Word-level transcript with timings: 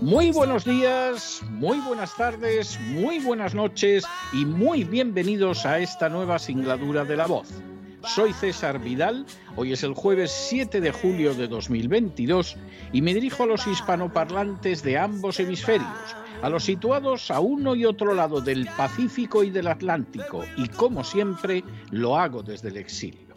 muy 0.00 0.32
buenos 0.32 0.64
días, 0.64 1.42
muy 1.50 1.78
buenas 1.78 2.16
tardes, 2.16 2.78
muy 2.90 3.20
buenas 3.20 3.54
noches 3.54 4.04
y 4.32 4.44
muy 4.44 4.82
bienvenidos 4.82 5.64
a 5.64 5.78
esta 5.78 6.08
nueva 6.08 6.40
singladura 6.40 7.04
de 7.04 7.16
la 7.16 7.26
voz. 7.26 7.62
Soy 8.04 8.32
César 8.32 8.80
Vidal, 8.80 9.26
hoy 9.54 9.72
es 9.72 9.84
el 9.84 9.94
jueves 9.94 10.32
7 10.48 10.80
de 10.80 10.90
julio 10.90 11.34
de 11.34 11.46
2022 11.46 12.56
y 12.92 13.00
me 13.00 13.14
dirijo 13.14 13.44
a 13.44 13.46
los 13.46 13.66
hispanoparlantes 13.66 14.82
de 14.82 14.98
ambos 14.98 15.38
hemisferios, 15.38 16.16
a 16.42 16.48
los 16.48 16.64
situados 16.64 17.30
a 17.30 17.38
uno 17.38 17.76
y 17.76 17.84
otro 17.84 18.12
lado 18.12 18.40
del 18.40 18.68
Pacífico 18.76 19.44
y 19.44 19.50
del 19.50 19.68
Atlántico, 19.68 20.42
y 20.56 20.68
como 20.68 21.04
siempre 21.04 21.62
lo 21.90 22.16
hago 22.16 22.42
desde 22.42 22.70
el 22.70 22.76
exilio. 22.76 23.34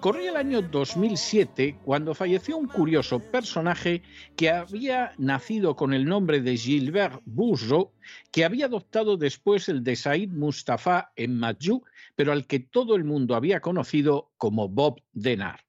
Corría 0.00 0.30
el 0.30 0.36
año 0.36 0.62
2007 0.62 1.78
cuando 1.84 2.14
falleció 2.14 2.56
un 2.56 2.68
curioso 2.68 3.20
personaje 3.20 4.02
que 4.36 4.50
había 4.50 5.12
nacido 5.18 5.76
con 5.76 5.92
el 5.92 6.04
nombre 6.04 6.40
de 6.40 6.56
Gilbert 6.56 7.20
Bourgeot, 7.24 7.90
que 8.30 8.44
había 8.44 8.66
adoptado 8.66 9.16
después 9.16 9.68
el 9.68 9.84
de 9.84 9.96
Said 9.96 10.30
Mustafa 10.30 11.12
en 11.16 11.38
Majou, 11.38 11.84
pero 12.16 12.32
al 12.32 12.46
que 12.46 12.60
todo 12.60 12.94
el 12.96 13.04
mundo 13.04 13.34
había 13.34 13.60
conocido 13.60 14.30
como 14.38 14.68
Bob 14.68 15.00
Denard. 15.12 15.60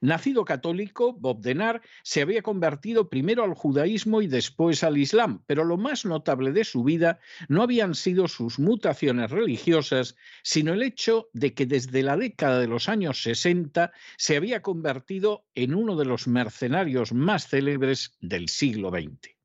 Nacido 0.00 0.44
católico, 0.44 1.12
Bob 1.12 1.40
Denard 1.40 1.82
se 2.02 2.22
había 2.22 2.42
convertido 2.42 3.08
primero 3.08 3.42
al 3.44 3.54
judaísmo 3.54 4.22
y 4.22 4.26
después 4.26 4.84
al 4.84 4.98
islam, 4.98 5.42
pero 5.46 5.64
lo 5.64 5.76
más 5.76 6.04
notable 6.04 6.52
de 6.52 6.64
su 6.64 6.84
vida 6.84 7.18
no 7.48 7.62
habían 7.62 7.94
sido 7.94 8.28
sus 8.28 8.58
mutaciones 8.58 9.30
religiosas, 9.30 10.16
sino 10.42 10.72
el 10.72 10.82
hecho 10.82 11.28
de 11.32 11.54
que 11.54 11.66
desde 11.66 12.02
la 12.02 12.16
década 12.16 12.60
de 12.60 12.68
los 12.68 12.88
años 12.88 13.22
60 13.22 13.92
se 14.16 14.36
había 14.36 14.62
convertido 14.62 15.46
en 15.54 15.74
uno 15.74 15.96
de 15.96 16.04
los 16.04 16.28
mercenarios 16.28 17.12
más 17.12 17.48
célebres 17.48 18.16
del 18.20 18.48
siglo 18.48 18.90
XX. 18.90 19.36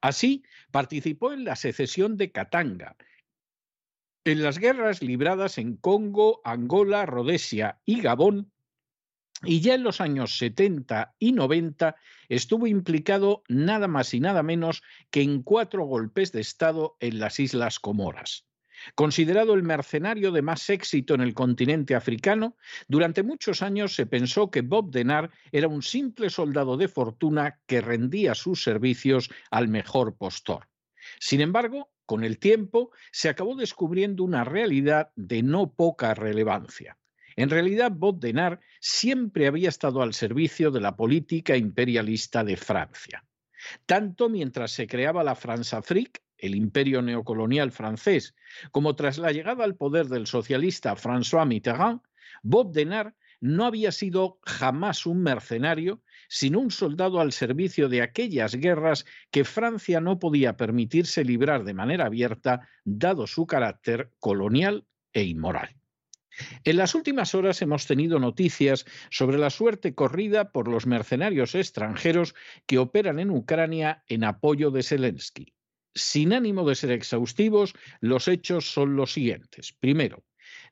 Así, 0.00 0.44
participó 0.70 1.32
en 1.32 1.44
la 1.44 1.56
secesión 1.56 2.16
de 2.16 2.30
Katanga, 2.30 2.96
en 4.24 4.42
las 4.42 4.58
guerras 4.58 5.02
libradas 5.02 5.56
en 5.58 5.76
Congo, 5.76 6.40
Angola, 6.44 7.06
Rhodesia 7.06 7.80
y 7.84 8.00
Gabón 8.00 8.52
y 9.44 9.60
ya 9.60 9.74
en 9.74 9.82
los 9.82 10.00
años 10.00 10.38
70 10.38 11.14
y 11.18 11.32
90 11.32 11.96
estuvo 12.28 12.66
implicado 12.66 13.42
nada 13.48 13.88
más 13.88 14.14
y 14.14 14.20
nada 14.20 14.42
menos 14.42 14.82
que 15.10 15.22
en 15.22 15.42
cuatro 15.42 15.84
golpes 15.84 16.32
de 16.32 16.40
Estado 16.40 16.96
en 17.00 17.18
las 17.18 17.38
Islas 17.40 17.78
Comoras. 17.78 18.46
Considerado 18.94 19.54
el 19.54 19.62
mercenario 19.62 20.32
de 20.32 20.42
más 20.42 20.68
éxito 20.70 21.14
en 21.14 21.22
el 21.22 21.34
continente 21.34 21.94
africano, 21.94 22.56
durante 22.88 23.22
muchos 23.22 23.62
años 23.62 23.94
se 23.94 24.06
pensó 24.06 24.50
que 24.50 24.60
Bob 24.60 24.90
Denard 24.90 25.30
era 25.50 25.68
un 25.68 25.82
simple 25.82 26.30
soldado 26.30 26.76
de 26.76 26.88
fortuna 26.88 27.58
que 27.66 27.80
rendía 27.80 28.34
sus 28.34 28.62
servicios 28.62 29.30
al 29.50 29.68
mejor 29.68 30.16
postor. 30.16 30.68
Sin 31.18 31.40
embargo, 31.40 31.90
con 32.04 32.22
el 32.22 32.38
tiempo 32.38 32.90
se 33.12 33.28
acabó 33.28 33.56
descubriendo 33.56 34.24
una 34.24 34.44
realidad 34.44 35.10
de 35.16 35.42
no 35.42 35.72
poca 35.72 36.14
relevancia. 36.14 36.98
En 37.36 37.50
realidad, 37.50 37.92
Bob 37.92 38.18
Denard 38.18 38.60
siempre 38.80 39.46
había 39.46 39.68
estado 39.68 40.02
al 40.02 40.14
servicio 40.14 40.70
de 40.70 40.80
la 40.80 40.96
política 40.96 41.56
imperialista 41.56 42.42
de 42.42 42.56
Francia. 42.56 43.24
Tanto 43.84 44.28
mientras 44.28 44.72
se 44.72 44.86
creaba 44.86 45.22
la 45.22 45.34
France-Afrique, 45.34 46.20
el 46.38 46.54
imperio 46.54 47.02
neocolonial 47.02 47.72
francés, 47.72 48.34
como 48.70 48.94
tras 48.96 49.18
la 49.18 49.32
llegada 49.32 49.64
al 49.64 49.76
poder 49.76 50.06
del 50.06 50.26
socialista 50.26 50.94
François 50.96 51.46
Mitterrand, 51.46 52.00
Bob 52.42 52.72
Denard 52.72 53.14
no 53.40 53.66
había 53.66 53.92
sido 53.92 54.38
jamás 54.44 55.06
un 55.06 55.22
mercenario, 55.22 56.02
sino 56.28 56.60
un 56.60 56.70
soldado 56.70 57.20
al 57.20 57.32
servicio 57.32 57.88
de 57.88 58.02
aquellas 58.02 58.54
guerras 58.54 59.04
que 59.30 59.44
Francia 59.44 60.00
no 60.00 60.18
podía 60.18 60.56
permitirse 60.56 61.24
librar 61.24 61.64
de 61.64 61.74
manera 61.74 62.06
abierta, 62.06 62.68
dado 62.84 63.26
su 63.26 63.46
carácter 63.46 64.12
colonial 64.18 64.86
e 65.12 65.24
inmoral. 65.24 65.76
En 66.64 66.76
las 66.76 66.94
últimas 66.94 67.34
horas 67.34 67.62
hemos 67.62 67.86
tenido 67.86 68.18
noticias 68.18 68.86
sobre 69.10 69.38
la 69.38 69.50
suerte 69.50 69.94
corrida 69.94 70.52
por 70.52 70.68
los 70.68 70.86
mercenarios 70.86 71.54
extranjeros 71.54 72.34
que 72.66 72.78
operan 72.78 73.18
en 73.18 73.30
Ucrania 73.30 74.02
en 74.08 74.24
apoyo 74.24 74.70
de 74.70 74.82
Zelensky. 74.82 75.54
Sin 75.94 76.34
ánimo 76.34 76.68
de 76.68 76.74
ser 76.74 76.90
exhaustivos, 76.90 77.74
los 78.00 78.28
hechos 78.28 78.70
son 78.70 78.96
los 78.96 79.12
siguientes. 79.14 79.72
Primero, 79.72 80.24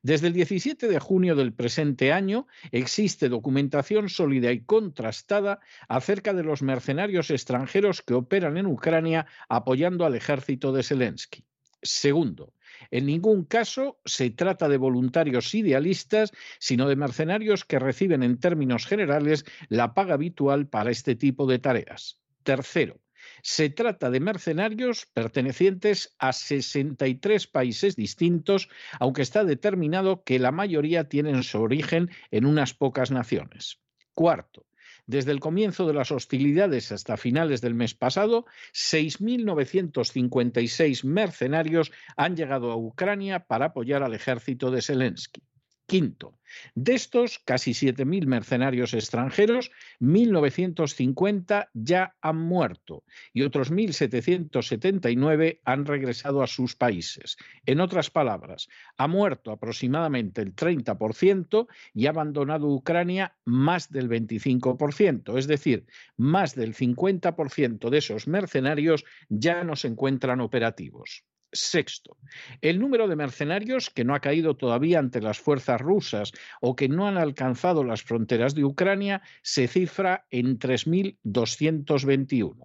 desde 0.02 0.26
el 0.26 0.34
17 0.34 0.86
de 0.86 0.98
junio 0.98 1.34
del 1.34 1.54
presente 1.54 2.12
año 2.12 2.46
existe 2.72 3.30
documentación 3.30 4.10
sólida 4.10 4.52
y 4.52 4.60
contrastada 4.60 5.60
acerca 5.88 6.34
de 6.34 6.44
los 6.44 6.62
mercenarios 6.62 7.30
extranjeros 7.30 8.02
que 8.02 8.14
operan 8.14 8.58
en 8.58 8.66
Ucrania 8.66 9.26
apoyando 9.48 10.04
al 10.04 10.14
ejército 10.14 10.72
de 10.72 10.82
Zelensky. 10.82 11.44
Segundo, 11.82 12.52
en 12.90 13.06
ningún 13.06 13.44
caso 13.44 13.98
se 14.04 14.30
trata 14.30 14.68
de 14.68 14.76
voluntarios 14.76 15.54
idealistas, 15.54 16.32
sino 16.58 16.88
de 16.88 16.96
mercenarios 16.96 17.64
que 17.64 17.78
reciben 17.78 18.22
en 18.22 18.38
términos 18.38 18.86
generales 18.86 19.44
la 19.68 19.94
paga 19.94 20.14
habitual 20.14 20.68
para 20.68 20.90
este 20.90 21.14
tipo 21.14 21.46
de 21.46 21.58
tareas. 21.58 22.18
Tercero, 22.42 23.00
se 23.42 23.70
trata 23.70 24.10
de 24.10 24.20
mercenarios 24.20 25.06
pertenecientes 25.12 26.14
a 26.18 26.32
63 26.32 27.46
países 27.46 27.96
distintos, 27.96 28.68
aunque 29.00 29.22
está 29.22 29.44
determinado 29.44 30.24
que 30.24 30.38
la 30.38 30.52
mayoría 30.52 31.08
tienen 31.08 31.42
su 31.42 31.60
origen 31.60 32.10
en 32.30 32.46
unas 32.46 32.74
pocas 32.74 33.10
naciones. 33.10 33.80
Cuarto, 34.14 34.66
desde 35.06 35.32
el 35.32 35.40
comienzo 35.40 35.86
de 35.86 35.94
las 35.94 36.12
hostilidades 36.12 36.92
hasta 36.92 37.16
finales 37.16 37.60
del 37.60 37.74
mes 37.74 37.94
pasado, 37.94 38.46
6.956 38.72 41.04
mercenarios 41.04 41.90
han 42.16 42.36
llegado 42.36 42.70
a 42.70 42.76
Ucrania 42.76 43.46
para 43.46 43.66
apoyar 43.66 44.02
al 44.02 44.14
ejército 44.14 44.70
de 44.70 44.80
Zelensky. 44.82 45.42
Quinto, 45.86 46.38
de 46.74 46.94
estos 46.94 47.38
casi 47.38 47.72
7.000 47.72 48.26
mercenarios 48.26 48.94
extranjeros, 48.94 49.70
1.950 50.00 51.68
ya 51.74 52.16
han 52.22 52.38
muerto 52.38 53.04
y 53.32 53.42
otros 53.42 53.70
1.779 53.70 55.60
han 55.64 55.84
regresado 55.84 56.42
a 56.42 56.46
sus 56.46 56.74
países. 56.74 57.36
En 57.66 57.80
otras 57.80 58.10
palabras, 58.10 58.68
ha 58.96 59.06
muerto 59.08 59.50
aproximadamente 59.50 60.40
el 60.40 60.54
30% 60.54 61.66
y 61.92 62.06
ha 62.06 62.10
abandonado 62.10 62.68
Ucrania 62.68 63.36
más 63.44 63.90
del 63.90 64.08
25%, 64.08 65.36
es 65.36 65.46
decir, 65.46 65.86
más 66.16 66.54
del 66.54 66.74
50% 66.74 67.90
de 67.90 67.98
esos 67.98 68.26
mercenarios 68.26 69.04
ya 69.28 69.64
no 69.64 69.76
se 69.76 69.88
encuentran 69.88 70.40
operativos. 70.40 71.24
Sexto, 71.54 72.18
el 72.60 72.80
número 72.80 73.06
de 73.06 73.16
mercenarios 73.16 73.88
que 73.88 74.04
no 74.04 74.14
ha 74.14 74.20
caído 74.20 74.56
todavía 74.56 74.98
ante 74.98 75.20
las 75.20 75.38
fuerzas 75.38 75.80
rusas 75.80 76.32
o 76.60 76.74
que 76.74 76.88
no 76.88 77.06
han 77.06 77.16
alcanzado 77.16 77.84
las 77.84 78.02
fronteras 78.02 78.54
de 78.56 78.64
Ucrania 78.64 79.22
se 79.42 79.68
cifra 79.68 80.26
en 80.30 80.58
3.221. 80.58 82.56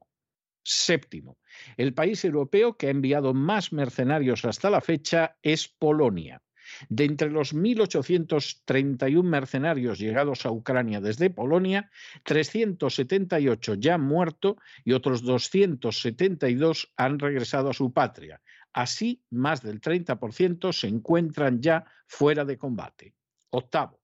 Séptimo, 0.64 1.38
el 1.78 1.94
país 1.94 2.26
europeo 2.26 2.78
que 2.78 2.88
ha 2.88 2.92
enviado 2.92 3.34
más 3.34 3.72
mercenarios 3.72 4.44
hasta 4.46 4.70
la 4.70 4.82
fecha 4.82 5.38
es 5.42 5.68
Polonia. 5.68 6.42
De 6.90 7.06
entre 7.06 7.30
los 7.30 7.56
1.831 7.56 9.24
mercenarios 9.24 10.00
llegados 10.00 10.46
a 10.46 10.52
Ucrania 10.52 11.02
desde 11.02 11.30
Polonia, 11.30 11.90
378 12.24 13.76
ya 13.76 13.96
han 13.96 14.02
muerto 14.02 14.58
y 14.84 14.94
otros 14.94 15.24
272 15.24 16.94
han 16.96 17.20
regresado 17.20 17.70
a 17.70 17.74
su 17.74 17.92
patria, 17.92 18.42
Así, 18.80 19.22
más 19.30 19.62
del 19.62 19.82
30% 19.82 20.72
se 20.72 20.88
encuentran 20.88 21.60
ya 21.60 21.84
fuera 22.08 22.46
de 22.46 22.58
combate. 22.58 23.14
Octavo. 23.50 24.00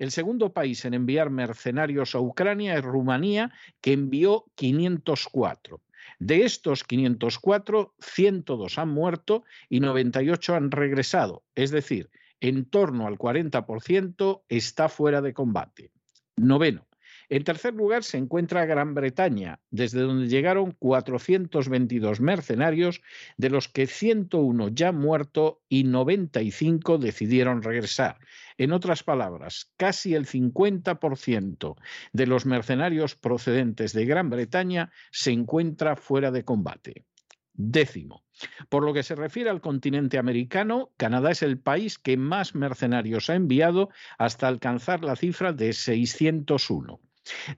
El 0.00 0.10
segundo 0.10 0.52
país 0.52 0.84
en 0.84 0.94
enviar 0.94 1.30
mercenarios 1.30 2.16
a 2.16 2.20
Ucrania 2.20 2.74
es 2.74 2.82
Rumanía, 2.82 3.52
que 3.80 3.92
envió 3.92 4.46
504. 4.56 5.80
De 6.18 6.44
estos 6.44 6.82
504, 6.82 7.94
102 8.00 8.78
han 8.78 8.88
muerto 8.88 9.44
y 9.68 9.78
98 9.78 10.56
han 10.56 10.72
regresado, 10.72 11.44
es 11.54 11.70
decir, 11.70 12.10
en 12.40 12.64
torno 12.64 13.06
al 13.06 13.18
40% 13.18 14.42
está 14.48 14.88
fuera 14.88 15.22
de 15.22 15.34
combate. 15.34 15.92
Noveno. 16.34 16.84
En 17.28 17.42
tercer 17.42 17.74
lugar 17.74 18.04
se 18.04 18.18
encuentra 18.18 18.66
Gran 18.66 18.94
Bretaña, 18.94 19.58
desde 19.70 20.00
donde 20.00 20.28
llegaron 20.28 20.72
422 20.72 22.20
mercenarios, 22.20 23.02
de 23.36 23.50
los 23.50 23.68
que 23.68 23.86
101 23.86 24.68
ya 24.68 24.92
muerto 24.92 25.62
y 25.68 25.84
95 25.84 26.98
decidieron 26.98 27.62
regresar. 27.62 28.18
En 28.58 28.72
otras 28.72 29.02
palabras, 29.02 29.72
casi 29.76 30.14
el 30.14 30.26
50% 30.26 31.76
de 32.12 32.26
los 32.26 32.46
mercenarios 32.46 33.16
procedentes 33.16 33.92
de 33.92 34.06
Gran 34.06 34.30
Bretaña 34.30 34.92
se 35.10 35.32
encuentra 35.32 35.96
fuera 35.96 36.30
de 36.30 36.44
combate. 36.44 37.04
Décimo. 37.52 38.22
Por 38.68 38.84
lo 38.84 38.92
que 38.92 39.02
se 39.02 39.14
refiere 39.14 39.48
al 39.48 39.62
continente 39.62 40.18
americano, 40.18 40.92
Canadá 40.98 41.30
es 41.30 41.42
el 41.42 41.58
país 41.58 41.98
que 41.98 42.18
más 42.18 42.54
mercenarios 42.54 43.30
ha 43.30 43.34
enviado 43.34 43.88
hasta 44.18 44.46
alcanzar 44.46 45.02
la 45.02 45.16
cifra 45.16 45.52
de 45.54 45.72
601. 45.72 47.00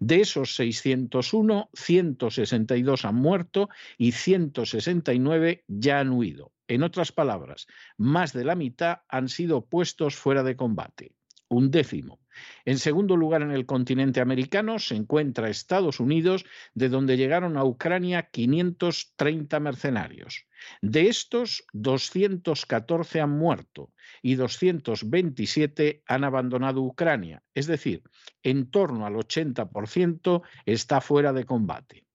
De 0.00 0.20
esos 0.20 0.54
601, 0.56 1.70
162 1.72 3.04
han 3.04 3.14
muerto 3.14 3.68
y 3.96 4.12
169 4.12 5.64
ya 5.66 6.00
han 6.00 6.10
huido. 6.10 6.52
En 6.68 6.82
otras 6.82 7.12
palabras, 7.12 7.66
más 7.96 8.32
de 8.32 8.44
la 8.44 8.54
mitad 8.54 8.98
han 9.08 9.28
sido 9.28 9.66
puestos 9.66 10.16
fuera 10.16 10.42
de 10.42 10.56
combate. 10.56 11.14
Un 11.50 11.70
décimo. 11.70 12.20
En 12.64 12.78
segundo 12.78 13.16
lugar, 13.16 13.42
en 13.42 13.50
el 13.50 13.64
continente 13.64 14.20
americano 14.20 14.78
se 14.78 14.94
encuentra 14.94 15.48
Estados 15.48 15.98
Unidos, 15.98 16.44
de 16.74 16.88
donde 16.88 17.16
llegaron 17.16 17.56
a 17.56 17.64
Ucrania 17.64 18.28
530 18.30 19.58
mercenarios. 19.58 20.46
De 20.82 21.08
estos, 21.08 21.64
214 21.72 23.20
han 23.20 23.30
muerto 23.30 23.92
y 24.22 24.34
227 24.34 26.02
han 26.06 26.24
abandonado 26.24 26.82
Ucrania, 26.82 27.42
es 27.54 27.66
decir, 27.66 28.02
en 28.42 28.70
torno 28.70 29.06
al 29.06 29.14
80% 29.14 30.42
está 30.66 31.00
fuera 31.00 31.32
de 31.32 31.44
combate. 31.44 32.06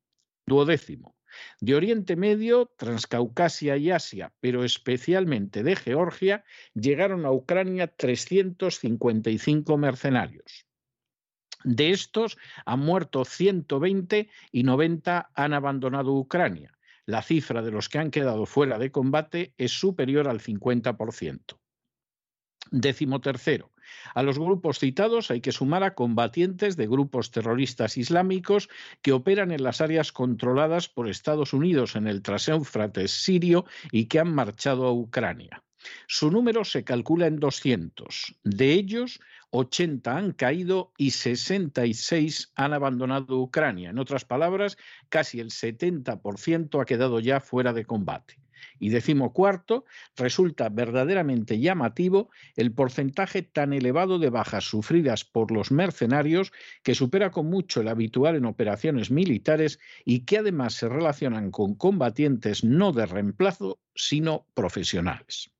Duodécimo. 0.45 1.12
De 1.59 1.75
Oriente 1.75 2.15
Medio, 2.15 2.71
Transcaucasia 2.77 3.77
y 3.77 3.91
Asia, 3.91 4.33
pero 4.39 4.63
especialmente 4.63 5.63
de 5.63 5.75
Georgia, 5.75 6.43
llegaron 6.73 7.25
a 7.25 7.31
Ucrania 7.31 7.87
355 7.87 9.77
mercenarios. 9.77 10.65
De 11.63 11.91
estos 11.91 12.37
han 12.65 12.79
muerto 12.79 13.25
120 13.25 14.29
y 14.51 14.63
90 14.63 15.31
han 15.33 15.53
abandonado 15.53 16.13
Ucrania. 16.13 16.77
La 17.05 17.21
cifra 17.21 17.61
de 17.61 17.71
los 17.71 17.89
que 17.89 17.99
han 17.99 18.11
quedado 18.11 18.45
fuera 18.45 18.77
de 18.77 18.91
combate 18.91 19.53
es 19.57 19.71
superior 19.71 20.27
al 20.27 20.39
50%. 20.39 21.59
Décimo 22.71 23.21
tercero. 23.21 23.72
A 24.13 24.23
los 24.23 24.39
grupos 24.39 24.79
citados 24.79 25.31
hay 25.31 25.41
que 25.41 25.51
sumar 25.51 25.83
a 25.83 25.95
combatientes 25.95 26.77
de 26.77 26.87
grupos 26.87 27.31
terroristas 27.31 27.97
islámicos 27.97 28.69
que 29.01 29.11
operan 29.11 29.51
en 29.51 29.63
las 29.63 29.81
áreas 29.81 30.11
controladas 30.11 30.89
por 30.89 31.09
Estados 31.09 31.53
Unidos 31.53 31.95
en 31.95 32.07
el 32.07 32.21
Transéufrates 32.21 33.11
sirio 33.11 33.65
y 33.91 34.05
que 34.05 34.19
han 34.19 34.33
marchado 34.33 34.85
a 34.85 34.93
Ucrania. 34.93 35.63
Su 36.07 36.31
número 36.31 36.63
se 36.63 36.83
calcula 36.83 37.27
en 37.27 37.39
200. 37.39 38.35
De 38.43 38.71
ellos, 38.71 39.19
80 39.55 40.17
han 40.17 40.31
caído 40.31 40.91
y 40.97 41.11
66 41.11 42.51
han 42.55 42.73
abandonado 42.73 43.39
Ucrania. 43.39 43.91
En 43.91 43.99
otras 43.99 44.25
palabras, 44.25 44.77
casi 45.09 45.39
el 45.39 45.51
70% 45.51 46.81
ha 46.81 46.85
quedado 46.85 47.19
ya 47.19 47.39
fuera 47.39 47.71
de 47.71 47.85
combate. 47.85 48.39
Y 48.79 48.89
decimocuarto, 48.89 49.85
resulta 50.17 50.69
verdaderamente 50.69 51.59
llamativo 51.59 52.31
el 52.55 52.71
porcentaje 52.71 53.43
tan 53.43 53.73
elevado 53.73 54.17
de 54.17 54.31
bajas 54.31 54.63
sufridas 54.63 55.23
por 55.23 55.51
los 55.51 55.71
mercenarios 55.71 56.51
que 56.81 56.95
supera 56.95 57.29
con 57.29 57.45
mucho 57.45 57.81
el 57.81 57.89
habitual 57.89 58.35
en 58.35 58.45
operaciones 58.45 59.11
militares 59.11 59.79
y 60.03 60.21
que 60.21 60.39
además 60.39 60.73
se 60.73 60.89
relacionan 60.89 61.51
con 61.51 61.75
combatientes 61.75 62.63
no 62.63 62.91
de 62.91 63.05
reemplazo, 63.05 63.79
sino 63.93 64.47
profesionales. 64.55 65.53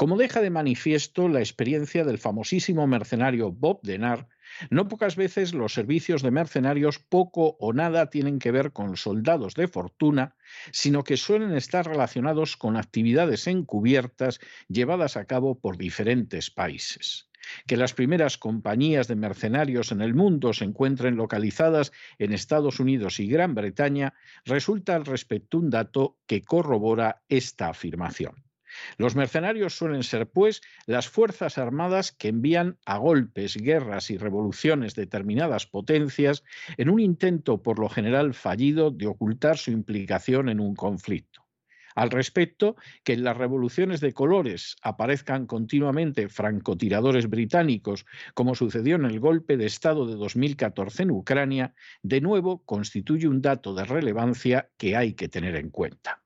Como 0.00 0.16
deja 0.16 0.40
de 0.40 0.48
manifiesto 0.48 1.28
la 1.28 1.40
experiencia 1.40 2.04
del 2.04 2.16
famosísimo 2.16 2.86
mercenario 2.86 3.52
Bob 3.52 3.80
Denard, 3.82 4.28
no 4.70 4.88
pocas 4.88 5.14
veces 5.14 5.52
los 5.52 5.74
servicios 5.74 6.22
de 6.22 6.30
mercenarios 6.30 6.98
poco 6.98 7.58
o 7.60 7.74
nada 7.74 8.08
tienen 8.08 8.38
que 8.38 8.50
ver 8.50 8.72
con 8.72 8.96
soldados 8.96 9.52
de 9.56 9.68
fortuna, 9.68 10.36
sino 10.72 11.04
que 11.04 11.18
suelen 11.18 11.54
estar 11.54 11.86
relacionados 11.86 12.56
con 12.56 12.78
actividades 12.78 13.46
encubiertas 13.46 14.40
llevadas 14.68 15.18
a 15.18 15.26
cabo 15.26 15.60
por 15.60 15.76
diferentes 15.76 16.50
países. 16.50 17.28
Que 17.66 17.76
las 17.76 17.92
primeras 17.92 18.38
compañías 18.38 19.06
de 19.06 19.16
mercenarios 19.16 19.92
en 19.92 20.00
el 20.00 20.14
mundo 20.14 20.54
se 20.54 20.64
encuentren 20.64 21.16
localizadas 21.16 21.92
en 22.18 22.32
Estados 22.32 22.80
Unidos 22.80 23.20
y 23.20 23.26
Gran 23.26 23.54
Bretaña 23.54 24.14
resulta 24.46 24.96
al 24.96 25.04
respecto 25.04 25.58
un 25.58 25.68
dato 25.68 26.16
que 26.26 26.40
corrobora 26.40 27.20
esta 27.28 27.68
afirmación. 27.68 28.49
Los 28.98 29.16
mercenarios 29.16 29.76
suelen 29.76 30.02
ser, 30.02 30.28
pues, 30.28 30.60
las 30.86 31.08
fuerzas 31.08 31.58
armadas 31.58 32.12
que 32.12 32.28
envían 32.28 32.78
a 32.84 32.98
golpes, 32.98 33.56
guerras 33.56 34.10
y 34.10 34.18
revoluciones 34.18 34.94
determinadas 34.94 35.66
potencias 35.66 36.44
en 36.76 36.90
un 36.90 37.00
intento 37.00 37.62
por 37.62 37.78
lo 37.78 37.88
general 37.88 38.34
fallido 38.34 38.90
de 38.90 39.06
ocultar 39.06 39.58
su 39.58 39.70
implicación 39.70 40.48
en 40.48 40.60
un 40.60 40.74
conflicto. 40.74 41.46
Al 41.94 42.10
respecto, 42.10 42.76
que 43.04 43.14
en 43.14 43.24
las 43.24 43.36
revoluciones 43.36 44.00
de 44.00 44.12
colores 44.12 44.76
aparezcan 44.82 45.46
continuamente 45.46 46.28
francotiradores 46.28 47.28
británicos, 47.28 48.06
como 48.34 48.54
sucedió 48.54 48.96
en 48.96 49.04
el 49.04 49.20
golpe 49.20 49.56
de 49.56 49.66
Estado 49.66 50.06
de 50.06 50.14
2014 50.14 51.02
en 51.02 51.10
Ucrania, 51.10 51.74
de 52.02 52.20
nuevo 52.20 52.64
constituye 52.64 53.28
un 53.28 53.42
dato 53.42 53.74
de 53.74 53.84
relevancia 53.84 54.70
que 54.76 54.96
hay 54.96 55.14
que 55.14 55.28
tener 55.28 55.56
en 55.56 55.70
cuenta. 55.70 56.19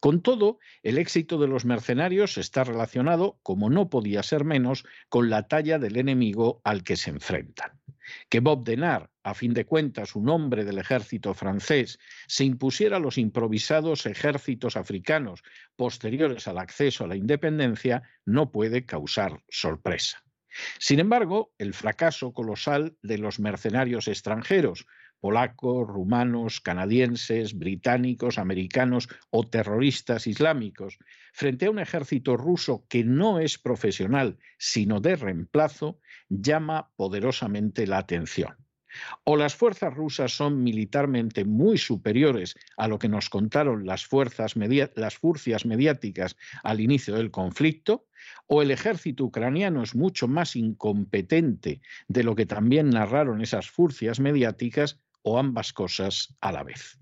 Con 0.00 0.22
todo, 0.22 0.58
el 0.82 0.98
éxito 0.98 1.38
de 1.38 1.48
los 1.48 1.64
mercenarios 1.64 2.38
está 2.38 2.64
relacionado, 2.64 3.38
como 3.42 3.70
no 3.70 3.90
podía 3.90 4.22
ser 4.22 4.44
menos, 4.44 4.84
con 5.08 5.30
la 5.30 5.48
talla 5.48 5.78
del 5.78 5.96
enemigo 5.96 6.60
al 6.64 6.82
que 6.84 6.96
se 6.96 7.10
enfrentan. 7.10 7.80
Que 8.28 8.40
Bob 8.40 8.64
Denard, 8.64 9.08
a 9.22 9.34
fin 9.34 9.52
de 9.52 9.66
cuentas 9.66 10.14
un 10.14 10.28
hombre 10.28 10.64
del 10.64 10.78
ejército 10.78 11.34
francés, 11.34 11.98
se 12.28 12.44
impusiera 12.44 12.98
a 12.98 13.00
los 13.00 13.18
improvisados 13.18 14.06
ejércitos 14.06 14.76
africanos 14.76 15.42
posteriores 15.74 16.46
al 16.46 16.58
acceso 16.58 17.04
a 17.04 17.08
la 17.08 17.16
independencia 17.16 18.02
no 18.24 18.52
puede 18.52 18.86
causar 18.86 19.42
sorpresa. 19.48 20.22
Sin 20.78 21.00
embargo, 21.00 21.52
el 21.58 21.74
fracaso 21.74 22.32
colosal 22.32 22.96
de 23.02 23.18
los 23.18 23.40
mercenarios 23.40 24.08
extranjeros, 24.08 24.86
polacos, 25.20 25.86
rumanos, 25.86 26.60
canadienses, 26.60 27.58
británicos, 27.58 28.38
americanos 28.38 29.08
o 29.30 29.46
terroristas 29.46 30.26
islámicos, 30.26 30.98
frente 31.32 31.66
a 31.66 31.70
un 31.70 31.78
ejército 31.78 32.36
ruso 32.36 32.86
que 32.88 33.04
no 33.04 33.40
es 33.40 33.58
profesional, 33.58 34.38
sino 34.58 35.00
de 35.00 35.16
reemplazo, 35.16 36.00
llama 36.28 36.90
poderosamente 36.96 37.86
la 37.86 37.98
atención. 37.98 38.56
O 39.24 39.36
las 39.36 39.54
fuerzas 39.54 39.94
rusas 39.94 40.32
son 40.32 40.62
militarmente 40.62 41.44
muy 41.44 41.78
superiores 41.78 42.54
a 42.76 42.88
lo 42.88 42.98
que 42.98 43.08
nos 43.08 43.28
contaron 43.28 43.84
las, 43.84 44.06
fuerzas 44.06 44.54
las 44.56 45.66
mediáticas 45.66 46.36
al 46.62 46.80
inicio 46.80 47.16
del 47.16 47.30
conflicto, 47.30 48.06
o 48.46 48.62
el 48.62 48.70
ejército 48.70 49.24
ucraniano 49.24 49.82
es 49.82 49.94
mucho 49.94 50.28
más 50.28 50.56
incompetente 50.56 51.80
de 52.08 52.24
lo 52.24 52.34
que 52.34 52.46
también 52.46 52.90
narraron 52.90 53.40
esas 53.40 53.70
furcias 53.70 54.20
mediáticas, 54.20 55.00
o 55.26 55.38
ambas 55.38 55.72
cosas 55.72 56.36
a 56.40 56.52
la 56.52 56.62
vez. 56.62 56.98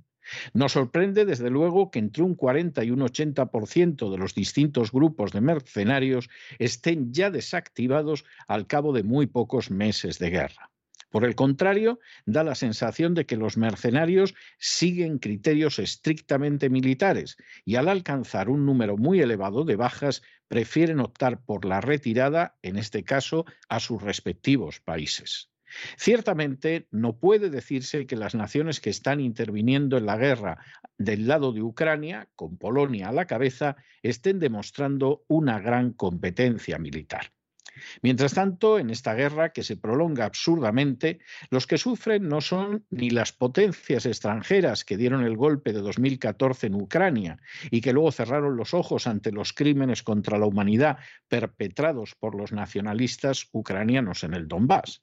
Nos 0.54 0.72
sorprende, 0.72 1.26
desde 1.26 1.50
luego, 1.50 1.90
que 1.90 1.98
entre 1.98 2.22
un 2.22 2.34
40 2.34 2.82
y 2.82 2.90
un 2.90 3.00
80% 3.00 4.10
de 4.10 4.18
los 4.18 4.34
distintos 4.34 4.90
grupos 4.90 5.32
de 5.32 5.42
mercenarios 5.42 6.30
estén 6.58 7.12
ya 7.12 7.30
desactivados 7.30 8.24
al 8.48 8.66
cabo 8.66 8.94
de 8.94 9.02
muy 9.02 9.26
pocos 9.26 9.70
meses 9.70 10.18
de 10.18 10.30
guerra. 10.30 10.70
Por 11.10 11.26
el 11.26 11.34
contrario, 11.36 12.00
da 12.24 12.42
la 12.42 12.54
sensación 12.54 13.12
de 13.14 13.26
que 13.26 13.36
los 13.36 13.58
mercenarios 13.58 14.34
siguen 14.58 15.18
criterios 15.18 15.78
estrictamente 15.78 16.70
militares 16.70 17.36
y 17.66 17.76
al 17.76 17.88
alcanzar 17.88 18.48
un 18.48 18.64
número 18.64 18.96
muy 18.96 19.20
elevado 19.20 19.64
de 19.64 19.76
bajas 19.76 20.22
prefieren 20.48 20.98
optar 20.98 21.44
por 21.44 21.66
la 21.66 21.82
retirada, 21.82 22.56
en 22.62 22.78
este 22.78 23.04
caso, 23.04 23.44
a 23.68 23.78
sus 23.78 24.02
respectivos 24.02 24.80
países. 24.80 25.53
Ciertamente 25.96 26.86
no 26.90 27.16
puede 27.18 27.50
decirse 27.50 28.06
que 28.06 28.16
las 28.16 28.34
naciones 28.34 28.80
que 28.80 28.90
están 28.90 29.20
interviniendo 29.20 29.96
en 29.96 30.06
la 30.06 30.16
guerra 30.16 30.58
del 30.98 31.26
lado 31.26 31.52
de 31.52 31.62
Ucrania, 31.62 32.28
con 32.36 32.56
Polonia 32.56 33.08
a 33.08 33.12
la 33.12 33.26
cabeza, 33.26 33.76
estén 34.02 34.38
demostrando 34.38 35.24
una 35.28 35.60
gran 35.60 35.92
competencia 35.92 36.78
militar. 36.78 37.32
Mientras 38.02 38.34
tanto, 38.34 38.78
en 38.78 38.90
esta 38.90 39.14
guerra 39.14 39.52
que 39.52 39.62
se 39.62 39.76
prolonga 39.76 40.24
absurdamente, 40.24 41.18
los 41.50 41.66
que 41.66 41.78
sufren 41.78 42.28
no 42.28 42.40
son 42.40 42.86
ni 42.90 43.10
las 43.10 43.32
potencias 43.32 44.06
extranjeras 44.06 44.84
que 44.84 44.96
dieron 44.96 45.24
el 45.24 45.36
golpe 45.36 45.72
de 45.72 45.80
2014 45.80 46.68
en 46.68 46.74
Ucrania 46.74 47.38
y 47.70 47.80
que 47.80 47.92
luego 47.92 48.12
cerraron 48.12 48.56
los 48.56 48.74
ojos 48.74 49.06
ante 49.06 49.32
los 49.32 49.52
crímenes 49.52 50.02
contra 50.02 50.38
la 50.38 50.46
humanidad 50.46 50.98
perpetrados 51.28 52.14
por 52.14 52.34
los 52.34 52.52
nacionalistas 52.52 53.48
ucranianos 53.52 54.24
en 54.24 54.34
el 54.34 54.48
Donbass. 54.48 55.02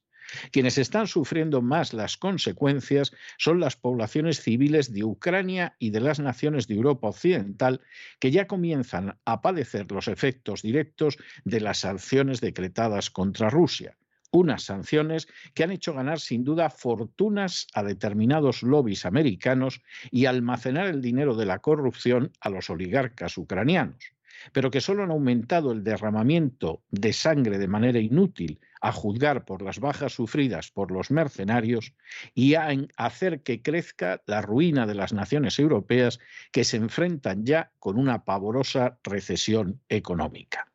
Quienes 0.52 0.78
están 0.78 1.08
sufriendo 1.08 1.62
más 1.62 1.94
las 1.94 2.18
consecuencias 2.18 3.12
son 3.38 3.60
las 3.60 3.76
poblaciones 3.76 4.42
civiles 4.42 4.94
de 4.94 5.04
Ucrania 5.04 5.76
y 5.80 5.90
de 5.92 6.00
las 6.00 6.20
naciones 6.20 6.68
de 6.68 6.76
Europa 6.76 7.10
Occidental 7.10 7.82
que 8.20 8.32
ya 8.32 8.48
comienzan 8.48 9.18
a 9.26 9.42
padecer 9.42 9.92
los 9.92 10.08
efectos 10.08 10.62
directos 10.62 11.18
de 11.44 11.60
las 11.60 11.80
sanciones 11.80 12.42
decretadas 12.42 13.10
contra 13.10 13.50
Rusia. 13.50 13.98
Unas 14.34 14.64
sanciones 14.64 15.28
que 15.54 15.64
han 15.64 15.72
hecho 15.72 15.94
ganar 15.94 16.22
sin 16.22 16.46
duda 16.46 16.70
fortunas 16.70 17.68
a 17.74 17.84
determinados 17.84 18.64
lobbies 18.64 19.06
americanos 19.06 19.82
y 20.10 20.26
almacenar 20.26 20.88
el 20.88 21.02
dinero 21.02 21.36
de 21.36 21.46
la 21.46 21.60
corrupción 21.60 22.32
a 22.40 22.50
los 22.50 22.70
oligarcas 22.70 23.38
ucranianos 23.38 24.14
pero 24.54 24.72
que 24.72 24.82
solo 24.82 25.04
han 25.04 25.12
aumentado 25.12 25.72
el 25.72 25.84
derramamiento 25.84 26.82
de 26.90 27.14
sangre 27.14 27.58
de 27.60 27.68
manera 27.68 28.00
inútil, 28.00 28.60
a 28.82 28.92
juzgar 28.92 29.46
por 29.46 29.62
las 29.62 29.80
bajas 29.80 30.14
sufridas 30.14 30.72
por 30.72 30.92
los 30.92 31.12
mercenarios, 31.12 31.94
y 32.34 32.56
a 32.56 32.70
hacer 32.98 33.44
que 33.44 33.62
crezca 33.62 34.22
la 34.26 34.42
ruina 34.42 34.88
de 34.88 34.96
las 34.96 35.14
naciones 35.14 35.60
europeas 35.60 36.20
que 36.52 36.64
se 36.64 36.78
enfrentan 36.78 37.46
ya 37.46 37.72
con 37.80 37.98
una 37.98 38.26
pavorosa 38.26 39.00
recesión 39.04 39.82
económica. 39.88 40.68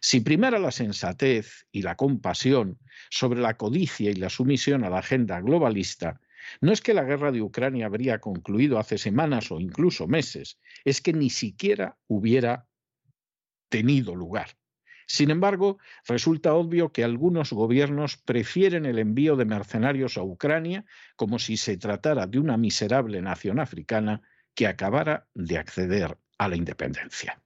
Si 0.00 0.20
primara 0.20 0.58
la 0.58 0.70
sensatez 0.70 1.66
y 1.70 1.82
la 1.82 1.96
compasión 1.96 2.78
sobre 3.10 3.40
la 3.40 3.56
codicia 3.56 4.10
y 4.10 4.14
la 4.14 4.30
sumisión 4.30 4.84
a 4.84 4.90
la 4.90 4.98
agenda 4.98 5.40
globalista, 5.40 6.20
no 6.60 6.72
es 6.72 6.80
que 6.80 6.94
la 6.94 7.04
guerra 7.04 7.32
de 7.32 7.42
Ucrania 7.42 7.86
habría 7.86 8.18
concluido 8.18 8.78
hace 8.78 8.98
semanas 8.98 9.50
o 9.52 9.60
incluso 9.60 10.08
meses, 10.08 10.58
es 10.84 11.00
que 11.00 11.12
ni 11.12 11.30
siquiera 11.30 11.96
hubiera 12.08 12.66
tenido 13.68 14.14
lugar. 14.14 14.50
Sin 15.06 15.30
embargo, 15.30 15.78
resulta 16.06 16.54
obvio 16.54 16.92
que 16.92 17.04
algunos 17.04 17.52
gobiernos 17.52 18.16
prefieren 18.16 18.86
el 18.86 18.98
envío 18.98 19.36
de 19.36 19.44
mercenarios 19.44 20.16
a 20.16 20.22
Ucrania 20.22 20.84
como 21.16 21.38
si 21.38 21.56
se 21.56 21.76
tratara 21.76 22.26
de 22.26 22.38
una 22.38 22.56
miserable 22.56 23.20
nación 23.20 23.60
africana 23.60 24.22
que 24.54 24.66
acabara 24.66 25.28
de 25.34 25.58
acceder 25.58 26.18
a 26.38 26.48
la 26.48 26.56
independencia. 26.56 27.40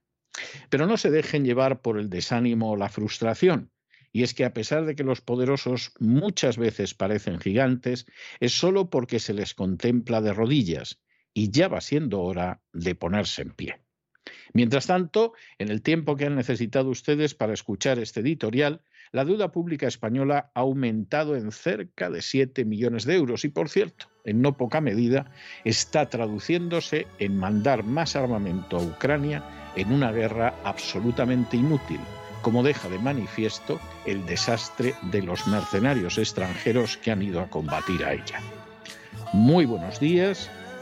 Pero 0.69 0.85
no 0.85 0.97
se 0.97 1.09
dejen 1.09 1.45
llevar 1.45 1.81
por 1.81 1.97
el 1.97 2.09
desánimo 2.09 2.71
o 2.71 2.75
la 2.77 2.89
frustración. 2.89 3.71
Y 4.11 4.23
es 4.23 4.33
que 4.33 4.45
a 4.45 4.53
pesar 4.53 4.85
de 4.85 4.95
que 4.95 5.03
los 5.03 5.21
poderosos 5.21 5.91
muchas 5.99 6.57
veces 6.57 6.93
parecen 6.93 7.39
gigantes, 7.39 8.05
es 8.39 8.53
solo 8.53 8.89
porque 8.89 9.19
se 9.19 9.33
les 9.33 9.53
contempla 9.53 10.21
de 10.21 10.33
rodillas 10.33 10.99
y 11.33 11.51
ya 11.51 11.67
va 11.67 11.81
siendo 11.81 12.21
hora 12.21 12.61
de 12.73 12.95
ponerse 12.95 13.41
en 13.41 13.51
pie. 13.51 13.86
Mientras 14.53 14.87
tanto, 14.87 15.33
en 15.59 15.69
el 15.69 15.81
tiempo 15.81 16.15
que 16.15 16.25
han 16.25 16.35
necesitado 16.35 16.89
ustedes 16.89 17.33
para 17.33 17.53
escuchar 17.53 17.99
este 17.99 18.21
editorial, 18.21 18.81
la 19.11 19.25
deuda 19.25 19.51
pública 19.51 19.87
española 19.87 20.51
ha 20.53 20.59
aumentado 20.59 21.35
en 21.35 21.51
cerca 21.51 22.09
de 22.09 22.21
7 22.21 22.65
millones 22.65 23.05
de 23.05 23.15
euros 23.15 23.45
y, 23.45 23.49
por 23.49 23.69
cierto, 23.69 24.07
en 24.25 24.41
no 24.41 24.57
poca 24.57 24.81
medida, 24.81 25.31
está 25.63 26.09
traduciéndose 26.09 27.07
en 27.19 27.37
mandar 27.37 27.83
más 27.83 28.15
armamento 28.15 28.77
a 28.77 28.83
Ucrania 28.83 29.43
en 29.75 29.91
una 29.91 30.11
guerra 30.11 30.53
absolutamente 30.63 31.55
inútil, 31.55 31.99
como 32.41 32.63
deja 32.63 32.89
de 32.89 32.99
manifiesto 32.99 33.79
el 34.05 34.25
desastre 34.25 34.93
de 35.11 35.21
los 35.21 35.47
mercenarios 35.47 36.17
extranjeros 36.17 36.97
que 36.97 37.11
han 37.11 37.21
ido 37.21 37.39
a 37.41 37.49
combatir 37.49 38.03
a 38.03 38.13
ella. 38.13 38.41
Muy 39.33 39.65
buenos 39.65 39.99
días 39.99 40.49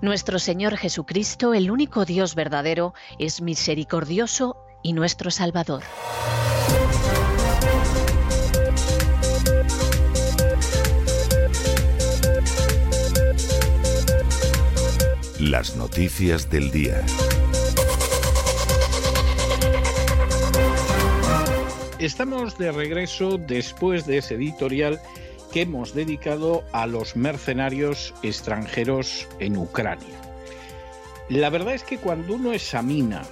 Nuestro 0.00 0.38
Señor 0.38 0.76
Jesucristo, 0.76 1.54
el 1.54 1.70
único 1.70 2.04
Dios 2.04 2.34
verdadero, 2.34 2.94
es 3.18 3.40
misericordioso 3.40 4.56
y 4.82 4.92
nuestro 4.92 5.30
Salvador. 5.30 5.82
Las 15.38 15.76
noticias 15.76 16.50
del 16.50 16.70
día. 16.72 17.00
Estamos 22.00 22.58
de 22.58 22.72
regreso 22.72 23.38
después 23.38 24.04
de 24.06 24.18
ese 24.18 24.34
editorial 24.34 25.00
que 25.54 25.62
hemos 25.62 25.94
dedicado 25.94 26.64
a 26.72 26.84
los 26.88 27.14
mercenarios 27.14 28.12
extranjeros 28.24 29.28
en 29.38 29.56
Ucrania. 29.56 30.20
La 31.28 31.48
verdad 31.48 31.74
es 31.74 31.84
que 31.84 31.98
cuando 31.98 32.34
uno 32.34 32.52
examina 32.52 33.22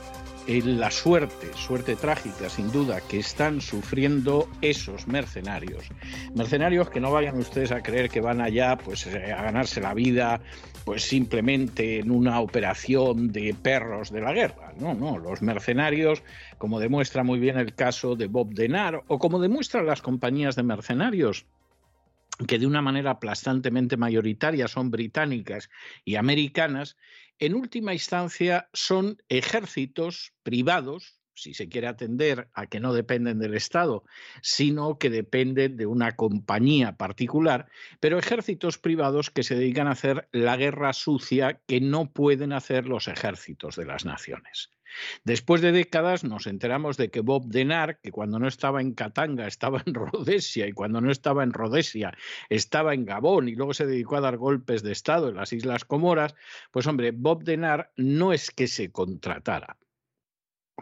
la 0.47 0.93
suerte, 0.93 1.49
suerte 1.57 1.97
trágica 1.97 2.49
sin 2.49 2.71
duda, 2.71 3.01
que 3.01 3.19
están 3.19 3.61
sufriendo 3.61 4.49
esos 4.61 5.09
mercenarios. 5.09 5.89
Mercenarios 6.33 6.91
que 6.91 7.01
no 7.01 7.11
vayan 7.11 7.39
ustedes 7.39 7.73
a 7.73 7.83
creer 7.83 8.09
que 8.09 8.21
van 8.21 8.41
allá 8.41 8.79
pues 8.79 9.05
eh, 9.09 9.33
a 9.33 9.43
ganarse 9.43 9.81
la 9.81 9.93
vida 9.93 10.41
pues 10.85 11.03
simplemente 11.03 11.99
en 11.99 12.13
una 12.13 12.39
operación 12.39 13.33
de 13.33 13.53
perros 13.53 14.13
de 14.13 14.21
la 14.21 14.33
guerra. 14.33 14.73
No, 14.79 14.95
no, 14.95 15.19
los 15.19 15.43
mercenarios, 15.43 16.23
como 16.57 16.79
demuestra 16.79 17.25
muy 17.25 17.41
bien 17.41 17.59
el 17.59 17.75
caso 17.75 18.15
de 18.15 18.29
Bob 18.29 18.55
Denard 18.55 19.01
o 19.09 19.19
como 19.19 19.41
demuestran 19.41 19.87
las 19.87 20.03
compañías 20.03 20.55
de 20.55 20.63
mercenarios 20.63 21.47
que 22.47 22.59
de 22.59 22.67
una 22.67 22.83
manera 22.83 23.13
aplastantemente 23.13 23.97
mayoritaria 23.97 24.69
son 24.69 24.91
británicas 24.91 25.71
y 26.05 26.17
americanas, 26.17 26.97
en 27.39 27.55
última 27.55 27.93
instancia 27.93 28.69
son 28.73 29.19
ejércitos 29.29 30.33
privados, 30.43 31.19
si 31.35 31.55
se 31.55 31.69
quiere 31.69 31.89
atender 31.89 32.49
a 32.53 32.67
que 32.67 32.79
no 32.79 32.93
dependen 32.93 33.39
del 33.39 33.55
Estado, 33.55 34.05
sino 34.43 34.99
que 34.99 35.11
dependen 35.11 35.77
de 35.77 35.87
una 35.87 36.13
compañía 36.13 36.97
particular, 36.97 37.69
pero 38.01 38.19
ejércitos 38.19 38.79
privados 38.79 39.31
que 39.31 39.43
se 39.43 39.57
dedican 39.57 39.89
a 39.89 39.93
hacer 39.93 40.29
la 40.33 40.57
guerra 40.57 40.93
sucia 40.93 41.61
que 41.67 41.81
no 41.81 42.13
pueden 42.13 42.53
hacer 42.53 42.87
los 42.87 43.09
ejércitos 43.09 43.77
de 43.77 43.87
las 43.87 44.05
naciones. 44.05 44.71
Después 45.25 45.61
de 45.61 45.73
décadas 45.73 46.25
nos 46.25 46.47
enteramos 46.47 46.97
de 46.97 47.11
que 47.11 47.21
Bob 47.21 47.47
Denard, 47.47 47.97
que 48.03 48.13
cuando 48.13 48.39
no 48.39 48.49
estaba 48.49 48.81
en 48.81 48.95
Katanga 48.95 49.47
estaba 49.47 49.83
en 49.87 49.95
Rhodesia 49.95 50.67
y 50.67 50.73
cuando 50.73 51.01
no 51.01 51.11
estaba 51.11 51.43
en 51.43 51.53
Rhodesia 51.53 52.17
estaba 52.49 52.95
en 52.95 53.05
Gabón 53.05 53.49
y 53.49 53.55
luego 53.55 53.75
se 53.75 53.87
dedicó 53.87 54.17
a 54.17 54.21
dar 54.21 54.37
golpes 54.37 54.83
de 54.83 54.93
Estado 54.93 55.29
en 55.29 55.37
las 55.37 55.53
Islas 55.53 55.85
Comoras, 55.85 56.35
pues 56.71 56.87
hombre, 56.87 57.13
Bob 57.13 57.45
Denard 57.45 57.87
no 57.97 58.33
es 58.33 58.51
que 58.51 58.67
se 58.67 58.91
contratara. 58.91 59.79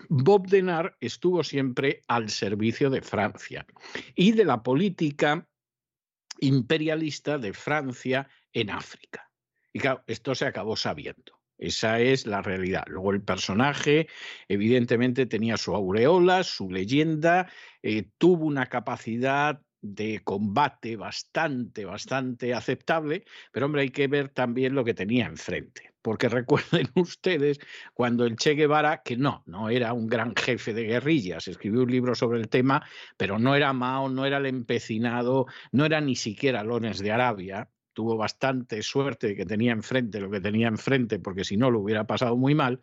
Bob 0.09 0.47
Denard 0.47 0.95
estuvo 1.01 1.43
siempre 1.45 2.03
al 2.09 2.31
servicio 2.31 2.91
de 2.91 3.03
Francia 3.03 3.67
y 4.15 4.33
de 4.33 4.45
la 4.45 4.63
política 4.63 5.47
imperialista 6.41 7.39
de 7.39 7.53
Francia 7.53 8.29
en 8.53 8.71
África. 8.71 9.31
Y 9.73 9.79
claro, 9.79 10.03
esto 10.07 10.35
se 10.35 10.47
acabó 10.47 10.77
sabiendo. 10.77 11.40
Esa 11.61 12.01
es 12.01 12.27
la 12.27 12.41
realidad. 12.41 12.85
Luego 12.87 13.13
el 13.13 13.23
personaje, 13.23 14.09
evidentemente, 14.49 15.27
tenía 15.27 15.59
su 15.59 15.75
aureola, 15.75 16.43
su 16.43 16.71
leyenda, 16.71 17.51
eh, 17.83 18.09
tuvo 18.17 18.47
una 18.47 18.67
capacidad 18.67 19.61
de 19.83 20.21
combate 20.25 20.97
bastante, 20.97 21.85
bastante 21.85 22.55
aceptable, 22.55 23.25
pero 23.53 23.67
hombre, 23.67 23.83
hay 23.83 23.91
que 23.91 24.09
ver 24.09 24.31
también 24.31 24.75
lo 24.75 24.85
que 24.85 24.95
tenía 24.95 25.27
enfrente. 25.27 25.93
Porque 26.01 26.29
recuerden 26.31 26.89
ustedes 26.95 27.59
cuando 27.93 28.25
el 28.25 28.37
Che 28.37 28.55
Guevara, 28.55 29.03
que 29.03 29.19
no, 29.19 29.43
no 29.45 29.69
era 29.69 29.93
un 29.93 30.07
gran 30.07 30.35
jefe 30.35 30.73
de 30.73 30.85
guerrillas, 30.85 31.47
escribió 31.47 31.83
un 31.83 31.91
libro 31.91 32.15
sobre 32.15 32.41
el 32.41 32.49
tema, 32.49 32.83
pero 33.19 33.39
no 33.39 33.55
era 33.55 33.75
Mao, 33.75 34.09
no 34.09 34.25
era 34.25 34.39
el 34.39 34.47
empecinado, 34.47 35.45
no 35.73 35.85
era 35.85 36.01
ni 36.01 36.17
siquiera 36.17 36.65
Lones 36.65 37.01
de 37.01 37.13
Arabia, 37.13 37.69
tuvo 37.93 38.17
bastante 38.17 38.83
suerte 38.83 39.29
de 39.29 39.37
que 39.37 39.47
tenía 39.47 39.73
enfrente 39.73 40.21
lo 40.21 40.31
que 40.31 40.41
tenía 40.41 40.69
enfrente, 40.69 41.19
porque 41.19 41.45
si 41.45 41.57
no 41.57 41.71
lo 41.71 41.81
hubiera 41.81 42.07
pasado 42.07 42.37
muy 42.37 42.55
mal. 42.55 42.81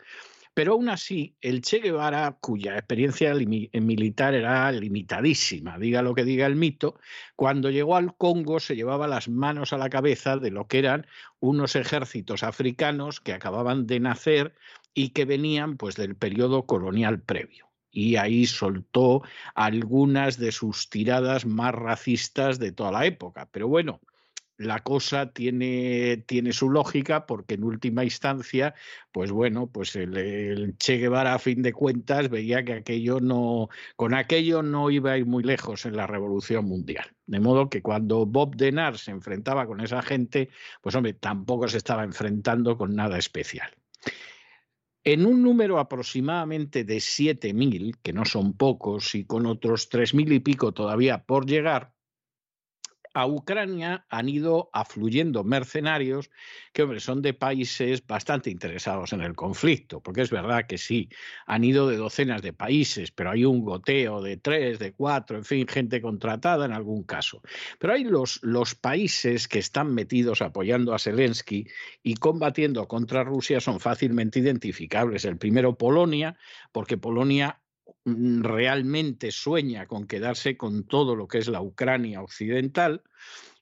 Pero 0.53 0.73
aún 0.73 0.89
así, 0.89 1.35
el 1.39 1.61
Che 1.61 1.79
Guevara, 1.79 2.35
cuya 2.41 2.77
experiencia 2.77 3.31
militar 3.35 4.33
era 4.33 4.71
limitadísima, 4.71 5.77
diga 5.77 6.01
lo 6.01 6.15
que 6.15 6.23
diga 6.23 6.47
el 6.47 6.55
mito, 6.55 6.99
cuando 7.35 7.69
llegó 7.69 7.95
al 7.95 8.17
Congo 8.17 8.59
se 8.59 8.75
llevaba 8.75 9.07
las 9.07 9.29
manos 9.29 9.71
a 9.71 9.77
la 9.77 9.91
cabeza 9.91 10.37
de 10.37 10.49
lo 10.49 10.67
que 10.67 10.79
eran 10.79 11.05
unos 11.39 11.75
ejércitos 11.75 12.41
africanos 12.41 13.19
que 13.19 13.33
acababan 13.33 13.85
de 13.85 13.99
nacer 13.99 14.55
y 14.95 15.09
que 15.09 15.25
venían 15.25 15.77
pues 15.77 15.95
del 15.95 16.15
periodo 16.15 16.65
colonial 16.65 17.21
previo 17.21 17.67
y 17.91 18.17
ahí 18.17 18.45
soltó 18.45 19.23
algunas 19.55 20.37
de 20.37 20.51
sus 20.51 20.89
tiradas 20.89 21.45
más 21.45 21.73
racistas 21.73 22.59
de 22.59 22.71
toda 22.71 22.91
la 22.91 23.05
época. 23.05 23.47
Pero 23.51 23.67
bueno, 23.67 24.01
la 24.57 24.79
cosa 24.79 25.31
tiene, 25.31 26.23
tiene 26.25 26.51
su 26.51 26.69
lógica 26.69 27.25
porque 27.25 27.55
en 27.55 27.63
última 27.63 28.03
instancia, 28.03 28.73
pues 29.11 29.31
bueno, 29.31 29.67
pues 29.67 29.95
el, 29.95 30.75
Che 30.77 30.97
Guevara 30.97 31.35
a 31.35 31.39
fin 31.39 31.61
de 31.61 31.73
cuentas 31.73 32.29
veía 32.29 32.65
que 32.65 32.73
aquello 32.73 33.19
no, 33.19 33.69
con 33.95 34.13
aquello 34.13 34.63
no 34.63 34.89
iba 34.89 35.11
a 35.11 35.17
ir 35.17 35.25
muy 35.25 35.43
lejos 35.43 35.85
en 35.85 35.95
la 35.95 36.07
revolución 36.07 36.65
mundial. 36.65 37.05
De 37.27 37.39
modo 37.39 37.69
que 37.69 37.81
cuando 37.81 38.25
Bob 38.25 38.55
Denard 38.55 38.95
se 38.95 39.11
enfrentaba 39.11 39.67
con 39.67 39.79
esa 39.81 40.01
gente, 40.01 40.49
pues 40.81 40.95
hombre, 40.95 41.13
tampoco 41.13 41.67
se 41.67 41.77
estaba 41.77 42.03
enfrentando 42.03 42.77
con 42.77 42.95
nada 42.95 43.17
especial. 43.17 43.71
En 45.03 45.25
un 45.25 45.41
número 45.41 45.79
aproximadamente 45.79 46.83
de 46.83 46.97
7.000, 46.97 47.95
que 48.01 48.11
no 48.11 48.25
son 48.25 48.57
pocos, 48.57 49.15
y 49.15 49.23
con 49.23 49.45
otros 49.45 49.89
3.000 49.89 50.33
y 50.33 50.39
pico 50.41 50.73
todavía 50.73 51.23
por 51.23 51.45
llegar, 51.45 51.93
a 53.17 53.25
Ucrania 53.25 54.05
han 54.09 54.29
ido 54.29 54.69
afluyendo 54.73 55.43
mercenarios 55.43 56.29
que, 56.71 56.83
hombre, 56.83 56.99
son 56.99 57.23
de 57.23 57.33
países 57.33 58.05
bastante 58.05 58.51
interesados 58.51 59.11
en 59.11 59.21
el 59.21 59.33
conflicto, 59.33 60.01
porque 60.01 60.21
es 60.21 60.29
verdad 60.29 60.67
que 60.67 60.77
sí, 60.77 61.09
han 61.47 61.63
ido 61.63 61.87
de 61.89 61.97
docenas 61.97 62.43
de 62.43 62.53
países, 62.53 63.09
pero 63.09 63.31
hay 63.31 63.43
un 63.43 63.65
goteo 63.65 64.21
de 64.21 64.37
tres, 64.37 64.77
de 64.77 64.93
cuatro, 64.93 65.35
en 65.35 65.45
fin, 65.45 65.67
gente 65.67 65.99
contratada 65.99 66.67
en 66.67 66.73
algún 66.73 67.01
caso. 67.01 67.41
Pero 67.79 67.93
hay 67.93 68.03
los, 68.03 68.39
los 68.43 68.75
países 68.75 69.47
que 69.47 69.57
están 69.57 69.95
metidos 69.95 70.43
apoyando 70.43 70.93
a 70.93 70.99
Zelensky 70.99 71.65
y 72.03 72.13
combatiendo 72.17 72.87
contra 72.87 73.23
Rusia 73.23 73.59
son 73.59 73.79
fácilmente 73.79 74.37
identificables. 74.37 75.25
El 75.25 75.39
primero, 75.39 75.75
Polonia, 75.75 76.37
porque 76.71 76.97
Polonia 76.97 77.61
realmente 78.05 79.31
sueña 79.31 79.85
con 79.87 80.07
quedarse 80.07 80.57
con 80.57 80.85
todo 80.85 81.15
lo 81.15 81.27
que 81.27 81.39
es 81.39 81.47
la 81.47 81.61
Ucrania 81.61 82.21
occidental. 82.21 83.03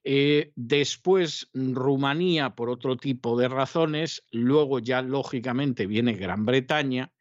Eh, 0.04 0.52
después 0.56 1.50
Rumanía 1.54 2.52
por 2.56 2.70
otro 2.70 2.96
tipo 2.96 3.38
de 3.40 3.48
razones, 3.48 4.24
luego 4.32 4.80
ya 4.80 5.02
lógicamente 5.02 5.88
viene 5.88 6.14
Gran 6.14 6.46
Bretaña 6.46 7.12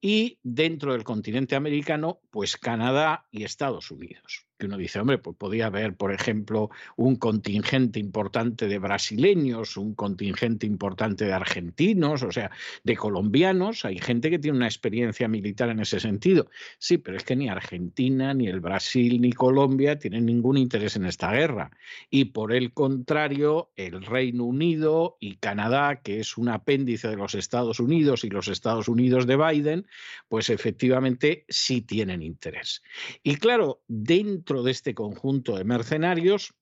y 0.00 0.38
dentro 0.42 0.92
del 0.92 1.02
continente 1.02 1.56
americano, 1.56 2.20
pues 2.30 2.56
Canadá 2.56 3.26
y 3.30 3.42
Estados 3.42 3.90
Unidos 3.90 4.47
que 4.58 4.66
uno 4.66 4.76
dice, 4.76 5.00
hombre, 5.00 5.18
pues 5.18 5.36
podía 5.36 5.66
haber, 5.66 5.94
por 5.94 6.12
ejemplo, 6.12 6.70
un 6.96 7.16
contingente 7.16 7.98
importante 7.98 8.66
de 8.66 8.78
brasileños, 8.78 9.76
un 9.76 9.94
contingente 9.94 10.66
importante 10.66 11.24
de 11.24 11.32
argentinos, 11.32 12.22
o 12.22 12.32
sea, 12.32 12.50
de 12.82 12.96
colombianos. 12.96 13.84
Hay 13.84 13.98
gente 13.98 14.30
que 14.30 14.38
tiene 14.38 14.56
una 14.56 14.66
experiencia 14.66 15.28
militar 15.28 15.70
en 15.70 15.80
ese 15.80 16.00
sentido. 16.00 16.50
Sí, 16.78 16.98
pero 16.98 17.16
es 17.16 17.24
que 17.24 17.36
ni 17.36 17.48
Argentina, 17.48 18.34
ni 18.34 18.48
el 18.48 18.60
Brasil, 18.60 19.20
ni 19.20 19.32
Colombia 19.32 19.98
tienen 19.98 20.26
ningún 20.26 20.58
interés 20.58 20.96
en 20.96 21.04
esta 21.04 21.32
guerra. 21.32 21.70
Y 22.10 22.26
por 22.26 22.52
el 22.52 22.72
contrario, 22.72 23.70
el 23.76 24.02
Reino 24.04 24.44
Unido 24.44 25.16
y 25.20 25.36
Canadá, 25.36 26.00
que 26.02 26.20
es 26.20 26.36
un 26.36 26.48
apéndice 26.48 27.08
de 27.08 27.16
los 27.16 27.34
Estados 27.34 27.78
Unidos 27.78 28.24
y 28.24 28.30
los 28.30 28.48
Estados 28.48 28.88
Unidos 28.88 29.26
de 29.26 29.36
Biden, 29.36 29.86
pues 30.28 30.50
efectivamente 30.50 31.44
sí 31.48 31.80
tienen 31.82 32.22
interés. 32.22 32.82
Y 33.22 33.36
claro, 33.36 33.82
dentro 33.86 34.47
de 34.62 34.70
este 34.70 34.94
conjunto 34.94 35.56
de 35.56 35.64
mercenarios, 35.64 36.54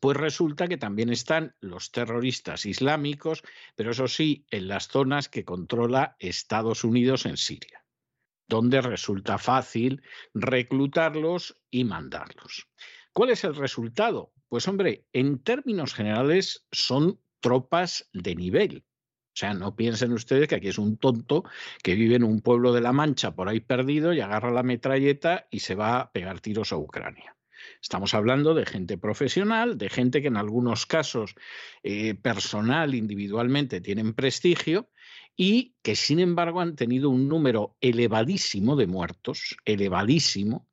pues 0.00 0.16
resulta 0.16 0.68
que 0.68 0.78
también 0.78 1.10
están 1.10 1.54
los 1.60 1.90
terroristas 1.92 2.66
islámicos, 2.66 3.42
pero 3.76 3.90
eso 3.92 4.08
sí, 4.08 4.44
en 4.50 4.66
las 4.66 4.88
zonas 4.88 5.28
que 5.28 5.44
controla 5.44 6.16
Estados 6.18 6.82
Unidos 6.84 7.26
en 7.26 7.36
Siria. 7.36 7.84
donde 8.48 8.82
resulta 8.82 9.38
fácil 9.38 10.02
reclutarlos 10.34 11.58
y 11.70 11.84
mandarlos. 11.84 12.68
¿Cuál 13.14 13.30
es 13.30 13.44
el 13.44 13.54
resultado? 13.54 14.32
Pues 14.48 14.68
hombre, 14.68 15.06
en 15.14 15.42
términos 15.42 15.94
generales 15.94 16.66
son 16.70 17.18
tropas 17.40 18.10
de 18.12 18.34
nivel. 18.34 18.84
O 19.32 19.34
sea, 19.34 19.54
no 19.54 19.74
piensen 19.74 20.12
ustedes 20.12 20.46
que 20.46 20.56
aquí 20.56 20.68
es 20.68 20.78
un 20.78 20.98
tonto 20.98 21.44
que 21.82 21.94
vive 21.94 22.16
en 22.16 22.24
un 22.24 22.42
pueblo 22.42 22.72
de 22.74 22.82
la 22.82 22.92
Mancha 22.92 23.34
por 23.34 23.48
ahí 23.48 23.60
perdido 23.60 24.12
y 24.12 24.20
agarra 24.20 24.50
la 24.50 24.62
metralleta 24.62 25.46
y 25.50 25.60
se 25.60 25.74
va 25.74 26.00
a 26.00 26.12
pegar 26.12 26.40
tiros 26.40 26.72
a 26.72 26.76
Ucrania. 26.76 27.34
Estamos 27.80 28.12
hablando 28.12 28.54
de 28.54 28.66
gente 28.66 28.98
profesional, 28.98 29.78
de 29.78 29.88
gente 29.88 30.20
que 30.20 30.28
en 30.28 30.36
algunos 30.36 30.84
casos 30.84 31.34
eh, 31.82 32.14
personal, 32.14 32.94
individualmente, 32.94 33.80
tienen 33.80 34.12
prestigio 34.14 34.90
y 35.36 35.76
que 35.82 35.96
sin 35.96 36.20
embargo 36.20 36.60
han 36.60 36.76
tenido 36.76 37.08
un 37.08 37.28
número 37.28 37.76
elevadísimo 37.80 38.76
de 38.76 38.86
muertos, 38.86 39.56
elevadísimo, 39.64 40.68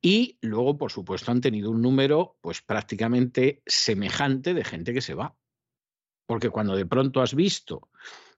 y 0.00 0.38
luego, 0.40 0.76
por 0.76 0.90
supuesto, 0.90 1.30
han 1.30 1.40
tenido 1.40 1.70
un 1.70 1.82
número 1.82 2.36
pues 2.40 2.62
prácticamente 2.62 3.62
semejante 3.64 4.54
de 4.54 4.64
gente 4.64 4.92
que 4.92 5.00
se 5.00 5.14
va. 5.14 5.36
Porque 6.26 6.50
cuando 6.50 6.76
de 6.76 6.86
pronto 6.86 7.20
has 7.20 7.34
visto 7.34 7.90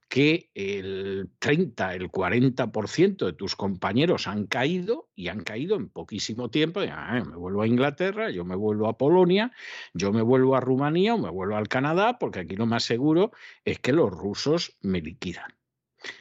que 0.07 0.51
el 0.53 1.31
30, 1.39 1.95
el 1.95 2.11
40% 2.11 3.25
de 3.25 3.33
tus 3.33 3.55
compañeros 3.55 4.27
han 4.27 4.45
caído 4.45 5.09
y 5.15 5.29
han 5.29 5.43
caído 5.43 5.75
en 5.75 5.89
poquísimo 5.89 6.49
tiempo. 6.49 6.81
Ah, 6.89 7.23
me 7.25 7.35
vuelvo 7.35 7.63
a 7.63 7.67
Inglaterra, 7.67 8.29
yo 8.29 8.45
me 8.45 8.55
vuelvo 8.55 8.87
a 8.87 8.97
Polonia, 8.97 9.51
yo 9.93 10.11
me 10.11 10.21
vuelvo 10.21 10.55
a 10.55 10.59
Rumanía 10.59 11.15
o 11.15 11.17
me 11.17 11.29
vuelvo 11.29 11.55
al 11.55 11.67
Canadá, 11.67 12.19
porque 12.19 12.39
aquí 12.39 12.55
lo 12.55 12.65
más 12.65 12.83
seguro 12.83 13.31
es 13.63 13.79
que 13.79 13.93
los 13.93 14.11
rusos 14.11 14.77
me 14.81 15.01
liquidan. 15.01 15.51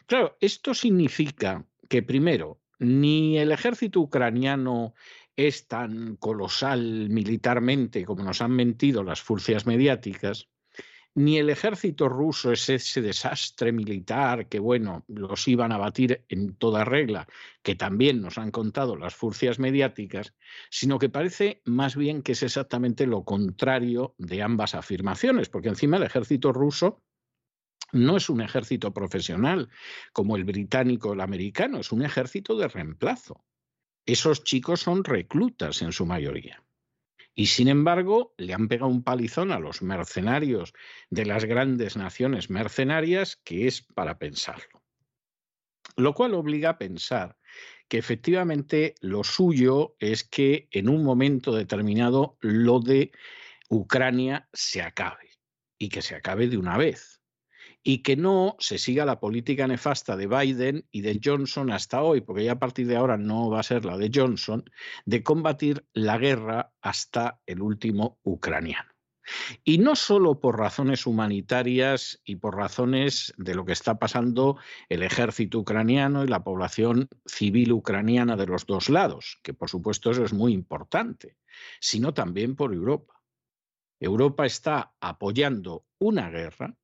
Claro, 0.07 0.37
esto 0.41 0.75
significa 0.75 1.67
que 1.89 2.03
primero, 2.03 2.61
ni 2.79 3.39
el 3.39 3.53
ejército 3.53 4.01
ucraniano 4.01 4.95
es 5.37 5.69
tan 5.69 6.17
colosal 6.17 7.11
militarmente 7.11 8.05
como 8.05 8.23
nos 8.23 8.41
han 8.41 8.53
mentido 8.53 9.03
las 9.03 9.21
furcias 9.21 9.67
mediáticas, 9.67 10.49
ni 11.15 11.39
el 11.39 11.49
ejército 11.49 12.09
ruso 12.09 12.51
es 12.51 12.69
ese 12.69 13.01
desastre 13.01 13.73
militar 13.73 14.49
que, 14.49 14.59
bueno, 14.59 15.05
los 15.07 15.47
iban 15.47 15.71
a 15.71 15.79
batir 15.79 16.25
en 16.29 16.57
toda 16.57 16.85
regla, 16.85 17.29
que 17.63 17.77
también 17.77 18.21
nos 18.21 18.37
han 18.37 18.51
contado 18.51 18.97
las 18.97 19.15
furcias 19.15 19.59
mediáticas, 19.59 20.35
sino 20.71 20.99
que 20.99 21.09
parece 21.09 21.63
más 21.65 21.95
bien 21.95 22.23
que 22.23 22.33
es 22.33 22.43
exactamente 22.43 23.07
lo 23.07 23.25
contrario 23.25 24.15
de 24.19 24.43
ambas 24.43 24.75
afirmaciones, 24.75 25.49
porque 25.49 25.69
encima 25.69 25.99
el 25.99 26.03
ejército 26.03 26.53
ruso 26.53 27.03
no 27.93 28.17
es 28.17 28.29
un 28.29 28.41
ejército 28.41 28.93
profesional 28.93 29.71
como 30.13 30.35
el 30.35 30.45
británico 30.45 31.11
o 31.11 31.13
el 31.13 31.21
americano, 31.21 31.79
es 31.79 31.93
un 31.93 32.03
ejército 32.03 32.57
de 32.57 32.67
reemplazo. 32.67 33.45
Esos 34.05 34.43
chicos 34.43 34.81
son 34.81 35.05
reclutas 35.05 35.81
en 35.81 35.93
su 35.93 36.05
mayoría. 36.05 36.65
Y 37.35 37.47
sin 37.47 37.69
embargo, 37.69 38.35
le 38.37 38.55
han 38.55 38.69
pegado 38.69 38.91
un 38.91 39.03
palizón 39.03 39.51
a 39.51 39.59
los 39.59 39.83
mercenarios 39.83 40.73
de 41.11 41.27
las 41.27 41.45
grandes 41.45 41.97
naciones 41.97 42.49
mercenarias 42.49 43.37
que 43.37 43.67
es 43.67 43.83
para 43.83 44.19
pensarlo. 44.19 44.83
Lo 45.97 46.15
cual 46.15 46.35
obliga 46.35 46.71
a 46.71 46.79
pensar 46.79 47.37
que 47.89 47.99
efectivamente 47.99 48.95
lo 49.01 49.25
suyo 49.25 49.97
es 49.99 50.25
que 50.25 50.69
en 50.71 50.89
un 50.89 51.05
momento 51.05 51.55
determinado 51.55 52.39
lo 52.41 52.81
de 52.81 53.13
Ucrania 53.69 54.49
se 54.53 54.83
acabe 54.83 55.31
y 55.79 55.89
que 55.89 56.03
se 56.03 56.15
acabe 56.15 56.49
de 56.49 56.57
una 56.57 56.77
vez 56.77 57.14
y 57.87 57.99
que 57.99 58.17
no 58.17 58.57
se 58.59 58.79
siga 58.79 59.05
la 59.05 59.21
política 59.21 59.69
nefasta 59.69 60.17
de 60.17 60.27
Biden 60.27 60.87
y 60.91 61.03
de 61.03 61.21
Johnson 61.23 61.71
hasta 61.71 62.03
hoy, 62.03 62.23
porque 62.23 62.45
ya 62.45 62.53
a 62.53 62.59
partir 62.59 62.87
de 62.87 62.97
ahora 62.97 63.19
no 63.19 63.51
va 63.51 63.61
a 63.61 63.63
ser 63.63 63.85
la 63.85 63.99
de 63.99 64.11
Johnson, 64.13 64.65
de 65.05 65.23
combatir 65.23 65.85
la 65.93 66.17
guerra 66.17 66.73
hasta 66.81 67.41
el 67.45 67.61
último 67.61 68.19
ucraniano. 68.23 68.91
Y 69.65 69.79
no 69.79 69.97
solo 69.97 70.41
por 70.41 70.59
razones 70.59 71.07
humanitarias 71.07 72.21
y 72.25 72.37
por 72.37 72.57
razones 72.57 73.33
de 73.37 73.55
lo 73.55 73.65
que 73.65 73.73
está 73.73 73.99
pasando 73.99 74.57
el 74.89 75.03
ejército 75.03 75.59
ucraniano 75.59 76.25
y 76.25 76.29
la 76.29 76.43
población 76.43 77.09
civil 77.27 77.73
ucraniana 77.73 78.37
de 78.37 78.47
los 78.47 78.67
dos 78.67 78.89
lados, 78.89 79.39
que 79.43 79.55
por 79.55 79.69
supuesto 79.69 80.11
eso 80.11 80.25
es 80.25 80.33
muy 80.33 80.53
importante, 80.53 81.37
sino 81.81 82.13
también 82.15 82.57
por 82.57 82.73
Europa. 82.73 83.15
Europa 84.01 84.45
está 84.45 84.95
apoyando 85.01 85.87
una 85.99 86.29
guerra 86.29 86.77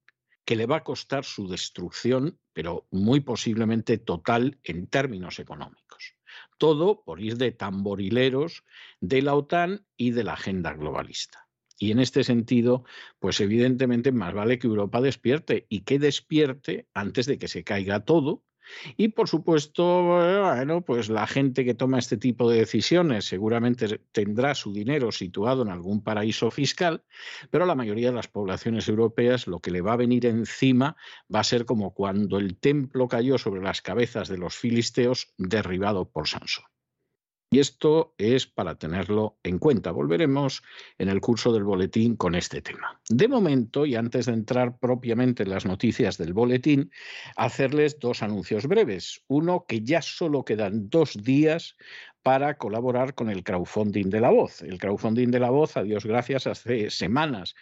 que 0.44 0.56
le 0.56 0.66
va 0.66 0.76
a 0.76 0.84
costar 0.84 1.24
su 1.24 1.48
destrucción, 1.48 2.38
pero 2.52 2.86
muy 2.90 3.20
posiblemente 3.20 3.98
total 3.98 4.58
en 4.64 4.86
términos 4.86 5.38
económicos. 5.38 6.16
Todo 6.58 7.02
por 7.04 7.20
ir 7.20 7.36
de 7.36 7.52
tamborileros 7.52 8.64
de 9.00 9.22
la 9.22 9.34
OTAN 9.34 9.86
y 9.96 10.10
de 10.10 10.24
la 10.24 10.34
agenda 10.34 10.74
globalista. 10.74 11.48
Y 11.78 11.92
en 11.92 11.98
este 11.98 12.24
sentido, 12.24 12.84
pues 13.18 13.40
evidentemente 13.40 14.12
más 14.12 14.34
vale 14.34 14.58
que 14.58 14.66
Europa 14.66 15.00
despierte 15.00 15.66
y 15.70 15.80
que 15.80 15.98
despierte 15.98 16.86
antes 16.92 17.24
de 17.26 17.38
que 17.38 17.48
se 17.48 17.64
caiga 17.64 18.04
todo 18.04 18.44
y 18.96 19.08
por 19.08 19.28
supuesto, 19.28 20.04
bueno, 20.04 20.82
pues 20.82 21.08
la 21.08 21.26
gente 21.26 21.64
que 21.64 21.74
toma 21.74 21.98
este 21.98 22.16
tipo 22.16 22.50
de 22.50 22.58
decisiones 22.58 23.24
seguramente 23.24 24.00
tendrá 24.12 24.54
su 24.54 24.72
dinero 24.72 25.12
situado 25.12 25.62
en 25.62 25.68
algún 25.68 26.02
paraíso 26.02 26.50
fiscal, 26.50 27.04
pero 27.50 27.64
a 27.64 27.66
la 27.66 27.74
mayoría 27.74 28.08
de 28.08 28.16
las 28.16 28.28
poblaciones 28.28 28.88
europeas 28.88 29.46
lo 29.46 29.60
que 29.60 29.70
le 29.70 29.80
va 29.80 29.94
a 29.94 29.96
venir 29.96 30.26
encima 30.26 30.96
va 31.34 31.40
a 31.40 31.44
ser 31.44 31.64
como 31.64 31.94
cuando 31.94 32.38
el 32.38 32.56
templo 32.56 33.08
cayó 33.08 33.38
sobre 33.38 33.62
las 33.62 33.82
cabezas 33.82 34.28
de 34.28 34.38
los 34.38 34.56
filisteos 34.56 35.32
derribado 35.38 36.10
por 36.10 36.28
Sansón. 36.28 36.64
Y 37.52 37.58
esto 37.58 38.14
es 38.16 38.46
para 38.46 38.76
tenerlo 38.76 39.36
en 39.42 39.58
cuenta. 39.58 39.90
Volveremos 39.90 40.62
en 40.98 41.08
el 41.08 41.20
curso 41.20 41.52
del 41.52 41.64
boletín 41.64 42.14
con 42.14 42.36
este 42.36 42.62
tema. 42.62 43.00
De 43.08 43.26
momento, 43.26 43.84
y 43.84 43.96
antes 43.96 44.26
de 44.26 44.34
entrar 44.34 44.78
propiamente 44.78 45.42
en 45.42 45.50
las 45.50 45.66
noticias 45.66 46.16
del 46.16 46.32
boletín, 46.32 46.92
hacerles 47.34 47.98
dos 47.98 48.22
anuncios 48.22 48.68
breves. 48.68 49.24
Uno, 49.26 49.64
que 49.66 49.82
ya 49.82 50.00
solo 50.00 50.44
quedan 50.44 50.90
dos 50.90 51.20
días 51.24 51.76
para 52.22 52.56
colaborar 52.56 53.14
con 53.14 53.28
el 53.28 53.42
crowdfunding 53.42 54.10
de 54.10 54.20
la 54.20 54.30
voz. 54.30 54.62
El 54.62 54.78
crowdfunding 54.78 55.32
de 55.32 55.40
la 55.40 55.50
voz, 55.50 55.76
a 55.76 55.82
Dios 55.82 56.06
gracias, 56.06 56.46
hace 56.46 56.88
semanas 56.90 57.56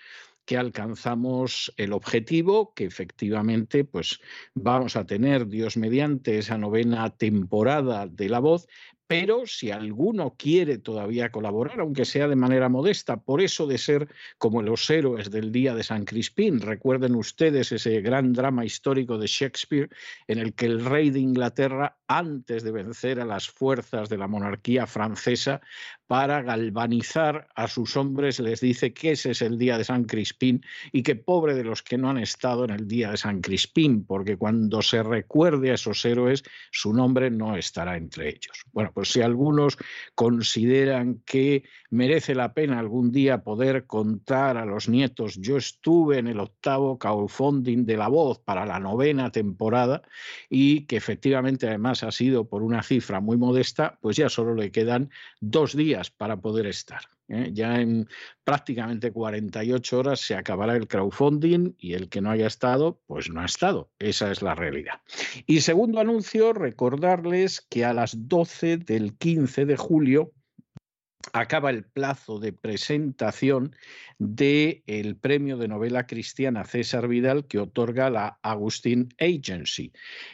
que 0.48 0.56
alcanzamos 0.56 1.74
el 1.76 1.92
objetivo, 1.92 2.72
que 2.74 2.84
efectivamente 2.84 3.84
pues 3.84 4.18
vamos 4.54 4.96
a 4.96 5.04
tener, 5.04 5.46
Dios 5.46 5.76
mediante, 5.76 6.38
esa 6.38 6.56
novena 6.56 7.10
temporada 7.10 8.06
de 8.06 8.30
La 8.30 8.38
Voz, 8.38 8.66
pero 9.08 9.46
si 9.46 9.70
alguno 9.70 10.34
quiere 10.36 10.76
todavía 10.76 11.32
colaborar, 11.32 11.80
aunque 11.80 12.04
sea 12.04 12.28
de 12.28 12.36
manera 12.36 12.68
modesta, 12.68 13.16
por 13.16 13.40
eso 13.40 13.66
de 13.66 13.78
ser 13.78 14.08
como 14.36 14.62
los 14.62 14.88
héroes 14.90 15.30
del 15.30 15.50
día 15.50 15.74
de 15.74 15.82
San 15.82 16.04
Crispín, 16.04 16.60
recuerden 16.60 17.14
ustedes 17.16 17.72
ese 17.72 18.02
gran 18.02 18.34
drama 18.34 18.66
histórico 18.66 19.16
de 19.16 19.26
Shakespeare 19.26 19.88
en 20.26 20.38
el 20.38 20.52
que 20.52 20.66
el 20.66 20.84
rey 20.84 21.08
de 21.08 21.20
Inglaterra, 21.20 21.96
antes 22.08 22.64
de 22.64 22.72
vencer 22.72 23.20
a 23.20 23.24
las 23.24 23.48
fuerzas 23.48 24.08
de 24.08 24.18
la 24.18 24.26
monarquía 24.26 24.86
francesa, 24.86 25.60
para 26.08 26.40
galvanizar 26.40 27.48
a 27.54 27.68
sus 27.68 27.94
hombres, 27.96 28.40
les 28.40 28.60
dice 28.60 28.94
que 28.94 29.12
ese 29.12 29.32
es 29.32 29.42
el 29.42 29.58
día 29.58 29.76
de 29.76 29.84
San 29.84 30.04
Crispín 30.04 30.64
y 30.90 31.02
que 31.02 31.16
pobre 31.16 31.54
de 31.54 31.64
los 31.64 31.82
que 31.82 31.98
no 31.98 32.08
han 32.08 32.16
estado 32.16 32.64
en 32.64 32.70
el 32.70 32.88
día 32.88 33.10
de 33.10 33.18
San 33.18 33.42
Crispín, 33.42 34.06
porque 34.06 34.38
cuando 34.38 34.80
se 34.80 35.02
recuerde 35.02 35.70
a 35.70 35.74
esos 35.74 36.02
héroes, 36.06 36.44
su 36.72 36.94
nombre 36.94 37.30
no 37.30 37.56
estará 37.56 37.98
entre 37.98 38.30
ellos. 38.30 38.64
Bueno, 38.72 38.90
pues 38.94 39.12
si 39.12 39.20
algunos 39.20 39.76
consideran 40.14 41.20
que 41.26 41.64
merece 41.90 42.34
la 42.34 42.54
pena 42.54 42.78
algún 42.78 43.12
día 43.12 43.42
poder 43.44 43.86
contar 43.86 44.56
a 44.56 44.64
los 44.64 44.88
nietos, 44.88 45.36
yo 45.36 45.58
estuve 45.58 46.18
en 46.18 46.26
el 46.26 46.40
octavo 46.40 46.98
crowdfunding 46.98 47.84
de 47.84 47.98
la 47.98 48.08
voz 48.08 48.38
para 48.38 48.64
la 48.64 48.80
novena 48.80 49.30
temporada 49.30 50.00
y 50.48 50.86
que 50.86 50.96
efectivamente 50.96 51.66
además 51.68 51.97
ha 52.02 52.10
sido 52.10 52.48
por 52.48 52.62
una 52.62 52.82
cifra 52.82 53.20
muy 53.20 53.36
modesta, 53.36 53.98
pues 54.00 54.16
ya 54.16 54.28
solo 54.28 54.54
le 54.54 54.70
quedan 54.70 55.10
dos 55.40 55.76
días 55.76 56.10
para 56.10 56.36
poder 56.36 56.66
estar. 56.66 57.02
¿eh? 57.28 57.50
Ya 57.52 57.80
en 57.80 58.08
prácticamente 58.44 59.12
48 59.12 59.98
horas 59.98 60.20
se 60.20 60.34
acabará 60.34 60.76
el 60.76 60.88
crowdfunding 60.88 61.74
y 61.78 61.94
el 61.94 62.08
que 62.08 62.20
no 62.20 62.30
haya 62.30 62.46
estado, 62.46 63.00
pues 63.06 63.30
no 63.30 63.40
ha 63.40 63.46
estado. 63.46 63.90
Esa 63.98 64.30
es 64.30 64.42
la 64.42 64.54
realidad. 64.54 65.00
Y 65.46 65.60
segundo 65.60 66.00
anuncio, 66.00 66.52
recordarles 66.52 67.60
que 67.60 67.84
a 67.84 67.92
las 67.92 68.28
12 68.28 68.78
del 68.78 69.16
15 69.16 69.66
de 69.66 69.76
julio 69.76 70.32
acaba 71.32 71.70
el 71.70 71.84
plazo 71.84 72.38
de 72.38 72.52
presentación 72.52 73.74
del 74.18 74.82
el 74.86 75.16
premio 75.16 75.56
de 75.56 75.68
novela 75.68 76.06
cristiana 76.06 76.64
César 76.64 77.08
Vidal 77.08 77.46
que 77.46 77.58
otorga 77.58 78.10
la 78.10 78.38
Agustín 78.42 79.08
Agency, 79.18 79.92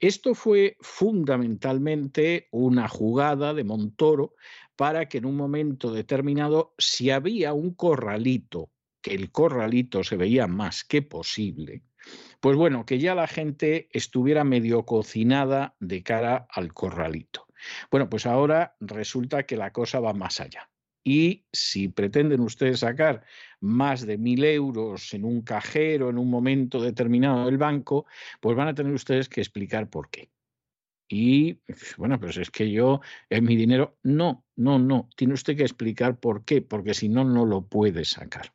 Esto 0.00 0.34
fue 0.34 0.76
fundamentalmente 0.80 2.48
una 2.50 2.88
jugada 2.88 3.54
de 3.54 3.64
Montoro 3.64 4.34
para 4.76 5.08
que 5.08 5.18
en 5.18 5.24
un 5.24 5.36
momento 5.36 5.92
determinado, 5.92 6.74
si 6.78 7.10
había 7.10 7.52
un 7.54 7.74
corralito, 7.74 8.70
que 9.00 9.14
el 9.14 9.30
corralito 9.30 10.04
se 10.04 10.16
veía 10.16 10.46
más 10.46 10.84
que 10.84 11.02
posible, 11.02 11.82
pues 12.40 12.56
bueno, 12.56 12.84
que 12.84 12.98
ya 12.98 13.14
la 13.14 13.26
gente 13.26 13.88
estuviera 13.92 14.44
medio 14.44 14.84
cocinada 14.84 15.74
de 15.80 16.02
cara 16.02 16.46
al 16.50 16.72
corralito. 16.72 17.45
Bueno, 17.90 18.08
pues 18.08 18.26
ahora 18.26 18.76
resulta 18.80 19.44
que 19.44 19.56
la 19.56 19.72
cosa 19.72 20.00
va 20.00 20.12
más 20.12 20.40
allá. 20.40 20.70
Y 21.04 21.44
si 21.52 21.88
pretenden 21.88 22.40
ustedes 22.40 22.80
sacar 22.80 23.24
más 23.60 24.04
de 24.04 24.18
mil 24.18 24.42
euros 24.44 25.14
en 25.14 25.24
un 25.24 25.42
cajero 25.42 26.10
en 26.10 26.18
un 26.18 26.28
momento 26.28 26.80
determinado 26.80 27.46
del 27.46 27.58
banco, 27.58 28.06
pues 28.40 28.56
van 28.56 28.68
a 28.68 28.74
tener 28.74 28.92
ustedes 28.92 29.28
que 29.28 29.40
explicar 29.40 29.88
por 29.88 30.10
qué. 30.10 30.30
Y 31.08 31.60
bueno, 31.96 32.18
pues 32.18 32.36
es 32.38 32.50
que 32.50 32.70
yo, 32.72 33.00
es 33.30 33.40
mi 33.40 33.54
dinero. 33.54 33.98
No, 34.02 34.44
no, 34.56 34.80
no. 34.80 35.08
Tiene 35.14 35.34
usted 35.34 35.56
que 35.56 35.62
explicar 35.62 36.18
por 36.18 36.44
qué, 36.44 36.60
porque 36.60 36.92
si 36.92 37.08
no, 37.08 37.24
no 37.24 37.46
lo 37.46 37.68
puede 37.68 38.04
sacar. 38.04 38.52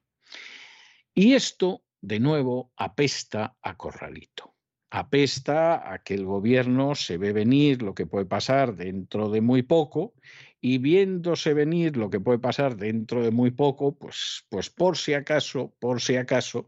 Y 1.14 1.34
esto, 1.36 1.86
de 2.02 2.20
nuevo, 2.20 2.74
apesta 2.76 3.56
a 3.62 3.78
corralito 3.78 4.51
apesta 4.92 5.92
a 5.92 6.04
que 6.04 6.14
el 6.14 6.26
gobierno 6.26 6.96
se 6.96 7.18
ve 7.18 7.32
venir 7.32 7.82
lo 7.82 7.96
que 7.96 8.06
puede 8.06 8.26
pasar 8.26 8.76
dentro 8.76 9.30
de 9.30 9.40
muy 9.42 9.64
poco 9.64 10.14
y 10.60 10.78
viéndose 10.78 11.54
venir 11.54 11.98
lo 11.98 12.10
que 12.10 12.20
puede 12.20 12.38
pasar 12.38 12.76
dentro 12.76 13.24
de 13.24 13.32
muy 13.32 13.52
poco, 13.52 13.98
pues, 13.98 14.46
pues 14.50 14.70
por 14.70 14.98
si 14.98 15.14
acaso, 15.14 15.74
por 15.80 16.02
si 16.02 16.18
acaso, 16.18 16.68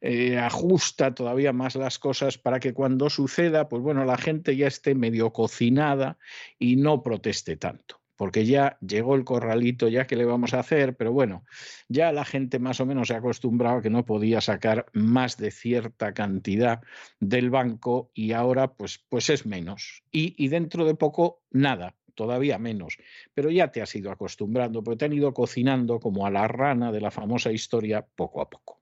eh, 0.00 0.36
ajusta 0.36 1.14
todavía 1.14 1.52
más 1.52 1.76
las 1.76 1.98
cosas 1.98 2.36
para 2.36 2.60
que 2.60 2.74
cuando 2.74 3.08
suceda, 3.08 3.68
pues 3.68 3.82
bueno, 3.82 4.04
la 4.04 4.18
gente 4.18 4.56
ya 4.56 4.66
esté 4.66 4.94
medio 4.94 5.32
cocinada 5.32 6.18
y 6.58 6.76
no 6.76 7.02
proteste 7.02 7.56
tanto 7.56 7.99
porque 8.20 8.44
ya 8.44 8.76
llegó 8.86 9.14
el 9.14 9.24
corralito, 9.24 9.88
ya 9.88 10.06
que 10.06 10.14
le 10.14 10.26
vamos 10.26 10.52
a 10.52 10.60
hacer, 10.60 10.94
pero 10.94 11.10
bueno, 11.10 11.42
ya 11.88 12.12
la 12.12 12.26
gente 12.26 12.58
más 12.58 12.78
o 12.78 12.84
menos 12.84 13.08
se 13.08 13.14
ha 13.14 13.16
acostumbrado 13.16 13.78
a 13.78 13.80
que 13.80 13.88
no 13.88 14.04
podía 14.04 14.42
sacar 14.42 14.84
más 14.92 15.38
de 15.38 15.50
cierta 15.50 16.12
cantidad 16.12 16.82
del 17.18 17.48
banco 17.48 18.10
y 18.12 18.32
ahora 18.32 18.74
pues, 18.74 19.02
pues 19.08 19.30
es 19.30 19.46
menos. 19.46 20.02
Y, 20.12 20.34
y 20.36 20.48
dentro 20.48 20.84
de 20.84 20.94
poco, 20.94 21.40
nada, 21.50 21.96
todavía 22.14 22.58
menos, 22.58 22.98
pero 23.32 23.48
ya 23.48 23.72
te 23.72 23.80
has 23.80 23.96
ido 23.96 24.12
acostumbrando, 24.12 24.84
porque 24.84 24.98
te 24.98 25.04
han 25.06 25.14
ido 25.14 25.32
cocinando 25.32 25.98
como 25.98 26.26
a 26.26 26.30
la 26.30 26.46
rana 26.46 26.92
de 26.92 27.00
la 27.00 27.10
famosa 27.10 27.50
historia 27.50 28.06
poco 28.16 28.42
a 28.42 28.50
poco. 28.50 28.79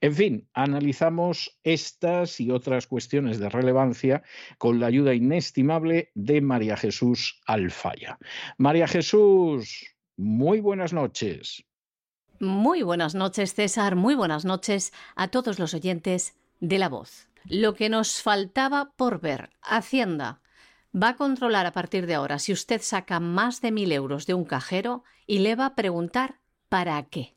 En 0.00 0.14
fin, 0.14 0.48
analizamos 0.54 1.58
estas 1.62 2.40
y 2.40 2.50
otras 2.50 2.86
cuestiones 2.86 3.38
de 3.38 3.48
relevancia 3.48 4.22
con 4.58 4.80
la 4.80 4.86
ayuda 4.86 5.14
inestimable 5.14 6.10
de 6.14 6.40
María 6.40 6.76
Jesús 6.76 7.40
Alfaya. 7.46 8.18
María 8.58 8.88
Jesús, 8.88 9.94
muy 10.16 10.60
buenas 10.60 10.92
noches. 10.92 11.64
Muy 12.40 12.82
buenas 12.82 13.14
noches, 13.14 13.54
César. 13.54 13.94
Muy 13.94 14.14
buenas 14.14 14.44
noches 14.44 14.92
a 15.14 15.28
todos 15.28 15.60
los 15.60 15.74
oyentes 15.74 16.34
de 16.58 16.78
La 16.78 16.88
Voz. 16.88 17.28
Lo 17.44 17.74
que 17.74 17.88
nos 17.88 18.22
faltaba 18.22 18.92
por 18.96 19.20
ver, 19.20 19.50
Hacienda 19.62 20.40
va 20.94 21.10
a 21.10 21.16
controlar 21.16 21.66
a 21.66 21.72
partir 21.72 22.06
de 22.06 22.14
ahora 22.14 22.38
si 22.38 22.52
usted 22.52 22.80
saca 22.82 23.20
más 23.20 23.60
de 23.60 23.72
mil 23.72 23.92
euros 23.92 24.26
de 24.26 24.34
un 24.34 24.44
cajero 24.44 25.04
y 25.26 25.38
le 25.38 25.56
va 25.56 25.66
a 25.66 25.74
preguntar 25.74 26.40
¿para 26.68 27.02
qué? 27.04 27.36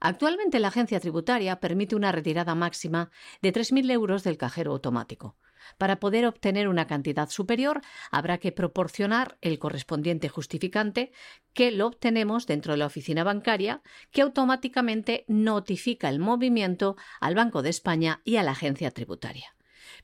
Actualmente 0.00 0.58
la 0.58 0.68
agencia 0.68 1.00
tributaria 1.00 1.60
permite 1.60 1.96
una 1.96 2.12
retirada 2.12 2.54
máxima 2.54 3.10
de 3.42 3.52
3.000 3.52 3.90
euros 3.90 4.24
del 4.24 4.36
cajero 4.36 4.72
automático. 4.72 5.36
Para 5.78 5.98
poder 5.98 6.26
obtener 6.26 6.68
una 6.68 6.86
cantidad 6.86 7.28
superior, 7.30 7.80
habrá 8.10 8.38
que 8.38 8.52
proporcionar 8.52 9.38
el 9.40 9.58
correspondiente 9.58 10.28
justificante 10.28 11.12
que 11.52 11.70
lo 11.70 11.86
obtenemos 11.86 12.46
dentro 12.46 12.72
de 12.72 12.78
la 12.78 12.86
oficina 12.86 13.24
bancaria, 13.24 13.82
que 14.10 14.22
automáticamente 14.22 15.24
notifica 15.26 16.08
el 16.08 16.18
movimiento 16.18 16.96
al 17.20 17.34
Banco 17.34 17.62
de 17.62 17.70
España 17.70 18.20
y 18.24 18.36
a 18.36 18.42
la 18.42 18.52
agencia 18.52 18.90
tributaria. 18.90 19.56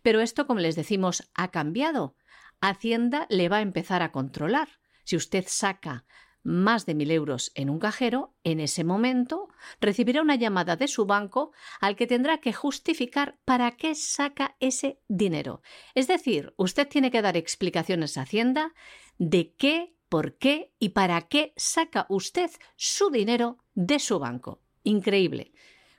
Pero 0.03 0.21
esto, 0.21 0.47
como 0.47 0.61
les 0.61 0.77
decimos, 0.77 1.31
ha 1.35 1.51
cambiado. 1.51 2.17
Hacienda 2.61 3.27
le 3.29 3.49
va 3.49 3.59
a 3.59 3.63
empezar 3.63 4.03
a 4.03 4.13
controlar. 4.13 4.69
Si 5.05 5.17
usted 5.17 5.45
saca 5.47 6.05
más 6.43 6.87
de 6.87 6.95
mil 6.95 7.11
euros 7.11 7.53
en 7.55 7.71
un 7.71 7.79
cajero, 7.79 8.35
en 8.45 8.61
ese 8.61 8.85
momento 8.85 9.49
recibirá 9.81 10.23
una 10.23 10.37
llamada 10.37 10.77
de 10.77 10.89
su 10.89 11.07
banco 11.07 11.53
al 11.81 11.97
que 11.97 12.07
tendrá 12.07 12.39
que 12.39 12.53
justificar 12.53 13.39
para 13.45 13.73
qué 13.73 13.95
saca 13.95 14.57
ese 14.61 15.01
dinero. 15.09 15.63
Es 15.95 16.09
decir, 16.09 16.55
usted 16.57 16.89
tiene 16.89 17.11
que 17.11 17.23
dar 17.23 17.37
explicaciones 17.37 18.17
a 18.17 18.23
Hacienda 18.23 18.75
de 19.19 19.55
qué, 19.55 19.95
por 20.09 20.39
qué 20.39 20.73
y 20.79 20.91
para 20.91 21.23
qué 21.23 21.53
saca 21.57 22.07
usted 22.09 22.51
su 22.77 23.11
dinero 23.11 23.59
de 23.75 23.99
su 23.99 24.19
banco. 24.19 24.63
Increíble. 24.83 25.53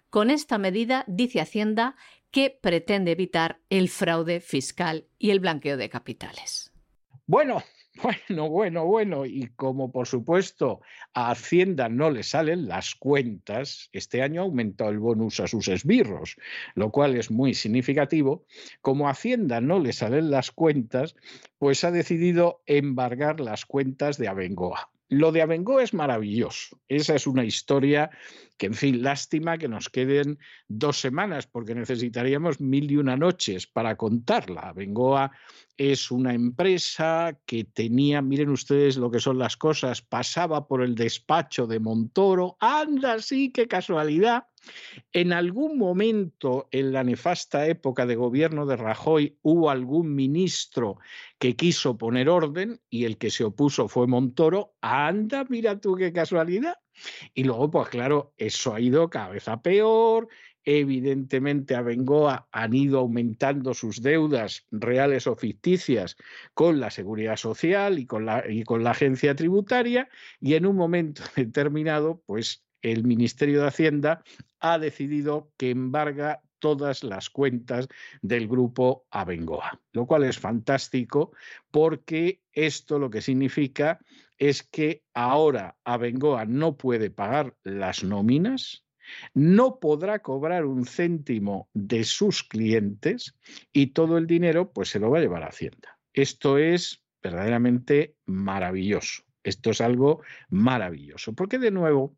Con 0.10 0.30
esta 0.30 0.58
medida, 0.58 1.06
dice 1.08 1.39
Hacienda, 1.39 1.95
que 2.32 2.49
pretende 2.49 3.12
evitar 3.12 3.60
el 3.69 3.89
fraude 3.89 4.39
fiscal 4.39 5.08
y 5.19 5.30
el 5.30 5.39
blanqueo 5.39 5.77
de 5.77 5.89
capitales. 5.89 6.73
Bueno, 7.27 7.63
bueno, 8.04 8.49
bueno, 8.49 8.86
bueno, 8.86 9.25
y 9.25 9.47
como 9.56 9.91
por 9.91 10.08
supuesto 10.08 10.82
a 11.13 11.32
Hacienda 11.32 11.89
no 11.89 12.10
le 12.10 12.23
salen 12.23 12.67
las 12.67 12.95
cuentas, 12.95 13.89
este 13.91 14.21
año 14.21 14.41
ha 14.41 14.45
aumentado 14.45 14.91
el 14.91 14.99
bonus 14.99 15.39
a 15.39 15.47
sus 15.47 15.67
esbirros, 15.67 16.38
lo 16.75 16.91
cual 16.91 17.15
es 17.15 17.32
muy 17.32 17.54
significativo. 17.54 18.45
Como 18.82 19.08
a 19.08 19.12
Hacienda 19.12 19.60
no 19.60 19.80
le 19.80 19.91
salen 19.91 20.32
las 20.32 20.51
cuentas, 20.51 21.15
pues 21.58 21.84
ha 21.84 21.91
decidido 21.91 22.62
embargar 22.65 23.39
las 23.39 23.65
cuentas 23.65 24.17
de 24.17 24.30
Abengoa. 24.30 24.89
Lo 25.10 25.34
de 25.34 25.41
Abengoa 25.41 25.84
es 25.84 25.93
maravilloso. 25.93 26.80
Esa 26.88 27.15
es 27.15 27.27
una 27.27 27.43
historia 27.43 28.12
que, 28.62 28.67
en 28.67 28.76
fin, 28.76 29.02
lástima 29.02 29.58
que 29.58 29.67
nos 29.67 29.89
queden 29.89 30.38
dos 30.67 31.00
semanas, 31.00 31.47
porque 31.47 31.74
necesitaríamos 31.74 32.62
mil 32.62 32.91
y 32.91 32.97
una 32.97 33.17
noches 33.17 33.65
para 33.65 33.97
contarla. 33.97 34.62
Abengoa 34.69 35.32
es 35.78 36.12
una 36.12 36.36
empresa 36.36 37.39
que 37.47 37.63
tenía, 37.63 38.21
miren 38.21 38.52
ustedes 38.52 38.97
lo 38.97 39.10
que 39.10 39.19
son 39.19 39.39
las 39.39 39.58
cosas, 39.58 40.04
pasaba 40.04 40.67
por 40.67 40.84
el 40.84 40.93
despacho 40.93 41.65
de 41.65 41.80
Montoro. 41.80 42.58
Anda, 42.60 43.17
sí, 43.17 43.52
qué 43.52 43.67
casualidad. 43.67 44.43
En 45.12 45.34
algún 45.34 45.80
momento 45.80 46.67
en 46.69 46.93
la 46.93 47.04
nefasta 47.04 47.65
época 47.65 48.06
de 48.06 48.15
gobierno 48.15 48.67
de 48.67 48.76
Rajoy 48.76 49.39
hubo 49.41 49.71
algún 49.71 50.13
ministro 50.13 51.00
que 51.39 51.56
quiso 51.56 51.97
poner 51.97 52.30
orden 52.30 52.80
y 52.91 53.06
el 53.06 53.17
que 53.17 53.32
se 53.32 53.43
opuso 53.43 53.88
fue 53.88 54.06
Montoro. 54.06 54.76
Anda, 54.82 55.47
mira 55.50 55.80
tú 55.80 55.95
qué 55.95 56.13
casualidad. 56.13 56.76
Y 57.33 57.43
luego, 57.43 57.71
pues 57.71 57.89
claro, 57.89 58.33
eso 58.37 58.73
ha 58.73 58.79
ido 58.79 59.09
cada 59.09 59.29
vez 59.29 59.47
a 59.47 59.61
peor 59.61 60.27
Evidentemente, 60.63 61.75
Abengoa 61.75 62.47
han 62.51 62.75
ido 62.75 62.99
aumentando 62.99 63.73
sus 63.73 64.01
deudas 64.01 64.67
reales 64.69 65.25
o 65.25 65.35
ficticias 65.35 66.17
con 66.53 66.79
la 66.79 66.91
Seguridad 66.91 67.35
Social 67.35 67.97
y 67.97 68.05
con 68.05 68.25
la, 68.25 68.43
y 68.47 68.63
con 68.63 68.83
la 68.83 68.91
agencia 68.91 69.35
tributaria 69.35 70.07
y 70.39 70.53
en 70.53 70.67
un 70.67 70.75
momento 70.75 71.23
determinado, 71.35 72.21
pues 72.27 72.63
el 72.83 73.03
Ministerio 73.03 73.61
de 73.61 73.67
Hacienda 73.67 74.23
ha 74.59 74.77
decidido 74.77 75.51
que 75.57 75.71
embarga 75.71 76.43
todas 76.62 77.04
las 77.04 77.30
cuentas 77.30 77.89
del 78.21 78.47
grupo 78.47 79.06
Abengoa, 79.12 79.82
lo 79.91 80.06
cual 80.06 80.24
es 80.24 80.39
fantástico 80.39 81.34
porque 81.71 82.41
esto 82.54 83.00
lo 83.00 83.10
que 83.10 83.21
significa 83.21 84.00
es 84.38 84.63
que 84.63 85.04
ahora 85.13 85.76
Abengoa 85.84 86.45
no 86.45 86.78
puede 86.78 87.10
pagar 87.10 87.58
las 87.63 88.04
nóminas, 88.04 88.86
no 89.34 89.80
podrá 89.80 90.19
cobrar 90.19 90.65
un 90.65 90.86
céntimo 90.86 91.69
de 91.74 92.04
sus 92.06 92.43
clientes 92.43 93.36
y 93.74 93.88
todo 93.88 94.17
el 94.17 94.28
dinero 94.28 94.71
pues 94.71 94.89
se 94.89 95.00
lo 95.00 95.10
va 95.12 95.17
a 95.17 95.21
llevar 95.21 95.43
a 95.43 95.47
Hacienda. 95.47 96.00
Esto 96.13 96.58
es 96.58 97.04
verdaderamente 97.21 98.15
maravilloso. 98.26 99.24
Esto 99.43 99.71
es 99.71 99.82
algo 99.82 100.21
maravilloso, 100.50 101.34
porque 101.34 101.58
de 101.58 101.71
nuevo 101.71 102.15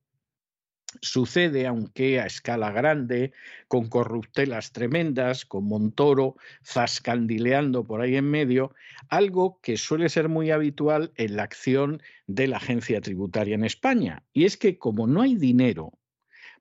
Sucede, 1.02 1.68
aunque 1.68 2.20
a 2.20 2.26
escala 2.26 2.72
grande, 2.72 3.32
con 3.68 3.90
corruptelas 3.90 4.72
tremendas, 4.72 5.46
con 5.46 5.66
Montoro 5.66 6.36
zascandileando 6.64 7.86
por 7.86 8.02
ahí 8.02 8.16
en 8.16 8.30
medio, 8.30 8.74
algo 9.10 9.60
que 9.62 9.78
suele 9.78 10.10
ser 10.10 10.30
muy 10.30 10.52
habitual 10.52 11.12
en 11.16 11.36
la 11.36 11.44
acción 11.44 12.02
de 12.28 12.48
la 12.48 12.58
agencia 12.58 13.02
tributaria 13.02 13.56
en 13.56 13.64
España. 13.64 14.24
Y 14.34 14.46
es 14.46 14.58
que 14.58 14.78
como 14.78 15.08
no 15.08 15.22
hay 15.22 15.36
dinero, 15.36 15.94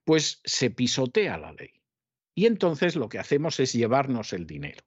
pues 0.05 0.40
se 0.45 0.71
pisotea 0.71 1.38
la 1.38 1.53
ley. 1.53 1.81
Y 2.35 2.47
entonces 2.47 2.97
lo 2.97 3.09
que 3.09 3.18
hacemos 3.18 3.61
es 3.61 3.73
llevarnos 3.73 4.33
el 4.33 4.47
dinero. 4.47 4.83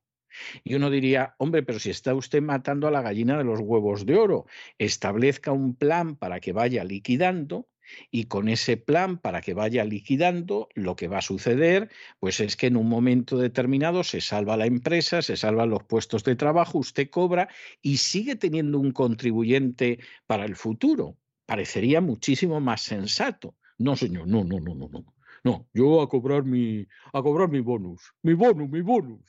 Y 0.63 0.75
uno 0.75 0.89
diría, 0.89 1.35
hombre, 1.37 1.63
pero 1.63 1.79
si 1.79 1.89
está 1.89 2.13
usted 2.13 2.41
matando 2.41 2.87
a 2.87 2.91
la 2.91 3.01
gallina 3.01 3.37
de 3.37 3.43
los 3.43 3.59
huevos 3.59 4.05
de 4.05 4.15
oro, 4.15 4.45
establezca 4.77 5.51
un 5.51 5.75
plan 5.75 6.15
para 6.15 6.39
que 6.39 6.51
vaya 6.51 6.83
liquidando 6.83 7.67
y 8.11 8.25
con 8.25 8.49
ese 8.49 8.77
plan, 8.77 9.17
para 9.17 9.41
que 9.41 9.53
vaya 9.53 9.83
liquidando, 9.83 10.69
lo 10.75 10.95
que 10.95 11.07
va 11.07 11.19
a 11.19 11.21
suceder, 11.21 11.89
pues 12.19 12.39
es 12.39 12.55
que 12.55 12.67
en 12.67 12.77
un 12.77 12.89
momento 12.89 13.37
determinado 13.37 14.03
se 14.03 14.21
salva 14.21 14.57
la 14.57 14.65
empresa, 14.65 15.21
se 15.21 15.37
salvan 15.37 15.69
los 15.69 15.83
puestos 15.83 16.23
de 16.23 16.35
trabajo, 16.35 16.79
usted 16.79 17.09
cobra 17.09 17.49
y 17.81 17.97
sigue 17.97 18.35
teniendo 18.35 18.79
un 18.79 18.91
contribuyente 18.91 19.99
para 20.27 20.45
el 20.45 20.55
futuro. 20.55 21.17
Parecería 21.45 22.01
muchísimo 22.01 22.59
más 22.59 22.81
sensato. 22.81 23.55
No, 23.77 23.95
señor, 23.95 24.27
no, 24.27 24.43
no, 24.43 24.59
no, 24.59 24.75
no, 24.75 24.87
no. 24.87 25.05
No, 25.43 25.67
yo 25.73 26.01
a 26.01 26.09
cobrar 26.09 26.43
mi, 26.43 26.87
a 27.13 27.21
cobrar 27.21 27.49
mi 27.49 27.59
bonus, 27.59 28.01
mi 28.23 28.33
bonus, 28.33 28.67
mi 28.67 28.81
bonus. 28.81 29.21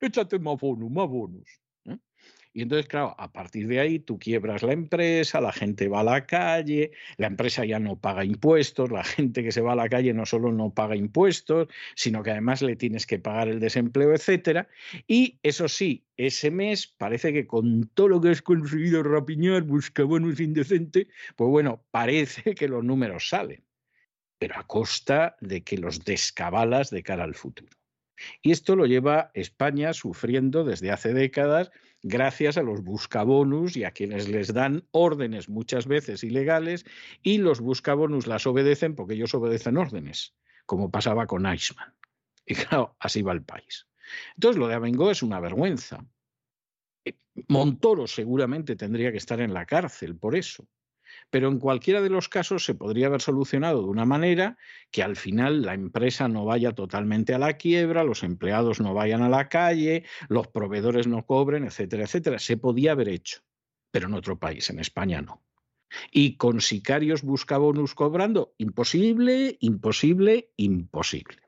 Échate 0.00 0.38
más 0.38 0.60
bonus, 0.60 0.90
más 0.90 1.08
bonus. 1.08 1.63
Y 2.56 2.62
entonces, 2.62 2.86
claro, 2.86 3.16
a 3.18 3.32
partir 3.32 3.66
de 3.66 3.80
ahí 3.80 3.98
tú 3.98 4.16
quiebras 4.16 4.62
la 4.62 4.72
empresa, 4.72 5.40
la 5.40 5.52
gente 5.52 5.88
va 5.88 6.00
a 6.00 6.04
la 6.04 6.24
calle, 6.24 6.92
la 7.16 7.26
empresa 7.26 7.64
ya 7.64 7.80
no 7.80 7.98
paga 7.98 8.24
impuestos, 8.24 8.92
la 8.92 9.02
gente 9.02 9.42
que 9.42 9.50
se 9.50 9.60
va 9.60 9.72
a 9.72 9.76
la 9.76 9.88
calle 9.88 10.14
no 10.14 10.24
solo 10.24 10.52
no 10.52 10.72
paga 10.72 10.94
impuestos, 10.94 11.66
sino 11.96 12.22
que 12.22 12.30
además 12.30 12.62
le 12.62 12.76
tienes 12.76 13.06
que 13.06 13.18
pagar 13.18 13.48
el 13.48 13.58
desempleo, 13.58 14.14
etcétera. 14.14 14.68
Y 15.08 15.40
eso 15.42 15.66
sí, 15.66 16.06
ese 16.16 16.52
mes 16.52 16.86
parece 16.86 17.32
que 17.32 17.44
con 17.44 17.88
todo 17.88 18.06
lo 18.06 18.20
que 18.20 18.28
has 18.28 18.40
conseguido 18.40 19.02
rapiñar, 19.02 19.64
buscabonos 19.64 20.38
indecente, 20.38 21.08
pues 21.34 21.50
bueno, 21.50 21.84
parece 21.90 22.54
que 22.54 22.68
los 22.68 22.84
números 22.84 23.28
salen, 23.28 23.64
pero 24.38 24.56
a 24.56 24.64
costa 24.64 25.36
de 25.40 25.64
que 25.64 25.76
los 25.76 26.04
descabalas 26.04 26.90
de 26.90 27.02
cara 27.02 27.24
al 27.24 27.34
futuro. 27.34 27.76
Y 28.42 28.52
esto 28.52 28.76
lo 28.76 28.86
lleva 28.86 29.32
España 29.34 29.92
sufriendo 29.92 30.62
desde 30.62 30.92
hace 30.92 31.12
décadas 31.12 31.72
gracias 32.04 32.58
a 32.58 32.62
los 32.62 32.82
buscabonus 32.82 33.76
y 33.76 33.84
a 33.84 33.90
quienes 33.90 34.28
les 34.28 34.52
dan 34.52 34.86
órdenes 34.92 35.48
muchas 35.48 35.86
veces 35.86 36.22
ilegales 36.22 36.84
y 37.22 37.38
los 37.38 37.60
buscabonus 37.60 38.26
las 38.26 38.46
obedecen 38.46 38.94
porque 38.94 39.14
ellos 39.14 39.34
obedecen 39.34 39.78
órdenes, 39.78 40.34
como 40.66 40.90
pasaba 40.90 41.26
con 41.26 41.46
Eichmann. 41.46 41.94
Y 42.46 42.54
claro, 42.54 42.94
así 43.00 43.22
va 43.22 43.32
el 43.32 43.42
país. 43.42 43.86
Entonces 44.34 44.58
lo 44.58 44.68
de 44.68 44.74
Abengoa 44.74 45.12
es 45.12 45.22
una 45.22 45.40
vergüenza. 45.40 46.06
Montoro 47.48 48.06
seguramente 48.06 48.76
tendría 48.76 49.10
que 49.10 49.18
estar 49.18 49.40
en 49.40 49.54
la 49.54 49.64
cárcel 49.64 50.14
por 50.14 50.36
eso 50.36 50.68
pero 51.34 51.48
en 51.48 51.58
cualquiera 51.58 52.00
de 52.00 52.10
los 52.10 52.28
casos 52.28 52.64
se 52.64 52.76
podría 52.76 53.08
haber 53.08 53.20
solucionado 53.20 53.82
de 53.82 53.88
una 53.88 54.04
manera 54.04 54.56
que 54.92 55.02
al 55.02 55.16
final 55.16 55.62
la 55.62 55.74
empresa 55.74 56.28
no 56.28 56.44
vaya 56.44 56.70
totalmente 56.70 57.34
a 57.34 57.40
la 57.40 57.54
quiebra, 57.54 58.04
los 58.04 58.22
empleados 58.22 58.78
no 58.78 58.94
vayan 58.94 59.20
a 59.20 59.28
la 59.28 59.48
calle, 59.48 60.04
los 60.28 60.46
proveedores 60.46 61.08
no 61.08 61.26
cobren, 61.26 61.64
etcétera, 61.64 62.04
etcétera. 62.04 62.38
Se 62.38 62.56
podía 62.56 62.92
haber 62.92 63.08
hecho, 63.08 63.40
pero 63.90 64.06
en 64.06 64.14
otro 64.14 64.38
país, 64.38 64.70
en 64.70 64.78
España 64.78 65.22
no. 65.22 65.42
Y 66.12 66.36
con 66.36 66.60
sicarios 66.60 67.22
buscabonus 67.22 67.96
cobrando, 67.96 68.54
imposible, 68.58 69.56
imposible, 69.58 70.52
imposible. 70.54 71.43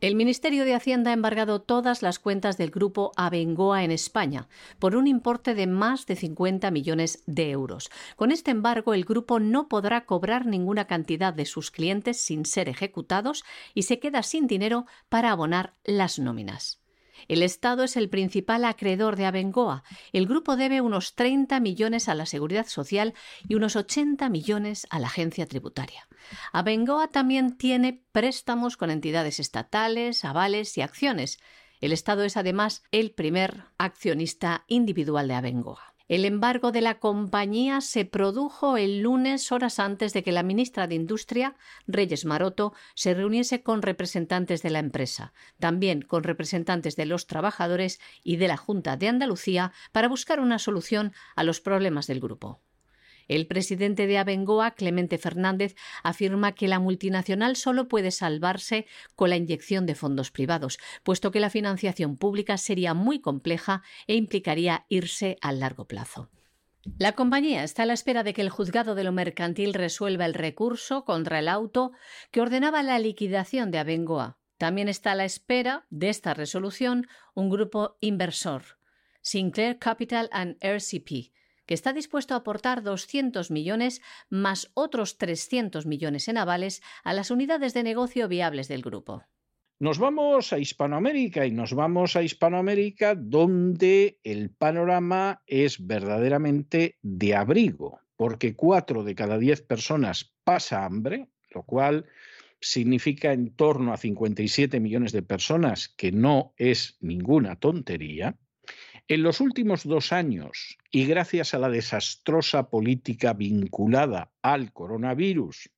El 0.00 0.14
Ministerio 0.14 0.64
de 0.64 0.74
Hacienda 0.74 1.10
ha 1.10 1.14
embargado 1.14 1.60
todas 1.60 2.02
las 2.02 2.20
cuentas 2.20 2.56
del 2.56 2.70
grupo 2.70 3.10
Abengoa 3.16 3.82
en 3.82 3.90
España 3.90 4.46
por 4.78 4.94
un 4.94 5.08
importe 5.08 5.56
de 5.56 5.66
más 5.66 6.06
de 6.06 6.14
50 6.14 6.70
millones 6.70 7.24
de 7.26 7.50
euros. 7.50 7.90
Con 8.14 8.30
este 8.30 8.52
embargo, 8.52 8.94
el 8.94 9.04
grupo 9.04 9.40
no 9.40 9.68
podrá 9.68 10.06
cobrar 10.06 10.46
ninguna 10.46 10.86
cantidad 10.86 11.34
de 11.34 11.46
sus 11.46 11.72
clientes 11.72 12.20
sin 12.20 12.46
ser 12.46 12.68
ejecutados 12.68 13.42
y 13.74 13.82
se 13.82 13.98
queda 13.98 14.22
sin 14.22 14.46
dinero 14.46 14.86
para 15.08 15.32
abonar 15.32 15.74
las 15.82 16.20
nóminas. 16.20 16.80
El 17.26 17.42
Estado 17.42 17.84
es 17.84 17.96
el 17.96 18.08
principal 18.08 18.64
acreedor 18.64 19.16
de 19.16 19.26
Abengoa. 19.26 19.82
El 20.12 20.26
grupo 20.26 20.56
debe 20.56 20.80
unos 20.80 21.14
30 21.14 21.58
millones 21.60 22.08
a 22.08 22.14
la 22.14 22.26
Seguridad 22.26 22.66
Social 22.66 23.14
y 23.48 23.54
unos 23.54 23.76
80 23.76 24.28
millones 24.28 24.86
a 24.90 24.98
la 24.98 25.08
agencia 25.08 25.46
tributaria. 25.46 26.06
Abengoa 26.52 27.08
también 27.08 27.56
tiene 27.56 28.04
préstamos 28.12 28.76
con 28.76 28.90
entidades 28.90 29.40
estatales, 29.40 30.24
avales 30.24 30.76
y 30.78 30.82
acciones. 30.82 31.38
El 31.80 31.92
Estado 31.92 32.24
es 32.24 32.36
además 32.36 32.82
el 32.92 33.12
primer 33.12 33.64
accionista 33.78 34.64
individual 34.68 35.28
de 35.28 35.34
Abengoa. 35.34 35.94
El 36.08 36.24
embargo 36.24 36.72
de 36.72 36.80
la 36.80 36.98
compañía 36.98 37.82
se 37.82 38.06
produjo 38.06 38.78
el 38.78 39.00
lunes 39.00 39.52
horas 39.52 39.78
antes 39.78 40.14
de 40.14 40.22
que 40.22 40.32
la 40.32 40.42
ministra 40.42 40.86
de 40.86 40.94
Industria, 40.94 41.54
Reyes 41.86 42.24
Maroto, 42.24 42.72
se 42.94 43.12
reuniese 43.12 43.62
con 43.62 43.82
representantes 43.82 44.62
de 44.62 44.70
la 44.70 44.78
empresa, 44.78 45.34
también 45.58 46.00
con 46.00 46.24
representantes 46.24 46.96
de 46.96 47.04
los 47.04 47.26
trabajadores 47.26 48.00
y 48.24 48.36
de 48.36 48.48
la 48.48 48.56
Junta 48.56 48.96
de 48.96 49.08
Andalucía 49.08 49.72
para 49.92 50.08
buscar 50.08 50.40
una 50.40 50.58
solución 50.58 51.12
a 51.36 51.44
los 51.44 51.60
problemas 51.60 52.06
del 52.06 52.20
grupo. 52.20 52.62
El 53.28 53.46
presidente 53.46 54.06
de 54.06 54.18
Abengoa, 54.18 54.72
Clemente 54.72 55.18
Fernández, 55.18 55.76
afirma 56.02 56.52
que 56.52 56.66
la 56.66 56.80
multinacional 56.80 57.56
solo 57.56 57.86
puede 57.86 58.10
salvarse 58.10 58.86
con 59.14 59.30
la 59.30 59.36
inyección 59.36 59.86
de 59.86 59.94
fondos 59.94 60.30
privados, 60.30 60.78
puesto 61.02 61.30
que 61.30 61.40
la 61.40 61.50
financiación 61.50 62.16
pública 62.16 62.56
sería 62.56 62.94
muy 62.94 63.20
compleja 63.20 63.82
e 64.06 64.14
implicaría 64.14 64.86
irse 64.88 65.36
a 65.42 65.52
largo 65.52 65.86
plazo. 65.86 66.30
La 66.96 67.12
compañía 67.12 67.64
está 67.64 67.82
a 67.82 67.86
la 67.86 67.92
espera 67.92 68.22
de 68.22 68.32
que 68.32 68.40
el 68.40 68.48
juzgado 68.48 68.94
de 68.94 69.04
lo 69.04 69.12
mercantil 69.12 69.74
resuelva 69.74 70.24
el 70.24 70.32
recurso 70.32 71.04
contra 71.04 71.38
el 71.38 71.48
auto 71.48 71.92
que 72.30 72.40
ordenaba 72.40 72.82
la 72.82 72.98
liquidación 72.98 73.70
de 73.70 73.78
Abengoa. 73.78 74.38
También 74.56 74.88
está 74.88 75.12
a 75.12 75.14
la 75.14 75.24
espera 75.24 75.86
de 75.90 76.08
esta 76.08 76.34
resolución 76.34 77.06
un 77.34 77.50
grupo 77.50 77.96
inversor, 78.00 78.62
Sinclair 79.20 79.78
Capital 79.78 80.28
and 80.32 80.56
RCP, 80.60 81.30
que 81.68 81.74
está 81.74 81.92
dispuesto 81.92 82.32
a 82.32 82.38
aportar 82.38 82.82
200 82.82 83.50
millones 83.50 84.00
más 84.30 84.70
otros 84.72 85.18
300 85.18 85.84
millones 85.84 86.26
en 86.26 86.38
avales 86.38 86.82
a 87.04 87.12
las 87.12 87.30
unidades 87.30 87.74
de 87.74 87.82
negocio 87.82 88.26
viables 88.26 88.68
del 88.68 88.80
grupo. 88.80 89.22
Nos 89.78 89.98
vamos 89.98 90.54
a 90.54 90.58
Hispanoamérica 90.58 91.44
y 91.44 91.52
nos 91.52 91.74
vamos 91.74 92.16
a 92.16 92.22
Hispanoamérica 92.22 93.14
donde 93.14 94.18
el 94.24 94.50
panorama 94.50 95.42
es 95.46 95.86
verdaderamente 95.86 96.96
de 97.02 97.36
abrigo, 97.36 98.00
porque 98.16 98.56
cuatro 98.56 99.04
de 99.04 99.14
cada 99.14 99.36
diez 99.36 99.60
personas 99.60 100.34
pasa 100.44 100.86
hambre, 100.86 101.28
lo 101.50 101.64
cual 101.64 102.06
significa 102.62 103.32
en 103.34 103.54
torno 103.54 103.92
a 103.92 103.98
57 103.98 104.80
millones 104.80 105.12
de 105.12 105.22
personas, 105.22 105.90
que 105.90 106.12
no 106.12 106.54
es 106.56 106.96
ninguna 107.00 107.56
tontería. 107.56 108.38
En 109.10 109.22
los 109.22 109.40
últimos 109.40 109.84
dos 109.84 110.12
años, 110.12 110.76
y 110.90 111.06
gracias 111.06 111.54
a 111.54 111.58
la 111.58 111.70
desastrosa 111.70 112.68
política 112.68 113.32
vinculada 113.32 114.32
al 114.42 114.70
coronavirus, 114.74 115.70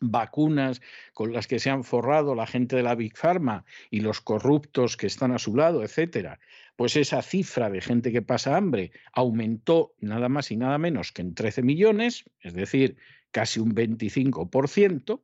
vacunas 0.00 0.82
con 1.12 1.32
las 1.32 1.46
que 1.46 1.60
se 1.60 1.70
han 1.70 1.84
forrado 1.84 2.34
la 2.34 2.48
gente 2.48 2.74
de 2.74 2.82
la 2.82 2.96
Big 2.96 3.16
Pharma 3.16 3.64
y 3.88 4.00
los 4.00 4.20
corruptos 4.20 4.96
que 4.96 5.06
están 5.06 5.30
a 5.30 5.38
su 5.38 5.54
lado, 5.54 5.84
etcétera, 5.84 6.40
pues 6.74 6.96
esa 6.96 7.22
cifra 7.22 7.70
de 7.70 7.80
gente 7.80 8.10
que 8.10 8.20
pasa 8.20 8.56
hambre 8.56 8.90
aumentó 9.12 9.94
nada 10.00 10.28
más 10.28 10.50
y 10.50 10.56
nada 10.56 10.76
menos 10.76 11.12
que 11.12 11.22
en 11.22 11.36
13 11.36 11.62
millones, 11.62 12.24
es 12.40 12.54
decir, 12.54 12.96
casi 13.30 13.60
un 13.60 13.76
25%, 13.76 15.22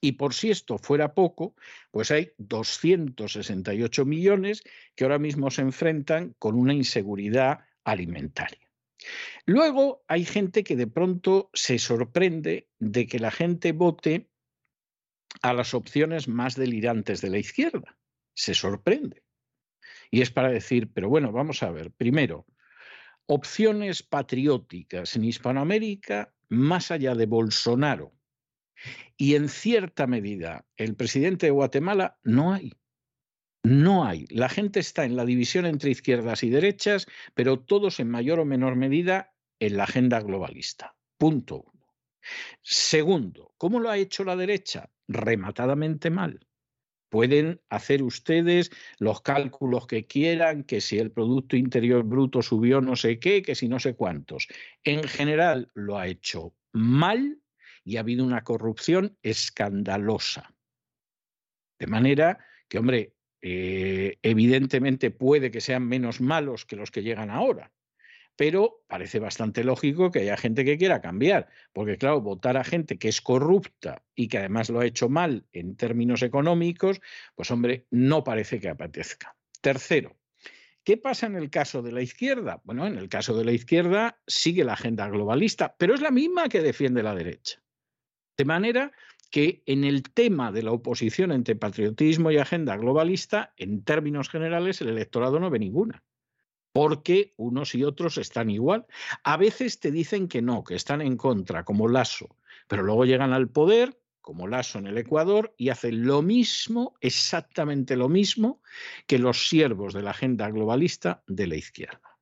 Y 0.00 0.12
por 0.12 0.32
si 0.32 0.50
esto 0.50 0.78
fuera 0.78 1.14
poco, 1.14 1.54
pues 1.90 2.10
hay 2.10 2.32
268 2.38 4.04
millones 4.06 4.62
que 4.94 5.04
ahora 5.04 5.18
mismo 5.18 5.50
se 5.50 5.62
enfrentan 5.62 6.34
con 6.38 6.54
una 6.54 6.72
inseguridad 6.72 7.60
alimentaria. 7.84 8.70
Luego 9.44 10.02
hay 10.08 10.24
gente 10.24 10.64
que 10.64 10.76
de 10.76 10.86
pronto 10.86 11.50
se 11.52 11.78
sorprende 11.78 12.68
de 12.78 13.06
que 13.06 13.18
la 13.18 13.30
gente 13.30 13.72
vote 13.72 14.30
a 15.42 15.52
las 15.52 15.74
opciones 15.74 16.28
más 16.28 16.56
delirantes 16.56 17.20
de 17.20 17.30
la 17.30 17.38
izquierda. 17.38 17.96
Se 18.34 18.54
sorprende. 18.54 19.22
Y 20.10 20.22
es 20.22 20.30
para 20.30 20.50
decir, 20.50 20.90
pero 20.92 21.08
bueno, 21.08 21.30
vamos 21.30 21.62
a 21.62 21.70
ver, 21.70 21.92
primero, 21.92 22.46
opciones 23.26 24.02
patrióticas 24.02 25.14
en 25.14 25.24
Hispanoamérica, 25.24 26.34
más 26.48 26.90
allá 26.90 27.14
de 27.14 27.26
Bolsonaro 27.26 28.19
y 29.16 29.34
en 29.34 29.48
cierta 29.48 30.06
medida 30.06 30.66
el 30.76 30.94
presidente 30.96 31.46
de 31.46 31.52
Guatemala, 31.52 32.18
no 32.22 32.52
hay. 32.52 32.72
No 33.62 34.06
hay. 34.06 34.26
La 34.30 34.48
gente 34.48 34.80
está 34.80 35.04
en 35.04 35.16
la 35.16 35.24
división 35.24 35.66
entre 35.66 35.90
izquierdas 35.90 36.42
y 36.42 36.50
derechas, 36.50 37.06
pero 37.34 37.60
todos 37.60 38.00
en 38.00 38.08
mayor 38.08 38.40
o 38.40 38.44
menor 38.44 38.76
medida 38.76 39.34
en 39.58 39.76
la 39.76 39.84
agenda 39.84 40.20
globalista. 40.20 40.96
Punto 41.18 41.62
uno. 41.62 41.86
Segundo, 42.62 43.54
¿cómo 43.58 43.80
lo 43.80 43.90
ha 43.90 43.98
hecho 43.98 44.24
la 44.24 44.36
derecha? 44.36 44.90
Rematadamente 45.08 46.10
mal. 46.10 46.46
Pueden 47.10 47.60
hacer 47.68 48.02
ustedes 48.02 48.70
los 48.98 49.20
cálculos 49.20 49.86
que 49.86 50.06
quieran, 50.06 50.62
que 50.62 50.80
si 50.80 50.98
el 50.98 51.10
Producto 51.10 51.56
Interior 51.56 52.04
Bruto 52.04 52.40
subió 52.40 52.80
no 52.80 52.94
sé 52.94 53.18
qué, 53.18 53.42
que 53.42 53.56
si 53.56 53.68
no 53.68 53.80
sé 53.80 53.94
cuántos. 53.94 54.46
En 54.84 55.02
general 55.02 55.70
lo 55.74 55.98
ha 55.98 56.06
hecho 56.06 56.54
mal 56.72 57.40
y 57.84 57.96
ha 57.96 58.00
habido 58.00 58.24
una 58.24 58.44
corrupción 58.44 59.16
escandalosa. 59.22 60.54
De 61.78 61.86
manera 61.86 62.38
que, 62.68 62.78
hombre, 62.78 63.14
eh, 63.42 64.18
evidentemente 64.22 65.10
puede 65.10 65.50
que 65.50 65.60
sean 65.60 65.86
menos 65.86 66.20
malos 66.20 66.66
que 66.66 66.76
los 66.76 66.90
que 66.90 67.02
llegan 67.02 67.30
ahora, 67.30 67.72
pero 68.36 68.84
parece 68.86 69.18
bastante 69.18 69.64
lógico 69.64 70.10
que 70.10 70.20
haya 70.20 70.36
gente 70.36 70.64
que 70.64 70.78
quiera 70.78 71.00
cambiar, 71.00 71.48
porque 71.72 71.96
claro, 71.96 72.20
votar 72.20 72.56
a 72.56 72.64
gente 72.64 72.98
que 72.98 73.08
es 73.08 73.20
corrupta 73.20 74.02
y 74.14 74.28
que 74.28 74.38
además 74.38 74.70
lo 74.70 74.80
ha 74.80 74.86
hecho 74.86 75.08
mal 75.08 75.46
en 75.52 75.76
términos 75.76 76.22
económicos, 76.22 77.00
pues 77.34 77.50
hombre, 77.50 77.86
no 77.90 78.24
parece 78.24 78.60
que 78.60 78.68
apetezca. 78.68 79.36
Tercero, 79.60 80.16
¿Qué 80.84 80.96
pasa 80.96 81.26
en 81.26 81.36
el 81.36 81.50
caso 81.50 81.82
de 81.82 81.92
la 81.92 82.00
izquierda? 82.00 82.62
Bueno, 82.64 82.86
en 82.86 82.96
el 82.96 83.08
caso 83.08 83.36
de 83.36 83.44
la 83.44 83.52
izquierda 83.52 84.18
sigue 84.26 84.64
la 84.64 84.72
agenda 84.72 85.08
globalista, 85.08 85.76
pero 85.78 85.94
es 85.94 86.00
la 86.00 86.10
misma 86.10 86.48
que 86.48 86.62
defiende 86.62 87.02
la 87.02 87.14
derecha. 87.14 87.62
De 88.40 88.46
manera 88.46 88.90
que 89.30 89.62
en 89.66 89.84
el 89.84 90.02
tema 90.02 90.50
de 90.50 90.62
la 90.62 90.72
oposición 90.72 91.30
entre 91.30 91.56
patriotismo 91.56 92.30
y 92.30 92.38
agenda 92.38 92.74
globalista, 92.78 93.52
en 93.58 93.84
términos 93.84 94.30
generales, 94.30 94.80
el 94.80 94.88
electorado 94.88 95.38
no 95.38 95.50
ve 95.50 95.58
ninguna, 95.58 96.02
porque 96.72 97.34
unos 97.36 97.74
y 97.74 97.84
otros 97.84 98.16
están 98.16 98.48
igual. 98.48 98.86
A 99.24 99.36
veces 99.36 99.78
te 99.78 99.90
dicen 99.90 100.26
que 100.26 100.40
no, 100.40 100.64
que 100.64 100.74
están 100.74 101.02
en 101.02 101.18
contra, 101.18 101.64
como 101.64 101.86
Lasso, 101.86 102.34
pero 102.66 102.82
luego 102.82 103.04
llegan 103.04 103.34
al 103.34 103.50
poder, 103.50 104.00
como 104.22 104.48
Lasso 104.48 104.78
en 104.78 104.86
el 104.86 104.96
Ecuador, 104.96 105.52
y 105.58 105.68
hacen 105.68 106.06
lo 106.06 106.22
mismo, 106.22 106.94
exactamente 107.02 107.94
lo 107.94 108.08
mismo, 108.08 108.62
que 109.06 109.18
los 109.18 109.50
siervos 109.50 109.92
de 109.92 110.00
la 110.00 110.12
agenda 110.12 110.48
globalista 110.50 111.22
de 111.26 111.46
la 111.46 111.56
izquierda. 111.56 112.16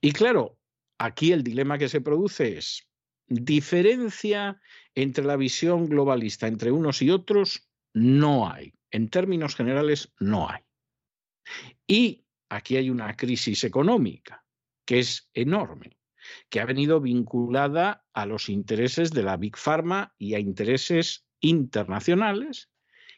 Y 0.00 0.12
claro, 0.12 0.60
aquí 0.96 1.32
el 1.32 1.42
dilema 1.42 1.76
que 1.76 1.88
se 1.88 2.00
produce 2.00 2.56
es, 2.56 2.86
Diferencia 3.26 4.60
entre 4.94 5.24
la 5.24 5.36
visión 5.36 5.88
globalista 5.88 6.46
entre 6.46 6.72
unos 6.72 7.02
y 7.02 7.10
otros 7.10 7.68
no 7.92 8.48
hay. 8.48 8.74
En 8.90 9.08
términos 9.08 9.56
generales, 9.56 10.12
no 10.20 10.48
hay. 10.48 10.62
Y 11.86 12.26
aquí 12.48 12.76
hay 12.76 12.90
una 12.90 13.16
crisis 13.16 13.64
económica 13.64 14.44
que 14.84 14.98
es 14.98 15.30
enorme, 15.32 15.98
que 16.48 16.60
ha 16.60 16.66
venido 16.66 17.00
vinculada 17.00 18.04
a 18.12 18.26
los 18.26 18.48
intereses 18.48 19.10
de 19.10 19.22
la 19.22 19.36
Big 19.36 19.56
Pharma 19.56 20.14
y 20.18 20.34
a 20.34 20.38
intereses 20.38 21.26
internacionales. 21.40 22.70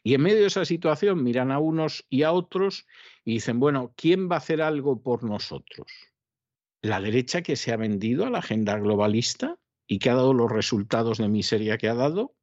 Y 0.02 0.14
en 0.14 0.22
medio 0.22 0.40
de 0.40 0.46
esa 0.46 0.64
situación 0.64 1.22
miran 1.22 1.50
a 1.50 1.58
unos 1.58 2.06
y 2.08 2.22
a 2.22 2.32
otros 2.32 2.86
y 3.24 3.34
dicen, 3.34 3.58
bueno, 3.58 3.92
¿quién 3.96 4.30
va 4.30 4.36
a 4.36 4.38
hacer 4.38 4.62
algo 4.62 5.02
por 5.02 5.24
nosotros? 5.24 5.88
¿La 6.80 7.00
derecha 7.00 7.42
que 7.42 7.56
se 7.56 7.72
ha 7.72 7.76
vendido 7.76 8.24
a 8.24 8.30
la 8.30 8.38
agenda 8.38 8.78
globalista? 8.78 9.58
¿Y 9.86 9.98
que 9.98 10.10
ha 10.10 10.14
dado 10.14 10.34
los 10.34 10.50
resultados 10.50 11.18
de 11.18 11.28
miseria 11.28 11.78
que 11.78 11.88
ha 11.88 11.94
dado? 11.94 12.34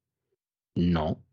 No. 0.76 1.24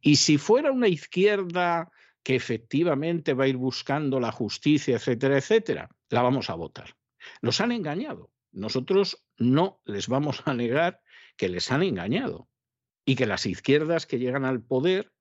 Y 0.00 0.16
si 0.16 0.38
fuera 0.38 0.72
una 0.72 0.88
izquierda 0.88 1.90
que 2.22 2.34
efectivamente 2.34 3.34
va 3.34 3.44
a 3.44 3.48
ir 3.48 3.56
buscando 3.56 4.18
la 4.18 4.32
justicia, 4.32 4.96
etcétera, 4.96 5.38
etcétera, 5.38 5.88
la 6.08 6.22
vamos 6.22 6.50
a 6.50 6.54
votar. 6.54 6.96
Los 7.40 7.60
han 7.60 7.72
engañado. 7.72 8.30
Nosotros 8.52 9.24
no 9.38 9.80
les 9.84 10.08
vamos 10.08 10.42
a 10.44 10.54
negar 10.54 11.00
que 11.36 11.48
les 11.48 11.70
han 11.70 11.82
engañado 11.82 12.48
y 13.04 13.14
que 13.14 13.26
las 13.26 13.46
izquierdas 13.46 14.06
que 14.06 14.18
llegan 14.18 14.44
al 14.44 14.62
poder 14.62 15.12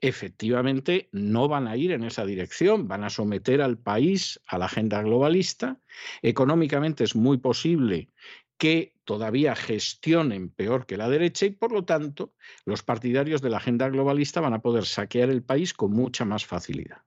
efectivamente 0.00 1.08
no 1.12 1.48
van 1.48 1.66
a 1.66 1.76
ir 1.76 1.92
en 1.92 2.04
esa 2.04 2.26
dirección, 2.26 2.88
van 2.88 3.04
a 3.04 3.10
someter 3.10 3.62
al 3.62 3.78
país 3.78 4.40
a 4.46 4.58
la 4.58 4.66
agenda 4.66 5.02
globalista. 5.02 5.80
Económicamente 6.20 7.04
es 7.04 7.16
muy 7.16 7.38
posible 7.38 8.10
que 8.58 8.94
todavía 9.04 9.54
gestionen 9.54 10.48
peor 10.48 10.86
que 10.86 10.96
la 10.96 11.08
derecha 11.08 11.46
y 11.46 11.50
por 11.50 11.72
lo 11.72 11.84
tanto 11.84 12.34
los 12.64 12.82
partidarios 12.82 13.42
de 13.42 13.50
la 13.50 13.58
agenda 13.58 13.88
globalista 13.88 14.40
van 14.40 14.54
a 14.54 14.62
poder 14.62 14.86
saquear 14.86 15.30
el 15.30 15.42
país 15.42 15.74
con 15.74 15.92
mucha 15.92 16.24
más 16.24 16.46
facilidad. 16.46 17.02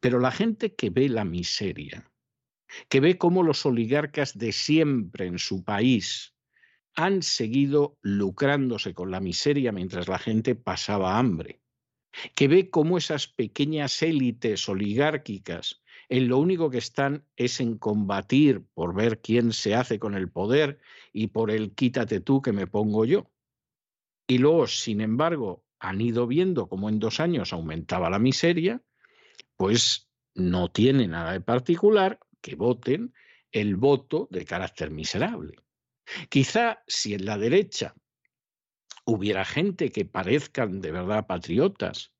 Pero 0.00 0.18
la 0.18 0.30
gente 0.30 0.74
que 0.74 0.90
ve 0.90 1.08
la 1.08 1.24
miseria, 1.24 2.10
que 2.88 3.00
ve 3.00 3.18
cómo 3.18 3.42
los 3.42 3.66
oligarcas 3.66 4.38
de 4.38 4.52
siempre 4.52 5.26
en 5.26 5.38
su 5.38 5.64
país 5.64 6.34
han 6.94 7.22
seguido 7.22 7.98
lucrándose 8.02 8.94
con 8.94 9.10
la 9.10 9.20
miseria 9.20 9.72
mientras 9.72 10.08
la 10.08 10.18
gente 10.18 10.54
pasaba 10.54 11.18
hambre, 11.18 11.60
que 12.34 12.48
ve 12.48 12.70
cómo 12.70 12.98
esas 12.98 13.26
pequeñas 13.28 14.02
élites 14.02 14.68
oligárquicas 14.68 15.79
en 16.10 16.26
lo 16.26 16.38
único 16.38 16.70
que 16.70 16.78
están 16.78 17.24
es 17.36 17.60
en 17.60 17.78
combatir 17.78 18.64
por 18.74 18.94
ver 18.94 19.20
quién 19.20 19.52
se 19.52 19.76
hace 19.76 20.00
con 20.00 20.14
el 20.14 20.28
poder 20.28 20.80
y 21.12 21.28
por 21.28 21.52
el 21.52 21.72
quítate 21.72 22.20
tú 22.20 22.42
que 22.42 22.52
me 22.52 22.66
pongo 22.66 23.04
yo. 23.04 23.30
Y 24.26 24.38
luego, 24.38 24.66
sin 24.66 25.00
embargo, 25.00 25.64
han 25.78 26.00
ido 26.00 26.26
viendo 26.26 26.68
cómo 26.68 26.88
en 26.88 26.98
dos 26.98 27.20
años 27.20 27.52
aumentaba 27.52 28.10
la 28.10 28.18
miseria, 28.18 28.82
pues 29.56 30.10
no 30.34 30.70
tiene 30.72 31.06
nada 31.06 31.32
de 31.32 31.40
particular 31.40 32.18
que 32.40 32.56
voten 32.56 33.14
el 33.52 33.76
voto 33.76 34.26
de 34.32 34.44
carácter 34.44 34.90
miserable. 34.90 35.54
Quizá 36.28 36.82
si 36.88 37.14
en 37.14 37.24
la 37.24 37.38
derecha 37.38 37.94
hubiera 39.04 39.44
gente 39.44 39.90
que 39.92 40.04
parezcan 40.06 40.80
de 40.80 40.90
verdad 40.90 41.28
patriotas 41.28 42.12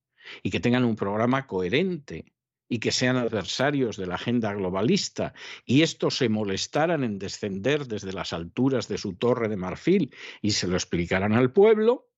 y 0.44 0.50
que 0.50 0.60
tengan 0.60 0.84
un 0.84 0.94
programa 0.94 1.48
coherente 1.48 2.32
y 2.72 2.78
que 2.78 2.92
sean 2.92 3.16
adversarios 3.16 3.96
de 3.96 4.06
la 4.06 4.14
agenda 4.14 4.54
globalista 4.54 5.34
y 5.66 5.82
estos 5.82 6.16
se 6.16 6.28
molestaran 6.28 7.02
en 7.02 7.18
descender 7.18 7.86
desde 7.86 8.12
las 8.12 8.32
alturas 8.32 8.86
de 8.86 8.96
su 8.96 9.14
torre 9.14 9.48
de 9.48 9.56
marfil 9.56 10.14
y 10.40 10.52
se 10.52 10.68
lo 10.68 10.76
explicaran 10.76 11.32
al 11.32 11.52
pueblo, 11.52 12.08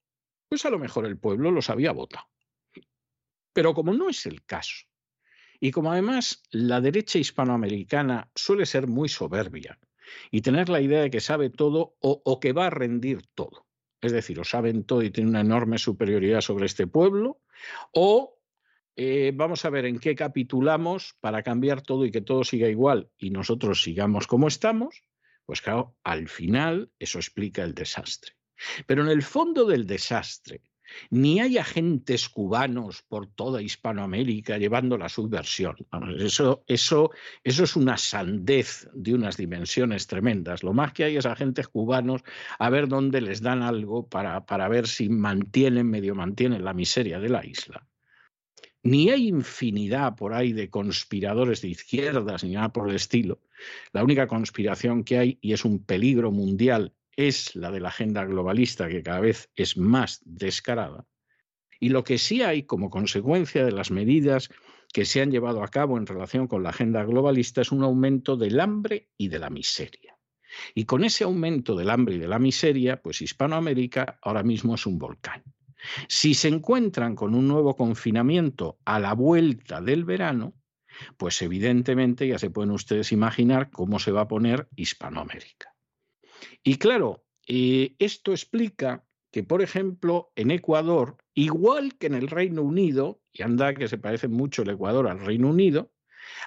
pues 0.50 0.66
a 0.66 0.70
lo 0.70 0.78
mejor 0.78 1.06
el 1.06 1.18
pueblo 1.18 1.50
los 1.50 1.70
había 1.70 1.92
votado. 1.92 2.26
Pero 3.54 3.72
como 3.72 3.94
no 3.94 4.10
es 4.10 4.26
el 4.26 4.44
caso, 4.44 4.84
y 5.58 5.70
como 5.70 5.90
además 5.90 6.42
la 6.50 6.82
derecha 6.82 7.18
hispanoamericana 7.18 8.30
suele 8.34 8.66
ser 8.66 8.86
muy 8.86 9.08
soberbia 9.08 9.78
y 10.30 10.42
tener 10.42 10.68
la 10.68 10.82
idea 10.82 11.00
de 11.00 11.10
que 11.10 11.20
sabe 11.20 11.48
todo 11.48 11.96
o, 12.00 12.20
o 12.26 12.40
que 12.40 12.52
va 12.52 12.66
a 12.66 12.70
rendir 12.70 13.22
todo, 13.34 13.66
es 14.02 14.12
decir, 14.12 14.38
o 14.38 14.44
saben 14.44 14.84
todo 14.84 15.02
y 15.02 15.10
tienen 15.10 15.30
una 15.30 15.40
enorme 15.40 15.78
superioridad 15.78 16.42
sobre 16.42 16.66
este 16.66 16.86
pueblo, 16.86 17.40
o 17.92 18.41
eh, 18.96 19.32
vamos 19.34 19.64
a 19.64 19.70
ver 19.70 19.86
en 19.86 19.98
qué 19.98 20.14
capitulamos 20.14 21.16
para 21.20 21.42
cambiar 21.42 21.82
todo 21.82 22.04
y 22.04 22.10
que 22.10 22.20
todo 22.20 22.44
siga 22.44 22.68
igual 22.68 23.10
y 23.16 23.30
nosotros 23.30 23.82
sigamos 23.82 24.26
como 24.26 24.48
estamos, 24.48 25.02
pues 25.46 25.62
claro, 25.62 25.96
al 26.04 26.28
final 26.28 26.90
eso 26.98 27.18
explica 27.18 27.62
el 27.62 27.74
desastre. 27.74 28.32
Pero 28.86 29.02
en 29.02 29.08
el 29.08 29.22
fondo 29.22 29.64
del 29.64 29.86
desastre, 29.86 30.62
ni 31.10 31.40
hay 31.40 31.56
agentes 31.56 32.28
cubanos 32.28 33.02
por 33.02 33.26
toda 33.26 33.62
Hispanoamérica 33.62 34.58
llevando 34.58 34.98
la 34.98 35.08
subversión. 35.08 35.76
Eso, 36.18 37.10
es 37.42 37.76
una 37.76 37.96
sandez 37.96 38.88
de 38.92 39.14
unas 39.14 39.38
dimensiones 39.38 40.06
tremendas. 40.06 40.62
Lo 40.62 40.74
más 40.74 40.92
que 40.92 41.04
hay 41.04 41.16
es 41.16 41.24
agentes 41.24 41.68
cubanos 41.68 42.22
a 42.58 42.68
ver 42.68 42.88
dónde 42.88 43.22
les 43.22 43.40
dan 43.40 43.62
algo 43.62 44.06
para, 44.06 44.44
para 44.44 44.68
ver 44.68 44.86
si 44.86 45.08
mantienen, 45.08 45.88
medio 45.88 46.14
mantienen 46.14 46.64
la 46.64 46.74
miseria 46.74 47.18
de 47.18 47.28
la 47.30 47.44
isla 47.46 47.86
ni 48.82 49.10
hay 49.10 49.28
infinidad 49.28 50.16
por 50.16 50.34
ahí 50.34 50.52
de 50.52 50.70
conspiradores 50.70 51.62
de 51.62 51.68
izquierdas 51.68 52.44
ni 52.44 52.52
nada 52.52 52.72
por 52.72 52.88
el 52.88 52.96
estilo. 52.96 53.40
La 53.92 54.02
única 54.02 54.26
conspiración 54.26 55.04
que 55.04 55.18
hay, 55.18 55.38
y 55.40 55.52
es 55.52 55.64
un 55.64 55.84
peligro 55.84 56.32
mundial 56.32 56.92
es 57.16 57.54
la 57.54 57.70
de 57.70 57.80
la 57.80 57.88
agenda 57.88 58.24
globalista, 58.24 58.88
que 58.88 59.02
cada 59.02 59.20
vez 59.20 59.50
es 59.54 59.76
más 59.76 60.20
descarada. 60.24 61.06
Y 61.78 61.90
lo 61.90 62.04
que 62.04 62.18
sí 62.18 62.42
hay 62.42 62.62
como 62.64 62.90
consecuencia 62.90 63.64
de 63.64 63.72
las 63.72 63.90
medidas 63.90 64.48
que 64.92 65.04
se 65.04 65.20
han 65.20 65.30
llevado 65.30 65.62
a 65.62 65.68
cabo 65.68 65.96
en 65.98 66.06
relación 66.06 66.46
con 66.46 66.62
la 66.62 66.70
agenda 66.70 67.04
globalista 67.04 67.60
es 67.60 67.72
un 67.72 67.82
aumento 67.82 68.36
del 68.36 68.60
hambre 68.60 69.08
y 69.16 69.28
de 69.28 69.38
la 69.38 69.50
miseria. 69.50 70.16
Y 70.74 70.84
con 70.84 71.02
ese 71.02 71.24
aumento 71.24 71.74
del 71.74 71.90
hambre 71.90 72.16
y 72.16 72.18
de 72.18 72.28
la 72.28 72.38
miseria, 72.38 73.00
pues 73.00 73.22
Hispanoamérica 73.22 74.18
ahora 74.22 74.42
mismo 74.42 74.74
es 74.74 74.86
un 74.86 74.98
volcán. 74.98 75.42
Si 76.08 76.34
se 76.34 76.48
encuentran 76.48 77.14
con 77.14 77.34
un 77.34 77.48
nuevo 77.48 77.76
confinamiento 77.76 78.78
a 78.84 78.98
la 78.98 79.14
vuelta 79.14 79.80
del 79.80 80.04
verano, 80.04 80.54
pues 81.16 81.40
evidentemente 81.42 82.28
ya 82.28 82.38
se 82.38 82.50
pueden 82.50 82.70
ustedes 82.70 83.12
imaginar 83.12 83.70
cómo 83.70 83.98
se 83.98 84.12
va 84.12 84.22
a 84.22 84.28
poner 84.28 84.68
Hispanoamérica. 84.76 85.74
Y 86.62 86.76
claro, 86.76 87.24
eh, 87.46 87.94
esto 87.98 88.32
explica 88.32 89.04
que, 89.30 89.42
por 89.42 89.62
ejemplo, 89.62 90.32
en 90.36 90.50
Ecuador, 90.50 91.16
igual 91.34 91.96
que 91.96 92.06
en 92.06 92.14
el 92.14 92.28
Reino 92.28 92.62
Unido, 92.62 93.20
y 93.32 93.42
anda 93.42 93.74
que 93.74 93.88
se 93.88 93.98
parece 93.98 94.28
mucho 94.28 94.62
el 94.62 94.70
Ecuador 94.70 95.08
al 95.08 95.20
Reino 95.20 95.48
Unido, 95.48 95.92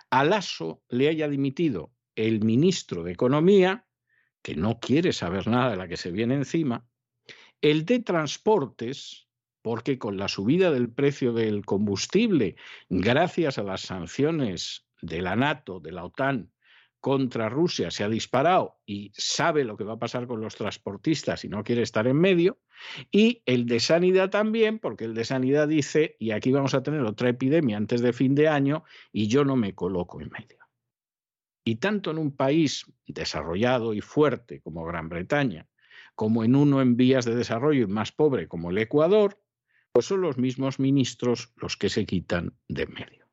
a 0.09 0.23
Lasso 0.23 0.83
le 0.89 1.09
haya 1.09 1.27
dimitido 1.27 1.91
el 2.15 2.43
ministro 2.43 3.03
de 3.03 3.11
Economía, 3.11 3.88
que 4.41 4.55
no 4.55 4.79
quiere 4.79 5.11
saber 5.11 5.47
nada 5.47 5.71
de 5.71 5.77
la 5.77 5.88
que 5.88 5.97
se 5.97 6.11
viene 6.11 6.36
encima, 6.36 6.88
el 7.61 7.86
de 7.86 7.99
Transportes, 7.99 9.24
porque 9.66 9.97
con 9.97 10.18
la 10.18 10.28
subida 10.28 10.70
del 10.70 10.91
precio 10.91 11.34
del 11.34 11.66
combustible, 11.66 12.55
gracias 12.88 13.57
a 13.57 13.63
las 13.63 13.82
sanciones 13.82 14.86
de 15.01 15.24
la 15.24 15.36
NATO, 15.36 15.80
de 15.80 15.91
la 15.91 16.05
OTAN 16.05 16.51
contra 16.99 17.49
Rusia 17.49 17.89
se 17.89 18.03
ha 18.03 18.09
disparado 18.09 18.78
y 18.86 19.11
sabe 19.16 19.63
lo 19.63 19.76
que 19.76 19.84
va 19.84 19.93
a 19.93 19.97
pasar 19.97 20.28
con 20.28 20.39
los 20.39 20.53
transportistas 20.53 21.45
y 21.45 21.49
no 21.49 21.63
quiere 21.63 21.82
estar 21.82 22.05
en 22.05 22.18
medio. 22.18 22.59
Y 23.09 23.41
el 23.47 23.66
de 23.66 23.80
sanidad 23.80 24.30
también, 24.30 24.78
porque 24.78 25.05
el 25.05 25.16
de 25.16 25.26
sanidad 25.26 25.68
dice, 25.68 26.16
y 26.20 26.30
aquí 26.30 26.51
vamos 26.51 26.76
a 26.76 26.84
tener 26.84 27.01
otra 27.01 27.30
epidemia 27.30 27.78
antes 27.78 28.01
de 28.01 28.13
fin 28.13 28.36
de 28.36 28.47
año 28.47 28.84
y 29.11 29.30
yo 29.30 29.45
no 29.45 29.55
me 29.55 29.74
coloco 29.74 30.22
en 30.22 30.30
medio. 30.30 30.59
Y 31.63 31.78
tanto 31.78 32.11
en 32.11 32.20
un 32.20 32.36
país 32.36 32.86
desarrollado 33.07 33.95
y 33.95 34.01
fuerte 34.01 34.61
como 34.61 34.86
Gran 34.86 35.09
Bretaña, 35.09 35.68
como 36.13 36.43
en 36.43 36.55
uno 36.55 36.84
en 36.84 36.95
vías 36.97 37.26
de 37.26 37.34
desarrollo 37.34 37.82
y 37.82 37.88
más 37.88 38.11
pobre 38.11 38.47
como 38.47 38.70
el 38.70 38.78
Ecuador, 38.78 39.39
pues 39.96 40.08
son 40.08 40.20
los 40.20 40.38
mismos 40.38 40.78
ministros 40.78 41.54
los 41.56 41.78
que 41.78 41.88
se 41.88 42.06
quitan 42.06 42.54
de 42.68 42.86
medio. 42.86 43.26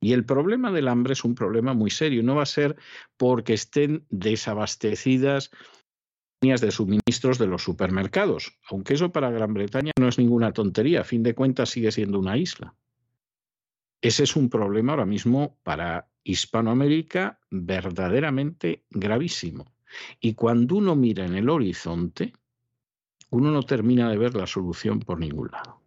Y 0.00 0.14
el 0.14 0.24
problema 0.24 0.72
del 0.72 0.88
hambre 0.88 1.12
es 1.12 1.24
un 1.24 1.34
problema 1.34 1.74
muy 1.74 1.90
serio. 1.90 2.22
No 2.22 2.36
va 2.36 2.44
a 2.44 2.46
ser 2.46 2.76
porque 3.18 3.52
estén 3.52 4.06
desabastecidas 4.08 5.50
líneas 6.40 6.62
de 6.62 6.70
suministros 6.70 7.36
de 7.36 7.48
los 7.48 7.62
supermercados, 7.62 8.58
aunque 8.70 8.94
eso 8.94 9.12
para 9.12 9.30
Gran 9.30 9.52
Bretaña 9.52 9.92
no 10.00 10.08
es 10.08 10.16
ninguna 10.16 10.54
tontería, 10.54 11.02
a 11.02 11.04
fin 11.04 11.22
de 11.22 11.34
cuentas 11.34 11.68
sigue 11.68 11.92
siendo 11.92 12.18
una 12.18 12.38
isla. 12.38 12.74
Ese 14.00 14.22
es 14.22 14.36
un 14.36 14.48
problema 14.48 14.92
ahora 14.92 15.04
mismo 15.04 15.58
para 15.62 16.08
Hispanoamérica 16.24 17.40
verdaderamente 17.50 18.86
gravísimo. 18.88 19.66
Y 20.18 20.32
cuando 20.32 20.76
uno 20.76 20.96
mira 20.96 21.26
en 21.26 21.34
el 21.34 21.50
horizonte, 21.50 22.32
uno 23.28 23.50
no 23.50 23.62
termina 23.64 24.08
de 24.08 24.16
ver 24.16 24.34
la 24.34 24.46
solución 24.46 25.00
por 25.00 25.20
ningún 25.20 25.50
lado. 25.50 25.79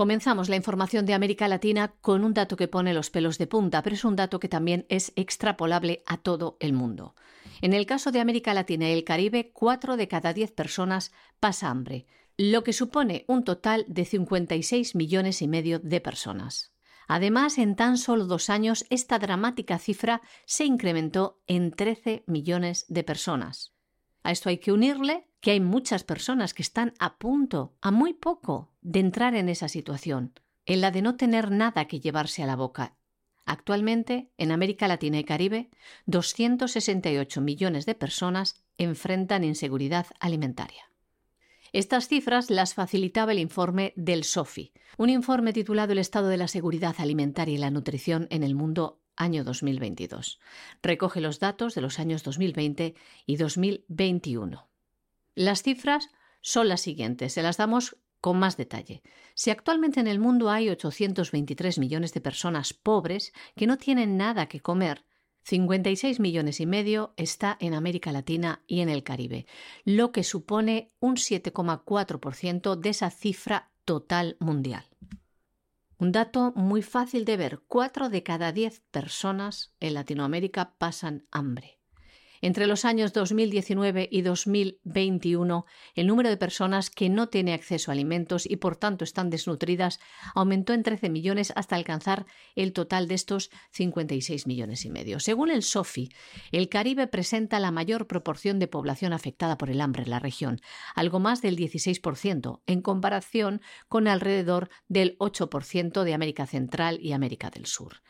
Comenzamos 0.00 0.48
la 0.48 0.56
información 0.56 1.04
de 1.04 1.12
América 1.12 1.46
Latina 1.46 1.92
con 2.00 2.24
un 2.24 2.32
dato 2.32 2.56
que 2.56 2.68
pone 2.68 2.94
los 2.94 3.10
pelos 3.10 3.36
de 3.36 3.46
punta, 3.46 3.82
pero 3.82 3.94
es 3.94 4.02
un 4.06 4.16
dato 4.16 4.40
que 4.40 4.48
también 4.48 4.86
es 4.88 5.12
extrapolable 5.14 6.02
a 6.06 6.16
todo 6.16 6.56
el 6.58 6.72
mundo. 6.72 7.14
En 7.60 7.74
el 7.74 7.84
caso 7.84 8.10
de 8.10 8.20
América 8.20 8.54
Latina 8.54 8.88
y 8.88 8.94
el 8.94 9.04
Caribe, 9.04 9.50
4 9.52 9.98
de 9.98 10.08
cada 10.08 10.32
10 10.32 10.52
personas 10.52 11.12
pasa 11.38 11.68
hambre, 11.68 12.06
lo 12.38 12.64
que 12.64 12.72
supone 12.72 13.26
un 13.28 13.44
total 13.44 13.84
de 13.88 14.06
56 14.06 14.94
millones 14.94 15.42
y 15.42 15.48
medio 15.48 15.80
de 15.80 16.00
personas. 16.00 16.72
Además, 17.06 17.58
en 17.58 17.76
tan 17.76 17.98
solo 17.98 18.24
dos 18.24 18.48
años, 18.48 18.86
esta 18.88 19.18
dramática 19.18 19.78
cifra 19.78 20.22
se 20.46 20.64
incrementó 20.64 21.42
en 21.46 21.72
13 21.72 22.24
millones 22.26 22.86
de 22.88 23.04
personas. 23.04 23.74
A 24.22 24.30
esto 24.30 24.48
hay 24.48 24.56
que 24.56 24.72
unirle 24.72 25.28
que 25.42 25.50
hay 25.50 25.60
muchas 25.60 26.04
personas 26.04 26.54
que 26.54 26.62
están 26.62 26.94
a 26.98 27.18
punto, 27.18 27.74
a 27.82 27.90
muy 27.90 28.14
poco, 28.14 28.69
de 28.82 29.00
entrar 29.00 29.34
en 29.34 29.48
esa 29.48 29.68
situación, 29.68 30.32
en 30.66 30.80
la 30.80 30.90
de 30.90 31.02
no 31.02 31.16
tener 31.16 31.50
nada 31.50 31.86
que 31.86 32.00
llevarse 32.00 32.42
a 32.42 32.46
la 32.46 32.56
boca. 32.56 32.96
Actualmente, 33.44 34.30
en 34.38 34.52
América 34.52 34.86
Latina 34.86 35.18
y 35.18 35.24
Caribe, 35.24 35.70
268 36.06 37.40
millones 37.40 37.86
de 37.86 37.94
personas 37.94 38.62
enfrentan 38.78 39.44
inseguridad 39.44 40.06
alimentaria. 40.20 40.90
Estas 41.72 42.08
cifras 42.08 42.50
las 42.50 42.74
facilitaba 42.74 43.32
el 43.32 43.38
informe 43.38 43.92
del 43.96 44.24
SOFI, 44.24 44.72
un 44.98 45.08
informe 45.08 45.52
titulado 45.52 45.92
El 45.92 45.98
estado 45.98 46.28
de 46.28 46.36
la 46.36 46.48
seguridad 46.48 46.96
alimentaria 46.98 47.54
y 47.54 47.58
la 47.58 47.70
nutrición 47.70 48.26
en 48.30 48.42
el 48.42 48.54
mundo 48.54 49.00
año 49.16 49.44
2022. 49.44 50.40
Recoge 50.82 51.20
los 51.20 51.38
datos 51.38 51.74
de 51.74 51.80
los 51.80 51.98
años 51.98 52.24
2020 52.24 52.94
y 53.26 53.36
2021. 53.36 54.68
Las 55.34 55.62
cifras 55.62 56.08
son 56.40 56.68
las 56.68 56.80
siguientes, 56.80 57.34
se 57.34 57.42
las 57.42 57.56
damos 57.56 57.96
con 58.20 58.38
más 58.38 58.56
detalle. 58.56 59.02
Si 59.34 59.50
actualmente 59.50 60.00
en 60.00 60.06
el 60.06 60.18
mundo 60.18 60.50
hay 60.50 60.68
823 60.68 61.78
millones 61.78 62.12
de 62.12 62.20
personas 62.20 62.72
pobres 62.72 63.32
que 63.56 63.66
no 63.66 63.78
tienen 63.78 64.16
nada 64.16 64.46
que 64.46 64.60
comer, 64.60 65.04
56 65.44 66.20
millones 66.20 66.60
y 66.60 66.66
medio 66.66 67.14
está 67.16 67.56
en 67.60 67.74
América 67.74 68.12
Latina 68.12 68.62
y 68.66 68.80
en 68.80 68.88
el 68.88 69.02
Caribe, 69.02 69.46
lo 69.84 70.12
que 70.12 70.22
supone 70.22 70.92
un 71.00 71.16
7,4% 71.16 72.76
de 72.76 72.88
esa 72.90 73.10
cifra 73.10 73.70
total 73.84 74.36
mundial. 74.38 74.84
Un 75.98 76.12
dato 76.12 76.52
muy 76.54 76.82
fácil 76.82 77.24
de 77.24 77.36
ver, 77.36 77.60
4 77.66 78.08
de 78.08 78.22
cada 78.22 78.52
10 78.52 78.80
personas 78.90 79.74
en 79.80 79.94
Latinoamérica 79.94 80.74
pasan 80.78 81.26
hambre. 81.30 81.79
Entre 82.42 82.66
los 82.66 82.86
años 82.86 83.12
2019 83.12 84.08
y 84.10 84.22
2021, 84.22 85.66
el 85.94 86.06
número 86.06 86.30
de 86.30 86.38
personas 86.38 86.88
que 86.88 87.10
no 87.10 87.28
tiene 87.28 87.52
acceso 87.52 87.90
a 87.90 87.94
alimentos 87.94 88.48
y 88.48 88.56
por 88.56 88.76
tanto 88.76 89.04
están 89.04 89.28
desnutridas 89.28 90.00
aumentó 90.34 90.72
en 90.72 90.82
13 90.82 91.10
millones 91.10 91.52
hasta 91.54 91.76
alcanzar 91.76 92.24
el 92.56 92.72
total 92.72 93.08
de 93.08 93.14
estos 93.14 93.50
56 93.72 94.46
millones 94.46 94.86
y 94.86 94.90
medio. 94.90 95.20
Según 95.20 95.50
el 95.50 95.62
SOFI, 95.62 96.08
el 96.50 96.70
Caribe 96.70 97.06
presenta 97.06 97.60
la 97.60 97.72
mayor 97.72 98.06
proporción 98.06 98.58
de 98.58 98.68
población 98.68 99.12
afectada 99.12 99.58
por 99.58 99.68
el 99.68 99.80
hambre 99.82 100.04
en 100.04 100.10
la 100.10 100.18
región, 100.18 100.60
algo 100.94 101.20
más 101.20 101.42
del 101.42 101.56
16%, 101.56 102.62
en 102.66 102.80
comparación 102.80 103.60
con 103.88 104.08
alrededor 104.08 104.70
del 104.88 105.18
8% 105.18 106.04
de 106.04 106.14
América 106.14 106.46
Central 106.46 106.98
y 107.02 107.12
América 107.12 107.50
del 107.50 107.66
Sur. 107.66 108.00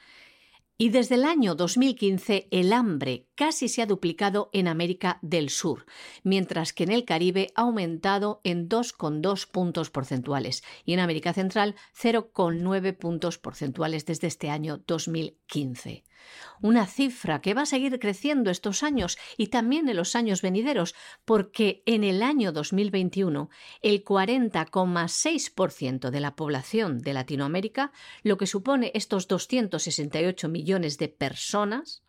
Y 0.83 0.89
desde 0.89 1.17
el 1.17 1.27
año 1.27 1.57
2015 1.57 2.49
el 2.51 2.73
hambre 2.73 3.29
casi 3.35 3.69
se 3.69 3.83
ha 3.83 3.87
duplicado 3.87 4.49
en 4.55 4.67
América 4.67 5.19
del 5.21 5.51
Sur, 5.51 5.85
mientras 6.23 6.73
que 6.73 6.85
en 6.85 6.91
el 6.91 7.05
Caribe 7.05 7.53
ha 7.55 7.61
aumentado 7.61 8.41
en 8.45 8.67
2,2 8.67 9.47
puntos 9.51 9.91
porcentuales 9.91 10.65
y 10.87 10.95
en 10.95 11.01
América 11.01 11.35
Central 11.35 11.75
0,9 11.95 12.97
puntos 12.97 13.37
porcentuales 13.37 14.07
desde 14.07 14.29
este 14.29 14.49
año 14.49 14.79
2015 14.87 16.03
una 16.61 16.87
cifra 16.87 17.41
que 17.41 17.55
va 17.55 17.63
a 17.63 17.67
seguir 17.67 17.99
creciendo 17.99 18.51
estos 18.51 18.83
años 18.83 19.19
y 19.37 19.49
también 19.49 19.89
en 19.89 19.97
los 19.97 20.15
años 20.15 20.43
venideros, 20.43 20.95
porque 21.25 21.83
en 21.87 22.05
el 22.05 22.23
año 22.23 22.53
2021 22.53 23.51
el 23.83 24.05
40,6% 24.05 26.11
de 26.11 26.21
la 26.21 26.37
población 26.37 26.99
de 26.99 27.15
Latinoamérica, 27.15 27.93
lo 28.23 28.37
que 28.37 28.47
supone 28.47 28.93
estos 28.95 29.29
268 29.29 30.49
millones 30.49 30.99
de 30.99 31.09
personas, 31.09 32.03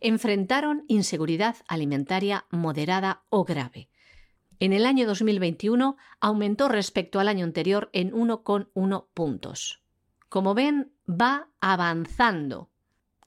enfrentaron 0.00 0.84
inseguridad 0.88 1.56
alimentaria 1.68 2.46
moderada 2.50 3.24
o 3.30 3.44
grave. 3.44 3.88
En 4.60 4.72
el 4.72 4.86
año 4.86 5.06
2021 5.06 5.96
aumentó 6.20 6.68
respecto 6.68 7.20
al 7.20 7.28
año 7.28 7.44
anterior 7.44 7.90
en 7.92 8.12
1,1 8.12 9.06
puntos. 9.12 9.82
Como 10.28 10.54
ven, 10.54 10.92
va 11.08 11.48
avanzando 11.60 12.70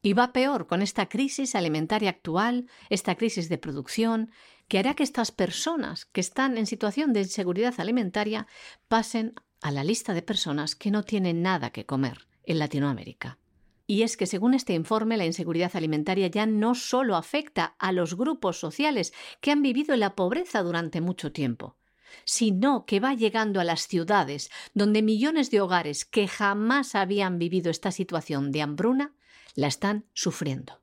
y 0.08 0.14
va 0.14 0.32
peor 0.32 0.68
con 0.68 0.82
esta 0.82 1.10
crisis 1.10 1.53
alimentaria 1.53 2.12
actual, 2.12 2.70
esta 2.89 3.16
crisis 3.16 3.49
de 3.49 3.58
producción, 3.58 4.32
que 4.70 4.80
hará 4.80 4.93
que 4.93 5.03
estas 5.03 5.34
personas 5.34 6.05
que 6.05 6.22
están 6.22 6.58
en 6.58 6.66
situación 6.66 7.12
de 7.12 7.24
inseguridad 7.24 7.74
alimentaria 7.78 8.47
pasen 8.88 9.34
a 9.62 9.70
la 9.70 9.84
lista 9.84 10.14
de 10.14 10.22
personas 10.22 10.78
que 10.78 10.91
no 10.91 11.03
tienen 11.03 11.41
nada 11.41 11.72
que 11.72 11.86
comer 11.86 12.30
en 12.45 12.60
Latinoamérica. 12.60 13.38
Y 13.86 14.03
es 14.03 14.16
que 14.16 14.28
según 14.28 14.53
este 14.53 14.72
informe, 14.72 15.18
la 15.18 15.26
inseguridad 15.26 15.76
alimentaria 15.76 16.28
ya 16.28 16.45
no 16.45 16.74
solo 16.74 17.18
afecta 17.18 17.76
a 17.78 17.91
los 17.91 18.16
grupos 18.16 18.58
sociales 18.58 19.12
que 19.41 19.51
han 19.51 19.62
vivido 19.62 19.93
en 19.93 19.99
la 19.99 20.16
pobreza 20.16 20.64
durante 20.64 21.01
mucho 21.01 21.34
tiempo, 21.34 21.76
sino 22.24 22.86
que 22.86 23.01
va 23.01 23.14
llegando 23.14 23.60
a 23.60 23.66
las 23.66 23.89
ciudades, 23.89 24.51
donde 24.74 25.01
millones 25.01 25.51
de 25.51 25.60
hogares 25.60 26.05
que 26.05 26.30
jamás 26.30 26.95
habían 26.95 27.39
vivido 27.39 27.70
esta 27.70 27.91
situación 27.91 28.53
de 28.53 28.62
hambruna 28.62 29.16
la 29.58 29.68
están 29.68 30.05
sufriendo. 30.14 30.82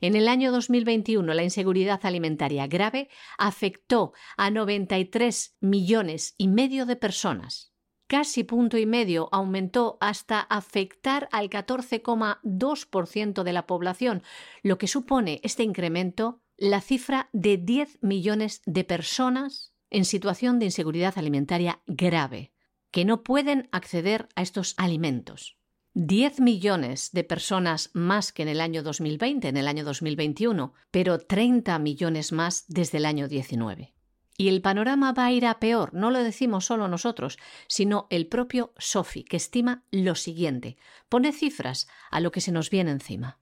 En 0.00 0.14
el 0.14 0.28
año 0.28 0.52
2021, 0.52 1.32
la 1.32 1.42
inseguridad 1.42 1.98
alimentaria 2.04 2.66
grave 2.66 3.08
afectó 3.38 4.12
a 4.36 4.50
93 4.50 5.56
millones 5.60 6.34
y 6.36 6.48
medio 6.48 6.84
de 6.84 6.96
personas. 6.96 7.72
Casi 8.06 8.44
punto 8.44 8.76
y 8.76 8.86
medio 8.86 9.30
aumentó 9.32 9.96
hasta 10.00 10.40
afectar 10.40 11.28
al 11.32 11.48
14,2% 11.48 13.42
de 13.42 13.52
la 13.52 13.66
población, 13.66 14.22
lo 14.62 14.78
que 14.78 14.86
supone 14.86 15.40
este 15.42 15.62
incremento 15.64 16.42
la 16.58 16.80
cifra 16.80 17.28
de 17.32 17.56
10 17.56 17.98
millones 18.02 18.62
de 18.66 18.84
personas 18.84 19.74
en 19.90 20.04
situación 20.04 20.58
de 20.58 20.66
inseguridad 20.66 21.16
alimentaria 21.16 21.80
grave, 21.86 22.52
que 22.90 23.04
no 23.04 23.22
pueden 23.22 23.68
acceder 23.72 24.28
a 24.36 24.42
estos 24.42 24.74
alimentos. 24.76 25.56
10 25.98 26.40
millones 26.40 27.10
de 27.12 27.24
personas 27.24 27.88
más 27.94 28.30
que 28.30 28.42
en 28.42 28.48
el 28.48 28.60
año 28.60 28.82
2020, 28.82 29.48
en 29.48 29.56
el 29.56 29.66
año 29.66 29.82
2021, 29.82 30.74
pero 30.90 31.18
30 31.18 31.78
millones 31.78 32.32
más 32.32 32.66
desde 32.68 32.98
el 32.98 33.06
año 33.06 33.28
19. 33.28 33.94
Y 34.36 34.48
el 34.48 34.60
panorama 34.60 35.14
va 35.14 35.24
a 35.24 35.32
ir 35.32 35.46
a 35.46 35.58
peor, 35.58 35.94
no 35.94 36.10
lo 36.10 36.22
decimos 36.22 36.66
solo 36.66 36.86
nosotros, 36.86 37.38
sino 37.66 38.08
el 38.10 38.26
propio 38.26 38.74
Sofi, 38.76 39.24
que 39.24 39.38
estima 39.38 39.84
lo 39.90 40.16
siguiente. 40.16 40.76
Pone 41.08 41.32
cifras 41.32 41.88
a 42.10 42.20
lo 42.20 42.30
que 42.30 42.42
se 42.42 42.52
nos 42.52 42.68
viene 42.68 42.90
encima. 42.90 43.38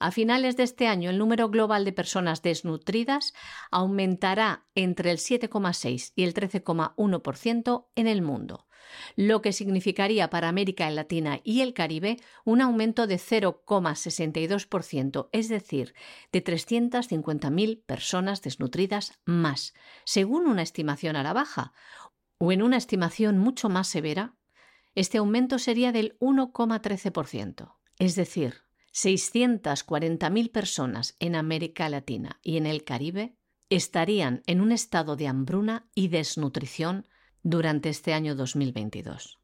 A 0.00 0.10
finales 0.10 0.56
de 0.56 0.64
este 0.64 0.88
año, 0.88 1.08
el 1.08 1.18
número 1.18 1.50
global 1.50 1.84
de 1.84 1.92
personas 1.92 2.42
desnutridas 2.42 3.32
aumentará 3.70 4.64
entre 4.74 5.12
el 5.12 5.18
7,6 5.18 6.14
y 6.16 6.24
el 6.24 6.34
13,1% 6.34 7.86
en 7.94 8.08
el 8.08 8.22
mundo, 8.22 8.66
lo 9.16 9.42
que 9.42 9.52
significaría 9.52 10.30
para 10.30 10.48
América 10.48 10.88
Latina 10.90 11.40
y 11.44 11.60
el 11.60 11.74
Caribe 11.74 12.18
un 12.44 12.60
aumento 12.60 13.06
de 13.06 13.16
0,62%, 13.16 15.28
es 15.32 15.48
decir, 15.48 15.94
de 16.32 16.44
350.000 16.44 17.82
personas 17.84 18.42
desnutridas 18.42 19.20
más, 19.24 19.74
según 20.04 20.46
una 20.46 20.62
estimación 20.62 21.16
a 21.16 21.22
la 21.22 21.32
baja, 21.32 21.72
o 22.38 22.52
en 22.52 22.62
una 22.62 22.76
estimación 22.76 23.38
mucho 23.38 23.68
más 23.68 23.88
severa, 23.88 24.36
este 24.94 25.18
aumento 25.18 25.58
sería 25.58 25.92
del 25.92 26.18
1,13%, 26.18 27.76
es 27.98 28.16
decir, 28.16 28.62
640.000 28.92 30.50
personas 30.50 31.16
en 31.18 31.34
América 31.34 31.88
Latina 31.88 32.38
y 32.42 32.58
en 32.58 32.66
el 32.66 32.84
Caribe 32.84 33.38
estarían 33.70 34.42
en 34.46 34.60
un 34.60 34.70
estado 34.70 35.16
de 35.16 35.28
hambruna 35.28 35.88
y 35.94 36.08
desnutrición 36.08 37.08
durante 37.42 37.88
este 37.88 38.14
año 38.14 38.34
2022. 38.34 39.38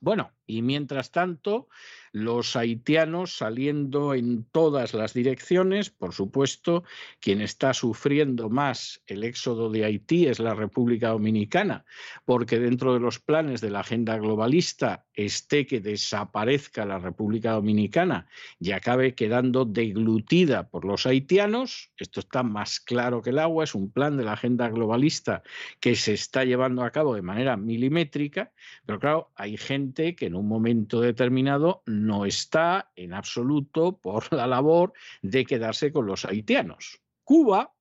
Bueno, 0.00 0.32
y 0.50 0.62
mientras 0.62 1.10
tanto, 1.10 1.68
los 2.12 2.56
haitianos 2.56 3.36
saliendo 3.36 4.14
en 4.14 4.44
todas 4.44 4.94
las 4.94 5.14
direcciones. 5.14 5.90
Por 5.90 6.12
supuesto, 6.12 6.82
quien 7.20 7.40
está 7.40 7.72
sufriendo 7.72 8.48
más 8.48 9.00
el 9.06 9.24
éxodo 9.24 9.70
de 9.70 9.84
Haití 9.84 10.26
es 10.26 10.38
la 10.40 10.54
República 10.54 11.10
Dominicana, 11.10 11.84
porque 12.24 12.58
dentro 12.58 12.94
de 12.94 13.00
los 13.00 13.20
planes 13.20 13.60
de 13.60 13.70
la 13.70 13.80
agenda 13.80 14.18
globalista 14.18 15.04
esté 15.14 15.66
que 15.66 15.80
desaparezca 15.80 16.84
la 16.84 16.98
República 16.98 17.52
Dominicana 17.52 18.26
y 18.58 18.72
acabe 18.72 19.14
quedando 19.14 19.64
deglutida 19.64 20.68
por 20.68 20.84
los 20.84 21.06
haitianos. 21.06 21.92
Esto 21.96 22.20
está 22.20 22.42
más 22.42 22.80
claro 22.80 23.22
que 23.22 23.30
el 23.30 23.38
agua, 23.38 23.64
es 23.64 23.74
un 23.74 23.90
plan 23.90 24.16
de 24.16 24.24
la 24.24 24.32
agenda 24.32 24.68
globalista 24.68 25.42
que 25.78 25.94
se 25.94 26.14
está 26.14 26.44
llevando 26.44 26.82
a 26.82 26.90
cabo 26.90 27.14
de 27.14 27.22
manera 27.22 27.56
milimétrica, 27.56 28.52
pero 28.86 28.98
claro, 28.98 29.30
hay 29.36 29.56
gente 29.56 30.16
que 30.16 30.26
en 30.26 30.34
un 30.40 30.48
momento 30.48 31.00
determinado 31.00 31.82
no 31.86 32.24
está 32.26 32.90
en 32.96 33.14
absoluto 33.14 33.98
por 33.98 34.32
la 34.32 34.46
labor 34.46 34.92
de 35.22 35.44
quedarse 35.44 35.92
con 35.92 36.06
los 36.06 36.24
haitianos. 36.24 37.00
Cuba, 37.24 37.72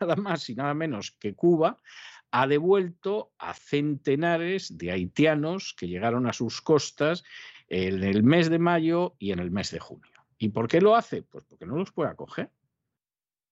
nada 0.00 0.16
más 0.16 0.48
y 0.48 0.54
nada 0.54 0.74
menos 0.74 1.10
que 1.12 1.34
Cuba, 1.34 1.78
ha 2.30 2.46
devuelto 2.46 3.32
a 3.38 3.54
centenares 3.54 4.76
de 4.76 4.90
haitianos 4.90 5.74
que 5.78 5.86
llegaron 5.86 6.26
a 6.26 6.32
sus 6.32 6.60
costas 6.60 7.22
en 7.68 8.02
el 8.02 8.22
mes 8.22 8.50
de 8.50 8.58
mayo 8.58 9.14
y 9.18 9.32
en 9.32 9.38
el 9.38 9.50
mes 9.50 9.70
de 9.70 9.78
junio. 9.78 10.10
¿Y 10.38 10.48
por 10.48 10.66
qué 10.66 10.80
lo 10.80 10.96
hace? 10.96 11.22
Pues 11.22 11.44
porque 11.44 11.66
no 11.66 11.76
los 11.76 11.92
puede 11.92 12.10
acoger. 12.10 12.50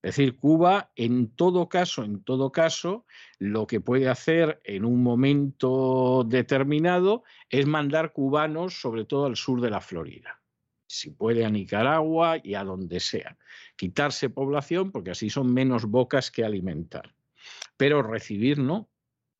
Es 0.02 0.16
decir, 0.16 0.36
Cuba, 0.36 0.90
en 0.96 1.28
todo 1.28 1.68
caso, 1.68 2.02
en 2.02 2.24
todo 2.24 2.50
caso, 2.50 3.06
lo 3.38 3.68
que 3.68 3.80
puede 3.80 4.08
hacer 4.08 4.60
en 4.64 4.84
un 4.84 5.00
momento 5.00 6.24
determinado 6.26 7.22
es 7.48 7.66
mandar 7.66 8.12
cubanos, 8.12 8.80
sobre 8.80 9.04
todo 9.04 9.26
al 9.26 9.36
sur 9.36 9.60
de 9.60 9.70
la 9.70 9.80
Florida. 9.80 10.42
Si 10.88 11.10
puede 11.10 11.44
a 11.44 11.50
Nicaragua 11.50 12.38
y 12.42 12.54
a 12.54 12.64
donde 12.64 12.98
sea. 12.98 13.38
Quitarse 13.76 14.28
población, 14.28 14.90
porque 14.90 15.12
así 15.12 15.30
son 15.30 15.54
menos 15.54 15.86
bocas 15.86 16.32
que 16.32 16.44
alimentar. 16.44 17.14
Pero 17.76 18.02
recibir 18.02 18.58
no. 18.58 18.90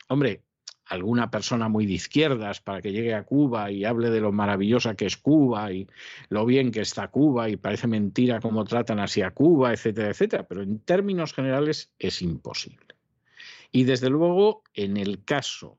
Hombre, 0.09 0.45
alguna 0.87 1.31
persona 1.31 1.69
muy 1.69 1.87
de 1.87 1.95
izquierdas 1.95 2.61
para 2.61 2.83
que 2.83 2.93
llegue 2.93 3.15
a 3.15 3.25
Cuba 3.25 3.71
y 3.71 3.85
hable 3.85 4.11
de 4.11 4.21
lo 4.21 4.33
maravillosa 4.33 4.95
que 4.95 5.07
es 5.07 5.17
Cuba 5.17 5.73
y 5.73 5.87
lo 6.29 6.45
bien 6.45 6.71
que 6.71 6.81
está 6.81 7.09
Cuba 7.09 7.49
y 7.49 7.57
parece 7.57 7.87
mentira 7.87 8.41
cómo 8.41 8.65
tratan 8.65 8.99
así 8.99 9.23
a 9.23 9.31
Cuba, 9.31 9.73
etcétera, 9.73 10.11
etcétera, 10.11 10.47
pero 10.47 10.63
en 10.63 10.81
términos 10.81 11.33
generales 11.33 11.93
es 11.99 12.21
imposible. 12.23 12.97
Y 13.71 13.85
desde 13.85 14.11
luego, 14.11 14.63
en 14.75 14.97
el 14.99 15.25
caso 15.25 15.79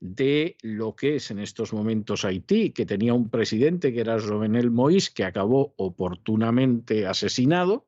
de 0.00 0.56
lo 0.62 0.96
que 0.96 1.16
es 1.16 1.30
en 1.30 1.38
estos 1.38 1.72
momentos 1.72 2.24
Haití, 2.24 2.70
que 2.70 2.86
tenía 2.86 3.14
un 3.14 3.28
presidente 3.28 3.92
que 3.92 4.00
era 4.00 4.18
Jovenel 4.18 4.70
Moïse, 4.70 5.12
que 5.12 5.24
acabó 5.24 5.74
oportunamente 5.76 7.06
asesinado, 7.06 7.86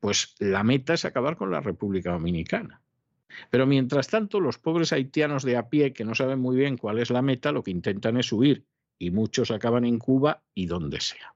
pues 0.00 0.34
la 0.40 0.64
meta 0.64 0.94
es 0.94 1.04
acabar 1.04 1.36
con 1.36 1.50
la 1.50 1.60
República 1.60 2.12
Dominicana. 2.12 2.81
Pero 3.50 3.66
mientras 3.66 4.08
tanto, 4.08 4.40
los 4.40 4.58
pobres 4.58 4.92
haitianos 4.92 5.42
de 5.42 5.56
a 5.56 5.68
pie, 5.68 5.92
que 5.92 6.04
no 6.04 6.14
saben 6.14 6.40
muy 6.40 6.56
bien 6.56 6.76
cuál 6.76 6.98
es 6.98 7.10
la 7.10 7.22
meta, 7.22 7.52
lo 7.52 7.62
que 7.62 7.70
intentan 7.70 8.16
es 8.16 8.32
huir, 8.32 8.66
y 8.98 9.10
muchos 9.10 9.50
acaban 9.50 9.84
en 9.84 9.98
Cuba 9.98 10.42
y 10.54 10.66
donde 10.66 11.00
sea. 11.00 11.34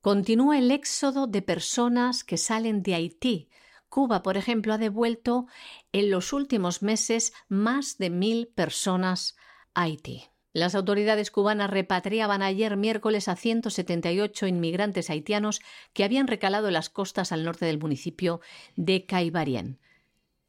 Continúa 0.00 0.58
el 0.58 0.70
éxodo 0.70 1.26
de 1.26 1.42
personas 1.42 2.24
que 2.24 2.36
salen 2.36 2.82
de 2.82 2.94
Haití. 2.94 3.48
Cuba, 3.88 4.22
por 4.22 4.36
ejemplo, 4.36 4.72
ha 4.72 4.78
devuelto 4.78 5.46
en 5.92 6.10
los 6.10 6.32
últimos 6.32 6.82
meses 6.82 7.32
más 7.48 7.98
de 7.98 8.10
mil 8.10 8.48
personas 8.48 9.36
a 9.74 9.82
Haití. 9.82 10.24
Las 10.54 10.74
autoridades 10.74 11.30
cubanas 11.30 11.70
repatriaban 11.70 12.42
ayer 12.42 12.76
miércoles 12.76 13.28
a 13.28 13.36
178 13.36 14.46
inmigrantes 14.46 15.08
haitianos 15.08 15.60
que 15.94 16.04
habían 16.04 16.26
recalado 16.26 16.70
las 16.70 16.90
costas 16.90 17.32
al 17.32 17.44
norte 17.44 17.64
del 17.64 17.78
municipio 17.78 18.40
de 18.76 19.06
Caibarien. 19.06 19.78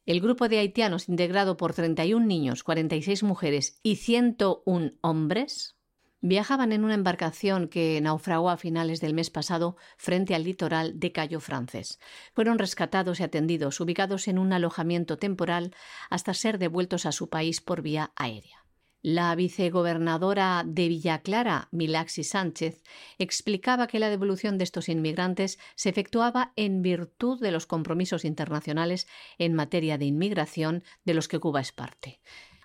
El 0.06 0.20
grupo 0.20 0.50
de 0.50 0.58
haitianos, 0.58 1.08
integrado 1.08 1.56
por 1.56 1.72
31 1.72 2.26
niños, 2.26 2.62
46 2.62 3.22
mujeres 3.22 3.80
y 3.82 3.96
101 3.96 4.92
hombres, 5.00 5.76
viajaban 6.20 6.72
en 6.72 6.84
una 6.84 6.92
embarcación 6.92 7.68
que 7.68 7.98
naufragó 8.02 8.50
a 8.50 8.58
finales 8.58 9.00
del 9.00 9.14
mes 9.14 9.30
pasado 9.30 9.76
frente 9.96 10.34
al 10.34 10.44
litoral 10.44 11.00
de 11.00 11.12
Cayo 11.12 11.40
Francés. 11.40 12.00
Fueron 12.34 12.58
rescatados 12.58 13.20
y 13.20 13.22
atendidos, 13.22 13.80
ubicados 13.80 14.28
en 14.28 14.38
un 14.38 14.52
alojamiento 14.52 15.16
temporal, 15.16 15.74
hasta 16.10 16.34
ser 16.34 16.58
devueltos 16.58 17.06
a 17.06 17.12
su 17.12 17.30
país 17.30 17.62
por 17.62 17.80
vía 17.80 18.12
aérea. 18.14 18.63
La 19.06 19.34
vicegobernadora 19.34 20.64
de 20.66 20.88
Villa 20.88 21.18
Clara, 21.18 21.68
Milaxi 21.72 22.24
Sánchez, 22.24 22.82
explicaba 23.18 23.86
que 23.86 23.98
la 23.98 24.08
devolución 24.08 24.56
de 24.56 24.64
estos 24.64 24.88
inmigrantes 24.88 25.58
se 25.74 25.90
efectuaba 25.90 26.54
en 26.56 26.80
virtud 26.80 27.38
de 27.38 27.50
los 27.50 27.66
compromisos 27.66 28.24
internacionales 28.24 29.06
en 29.36 29.52
materia 29.52 29.98
de 29.98 30.06
inmigración 30.06 30.84
de 31.04 31.12
los 31.12 31.28
que 31.28 31.38
Cuba 31.38 31.60
es 31.60 31.70
parte. 31.70 32.18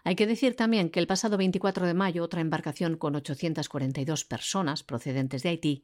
Hay 0.06 0.16
que 0.16 0.28
decir 0.28 0.56
también 0.56 0.92
que 0.92 1.02
el 1.02 1.08
pasado 1.08 1.36
24 1.36 1.86
de 1.86 1.94
mayo 1.94 2.24
otra 2.24 2.40
embarcación 2.40 2.96
con 2.96 3.18
842 3.18 4.24
personas 4.24 4.82
procedentes 4.84 5.44
de 5.44 5.50
Haití 5.50 5.84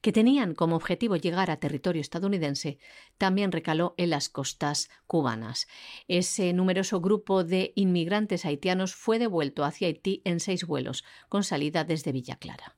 que 0.00 0.12
tenían 0.12 0.54
como 0.54 0.76
objetivo 0.76 1.16
llegar 1.16 1.50
a 1.50 1.58
territorio 1.58 2.00
estadounidense, 2.00 2.78
también 3.18 3.52
recaló 3.52 3.94
en 3.96 4.10
las 4.10 4.28
costas 4.28 4.90
cubanas. 5.06 5.66
Ese 6.08 6.52
numeroso 6.52 7.00
grupo 7.00 7.44
de 7.44 7.72
inmigrantes 7.76 8.44
haitianos 8.44 8.94
fue 8.94 9.18
devuelto 9.18 9.64
hacia 9.64 9.88
Haití 9.88 10.22
en 10.24 10.40
seis 10.40 10.66
vuelos, 10.66 11.04
con 11.28 11.44
salida 11.44 11.84
desde 11.84 12.12
Villa 12.12 12.36
Clara. 12.36 12.76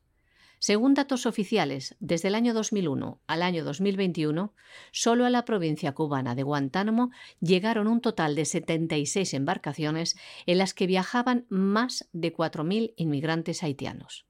Según 0.58 0.94
datos 0.94 1.26
oficiales, 1.26 1.96
desde 2.00 2.28
el 2.28 2.34
año 2.34 2.54
2001 2.54 3.20
al 3.26 3.42
año 3.42 3.62
2021, 3.62 4.54
solo 4.90 5.26
a 5.26 5.30
la 5.30 5.44
provincia 5.44 5.92
cubana 5.92 6.34
de 6.34 6.42
Guantánamo 6.42 7.10
llegaron 7.40 7.86
un 7.86 8.00
total 8.00 8.34
de 8.34 8.46
76 8.46 9.34
embarcaciones 9.34 10.16
en 10.46 10.58
las 10.58 10.72
que 10.72 10.86
viajaban 10.86 11.46
más 11.50 12.08
de 12.12 12.34
4.000 12.34 12.94
inmigrantes 12.96 13.62
haitianos. 13.62 14.25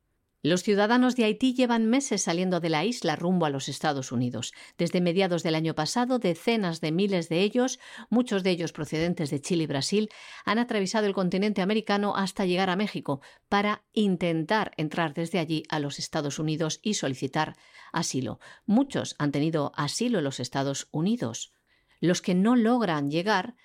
Los 0.47 0.63
ciudadanos 0.63 1.17
de 1.17 1.25
Haití 1.25 1.55
llevan 1.55 1.87
meses 1.87 2.23
saliendo 2.23 2.61
de 2.61 2.69
la 2.69 2.85
isla 2.85 3.17
rumbo 3.17 3.47
a 3.47 3.51
los 3.51 3.69
Estados 3.69 4.13
Unidos. 4.13 4.55
Desde 4.79 5.01
mediados 5.01 5.43
del 5.43 5.57
año 5.57 5.75
pasado, 5.75 6.21
decenas 6.21 6.81
de 6.81 6.93
miles 6.93 7.29
de 7.29 7.41
ellos, 7.41 7.81
muchos 8.11 8.45
de 8.45 8.51
ellos 8.51 8.71
procedentes 8.71 9.31
de 9.31 9.41
Chile 9.41 9.65
y 9.65 9.67
Brasil, 9.67 10.09
han 10.45 10.61
atravesado 10.61 11.09
el 11.09 11.15
continente 11.15 11.63
americano 11.63 12.15
hasta 12.15 12.47
llegar 12.47 12.71
a 12.71 12.77
México 12.77 13.23
para 13.49 13.83
intentar 13.93 14.71
entrar 14.77 15.15
desde 15.15 15.41
allí 15.41 15.65
a 15.69 15.81
los 15.81 15.99
Estados 15.99 16.39
Unidos 16.39 16.79
y 16.81 16.95
solicitar 16.95 17.57
asilo. 17.93 18.39
Muchos 18.67 19.17
han 19.19 19.33
tenido 19.33 19.73
asilo 19.75 20.19
en 20.19 20.25
los 20.25 20.39
Estados 20.39 20.87
Unidos. 20.93 21.55
Los 21.99 22.23
que 22.23 22.37
no 22.37 22.55
logran 22.55 23.11
llegar 23.11 23.57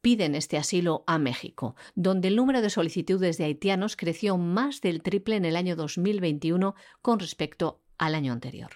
piden 0.00 0.34
este 0.34 0.56
asilo 0.56 1.04
a 1.06 1.18
México, 1.18 1.76
donde 1.94 2.28
el 2.28 2.36
número 2.36 2.62
de 2.62 2.70
solicitudes 2.70 3.38
de 3.38 3.44
haitianos 3.44 3.96
creció 3.96 4.36
más 4.36 4.80
del 4.80 5.02
triple 5.02 5.36
en 5.36 5.44
el 5.44 5.56
año 5.56 5.76
2021 5.76 6.74
con 7.02 7.18
respecto 7.18 7.80
al 7.98 8.14
año 8.14 8.32
anterior. 8.32 8.70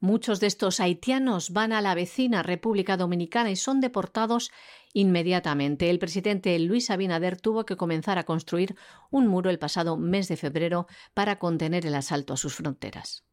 Muchos 0.00 0.38
de 0.38 0.46
estos 0.46 0.78
haitianos 0.78 1.50
van 1.50 1.72
a 1.72 1.80
la 1.80 1.96
vecina 1.96 2.44
República 2.44 2.96
Dominicana 2.96 3.50
y 3.50 3.56
son 3.56 3.80
deportados 3.80 4.52
inmediatamente. 4.92 5.90
El 5.90 5.98
presidente 5.98 6.56
Luis 6.60 6.90
Abinader 6.90 7.40
tuvo 7.40 7.64
que 7.64 7.76
comenzar 7.76 8.16
a 8.16 8.24
construir 8.24 8.76
un 9.10 9.26
muro 9.26 9.50
el 9.50 9.58
pasado 9.58 9.96
mes 9.96 10.28
de 10.28 10.36
febrero 10.36 10.86
para 11.14 11.40
contener 11.40 11.84
el 11.84 11.96
asalto 11.96 12.32
a 12.32 12.36
sus 12.36 12.54
fronteras. 12.54 13.27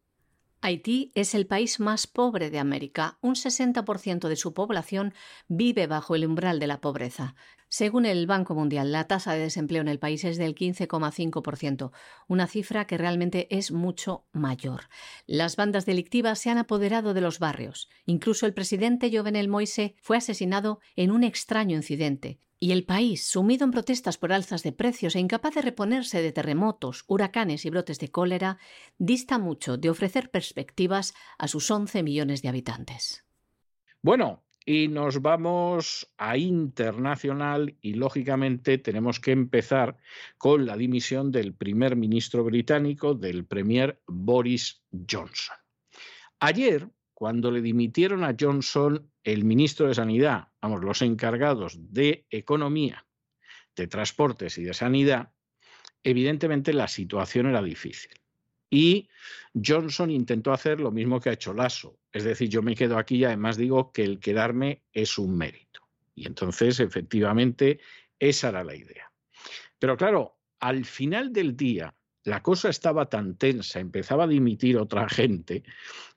Haití 0.65 1.11
es 1.13 1.35
el 1.35 1.45
país 1.45 1.79
más 1.79 2.07
pobre 2.07 2.49
de 2.49 2.57
América. 2.57 3.19
Un 3.21 3.35
60% 3.35 4.27
de 4.27 4.35
su 4.35 4.55
población 4.55 5.13
vive 5.47 5.85
bajo 5.85 6.15
el 6.15 6.25
umbral 6.25 6.57
de 6.57 6.65
la 6.65 6.81
pobreza. 6.81 7.35
Según 7.69 8.07
el 8.07 8.25
Banco 8.25 8.55
Mundial, 8.55 8.91
la 8.91 9.03
tasa 9.03 9.33
de 9.33 9.41
desempleo 9.41 9.81
en 9.81 9.87
el 9.87 9.99
país 9.99 10.23
es 10.23 10.39
del 10.39 10.55
15,5%, 10.55 11.91
una 12.27 12.47
cifra 12.47 12.87
que 12.87 12.97
realmente 12.97 13.47
es 13.55 13.71
mucho 13.71 14.25
mayor. 14.31 14.89
Las 15.27 15.55
bandas 15.55 15.85
delictivas 15.85 16.39
se 16.39 16.49
han 16.49 16.57
apoderado 16.57 17.13
de 17.13 17.21
los 17.21 17.37
barrios. 17.37 17.87
Incluso 18.07 18.47
el 18.47 18.55
presidente 18.55 19.15
Jovenel 19.15 19.47
Moise 19.47 19.93
fue 20.01 20.17
asesinado 20.17 20.79
en 20.95 21.11
un 21.11 21.23
extraño 21.23 21.75
incidente. 21.75 22.39
Y 22.59 22.71
el 22.71 22.85
país, 22.85 23.25
sumido 23.25 23.65
en 23.65 23.71
protestas 23.71 24.17
por 24.17 24.31
alzas 24.31 24.63
de 24.63 24.71
precios 24.71 25.15
e 25.15 25.19
incapaz 25.19 25.55
de 25.55 25.61
reponerse 25.61 26.21
de 26.21 26.31
terremotos, 26.31 27.03
huracanes 27.07 27.65
y 27.65 27.69
brotes 27.69 27.99
de 27.99 28.09
cólera, 28.09 28.57
dista 28.97 29.37
mucho 29.37 29.77
de 29.77 29.89
ofrecer 29.89 30.31
perspectivas 30.31 31.13
a 31.37 31.47
sus 31.47 31.69
11 31.69 32.01
millones 32.03 32.41
de 32.41 32.49
habitantes. 32.49 33.25
Bueno, 34.01 34.45
y 34.65 34.87
nos 34.87 35.21
vamos 35.21 36.11
a 36.17 36.37
internacional 36.37 37.77
y 37.81 37.93
lógicamente 37.93 38.79
tenemos 38.79 39.19
que 39.19 39.31
empezar 39.31 39.97
con 40.37 40.65
la 40.65 40.75
dimisión 40.75 41.31
del 41.31 41.53
primer 41.53 41.95
ministro 41.95 42.43
británico, 42.43 43.13
del 43.13 43.45
premier 43.45 44.01
Boris 44.07 44.81
Johnson. 44.91 45.57
Ayer, 46.39 46.89
cuando 47.15 47.49
le 47.49 47.61
dimitieron 47.61 48.23
a 48.23 48.35
Johnson 48.39 49.09
el 49.23 49.45
ministro 49.45 49.87
de 49.87 49.95
Sanidad, 49.95 50.49
vamos, 50.61 50.83
los 50.83 51.01
encargados 51.01 51.77
de 51.93 52.27
Economía, 52.29 53.05
de 53.75 53.87
Transportes 53.87 54.57
y 54.57 54.63
de 54.63 54.73
Sanidad, 54.73 55.31
evidentemente 56.03 56.73
la 56.73 56.89
situación 56.89 57.47
era 57.47 57.63
difícil. 57.63 58.11
Y 58.69 59.07
Johnson 59.53 60.11
intentó 60.11 60.51
hacer 60.51 60.81
lo 60.81 60.91
mismo 60.91 61.21
que 61.21 61.29
ha 61.29 61.33
hecho 61.33 61.53
Lasso. 61.53 61.97
Es 62.11 62.25
decir, 62.25 62.49
yo 62.49 62.61
me 62.61 62.75
quedo 62.75 62.97
aquí 62.97 63.15
y 63.15 63.23
además 63.23 63.55
digo 63.55 63.93
que 63.93 64.03
el 64.03 64.19
quedarme 64.19 64.83
es 64.91 65.17
un 65.17 65.37
mérito. 65.37 65.87
Y 66.13 66.27
entonces, 66.27 66.81
efectivamente, 66.81 67.79
esa 68.19 68.49
era 68.49 68.63
la 68.65 68.75
idea. 68.75 69.09
Pero 69.79 69.95
claro, 69.95 70.37
al 70.59 70.83
final 70.83 71.31
del 71.31 71.55
día, 71.55 71.95
la 72.25 72.43
cosa 72.43 72.69
estaba 72.69 73.09
tan 73.09 73.37
tensa, 73.37 73.79
empezaba 73.79 74.25
a 74.25 74.27
dimitir 74.27 74.77
otra 74.77 75.07
gente, 75.07 75.63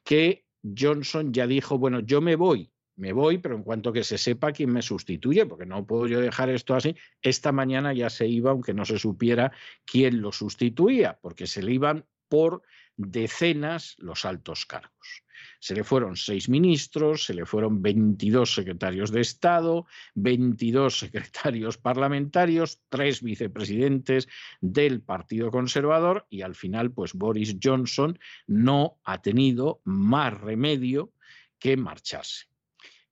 que 0.02 0.47
Johnson 0.76 1.32
ya 1.32 1.46
dijo, 1.46 1.78
bueno, 1.78 2.00
yo 2.00 2.20
me 2.20 2.36
voy, 2.36 2.70
me 2.96 3.12
voy, 3.12 3.38
pero 3.38 3.54
en 3.54 3.62
cuanto 3.62 3.92
que 3.92 4.02
se 4.02 4.18
sepa 4.18 4.52
quién 4.52 4.72
me 4.72 4.82
sustituye, 4.82 5.46
porque 5.46 5.66
no 5.66 5.86
puedo 5.86 6.06
yo 6.06 6.20
dejar 6.20 6.50
esto 6.50 6.74
así, 6.74 6.96
esta 7.22 7.52
mañana 7.52 7.92
ya 7.92 8.10
se 8.10 8.26
iba, 8.26 8.50
aunque 8.50 8.74
no 8.74 8.84
se 8.84 8.98
supiera 8.98 9.52
quién 9.84 10.20
lo 10.20 10.32
sustituía, 10.32 11.18
porque 11.22 11.46
se 11.46 11.62
le 11.62 11.72
iban 11.72 12.04
por 12.28 12.62
decenas 12.96 13.94
los 13.98 14.24
altos 14.24 14.66
cargos. 14.66 15.22
Se 15.60 15.74
le 15.74 15.82
fueron 15.82 16.16
seis 16.16 16.48
ministros, 16.48 17.24
se 17.24 17.34
le 17.34 17.44
fueron 17.44 17.82
22 17.82 18.54
secretarios 18.54 19.10
de 19.10 19.20
Estado, 19.20 19.86
22 20.14 20.98
secretarios 20.98 21.78
parlamentarios, 21.78 22.80
tres 22.88 23.22
vicepresidentes 23.22 24.28
del 24.60 25.02
Partido 25.02 25.50
Conservador 25.50 26.26
y 26.30 26.42
al 26.42 26.54
final, 26.54 26.92
pues 26.92 27.14
Boris 27.14 27.56
Johnson 27.62 28.18
no 28.46 28.98
ha 29.04 29.20
tenido 29.20 29.80
más 29.84 30.38
remedio 30.40 31.12
que 31.58 31.76
marcharse. 31.76 32.46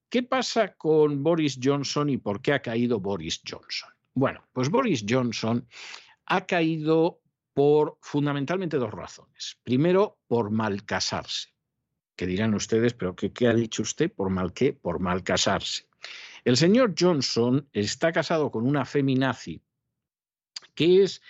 ¿Qué 0.09 0.23
pasa 0.23 0.73
con 0.75 1.21
Boris 1.21 1.59
Johnson 1.61 2.09
y 2.09 2.17
por 2.17 2.41
qué 2.41 2.53
ha 2.53 2.61
caído 2.61 3.01
Boris 3.01 3.41
Johnson? 3.45 3.89
Bueno, 4.13 4.47
pues 4.53 4.69
Boris 4.69 5.03
Johnson 5.07 5.67
ha 6.27 6.45
caído 6.45 7.21
por 7.53 7.97
fundamentalmente 8.01 8.77
dos 8.77 8.91
razones. 8.91 9.59
Primero, 9.63 10.19
por 10.27 10.49
mal 10.49 10.85
casarse. 10.85 11.56
Que 12.17 12.27
dirán 12.27 12.53
ustedes, 12.55 12.93
pero 12.93 13.15
¿qué, 13.15 13.47
ha 13.47 13.53
dicho 13.53 13.83
usted? 13.83 14.11
¿Por 14.11 14.29
mal 14.29 14.51
qué? 14.51 14.73
Por 14.73 14.99
mal 14.99 15.23
casarse. 15.23 15.87
El 16.43 16.57
señor 16.57 16.95
Johnson 16.99 17.69
está 17.71 18.11
casado 18.11 18.51
con 18.51 18.67
una 18.67 18.85
feminazi 18.85 19.61
que 20.73 21.03
es 21.03 21.21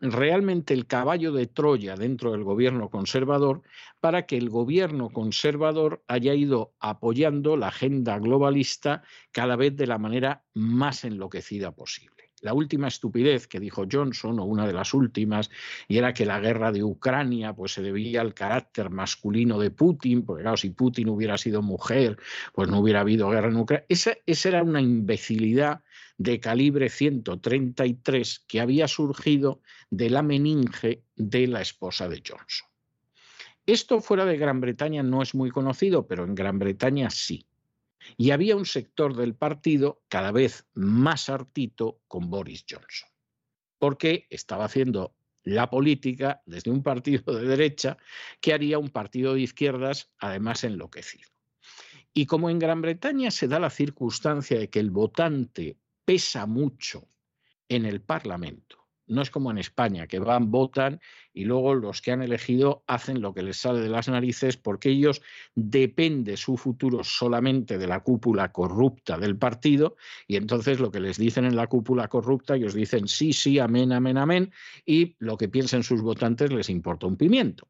realmente 0.00 0.74
el 0.74 0.86
caballo 0.86 1.32
de 1.32 1.46
Troya 1.46 1.96
dentro 1.96 2.32
del 2.32 2.44
gobierno 2.44 2.88
conservador 2.88 3.62
para 4.00 4.26
que 4.26 4.36
el 4.36 4.48
gobierno 4.48 5.10
conservador 5.10 6.02
haya 6.08 6.34
ido 6.34 6.74
apoyando 6.80 7.56
la 7.56 7.68
agenda 7.68 8.18
globalista 8.18 9.02
cada 9.32 9.56
vez 9.56 9.76
de 9.76 9.86
la 9.86 9.98
manera 9.98 10.44
más 10.54 11.04
enloquecida 11.04 11.72
posible 11.72 12.19
la 12.40 12.54
última 12.54 12.88
estupidez 12.88 13.46
que 13.46 13.60
dijo 13.60 13.84
Johnson, 13.90 14.38
o 14.38 14.44
una 14.44 14.66
de 14.66 14.72
las 14.72 14.94
últimas, 14.94 15.50
y 15.88 15.98
era 15.98 16.12
que 16.12 16.26
la 16.26 16.40
guerra 16.40 16.72
de 16.72 16.82
Ucrania 16.82 17.52
pues, 17.52 17.72
se 17.72 17.82
debía 17.82 18.20
al 18.20 18.34
carácter 18.34 18.90
masculino 18.90 19.58
de 19.58 19.70
Putin, 19.70 20.24
porque 20.24 20.42
claro, 20.42 20.56
si 20.56 20.70
Putin 20.70 21.08
hubiera 21.08 21.36
sido 21.38 21.62
mujer, 21.62 22.18
pues 22.52 22.68
no 22.68 22.80
hubiera 22.80 23.00
habido 23.00 23.30
guerra 23.30 23.48
en 23.48 23.56
Ucrania. 23.56 23.86
Esa, 23.88 24.14
esa 24.26 24.48
era 24.48 24.62
una 24.62 24.80
imbecilidad 24.80 25.82
de 26.18 26.38
calibre 26.38 26.90
133 26.90 28.44
que 28.46 28.60
había 28.60 28.88
surgido 28.88 29.62
de 29.90 30.10
la 30.10 30.22
meninge 30.22 31.02
de 31.16 31.46
la 31.46 31.62
esposa 31.62 32.08
de 32.08 32.22
Johnson. 32.26 32.68
Esto 33.66 34.00
fuera 34.00 34.24
de 34.24 34.36
Gran 34.36 34.60
Bretaña 34.60 35.02
no 35.02 35.22
es 35.22 35.34
muy 35.34 35.50
conocido, 35.50 36.06
pero 36.06 36.24
en 36.24 36.34
Gran 36.34 36.58
Bretaña 36.58 37.08
sí. 37.08 37.46
Y 38.16 38.30
había 38.30 38.56
un 38.56 38.66
sector 38.66 39.14
del 39.16 39.34
partido 39.34 40.02
cada 40.08 40.32
vez 40.32 40.66
más 40.74 41.28
hartito 41.28 42.00
con 42.08 42.30
Boris 42.30 42.64
Johnson, 42.68 43.08
porque 43.78 44.26
estaba 44.30 44.64
haciendo 44.64 45.14
la 45.42 45.70
política 45.70 46.42
desde 46.46 46.70
un 46.70 46.82
partido 46.82 47.34
de 47.34 47.46
derecha 47.46 47.96
que 48.40 48.52
haría 48.52 48.78
un 48.78 48.90
partido 48.90 49.34
de 49.34 49.40
izquierdas 49.40 50.10
además 50.18 50.64
enloquecido. 50.64 51.28
Y 52.12 52.26
como 52.26 52.50
en 52.50 52.58
Gran 52.58 52.82
Bretaña 52.82 53.30
se 53.30 53.48
da 53.48 53.58
la 53.58 53.70
circunstancia 53.70 54.58
de 54.58 54.68
que 54.68 54.80
el 54.80 54.90
votante 54.90 55.78
pesa 56.04 56.46
mucho 56.46 57.08
en 57.68 57.86
el 57.86 58.02
Parlamento, 58.02 58.79
no 59.10 59.22
es 59.22 59.30
como 59.30 59.50
en 59.50 59.58
España, 59.58 60.06
que 60.06 60.18
van, 60.18 60.50
votan 60.50 61.00
y 61.32 61.44
luego 61.44 61.74
los 61.74 62.00
que 62.00 62.12
han 62.12 62.22
elegido 62.22 62.84
hacen 62.86 63.20
lo 63.20 63.34
que 63.34 63.42
les 63.42 63.56
sale 63.56 63.80
de 63.80 63.88
las 63.88 64.08
narices 64.08 64.56
porque 64.56 64.90
ellos 64.90 65.20
depende 65.54 66.36
su 66.36 66.56
futuro 66.56 67.04
solamente 67.04 67.76
de 67.76 67.86
la 67.86 68.00
cúpula 68.00 68.52
corrupta 68.52 69.18
del 69.18 69.36
partido 69.36 69.96
y 70.26 70.36
entonces 70.36 70.80
lo 70.80 70.90
que 70.90 71.00
les 71.00 71.18
dicen 71.18 71.44
en 71.44 71.56
la 71.56 71.66
cúpula 71.66 72.08
corrupta 72.08 72.56
ellos 72.56 72.74
dicen 72.74 73.08
sí, 73.08 73.32
sí, 73.32 73.58
amén, 73.58 73.92
amén, 73.92 74.16
amén 74.16 74.52
y 74.86 75.16
lo 75.18 75.36
que 75.36 75.48
piensen 75.48 75.82
sus 75.82 76.02
votantes 76.02 76.52
les 76.52 76.70
importa 76.70 77.06
un 77.06 77.16
pimiento. 77.16 77.68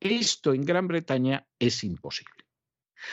Esto 0.00 0.54
en 0.54 0.64
Gran 0.64 0.86
Bretaña 0.86 1.46
es 1.58 1.82
imposible. 1.82 2.44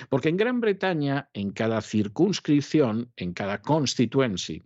Porque 0.09 0.29
en 0.29 0.37
Gran 0.37 0.61
Bretaña, 0.61 1.29
en 1.33 1.51
cada 1.51 1.81
circunscripción, 1.81 3.11
en 3.15 3.33
cada 3.33 3.61
constituency, 3.61 4.63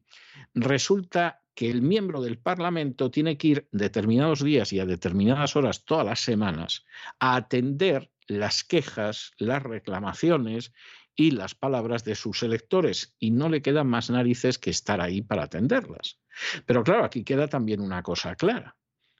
resulta 0.54 1.41
que 1.60 1.70
el 1.70 1.82
miembro 1.82 2.22
del 2.22 2.38
Parlamento 2.38 3.12
tiene 3.12 3.38
que 3.38 3.47
ir 3.49 3.68
determinados 3.74 4.41
días 4.41 4.72
y 4.72 4.80
a 4.80 4.86
determinadas 4.86 5.57
horas 5.57 5.84
todas 5.84 6.05
las 6.05 6.22
semanas 6.22 6.86
a 7.20 7.36
atender 7.36 8.10
las 8.28 8.64
quejas, 8.64 9.34
las 9.39 9.62
reclamaciones 9.62 10.72
y 11.18 11.32
las 11.32 11.55
palabras 11.55 12.05
de 12.05 12.16
sus 12.16 12.43
electores 12.43 13.14
y 13.20 13.32
no 13.32 13.49
le 13.49 13.62
quedan 13.62 13.88
más 13.88 14.10
narices 14.10 14.57
que 14.57 14.70
estar 14.70 15.01
ahí 15.01 15.22
para 15.22 15.43
atenderlas. 15.43 16.22
Pero 16.66 16.82
claro, 16.82 17.03
aquí 17.03 17.26
queda 17.26 17.49
también 17.49 17.82
una 17.82 18.03
cosa 18.03 18.38
clara 18.38 18.78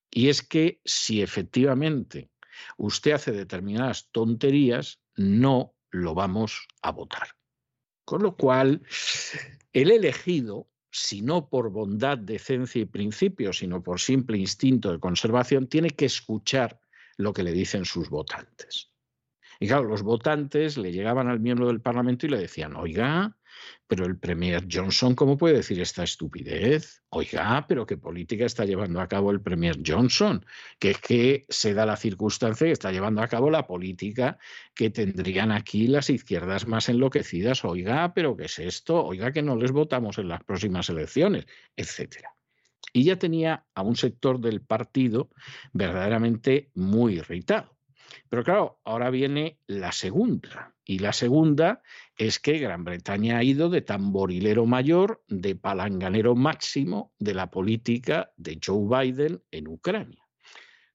y 0.10 0.30
es 0.30 0.42
que 0.42 0.80
si 0.86 1.22
efectivamente 1.22 2.30
usted 2.78 3.12
hace 3.12 3.34
determinadas 3.34 4.12
tonterías, 4.14 5.02
no 5.18 5.76
lo 5.90 6.14
vamos 6.14 6.70
a 6.84 6.94
votar. 6.94 7.36
Con 8.06 8.24
lo 8.24 8.38
cual, 8.38 8.82
el 9.74 9.92
elegido 9.92 10.70
si 10.92 11.22
no 11.22 11.50
por 11.50 11.70
bondad, 11.72 12.18
decencia 12.18 12.82
y 12.82 12.86
principio, 12.86 13.54
sino 13.54 13.82
por 13.84 14.00
simple 14.00 14.38
instinto 14.38 14.92
de 14.92 15.00
conservación, 15.00 15.68
tiene 15.68 15.92
que 15.92 16.06
escuchar 16.06 16.80
lo 17.18 17.34
que 17.34 17.44
le 17.44 17.52
dicen 17.52 17.86
sus 17.86 18.10
votantes. 18.10 18.92
Y 19.60 19.68
claro, 19.68 19.84
los 19.84 20.04
votantes 20.04 20.78
le 20.78 20.92
llegaban 20.92 21.28
al 21.28 21.40
miembro 21.40 21.68
del 21.68 21.82
Parlamento 21.82 22.26
y 22.26 22.30
le 22.30 22.38
decían, 22.38 22.76
oiga, 22.76 23.38
pero 23.88 24.05
el 24.05 24.18
Premier 24.18 24.68
Johnson, 24.72 25.16
¿cómo 25.16 25.38
puede 25.38 25.55
decir 25.55 25.82
esta 25.82 26.03
estupidez? 26.03 27.01
Oiga, 27.10 27.66
pero 27.68 27.86
¿qué 27.86 27.97
política 27.97 28.45
está 28.45 28.66
llevando 28.66 29.01
a 29.01 29.07
cabo 29.07 29.32
el 29.32 29.41
Premier 29.41 29.80
Johnson? 29.86 30.45
Que 30.78 30.91
es 30.91 30.97
que 30.99 31.45
se 31.49 31.74
da 31.74 31.86
la 31.86 31.97
circunstancia 31.97 32.68
que 32.68 32.74
está 32.74 32.91
llevando 32.91 33.22
a 33.22 33.28
cabo 33.28 33.49
la 33.49 33.66
política 33.66 34.38
que 34.76 34.89
tendrían 34.89 35.51
aquí 35.51 35.88
las 35.88 36.10
izquierdas 36.10 36.68
más 36.68 36.89
enloquecidas. 36.89 37.66
Oiga, 37.66 38.14
pero 38.14 38.38
¿qué 38.38 38.45
es 38.45 38.60
esto? 38.60 39.03
Oiga, 39.03 39.32
que 39.32 39.41
no 39.41 39.55
les 39.55 39.72
votamos 39.72 40.18
en 40.18 40.28
las 40.28 40.43
próximas 40.43 40.89
elecciones, 40.89 41.45
etcétera. 41.76 42.36
Y 42.93 43.03
ya 43.03 43.18
tenía 43.18 43.66
a 43.74 43.82
un 43.82 43.95
sector 43.95 44.39
del 44.39 44.62
partido 44.62 45.30
verdaderamente 45.74 46.72
muy 46.74 47.16
irritado. 47.16 47.79
Pero 48.30 48.43
claro, 48.43 48.80
ahora 48.84 49.10
viene 49.10 49.60
la 49.68 49.91
segunda. 49.91 50.74
Y 50.86 50.99
la 50.99 51.14
segunda 51.14 51.82
es 52.18 52.39
que 52.39 52.57
Gran 52.57 52.84
Bretaña 52.84 53.38
ha 53.38 53.43
ido 53.43 53.70
de 53.70 53.82
tamborilero 53.82 54.66
mayor, 54.66 55.24
de 55.28 55.55
palanganero 55.55 56.36
máximo 56.36 57.14
de 57.20 57.34
la 57.34 57.51
política 57.51 58.32
de 58.38 58.60
Joe 58.64 58.88
Biden 58.88 59.43
en 59.51 59.68
Ucrania. 59.68 60.24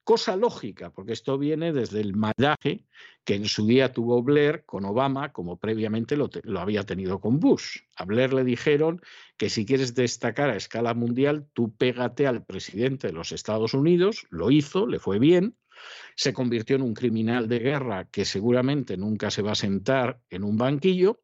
Cosa 0.05 0.37
lógica, 0.37 0.91
porque 0.91 1.15
esto 1.15 1.39
viene 1.39 1.73
desde 1.73 2.03
el 2.03 2.15
madaje 2.15 2.85
que 3.25 3.37
en 3.37 3.47
su 3.47 3.67
día 3.67 3.91
tuvo 3.91 4.23
Blair 4.23 4.65
con 4.67 4.85
Obama, 4.85 5.33
como 5.33 5.59
previamente 5.59 6.15
lo, 6.15 6.29
lo, 6.43 6.61
había 6.61 6.85
tenido 6.85 7.21
con 7.21 7.41
Bush. 7.41 7.79
A 7.97 8.05
Blair 8.05 8.35
le 8.35 8.45
dijeron 8.45 9.01
que 9.39 9.49
si 9.49 9.65
quieres 9.65 9.95
destacar 9.95 10.51
a 10.51 10.57
escala 10.57 10.93
mundial, 10.93 11.49
tú 11.55 11.75
pégate 11.75 12.27
al 12.27 12.45
presidente 12.45 13.07
de 13.07 13.15
los 13.15 13.33
Estados 13.33 13.73
Unidos, 13.73 14.27
lo 14.29 14.51
hizo, 14.51 14.87
le 14.87 14.99
fue 14.99 15.19
bien, 15.19 15.57
se 16.17 16.33
convirtió 16.33 16.77
en 16.77 16.83
un 16.83 16.95
criminal 16.95 17.49
de 17.49 17.59
guerra 17.59 18.09
que 18.11 18.25
seguramente 18.25 18.97
nunca 18.97 19.31
se 19.31 19.43
va 19.43 19.53
a 19.53 19.57
sentar 19.57 20.21
en 20.31 20.45
un 20.45 20.57
banquillo, 20.57 21.23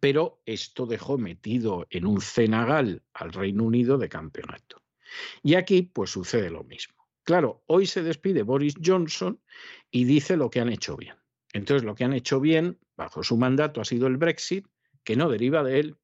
pero 0.00 0.42
esto 0.46 0.86
dejó 0.86 1.18
metido 1.18 1.86
en 1.90 2.06
un 2.06 2.20
cenagal 2.20 3.02
al 3.14 3.32
Reino 3.32 3.64
Unido 3.64 3.98
de 3.98 4.08
campeonato. 4.08 4.82
Y 5.42 5.54
aquí 5.54 5.82
pues 5.82 6.10
sucede 6.10 6.50
lo 6.50 6.64
mismo. 6.64 6.94
Claro, 7.22 7.64
hoy 7.66 7.86
se 7.86 8.02
despide 8.02 8.42
Boris 8.42 8.74
Johnson 8.84 9.40
y 9.90 10.04
dice 10.04 10.36
lo 10.36 10.50
que 10.50 10.60
han 10.60 10.68
hecho 10.68 10.96
bien. 10.96 11.16
Entonces, 11.52 11.84
lo 11.84 11.94
que 11.94 12.04
han 12.04 12.12
hecho 12.12 12.38
bien 12.38 12.78
bajo 12.96 13.22
su 13.22 13.36
mandato 13.36 13.80
ha 13.80 13.84
sido 13.84 14.06
el 14.06 14.16
Brexit, 14.16 14.66
que 15.02 15.16
no 15.16 15.28
deriva 15.28 15.62
de 15.62 15.80
él, 15.80 15.96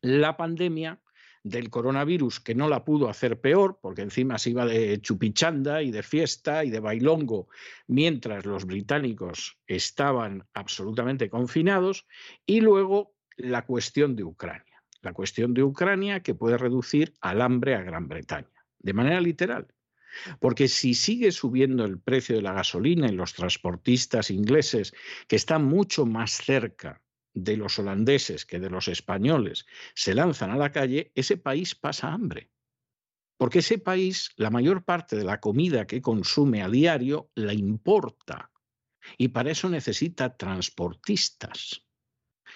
la 0.00 0.36
pandemia 0.36 1.00
del 1.42 1.70
coronavirus 1.70 2.40
que 2.40 2.54
no 2.54 2.68
la 2.68 2.84
pudo 2.84 3.08
hacer 3.08 3.40
peor, 3.40 3.78
porque 3.80 4.02
encima 4.02 4.38
se 4.38 4.50
iba 4.50 4.66
de 4.66 5.00
chupichanda 5.00 5.82
y 5.82 5.90
de 5.90 6.02
fiesta 6.02 6.64
y 6.64 6.70
de 6.70 6.80
bailongo, 6.80 7.48
mientras 7.86 8.44
los 8.44 8.64
británicos 8.64 9.58
estaban 9.66 10.46
absolutamente 10.54 11.30
confinados, 11.30 12.06
y 12.46 12.60
luego 12.60 13.14
la 13.36 13.64
cuestión 13.64 14.16
de 14.16 14.24
Ucrania. 14.24 14.64
La 15.00 15.12
cuestión 15.12 15.54
de 15.54 15.62
Ucrania 15.62 16.20
que 16.20 16.34
puede 16.34 16.58
reducir 16.58 17.14
al 17.20 17.40
hambre 17.40 17.74
a 17.74 17.82
Gran 17.82 18.08
Bretaña, 18.08 18.64
de 18.80 18.92
manera 18.92 19.20
literal. 19.20 19.68
Porque 20.40 20.66
si 20.66 20.94
sigue 20.94 21.30
subiendo 21.30 21.84
el 21.84 22.00
precio 22.00 22.34
de 22.34 22.42
la 22.42 22.52
gasolina 22.52 23.08
y 23.08 23.12
los 23.12 23.34
transportistas 23.34 24.30
ingleses, 24.30 24.92
que 25.28 25.36
están 25.36 25.64
mucho 25.64 26.06
más 26.06 26.32
cerca 26.32 27.00
de 27.44 27.56
los 27.56 27.78
holandeses 27.78 28.44
que 28.44 28.58
de 28.58 28.70
los 28.70 28.88
españoles 28.88 29.66
se 29.94 30.14
lanzan 30.14 30.50
a 30.50 30.56
la 30.56 30.72
calle, 30.72 31.12
ese 31.14 31.36
país 31.36 31.74
pasa 31.74 32.12
hambre. 32.12 32.50
Porque 33.36 33.60
ese 33.60 33.78
país, 33.78 34.30
la 34.36 34.50
mayor 34.50 34.84
parte 34.84 35.16
de 35.16 35.24
la 35.24 35.40
comida 35.40 35.86
que 35.86 36.02
consume 36.02 36.62
a 36.62 36.68
diario, 36.68 37.30
la 37.34 37.54
importa. 37.54 38.50
Y 39.16 39.28
para 39.28 39.52
eso 39.52 39.68
necesita 39.68 40.36
transportistas. 40.36 41.84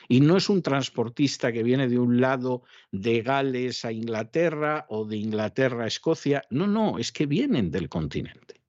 Y 0.09 0.21
no 0.21 0.37
es 0.37 0.49
un 0.49 0.63
transportista 0.63 1.53
que 1.53 1.63
viene 1.63 1.89
de 1.89 1.99
un 1.99 2.21
lado 2.21 2.65
de 2.91 3.23
Gales 3.23 3.85
a 3.85 3.93
Inglaterra 3.93 4.87
o 4.89 5.05
de 5.05 5.17
Inglaterra 5.17 5.85
a 5.85 5.87
Escocia. 5.87 6.43
No, 6.51 6.67
no, 6.67 6.99
es 6.99 7.13
que 7.13 7.27
vienen 7.27 7.71
del 7.71 7.89
continente. 7.89 8.63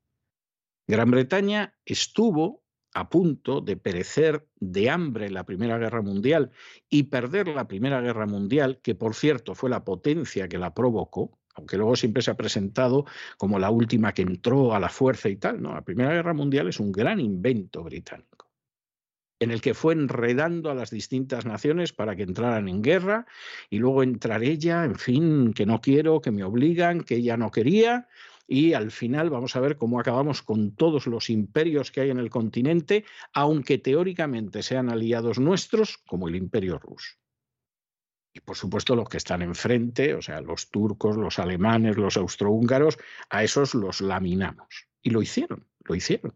Gran 0.88 1.10
Bretaña 1.10 1.76
estuvo 1.86 2.63
a 2.94 3.10
punto 3.10 3.62
de 3.62 3.78
perecer 3.78 4.48
de 4.60 4.90
hambre 4.90 5.28
en 5.28 5.34
la 5.34 5.46
Primera 5.46 5.78
Guerra 5.78 6.02
Mundial 6.02 6.52
y 6.90 7.04
perder 7.04 7.48
la 7.48 7.68
Primera 7.68 8.02
Guerra 8.02 8.26
Mundial, 8.26 8.80
que 8.84 8.96
por 8.96 9.16
cierto 9.16 9.56
fue 9.56 9.70
la 9.70 9.84
potencia 9.84 10.48
que 10.48 10.58
la 10.60 10.74
provocó, 10.74 11.40
aunque 11.56 11.78
luego 11.78 11.96
siempre 11.96 12.22
se 12.22 12.32
ha 12.32 12.38
presentado 12.38 13.06
como 13.38 13.60
la 13.60 13.70
última 13.70 14.14
que 14.14 14.22
entró 14.22 14.74
a 14.74 14.80
la 14.80 14.90
fuerza 14.90 15.30
y 15.30 15.38
tal, 15.38 15.62
no, 15.62 15.74
la 15.74 15.84
Primera 15.84 16.14
Guerra 16.14 16.34
Mundial 16.34 16.68
es 16.68 16.80
un 16.80 16.92
gran 16.92 17.20
invento 17.20 17.84
británico 17.84 18.44
en 19.44 19.52
el 19.52 19.62
que 19.62 19.74
fue 19.74 19.94
enredando 19.94 20.72
a 20.72 20.76
las 20.76 20.90
distintas 20.90 21.46
naciones 21.46 21.94
para 21.94 22.16
que 22.16 22.24
entraran 22.24 22.68
en 22.68 22.82
guerra 22.82 23.26
y 23.70 23.78
luego 23.78 24.02
entrar 24.02 24.44
ella, 24.44 24.86
en 24.86 24.96
fin, 24.96 25.54
que 25.54 25.66
no 25.66 25.82
quiero, 25.82 26.22
que 26.22 26.32
me 26.32 26.44
obligan, 26.44 27.02
que 27.02 27.16
ella 27.16 27.38
no 27.38 27.52
quería, 27.52 28.08
y 28.54 28.76
al 28.76 28.92
final 28.92 29.32
vamos 29.32 29.56
a 29.56 29.60
ver 29.60 29.78
cómo 29.78 30.00
acabamos 30.00 30.44
con 30.44 30.76
todos 30.76 31.08
los 31.08 31.32
imperios 31.32 31.90
que 31.90 32.02
hay 32.02 32.12
en 32.12 32.20
el 32.20 32.30
continente, 32.30 33.04
aunque 33.34 33.80
teóricamente 33.80 34.62
sean 34.62 34.92
aliados 34.92 35.40
nuestros, 35.40 35.98
como 36.06 36.28
el 36.28 36.36
imperio 36.36 36.78
ruso. 36.78 37.16
Y 38.32 38.42
por 38.42 38.56
supuesto 38.56 38.96
los 38.96 39.10
que 39.10 39.18
están 39.18 39.42
enfrente, 39.42 40.14
o 40.14 40.22
sea, 40.22 40.40
los 40.40 40.70
turcos, 40.70 41.18
los 41.18 41.40
alemanes, 41.40 41.98
los 41.98 42.16
austrohúngaros, 42.16 43.00
a 43.32 43.44
esos 43.44 43.74
los 43.74 44.02
laminamos. 44.02 44.88
Y 45.02 45.10
lo 45.10 45.24
hicieron, 45.24 45.68
lo 45.84 45.96
hicieron. 45.96 46.36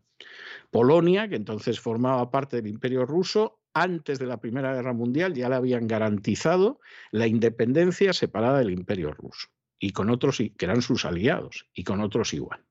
Polonia, 0.72 1.30
que 1.30 1.36
entonces 1.36 1.80
formaba 1.80 2.32
parte 2.32 2.55
del 2.55 2.65
imperio 2.65 3.05
ruso, 3.05 3.59
antes 3.76 4.18
de 4.18 4.26
la 4.26 4.38
Primera 4.38 4.74
Guerra 4.74 4.93
Mundial 4.93 5.36
ya 5.36 5.49
le 5.49 5.55
habían 5.55 5.86
garantizado 5.86 6.80
la 7.11 7.28
independencia 7.28 8.11
separada 8.11 8.57
del 8.57 8.72
imperio 8.72 9.11
ruso 9.11 9.49
y 9.80 9.91
con 9.91 10.09
otros 10.09 10.38
que 10.38 10.65
eran 10.65 10.82
sus 10.82 11.05
aliados 11.05 11.69
y 11.73 11.84
con 11.84 12.01
otros 12.01 12.34
igual. 12.34 12.65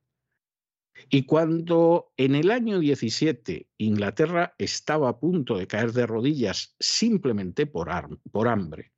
Y 1.10 1.24
cuando 1.24 2.12
en 2.16 2.34
el 2.34 2.50
año 2.50 2.78
17 2.78 3.68
Inglaterra 3.78 4.54
estaba 4.58 5.10
a 5.10 5.18
punto 5.18 5.56
de 5.58 5.66
caer 5.66 5.92
de 5.92 6.06
rodillas 6.06 6.74
simplemente 6.80 7.66
por, 7.66 7.90
por 8.32 8.48
hambre, 8.48 8.92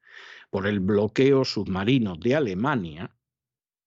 por 0.50 0.66
el 0.66 0.80
bloqueo 0.80 1.44
submarino 1.44 2.16
de 2.16 2.36
Alemania, 2.36 3.14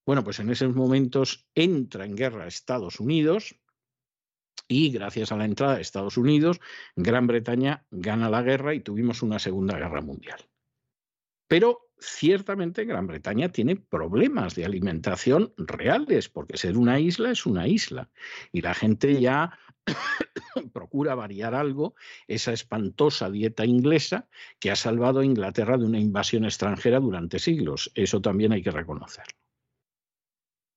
bueno, 0.05 0.23
pues 0.23 0.39
en 0.39 0.49
esos 0.49 0.75
momentos 0.75 1.47
entra 1.55 2.05
en 2.05 2.15
guerra 2.15 2.47
Estados 2.47 2.99
Unidos 2.99 3.55
y 4.67 4.89
gracias 4.89 5.31
a 5.31 5.37
la 5.37 5.45
entrada 5.45 5.75
de 5.75 5.81
Estados 5.81 6.17
Unidos, 6.17 6.59
Gran 6.95 7.27
Bretaña 7.27 7.85
gana 7.91 8.29
la 8.29 8.41
guerra 8.41 8.73
y 8.73 8.79
tuvimos 8.79 9.21
una 9.21 9.37
Segunda 9.37 9.77
Guerra 9.77 10.01
Mundial. 10.01 10.47
Pero 11.47 11.90
ciertamente 12.01 12.85
Gran 12.85 13.07
Bretaña 13.07 13.49
tiene 13.49 13.75
problemas 13.75 14.55
de 14.55 14.65
alimentación 14.65 15.53
reales, 15.55 16.29
porque 16.29 16.57
ser 16.57 16.75
una 16.77 16.99
isla 16.99 17.31
es 17.31 17.45
una 17.45 17.67
isla. 17.67 18.09
Y 18.51 18.61
la 18.61 18.73
gente 18.73 19.21
ya 19.21 19.57
procura 20.73 21.15
variar 21.15 21.53
algo 21.53 21.95
esa 22.27 22.53
espantosa 22.53 23.29
dieta 23.29 23.65
inglesa 23.65 24.27
que 24.59 24.71
ha 24.71 24.75
salvado 24.75 25.19
a 25.19 25.25
Inglaterra 25.25 25.77
de 25.77 25.85
una 25.85 25.99
invasión 25.99 26.43
extranjera 26.43 26.99
durante 26.99 27.39
siglos. 27.39 27.91
Eso 27.93 28.19
también 28.19 28.51
hay 28.51 28.63
que 28.63 28.71
reconocerlo. 28.71 29.37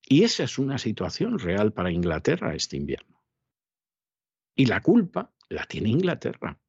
Y 0.06 0.24
esa 0.24 0.44
es 0.44 0.58
una 0.58 0.76
situación 0.76 1.38
real 1.38 1.72
para 1.72 1.90
Inglaterra 1.90 2.54
este 2.54 2.76
invierno. 2.76 3.22
Y 4.54 4.66
la 4.66 4.82
culpa 4.82 5.32
la 5.48 5.64
tiene 5.64 5.88
Inglaterra 5.88 6.60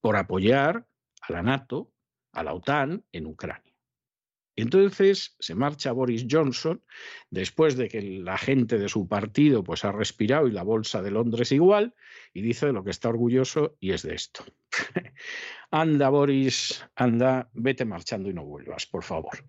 por 0.00 0.16
apoyar 0.16 0.86
a 1.20 1.32
la 1.32 1.42
NATO, 1.42 1.92
a 2.32 2.44
la 2.44 2.54
OTAN 2.54 3.04
en 3.10 3.26
Ucrania. 3.26 3.73
Entonces 4.56 5.34
se 5.38 5.54
marcha 5.54 5.92
Boris 5.92 6.26
Johnson, 6.30 6.82
después 7.30 7.76
de 7.76 7.88
que 7.88 8.02
la 8.02 8.38
gente 8.38 8.78
de 8.78 8.88
su 8.88 9.08
partido 9.08 9.64
pues, 9.64 9.84
ha 9.84 9.92
respirado 9.92 10.46
y 10.46 10.52
la 10.52 10.62
bolsa 10.62 11.02
de 11.02 11.10
Londres 11.10 11.50
igual, 11.52 11.94
y 12.32 12.42
dice 12.42 12.72
lo 12.72 12.84
que 12.84 12.90
está 12.90 13.08
orgulloso 13.08 13.76
y 13.80 13.92
es 13.92 14.02
de 14.02 14.14
esto. 14.14 14.44
anda, 15.70 16.08
Boris, 16.08 16.84
anda, 16.94 17.50
vete 17.52 17.84
marchando 17.84 18.30
y 18.30 18.34
no 18.34 18.44
vuelvas, 18.44 18.86
por 18.86 19.02
favor. 19.02 19.44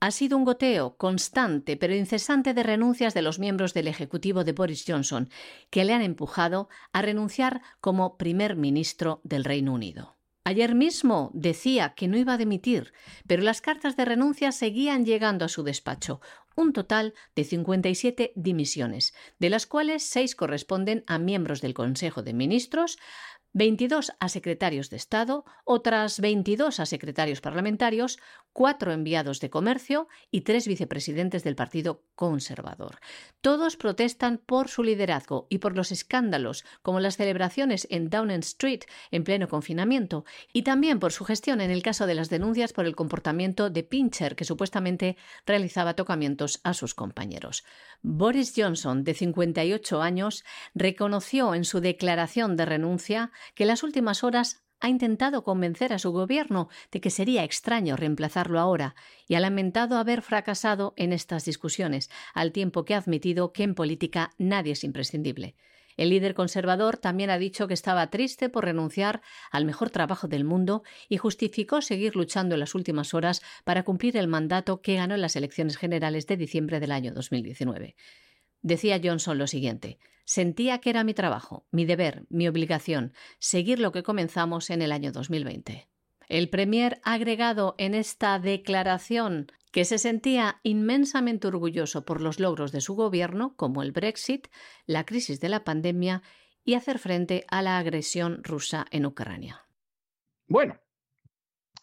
Ha 0.00 0.10
sido 0.10 0.36
un 0.36 0.44
goteo 0.44 0.96
constante 0.96 1.76
pero 1.76 1.94
incesante 1.94 2.54
de 2.54 2.64
renuncias 2.64 3.14
de 3.14 3.22
los 3.22 3.38
miembros 3.38 3.72
del 3.72 3.86
Ejecutivo 3.86 4.42
de 4.42 4.52
Boris 4.52 4.84
Johnson, 4.86 5.28
que 5.70 5.84
le 5.84 5.94
han 5.94 6.02
empujado 6.02 6.68
a 6.92 7.02
renunciar 7.02 7.62
como 7.80 8.16
primer 8.16 8.56
ministro 8.56 9.20
del 9.22 9.44
Reino 9.44 9.72
Unido. 9.72 10.16
Ayer 10.44 10.74
mismo 10.74 11.30
decía 11.34 11.94
que 11.94 12.08
no 12.08 12.16
iba 12.16 12.32
a 12.32 12.38
dimitir, 12.38 12.92
pero 13.28 13.42
las 13.42 13.60
cartas 13.60 13.96
de 13.96 14.04
renuncia 14.04 14.50
seguían 14.50 15.04
llegando 15.04 15.44
a 15.44 15.48
su 15.48 15.62
despacho, 15.62 16.20
un 16.56 16.72
total 16.72 17.14
de 17.36 17.44
57 17.44 18.32
dimisiones, 18.34 19.14
de 19.38 19.50
las 19.50 19.66
cuales 19.66 20.02
seis 20.02 20.34
corresponden 20.34 21.04
a 21.06 21.18
miembros 21.18 21.60
del 21.60 21.74
Consejo 21.74 22.22
de 22.22 22.34
Ministros, 22.34 22.98
22 23.54 24.12
a 24.18 24.28
secretarios 24.30 24.88
de 24.88 24.96
Estado, 24.96 25.44
otras 25.64 26.20
22 26.20 26.80
a 26.80 26.86
secretarios 26.86 27.42
parlamentarios, 27.42 28.18
cuatro 28.52 28.92
enviados 28.92 29.40
de 29.40 29.50
comercio 29.50 30.08
y 30.30 30.42
tres 30.42 30.66
vicepresidentes 30.66 31.44
del 31.44 31.54
Partido 31.54 32.02
Conservador. 32.14 32.98
Todos 33.40 33.76
protestan 33.76 34.38
por 34.38 34.68
su 34.68 34.82
liderazgo 34.82 35.46
y 35.50 35.58
por 35.58 35.76
los 35.76 35.92
escándalos, 35.92 36.64
como 36.82 37.00
las 37.00 37.16
celebraciones 37.16 37.86
en 37.90 38.08
Downing 38.08 38.40
Street 38.40 38.82
en 39.10 39.24
pleno 39.24 39.48
confinamiento, 39.48 40.24
y 40.52 40.62
también 40.62 40.98
por 40.98 41.12
su 41.12 41.24
gestión 41.24 41.60
en 41.60 41.70
el 41.70 41.82
caso 41.82 42.06
de 42.06 42.14
las 42.14 42.30
denuncias 42.30 42.72
por 42.72 42.86
el 42.86 42.96
comportamiento 42.96 43.68
de 43.68 43.82
Pincher, 43.82 44.34
que 44.34 44.44
supuestamente 44.44 45.16
realizaba 45.46 45.94
tocamientos 45.94 46.60
a 46.64 46.72
sus 46.74 46.94
compañeros. 46.94 47.64
Boris 48.02 48.52
Johnson, 48.56 49.04
de 49.04 49.14
58 49.14 50.02
años, 50.02 50.44
reconoció 50.74 51.54
en 51.54 51.64
su 51.64 51.80
declaración 51.80 52.56
de 52.56 52.64
renuncia 52.64 53.30
que 53.54 53.64
en 53.64 53.68
las 53.68 53.82
últimas 53.82 54.24
horas 54.24 54.62
ha 54.82 54.88
intentado 54.88 55.44
convencer 55.44 55.92
a 55.92 55.98
su 55.98 56.10
gobierno 56.10 56.68
de 56.90 57.00
que 57.00 57.10
sería 57.10 57.44
extraño 57.44 57.96
reemplazarlo 57.96 58.58
ahora 58.58 58.96
y 59.28 59.36
ha 59.36 59.40
lamentado 59.40 59.96
haber 59.96 60.22
fracasado 60.22 60.92
en 60.96 61.12
estas 61.12 61.44
discusiones, 61.44 62.10
al 62.34 62.50
tiempo 62.52 62.84
que 62.84 62.94
ha 62.94 62.98
admitido 62.98 63.52
que 63.52 63.62
en 63.62 63.76
política 63.76 64.32
nadie 64.38 64.72
es 64.72 64.82
imprescindible. 64.82 65.54
El 65.96 66.10
líder 66.10 66.34
conservador 66.34 66.96
también 66.96 67.30
ha 67.30 67.38
dicho 67.38 67.68
que 67.68 67.74
estaba 67.74 68.08
triste 68.10 68.48
por 68.48 68.64
renunciar 68.64 69.20
al 69.50 69.64
mejor 69.64 69.90
trabajo 69.90 70.26
del 70.26 70.44
mundo 70.44 70.82
y 71.08 71.18
justificó 71.18 71.80
seguir 71.80 72.16
luchando 72.16 72.54
en 72.54 72.60
las 72.60 72.74
últimas 72.74 73.14
horas 73.14 73.42
para 73.64 73.84
cumplir 73.84 74.16
el 74.16 74.26
mandato 74.26 74.80
que 74.80 74.96
ganó 74.96 75.14
en 75.14 75.20
las 75.20 75.36
elecciones 75.36 75.76
generales 75.76 76.26
de 76.26 76.36
diciembre 76.36 76.80
del 76.80 76.92
año 76.92 77.12
2019. 77.12 77.94
Decía 78.62 79.00
Johnson 79.02 79.38
lo 79.38 79.46
siguiente 79.46 79.98
Sentía 80.24 80.78
que 80.78 80.90
era 80.90 81.04
mi 81.04 81.14
trabajo, 81.14 81.66
mi 81.70 81.84
deber, 81.84 82.24
mi 82.30 82.46
obligación, 82.48 83.12
seguir 83.38 83.78
lo 83.78 83.92
que 83.92 84.02
comenzamos 84.02 84.70
en 84.70 84.82
el 84.82 84.92
año 84.92 85.12
2020. 85.12 85.88
El 86.28 86.48
Premier 86.48 87.00
ha 87.02 87.14
agregado 87.14 87.74
en 87.78 87.94
esta 87.94 88.38
declaración 88.38 89.50
que 89.72 89.84
se 89.84 89.98
sentía 89.98 90.60
inmensamente 90.62 91.48
orgulloso 91.48 92.04
por 92.04 92.20
los 92.20 92.38
logros 92.38 92.72
de 92.72 92.80
su 92.80 92.94
gobierno, 92.94 93.56
como 93.56 93.82
el 93.82 93.92
Brexit, 93.92 94.48
la 94.86 95.04
crisis 95.04 95.40
de 95.40 95.48
la 95.48 95.64
pandemia 95.64 96.22
y 96.64 96.74
hacer 96.74 96.98
frente 96.98 97.44
a 97.48 97.62
la 97.62 97.78
agresión 97.78 98.44
rusa 98.44 98.86
en 98.90 99.06
Ucrania. 99.06 99.66
Bueno, 100.46 100.78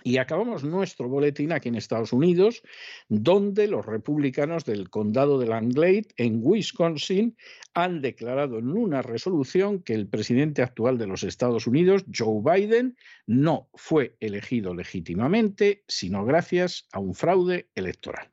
y 0.04 0.18
acabamos 0.18 0.64
nuestro 0.64 1.10
boletín 1.10 1.52
aquí 1.52 1.70
en 1.70 1.76
Estados 1.76 2.14
Unidos, 2.14 2.64
donde 3.08 3.68
los 3.68 3.86
republicanos 3.86 4.66
del 4.66 4.90
condado 4.90 5.40
de 5.40 5.48
Langlade, 5.48 6.08
en 6.18 6.40
Wisconsin, 6.42 7.36
han 7.74 8.02
declarado 8.02 8.60
en 8.60 8.70
una 8.70 9.02
resolución 9.02 9.82
que 9.82 9.94
el 9.94 10.08
presidente 10.08 10.62
actual 10.62 10.98
de 10.98 11.08
los 11.08 11.24
Estados 11.24 11.68
Unidos, 11.68 12.06
Joe 12.14 12.42
Biden, 12.44 12.98
no 13.28 13.70
fue 13.74 14.16
elegido 14.20 14.74
legítimamente, 14.74 15.84
sino 15.88 16.26
gracias 16.26 16.88
a 16.92 17.00
un 17.00 17.14
fraude 17.14 17.70
electoral. 17.76 18.32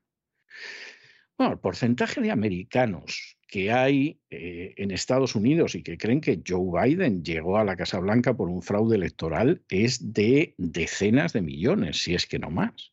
Bueno, 1.36 1.54
el 1.54 1.58
porcentaje 1.58 2.20
de 2.20 2.30
americanos 2.30 3.35
que 3.46 3.70
hay 3.70 4.20
eh, 4.30 4.74
en 4.76 4.90
Estados 4.90 5.34
Unidos 5.34 5.74
y 5.74 5.82
que 5.82 5.96
creen 5.96 6.20
que 6.20 6.42
Joe 6.46 6.88
Biden 6.88 7.22
llegó 7.22 7.58
a 7.58 7.64
la 7.64 7.76
Casa 7.76 8.00
Blanca 8.00 8.36
por 8.36 8.48
un 8.48 8.62
fraude 8.62 8.96
electoral 8.96 9.62
es 9.68 10.12
de 10.12 10.54
decenas 10.58 11.32
de 11.32 11.42
millones, 11.42 12.02
si 12.02 12.14
es 12.14 12.26
que 12.26 12.38
no 12.38 12.50
más. 12.50 12.92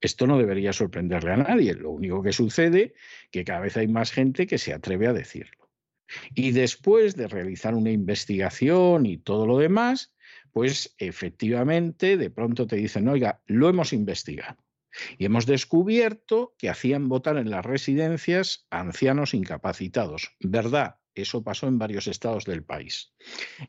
Esto 0.00 0.26
no 0.26 0.36
debería 0.36 0.72
sorprenderle 0.72 1.32
a 1.32 1.36
nadie. 1.36 1.74
Lo 1.74 1.90
único 1.90 2.22
que 2.22 2.32
sucede 2.32 2.94
que 3.30 3.44
cada 3.44 3.60
vez 3.60 3.76
hay 3.76 3.86
más 3.86 4.10
gente 4.10 4.48
que 4.48 4.58
se 4.58 4.72
atreve 4.74 5.06
a 5.06 5.12
decirlo. 5.12 5.70
Y 6.34 6.50
después 6.50 7.16
de 7.16 7.28
realizar 7.28 7.74
una 7.74 7.90
investigación 7.90 9.06
y 9.06 9.18
todo 9.18 9.46
lo 9.46 9.58
demás, 9.58 10.12
pues 10.50 10.94
efectivamente 10.98 12.16
de 12.16 12.30
pronto 12.30 12.66
te 12.66 12.76
dicen, 12.76 13.08
oiga, 13.08 13.40
lo 13.46 13.68
hemos 13.68 13.92
investigado. 13.92 14.61
Y 15.18 15.24
hemos 15.24 15.46
descubierto 15.46 16.54
que 16.58 16.68
hacían 16.68 17.08
votar 17.08 17.36
en 17.36 17.50
las 17.50 17.64
residencias 17.64 18.66
ancianos 18.70 19.34
incapacitados. 19.34 20.36
¿Verdad? 20.40 20.96
Eso 21.14 21.42
pasó 21.42 21.68
en 21.68 21.78
varios 21.78 22.06
estados 22.06 22.44
del 22.44 22.64
país. 22.64 23.12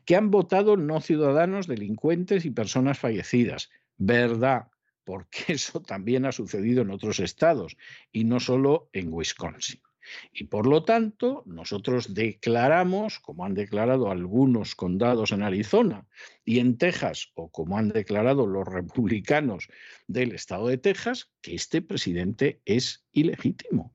Que 0.04 0.16
han 0.16 0.30
votado 0.30 0.76
no 0.76 1.00
ciudadanos, 1.00 1.66
delincuentes 1.66 2.44
y 2.44 2.50
personas 2.50 2.98
fallecidas. 2.98 3.70
¿Verdad? 3.96 4.68
Porque 5.04 5.44
eso 5.48 5.80
también 5.82 6.24
ha 6.24 6.32
sucedido 6.32 6.82
en 6.82 6.90
otros 6.90 7.20
estados 7.20 7.76
y 8.12 8.24
no 8.24 8.40
solo 8.40 8.88
en 8.92 9.12
Wisconsin. 9.12 9.83
Y 10.32 10.44
por 10.44 10.66
lo 10.66 10.84
tanto, 10.84 11.42
nosotros 11.46 12.14
declaramos, 12.14 13.18
como 13.20 13.44
han 13.44 13.54
declarado 13.54 14.10
algunos 14.10 14.74
condados 14.74 15.32
en 15.32 15.42
Arizona 15.42 16.06
y 16.44 16.58
en 16.58 16.78
Texas, 16.78 17.30
o 17.34 17.50
como 17.50 17.78
han 17.78 17.88
declarado 17.88 18.46
los 18.46 18.66
republicanos 18.66 19.68
del 20.06 20.32
estado 20.32 20.68
de 20.68 20.78
Texas, 20.78 21.30
que 21.40 21.54
este 21.54 21.82
presidente 21.82 22.60
es 22.64 23.06
ilegítimo, 23.12 23.94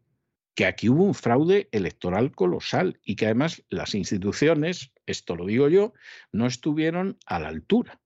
que 0.56 0.66
aquí 0.66 0.90
hubo 0.90 1.04
un 1.04 1.14
fraude 1.14 1.70
electoral 1.72 2.32
colosal 2.34 3.00
y 3.04 3.16
que 3.16 3.26
además 3.26 3.64
las 3.70 3.96
instituciones, 3.96 4.92
esto 5.06 5.36
lo 5.36 5.46
digo 5.46 5.70
yo, 5.70 5.94
no 6.32 6.48
estuvieron 6.48 7.18
a 7.26 7.40
la 7.40 7.48
altura. 7.50 8.02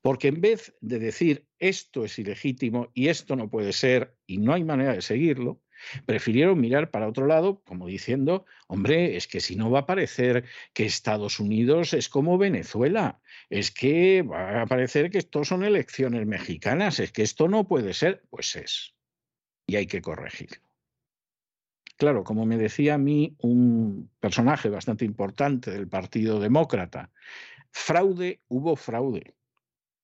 Porque 0.00 0.28
en 0.28 0.40
vez 0.40 0.74
de 0.80 0.98
decir 0.98 1.46
esto 1.58 2.04
es 2.04 2.18
ilegítimo 2.18 2.90
y 2.94 3.08
esto 3.08 3.36
no 3.36 3.50
puede 3.50 3.72
ser 3.72 4.16
y 4.26 4.38
no 4.38 4.52
hay 4.52 4.64
manera 4.64 4.92
de 4.92 5.02
seguirlo, 5.02 5.60
Prefirieron 6.06 6.60
mirar 6.60 6.90
para 6.90 7.08
otro 7.08 7.26
lado, 7.26 7.62
como 7.64 7.86
diciendo, 7.86 8.44
hombre, 8.66 9.16
es 9.16 9.26
que 9.26 9.40
si 9.40 9.56
no 9.56 9.70
va 9.70 9.80
a 9.80 9.86
parecer 9.86 10.44
que 10.72 10.84
Estados 10.84 11.40
Unidos 11.40 11.92
es 11.92 12.08
como 12.08 12.38
Venezuela, 12.38 13.20
es 13.50 13.70
que 13.70 14.22
va 14.22 14.62
a 14.62 14.66
parecer 14.66 15.10
que 15.10 15.18
esto 15.18 15.44
son 15.44 15.64
elecciones 15.64 16.26
mexicanas, 16.26 17.00
es 17.00 17.12
que 17.12 17.22
esto 17.22 17.48
no 17.48 17.66
puede 17.66 17.94
ser, 17.94 18.22
pues 18.30 18.56
es. 18.56 18.94
Y 19.66 19.76
hay 19.76 19.86
que 19.86 20.00
corregirlo. 20.00 20.68
Claro, 21.96 22.22
como 22.22 22.46
me 22.46 22.56
decía 22.56 22.94
a 22.94 22.98
mí 22.98 23.34
un 23.40 24.08
personaje 24.20 24.68
bastante 24.68 25.04
importante 25.04 25.72
del 25.72 25.88
Partido 25.88 26.38
Demócrata, 26.38 27.10
fraude, 27.72 28.40
hubo 28.46 28.76
fraude, 28.76 29.34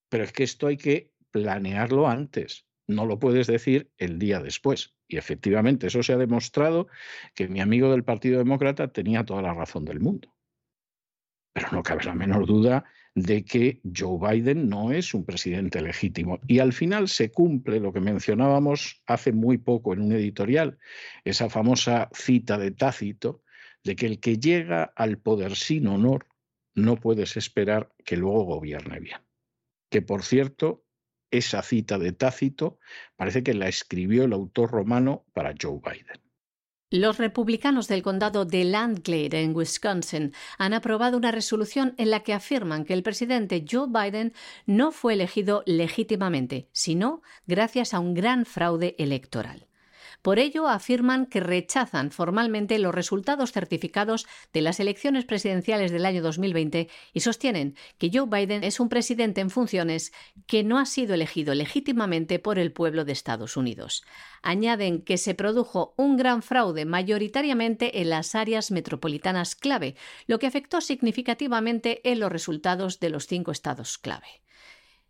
pero 0.09 0.25
es 0.25 0.33
que 0.33 0.43
esto 0.43 0.67
hay 0.67 0.77
que 0.77 1.13
planearlo 1.31 2.09
antes, 2.09 2.67
no 2.87 3.07
lo 3.07 3.19
puedes 3.19 3.47
decir 3.47 3.91
el 3.99 4.19
día 4.19 4.41
después. 4.41 4.95
Y 5.09 5.17
efectivamente, 5.17 5.87
eso 5.87 6.03
se 6.03 6.13
ha 6.13 6.17
demostrado 6.17 6.89
que 7.35 7.49
mi 7.49 7.61
amigo 7.61 7.91
del 7.91 8.05
Partido 8.05 8.39
Demócrata 8.39 8.89
tenía 8.89 9.25
toda 9.25 9.43
la 9.43 9.55
razón 9.55 9.85
del 9.85 10.01
mundo. 10.01 10.35
Pero 11.53 11.69
no 11.73 11.83
cabe 11.83 12.05
la 12.05 12.15
menor 12.15 12.47
duda 12.47 12.85
de 13.15 13.45
que 13.45 13.81
Joe 13.97 14.19
Biden 14.19 14.69
no 14.69 14.93
es 14.93 15.15
un 15.15 15.25
presidente 15.25 15.81
legítimo. 15.81 16.41
Y 16.49 16.59
al 16.59 16.73
final 16.73 17.09
se 17.09 17.31
cumple 17.31 17.79
lo 17.81 17.93
que 17.93 18.01
mencionábamos 18.01 19.03
hace 19.07 19.33
muy 19.33 19.59
poco 19.59 19.93
en 19.93 20.01
un 20.01 20.13
editorial, 20.13 20.79
esa 21.25 21.49
famosa 21.49 22.11
cita 22.13 22.59
de 22.59 22.73
Tácito, 22.73 23.43
de 23.85 23.95
que 23.95 24.07
el 24.07 24.19
que 24.19 24.39
llega 24.39 24.85
al 24.97 25.19
poder 25.19 25.55
sin 25.55 25.87
honor 25.87 26.27
no 26.75 26.97
puedes 26.97 27.37
esperar 27.37 27.93
que 28.05 28.17
luego 28.17 28.43
gobierne 28.45 28.99
bien. 28.99 29.21
Que 29.91 30.03
por 30.03 30.25
cierto, 30.25 30.84
esa 31.37 31.63
cita 31.63 31.99
de 31.99 32.13
Tácito 32.13 32.79
parece 33.17 33.43
que 33.43 33.55
la 33.55 33.69
escribió 33.69 34.25
el 34.25 34.33
autor 34.33 34.71
romano 34.71 35.25
para 35.33 35.55
Joe 35.61 35.81
Biden. 35.83 36.21
Los 36.91 37.19
republicanos 37.19 37.89
del 37.89 38.03
condado 38.03 38.45
de 38.45 38.63
Landglade, 38.63 39.43
en 39.43 39.57
Wisconsin, 39.57 40.33
han 40.59 40.75
aprobado 40.75 41.17
una 41.17 41.33
resolución 41.33 41.95
en 41.99 42.11
la 42.11 42.21
que 42.21 42.33
afirman 42.33 42.85
que 42.85 42.93
el 42.93 43.03
presidente 43.03 43.65
Joe 43.69 43.89
Biden 43.89 44.33
no 44.67 44.93
fue 44.93 45.15
elegido 45.15 45.65
legítimamente, 45.67 46.69
sino 46.71 47.23
gracias 47.49 47.95
a 47.95 47.99
un 47.99 48.15
gran 48.15 48.47
fraude 48.47 48.95
electoral. 48.99 49.67
Por 50.25 50.39
ello, 50.39 50.69
afirman 50.69 51.27
que 51.27 51.41
rechazan 51.41 52.11
formalmente 52.11 52.79
los 52.79 52.95
resultados 52.95 53.53
certificados 53.53 54.27
de 54.55 54.63
las 54.63 54.81
elecciones 54.81 55.27
presidenciales 55.27 55.93
del 55.93 56.07
año 56.07 56.23
2020 56.23 56.89
y 57.13 57.21
sostienen 57.21 57.77
que 57.99 58.11
Joe 58.11 58.27
Biden 58.27 58.65
es 58.65 58.81
un 58.81 58.89
presidente 58.89 59.43
en 59.43 59.51
funciones 59.51 60.15
que 60.47 60.65
no 60.65 60.79
ha 60.79 60.87
sido 60.87 61.13
elegido 61.13 61.55
legítimamente 61.55 62.39
por 62.39 62.59
el 62.59 62.73
pueblo 62.73 63.05
de 63.05 63.13
Estados 63.13 63.59
Unidos. 63.59 64.03
Añaden 64.41 65.03
que 65.03 65.19
se 65.19 65.35
produjo 65.35 65.93
un 65.99 66.17
gran 66.17 66.41
fraude 66.43 66.87
mayoritariamente 66.87 68.01
en 68.01 68.09
las 68.09 68.35
áreas 68.35 68.71
metropolitanas 68.71 69.55
clave, 69.55 69.95
lo 70.27 70.39
que 70.39 70.47
afectó 70.47 70.81
significativamente 70.81 72.01
en 72.11 72.19
los 72.19 72.33
resultados 72.33 72.99
de 72.99 73.11
los 73.11 73.27
cinco 73.27 73.51
estados 73.51 73.99
clave. 73.99 74.44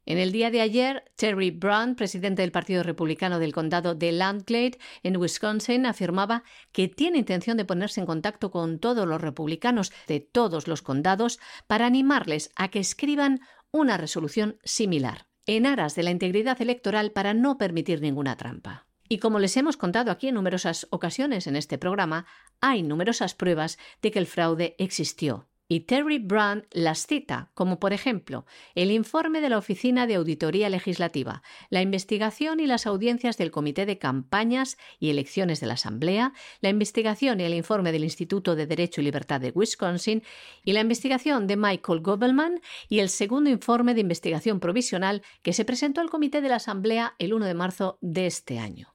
En 0.07 0.19
el 0.19 0.33
día 0.33 0.51
de 0.51 0.61
ayer, 0.61 1.05
Terry 1.17 1.51
Brown, 1.51 1.95
presidente 1.95 2.43
del 2.43 2.53
Partido 2.53 2.83
Republicano 2.83 3.39
del 3.39 3.55
condado 3.55 3.95
de 3.95 4.13
Landglade, 4.13 4.79
en 5.03 5.17
Wisconsin, 5.17 5.87
afirmaba 5.87 6.45
que 6.73 6.89
tiene 6.89 7.19
intención 7.19 7.57
de 7.57 7.65
ponerse 7.65 8.01
en 8.01 8.07
contacto 8.07 8.51
con 8.51 8.79
todos 8.79 9.07
los 9.09 9.21
republicanos 9.21 9.93
de 10.07 10.21
todos 10.21 10.69
los 10.69 10.83
condados 10.83 11.41
para 11.67 11.87
animarles 11.87 12.51
a 12.55 12.69
que 12.69 12.81
escriban 12.81 13.41
una 13.71 13.97
resolución 13.97 14.59
similar, 14.63 15.27
en 15.47 15.65
aras 15.65 15.95
de 15.95 16.03
la 16.03 16.11
integridad 16.11 16.61
electoral 16.61 17.13
para 17.13 17.33
no 17.33 17.57
permitir 17.57 18.03
ninguna 18.03 18.37
trampa. 18.37 18.87
Y 19.09 19.19
como 19.19 19.39
les 19.39 19.57
hemos 19.57 19.79
contado 19.79 20.11
aquí 20.11 20.29
en 20.29 20.35
numerosas 20.35 20.87
ocasiones 20.91 21.47
en 21.47 21.57
este 21.57 21.79
programa, 21.79 22.27
hay 22.61 22.83
numerosas 22.83 23.35
pruebas 23.35 23.79
de 24.03 24.11
que 24.11 24.19
el 24.19 24.27
fraude 24.27 24.77
existió 24.79 25.49
y 25.69 25.81
Terry 25.81 26.19
Brand 26.19 26.65
las 26.73 27.07
cita, 27.07 27.51
como 27.55 27.81
por 27.81 27.93
ejemplo 27.93 28.47
el 28.75 28.91
informe 28.91 29.41
de 29.41 29.49
la 29.49 29.59
Oficina 29.59 30.07
de 30.07 30.15
Auditoría 30.15 30.69
Legislativa, 30.69 31.43
la 31.71 31.83
investigación 31.83 32.61
y 32.61 32.67
las 32.67 32.87
audiencias 32.87 33.37
del 33.39 33.51
Comité 33.51 33.87
de 33.87 33.99
Campañas 33.99 34.77
y 34.99 35.11
Elecciones 35.11 35.61
de 35.61 35.67
la 35.67 35.75
Asamblea, 35.75 36.33
la 36.61 36.69
investigación 36.69 37.41
y 37.41 37.45
el 37.45 37.55
informe 37.55 37.93
del 37.93 38.05
Instituto 38.05 38.57
de 38.57 38.67
Derecho 38.67 39.01
y 39.01 39.05
Libertad 39.05 39.41
de 39.41 39.53
Wisconsin 39.55 40.23
y 40.65 40.73
la 40.73 40.81
investigación 40.81 41.47
de 41.47 41.57
Michael 41.57 42.01
Gobelman 42.01 42.61
y 42.89 42.99
el 43.01 43.09
segundo 43.09 43.51
informe 43.51 43.95
de 43.95 44.01
investigación 44.01 44.61
provisional 44.61 45.23
que 45.43 45.53
se 45.53 45.65
presentó 45.65 46.01
al 46.01 46.11
Comité 46.11 46.41
de 46.41 46.49
la 46.49 46.57
Asamblea 46.57 47.15
el 47.19 47.35
1 47.35 47.47
de 47.47 47.55
marzo 47.55 47.99
de 48.01 48.27
este 48.27 48.59
año. 48.59 48.94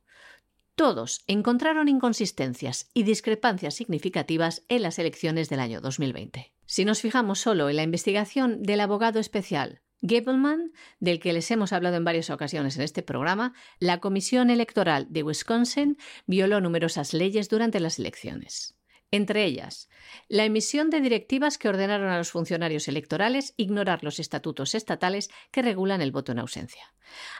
Todos 0.79 1.25
encontraron 1.27 1.89
inconsistencias 1.89 2.89
y 2.93 3.03
discrepancias 3.03 3.73
significativas 3.73 4.63
en 4.69 4.83
las 4.83 4.97
elecciones 4.97 5.49
del 5.49 5.59
año 5.59 5.81
2020. 5.81 6.53
Si 6.67 6.85
nos 6.85 7.01
fijamos 7.01 7.39
solo 7.39 7.67
en 7.67 7.75
la 7.75 7.83
investigación 7.83 8.63
del 8.63 8.79
abogado 8.79 9.19
especial 9.19 9.81
Gableman, 10.01 10.71
del 11.01 11.19
que 11.19 11.33
les 11.33 11.51
hemos 11.51 11.73
hablado 11.73 11.97
en 11.97 12.05
varias 12.05 12.29
ocasiones 12.29 12.77
en 12.77 12.83
este 12.83 13.03
programa, 13.03 13.51
la 13.79 13.99
Comisión 13.99 14.49
Electoral 14.49 15.07
de 15.09 15.21
Wisconsin 15.23 15.97
violó 16.27 16.61
numerosas 16.61 17.13
leyes 17.13 17.49
durante 17.49 17.81
las 17.81 17.99
elecciones 17.99 18.78
entre 19.11 19.45
ellas 19.45 19.89
la 20.27 20.45
emisión 20.45 20.89
de 20.89 21.01
directivas 21.01 21.57
que 21.57 21.69
ordenaron 21.69 22.09
a 22.09 22.17
los 22.17 22.31
funcionarios 22.31 22.87
electorales 22.87 23.53
ignorar 23.57 24.03
los 24.03 24.19
estatutos 24.19 24.75
estatales 24.75 25.29
que 25.51 25.61
regulan 25.61 26.01
el 26.01 26.11
voto 26.11 26.31
en 26.31 26.39
ausencia. 26.39 26.93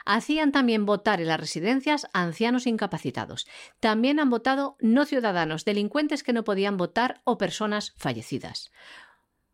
Hacían 0.04 0.52
también 0.52 0.86
votar 0.86 1.20
en 1.20 1.28
las 1.28 1.40
residencias 1.40 2.06
a 2.12 2.22
ancianos 2.22 2.66
incapacitados. 2.66 3.46
También 3.78 4.18
han 4.18 4.30
votado 4.30 4.76
no 4.80 5.04
ciudadanos, 5.04 5.64
delincuentes 5.64 6.22
que 6.22 6.32
no 6.32 6.44
podían 6.44 6.76
votar 6.76 7.20
o 7.24 7.38
personas 7.38 7.92
fallecidas. 7.96 8.70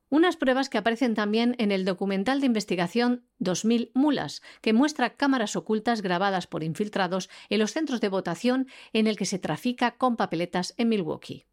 Unas 0.08 0.36
pruebas 0.36 0.68
que 0.68 0.78
aparecen 0.78 1.14
también 1.14 1.56
en 1.58 1.72
el 1.72 1.84
documental 1.84 2.40
de 2.40 2.46
investigación 2.46 3.26
2000 3.38 3.90
Mulas, 3.92 4.40
que 4.60 4.72
muestra 4.72 5.16
cámaras 5.16 5.56
ocultas 5.56 6.00
grabadas 6.00 6.46
por 6.46 6.62
infiltrados 6.62 7.28
en 7.50 7.58
los 7.58 7.72
centros 7.72 8.00
de 8.00 8.08
votación 8.08 8.68
en 8.92 9.08
el 9.08 9.16
que 9.16 9.26
se 9.26 9.40
trafica 9.40 9.96
con 9.96 10.16
papeletas 10.16 10.74
en 10.76 10.90
Milwaukee. 10.90 11.46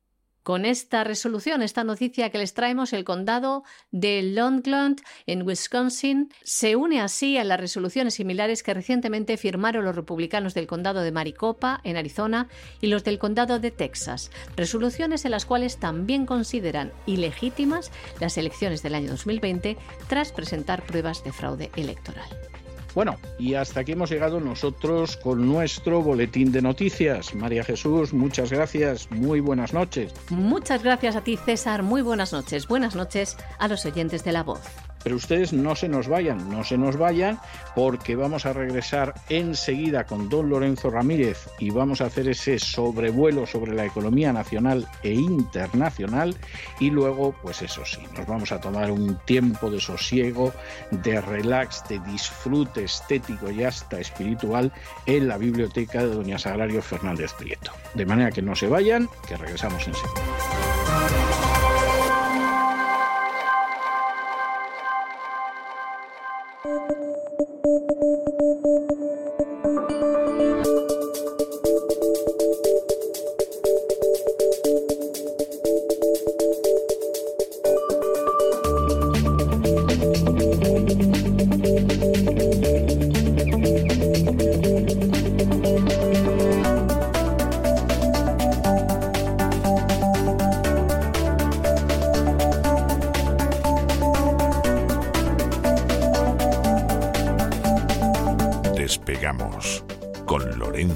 Con 0.44 0.66
esta 0.66 1.06
resolución, 1.06 1.62
esta 1.62 1.86
noticia 1.86 2.30
que 2.30 2.38
les 2.38 2.54
traemos, 2.54 2.92
el 2.92 3.06
condado 3.06 3.64
de 3.92 4.22
Longland 4.22 5.02
en 5.26 5.44
Wisconsin 5.44 6.30
se 6.44 6.76
une 6.76 7.00
así 7.00 7.38
a 7.38 7.46
las 7.46 7.60
resoluciones 7.60 8.16
similares 8.16 8.62
que 8.62 8.74
recientemente 8.74 9.38
firmaron 9.38 9.86
los 9.86 9.96
republicanos 9.96 10.54
del 10.54 10.68
condado 10.68 11.02
de 11.02 11.14
Maricopa 11.14 11.80
en 11.86 11.96
Arizona 11.96 12.50
y 12.82 12.88
los 12.88 13.06
del 13.06 13.20
condado 13.20 13.60
de 13.60 13.72
Texas, 13.72 14.32
resoluciones 14.58 15.24
en 15.24 15.32
las 15.32 15.46
cuales 15.46 15.78
también 15.78 16.26
consideran 16.26 16.92
ilegítimas 17.06 17.92
las 18.20 18.38
elecciones 18.38 18.84
del 18.84 18.96
año 18.96 19.12
2020 19.12 19.78
tras 20.10 20.34
presentar 20.34 20.86
pruebas 20.86 21.24
de 21.24 21.32
fraude 21.32 21.72
electoral. 21.78 22.53
Bueno, 22.96 23.18
y 23.40 23.56
hasta 23.56 23.82
aquí 23.82 23.94
hemos 23.94 24.10
llegado 24.10 24.40
nosotros 24.40 25.18
con 25.18 25.48
nuestro 25.48 26.02
boletín 26.02 26.52
de 26.52 26.62
noticias. 26.62 27.34
María 27.34 27.64
Jesús, 27.64 28.14
muchas 28.14 28.52
gracias, 28.52 29.10
muy 29.12 29.40
buenas 29.40 29.74
noches. 29.74 30.14
Muchas 30.30 30.84
gracias 30.84 31.16
a 31.16 31.24
ti, 31.24 31.38
César, 31.38 31.84
muy 31.84 32.02
buenas 32.02 32.34
noches. 32.34 32.68
Buenas 32.68 32.96
noches 32.96 33.38
a 33.60 33.68
los 33.68 33.86
oyentes 33.86 34.24
de 34.24 34.32
la 34.32 34.44
voz. 34.44 34.62
Pero 35.04 35.16
ustedes 35.16 35.54
no 35.54 35.76
se 35.76 35.90
nos 35.90 36.08
vayan, 36.08 36.50
no 36.50 36.64
se 36.64 36.78
nos 36.78 36.98
vayan, 36.98 37.40
porque 37.76 38.16
vamos 38.16 38.46
a 38.46 38.54
regresar 38.54 39.14
enseguida 39.30 40.06
con 40.06 40.30
don 40.30 40.50
Lorenzo 40.50 40.90
Ramírez 40.90 41.48
y 41.60 41.70
vamos 41.70 42.02
a 42.02 42.06
hacer 42.06 42.30
ese 42.30 42.60
sobrevuelo 42.60 43.46
sobre 43.46 43.74
la 43.74 43.86
economía 43.86 44.32
nacional 44.32 44.88
e 45.04 45.14
internacional. 45.14 46.36
Y 46.80 46.90
luego, 46.90 47.36
pues 47.42 47.62
eso 47.62 47.86
sí, 47.86 48.02
nos 48.18 48.28
vamos 48.28 48.52
a 48.52 48.62
tomar 48.62 48.92
un 48.92 49.18
tiempo 49.26 49.70
de 49.70 49.80
sosiego, 49.80 50.54
de 50.92 51.20
relax, 51.22 51.84
de 51.90 52.00
disfrute 52.00 52.84
estético 52.84 53.52
y 53.52 53.64
hasta 53.64 54.00
espiritual 54.00 54.72
en 55.06 55.28
la 55.28 55.38
biblioteca 55.38 56.00
de 56.00 56.16
doña 56.16 56.40
Sagrario 56.40 56.82
Fernández 56.82 57.34
Prieto. 57.34 57.72
De 57.94 58.06
manera 58.06 58.32
que 58.32 58.42
no 58.42 58.56
se 58.56 58.68
vayan, 58.68 59.10
que 59.28 59.38
regresamos 59.38 59.88
enseguida. 59.88 61.43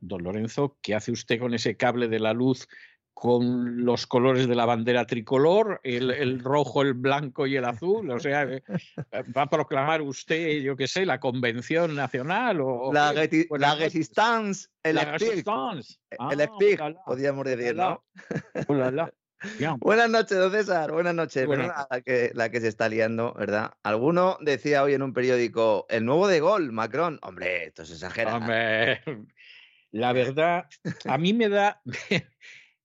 don 0.00 0.22
Lorenzo, 0.22 0.78
¿qué 0.82 0.94
hace 0.94 1.12
usted 1.12 1.38
con 1.38 1.54
ese 1.54 1.76
cable 1.76 2.08
de 2.08 2.20
la 2.20 2.32
luz 2.32 2.68
con 3.14 3.84
los 3.84 4.06
colores 4.06 4.48
de 4.48 4.54
la 4.54 4.64
bandera 4.64 5.06
tricolor, 5.06 5.80
el, 5.84 6.40
rojo, 6.42 6.82
el 6.82 6.94
blanco 6.94 7.46
y 7.46 7.56
el 7.56 7.64
azul? 7.64 8.10
O 8.10 8.18
sea, 8.18 8.44
eh, 8.44 8.62
¿va 9.36 9.42
a 9.42 9.50
proclamar 9.50 10.02
usted, 10.02 10.60
yo 10.60 10.76
qué 10.76 10.88
sé, 10.88 11.06
la 11.06 11.20
Convención 11.20 11.94
Nacional? 11.94 12.60
O, 12.60 12.92
la, 12.92 13.12
la 13.12 13.74
Resistance 13.74 14.68
Electric. 14.82 15.46
Ah, 16.18 16.92
podríamos 17.06 17.44
decir, 17.44 17.76
¿no? 17.76 18.02
Buenas 19.80 20.08
noches, 20.08 20.38
don 20.38 20.52
César. 20.52 20.92
Buenas 20.92 21.14
noches. 21.14 21.48
La, 21.48 22.00
que, 22.04 22.30
la 22.34 22.50
que 22.50 22.60
se 22.60 22.68
está 22.68 22.88
liando, 22.88 23.34
¿verdad? 23.34 23.72
Alguno 23.82 24.38
decía 24.40 24.82
hoy 24.82 24.94
en 24.94 25.02
un 25.02 25.12
periódico, 25.12 25.86
el 25.88 26.04
nuevo 26.04 26.28
de 26.28 26.40
gol, 26.40 26.72
Macron. 26.72 27.18
Hombre, 27.22 27.66
esto 27.66 27.82
es 27.82 27.90
exagerado. 27.90 28.36
Hombre, 28.38 29.02
la 29.92 30.12
verdad, 30.12 30.68
a 31.04 31.18
mí 31.18 31.32
me 31.32 31.48
da, 31.48 31.80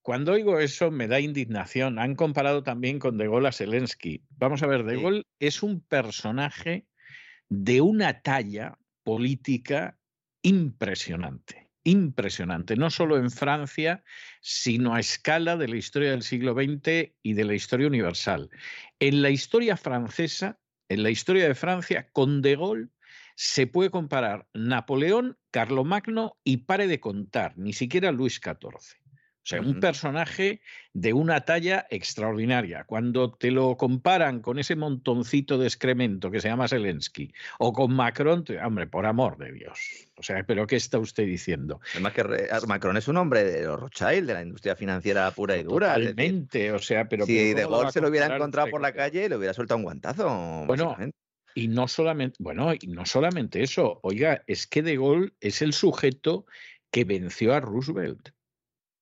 cuando 0.01 0.34
oigo 0.34 0.60
eso 0.60 0.91
me 0.91 1.08
da 1.08 1.20
indignación. 1.20 1.97
Han 1.97 2.16
comparado 2.16 2.64
también 2.64 2.99
con 2.99 3.18
De 3.18 3.28
Gaulle 3.28 3.47
a 3.47 3.51
Zelensky. 3.51 4.24
Vamos 4.38 4.62
a 4.62 4.68
ver, 4.68 4.84
De 4.84 5.01
Gaulle 5.01 5.24
es 5.39 5.64
un 5.64 5.82
personaje 5.82 6.86
de 7.49 7.82
una 7.82 8.22
talla 8.22 8.78
política 9.03 9.97
impresionante, 10.41 11.70
impresionante, 11.84 12.76
no 12.76 12.89
solo 12.89 13.18
en 13.18 13.32
Francia, 13.32 14.03
sino 14.41 14.93
a 14.93 14.99
escala 14.99 15.55
de 15.55 15.70
la 15.70 15.78
historia 15.78 16.12
del 16.12 16.24
siglo 16.24 16.53
XX 16.53 17.14
y 17.24 17.34
de 17.34 17.45
la 17.45 17.53
historia 17.53 17.88
universal. 17.88 18.49
En 18.99 19.22
la 19.22 19.30
historia 19.30 19.78
francesa, 19.78 20.60
en 20.89 21.03
la 21.03 21.10
historia 21.10 21.47
de 21.47 21.55
Francia, 21.55 22.10
con 22.12 22.41
De 22.41 22.58
Gaulle 22.58 22.89
se 23.39 23.67
puede 23.67 23.91
comparar 23.91 24.47
Napoleón, 24.55 25.38
Carlomagno 25.51 26.38
y 26.43 26.57
pare 26.57 26.88
de 26.88 26.99
contar, 26.99 27.55
ni 27.55 27.71
siquiera 27.71 28.11
Luis 28.11 28.41
XIV. 28.43 28.65
O 28.67 29.49
sea, 29.49 29.61
un 29.61 29.79
personaje 29.79 30.59
de 30.91 31.13
una 31.13 31.41
talla 31.41 31.88
extraordinaria. 31.89 32.83
Cuando 32.83 33.31
te 33.31 33.49
lo 33.51 33.77
comparan 33.77 34.41
con 34.41 34.59
ese 34.59 34.76
montoncito 34.76 35.57
de 35.57 35.68
excremento 35.68 36.31
que 36.31 36.41
se 36.41 36.49
llama 36.49 36.68
Zelensky 36.68 37.31
o 37.59 37.72
con 37.72 37.93
Macron, 37.93 38.43
hombre, 38.65 38.88
por 38.88 39.05
amor 39.05 39.38
de 39.38 39.53
Dios. 39.53 39.80
O 40.18 40.23
sea, 40.23 40.43
¿pero 40.43 40.68
qué 40.68 40.76
está 40.76 40.99
usted 40.99 41.26
diciendo? 41.26 41.80
Además 41.93 42.14
que 42.14 42.49
Macron 42.68 42.97
es 42.97 43.07
un 43.07 43.15
hombre 43.15 43.45
de 43.45 43.64
los 43.64 43.80
Rothschild, 43.80 44.27
de 44.27 44.34
la 44.34 44.41
industria 44.41 44.76
financiera 44.76 45.31
pura 45.31 45.55
y 45.55 45.64
dura. 45.64 45.93
Totalmente, 45.93 46.73
o 46.73 46.80
sea, 46.80 47.07
pero... 47.07 47.26
Si 47.26 47.53
De 47.53 47.61
Gaulle 47.61 47.91
se 47.91 48.01
lo 48.01 48.09
hubiera 48.09 48.35
encontrado 48.35 48.69
por 48.69 48.81
la 48.81 48.91
calle, 48.91 49.30
le 49.30 49.38
hubiera 49.38 49.53
soltado 49.53 49.77
un 49.77 49.84
guantazo. 49.84 50.65
Bueno, 50.65 50.97
y 51.57 51.69
no 51.69 51.88
solamente, 51.88 52.38
bueno, 52.39 52.71
y 52.79 52.85
no 52.85 53.03
solamente 53.07 53.63
eso, 53.63 53.99
oiga, 54.03 54.43
es 54.45 54.67
que 54.67 54.84
De 54.84 54.95
Gaulle 54.95 55.34
es 55.39 55.63
el 55.63 55.73
sujeto 55.73 56.45
que 56.91 57.03
venció 57.03 57.55
a 57.55 57.59
Roosevelt 57.59 58.29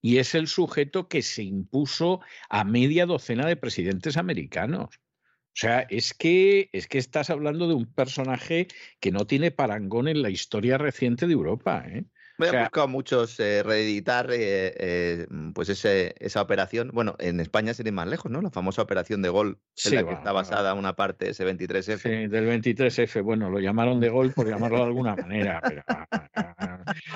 y 0.00 0.16
es 0.16 0.34
el 0.34 0.48
sujeto 0.48 1.06
que 1.06 1.20
se 1.20 1.42
impuso 1.42 2.22
a 2.48 2.64
media 2.64 3.04
docena 3.04 3.46
de 3.46 3.56
presidentes 3.56 4.16
americanos. 4.16 4.88
O 4.96 5.58
sea, 5.58 5.80
es 5.90 6.14
que, 6.14 6.70
es 6.72 6.86
que 6.88 6.96
estás 6.96 7.28
hablando 7.28 7.68
de 7.68 7.74
un 7.74 7.92
personaje 7.92 8.68
que 9.00 9.12
no 9.12 9.26
tiene 9.26 9.50
parangón 9.50 10.08
en 10.08 10.22
la 10.22 10.30
historia 10.30 10.78
reciente 10.78 11.26
de 11.26 11.34
Europa. 11.34 11.84
¿eh? 11.86 12.06
Me 12.38 12.48
he 12.48 12.60
buscado 12.60 12.88
muchos 12.88 13.40
eh, 13.40 13.62
reeditar 13.62 14.30
eh, 14.30 14.74
eh, 14.76 15.26
pues 15.54 15.68
ese, 15.68 16.14
esa 16.18 16.42
operación. 16.42 16.90
Bueno, 16.92 17.16
en 17.18 17.40
España 17.40 17.72
sería 17.72 17.92
más 17.92 18.06
lejos, 18.08 18.30
¿no? 18.30 18.42
La 18.42 18.50
famosa 18.50 18.82
operación 18.82 19.22
de 19.22 19.30
gol, 19.30 19.58
en 19.84 19.94
la 19.94 20.04
que 20.04 20.12
está 20.12 20.32
basada 20.32 20.74
una 20.74 20.94
parte, 20.96 21.30
ese 21.30 21.46
23F. 21.46 21.98
Sí, 21.98 22.26
del 22.28 22.46
23F. 22.46 23.22
Bueno, 23.22 23.48
lo 23.48 23.58
llamaron 23.58 24.00
de 24.00 24.10
gol 24.10 24.32
por 24.32 24.48
llamarlo 24.48 24.78
de 24.78 24.84
alguna 24.84 25.16
manera. 25.16 25.62
Pero, 25.66 25.82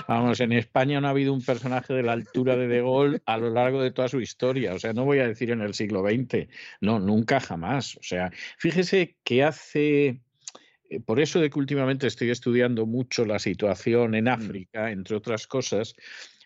vamos, 0.08 0.40
en 0.40 0.52
España 0.52 1.00
no 1.00 1.08
ha 1.08 1.10
habido 1.10 1.34
un 1.34 1.42
personaje 1.42 1.92
de 1.92 2.02
la 2.02 2.12
altura 2.12 2.56
de 2.56 2.66
De 2.66 2.80
Gaulle 2.80 3.22
a 3.26 3.36
lo 3.36 3.50
largo 3.50 3.82
de 3.82 3.90
toda 3.90 4.08
su 4.08 4.20
historia. 4.20 4.74
O 4.74 4.78
sea, 4.78 4.92
no 4.92 5.04
voy 5.04 5.18
a 5.18 5.28
decir 5.28 5.50
en 5.50 5.60
el 5.60 5.74
siglo 5.74 6.02
XX. 6.02 6.48
No, 6.80 6.98
nunca 6.98 7.40
jamás. 7.40 7.96
O 7.96 8.02
sea, 8.02 8.30
fíjese 8.58 9.16
que 9.22 9.44
hace 9.44 10.22
por 10.98 11.20
eso 11.20 11.40
de 11.40 11.50
que 11.50 11.58
últimamente 11.58 12.06
estoy 12.06 12.30
estudiando 12.30 12.86
mucho 12.86 13.24
la 13.24 13.38
situación 13.38 14.14
en 14.14 14.24
mm. 14.24 14.28
África, 14.28 14.90
entre 14.90 15.16
otras 15.16 15.46
cosas, 15.46 15.94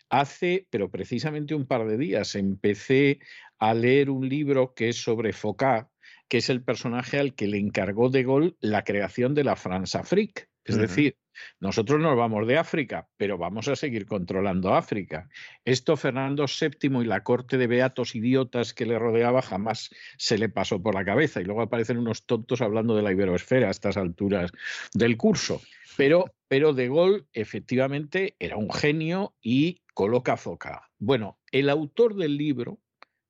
hace, 0.09 0.67
pero 0.69 0.89
precisamente 0.89 1.55
un 1.55 1.65
par 1.65 1.87
de 1.87 1.97
días, 1.97 2.35
empecé 2.35 3.19
a 3.57 3.73
leer 3.73 4.09
un 4.09 4.29
libro 4.29 4.73
que 4.73 4.89
es 4.89 4.97
sobre 4.97 5.33
Foucault, 5.33 5.87
que 6.27 6.37
es 6.37 6.49
el 6.49 6.63
personaje 6.63 7.19
al 7.19 7.33
que 7.33 7.47
le 7.47 7.57
encargó 7.57 8.09
de 8.09 8.23
Gaulle 8.23 8.55
la 8.59 8.83
creación 8.83 9.33
de 9.33 9.43
la 9.43 9.55
France 9.55 9.97
Afrique. 9.97 10.47
Es 10.63 10.77
decir, 10.77 11.15
nosotros 11.59 11.99
nos 11.99 12.17
vamos 12.17 12.47
de 12.47 12.57
África, 12.57 13.07
pero 13.17 13.37
vamos 13.37 13.67
a 13.67 13.75
seguir 13.75 14.05
controlando 14.05 14.73
África. 14.73 15.29
Esto 15.63 15.97
Fernando 15.97 16.45
VII 16.45 17.01
y 17.01 17.05
la 17.05 17.23
corte 17.23 17.57
de 17.57 17.67
beatos 17.67 18.15
idiotas 18.15 18.73
que 18.73 18.85
le 18.85 18.99
rodeaba 18.99 19.41
jamás 19.41 19.89
se 20.17 20.37
le 20.37 20.49
pasó 20.49 20.81
por 20.81 20.95
la 20.95 21.05
cabeza. 21.05 21.41
Y 21.41 21.45
luego 21.45 21.61
aparecen 21.61 21.97
unos 21.97 22.25
tontos 22.25 22.61
hablando 22.61 22.95
de 22.95 23.01
la 23.01 23.11
iberoesfera 23.11 23.67
a 23.67 23.71
estas 23.71 23.97
alturas 23.97 24.51
del 24.93 25.17
curso. 25.17 25.61
Pero, 25.97 26.25
pero 26.47 26.73
De 26.73 26.87
Gaulle 26.89 27.25
efectivamente 27.33 28.35
era 28.39 28.57
un 28.57 28.71
genio 28.71 29.35
y 29.41 29.81
coloca 29.93 30.37
Foca. 30.37 30.89
Bueno, 30.97 31.39
el 31.51 31.69
autor 31.69 32.15
del 32.15 32.37
libro, 32.37 32.79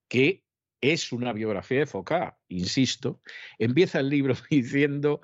que 0.08 0.46
es 0.82 1.12
una 1.12 1.34
biografía 1.34 1.80
de 1.80 1.86
Foucault, 1.86 2.36
insisto, 2.48 3.22
empieza 3.58 4.00
el 4.00 4.10
libro 4.10 4.36
diciendo 4.50 5.22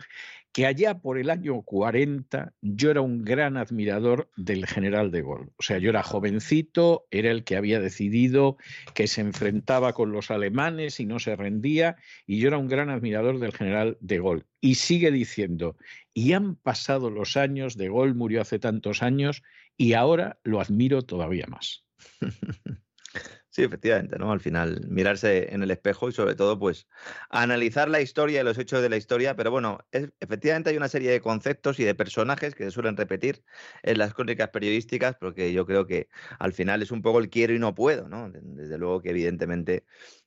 que 0.51 0.65
allá 0.65 0.99
por 0.99 1.17
el 1.17 1.29
año 1.29 1.61
40 1.61 2.53
yo 2.61 2.91
era 2.91 3.01
un 3.01 3.23
gran 3.23 3.57
admirador 3.57 4.29
del 4.35 4.65
general 4.65 5.11
de 5.11 5.21
Gaulle. 5.21 5.51
O 5.57 5.63
sea, 5.63 5.77
yo 5.77 5.89
era 5.89 6.03
jovencito, 6.03 7.07
era 7.09 7.31
el 7.31 7.43
que 7.43 7.55
había 7.55 7.79
decidido 7.79 8.57
que 8.93 9.07
se 9.07 9.21
enfrentaba 9.21 9.93
con 9.93 10.11
los 10.11 10.29
alemanes 10.29 10.99
y 10.99 11.05
no 11.05 11.19
se 11.19 11.35
rendía, 11.35 11.95
y 12.25 12.39
yo 12.39 12.49
era 12.49 12.57
un 12.57 12.67
gran 12.67 12.89
admirador 12.89 13.39
del 13.39 13.53
general 13.53 13.97
de 14.01 14.17
Gaulle. 14.17 14.45
Y 14.59 14.75
sigue 14.75 15.11
diciendo, 15.11 15.77
y 16.13 16.33
han 16.33 16.55
pasado 16.55 17.09
los 17.09 17.37
años, 17.37 17.77
de 17.77 17.87
Gaulle 17.87 18.13
murió 18.13 18.41
hace 18.41 18.59
tantos 18.59 19.01
años, 19.01 19.43
y 19.77 19.93
ahora 19.93 20.39
lo 20.43 20.59
admiro 20.59 21.01
todavía 21.01 21.47
más. 21.47 21.85
Sí, 23.53 23.63
efectivamente, 23.63 24.17
¿no? 24.17 24.31
Al 24.31 24.39
final, 24.39 24.79
mirarse 24.87 25.53
en 25.53 25.61
el 25.61 25.71
espejo 25.71 26.07
y 26.07 26.13
sobre 26.13 26.35
todo, 26.35 26.57
pues, 26.57 26.87
analizar 27.29 27.89
la 27.89 27.99
historia 27.99 28.39
y 28.39 28.43
los 28.45 28.57
hechos 28.57 28.81
de 28.81 28.87
la 28.87 28.95
historia. 28.95 29.35
Pero 29.35 29.51
bueno, 29.51 29.79
efectivamente 29.91 30.69
hay 30.69 30.77
una 30.77 30.87
serie 30.87 31.11
de 31.11 31.19
conceptos 31.19 31.77
y 31.77 31.83
de 31.83 31.93
personajes 31.93 32.55
que 32.55 32.63
se 32.63 32.71
suelen 32.71 32.95
repetir 32.95 33.43
en 33.83 33.97
las 33.97 34.13
crónicas 34.13 34.47
periodísticas, 34.51 35.17
porque 35.19 35.51
yo 35.51 35.65
creo 35.65 35.85
que 35.85 36.07
al 36.39 36.53
final 36.53 36.81
es 36.81 36.91
un 36.91 37.01
poco 37.01 37.19
el 37.19 37.29
quiero 37.29 37.53
y 37.53 37.59
no 37.59 37.75
puedo, 37.75 38.07
¿no? 38.07 38.31
Desde 38.33 38.77
luego 38.77 39.01
que 39.01 39.09
evidentemente 39.09 39.83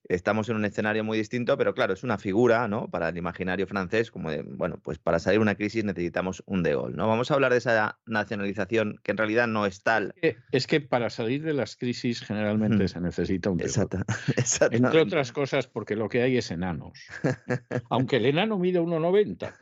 estamos 0.09 0.49
en 0.49 0.57
un 0.57 0.65
escenario 0.65 1.05
muy 1.05 1.19
distinto, 1.19 1.57
pero 1.57 1.75
claro, 1.75 1.95
es 1.95 2.03
una 2.03 2.19
figura, 2.19 2.69
¿no? 2.69 2.89
Para 2.89 3.09
el 3.09 3.17
imaginario 3.17 3.67
francés, 3.67 4.11
como 4.11 4.31
de, 4.31 4.43
bueno, 4.43 4.79
pues 4.83 4.99
para 4.99 5.19
salir 5.19 5.39
de 5.39 5.43
una 5.43 5.55
crisis 5.55 5.85
necesitamos 5.85 6.43
un 6.47 6.63
de 6.63 6.75
Gaulle, 6.75 6.97
¿no? 6.97 7.09
Vamos 7.09 7.31
a 7.31 7.35
hablar 7.35 7.53
de 7.53 7.59
esa 7.59 7.99
nacionalización 8.07 9.01
que 9.03 9.13
en 9.13 9.17
realidad 9.17 9.47
no 9.47 9.67
es 9.67 9.83
tal. 9.83 10.15
Es 10.53 10.67
que, 10.67 10.81
para 10.81 11.11
salir 11.11 11.43
de 11.43 11.55
las 11.55 11.77
crisis 11.77 12.21
generalmente 12.21 12.89
se 12.89 13.01
necesita 13.01 13.51
un 13.51 13.59
de 13.59 13.69
Gaulle. 13.69 14.05
Entre 14.71 15.01
otras 15.01 15.33
cosas 15.33 15.67
porque 15.67 15.97
lo 15.97 16.09
que 16.09 16.23
hay 16.23 16.37
es 16.37 16.51
enanos. 16.51 16.99
Aunque 17.91 18.17
el 18.17 18.27
enano 18.27 18.59
mide 18.59 18.81
1,90, 18.81 19.55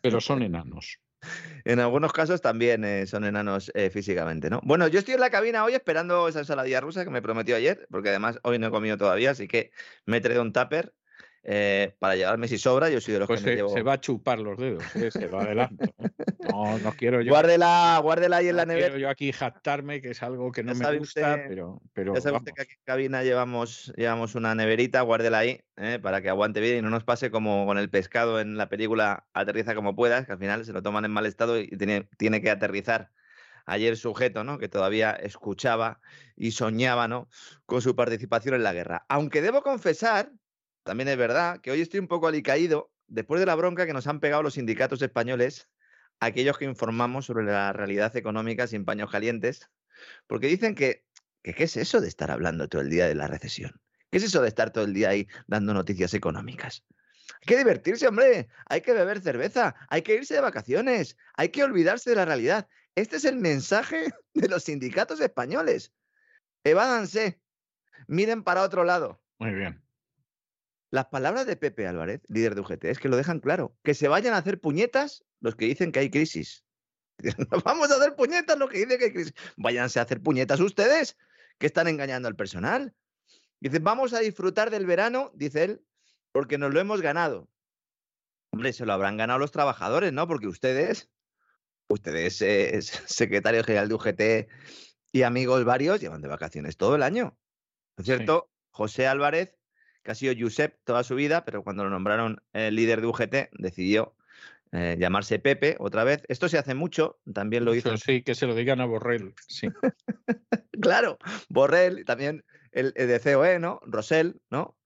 pero 0.00 0.20
son 0.20 0.42
enanos. 0.42 0.98
En 1.64 1.80
algunos 1.80 2.12
casos 2.12 2.40
también 2.40 2.84
eh, 2.84 3.06
son 3.06 3.24
enanos 3.24 3.72
eh, 3.74 3.90
físicamente, 3.90 4.50
¿no? 4.50 4.60
Bueno, 4.62 4.86
yo 4.88 4.98
estoy 4.98 5.14
en 5.14 5.20
la 5.20 5.30
cabina 5.30 5.64
hoy 5.64 5.74
esperando 5.74 6.28
esa 6.28 6.38
ensaladilla 6.40 6.80
rusa 6.80 7.04
que 7.04 7.10
me 7.10 7.22
prometió 7.22 7.56
ayer, 7.56 7.86
porque 7.90 8.10
además 8.10 8.38
hoy 8.42 8.58
no 8.58 8.68
he 8.68 8.70
comido 8.70 8.96
todavía, 8.96 9.32
así 9.32 9.48
que 9.48 9.72
me 10.04 10.18
he 10.18 10.20
traído 10.20 10.42
un 10.42 10.52
tupper 10.52 10.94
eh, 11.48 11.94
para 12.00 12.16
llevarme 12.16 12.48
si 12.48 12.58
sobra. 12.58 12.90
Yo 12.90 13.00
soy 13.00 13.14
de 13.14 13.20
los 13.20 13.28
pues 13.28 13.40
que 13.40 13.56
se, 13.56 13.68
se 13.68 13.82
va 13.82 13.94
a 13.94 14.00
chupar 14.00 14.40
los 14.40 14.58
dedos, 14.58 14.82
se 14.92 15.28
va 15.28 15.42
adelante. 15.42 15.94
No, 16.46 16.78
no 16.78 16.92
quiero 16.92 17.20
yo. 17.20 17.32
Guárdela, 17.32 17.98
guárdela 18.02 18.36
ahí 18.36 18.48
en 18.48 18.56
la 18.56 18.64
nevera. 18.64 18.86
Quiero 18.86 19.00
yo 19.00 19.08
aquí 19.10 19.32
jactarme, 19.32 20.00
que 20.00 20.10
es 20.10 20.22
algo 20.22 20.52
que 20.52 20.62
no 20.62 20.74
me 20.74 20.98
gusta, 20.98 21.44
pero, 21.48 21.82
pero. 21.92 22.14
Ya 22.14 22.20
sabe 22.20 22.36
usted 22.36 22.52
que 22.52 22.62
aquí 22.62 22.72
en 22.74 22.84
cabina 22.84 23.24
llevamos, 23.24 23.92
llevamos 23.96 24.36
una 24.36 24.54
neverita, 24.54 25.00
guárdela 25.00 25.38
ahí, 25.38 25.60
eh, 25.76 25.98
para 26.00 26.22
que 26.22 26.28
aguante 26.28 26.60
bien 26.60 26.78
y 26.78 26.82
no 26.82 26.88
nos 26.88 27.02
pase 27.02 27.32
como 27.32 27.66
con 27.66 27.78
el 27.78 27.90
pescado 27.90 28.40
en 28.40 28.56
la 28.56 28.68
película 28.68 29.26
Aterriza 29.34 29.74
como 29.74 29.96
puedas, 29.96 30.24
que 30.24 30.32
al 30.32 30.38
final 30.38 30.64
se 30.64 30.72
lo 30.72 30.82
toman 30.82 31.04
en 31.04 31.10
mal 31.10 31.26
estado 31.26 31.58
y 31.58 31.66
tiene, 31.66 32.08
tiene 32.16 32.40
que 32.40 32.50
aterrizar 32.50 33.10
ayer 33.66 33.96
sujeto, 33.96 34.44
¿no? 34.44 34.58
Que 34.58 34.68
todavía 34.68 35.10
escuchaba 35.10 36.00
y 36.36 36.52
soñaba, 36.52 37.08
¿no? 37.08 37.28
Con 37.66 37.82
su 37.82 37.96
participación 37.96 38.54
en 38.54 38.62
la 38.62 38.72
guerra. 38.72 39.04
Aunque 39.08 39.42
debo 39.42 39.62
confesar 39.62 40.30
también 40.86 41.08
es 41.08 41.16
verdad 41.18 41.60
que 41.60 41.72
hoy 41.72 41.80
estoy 41.82 42.00
un 42.00 42.08
poco 42.08 42.28
alicaído 42.28 42.90
después 43.08 43.40
de 43.40 43.46
la 43.46 43.56
bronca 43.56 43.86
que 43.86 43.92
nos 43.92 44.06
han 44.06 44.20
pegado 44.20 44.42
los 44.42 44.54
sindicatos 44.54 45.02
españoles, 45.02 45.68
aquellos 46.20 46.56
que 46.56 46.64
informamos 46.64 47.26
sobre 47.26 47.44
la 47.44 47.72
realidad 47.72 48.16
económica 48.16 48.66
sin 48.66 48.84
paños 48.84 49.10
calientes, 49.10 49.68
porque 50.26 50.46
dicen 50.46 50.74
que, 50.74 51.04
¿qué 51.42 51.64
es 51.64 51.76
eso 51.76 52.00
de 52.00 52.08
estar 52.08 52.30
hablando 52.30 52.68
todo 52.68 52.82
el 52.82 52.88
día 52.88 53.06
de 53.08 53.16
la 53.16 53.26
recesión? 53.26 53.80
¿Qué 54.10 54.18
es 54.18 54.24
eso 54.24 54.40
de 54.40 54.48
estar 54.48 54.70
todo 54.70 54.84
el 54.84 54.94
día 54.94 55.10
ahí 55.10 55.26
dando 55.48 55.74
noticias 55.74 56.14
económicas? 56.14 56.84
Hay 57.40 57.46
que 57.46 57.58
divertirse, 57.58 58.06
hombre. 58.06 58.48
Hay 58.66 58.80
que 58.80 58.92
beber 58.92 59.20
cerveza. 59.20 59.74
Hay 59.88 60.02
que 60.02 60.14
irse 60.14 60.34
de 60.34 60.40
vacaciones. 60.40 61.16
Hay 61.34 61.48
que 61.48 61.64
olvidarse 61.64 62.10
de 62.10 62.16
la 62.16 62.24
realidad. 62.24 62.68
Este 62.94 63.16
es 63.16 63.24
el 63.24 63.36
mensaje 63.36 64.06
de 64.34 64.48
los 64.48 64.62
sindicatos 64.62 65.20
españoles. 65.20 65.92
Evádanse. 66.62 67.40
Miren 68.06 68.44
para 68.44 68.62
otro 68.62 68.84
lado. 68.84 69.20
Muy 69.38 69.52
bien. 69.52 69.85
Las 70.96 71.08
palabras 71.08 71.46
de 71.46 71.56
Pepe 71.56 71.86
Álvarez, 71.86 72.22
líder 72.28 72.54
de 72.54 72.62
UGT, 72.62 72.86
es 72.86 72.98
que 72.98 73.10
lo 73.10 73.18
dejan 73.18 73.40
claro. 73.40 73.76
Que 73.84 73.92
se 73.92 74.08
vayan 74.08 74.32
a 74.32 74.38
hacer 74.38 74.58
puñetas 74.58 75.26
los 75.40 75.54
que 75.54 75.66
dicen 75.66 75.92
que 75.92 75.98
hay 75.98 76.08
crisis. 76.08 76.64
Vamos 77.66 77.90
a 77.90 77.96
hacer 77.96 78.16
puñetas 78.16 78.56
los 78.56 78.70
que 78.70 78.78
dicen 78.78 78.98
que 78.98 79.04
hay 79.04 79.12
crisis. 79.12 79.34
Váyanse 79.58 79.98
a 79.98 80.04
hacer 80.04 80.22
puñetas 80.22 80.58
ustedes, 80.58 81.18
que 81.58 81.66
están 81.66 81.86
engañando 81.86 82.28
al 82.28 82.34
personal. 82.34 82.94
Dicen, 83.60 83.84
vamos 83.84 84.14
a 84.14 84.20
disfrutar 84.20 84.70
del 84.70 84.86
verano, 84.86 85.32
dice 85.34 85.64
él, 85.64 85.84
porque 86.32 86.56
nos 86.56 86.72
lo 86.72 86.80
hemos 86.80 87.02
ganado. 87.02 87.50
Hombre, 88.50 88.72
se 88.72 88.86
lo 88.86 88.94
habrán 88.94 89.18
ganado 89.18 89.38
los 89.38 89.52
trabajadores, 89.52 90.14
¿no? 90.14 90.26
Porque 90.26 90.46
ustedes, 90.46 91.10
ustedes, 91.88 92.40
eh, 92.40 92.80
secretario 92.80 93.62
general 93.64 93.88
de 93.88 93.94
UGT 93.94 94.48
y 95.12 95.24
amigos 95.24 95.62
varios, 95.66 96.00
llevan 96.00 96.22
de 96.22 96.28
vacaciones 96.28 96.78
todo 96.78 96.96
el 96.96 97.02
año. 97.02 97.38
¿No 97.98 98.02
es 98.02 98.06
cierto? 98.06 98.50
José 98.70 99.06
Álvarez 99.06 99.56
que 100.06 100.12
ha 100.12 100.14
sido 100.14 100.34
Josep 100.38 100.78
toda 100.84 101.04
su 101.04 101.14
vida, 101.14 101.44
pero 101.44 101.62
cuando 101.62 101.84
lo 101.84 101.90
nombraron 101.90 102.40
el 102.54 102.74
líder 102.76 103.00
de 103.02 103.06
UGT 103.08 103.34
decidió 103.58 104.14
eh, 104.72 104.96
llamarse 104.98 105.38
Pepe 105.38 105.76
otra 105.78 106.04
vez. 106.04 106.22
Esto 106.28 106.48
se 106.48 106.58
hace 106.58 106.74
mucho, 106.74 107.18
también 107.34 107.64
lo 107.64 107.74
hizo. 107.74 107.94
Sí, 107.98 108.22
que 108.22 108.34
se 108.34 108.46
lo 108.46 108.54
digan 108.54 108.80
a 108.80 108.86
Borrell, 108.86 109.34
sí. 109.48 109.68
claro, 110.80 111.18
Borrell, 111.48 112.04
también 112.04 112.44
el, 112.72 112.92
de 112.94 113.20
COE, 113.20 113.58
¿no? 113.58 113.80
Rosell, 113.84 114.40
¿no? 114.48 114.78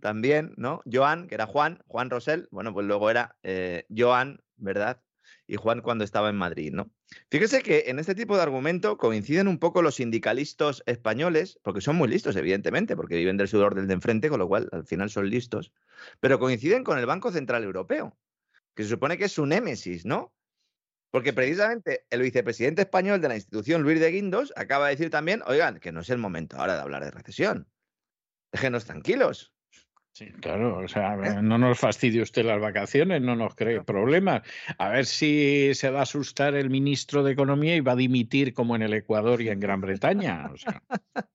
También, 0.00 0.54
¿no? 0.56 0.80
Joan, 0.90 1.26
que 1.28 1.34
era 1.34 1.46
Juan, 1.46 1.82
Juan 1.86 2.08
Rosell, 2.08 2.48
bueno, 2.50 2.72
pues 2.72 2.86
luego 2.86 3.10
era 3.10 3.36
eh, 3.42 3.84
Joan, 3.94 4.40
¿verdad? 4.56 5.02
y 5.48 5.56
Juan 5.56 5.80
cuando 5.80 6.04
estaba 6.04 6.28
en 6.28 6.36
Madrid, 6.36 6.72
¿no? 6.72 6.90
Fíjese 7.30 7.62
que 7.62 7.84
en 7.86 7.98
este 7.98 8.14
tipo 8.14 8.36
de 8.36 8.42
argumento 8.42 8.98
coinciden 8.98 9.48
un 9.48 9.58
poco 9.58 9.82
los 9.82 9.96
sindicalistas 9.96 10.82
españoles, 10.86 11.58
porque 11.62 11.80
son 11.80 11.96
muy 11.96 12.08
listos, 12.08 12.36
evidentemente, 12.36 12.96
porque 12.96 13.16
viven 13.16 13.36
del 13.36 13.48
sudor 13.48 13.74
del 13.74 13.86
de 13.86 13.94
enfrente, 13.94 14.28
con 14.28 14.38
lo 14.38 14.48
cual 14.48 14.68
al 14.72 14.84
final 14.84 15.08
son 15.08 15.30
listos, 15.30 15.72
pero 16.20 16.38
coinciden 16.38 16.84
con 16.84 16.98
el 16.98 17.06
Banco 17.06 17.32
Central 17.32 17.64
Europeo, 17.64 18.16
que 18.74 18.82
se 18.82 18.90
supone 18.90 19.16
que 19.16 19.24
es 19.24 19.32
su 19.32 19.46
némesis, 19.46 20.04
¿no? 20.04 20.34
Porque 21.10 21.32
precisamente 21.32 22.06
el 22.10 22.20
vicepresidente 22.20 22.82
español 22.82 23.20
de 23.20 23.28
la 23.28 23.36
institución, 23.36 23.82
Luis 23.82 23.98
de 23.98 24.10
Guindos, 24.10 24.52
acaba 24.56 24.86
de 24.86 24.94
decir 24.94 25.10
también, 25.10 25.42
oigan, 25.46 25.80
que 25.80 25.92
no 25.92 26.00
es 26.00 26.10
el 26.10 26.18
momento 26.18 26.58
ahora 26.58 26.74
de 26.74 26.82
hablar 26.82 27.02
de 27.04 27.10
recesión. 27.10 27.66
Déjenos 28.52 28.84
tranquilos. 28.84 29.54
Sí, 30.18 30.32
claro, 30.40 30.78
o 30.78 30.88
sea, 30.88 31.14
¿Eh? 31.14 31.42
no 31.42 31.58
nos 31.58 31.78
fastidie 31.78 32.20
usted 32.20 32.44
las 32.44 32.60
vacaciones, 32.60 33.22
no 33.22 33.36
nos 33.36 33.54
cree 33.54 33.84
problemas. 33.84 34.42
A 34.76 34.88
ver 34.88 35.06
si 35.06 35.72
se 35.74 35.90
va 35.90 36.00
a 36.00 36.02
asustar 36.02 36.56
el 36.56 36.70
ministro 36.70 37.22
de 37.22 37.30
Economía 37.30 37.76
y 37.76 37.80
va 37.82 37.92
a 37.92 37.94
dimitir 37.94 38.52
como 38.52 38.74
en 38.74 38.82
el 38.82 38.94
Ecuador 38.94 39.40
y 39.42 39.48
en 39.48 39.60
Gran 39.60 39.80
Bretaña. 39.80 40.50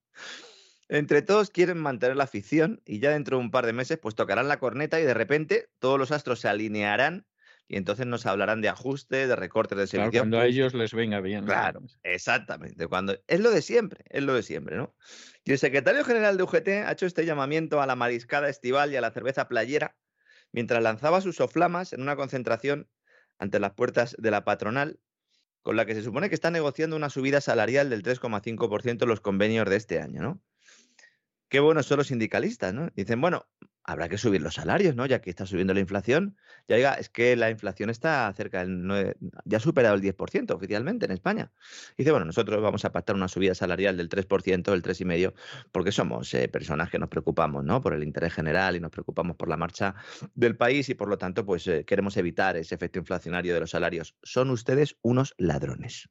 Entre 0.89 1.22
todos 1.22 1.49
quieren 1.49 1.77
mantener 1.77 2.18
la 2.18 2.27
ficción 2.27 2.81
y 2.85 2.99
ya 2.99 3.11
dentro 3.11 3.38
de 3.38 3.43
un 3.45 3.51
par 3.51 3.65
de 3.65 3.72
meses 3.72 3.99
pues 3.99 4.15
tocarán 4.15 4.49
la 4.49 4.60
corneta 4.60 4.99
y 4.99 5.03
de 5.03 5.14
repente 5.14 5.69
todos 5.80 5.97
los 5.97 6.11
astros 6.11 6.41
se 6.41 6.49
alinearán 6.49 7.26
y 7.68 7.77
entonces 7.77 8.06
nos 8.06 8.26
hablarán 8.26 8.61
de 8.61 8.69
ajuste, 8.69 9.27
de 9.27 9.35
recortes 9.35 9.77
de 9.77 9.88
servicio. 9.88 10.22
cuando 10.22 10.40
a 10.40 10.45
ellos 10.45 10.73
les 10.73 10.94
venga 10.94 11.22
bien. 11.22 11.45
Claro, 11.45 11.81
exactamente. 12.03 12.88
Cuando 12.88 13.18
es 13.27 13.40
lo 13.40 13.52
de 13.52 13.61
siempre, 13.61 14.03
es 14.10 14.23
lo 14.23 14.34
de 14.34 14.44
siempre, 14.44 14.76
¿no? 14.76 14.95
Y 15.45 15.52
el 15.53 15.60
secretario 15.60 16.03
general 16.03 16.38
de 16.38 16.44
UGT 16.44 16.68
ha 16.85 16.91
hecho 16.91 17.06
este 17.06 17.26
llamamiento 17.26 17.81
a 17.81 17.88
la 17.88 17.95
mariscada 17.95 18.49
estival 18.49 18.91
y 18.91 18.98
a 18.98 19.02
la 19.02 19.11
cerveza 19.11 19.48
playera 19.48 19.95
mientras 20.52 20.81
lanzaba 20.81 21.19
sus 21.19 21.35
soflamas 21.35 21.91
en 21.91 22.02
una 22.02 22.15
concentración 22.15 22.88
ante 23.40 23.60
las 23.60 23.73
puertas 23.73 24.15
de 24.18 24.31
la 24.31 24.45
patronal, 24.45 24.99
con 25.61 25.76
la 25.76 25.85
que 25.85 25.95
se 25.95 26.03
supone 26.03 26.30
que 26.30 26.35
está 26.35 26.52
negociando 26.52 26.95
una 26.95 27.10
subida 27.10 27.41
salarial 27.41 27.90
del 27.90 28.03
3,5% 28.03 29.02
en 29.02 29.10
los 29.10 29.19
convenios 29.19 29.69
de 29.69 29.76
este 29.76 29.99
año, 29.99 30.22
¿no? 30.22 30.41
Qué 31.49 31.60
buenos 31.60 31.85
son 31.85 31.98
los 31.98 32.07
sindicalistas, 32.07 32.73
¿no? 32.73 32.90
Dicen, 32.95 33.19
bueno, 33.19 33.45
habrá 33.84 34.07
que 34.07 34.18
subir 34.18 34.41
los 34.41 34.55
salarios, 34.55 34.95
¿no? 34.95 35.05
Ya 35.05 35.19
que 35.19 35.30
está 35.30 35.45
subiendo 35.45 35.73
la 35.73 35.80
inflación. 35.80 36.38
Ya 36.68 36.77
diga, 36.77 36.93
es 36.93 37.10
que 37.10 37.35
la 37.35 37.49
inflación 37.49 37.89
está 37.89 38.31
cerca 38.34 38.60
del 38.60 38.85
9, 38.85 39.18
ya 39.45 39.57
ha 39.57 39.60
superado 39.60 39.95
el 39.95 40.01
10% 40.01 40.51
oficialmente 40.51 41.05
en 41.05 41.11
España. 41.11 41.51
Dice, 41.97 42.11
bueno, 42.11 42.26
nosotros 42.26 42.61
vamos 42.61 42.85
a 42.85 42.91
pactar 42.91 43.15
una 43.15 43.27
subida 43.27 43.55
salarial 43.55 43.97
del 43.97 44.10
3%, 44.10 44.72
del 44.72 44.81
3,5%, 44.81 45.34
porque 45.72 45.91
somos 45.91 46.34
eh, 46.34 46.47
personas 46.47 46.89
que 46.89 46.99
nos 46.99 47.10
preocupamos, 47.10 47.64
¿no? 47.64 47.81
Por 47.81 47.93
el 47.93 48.03
interés 48.03 48.34
general 48.34 48.76
y 48.76 48.80
nos 48.80 48.91
preocupamos 48.91 49.35
por 49.35 49.49
la 49.49 49.57
marcha 49.57 49.95
del 50.34 50.55
país 50.55 50.88
y 50.89 50.95
por 50.95 51.10
lo 51.10 51.18
tanto, 51.18 51.45
pues 51.45 51.68
eh, 51.68 51.84
queremos 51.85 52.15
evitar 52.18 52.55
ese 52.55 52.76
efecto 52.76 52.99
inflacionario 52.99 53.53
de 53.53 53.60
los 53.60 53.72
salarios. 53.72 54.15
Son 54.23 54.49
ustedes 54.49 54.97
unos 55.01 55.34
ladrones. 55.38 56.10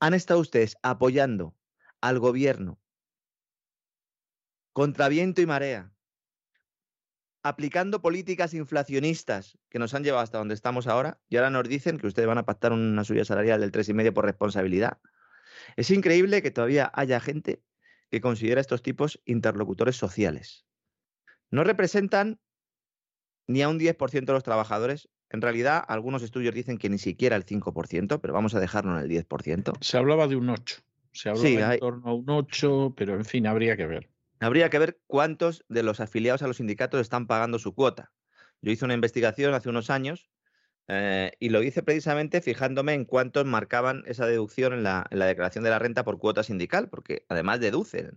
Han 0.00 0.14
estado 0.14 0.40
ustedes 0.40 0.76
apoyando 0.82 1.54
al 2.00 2.18
gobierno 2.18 2.78
contra 4.72 5.08
viento 5.08 5.42
y 5.42 5.46
marea, 5.46 5.92
aplicando 7.42 8.02
políticas 8.02 8.54
inflacionistas 8.54 9.58
que 9.68 9.78
nos 9.78 9.94
han 9.94 10.04
llevado 10.04 10.22
hasta 10.22 10.38
donde 10.38 10.54
estamos 10.54 10.86
ahora 10.86 11.18
y 11.28 11.36
ahora 11.36 11.50
nos 11.50 11.68
dicen 11.68 11.98
que 11.98 12.06
ustedes 12.06 12.28
van 12.28 12.38
a 12.38 12.44
pactar 12.44 12.72
una 12.72 13.04
subida 13.04 13.24
salarial 13.24 13.60
del 13.60 13.72
3,5 13.72 14.12
por 14.12 14.24
responsabilidad. 14.24 14.98
Es 15.76 15.90
increíble 15.90 16.42
que 16.42 16.50
todavía 16.50 16.90
haya 16.94 17.20
gente 17.20 17.62
que 18.10 18.20
considera 18.20 18.60
a 18.60 18.62
estos 18.62 18.82
tipos 18.82 19.20
interlocutores 19.24 19.96
sociales. 19.96 20.66
No 21.50 21.64
representan 21.64 22.40
ni 23.46 23.62
a 23.62 23.68
un 23.68 23.78
10% 23.78 24.24
de 24.24 24.32
los 24.32 24.44
trabajadores. 24.44 25.08
En 25.30 25.40
realidad, 25.40 25.82
algunos 25.86 26.22
estudios 26.22 26.54
dicen 26.54 26.78
que 26.78 26.88
ni 26.88 26.98
siquiera 26.98 27.36
el 27.36 27.44
5%, 27.44 28.20
pero 28.20 28.34
vamos 28.34 28.54
a 28.54 28.60
dejarlo 28.60 28.96
en 28.96 29.04
el 29.04 29.10
10%. 29.10 29.72
Se 29.80 29.96
hablaba 29.96 30.26
de 30.26 30.36
un 30.36 30.50
8. 30.50 30.76
Se 31.12 31.30
hablaba 31.30 31.74
en 31.74 31.80
torno 31.80 32.10
a 32.10 32.14
un 32.14 32.28
8, 32.28 32.94
pero 32.96 33.14
en 33.14 33.24
fin, 33.24 33.46
habría 33.46 33.76
que 33.76 33.86
ver. 33.86 34.08
Habría 34.40 34.70
que 34.70 34.78
ver 34.78 35.00
cuántos 35.06 35.64
de 35.68 35.82
los 35.82 36.00
afiliados 36.00 36.42
a 36.42 36.46
los 36.46 36.56
sindicatos 36.56 37.00
están 37.00 37.26
pagando 37.26 37.58
su 37.58 37.74
cuota. 37.74 38.12
Yo 38.62 38.72
hice 38.72 38.84
una 38.84 38.94
investigación 38.94 39.54
hace 39.54 39.68
unos 39.68 39.90
años 39.90 40.30
eh, 40.88 41.32
y 41.38 41.50
lo 41.50 41.62
hice 41.62 41.82
precisamente 41.82 42.40
fijándome 42.40 42.94
en 42.94 43.04
cuántos 43.04 43.44
marcaban 43.44 44.02
esa 44.06 44.26
deducción 44.26 44.72
en 44.72 44.82
la, 44.82 45.06
declaración 45.10 45.62
de 45.62 45.70
la 45.70 45.78
renta 45.78 46.04
por 46.04 46.18
cuota 46.18 46.42
sindical, 46.42 46.88
porque 46.88 47.24
además 47.28 47.60
deduce, 47.60 47.98
es 48.00 48.10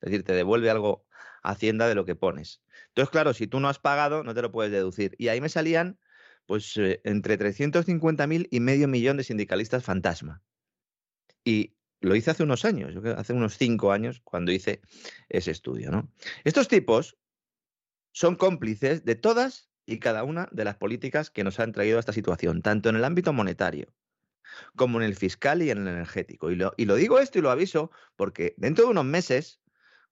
decir, 0.00 0.24
te 0.24 0.32
devuelve 0.32 0.70
algo 0.70 1.06
Hacienda 1.42 1.88
de 1.88 1.94
lo 1.94 2.04
que 2.04 2.14
pones. 2.14 2.62
Entonces, 2.88 3.10
claro, 3.10 3.32
si 3.32 3.46
tú 3.46 3.60
no 3.60 3.68
has 3.68 3.78
pagado, 3.78 4.24
no 4.24 4.34
te 4.34 4.42
lo 4.42 4.52
puedes 4.52 4.70
deducir. 4.72 5.14
Y 5.18 5.28
ahí 5.28 5.40
me 5.40 5.48
salían, 5.48 5.98
pues, 6.46 6.76
eh, 6.76 7.00
entre 7.04 7.38
350.000 7.38 8.48
y 8.50 8.60
medio 8.60 8.88
millón 8.88 9.16
de 9.16 9.24
sindicalistas 9.24 9.82
fantasma. 9.82 10.42
Y 11.44 11.76
lo 12.00 12.16
hice 12.16 12.30
hace 12.30 12.42
unos 12.42 12.64
años, 12.64 12.94
hace 13.16 13.32
unos 13.32 13.56
cinco 13.56 13.92
años, 13.92 14.20
cuando 14.24 14.52
hice 14.52 14.80
ese 15.28 15.50
estudio. 15.50 15.90
¿no? 15.90 16.10
Estos 16.44 16.68
tipos 16.68 17.18
son 18.12 18.36
cómplices 18.36 19.04
de 19.04 19.14
todas 19.14 19.70
y 19.86 19.98
cada 19.98 20.24
una 20.24 20.48
de 20.52 20.64
las 20.64 20.76
políticas 20.76 21.30
que 21.30 21.44
nos 21.44 21.60
han 21.60 21.72
traído 21.72 21.98
a 21.98 22.00
esta 22.00 22.12
situación, 22.12 22.62
tanto 22.62 22.88
en 22.88 22.96
el 22.96 23.04
ámbito 23.04 23.32
monetario 23.32 23.94
como 24.74 25.00
en 25.00 25.06
el 25.06 25.14
fiscal 25.14 25.62
y 25.62 25.70
en 25.70 25.78
el 25.78 25.88
energético. 25.88 26.50
Y 26.50 26.56
lo, 26.56 26.72
y 26.76 26.86
lo 26.86 26.96
digo 26.96 27.18
esto 27.18 27.38
y 27.38 27.42
lo 27.42 27.50
aviso 27.50 27.90
porque 28.16 28.54
dentro 28.56 28.84
de 28.84 28.90
unos 28.90 29.04
meses, 29.04 29.60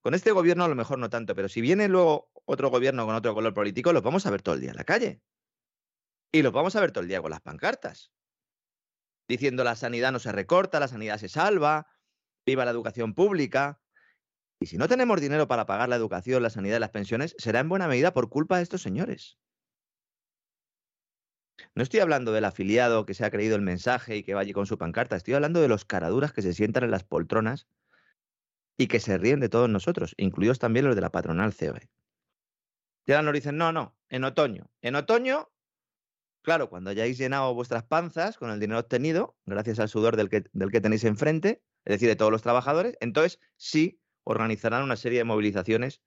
con 0.01 0.15
este 0.15 0.31
gobierno 0.31 0.65
a 0.65 0.69
lo 0.69 0.74
mejor 0.74 0.98
no 0.98 1.10
tanto, 1.10 1.35
pero 1.35 1.48
si 1.48 1.60
viene 1.60 1.89
luego 1.89 2.31
otro 2.44 2.70
gobierno 2.70 3.05
con 3.06 3.15
otro 3.15 3.35
color 3.35 3.52
político, 3.52 3.93
lo 3.93 4.02
vamos 4.02 4.27
a 4.27 4.31
ver 4.31 4.43
todo 4.43 4.55
el 4.55 4.60
día 4.60 4.70
en 4.70 4.77
la 4.77 4.85
calle. 4.85 5.20
Y 6.31 6.43
lo 6.43 6.52
vamos 6.52 6.77
a 6.77 6.81
ver 6.81 6.93
todo 6.93 7.02
el 7.02 7.09
día 7.09 7.23
con 7.23 7.31
las 7.31 7.40
pancartas 7.40 8.12
diciendo 9.28 9.62
la 9.62 9.76
sanidad 9.76 10.10
no 10.10 10.18
se 10.18 10.32
recorta, 10.32 10.80
la 10.80 10.88
sanidad 10.88 11.18
se 11.18 11.28
salva, 11.28 11.86
viva 12.46 12.64
la 12.64 12.70
educación 12.70 13.14
pública. 13.14 13.80
Y 14.59 14.66
si 14.66 14.78
no 14.78 14.88
tenemos 14.88 15.20
dinero 15.20 15.46
para 15.46 15.66
pagar 15.66 15.88
la 15.88 15.96
educación, 15.96 16.42
la 16.42 16.50
sanidad 16.50 16.78
y 16.78 16.80
las 16.80 16.90
pensiones, 16.90 17.36
será 17.38 17.60
en 17.60 17.68
buena 17.68 17.86
medida 17.86 18.12
por 18.12 18.28
culpa 18.28 18.56
de 18.56 18.62
estos 18.62 18.82
señores. 18.82 19.38
No 21.74 21.82
estoy 21.82 22.00
hablando 22.00 22.32
del 22.32 22.44
afiliado 22.44 23.05
que 23.05 23.14
se 23.14 23.24
ha 23.24 23.30
creído 23.30 23.56
el 23.56 23.62
mensaje 23.62 24.16
y 24.16 24.22
que 24.22 24.34
va 24.34 24.40
allí 24.40 24.52
con 24.52 24.66
su 24.66 24.78
pancarta, 24.78 25.16
estoy 25.16 25.34
hablando 25.34 25.60
de 25.60 25.68
los 25.68 25.84
caraduras 25.84 26.32
que 26.32 26.42
se 26.42 26.55
sientan 26.55 26.84
en 26.84 26.90
las 26.90 27.05
poltronas 27.05 27.68
y 28.76 28.86
que 28.86 29.00
se 29.00 29.18
ríen 29.18 29.40
de 29.40 29.48
todos 29.48 29.68
nosotros, 29.68 30.14
incluidos 30.16 30.59
también 30.59 30.86
los 30.86 30.94
de 30.94 31.02
la 31.02 31.10
patronal 31.10 31.52
COE. 31.52 31.90
Y 33.06 33.12
ahora 33.12 33.22
nos 33.22 33.34
dicen, 33.34 33.56
no, 33.56 33.72
no, 33.72 33.96
en 34.09 34.24
otoño. 34.24 34.70
En 34.82 34.94
otoño 34.94 35.50
Claro, 36.43 36.70
cuando 36.70 36.90
hayáis 36.90 37.19
llenado 37.19 37.55
vuestras 37.55 37.85
panzas 37.85 38.39
con 38.39 38.51
el 38.51 38.60
dinero 38.60 38.81
obtenido, 38.81 39.36
gracias 39.44 39.78
al 39.81 39.89
sudor 39.89 40.16
del 40.16 40.28
que, 40.28 40.44
del 40.52 40.70
que 40.70 40.81
tenéis 40.81 41.05
enfrente, 41.05 41.62
es 41.85 41.94
decir, 41.94 42.09
de 42.09 42.16
todos 42.16 42.32
los 42.32 42.43
trabajadores, 42.43 42.97
entonces 43.01 43.40
sí 43.56 44.01
organizarán 44.24 44.82
una 44.82 44.97
serie 44.97 45.19
de 45.19 45.24
movilizaciones 45.24 46.02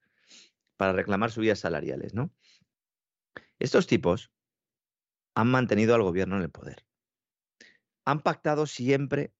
para 0.78 0.94
reclamar 0.94 1.32
subidas 1.32 1.60
salariales, 1.60 2.14
¿no? 2.14 2.32
Estos 3.60 3.88
tipos 3.88 4.32
han 5.36 5.48
mantenido 5.48 5.96
al 5.96 6.02
gobierno 6.02 6.38
en 6.38 6.44
el 6.44 6.50
poder. 6.50 6.86
Han 8.06 8.22
pactado 8.22 8.66
siempre 8.66 9.34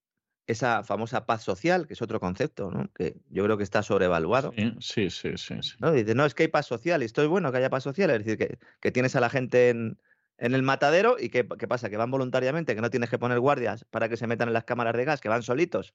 esa 0.48 0.84
famosa 0.84 1.26
paz 1.26 1.44
social, 1.44 1.88
que 1.88 1.94
es 1.94 2.02
otro 2.02 2.20
concepto, 2.20 2.72
¿no? 2.72 2.92
que 2.94 3.18
yo 3.30 3.44
creo 3.44 3.58
que 3.58 3.64
está 3.64 3.84
sobrevaluado. 3.84 4.52
Sí, 4.80 5.10
sí, 5.10 5.32
sí. 5.38 5.56
¿no? 5.80 5.92
Dice, 5.92 6.14
no, 6.14 6.26
es 6.26 6.36
que 6.36 6.44
hay 6.44 6.50
paz 6.50 6.66
social, 6.66 7.02
y 7.02 7.06
esto 7.06 7.22
es 7.22 7.28
bueno 7.28 7.52
que 7.52 7.58
haya 7.58 7.70
paz 7.70 7.84
social, 7.84 8.10
es 8.12 8.20
decir, 8.20 8.38
que, 8.38 8.60
que 8.80 8.92
tienes 8.92 9.16
a 9.16 9.22
la 9.22 9.30
gente 9.30 9.70
en, 9.70 10.00
en 10.42 10.56
el 10.56 10.64
matadero 10.64 11.18
y 11.20 11.30
¿qué, 11.30 11.44
pasa? 11.44 11.92
Que 11.92 11.98
van 11.98 12.10
voluntariamente, 12.10 12.74
que 12.74 12.82
no 12.82 12.90
tienes 12.90 13.12
que 13.12 13.20
poner 13.20 13.40
guardias 13.40 13.86
para 13.86 14.10
que 14.10 14.18
se 14.18 14.26
metan 14.26 14.48
en 14.48 14.56
las 14.56 14.64
cámaras 14.64 14.98
de 14.98 15.06
gas, 15.06 15.22
que 15.22 15.30
van 15.30 15.44
solitos. 15.44 15.94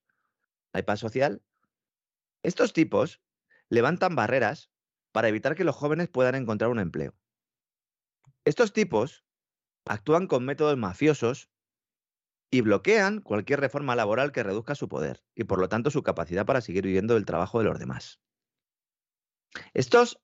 Hay 0.73 0.85
paz 0.85 1.01
social. 1.01 1.43
Estos 2.44 2.73
tipos 2.73 3.20
levantan 3.70 4.14
barreras 4.14 4.70
para 5.10 5.27
evitar 5.27 5.56
que 5.56 5.64
los 5.64 5.74
jóvenes 5.74 6.09
puedan 6.09 6.36
encontrar 6.36 6.70
un 6.70 6.78
empleo. 6.78 7.12
Estos 8.44 8.73
tipos 8.73 9.24
actúan 9.85 10.28
con 10.28 10.44
métodos 10.44 10.78
mafiosos 10.78 11.51
y 12.48 12.60
bloquean 12.60 13.23
cualquier 13.23 13.59
reforma 13.59 13.97
laboral 13.97 14.31
que 14.31 14.44
reduzca 14.44 14.77
su 14.77 14.89
poder 14.89 15.24
y 15.35 15.43
por 15.43 15.59
lo 15.59 15.68
tanto 15.68 15.90
su 15.90 16.05
capacidad 16.05 16.47
para 16.47 16.60
seguir 16.60 16.85
viviendo 16.85 17.14
del 17.14 17.27
trabajo 17.27 17.59
de 17.59 17.64
los 17.64 17.81
demás. 17.81 18.20
Estos 19.74 20.20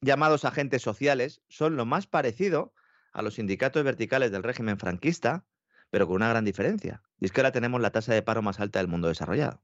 llamados 0.00 0.44
agentes 0.44 0.82
sociales 0.82 1.42
son 1.48 1.74
lo 1.74 1.84
más 1.86 2.06
parecido 2.06 2.72
a 3.14 3.22
los 3.22 3.34
sindicatos 3.34 3.82
verticales 3.82 4.30
del 4.32 4.42
régimen 4.42 4.78
franquista, 4.78 5.46
pero 5.88 6.06
con 6.06 6.16
una 6.16 6.28
gran 6.28 6.44
diferencia. 6.44 7.02
Y 7.20 7.26
es 7.26 7.32
que 7.32 7.40
ahora 7.40 7.52
tenemos 7.52 7.80
la 7.80 7.92
tasa 7.92 8.12
de 8.12 8.22
paro 8.22 8.42
más 8.42 8.60
alta 8.60 8.80
del 8.80 8.88
mundo 8.88 9.08
desarrollado. 9.08 9.62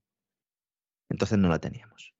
Entonces 1.10 1.36
no 1.36 1.48
la 1.48 1.58
teníamos. 1.58 2.14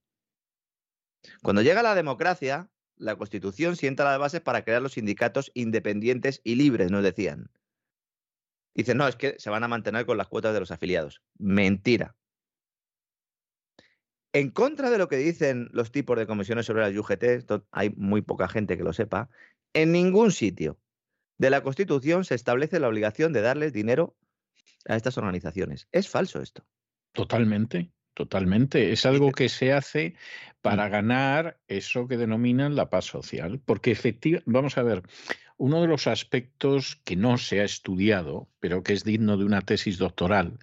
Cuando 1.43 1.63
llega 1.63 1.83
la 1.83 1.95
democracia, 1.95 2.69
la 2.97 3.17
Constitución 3.17 3.77
sienta 3.77 4.05
las 4.05 4.19
bases 4.19 4.41
para 4.41 4.65
crear 4.65 4.83
los 4.83 4.95
sindicatos 4.95 5.53
independientes 5.55 6.41
y 6.43 6.57
libres, 6.57 6.91
nos 6.91 7.05
decían. 7.05 7.51
Dicen, 8.75 8.97
no, 8.97 9.07
es 9.07 9.15
que 9.15 9.39
se 9.39 9.51
van 9.51 9.63
a 9.63 9.69
mantener 9.69 10.07
con 10.07 10.19
las 10.19 10.27
cuotas 10.27 10.53
de 10.53 10.61
los 10.61 10.73
afiliados. 10.73 11.23
Mentira. 11.39 12.17
En 14.33 14.51
contra 14.51 14.91
de 14.91 14.99
lo 14.99 15.09
que 15.09 15.17
dicen 15.17 15.69
los 15.73 15.93
tipos 15.93 16.19
de 16.19 16.27
comisiones 16.27 16.67
sobre 16.67 16.83
la 16.83 17.01
UGT, 17.01 17.49
hay 17.71 17.91
muy 17.91 18.23
poca 18.23 18.49
gente 18.49 18.77
que 18.77 18.85
lo 18.85 18.93
sepa, 18.93 19.29
en 19.73 19.93
ningún 19.93 20.33
sitio 20.33 20.79
de 21.41 21.49
la 21.49 21.63
Constitución 21.63 22.27
se 22.27 22.35
establece 22.35 22.79
la 22.81 22.89
obligación 22.89 23.33
de 23.33 23.41
darles 23.41 23.73
dinero 23.73 24.15
a 24.87 24.95
estas 24.95 25.17
organizaciones. 25.17 25.89
Es 25.91 26.07
falso 26.07 26.43
esto. 26.43 26.67
Totalmente, 27.13 27.91
totalmente. 28.13 28.93
Es 28.93 29.07
algo 29.07 29.33
que 29.33 29.49
se 29.49 29.73
hace 29.73 30.15
para 30.61 30.91
ganar 30.91 31.59
eso 31.67 32.07
que 32.07 32.19
denominan 32.19 32.77
la 32.77 32.91
paz 32.91 33.07
social. 33.07 33.59
Porque 33.65 33.91
efectivamente, 33.91 34.51
vamos 34.53 34.77
a 34.77 34.83
ver, 34.83 35.03
uno 35.57 35.81
de 35.81 35.89
los 35.89 36.07
aspectos 36.09 37.01
que 37.05 37.17
no 37.17 37.39
se 37.39 37.63
ha 37.63 37.65
estudiado, 37.65 38.51
pero 38.61 38.83
que 38.83 38.93
es 38.93 39.03
digno 39.03 39.39
de 39.39 39.47
una 39.47 39.63
tesis 39.63 39.97
doctoral, 39.97 40.59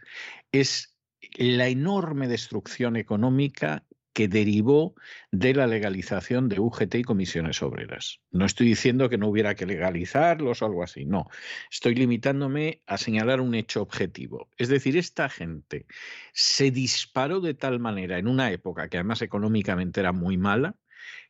es 0.52 0.96
la 1.40 1.70
enorme 1.70 2.28
destrucción 2.28 2.98
económica 2.98 3.87
que 4.18 4.28
derivó 4.28 4.96
de 5.32 5.54
la 5.54 5.68
legalización 5.68 6.50
de 6.50 6.60
UGT 6.60 6.96
y 6.96 7.04
comisiones 7.04 7.62
obreras. 7.62 8.20
No 8.32 8.46
estoy 8.46 8.66
diciendo 8.66 9.10
que 9.10 9.20
no 9.20 9.28
hubiera 9.28 9.54
que 9.54 9.68
legalizarlos 9.68 10.64
o 10.64 10.66
algo 10.66 10.82
así, 10.82 11.06
no. 11.06 11.28
Estoy 11.70 11.94
limitándome 11.94 12.82
a 12.88 12.98
señalar 12.98 13.42
un 13.42 13.54
hecho 13.54 13.80
objetivo. 13.80 14.50
Es 14.58 14.70
decir, 14.70 14.98
esta 14.98 15.30
gente 15.30 15.86
se 16.34 16.72
disparó 16.72 17.42
de 17.42 17.54
tal 17.54 17.80
manera 17.80 18.18
en 18.18 18.28
una 18.28 18.50
época 18.52 18.90
que 18.90 18.98
además 18.98 19.22
económicamente 19.22 20.00
era 20.00 20.14
muy 20.14 20.36
mala, 20.36 20.76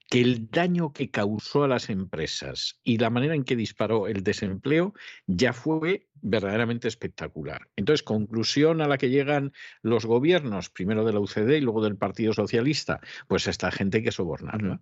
que 0.09 0.21
el 0.21 0.49
daño 0.49 0.93
que 0.93 1.11
causó 1.11 1.63
a 1.63 1.67
las 1.67 1.89
empresas 1.89 2.79
y 2.83 2.97
la 2.97 3.09
manera 3.09 3.35
en 3.35 3.43
que 3.43 3.55
disparó 3.55 4.07
el 4.07 4.23
desempleo 4.23 4.93
ya 5.25 5.53
fue 5.53 6.07
verdaderamente 6.21 6.87
espectacular. 6.87 7.69
Entonces, 7.75 8.03
conclusión 8.03 8.81
a 8.81 8.87
la 8.87 8.97
que 8.97 9.09
llegan 9.09 9.53
los 9.81 10.05
gobiernos, 10.05 10.69
primero 10.69 11.03
de 11.05 11.13
la 11.13 11.19
UCD 11.19 11.57
y 11.57 11.61
luego 11.61 11.83
del 11.83 11.97
Partido 11.97 12.33
Socialista, 12.33 13.01
pues 13.27 13.47
esta 13.47 13.71
gente 13.71 13.97
hay 13.97 14.03
que 14.03 14.11
sobornarla. 14.11 14.81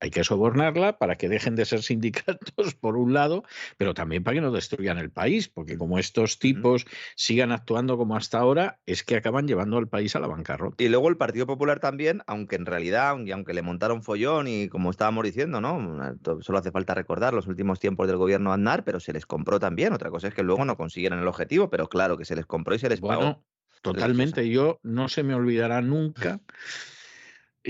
Hay 0.00 0.10
que 0.10 0.22
sobornarla 0.22 0.98
para 0.98 1.16
que 1.16 1.28
dejen 1.28 1.56
de 1.56 1.64
ser 1.64 1.82
sindicatos, 1.82 2.74
por 2.74 2.96
un 2.96 3.12
lado, 3.12 3.44
pero 3.76 3.94
también 3.94 4.22
para 4.22 4.36
que 4.36 4.40
no 4.40 4.52
destruyan 4.52 4.98
el 4.98 5.10
país, 5.10 5.48
porque 5.48 5.76
como 5.76 5.98
estos 5.98 6.38
tipos 6.38 6.86
sigan 7.16 7.52
actuando 7.52 7.96
como 7.96 8.16
hasta 8.16 8.38
ahora, 8.38 8.78
es 8.86 9.02
que 9.02 9.16
acaban 9.16 9.46
llevando 9.46 9.78
al 9.78 9.88
país 9.88 10.14
a 10.16 10.20
la 10.20 10.26
bancarrota. 10.26 10.82
Y 10.82 10.88
luego 10.88 11.08
el 11.08 11.16
Partido 11.16 11.46
Popular 11.46 11.80
también, 11.80 12.22
aunque 12.26 12.56
en 12.56 12.66
realidad, 12.66 13.10
aunque 13.10 13.54
le 13.54 13.62
montaron 13.62 14.02
follón 14.02 14.46
y 14.48 14.68
como 14.68 14.90
estábamos 14.90 15.24
diciendo, 15.24 15.60
¿no? 15.60 16.18
Solo 16.40 16.58
hace 16.58 16.70
falta 16.70 16.94
recordar 16.94 17.34
los 17.34 17.46
últimos 17.46 17.80
tiempos 17.80 18.06
del 18.06 18.16
gobierno 18.16 18.52
Aznar, 18.52 18.84
pero 18.84 19.00
se 19.00 19.12
les 19.12 19.26
compró 19.26 19.58
también. 19.58 19.92
Otra 19.92 20.10
cosa 20.10 20.28
es 20.28 20.34
que 20.34 20.42
luego 20.42 20.64
no 20.64 20.76
consiguieron 20.76 21.18
el 21.18 21.28
objetivo, 21.28 21.70
pero 21.70 21.88
claro 21.88 22.16
que 22.16 22.24
se 22.24 22.36
les 22.36 22.46
compró 22.46 22.74
y 22.74 22.78
se 22.78 22.88
les 22.88 23.00
pagó. 23.00 23.42
Totalmente, 23.82 24.48
yo 24.48 24.80
no 24.82 25.08
se 25.08 25.22
me 25.22 25.34
olvidará 25.34 25.80
nunca 25.80 26.40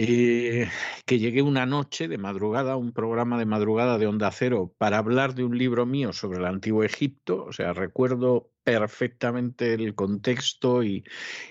eh, 0.01 0.71
que 1.07 1.19
llegué 1.19 1.43
una 1.43 1.67
noche 1.67 2.07
de 2.07 2.19
madrugada 2.19 2.75
a 2.75 2.77
un 2.77 2.93
programa 2.93 3.37
de 3.37 3.47
madrugada 3.47 3.99
de 3.99 4.07
Onda 4.07 4.31
Cero 4.31 4.73
para 4.79 4.99
hablar 4.99 5.35
de 5.35 5.43
un 5.43 5.59
libro 5.59 5.87
mío 5.87 6.13
sobre 6.13 6.39
el 6.39 6.45
antiguo 6.45 6.85
Egipto. 6.85 7.45
O 7.47 7.53
sea, 7.53 7.73
recuerdo 7.73 8.53
perfectamente 8.63 9.75
el 9.75 9.97
contexto 9.97 10.85
y, 10.85 11.03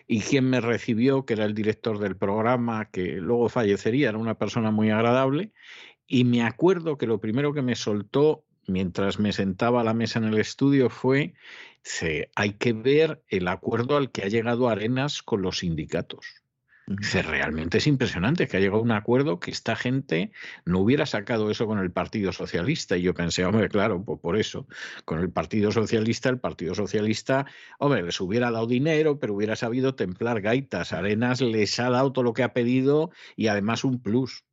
y 0.07 0.22
quién 0.22 0.49
me 0.49 0.61
recibió, 0.61 1.26
que 1.26 1.34
era 1.34 1.44
el 1.44 1.53
director 1.53 1.99
del 1.99 2.15
programa, 2.15 2.90
que 2.90 3.18
luego 3.18 3.49
fallecería, 3.49 4.07
era 4.07 4.18
una 4.18 4.38
persona 4.38 4.72
muy 4.72 4.91
agradable. 4.91 5.52
Y 6.07 6.24
me 6.24 6.44
acuerdo 6.44 6.98
que 6.98 7.06
lo 7.06 7.19
primero 7.19 7.52
que 7.52 7.61
me 7.61 7.76
soltó 7.76 8.45
mientras 8.65 9.19
me 9.19 9.34
sentaba 9.34 9.82
a 9.82 9.84
la 9.84 9.94
mesa 9.94 10.19
en 10.19 10.26
el 10.26 10.38
estudio 10.38 10.90
fue, 10.90 11.34
hay 12.36 12.53
que 12.53 12.72
ver 12.72 13.22
el 13.28 13.49
acuerdo 13.49 13.98
al 13.98 14.10
que 14.10 14.24
ha 14.24 14.30
llegado 14.30 14.69
Arenas 14.69 15.22
con 15.22 15.41
los 15.41 15.57
sindicatos 15.60 16.47
realmente 16.88 17.80
es 17.80 17.88
impresionante 17.88 18.47
que 18.47 18.57
ha 18.57 18.59
llegado 18.61 18.80
a 18.80 18.84
un 18.84 18.91
acuerdo 18.91 19.39
que 19.39 19.51
esta 19.51 19.76
gente 19.76 20.31
no 20.65 20.80
hubiera 20.80 21.05
sacado 21.05 21.51
eso 21.51 21.68
con 21.68 21.80
el 21.80 21.91
Partido 21.91 22.31
Socialista. 22.31 22.95
Y 22.95 23.01
yo 23.01 23.14
pensé, 23.14 23.45
hombre, 23.45 23.68
claro, 23.68 24.03
pues 24.03 24.19
por 24.22 24.38
eso, 24.38 24.68
con 25.03 25.19
el 25.19 25.30
Partido 25.30 25.72
Socialista, 25.72 26.30
el 26.30 26.39
Partido 26.39 26.76
Socialista, 26.76 27.45
hombre, 27.80 28.03
les 28.03 28.19
hubiera 28.22 28.51
dado 28.51 28.68
dinero, 28.68 29.19
pero 29.19 29.34
hubiera 29.34 29.57
sabido 29.57 29.95
templar 29.95 30.41
gaitas. 30.41 30.93
Arenas 30.93 31.41
les 31.41 31.77
ha 31.80 31.89
dado 31.89 32.14
todo 32.14 32.23
lo 32.23 32.34
que 32.34 32.43
ha 32.43 32.53
pedido 32.53 33.11
y 33.35 33.47
además 33.47 33.84
un 33.84 34.01
plus. 34.01 34.45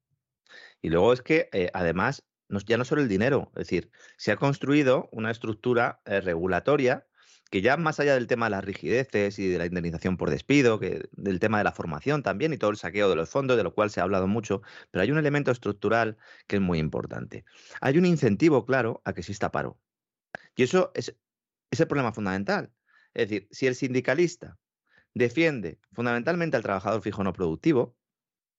Y 0.83 0.91
luego 0.91 1.13
es 1.13 1.23
que, 1.23 1.49
eh, 1.53 1.71
además, 1.73 2.25
ya 2.67 2.77
no 2.77 2.85
solo 2.85 3.03
el 3.03 3.09
dinero, 3.09 3.51
es 3.55 3.67
decir, 3.67 3.91
se 4.17 4.33
ha 4.33 4.37
construido 4.37 5.09
una 5.13 5.31
estructura 5.31 6.01
eh, 6.05 6.21
regulatoria 6.21 7.07
que 7.55 7.63
ya 7.63 7.77
más 7.77 8.01
allá 8.01 8.15
del 8.15 8.27
tema 8.27 8.47
de 8.47 8.51
las 8.51 8.65
rigideces 8.65 9.39
y 9.39 9.47
de 9.47 9.59
la 9.59 9.67
indemnización 9.67 10.17
por 10.17 10.29
despido, 10.29 10.81
que 10.81 11.09
del 11.13 11.39
tema 11.39 11.59
de 11.59 11.63
la 11.63 11.71
formación 11.71 12.25
también 12.25 12.53
y 12.53 12.59
todo 12.59 12.73
el 12.73 12.77
saqueo 12.77 13.09
de 13.09 13.15
los 13.15 13.29
fondos, 13.31 13.57
de 13.57 13.63
lo 13.63 13.73
cual 13.73 13.91
se 13.91 14.01
ha 14.01 14.03
hablado 14.03 14.27
mucho, 14.27 14.63
pero 14.91 15.03
hay 15.03 15.13
un 15.13 15.19
elemento 15.19 15.53
estructural 15.53 16.17
que 16.49 16.57
es 16.57 16.63
muy 16.63 16.81
importante. 16.81 17.45
Hay 17.81 17.97
un 17.97 18.07
incentivo 18.07 18.67
claro 18.67 19.03
a 19.05 19.13
que 19.13 19.21
exista 19.21 19.53
paro. 19.53 19.79
Y 20.57 20.65
eso 20.65 20.91
es, 20.97 21.15
es 21.71 21.79
el 21.79 21.87
problema 21.87 22.13
fundamental. 22.13 22.73
Es 23.15 23.29
decir, 23.29 23.47
si 23.53 23.69
el 23.69 23.77
sindicalista 23.77 24.59
defiende 25.15 25.79
fundamentalmente 25.93 26.57
al 26.57 26.65
trabajador 26.65 27.03
fijo 27.03 27.23
no 27.23 27.33
productivo, 27.33 27.97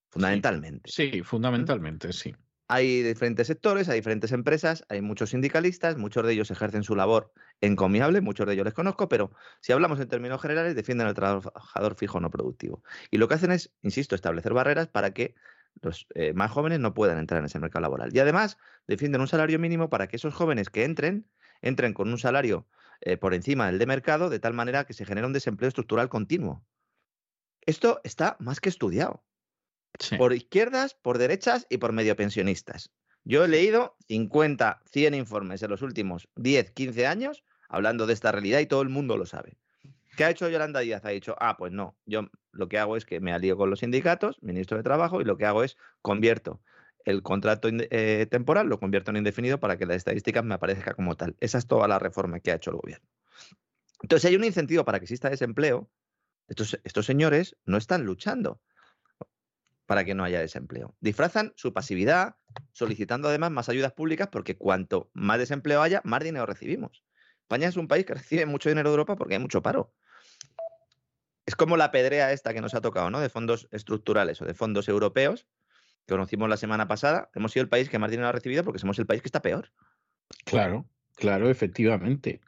fundamentalmente. 0.08 0.90
Sí, 0.90 1.22
fundamentalmente, 1.22 2.14
sí. 2.14 2.34
Hay 2.68 3.02
diferentes 3.02 3.46
sectores, 3.46 3.88
hay 3.88 3.96
diferentes 3.96 4.32
empresas, 4.32 4.84
hay 4.88 5.00
muchos 5.00 5.30
sindicalistas, 5.30 5.96
muchos 5.96 6.26
de 6.26 6.32
ellos 6.32 6.50
ejercen 6.50 6.82
su 6.82 6.96
labor 6.96 7.32
encomiable, 7.60 8.20
muchos 8.20 8.46
de 8.46 8.54
ellos 8.54 8.64
les 8.64 8.74
conozco, 8.74 9.08
pero 9.08 9.30
si 9.60 9.72
hablamos 9.72 10.00
en 10.00 10.08
términos 10.08 10.42
generales, 10.42 10.74
defienden 10.74 11.06
al 11.06 11.14
trabajador 11.14 11.94
fijo 11.94 12.18
no 12.18 12.30
productivo. 12.30 12.82
Y 13.10 13.18
lo 13.18 13.28
que 13.28 13.34
hacen 13.34 13.52
es, 13.52 13.72
insisto, 13.82 14.16
establecer 14.16 14.52
barreras 14.52 14.88
para 14.88 15.12
que 15.12 15.36
los 15.80 16.06
eh, 16.14 16.32
más 16.32 16.50
jóvenes 16.50 16.80
no 16.80 16.92
puedan 16.94 17.18
entrar 17.18 17.38
en 17.38 17.46
ese 17.46 17.60
mercado 17.60 17.82
laboral. 17.82 18.10
Y 18.14 18.18
además 18.18 18.58
defienden 18.88 19.20
un 19.20 19.28
salario 19.28 19.58
mínimo 19.58 19.88
para 19.88 20.08
que 20.08 20.16
esos 20.16 20.34
jóvenes 20.34 20.68
que 20.70 20.84
entren, 20.84 21.28
entren 21.62 21.92
con 21.94 22.08
un 22.08 22.18
salario 22.18 22.66
eh, 23.00 23.16
por 23.16 23.34
encima 23.34 23.66
del 23.66 23.78
de 23.78 23.86
mercado, 23.86 24.28
de 24.28 24.40
tal 24.40 24.54
manera 24.54 24.84
que 24.84 24.94
se 24.94 25.04
genere 25.04 25.26
un 25.26 25.32
desempleo 25.32 25.68
estructural 25.68 26.08
continuo. 26.08 26.64
Esto 27.66 28.00
está 28.04 28.36
más 28.40 28.60
que 28.60 28.68
estudiado 28.68 29.24
por 30.18 30.32
izquierdas, 30.32 30.94
por 30.94 31.18
derechas 31.18 31.66
y 31.70 31.78
por 31.78 31.92
medio 31.92 32.16
pensionistas. 32.16 32.90
Yo 33.24 33.44
he 33.44 33.48
leído 33.48 33.96
50, 34.08 34.82
100 34.90 35.14
informes 35.14 35.62
en 35.62 35.70
los 35.70 35.82
últimos 35.82 36.28
10, 36.36 36.70
15 36.70 37.06
años 37.06 37.44
hablando 37.68 38.06
de 38.06 38.12
esta 38.12 38.30
realidad 38.30 38.60
y 38.60 38.66
todo 38.66 38.82
el 38.82 38.88
mundo 38.88 39.16
lo 39.16 39.26
sabe. 39.26 39.56
¿Qué 40.16 40.24
ha 40.24 40.30
hecho 40.30 40.48
Yolanda 40.48 40.80
Díaz? 40.80 41.04
Ha 41.04 41.10
dicho, 41.10 41.36
ah, 41.40 41.56
pues 41.58 41.72
no, 41.72 41.96
yo 42.06 42.28
lo 42.52 42.68
que 42.68 42.78
hago 42.78 42.96
es 42.96 43.04
que 43.04 43.20
me 43.20 43.32
alío 43.32 43.56
con 43.56 43.68
los 43.68 43.80
sindicatos, 43.80 44.42
ministro 44.42 44.76
de 44.76 44.82
Trabajo, 44.82 45.20
y 45.20 45.24
lo 45.24 45.36
que 45.36 45.44
hago 45.44 45.62
es 45.62 45.76
convierto 46.00 46.60
el 47.06 47.22
contrato 47.22 47.68
eh, 47.70 48.26
temporal, 48.28 48.66
lo 48.66 48.80
convierto 48.80 49.12
en 49.12 49.18
indefinido 49.18 49.60
para 49.60 49.78
que 49.78 49.86
las 49.86 49.98
estadísticas 49.98 50.44
me 50.44 50.54
aparezca 50.54 50.94
como 50.94 51.16
tal. 51.16 51.36
Esa 51.38 51.58
es 51.58 51.66
toda 51.66 51.86
la 51.86 52.00
reforma 52.00 52.40
que 52.40 52.50
ha 52.50 52.56
hecho 52.56 52.70
el 52.70 52.76
gobierno. 52.76 53.06
Entonces, 54.02 54.22
si 54.22 54.28
hay 54.28 54.36
un 54.36 54.44
incentivo 54.44 54.84
para 54.84 54.98
que 54.98 55.04
exista 55.04 55.30
desempleo, 55.30 55.88
estos, 56.48 56.78
estos 56.82 57.06
señores 57.06 57.56
no 57.64 57.76
están 57.76 58.04
luchando 58.04 58.60
para 59.86 60.04
que 60.04 60.14
no 60.14 60.24
haya 60.24 60.40
desempleo. 60.40 60.94
Disfrazan 61.00 61.52
su 61.56 61.72
pasividad 61.72 62.36
solicitando 62.72 63.28
además 63.28 63.52
más 63.52 63.68
ayudas 63.68 63.92
públicas 63.92 64.28
porque 64.30 64.56
cuanto 64.56 65.10
más 65.14 65.38
desempleo 65.38 65.80
haya, 65.80 66.00
más 66.04 66.22
dinero 66.22 66.44
recibimos. 66.46 67.04
España 67.42 67.68
es 67.68 67.76
un 67.76 67.88
país 67.88 68.04
que 68.04 68.14
recibe 68.14 68.46
mucho 68.46 68.68
dinero 68.68 68.90
de 68.90 68.94
Europa 68.94 69.16
porque 69.16 69.34
hay 69.34 69.40
mucho 69.40 69.62
paro. 69.62 69.92
Es 71.46 71.54
como 71.54 71.76
la 71.76 71.92
pedrea 71.92 72.32
esta 72.32 72.52
que 72.52 72.60
nos 72.60 72.74
ha 72.74 72.80
tocado, 72.80 73.08
¿no? 73.08 73.20
De 73.20 73.28
fondos 73.28 73.68
estructurales 73.70 74.42
o 74.42 74.44
de 74.44 74.54
fondos 74.54 74.88
europeos, 74.88 75.46
que 76.04 76.14
conocimos 76.14 76.48
la 76.48 76.56
semana 76.56 76.88
pasada. 76.88 77.30
Hemos 77.36 77.52
sido 77.52 77.62
el 77.62 77.68
país 77.68 77.88
que 77.88 78.00
más 78.00 78.10
dinero 78.10 78.28
ha 78.28 78.32
recibido 78.32 78.64
porque 78.64 78.80
somos 78.80 78.98
el 78.98 79.06
país 79.06 79.22
que 79.22 79.28
está 79.28 79.42
peor. 79.42 79.70
Claro, 80.44 80.88
claro, 81.14 81.48
efectivamente. 81.48 82.40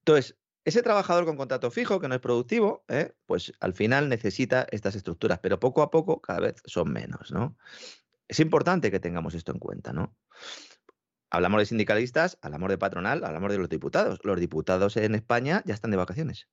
Entonces, 0.00 0.36
ese 0.64 0.82
trabajador 0.82 1.24
con 1.24 1.36
contrato 1.36 1.70
fijo, 1.70 2.00
que 2.00 2.08
no 2.08 2.14
es 2.14 2.20
productivo, 2.20 2.84
¿eh? 2.88 3.14
pues 3.26 3.52
al 3.60 3.72
final 3.72 4.08
necesita 4.08 4.66
estas 4.70 4.94
estructuras, 4.94 5.38
pero 5.40 5.58
poco 5.58 5.82
a 5.82 5.90
poco 5.90 6.20
cada 6.20 6.40
vez 6.40 6.62
son 6.64 6.92
menos, 6.92 7.32
¿no? 7.32 7.56
Es 8.28 8.40
importante 8.40 8.90
que 8.90 9.00
tengamos 9.00 9.34
esto 9.34 9.52
en 9.52 9.58
cuenta, 9.58 9.92
¿no? 9.92 10.16
Hablamos 11.30 11.60
de 11.60 11.66
sindicalistas, 11.66 12.38
hablamos 12.42 12.68
de 12.68 12.78
patronal, 12.78 13.24
hablamos 13.24 13.50
de 13.50 13.58
los 13.58 13.68
diputados. 13.68 14.20
Los 14.22 14.38
diputados 14.38 14.96
en 14.96 15.14
España 15.14 15.62
ya 15.64 15.74
están 15.74 15.90
de 15.90 15.96
vacaciones. 15.96 16.48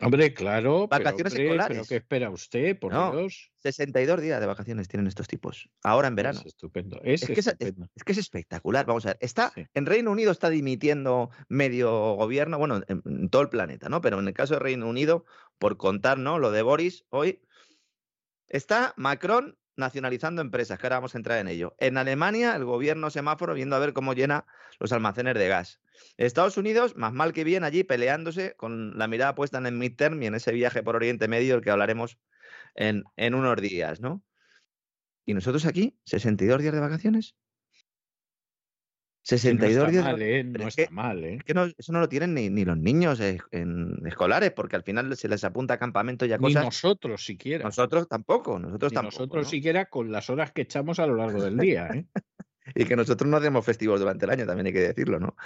Hombre, 0.00 0.34
claro. 0.34 0.88
Vacaciones 0.88 1.32
pero, 1.32 1.44
escolares. 1.44 1.76
¿Pero 1.76 1.88
qué 1.88 1.96
espera 1.96 2.30
usted, 2.30 2.78
por 2.78 2.92
Dios? 2.92 3.52
62 3.58 4.20
días 4.20 4.40
de 4.40 4.46
vacaciones 4.46 4.88
tienen 4.88 5.06
estos 5.06 5.28
tipos. 5.28 5.68
Ahora 5.82 6.08
en 6.08 6.16
verano. 6.16 6.40
Es 6.40 6.46
estupendo. 6.46 7.00
Es, 7.04 7.24
que, 7.24 7.32
Es, 7.34 8.18
espectacular. 8.18 8.84
Vamos 8.84 9.06
a 9.06 9.10
ver. 9.10 9.18
Está, 9.20 9.52
En 9.74 9.86
Reino 9.86 10.10
Unido 10.10 10.32
está 10.32 10.50
dimitiendo 10.50 11.30
medio 11.48 12.14
gobierno, 12.14 12.58
bueno, 12.58 12.82
en, 12.88 13.28
todo 13.28 13.42
el 13.42 13.48
planeta, 13.48 13.88
¿no? 13.88 14.00
Pero 14.00 14.18
en 14.18 14.26
el 14.26 14.34
caso 14.34 14.54
de 14.54 14.60
Reino 14.60 14.88
Unido, 14.88 15.24
por 15.58 15.76
contar, 15.76 16.18
¿no? 16.18 16.38
Lo 16.38 16.50
de 16.50 16.62
Boris 16.62 17.04
hoy, 17.10 17.40
está 18.48 18.94
Macron 18.96 19.56
nacionalizando 19.76 20.42
empresas, 20.42 20.78
que 20.78 20.86
ahora 20.86 20.96
vamos 20.96 21.14
a 21.14 21.18
entrar 21.18 21.38
en 21.38 21.48
ello. 21.48 21.74
En 21.78 21.96
Alemania, 21.96 22.54
el 22.56 22.64
gobierno 22.64 23.10
semáforo 23.10 23.54
viendo 23.54 23.76
a 23.76 23.78
ver 23.78 23.92
cómo 23.92 24.14
llena 24.14 24.46
los 24.78 24.92
almacenes 24.92 25.34
de 25.34 25.48
gas. 25.48 25.80
Estados 26.16 26.56
Unidos, 26.56 26.96
más 26.96 27.12
mal 27.12 27.32
que 27.32 27.44
bien, 27.44 27.64
allí 27.64 27.84
peleándose 27.84 28.54
con 28.56 28.98
la 28.98 29.08
mirada 29.08 29.34
puesta 29.34 29.58
en 29.58 29.66
el 29.66 29.74
midterm 29.74 30.22
y 30.22 30.26
en 30.26 30.34
ese 30.34 30.52
viaje 30.52 30.82
por 30.82 30.96
Oriente 30.96 31.28
Medio 31.28 31.54
del 31.54 31.62
que 31.62 31.70
hablaremos 31.70 32.18
en, 32.74 33.04
en 33.16 33.34
unos 33.34 33.56
días, 33.60 34.00
¿no? 34.00 34.22
Y 35.24 35.34
nosotros 35.34 35.66
aquí, 35.66 35.96
62 36.04 36.60
días 36.60 36.74
de 36.74 36.80
vacaciones. 36.80 37.36
62 39.22 39.90
días. 39.90 40.04
Mal, 40.04 40.22
¿eh? 40.22 40.44
No 40.44 40.68
está 40.68 40.90
mal, 40.90 41.24
¿eh? 41.24 41.38
que 41.44 41.52
eso 41.78 41.92
no 41.92 42.00
lo 42.00 42.08
tienen 42.08 42.34
ni, 42.34 42.50
ni 42.50 42.64
los 42.64 42.76
niños 42.76 43.20
en 43.20 44.06
escolares, 44.06 44.50
porque 44.50 44.76
al 44.76 44.82
final 44.82 45.16
se 45.16 45.28
les 45.28 45.44
apunta 45.44 45.74
a 45.74 45.78
campamento 45.78 46.26
y 46.26 46.32
a 46.32 46.38
cosas. 46.38 46.62
Ni 46.62 46.66
nosotros 46.66 47.24
siquiera. 47.24 47.64
Nosotros 47.64 48.08
tampoco, 48.08 48.58
nosotros 48.58 48.92
ni 48.92 48.96
tampoco. 48.96 49.18
Nosotros 49.18 49.48
siquiera 49.48 49.86
con 49.86 50.10
las 50.10 50.28
horas 50.28 50.52
que 50.52 50.62
echamos 50.62 50.98
a 50.98 51.06
lo 51.06 51.14
largo 51.14 51.42
del 51.42 51.56
día, 51.56 51.88
¿eh? 51.94 52.04
y 52.74 52.84
que 52.84 52.96
nosotros 52.96 53.28
no 53.30 53.36
hacemos 53.36 53.64
festivos 53.64 54.00
durante 54.00 54.24
el 54.24 54.30
año, 54.30 54.46
también 54.46 54.66
hay 54.66 54.72
que 54.72 54.80
decirlo, 54.80 55.20
¿no? 55.20 55.36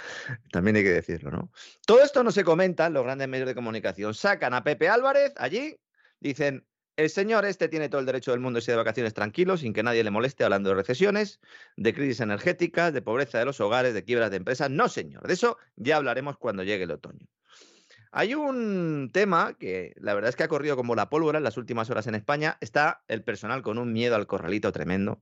También 0.51 0.77
hay 0.77 0.83
que 0.83 0.91
decirlo, 0.91 1.31
¿no? 1.31 1.51
Todo 1.85 2.03
esto 2.03 2.23
no 2.23 2.31
se 2.31 2.43
comenta 2.43 2.87
en 2.87 2.93
los 2.93 3.03
grandes 3.03 3.27
medios 3.27 3.47
de 3.47 3.55
comunicación. 3.55 4.13
Sacan 4.13 4.53
a 4.53 4.63
Pepe 4.63 4.89
Álvarez 4.89 5.33
allí, 5.37 5.77
dicen, 6.19 6.65
el 6.97 7.11
señor 7.11 7.45
este 7.45 7.69
tiene 7.69 7.89
todo 7.89 7.99
el 7.99 8.07
derecho 8.07 8.31
del 8.31 8.39
mundo 8.39 8.57
de 8.57 8.61
irse 8.61 8.71
de 8.71 8.77
vacaciones 8.77 9.13
tranquilo, 9.13 9.55
sin 9.55 9.71
que 9.71 9.83
nadie 9.83 10.03
le 10.03 10.09
moleste, 10.09 10.43
hablando 10.43 10.69
de 10.69 10.75
recesiones, 10.75 11.39
de 11.77 11.93
crisis 11.93 12.19
energéticas, 12.19 12.91
de 12.91 13.03
pobreza 13.03 13.37
de 13.37 13.45
los 13.45 13.61
hogares, 13.61 13.93
de 13.93 14.03
quiebras 14.03 14.31
de 14.31 14.37
empresas. 14.37 14.71
No, 14.71 14.89
señor, 14.89 15.27
de 15.27 15.33
eso 15.33 15.57
ya 15.75 15.97
hablaremos 15.97 16.37
cuando 16.37 16.63
llegue 16.63 16.83
el 16.83 16.91
otoño. 16.91 17.27
Hay 18.11 18.33
un 18.33 19.11
tema 19.13 19.55
que 19.59 19.93
la 19.97 20.15
verdad 20.15 20.29
es 20.29 20.35
que 20.35 20.43
ha 20.43 20.47
corrido 20.47 20.75
como 20.75 20.95
la 20.95 21.09
pólvora 21.09 21.37
en 21.37 21.43
las 21.43 21.57
últimas 21.57 21.87
horas 21.91 22.07
en 22.07 22.15
España. 22.15 22.57
Está 22.61 23.03
el 23.07 23.23
personal 23.23 23.61
con 23.61 23.77
un 23.77 23.93
miedo 23.93 24.15
al 24.15 24.25
corralito 24.25 24.71
tremendo. 24.71 25.21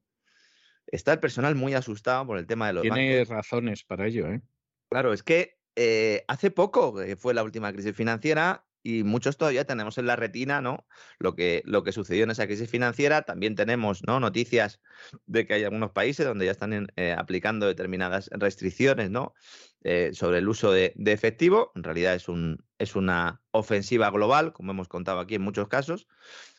Está 0.88 1.12
el 1.12 1.20
personal 1.20 1.56
muy 1.56 1.74
asustado 1.74 2.26
por 2.26 2.38
el 2.38 2.48
tema 2.48 2.68
de 2.68 2.74
los 2.74 2.84
Tiene 2.84 3.26
razones 3.26 3.84
para 3.84 4.08
ello, 4.08 4.28
¿eh? 4.28 4.42
Claro, 4.88 5.12
es 5.12 5.24
que 5.24 5.58
eh, 5.76 6.24
hace 6.30 6.52
poco 6.52 6.96
fue 7.18 7.34
la 7.34 7.44
última 7.44 7.74
crisis 7.74 7.94
financiera 7.94 8.65
y 8.86 9.03
muchos 9.03 9.36
todavía 9.36 9.66
tenemos 9.66 9.98
en 9.98 10.06
la 10.06 10.16
retina 10.16 10.62
¿no? 10.62 10.86
lo, 11.18 11.34
que, 11.36 11.64
lo 11.66 11.84
que 11.84 11.91
sucedió 11.91 12.24
en 12.24 12.30
esa 12.30 12.45
crisis 12.45 12.70
financiera. 12.70 13.24
También 13.24 13.56
tenemos 13.56 14.03
¿no? 14.06 14.20
noticias 14.20 14.80
de 15.26 15.48
que 15.48 15.56
hay 15.56 15.64
algunos 15.64 15.90
países 15.91 16.24
donde 16.24 16.45
ya 16.45 16.52
están 16.52 16.88
eh, 16.95 17.16
aplicando 17.18 17.66
determinadas 17.66 18.30
restricciones 18.32 19.10
¿no? 19.10 19.34
Eh, 19.82 20.12
sobre 20.14 20.38
el 20.38 20.48
uso 20.48 20.72
de, 20.72 20.94
efectivo. 21.03 21.72
En 21.74 21.82
realidad 21.82 22.14
es, 22.14 22.30
un, 22.30 22.64
es 22.78 22.95
una 22.95 23.41
ofensiva 23.49 24.12
global, 24.12 24.53
como 24.53 24.72
hemos 24.72 24.88
contado 24.88 25.20
aquí 25.20 25.34
en 25.34 25.41
muchos 25.41 25.68
casos. 25.68 26.07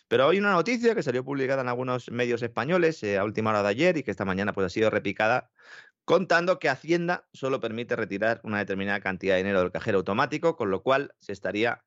Pero 0.08 0.28
hay 0.28 0.38
una 0.38 0.52
noticia 0.52 0.96
que 0.96 1.04
salió 1.04 1.24
publicada 1.24 1.62
en 1.62 1.68
algunos 1.68 2.10
medios 2.10 2.42
españoles 2.42 3.00
eh, 3.04 3.18
a 3.18 3.24
última 3.24 3.50
hora 3.50 3.62
de 3.62 3.68
ayer 3.68 3.96
y 3.98 4.02
que 4.02 4.10
esta 4.10 4.24
mañana 4.24 4.52
pues, 4.52 4.66
ha 4.66 4.70
sido 4.70 4.90
repicada 4.90 5.50
contando 6.04 6.58
que 6.58 6.68
Hacienda 6.68 7.28
solo 7.32 7.60
permite 7.60 7.94
retirar 7.94 8.40
una 8.42 8.58
determinada 8.58 9.00
cantidad 9.00 9.34
de 9.34 9.38
dinero 9.38 9.60
del 9.60 9.72
cajero 9.72 9.98
automático, 9.98 10.56
con 10.56 10.70
lo 10.70 10.82
cual 10.82 11.12
se 11.18 11.32
estaría 11.32 11.84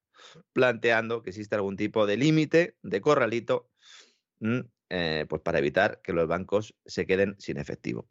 planteando 0.53 1.21
que 1.21 1.29
existe 1.29 1.55
algún 1.55 1.77
tipo 1.77 2.05
de 2.05 2.17
límite, 2.17 2.77
de 2.81 3.01
corralito, 3.01 3.69
mm, 4.39 4.59
eh, 4.89 5.25
pues 5.29 5.41
para 5.41 5.59
evitar 5.59 6.01
que 6.01 6.13
los 6.13 6.27
bancos 6.27 6.75
se 6.85 7.05
queden 7.05 7.35
sin 7.39 7.57
efectivo. 7.57 8.09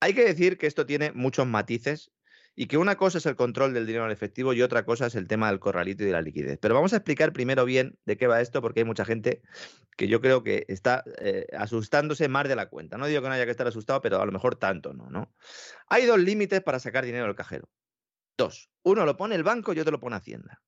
Hay 0.00 0.14
que 0.14 0.24
decir 0.24 0.56
que 0.56 0.66
esto 0.66 0.86
tiene 0.86 1.12
muchos 1.12 1.46
matices 1.46 2.10
y 2.54 2.66
que 2.66 2.78
una 2.78 2.96
cosa 2.96 3.18
es 3.18 3.26
el 3.26 3.36
control 3.36 3.72
del 3.72 3.86
dinero 3.86 4.04
en 4.04 4.10
efectivo 4.10 4.52
y 4.52 4.62
otra 4.62 4.84
cosa 4.84 5.06
es 5.06 5.14
el 5.14 5.28
tema 5.28 5.48
del 5.48 5.60
corralito 5.60 6.02
y 6.02 6.06
de 6.06 6.12
la 6.12 6.22
liquidez. 6.22 6.58
Pero 6.60 6.74
vamos 6.74 6.92
a 6.92 6.96
explicar 6.96 7.32
primero 7.32 7.64
bien 7.64 7.98
de 8.04 8.16
qué 8.16 8.26
va 8.26 8.40
esto, 8.40 8.60
porque 8.60 8.80
hay 8.80 8.84
mucha 8.84 9.04
gente 9.04 9.42
que 9.96 10.08
yo 10.08 10.20
creo 10.20 10.42
que 10.42 10.64
está 10.68 11.04
eh, 11.18 11.46
asustándose 11.56 12.28
más 12.28 12.48
de 12.48 12.56
la 12.56 12.68
cuenta. 12.68 12.98
No 12.98 13.06
digo 13.06 13.22
que 13.22 13.28
no 13.28 13.34
haya 13.34 13.44
que 13.44 13.50
estar 13.50 13.66
asustado, 13.66 14.00
pero 14.00 14.20
a 14.20 14.26
lo 14.26 14.32
mejor 14.32 14.56
tanto 14.56 14.92
no, 14.92 15.10
¿no? 15.10 15.32
Hay 15.88 16.06
dos 16.06 16.18
límites 16.18 16.60
para 16.60 16.78
sacar 16.80 17.04
dinero 17.04 17.26
del 17.26 17.34
cajero. 17.34 17.68
Dos. 18.36 18.70
Uno 18.82 19.04
lo 19.04 19.16
pone 19.16 19.34
el 19.34 19.42
banco 19.42 19.72
y 19.72 19.80
otro 19.80 19.92
lo 19.92 20.00
pone 20.00 20.16
Hacienda. 20.16 20.60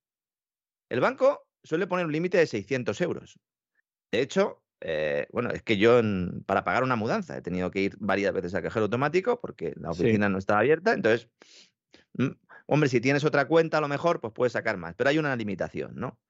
El 0.93 1.01
banco 1.01 1.49
suele 1.65 1.87
poner 1.87 2.05
un 2.05 2.13
límite 2.13 2.37
de 2.37 2.47
600 2.47 3.01
euros. 3.01 3.41
De 4.11 4.21
hecho, 4.21 4.63
eh, 4.79 5.27
bueno, 5.33 5.49
es 5.49 5.63
que 5.63 5.79
yo 5.79 6.03
para 6.45 6.65
pagar 6.65 6.83
una 6.83 6.97
mudanza 6.97 7.35
he 7.35 7.41
tenido 7.41 7.71
que 7.71 7.81
ir 7.81 7.97
varias 7.99 8.35
veces 8.35 8.55
al 8.55 8.63
cajero 8.63 8.85
automático 8.85 9.41
porque 9.41 9.73
la 9.77 9.93
oficina 9.93 10.29
no 10.29 10.37
estaba 10.37 10.61
abierta. 10.61 10.93
Entonces, 10.93 11.31
mm, 12.13 12.33
hombre, 12.67 12.91
si 12.91 13.01
tienes 13.01 13.25
otra 13.25 13.49
cuenta 13.49 13.79
a 13.79 13.81
lo 13.81 13.89
mejor, 13.89 14.21
pues 14.21 14.35
puedes 14.35 14.53
sacar 14.53 14.77
más, 14.77 14.95
pero 14.95 15.09
hay 15.09 15.17
una 15.17 15.35
limitación, 15.35 15.93
¿no? 15.95 16.21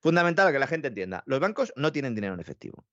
Fundamental 0.00 0.50
que 0.54 0.58
la 0.58 0.68
gente 0.68 0.88
entienda, 0.88 1.22
los 1.26 1.38
bancos 1.38 1.74
no 1.76 1.92
tienen 1.92 2.14
dinero 2.14 2.32
en 2.32 2.40
efectivo. 2.40 2.86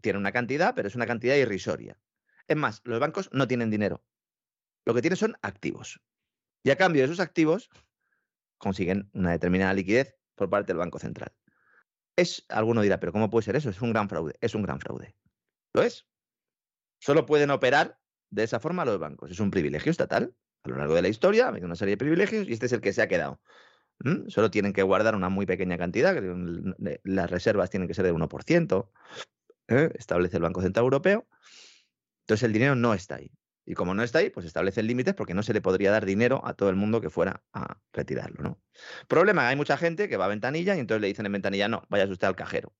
Tienen 0.00 0.18
una 0.18 0.32
cantidad, 0.32 0.74
pero 0.74 0.88
es 0.88 0.96
una 0.96 1.06
cantidad 1.06 1.36
irrisoria. 1.36 1.96
Es 2.48 2.56
más, 2.56 2.80
los 2.82 2.98
bancos 2.98 3.30
no 3.32 3.46
tienen 3.46 3.70
dinero. 3.70 4.02
Lo 4.84 4.94
que 4.94 5.00
tienen 5.00 5.16
son 5.16 5.36
activos. 5.42 6.00
Y 6.64 6.70
a 6.70 6.76
cambio 6.76 7.02
de 7.02 7.06
esos 7.06 7.20
activos, 7.20 7.70
consiguen 8.60 9.10
una 9.12 9.32
determinada 9.32 9.74
liquidez 9.74 10.16
por 10.36 10.48
parte 10.48 10.68
del 10.68 10.78
Banco 10.78 11.00
Central. 11.00 11.32
Es, 12.16 12.44
alguno 12.48 12.82
dirá, 12.82 13.00
pero 13.00 13.12
¿cómo 13.12 13.30
puede 13.30 13.44
ser 13.44 13.56
eso? 13.56 13.70
Es 13.70 13.80
un 13.80 13.92
gran 13.92 14.08
fraude. 14.08 14.36
Es 14.40 14.54
un 14.54 14.62
gran 14.62 14.78
fraude. 14.78 15.16
¿Lo 15.72 15.82
es? 15.82 16.06
Solo 17.00 17.26
pueden 17.26 17.50
operar 17.50 17.98
de 18.28 18.44
esa 18.44 18.60
forma 18.60 18.84
los 18.84 18.98
bancos. 18.98 19.30
Es 19.30 19.40
un 19.40 19.50
privilegio 19.50 19.90
estatal. 19.90 20.34
A 20.62 20.68
lo 20.68 20.76
largo 20.76 20.94
de 20.94 21.02
la 21.02 21.08
historia 21.08 21.46
ha 21.46 21.48
habido 21.48 21.66
una 21.66 21.74
serie 21.74 21.92
de 21.92 21.98
privilegios 21.98 22.46
y 22.46 22.52
este 22.52 22.66
es 22.66 22.72
el 22.72 22.82
que 22.82 22.92
se 22.92 23.00
ha 23.02 23.08
quedado. 23.08 23.40
Solo 24.28 24.50
tienen 24.50 24.72
que 24.72 24.82
guardar 24.82 25.14
una 25.14 25.28
muy 25.28 25.44
pequeña 25.44 25.76
cantidad, 25.76 26.16
las 27.04 27.30
reservas 27.30 27.68
tienen 27.68 27.86
que 27.86 27.92
ser 27.92 28.06
de 28.06 28.14
1%, 28.14 28.90
¿eh? 29.68 29.90
establece 29.94 30.36
el 30.38 30.42
Banco 30.42 30.62
Central 30.62 30.84
Europeo. 30.84 31.26
Entonces 32.22 32.44
el 32.44 32.52
dinero 32.52 32.74
no 32.76 32.94
está 32.94 33.16
ahí. 33.16 33.30
Y 33.70 33.74
como 33.74 33.94
no 33.94 34.02
está 34.02 34.18
ahí, 34.18 34.30
pues 34.30 34.46
establecen 34.46 34.88
límites 34.88 35.14
porque 35.14 35.32
no 35.32 35.44
se 35.44 35.52
le 35.52 35.60
podría 35.60 35.92
dar 35.92 36.04
dinero 36.04 36.44
a 36.44 36.54
todo 36.54 36.70
el 36.70 36.74
mundo 36.74 37.00
que 37.00 37.08
fuera 37.08 37.44
a 37.52 37.78
retirarlo, 37.92 38.42
¿no? 38.42 38.60
Problema, 39.06 39.46
hay 39.46 39.54
mucha 39.54 39.76
gente 39.76 40.08
que 40.08 40.16
va 40.16 40.24
a 40.24 40.28
ventanilla 40.28 40.74
y 40.74 40.80
entonces 40.80 41.00
le 41.00 41.06
dicen 41.06 41.24
en 41.26 41.30
ventanilla, 41.30 41.68
no, 41.68 41.84
vaya 41.88 42.04
usted 42.06 42.26
al 42.26 42.34
cajero. 42.34 42.74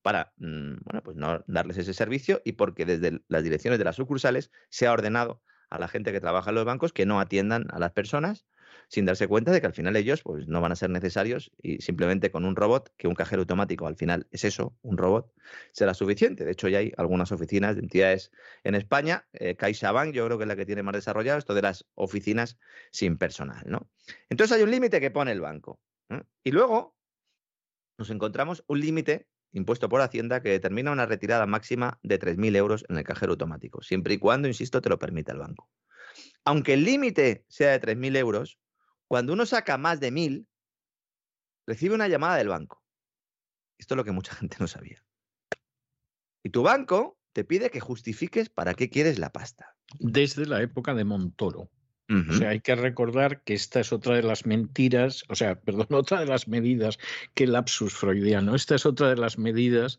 Para, 0.00 0.32
mm, 0.38 0.76
bueno, 0.84 1.02
pues 1.02 1.18
no 1.18 1.44
darles 1.46 1.76
ese 1.76 1.92
servicio 1.92 2.40
y 2.46 2.52
porque 2.52 2.86
desde 2.86 3.20
las 3.28 3.42
direcciones 3.42 3.78
de 3.78 3.84
las 3.84 3.96
sucursales 3.96 4.50
se 4.70 4.86
ha 4.86 4.92
ordenado 4.92 5.42
a 5.68 5.78
la 5.78 5.86
gente 5.86 6.12
que 6.12 6.20
trabaja 6.22 6.48
en 6.48 6.54
los 6.54 6.64
bancos 6.64 6.94
que 6.94 7.04
no 7.04 7.20
atiendan 7.20 7.66
a 7.70 7.78
las 7.78 7.92
personas 7.92 8.46
sin 8.88 9.04
darse 9.04 9.26
cuenta 9.26 9.50
de 9.50 9.60
que 9.60 9.66
al 9.66 9.72
final 9.72 9.96
ellos 9.96 10.22
pues, 10.22 10.46
no 10.46 10.60
van 10.60 10.72
a 10.72 10.76
ser 10.76 10.90
necesarios 10.90 11.50
y 11.60 11.78
simplemente 11.78 12.30
con 12.30 12.44
un 12.44 12.56
robot, 12.56 12.92
que 12.96 13.08
un 13.08 13.14
cajero 13.14 13.42
automático 13.42 13.86
al 13.86 13.96
final 13.96 14.26
es 14.30 14.44
eso, 14.44 14.76
un 14.82 14.96
robot, 14.96 15.32
será 15.72 15.94
suficiente. 15.94 16.44
De 16.44 16.52
hecho, 16.52 16.68
ya 16.68 16.78
hay 16.78 16.92
algunas 16.96 17.32
oficinas 17.32 17.76
de 17.76 17.82
entidades 17.82 18.30
en 18.64 18.74
España, 18.74 19.26
eh, 19.32 19.56
CaixaBank 19.56 20.12
yo 20.12 20.26
creo 20.26 20.38
que 20.38 20.44
es 20.44 20.48
la 20.48 20.56
que 20.56 20.66
tiene 20.66 20.82
más 20.82 20.94
desarrollado 20.94 21.38
esto 21.38 21.54
de 21.54 21.62
las 21.62 21.84
oficinas 21.94 22.58
sin 22.90 23.18
personal. 23.18 23.64
¿no? 23.66 23.90
Entonces 24.28 24.56
hay 24.56 24.62
un 24.62 24.70
límite 24.70 25.00
que 25.00 25.10
pone 25.10 25.32
el 25.32 25.40
banco. 25.40 25.80
Y 26.44 26.52
luego 26.52 26.94
nos 27.98 28.10
encontramos 28.10 28.62
un 28.68 28.80
límite 28.80 29.26
impuesto 29.52 29.88
por 29.88 30.00
Hacienda 30.00 30.42
que 30.42 30.50
determina 30.50 30.92
una 30.92 31.06
retirada 31.06 31.46
máxima 31.46 31.98
de 32.02 32.20
3.000 32.20 32.56
euros 32.56 32.84
en 32.88 32.98
el 32.98 33.04
cajero 33.04 33.32
automático, 33.32 33.82
siempre 33.82 34.14
y 34.14 34.18
cuando, 34.18 34.48
insisto, 34.48 34.80
te 34.80 34.88
lo 34.88 34.98
permita 34.98 35.32
el 35.32 35.38
banco. 35.38 35.68
Aunque 36.44 36.74
el 36.74 36.84
límite 36.84 37.44
sea 37.48 37.72
de 37.72 37.80
3.000 37.80 38.16
euros, 38.16 38.58
cuando 39.08 39.32
uno 39.32 39.46
saca 39.46 39.78
más 39.78 40.00
de 40.00 40.12
1.000, 40.12 40.46
recibe 41.66 41.94
una 41.94 42.08
llamada 42.08 42.36
del 42.36 42.48
banco. 42.48 42.82
Esto 43.78 43.94
es 43.94 43.96
lo 43.96 44.04
que 44.04 44.12
mucha 44.12 44.34
gente 44.34 44.56
no 44.60 44.66
sabía. 44.66 45.04
Y 46.42 46.50
tu 46.50 46.62
banco 46.62 47.18
te 47.32 47.44
pide 47.44 47.70
que 47.70 47.80
justifiques 47.80 48.48
para 48.48 48.74
qué 48.74 48.88
quieres 48.88 49.18
la 49.18 49.30
pasta. 49.30 49.76
Desde 49.98 50.46
la 50.46 50.62
época 50.62 50.94
de 50.94 51.04
Montoro. 51.04 51.70
O 52.08 52.32
sea, 52.34 52.50
hay 52.50 52.60
que 52.60 52.76
recordar 52.76 53.42
que 53.42 53.54
esta 53.54 53.80
es 53.80 53.92
otra 53.92 54.14
de 54.14 54.22
las 54.22 54.46
mentiras, 54.46 55.24
o 55.28 55.34
sea, 55.34 55.60
perdón, 55.60 55.88
otra 55.90 56.20
de 56.20 56.26
las 56.26 56.46
medidas, 56.46 56.98
que 57.34 57.48
lapsus 57.48 57.94
freudiano, 57.94 58.54
esta 58.54 58.76
es 58.76 58.86
otra 58.86 59.08
de 59.08 59.16
las 59.16 59.38
medidas 59.38 59.98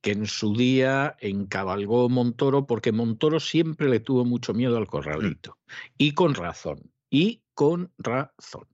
que 0.00 0.10
en 0.10 0.26
su 0.26 0.56
día 0.56 1.16
encabalgó 1.20 2.08
Montoro, 2.08 2.66
porque 2.66 2.90
Montoro 2.90 3.38
siempre 3.38 3.88
le 3.88 4.00
tuvo 4.00 4.24
mucho 4.24 4.52
miedo 4.52 4.76
al 4.76 4.88
corralito, 4.88 5.56
y 5.96 6.12
con 6.12 6.34
razón, 6.34 6.92
y 7.14 7.44
con 7.54 7.92
razón. 7.96 8.66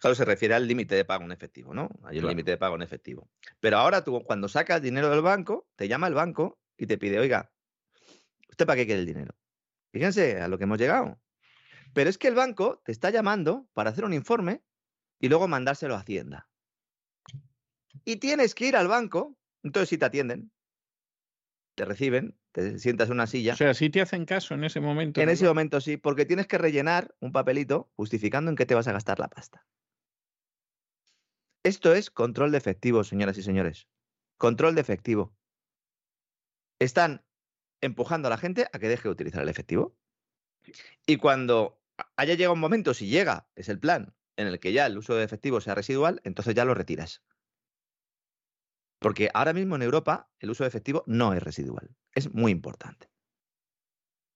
Claro, 0.00 0.14
se 0.14 0.24
refiere 0.24 0.54
al 0.54 0.68
límite 0.68 0.94
de 0.94 1.04
pago 1.04 1.24
en 1.24 1.32
efectivo, 1.32 1.74
¿no? 1.74 1.90
Hay 2.04 2.20
un 2.20 2.28
límite 2.28 2.52
de 2.52 2.56
pago 2.56 2.76
en 2.76 2.82
efectivo. 2.82 3.28
Pero 3.58 3.78
ahora 3.78 4.04
tú, 4.04 4.22
cuando 4.22 4.48
sacas 4.48 4.80
dinero 4.80 5.10
del 5.10 5.20
banco, 5.20 5.66
te 5.74 5.88
llama 5.88 6.06
el 6.06 6.14
banco 6.14 6.60
y 6.76 6.86
te 6.86 6.96
pide, 6.96 7.18
oiga, 7.18 7.50
¿usted 8.48 8.66
para 8.66 8.76
qué 8.76 8.86
quiere 8.86 9.00
el 9.00 9.06
dinero? 9.06 9.34
Fíjense 9.90 10.40
a 10.40 10.46
lo 10.46 10.58
que 10.58 10.64
hemos 10.64 10.78
llegado. 10.78 11.20
Pero 11.92 12.08
es 12.08 12.18
que 12.18 12.28
el 12.28 12.36
banco 12.36 12.80
te 12.84 12.92
está 12.92 13.10
llamando 13.10 13.68
para 13.74 13.90
hacer 13.90 14.04
un 14.04 14.14
informe 14.14 14.62
y 15.18 15.28
luego 15.28 15.48
mandárselo 15.48 15.96
a 15.96 15.98
Hacienda. 15.98 16.48
Y 18.04 18.16
tienes 18.16 18.54
que 18.54 18.66
ir 18.66 18.76
al 18.76 18.86
banco, 18.86 19.36
entonces 19.64 19.88
si 19.88 19.98
te 19.98 20.04
atienden, 20.04 20.52
te 21.78 21.84
reciben, 21.84 22.36
te 22.50 22.78
sientas 22.80 23.08
en 23.08 23.14
una 23.14 23.28
silla. 23.28 23.54
O 23.54 23.56
sea, 23.56 23.72
si 23.72 23.88
te 23.88 24.00
hacen 24.00 24.26
caso 24.26 24.54
en 24.54 24.64
ese 24.64 24.80
momento. 24.80 25.20
En 25.20 25.28
ese 25.28 25.46
momento 25.46 25.80
sí, 25.80 25.96
porque 25.96 26.26
tienes 26.26 26.48
que 26.48 26.58
rellenar 26.58 27.14
un 27.20 27.30
papelito 27.30 27.90
justificando 27.94 28.50
en 28.50 28.56
qué 28.56 28.66
te 28.66 28.74
vas 28.74 28.88
a 28.88 28.92
gastar 28.92 29.20
la 29.20 29.28
pasta. 29.28 29.64
Esto 31.62 31.94
es 31.94 32.10
control 32.10 32.50
de 32.50 32.58
efectivo, 32.58 33.04
señoras 33.04 33.38
y 33.38 33.42
señores. 33.42 33.88
Control 34.38 34.74
de 34.74 34.80
efectivo. 34.80 35.32
Están 36.80 37.24
empujando 37.80 38.26
a 38.26 38.30
la 38.30 38.38
gente 38.38 38.66
a 38.72 38.78
que 38.80 38.88
deje 38.88 39.04
de 39.04 39.10
utilizar 39.10 39.42
el 39.42 39.48
efectivo. 39.48 39.96
Y 41.06 41.16
cuando 41.16 41.80
haya 42.16 42.34
llegado 42.34 42.54
un 42.54 42.60
momento, 42.60 42.92
si 42.92 43.06
llega, 43.06 43.48
es 43.54 43.68
el 43.68 43.78
plan, 43.78 44.14
en 44.36 44.48
el 44.48 44.58
que 44.58 44.72
ya 44.72 44.86
el 44.86 44.98
uso 44.98 45.14
de 45.14 45.22
efectivo 45.22 45.60
sea 45.60 45.76
residual, 45.76 46.20
entonces 46.24 46.56
ya 46.56 46.64
lo 46.64 46.74
retiras. 46.74 47.22
Porque 48.98 49.30
ahora 49.32 49.52
mismo 49.52 49.76
en 49.76 49.82
Europa 49.82 50.30
el 50.40 50.50
uso 50.50 50.64
de 50.64 50.68
efectivo 50.68 51.04
no 51.06 51.32
es 51.32 51.42
residual. 51.42 51.90
Es 52.14 52.32
muy 52.34 52.52
importante. 52.52 53.08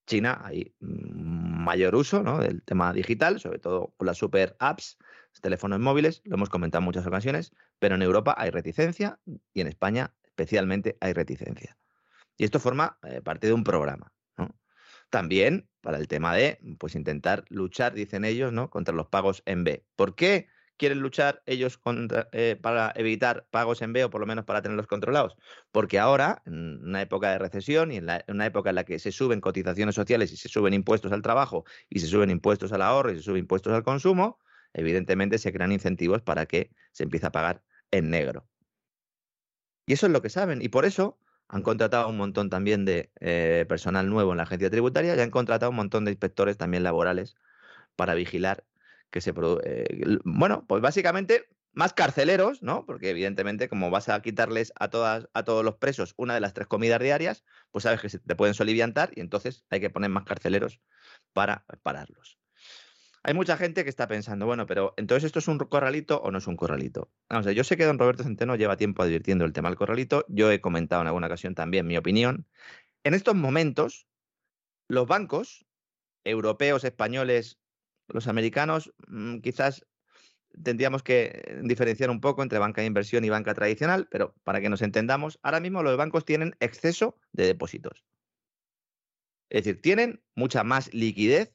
China 0.06 0.40
hay 0.44 0.74
mayor 0.80 1.94
uso 1.94 2.22
del 2.38 2.62
tema 2.64 2.92
digital, 2.92 3.40
sobre 3.40 3.58
todo 3.58 3.94
con 3.96 4.06
las 4.06 4.18
super 4.18 4.56
apps, 4.58 4.98
teléfonos 5.40 5.80
móviles, 5.80 6.22
lo 6.24 6.34
hemos 6.34 6.50
comentado 6.50 6.80
en 6.80 6.86
muchas 6.86 7.06
ocasiones, 7.06 7.52
pero 7.78 7.94
en 7.94 8.02
Europa 8.02 8.34
hay 8.36 8.50
reticencia 8.50 9.20
y 9.54 9.60
en 9.60 9.68
España 9.68 10.14
especialmente 10.24 10.96
hay 11.00 11.12
reticencia. 11.12 11.78
Y 12.36 12.44
esto 12.44 12.58
forma 12.58 12.98
eh, 13.02 13.20
parte 13.22 13.46
de 13.46 13.52
un 13.52 13.64
programa. 13.64 14.12
También 15.10 15.68
para 15.82 15.98
el 15.98 16.08
tema 16.08 16.34
de 16.34 16.58
pues 16.78 16.94
intentar 16.94 17.44
luchar, 17.48 17.92
dicen 17.92 18.24
ellos, 18.24 18.50
¿no? 18.50 18.70
contra 18.70 18.94
los 18.94 19.08
pagos 19.08 19.42
en 19.44 19.62
B. 19.62 19.84
¿Por 19.94 20.14
qué 20.14 20.48
quieren 20.76 21.00
luchar 21.00 21.42
ellos 21.46 21.78
eh, 22.32 22.58
para 22.60 22.92
evitar 22.96 23.46
pagos 23.50 23.82
en 23.82 23.92
B 23.92 24.04
o 24.04 24.10
por 24.10 24.20
lo 24.20 24.26
menos 24.26 24.44
para 24.44 24.62
tenerlos 24.62 24.86
controlados? 24.86 25.36
Porque 25.70 25.98
ahora, 25.98 26.42
en 26.46 26.82
una 26.84 27.02
época 27.02 27.30
de 27.30 27.38
recesión 27.38 27.92
y 27.92 27.96
en, 27.96 28.08
una 28.28 28.46
época 28.46 28.70
en 28.70 28.76
la 28.76 28.84
que 28.84 28.98
se 28.98 29.12
suben 29.12 29.40
cotizaciones 29.40 29.94
sociales 29.94 30.32
y 30.32 30.36
se 30.36 30.48
suben 30.48 30.74
impuestos 30.74 31.12
al 31.12 31.22
trabajo 31.22 31.64
y 31.88 32.00
se 32.00 32.06
suben 32.06 32.30
impuestos 32.30 32.72
al 32.72 32.82
ahorro 32.82 33.12
y 33.12 33.16
se 33.16 33.22
suben 33.22 33.40
impuestos 33.40 33.72
al 33.72 33.82
consumo, 33.82 34.38
evidentemente 34.72 35.38
se 35.38 35.52
crean 35.52 35.72
incentivos 35.72 36.22
para 36.22 36.46
que 36.46 36.70
se 36.92 37.04
empiece 37.04 37.26
a 37.26 37.32
pagar 37.32 37.62
en 37.90 38.10
negro. 38.10 38.46
Y 39.86 39.94
eso 39.94 40.06
es 40.06 40.12
lo 40.12 40.22
que 40.22 40.30
saben. 40.30 40.62
Y 40.62 40.68
por 40.68 40.84
eso 40.84 41.18
han 41.48 41.62
contratado 41.62 42.08
un 42.08 42.16
montón 42.16 42.48
también 42.50 42.84
de 42.84 43.10
eh, 43.20 43.66
personal 43.68 44.08
nuevo 44.08 44.32
en 44.32 44.38
la 44.38 44.44
agencia 44.44 44.70
tributaria 44.70 45.14
y 45.14 45.20
han 45.20 45.30
contratado 45.30 45.70
un 45.70 45.76
montón 45.76 46.04
de 46.04 46.12
inspectores 46.12 46.56
también 46.56 46.82
laborales 46.82 47.36
para 47.96 48.14
vigilar 48.14 48.64
que 49.12 49.20
se 49.20 49.32
eh, 49.64 50.18
bueno, 50.24 50.64
pues 50.66 50.82
básicamente 50.82 51.46
más 51.74 51.92
carceleros, 51.92 52.62
¿no? 52.62 52.84
Porque 52.86 53.10
evidentemente 53.10 53.68
como 53.68 53.90
vas 53.90 54.08
a 54.08 54.20
quitarles 54.22 54.72
a 54.80 54.88
todas 54.88 55.28
a 55.34 55.44
todos 55.44 55.64
los 55.64 55.76
presos 55.76 56.14
una 56.16 56.34
de 56.34 56.40
las 56.40 56.54
tres 56.54 56.66
comidas 56.66 57.00
diarias, 57.00 57.44
pues 57.70 57.84
sabes 57.84 58.00
que 58.00 58.08
se 58.08 58.18
te 58.18 58.34
pueden 58.34 58.54
soliviantar 58.54 59.12
y 59.14 59.20
entonces 59.20 59.64
hay 59.70 59.80
que 59.80 59.90
poner 59.90 60.10
más 60.10 60.24
carceleros 60.24 60.80
para 61.32 61.64
pararlos. 61.82 62.38
Hay 63.22 63.34
mucha 63.34 63.56
gente 63.56 63.84
que 63.84 63.90
está 63.90 64.08
pensando, 64.08 64.46
bueno, 64.46 64.66
pero 64.66 64.94
entonces 64.96 65.24
esto 65.24 65.38
es 65.38 65.46
un 65.46 65.58
corralito 65.58 66.20
o 66.22 66.30
no 66.32 66.38
es 66.38 66.46
un 66.48 66.56
corralito. 66.56 67.12
Vamos 67.28 67.46
a 67.46 67.52
yo 67.52 67.62
sé 67.62 67.76
que 67.76 67.84
don 67.84 67.98
Roberto 67.98 68.24
Centeno 68.24 68.56
lleva 68.56 68.76
tiempo 68.76 69.02
advirtiendo 69.02 69.44
el 69.44 69.52
tema 69.52 69.68
del 69.68 69.78
corralito, 69.78 70.24
yo 70.28 70.50
he 70.50 70.60
comentado 70.60 71.02
en 71.02 71.08
alguna 71.08 71.28
ocasión 71.28 71.54
también 71.54 71.86
mi 71.86 71.96
opinión. 71.96 72.48
En 73.04 73.14
estos 73.14 73.34
momentos, 73.34 74.08
los 74.88 75.06
bancos 75.06 75.66
europeos, 76.24 76.84
españoles, 76.84 77.61
los 78.12 78.28
americanos, 78.28 78.92
mm, 79.08 79.38
quizás 79.38 79.86
tendríamos 80.62 81.02
que 81.02 81.60
diferenciar 81.62 82.10
un 82.10 82.20
poco 82.20 82.42
entre 82.42 82.58
banca 82.58 82.82
de 82.82 82.86
inversión 82.86 83.24
y 83.24 83.30
banca 83.30 83.54
tradicional, 83.54 84.08
pero 84.10 84.34
para 84.44 84.60
que 84.60 84.68
nos 84.68 84.82
entendamos, 84.82 85.38
ahora 85.42 85.60
mismo 85.60 85.82
los 85.82 85.96
bancos 85.96 86.24
tienen 86.24 86.54
exceso 86.60 87.18
de 87.32 87.46
depósitos. 87.46 88.04
Es 89.48 89.64
decir, 89.64 89.80
tienen 89.80 90.22
mucha 90.34 90.64
más 90.64 90.92
liquidez 90.94 91.54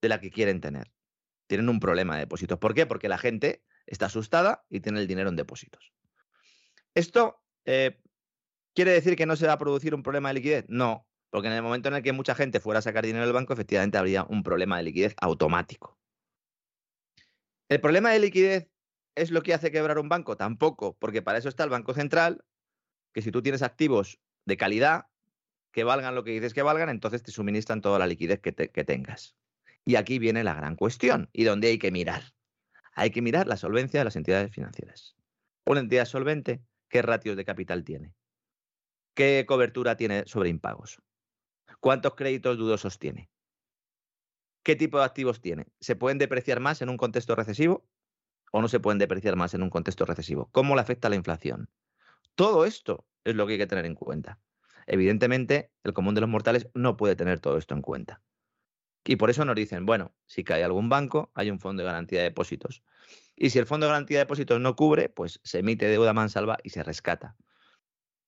de 0.00 0.08
la 0.08 0.20
que 0.20 0.30
quieren 0.30 0.60
tener. 0.60 0.92
Tienen 1.46 1.68
un 1.68 1.80
problema 1.80 2.14
de 2.14 2.20
depósitos. 2.20 2.58
¿Por 2.58 2.74
qué? 2.74 2.86
Porque 2.86 3.08
la 3.08 3.18
gente 3.18 3.64
está 3.86 4.06
asustada 4.06 4.64
y 4.68 4.80
tiene 4.80 5.00
el 5.00 5.06
dinero 5.06 5.28
en 5.28 5.36
depósitos. 5.36 5.92
¿Esto 6.94 7.42
eh, 7.64 8.00
quiere 8.74 8.92
decir 8.92 9.16
que 9.16 9.26
no 9.26 9.36
se 9.36 9.46
va 9.46 9.54
a 9.54 9.58
producir 9.58 9.94
un 9.94 10.02
problema 10.02 10.28
de 10.28 10.34
liquidez? 10.34 10.64
No, 10.68 11.06
porque 11.32 11.48
en 11.48 11.54
el 11.54 11.62
momento 11.62 11.88
en 11.88 11.94
el 11.94 12.02
que 12.02 12.12
mucha 12.12 12.34
gente 12.34 12.60
fuera 12.60 12.80
a 12.80 12.82
sacar 12.82 13.06
dinero 13.06 13.24
del 13.24 13.32
banco, 13.32 13.54
efectivamente 13.54 13.96
habría 13.96 14.24
un 14.24 14.42
problema 14.42 14.76
de 14.76 14.82
liquidez 14.82 15.14
automático. 15.18 15.98
¿El 17.70 17.80
problema 17.80 18.10
de 18.10 18.18
liquidez 18.18 18.68
es 19.14 19.30
lo 19.30 19.42
que 19.42 19.54
hace 19.54 19.70
quebrar 19.70 19.98
un 19.98 20.10
banco? 20.10 20.36
Tampoco, 20.36 20.94
porque 20.98 21.22
para 21.22 21.38
eso 21.38 21.48
está 21.48 21.64
el 21.64 21.70
Banco 21.70 21.94
Central, 21.94 22.44
que 23.14 23.22
si 23.22 23.32
tú 23.32 23.40
tienes 23.40 23.62
activos 23.62 24.20
de 24.44 24.58
calidad, 24.58 25.06
que 25.72 25.84
valgan 25.84 26.14
lo 26.14 26.22
que 26.22 26.32
dices 26.32 26.52
que 26.52 26.60
valgan, 26.60 26.90
entonces 26.90 27.22
te 27.22 27.30
suministran 27.30 27.80
toda 27.80 27.98
la 27.98 28.06
liquidez 28.06 28.40
que, 28.40 28.52
que 28.52 28.84
tengas. 28.84 29.34
Y 29.86 29.94
aquí 29.94 30.18
viene 30.18 30.44
la 30.44 30.52
gran 30.52 30.76
cuestión, 30.76 31.30
y 31.32 31.44
donde 31.44 31.68
hay 31.68 31.78
que 31.78 31.90
mirar. 31.90 32.34
Hay 32.92 33.10
que 33.10 33.22
mirar 33.22 33.46
la 33.46 33.56
solvencia 33.56 34.00
de 34.00 34.04
las 34.04 34.16
entidades 34.16 34.52
financieras. 34.52 35.16
Una 35.64 35.80
entidad 35.80 36.04
solvente, 36.04 36.60
¿qué 36.90 37.00
ratios 37.00 37.38
de 37.38 37.46
capital 37.46 37.84
tiene? 37.84 38.12
¿Qué 39.14 39.46
cobertura 39.48 39.96
tiene 39.96 40.24
sobre 40.26 40.50
impagos? 40.50 41.00
¿Cuántos 41.82 42.14
créditos 42.14 42.56
dudosos 42.58 43.00
tiene? 43.00 43.28
¿Qué 44.62 44.76
tipo 44.76 44.98
de 44.98 45.04
activos 45.04 45.40
tiene? 45.40 45.66
¿Se 45.80 45.96
pueden 45.96 46.16
depreciar 46.16 46.60
más 46.60 46.80
en 46.80 46.88
un 46.88 46.96
contexto 46.96 47.34
recesivo 47.34 47.84
o 48.52 48.62
no 48.62 48.68
se 48.68 48.78
pueden 48.78 49.00
depreciar 49.00 49.34
más 49.34 49.52
en 49.54 49.64
un 49.64 49.68
contexto 49.68 50.04
recesivo? 50.04 50.48
¿Cómo 50.52 50.76
le 50.76 50.80
afecta 50.80 51.08
la 51.08 51.16
inflación? 51.16 51.68
Todo 52.36 52.66
esto 52.66 53.04
es 53.24 53.34
lo 53.34 53.48
que 53.48 53.54
hay 53.54 53.58
que 53.58 53.66
tener 53.66 53.84
en 53.84 53.96
cuenta. 53.96 54.38
Evidentemente, 54.86 55.72
el 55.82 55.92
común 55.92 56.14
de 56.14 56.20
los 56.20 56.30
mortales 56.30 56.68
no 56.72 56.96
puede 56.96 57.16
tener 57.16 57.40
todo 57.40 57.58
esto 57.58 57.74
en 57.74 57.82
cuenta. 57.82 58.22
Y 59.04 59.16
por 59.16 59.30
eso 59.30 59.44
nos 59.44 59.56
dicen, 59.56 59.84
bueno, 59.84 60.14
si 60.26 60.44
cae 60.44 60.62
algún 60.62 60.88
banco, 60.88 61.32
hay 61.34 61.50
un 61.50 61.58
fondo 61.58 61.82
de 61.82 61.88
garantía 61.88 62.20
de 62.20 62.26
depósitos. 62.26 62.84
Y 63.34 63.50
si 63.50 63.58
el 63.58 63.66
fondo 63.66 63.86
de 63.86 63.92
garantía 63.92 64.18
de 64.18 64.24
depósitos 64.24 64.60
no 64.60 64.76
cubre, 64.76 65.08
pues 65.08 65.40
se 65.42 65.58
emite 65.58 65.88
deuda 65.88 66.12
mansalva 66.12 66.58
y 66.62 66.70
se 66.70 66.84
rescata. 66.84 67.34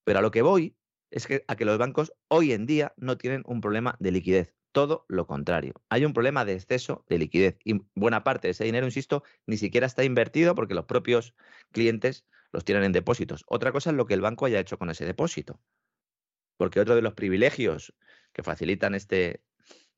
Pero 0.03 0.19
a 0.19 0.23
lo 0.23 0.33
que 0.33 0.43
voy 0.43 0.77
es 1.11 1.27
que 1.27 1.45
a 1.49 1.57
que 1.57 1.65
los 1.65 1.79
bancos 1.79 2.13
hoy 2.29 2.53
en 2.53 2.67
día 2.67 2.93
no 2.97 3.17
tienen 3.17 3.43
un 3.47 3.61
problema 3.61 3.97
de 4.01 4.13
liquidez, 4.13 4.55
todo 4.73 5.07
lo 5.09 5.27
contrario. 5.27 5.75
Hay 5.89 6.05
un 6.05 6.13
problema 6.13 6.45
de 6.45 6.55
exceso 6.55 7.05
de 7.09 7.19
liquidez 7.19 7.57
y 7.65 7.81
buena 7.95 8.25
parte 8.25 8.49
de 8.49 8.53
ese 8.53 8.65
dinero, 8.65 8.87
insisto, 8.87 9.23
ni 9.47 9.57
siquiera 9.57 9.87
está 9.87 10.05
invertido 10.05 10.55
porque 10.55 10.75
los 10.75 10.87
propios 10.87 11.35
clientes 11.71 12.27
los 12.53 12.65
tienen 12.65 12.85
en 12.85 12.93
depósitos. 12.93 13.45
Otra 13.47 13.73
cosa 13.73 13.91
es 13.91 13.97
lo 13.97 14.07
que 14.07 14.15
el 14.15 14.21
banco 14.21 14.47
haya 14.47 14.61
hecho 14.61 14.79
con 14.79 14.91
ese 14.91 15.05
depósito. 15.05 15.61
Porque 16.57 16.81
otro 16.81 16.95
de 16.97 17.03
los 17.03 17.15
privilegios 17.15 17.95
que 18.33 18.43
facilitan 18.43 18.95
este, 18.95 19.43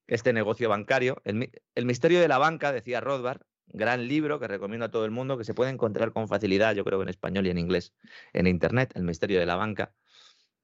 este 0.07 0.33
negocio 0.33 0.69
bancario, 0.69 1.23
el, 1.25 1.51
el 1.75 1.87
misterio 1.87 2.21
de 2.21 2.29
la 2.29 2.39
banca, 2.39 2.73
decía 2.73 3.01
Rothbard, 3.01 3.43
gran 3.67 4.07
libro 4.09 4.39
que 4.39 4.49
recomiendo 4.49 4.87
a 4.87 4.91
todo 4.91 5.05
el 5.05 5.11
mundo, 5.11 5.39
que 5.39 5.45
se 5.45 5.55
puede 5.55 5.71
encontrar 5.71 6.13
con 6.13 6.29
facilidad, 6.29 6.75
yo 6.75 6.85
creo 6.85 7.03
en 7.03 7.09
español 7.09 7.47
y 7.47 7.51
en 7.51 7.59
inglés, 7.59 7.95
en 8.33 8.47
Internet, 8.47 8.93
El 8.95 9.05
misterio 9.05 9.41
de 9.41 9.47
la 9.47 9.57
banca, 9.57 9.95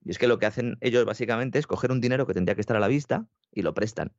y 0.04 0.10
es 0.10 0.18
que 0.18 0.26
lo 0.26 0.38
que 0.38 0.46
hacen 0.46 0.76
ellos 0.80 1.04
básicamente 1.04 1.58
es 1.58 1.66
coger 1.66 1.92
un 1.92 2.00
dinero 2.00 2.26
que 2.26 2.34
tendría 2.34 2.54
que 2.54 2.60
estar 2.60 2.76
a 2.76 2.80
la 2.80 2.88
vista 2.88 3.26
y 3.50 3.62
lo 3.62 3.74
prestan 3.74 4.12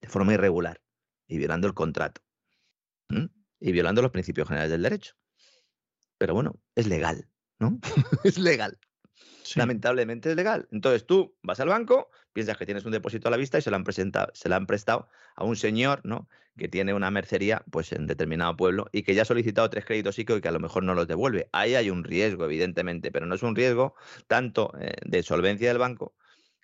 de 0.00 0.08
forma 0.08 0.34
irregular 0.34 0.80
y 1.26 1.38
violando 1.38 1.66
el 1.66 1.74
contrato 1.74 2.22
y 3.60 3.72
violando 3.72 4.02
los 4.02 4.10
principios 4.10 4.48
generales 4.48 4.70
del 4.70 4.82
derecho. 4.82 5.14
Pero 6.18 6.34
bueno, 6.34 6.60
es 6.74 6.86
legal, 6.86 7.28
¿no? 7.58 7.78
es 8.24 8.38
legal. 8.38 8.78
Lamentablemente 9.56 10.30
es 10.30 10.36
legal. 10.36 10.68
Entonces 10.72 11.06
tú 11.06 11.36
vas 11.42 11.60
al 11.60 11.68
banco, 11.68 12.10
piensas 12.32 12.56
que 12.56 12.66
tienes 12.66 12.84
un 12.84 12.92
depósito 12.92 13.28
a 13.28 13.30
la 13.30 13.36
vista 13.36 13.58
y 13.58 13.62
se 13.62 13.70
lo 13.70 13.76
han, 13.76 13.84
presentado, 13.84 14.30
se 14.34 14.48
lo 14.48 14.56
han 14.56 14.66
prestado 14.66 15.08
a 15.36 15.44
un 15.44 15.56
señor 15.56 16.00
¿no? 16.04 16.28
que 16.56 16.68
tiene 16.68 16.94
una 16.94 17.10
mercería 17.10 17.64
pues, 17.70 17.92
en 17.92 18.06
determinado 18.06 18.56
pueblo 18.56 18.88
y 18.92 19.02
que 19.02 19.14
ya 19.14 19.22
ha 19.22 19.24
solicitado 19.24 19.70
tres 19.70 19.84
créditos 19.84 20.18
ICO 20.18 20.36
y 20.36 20.40
que 20.40 20.48
a 20.48 20.52
lo 20.52 20.60
mejor 20.60 20.82
no 20.82 20.94
los 20.94 21.06
devuelve. 21.06 21.48
Ahí 21.52 21.74
hay 21.74 21.90
un 21.90 22.04
riesgo, 22.04 22.44
evidentemente, 22.44 23.10
pero 23.10 23.26
no 23.26 23.34
es 23.34 23.42
un 23.42 23.54
riesgo 23.54 23.94
tanto 24.26 24.72
eh, 24.80 24.94
de 25.04 25.22
solvencia 25.22 25.68
del 25.68 25.78
banco, 25.78 26.14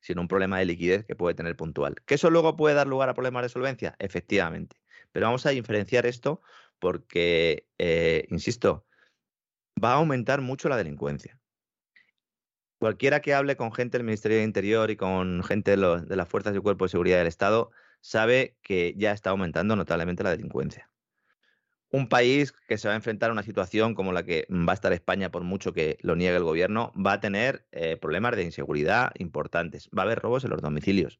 sino 0.00 0.20
un 0.20 0.28
problema 0.28 0.58
de 0.58 0.66
liquidez 0.66 1.04
que 1.04 1.16
puede 1.16 1.34
tener 1.34 1.56
puntual. 1.56 1.96
¿Que 2.04 2.14
eso 2.14 2.30
luego 2.30 2.56
puede 2.56 2.74
dar 2.74 2.86
lugar 2.86 3.08
a 3.08 3.14
problemas 3.14 3.44
de 3.44 3.48
solvencia? 3.48 3.96
Efectivamente. 3.98 4.76
Pero 5.12 5.26
vamos 5.26 5.46
a 5.46 5.50
diferenciar 5.50 6.06
esto 6.06 6.42
porque, 6.78 7.68
eh, 7.78 8.26
insisto, 8.30 8.86
va 9.82 9.92
a 9.92 9.96
aumentar 9.96 10.40
mucho 10.40 10.68
la 10.68 10.76
delincuencia 10.76 11.38
cualquiera 12.84 13.20
que 13.20 13.32
hable 13.32 13.56
con 13.56 13.72
gente 13.72 13.96
del 13.96 14.04
Ministerio 14.04 14.36
de 14.36 14.44
Interior 14.44 14.90
y 14.90 14.96
con 14.96 15.42
gente 15.42 15.70
de, 15.70 16.16
las 16.16 16.28
fuerzas 16.28 16.54
y 16.54 16.58
cuerpos 16.58 16.90
de 16.90 16.92
seguridad 16.92 17.16
del 17.16 17.28
Estado 17.28 17.70
sabe 18.02 18.58
que 18.60 18.92
ya 18.98 19.12
está 19.12 19.30
aumentando 19.30 19.74
notablemente 19.74 20.22
la 20.22 20.32
delincuencia. 20.32 20.90
Un 21.88 22.10
país 22.10 22.52
que 22.52 22.76
se 22.76 22.86
va 22.86 22.92
a 22.92 22.96
enfrentar 22.98 23.30
a 23.30 23.32
una 23.32 23.42
situación 23.42 23.94
como 23.94 24.12
la 24.12 24.22
que 24.22 24.46
va 24.50 24.72
a 24.72 24.74
estar 24.74 24.92
España, 24.92 25.30
por 25.30 25.44
mucho 25.44 25.72
que 25.72 25.96
lo 26.02 26.14
niegue 26.14 26.36
el 26.36 26.42
gobierno, 26.42 26.92
va 26.94 27.14
a 27.14 27.20
tener 27.20 27.64
eh, 27.72 27.96
problemas 27.96 28.36
de 28.36 28.42
inseguridad 28.42 29.12
importantes. 29.18 29.88
Va 29.88 30.02
a 30.02 30.04
haber 30.04 30.18
robos 30.18 30.44
en 30.44 30.50
los 30.50 30.60
domicilios. 30.60 31.18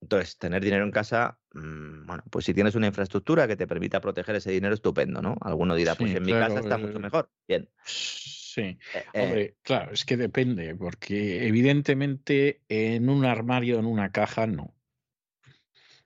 Entonces, 0.00 0.38
tener 0.38 0.62
dinero 0.62 0.84
en 0.84 0.92
casa, 0.92 1.40
mm, 1.54 2.06
bueno, 2.06 2.22
pues 2.30 2.44
si 2.44 2.54
tienes 2.54 2.76
una 2.76 2.86
infraestructura 2.86 3.48
que 3.48 3.56
te 3.56 3.66
permita 3.66 4.00
proteger 4.00 4.36
ese 4.36 4.52
dinero, 4.52 4.74
estupendo, 4.74 5.22
¿no? 5.22 5.36
Alguno 5.40 5.74
dirá, 5.74 5.96
pues 5.96 6.14
en 6.14 6.22
mi 6.22 6.30
casa 6.30 6.60
está 6.60 6.78
mucho 6.78 6.98
eh, 6.98 7.00
mejor. 7.00 7.28
Bien. 7.48 7.68
Sí, 8.52 8.62
eh, 8.62 8.78
eh. 9.14 9.22
hombre, 9.22 9.56
claro, 9.62 9.92
es 9.92 10.04
que 10.04 10.16
depende, 10.16 10.74
porque 10.74 11.46
evidentemente 11.46 12.62
en 12.68 13.08
un 13.08 13.24
armario, 13.24 13.78
en 13.78 13.86
una 13.86 14.10
caja, 14.10 14.48
no. 14.48 14.74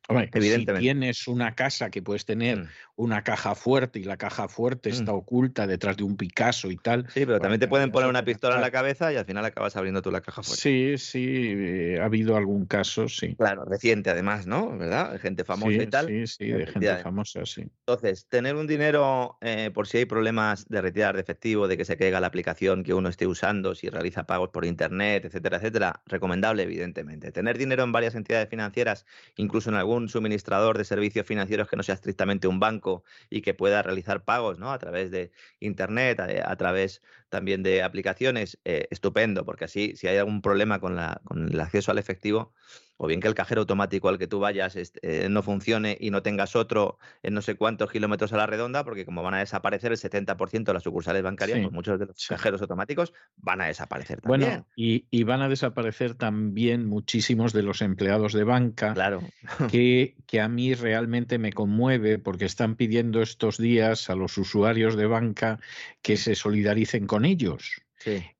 Hombre, 0.07 0.31
si 0.39 0.67
tienes 0.67 1.27
una 1.29 1.55
casa 1.55 1.89
que 1.91 2.03
puedes 2.03 2.27
tener 2.27 2.59
mm. 2.59 2.69
una 2.97 3.25
caja 3.25 3.55
fuerte 3.55 3.99
y 3.99 4.05
la 4.05 4.19
caja 4.19 4.49
fuerte 4.49 4.91
está 4.91 5.13
mm. 5.13 5.17
oculta 5.17 5.67
detrás 5.67 5.97
de 5.97 6.05
un 6.05 6.19
Picasso 6.19 6.71
y 6.71 6.77
tal. 6.77 7.07
Sí, 7.09 7.25
pero 7.25 7.41
también 7.41 7.59
te 7.59 7.69
pueden 7.69 7.91
poner 7.91 8.11
una 8.11 8.23
pistola 8.23 8.57
en 8.57 8.61
la 8.61 8.71
cabeza 8.71 9.13
y 9.13 9.17
al 9.17 9.25
final 9.25 9.45
acabas 9.47 9.77
abriendo 9.77 10.03
tú 10.03 10.11
la 10.11 10.21
caja 10.21 10.43
fuerte. 10.43 10.61
Sí, 10.61 10.99
sí, 10.99 11.55
eh, 11.57 11.99
ha 12.01 12.05
habido 12.05 12.37
algún 12.37 12.67
caso, 12.67 13.09
sí. 13.09 13.35
Claro, 13.35 13.65
reciente 13.65 14.11
además, 14.11 14.47
¿no? 14.47 14.77
¿Verdad? 14.77 15.19
Gente 15.21 15.43
famosa 15.45 15.83
y 15.83 15.87
tal. 15.87 16.09
Sí, 16.09 16.27
sí, 16.27 16.47
de 16.49 16.67
gente 16.67 16.97
famosa, 16.99 17.47
sí. 17.47 17.63
Entonces, 17.63 18.27
tener 18.29 18.57
un 18.57 18.67
dinero 18.67 19.39
eh, 19.41 19.71
por 19.73 19.89
si 19.89 19.99
hay 19.99 20.05
problemas 20.05 20.69
de 20.69 20.83
retirar 20.83 21.15
de 21.15 21.23
efectivo, 21.23 21.67
de 21.67 21.79
que 21.79 21.87
se 21.87 21.97
caiga 21.97 22.21
la 22.21 22.27
aplicación 22.27 22.85
que 22.85 22.93
uno 22.93 23.09
esté 23.09 23.27
usando, 23.27 23.75
si 23.75 23.89
realiza 23.89 24.25
pagos 24.27 24.51
por 24.51 24.67
internet, 24.67 25.25
etcétera, 25.25 25.57
etcétera, 25.57 26.03
recomendable, 26.05 26.63
evidentemente. 26.63 27.33
Tener 27.33 27.57
dinero 27.57 27.85
en 27.85 27.93
varias 27.93 28.15
entidades 28.15 28.51
financieras, 28.51 29.07
incluso 29.37 29.71
en 29.71 29.77
algún 29.77 29.94
un 29.95 30.09
suministrador 30.09 30.79
de 30.79 30.85
servicios 30.85 31.27
financieros 31.27 31.69
que 31.69 31.77
no 31.77 31.83
sea 31.83 31.95
estrictamente 31.95 32.49
un 32.49 32.61
banco 32.61 33.05
y 33.31 33.43
que 33.43 33.55
pueda 33.55 33.83
realizar 33.83 34.25
pagos 34.25 34.59
¿no? 34.59 34.73
a 34.73 34.79
través 34.79 35.11
de 35.11 35.33
Internet, 35.61 36.21
a, 36.21 36.57
través 36.57 37.03
también 37.29 37.63
de 37.63 37.83
aplicaciones, 37.83 38.59
eh, 38.65 38.87
estupendo, 38.91 39.45
porque 39.45 39.65
así 39.65 39.97
si 39.97 40.07
hay 40.07 40.19
algún 40.19 40.43
problema 40.43 40.81
con, 40.81 40.97
la, 40.97 41.21
con 41.25 41.51
el 41.53 41.61
acceso 41.61 41.91
al 41.91 41.99
efectivo, 41.99 42.53
o 42.97 43.07
bien 43.07 43.21
que 43.21 43.29
el 43.29 43.35
cajero 43.35 43.63
automático 43.63 44.09
al 44.09 44.19
que 44.19 44.27
tú 44.27 44.41
vayas 44.41 44.77
eh, 44.77 45.29
no 45.29 45.43
funcione 45.43 45.97
y 46.01 46.11
no 46.11 46.23
tengas 46.23 46.55
otro 46.57 46.99
en 47.23 47.35
no 47.35 47.43
sé 47.43 47.57
cuántos 47.57 47.91
kilómetros 47.91 48.33
a 48.33 48.37
la 48.37 48.47
redonda, 48.47 48.85
porque 48.85 49.05
como 49.05 49.23
van 49.23 49.35
a 49.35 49.39
desaparecer 49.39 49.93
el 49.93 49.99
70% 49.99 50.65
de 50.65 50.73
las 50.73 50.83
sucursales 50.83 51.23
bancarias, 51.23 51.61
pues 51.61 51.73
muchos 51.73 51.99
de 51.99 52.07
los 52.07 52.27
cajeros 52.27 52.61
automáticos 52.63 53.13
van 53.37 53.61
a 53.61 53.67
desaparecer 53.67 54.21
también. 54.21 54.51
Bueno, 54.51 54.67
y, 54.77 55.25
van 55.25 55.41
a 55.41 55.49
desaparecer 55.49 56.15
también 56.15 56.87
muchísimos 56.87 57.53
de 57.53 57.63
los 57.63 57.81
empleados 57.81 58.35
de 58.35 58.45
banca, 58.45 58.93
claro. 58.93 59.23
que, 59.71 60.17
que 60.27 60.41
a 60.41 60.49
mí 60.49 60.75
realmente 60.75 61.39
me 61.39 61.53
conmueve 61.53 62.19
porque 62.19 62.45
están 62.45 62.77
pidiendo 62.77 63.23
estos 63.23 63.59
días 63.59 64.11
a 64.11 64.15
los 64.15 64.37
usuarios 64.37 64.97
de 64.97 65.07
banca 65.07 65.59
que 66.03 66.17
se 66.17 66.35
solidaricen 66.35 67.07
con 67.07 67.25
ellos. 67.25 67.83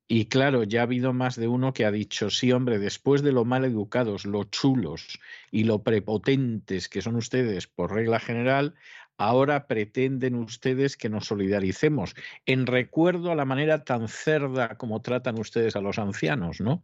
Y 0.07 0.27
claro, 0.27 0.65
ya 0.65 0.81
ha 0.81 0.83
habido 0.83 1.15
más 1.15 1.37
de 1.37 1.49
uno 1.49 1.73
que 1.73 1.87
ha 1.87 1.91
dicho, 1.91 2.29
sí, 2.29 2.53
hombre, 2.53 2.79
después 2.79 3.23
de 3.23 3.33
lo 3.33 3.47
mal 3.47 3.65
educados, 3.65 4.27
lo 4.27 4.45
chulos 4.45 5.19
y 5.51 5.65
lo 5.65 5.83
prepotentes 5.83 6.91
que 6.91 7.01
son 7.01 7.17
ustedes 7.17 7.67
por 7.69 7.95
regla 7.95 8.21
general, 8.21 8.75
ahora 9.17 9.67
pretenden 9.67 10.35
ustedes 10.35 10.99
que 10.99 11.09
nos 11.09 11.27
solidaricemos 11.27 12.15
en 12.45 12.67
recuerdo 12.67 13.31
a 13.33 13.35
la 13.35 13.47
manera 13.47 13.85
tan 13.85 14.09
cerda 14.09 14.77
como 14.77 15.01
tratan 15.01 15.39
ustedes 15.39 15.75
a 15.75 15.81
los 15.81 15.99
ancianos, 15.99 16.61
¿no? 16.61 16.83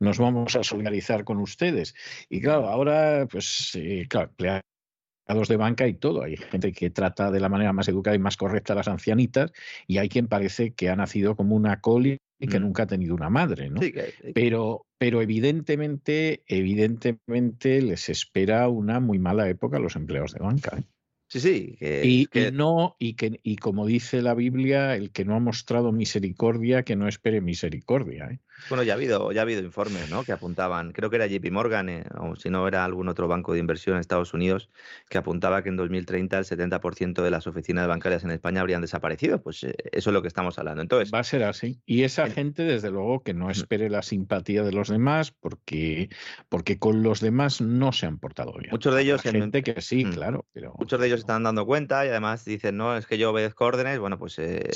Nos 0.00 0.18
vamos 0.18 0.56
a 0.56 0.64
solidarizar 0.64 1.24
con 1.24 1.38
ustedes. 1.38 1.94
Y 2.28 2.40
claro, 2.40 2.68
ahora, 2.68 3.28
pues, 3.30 3.72
eh, 3.76 4.06
claro, 4.08 4.32
de 4.36 5.56
banca 5.56 5.86
y 5.86 5.94
todo. 5.94 6.22
Hay 6.22 6.36
gente 6.36 6.72
que 6.72 6.90
trata 6.90 7.30
de 7.30 7.40
la 7.40 7.48
manera 7.48 7.72
más 7.72 7.88
educada 7.88 8.16
y 8.16 8.18
más 8.18 8.36
correcta 8.36 8.72
a 8.72 8.76
las 8.76 8.88
ancianitas 8.88 9.52
y 9.86 9.98
hay 9.98 10.08
quien 10.08 10.26
parece 10.26 10.72
que 10.72 10.88
ha 10.88 10.96
nacido 10.96 11.36
como 11.36 11.54
una 11.54 11.80
coli 11.80 12.18
y 12.38 12.46
que 12.46 12.58
mm. 12.58 12.62
nunca 12.62 12.84
ha 12.84 12.86
tenido 12.86 13.14
una 13.14 13.30
madre, 13.30 13.70
¿no? 13.70 13.80
Pero, 14.34 14.86
pero 14.98 15.22
evidentemente, 15.22 16.42
evidentemente 16.46 17.82
les 17.82 18.08
espera 18.08 18.68
una 18.68 19.00
muy 19.00 19.18
mala 19.18 19.48
época 19.48 19.78
a 19.78 19.80
los 19.80 19.96
empleados 19.96 20.32
de 20.32 20.40
banca. 20.40 20.78
¿eh? 20.78 20.84
Sí, 21.28 21.40
sí. 21.40 21.78
y, 21.80 22.28
no, 22.52 22.96
y 22.98 23.14
que, 23.14 23.40
y 23.42 23.56
como 23.56 23.86
dice 23.86 24.22
la 24.22 24.34
Biblia, 24.34 24.94
el 24.94 25.10
que 25.10 25.24
no 25.24 25.34
ha 25.34 25.40
mostrado 25.40 25.92
misericordia, 25.92 26.84
que 26.84 26.96
no 26.96 27.08
espere 27.08 27.40
misericordia. 27.40 28.28
¿eh? 28.30 28.40
Bueno, 28.68 28.82
ya 28.82 28.92
ha 28.92 28.96
habido, 28.96 29.32
ya 29.32 29.40
ha 29.40 29.42
habido 29.42 29.62
informes, 29.62 30.10
¿no? 30.10 30.24
Que 30.24 30.32
apuntaban, 30.32 30.92
creo 30.92 31.10
que 31.10 31.16
era 31.16 31.26
JP 31.26 31.50
Morgan, 31.50 31.88
eh, 31.88 32.04
o 32.18 32.36
si 32.36 32.50
no 32.50 32.66
era 32.68 32.84
algún 32.84 33.08
otro 33.08 33.28
banco 33.28 33.52
de 33.52 33.60
inversión 33.60 33.96
en 33.96 34.00
Estados 34.00 34.34
Unidos, 34.34 34.68
que 35.08 35.18
apuntaba 35.18 35.62
que 35.62 35.68
en 35.68 35.76
2030 35.76 36.38
el 36.38 36.44
70% 36.44 37.22
de 37.22 37.30
las 37.30 37.46
oficinas 37.46 37.88
bancarias 37.88 38.24
en 38.24 38.30
España 38.30 38.60
habrían 38.60 38.82
desaparecido. 38.82 39.40
Pues 39.42 39.64
eh, 39.64 39.74
eso 39.92 40.10
es 40.10 40.14
lo 40.14 40.22
que 40.22 40.28
estamos 40.28 40.58
hablando. 40.58 40.82
Entonces. 40.82 41.12
Va 41.12 41.20
a 41.20 41.24
ser 41.24 41.44
así. 41.44 41.80
Y 41.86 42.02
esa 42.02 42.28
gente, 42.28 42.62
desde 42.62 42.90
luego, 42.90 43.22
que 43.22 43.34
no 43.34 43.50
espere 43.50 43.88
la 43.88 44.02
simpatía 44.02 44.62
de 44.62 44.72
los 44.72 44.88
demás, 44.88 45.30
porque, 45.30 46.10
porque 46.48 46.78
con 46.78 47.02
los 47.02 47.20
demás 47.20 47.60
no 47.60 47.92
se 47.92 48.06
han 48.06 48.18
portado 48.18 48.52
bien. 48.52 48.70
Muchos 48.70 48.94
de 48.94 49.02
ellos. 49.02 49.22
gente 49.22 49.62
que 49.62 49.80
sí, 49.80 50.04
claro. 50.04 50.46
Pero... 50.52 50.74
Muchos 50.78 51.00
de 51.00 51.06
ellos 51.06 51.20
están 51.20 51.42
dando 51.42 51.66
cuenta 51.66 52.04
y 52.04 52.08
además 52.08 52.44
dicen, 52.44 52.76
no, 52.76 52.96
es 52.96 53.06
que 53.06 53.18
yo 53.18 53.30
obedezco 53.30 53.64
órdenes. 53.64 53.98
Bueno, 53.98 54.18
pues 54.18 54.38
eh, 54.38 54.70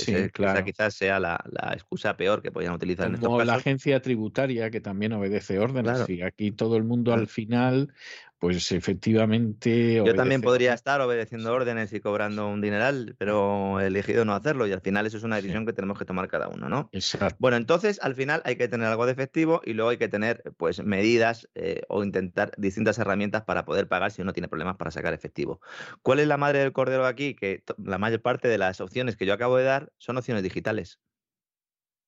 quizás 0.65 0.95
sea 0.95 1.21
la, 1.21 1.43
excusa 1.73 2.17
peor 2.17 2.43
que 2.43 2.51
podrían 2.51 2.75
utilizar 2.75 3.09
en 3.09 3.15
estos 3.15 3.39
casos 3.39 3.63
tributaria 3.79 4.71
que 4.71 4.81
también 4.81 5.13
obedece 5.13 5.59
órdenes. 5.59 6.09
Y 6.09 6.23
aquí 6.23 6.53
todo 6.53 6.77
el 6.77 6.85
mundo 6.85 7.13
al 7.13 7.27
final, 7.27 7.93
pues 8.39 8.73
efectivamente. 8.73 10.03
Yo 10.05 10.15
también 10.15 10.43
podría 10.43 10.75
estar 10.75 11.01
obedeciendo 11.01 11.53
órdenes 11.53 11.93
y 11.93 12.01
cobrando 12.01 12.49
un 12.49 12.61
dineral, 12.61 13.15
pero 13.17 13.81
he 13.81 13.87
elegido 13.87 14.25
no 14.25 14.35
hacerlo. 14.35 14.67
Y 14.67 14.73
al 14.73 14.81
final 14.81 15.07
eso 15.07 15.17
es 15.17 15.23
una 15.23 15.37
decisión 15.37 15.65
que 15.65 15.73
tenemos 15.73 15.99
que 15.99 16.05
tomar 16.05 16.27
cada 16.27 16.49
uno, 16.49 16.69
¿no? 16.69 16.91
Exacto. 16.93 17.37
Bueno, 17.39 17.57
entonces 17.57 18.01
al 18.03 18.17
final 18.17 18.43
hay 18.45 18.57
que 18.57 18.67
tener 18.67 18.89
algo 18.89 19.07
de 19.07 19.13
efectivo 19.13 19.61
y 19.65 19.75
luego 19.75 19.91
hay 19.91 19.99
que 19.99 20.09
tener 20.09 20.43
pues 20.57 20.83
medidas 20.83 21.49
eh, 21.55 21.83
o 21.89 22.03
intentar 22.03 22.53
distintas 22.57 22.99
herramientas 22.99 23.43
para 23.43 23.65
poder 23.65 23.87
pagar 23.87 24.11
si 24.11 24.23
uno 24.23 24.33
tiene 24.33 24.49
problemas 24.49 24.77
para 24.77 24.91
sacar 24.91 25.15
efectivo. 25.15 25.61
¿Cuál 26.03 26.19
es 26.19 26.27
la 26.27 26.37
madre 26.37 26.59
del 26.59 26.73
cordero 26.73 27.07
aquí? 27.07 27.35
Que 27.35 27.63
la 27.79 27.99
mayor 27.99 28.23
parte 28.23 28.49
de 28.49 28.59
las 28.59 28.81
opciones 28.81 29.17
que 29.17 29.25
yo 29.25 29.35
acabo 29.35 29.57
de 29.57 29.65
dar 29.65 29.93
son 29.99 30.19
opciones 30.19 30.43
digitales 30.43 30.99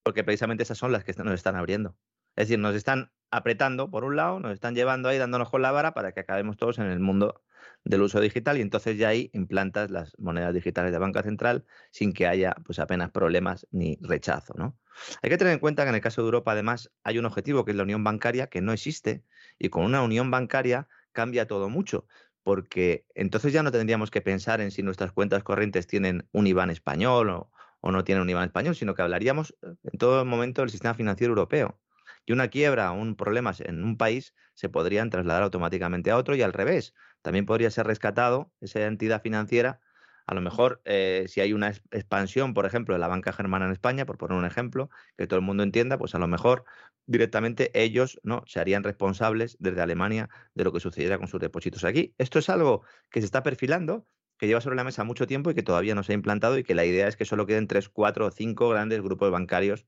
porque 0.04 0.22
precisamente 0.22 0.62
esas 0.62 0.78
son 0.78 0.92
las 0.92 1.02
que 1.02 1.14
nos 1.24 1.34
están 1.34 1.56
abriendo. 1.56 1.96
Es 2.36 2.48
decir, 2.48 2.58
nos 2.58 2.76
están 2.76 3.10
apretando 3.30 3.90
por 3.90 4.04
un 4.04 4.16
lado, 4.16 4.38
nos 4.38 4.52
están 4.52 4.74
llevando 4.74 5.08
ahí 5.08 5.18
dándonos 5.18 5.50
con 5.50 5.62
la 5.62 5.72
vara 5.72 5.94
para 5.94 6.12
que 6.12 6.20
acabemos 6.20 6.56
todos 6.56 6.78
en 6.78 6.86
el 6.86 7.00
mundo 7.00 7.42
del 7.84 8.02
uso 8.02 8.20
digital 8.20 8.58
y 8.58 8.60
entonces 8.60 8.98
ya 8.98 9.08
ahí 9.08 9.30
implantas 9.32 9.90
las 9.90 10.16
monedas 10.18 10.52
digitales 10.54 10.92
de 10.92 10.98
banca 10.98 11.22
central 11.22 11.64
sin 11.90 12.12
que 12.12 12.26
haya 12.26 12.54
pues 12.64 12.78
apenas 12.78 13.10
problemas 13.10 13.66
ni 13.70 13.98
rechazo, 14.02 14.54
¿no? 14.56 14.78
Hay 15.22 15.30
que 15.30 15.38
tener 15.38 15.54
en 15.54 15.58
cuenta 15.58 15.82
que 15.84 15.88
en 15.88 15.94
el 15.94 16.00
caso 16.00 16.20
de 16.20 16.26
Europa 16.26 16.52
además 16.52 16.92
hay 17.02 17.18
un 17.18 17.24
objetivo 17.24 17.64
que 17.64 17.72
es 17.72 17.76
la 17.76 17.82
unión 17.82 18.04
bancaria 18.04 18.48
que 18.48 18.60
no 18.60 18.72
existe 18.72 19.24
y 19.58 19.70
con 19.70 19.84
una 19.84 20.02
unión 20.02 20.30
bancaria 20.30 20.88
cambia 21.12 21.46
todo 21.46 21.68
mucho 21.68 22.06
porque 22.42 23.06
entonces 23.14 23.52
ya 23.52 23.62
no 23.62 23.72
tendríamos 23.72 24.10
que 24.10 24.20
pensar 24.20 24.60
en 24.60 24.70
si 24.70 24.82
nuestras 24.82 25.12
cuentas 25.12 25.42
corrientes 25.42 25.86
tienen 25.86 26.28
un 26.32 26.46
IBAN 26.46 26.70
español 26.70 27.30
o, 27.30 27.50
o 27.84 27.92
no 27.92 28.02
tiene 28.02 28.22
un 28.22 28.30
IBAN 28.30 28.46
español, 28.46 28.74
sino 28.74 28.94
que 28.94 29.02
hablaríamos 29.02 29.54
eh, 29.60 29.74
en 29.82 29.98
todo 29.98 30.24
momento 30.24 30.62
del 30.62 30.70
sistema 30.70 30.94
financiero 30.94 31.32
europeo. 31.32 31.78
Y 32.24 32.32
una 32.32 32.48
quiebra 32.48 32.90
o 32.90 32.94
un 32.94 33.14
problema 33.14 33.52
en 33.58 33.84
un 33.84 33.98
país 33.98 34.34
se 34.54 34.70
podrían 34.70 35.10
trasladar 35.10 35.42
automáticamente 35.42 36.10
a 36.10 36.16
otro 36.16 36.34
y 36.34 36.40
al 36.40 36.54
revés. 36.54 36.94
También 37.20 37.44
podría 37.44 37.70
ser 37.70 37.86
rescatado 37.86 38.50
esa 38.62 38.86
entidad 38.86 39.20
financiera. 39.20 39.80
A 40.26 40.32
lo 40.32 40.40
mejor, 40.40 40.80
eh, 40.86 41.26
si 41.28 41.42
hay 41.42 41.52
una 41.52 41.68
expansión, 41.68 42.54
por 42.54 42.64
ejemplo, 42.64 42.94
de 42.94 43.00
la 43.00 43.08
banca 43.08 43.34
germana 43.34 43.66
en 43.66 43.72
España, 43.72 44.06
por 44.06 44.16
poner 44.16 44.38
un 44.38 44.46
ejemplo, 44.46 44.88
que 45.18 45.26
todo 45.26 45.38
el 45.38 45.44
mundo 45.44 45.62
entienda, 45.62 45.98
pues 45.98 46.14
a 46.14 46.18
lo 46.18 46.26
mejor 46.26 46.64
directamente 47.04 47.70
ellos 47.74 48.18
no 48.22 48.44
se 48.46 48.60
harían 48.60 48.82
responsables 48.82 49.58
desde 49.60 49.82
Alemania 49.82 50.30
de 50.54 50.64
lo 50.64 50.72
que 50.72 50.80
sucediera 50.80 51.18
con 51.18 51.28
sus 51.28 51.38
depósitos 51.38 51.84
aquí. 51.84 52.14
Esto 52.16 52.38
es 52.38 52.48
algo 52.48 52.82
que 53.10 53.20
se 53.20 53.26
está 53.26 53.42
perfilando 53.42 54.06
que 54.38 54.46
lleva 54.46 54.60
sobre 54.60 54.76
la 54.76 54.84
mesa 54.84 55.04
mucho 55.04 55.26
tiempo 55.26 55.50
y 55.50 55.54
que 55.54 55.62
todavía 55.62 55.94
no 55.94 56.02
se 56.02 56.12
ha 56.12 56.14
implantado 56.14 56.58
y 56.58 56.64
que 56.64 56.74
la 56.74 56.84
idea 56.84 57.08
es 57.08 57.16
que 57.16 57.24
solo 57.24 57.46
queden 57.46 57.68
tres, 57.68 57.88
cuatro 57.88 58.26
o 58.26 58.30
cinco 58.30 58.68
grandes 58.68 59.00
grupos 59.00 59.30
bancarios 59.30 59.86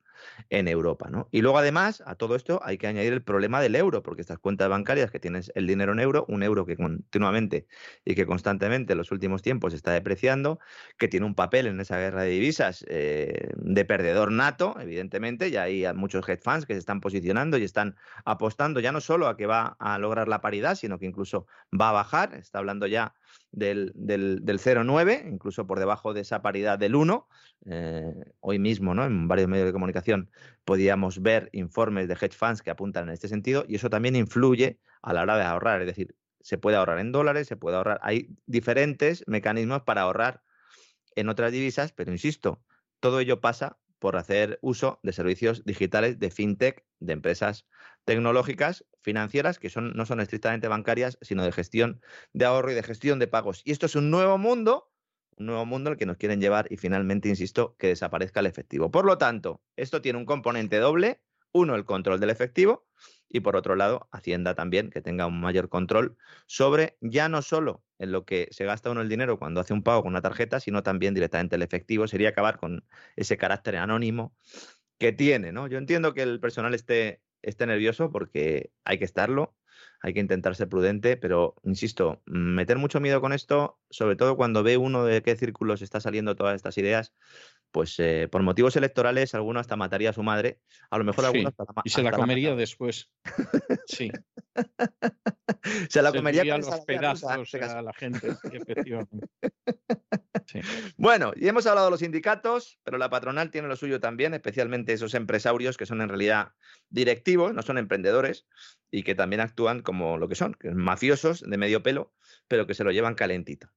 en 0.51 0.69
Europa. 0.69 1.09
¿no? 1.11 1.29
Y 1.31 1.43
luego 1.43 1.59
además 1.59 2.03
a 2.07 2.15
todo 2.15 2.37
esto 2.37 2.61
hay 2.63 2.79
que 2.79 2.87
añadir 2.87 3.13
el 3.13 3.23
problema 3.23 3.61
del 3.61 3.75
euro, 3.75 4.03
porque 4.03 4.21
estas 4.21 4.39
cuentas 4.39 4.69
bancarias 4.69 5.11
que 5.11 5.21
tienes 5.21 5.51
el 5.55 5.67
dinero 5.67 5.93
en 5.93 6.01
euro, 6.01 6.25
un 6.29 6.43
euro 6.43 6.65
que 6.67 6.77
continuamente 6.77 7.67
y 8.05 8.15
que 8.15 8.27
constantemente 8.27 8.93
en 8.93 8.99
los 8.99 9.11
últimos 9.11 9.43
tiempos 9.43 9.75
está 9.75 9.93
depreciando, 9.93 10.59
que 10.99 11.09
tiene 11.09 11.27
un 11.27 11.35
papel 11.35 11.67
en 11.67 11.81
esa 11.81 11.99
guerra 11.99 12.23
de 12.23 12.31
divisas 12.31 12.85
eh, 12.89 13.51
de 13.57 13.85
perdedor 13.85 14.33
nato, 14.33 14.77
evidentemente, 14.81 15.49
y 15.49 15.57
hay 15.57 15.85
muchos 15.95 16.29
hedge 16.29 16.43
funds 16.43 16.67
que 16.67 16.75
se 16.75 16.79
están 16.79 17.01
posicionando 17.01 17.59
y 17.59 17.65
están 17.65 17.97
apostando 18.25 18.81
ya 18.81 18.93
no 18.93 19.01
solo 19.01 19.29
a 19.29 19.37
que 19.37 19.47
va 19.47 19.77
a 19.79 19.99
lograr 19.99 20.29
la 20.29 20.41
paridad, 20.41 20.75
sino 20.77 20.99
que 20.99 21.07
incluso 21.07 21.47
va 21.79 21.91
a 21.91 21.93
bajar, 21.93 22.35
está 22.35 22.59
hablando 22.59 22.87
ya 22.87 23.15
del, 23.53 23.93
del, 23.95 24.45
del 24.45 24.59
0,9, 24.59 25.29
incluso 25.31 25.67
por 25.67 25.79
debajo 25.79 26.15
de 26.15 26.21
esa 26.21 26.43
paridad 26.43 26.79
del 26.79 26.95
1. 26.95 27.29
Eh, 27.67 28.15
hoy 28.41 28.59
mismo, 28.59 28.95
¿no? 28.95 29.05
en 29.05 29.29
varios 29.29 29.49
medios 29.49 29.67
de 29.67 29.73
comunicación, 29.73 30.31
podíamos 30.65 31.23
ver 31.23 31.49
informes 31.53 32.09
de 32.09 32.15
hedge 32.15 32.35
funds 32.35 32.63
que 32.63 32.71
apuntan 32.71 33.09
en 33.09 33.15
este 33.15 33.29
sentido 33.29 33.65
y 33.69 33.77
eso 33.77 33.91
también 33.91 34.17
influye 34.17 34.79
a 35.03 35.13
la 35.13 35.23
hora 35.23 35.37
de 35.37 35.45
ahorrar. 35.45 35.81
Es 35.81 35.87
decir, 35.87 36.15
se 36.41 36.59
puede 36.59 36.77
ahorrar 36.77 37.01
en 37.01 37.13
dólares, 37.13 37.49
se 37.49 37.57
puede 37.57 37.77
ahorrar. 37.77 37.99
Hay 38.03 38.29
diferentes 38.47 39.25
mecanismos 39.27 39.83
para 39.83 40.03
ahorrar 40.03 40.43
en 41.17 41.29
otras 41.29 41.51
divisas, 41.51 41.93
pero 41.93 42.13
insisto, 42.13 42.63
todo 43.01 43.21
ello 43.21 43.41
pasa 43.41 43.79
por 43.99 44.17
hacer 44.17 44.59
uso 44.63 45.01
de 45.03 45.13
servicios 45.13 45.65
digitales 45.65 46.19
de 46.19 46.31
fintech, 46.31 46.85
de 47.01 47.13
empresas 47.15 47.67
tecnológicas, 48.07 48.87
financieras, 49.03 49.59
que 49.59 49.69
son, 49.69 49.93
no 49.95 50.07
son 50.07 50.21
estrictamente 50.21 50.69
bancarias, 50.69 51.19
sino 51.21 51.45
de 51.45 51.53
gestión 51.53 52.01
de 52.33 52.45
ahorro 52.47 52.71
y 52.71 52.75
de 52.75 52.83
gestión 52.83 53.19
de 53.19 53.27
pagos. 53.27 53.63
Y 53.65 53.73
esto 53.73 53.87
es 53.87 53.97
un 53.97 54.11
nuevo 54.11 54.39
mundo, 54.39 54.93
un 55.37 55.47
nuevo 55.47 55.67
mundo 55.67 55.91
al 55.91 55.97
que 55.97 56.07
nos 56.07 56.17
quieren 56.17 56.41
llevar 56.41 56.69
y 56.71 56.77
finalmente, 56.77 57.29
insisto, 57.29 57.77
que 57.79 57.89
desaparezca 57.89 58.41
el 58.41 58.47
efectivo. 58.47 58.91
Por 58.91 59.05
lo 59.05 59.19
tanto, 59.19 59.61
esto 59.75 60.01
tiene 60.01 60.21
un 60.21 60.25
componente 60.25 60.79
doble, 60.79 61.21
uno, 61.53 61.75
el 61.75 61.85
control 61.85 62.21
del 62.21 62.31
efectivo, 62.31 62.87
y 63.29 63.41
por 63.41 63.57
otro 63.57 63.75
lado, 63.75 64.09
Hacienda 64.13 64.55
también, 64.55 64.91
que 64.91 65.03
tenga 65.03 65.27
un 65.27 65.41
mayor 65.41 65.69
control 65.69 66.17
sobre 66.47 66.97
ya 67.01 67.29
no 67.29 67.43
solo 67.43 67.85
en 67.99 68.13
lo 68.13 68.25
que 68.25 68.47
se 68.53 68.65
gasta 68.65 68.91
uno 68.91 69.01
el 69.01 69.09
dinero 69.09 69.37
cuando 69.39 69.61
hace 69.61 69.73
un 69.73 69.83
pago 69.83 70.03
con 70.03 70.13
una 70.13 70.23
tarjeta, 70.23 70.61
sino 70.61 70.85
también 70.85 71.13
directamente 71.13 71.57
el 71.57 71.63
efectivo. 71.63 72.07
Sería 72.07 72.29
acabar 72.29 72.59
con 72.59 72.87
ese 73.17 73.37
carácter 73.37 73.77
anónimo 73.77 74.37
que 74.99 75.13
tiene, 75.13 75.51
¿no? 75.51 75.67
Yo 75.67 75.79
entiendo 75.79 76.15
que 76.15 76.23
el 76.23 76.39
personal 76.39 76.73
esté 76.73 77.21
esté 77.43 77.67
nervioso 77.67 78.11
porque 78.11 78.71
hay 78.85 78.99
que 78.99 79.05
estarlo, 79.05 79.57
hay 80.01 80.15
que 80.15 80.21
intentar 80.21 80.55
ser 80.55 80.69
prudente, 80.69 81.17
pero 81.17 81.55
insisto, 81.65 82.23
meter 82.27 82.79
mucho 82.79 83.01
miedo 83.01 83.21
con 83.21 83.33
esto, 83.33 83.79
sobre 83.91 84.17
todo 84.17 84.37
cuando 84.37 84.63
ve 84.63 84.77
uno 84.77 85.05
de 85.05 85.23
qué 85.23 85.37
círculos 85.37 85.83
está 85.83 86.01
saliendo 86.01 86.37
todas 86.37 86.57
estas 86.57 86.79
ideas, 86.79 87.15
pues 87.71 87.99
eh, 87.99 88.29
por 88.31 88.43
motivos 88.43 88.77
electorales 88.77 89.35
alguno 89.35 89.61
hasta 89.61 89.77
mataría 89.77 90.11
a 90.11 90.13
su 90.13 90.23
madre, 90.23 90.61
a 90.91 90.99
lo 90.99 91.05
mejor 91.05 91.27
alguno 91.27 91.49
hasta 91.49 91.65
la 91.65 91.83
Y 91.85 91.91
se 91.91 92.03
la 92.03 92.13
comería 92.13 92.55
después. 92.55 93.11
Sí. 93.87 94.11
se 95.89 96.03
la 96.03 96.13
comería 96.13 96.45
con 96.53 96.61
los 96.61 96.81
pedazos 96.81 97.55
a 97.55 97.83
la 97.83 97.93
gente, 97.93 98.29
efectivamente. 98.53 99.29
Bueno, 100.97 101.33
y 101.37 101.49
hemos 101.49 101.67
hablado 101.67 101.87
de 101.87 101.91
los 101.93 102.01
sindicatos, 102.01 102.79
pero 102.85 102.99
la 102.99 103.11
patronal 103.11 103.51
tiene 103.51 103.69
lo 103.69 103.77
suyo 103.77 104.01
también, 104.01 104.35
especialmente 104.35 104.93
esos 104.93 105.15
empresarios 105.15 105.77
que 105.77 105.87
son 105.87 106.01
en 106.01 106.09
realidad 106.09 106.53
directivos, 106.91 107.55
no 107.55 107.63
son 107.63 107.79
emprendedores, 107.79 108.47
y 108.91 109.03
que 109.03 109.15
también 109.15 109.41
actúan 109.41 109.83
como 109.83 110.19
lo 110.19 110.29
que 110.29 110.35
son, 110.35 110.55
que 110.55 110.71
mafiosos 110.71 111.41
de 111.41 111.57
medio 111.57 111.83
pelo, 111.83 112.13
pero 112.49 112.67
que 112.67 112.75
se 112.75 112.85
lo 112.85 112.93
llevan 112.93 113.15
calentito. 113.15 113.69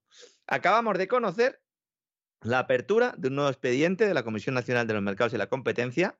Acabamos 0.47 0.97
de 0.97 1.07
conocer 1.07 1.61
la 2.41 2.59
apertura 2.59 3.13
de 3.17 3.27
un 3.27 3.35
nuevo 3.35 3.49
expediente 3.49 4.07
de 4.07 4.13
la 4.13 4.23
Comisión 4.23 4.55
Nacional 4.55 4.87
de 4.87 4.93
los 4.93 5.03
Mercados 5.03 5.33
y 5.33 5.37
la 5.37 5.47
Competencia. 5.47 6.17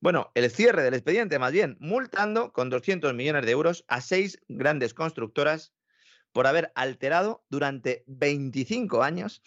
Bueno, 0.00 0.30
el 0.34 0.50
cierre 0.50 0.82
del 0.82 0.94
expediente, 0.94 1.38
más 1.38 1.52
bien, 1.52 1.76
multando 1.80 2.52
con 2.52 2.70
200 2.70 3.14
millones 3.14 3.44
de 3.46 3.52
euros 3.52 3.84
a 3.88 4.00
seis 4.00 4.40
grandes 4.48 4.94
constructoras 4.94 5.72
por 6.32 6.46
haber 6.46 6.70
alterado 6.74 7.44
durante 7.48 8.04
25 8.06 9.02
años 9.02 9.42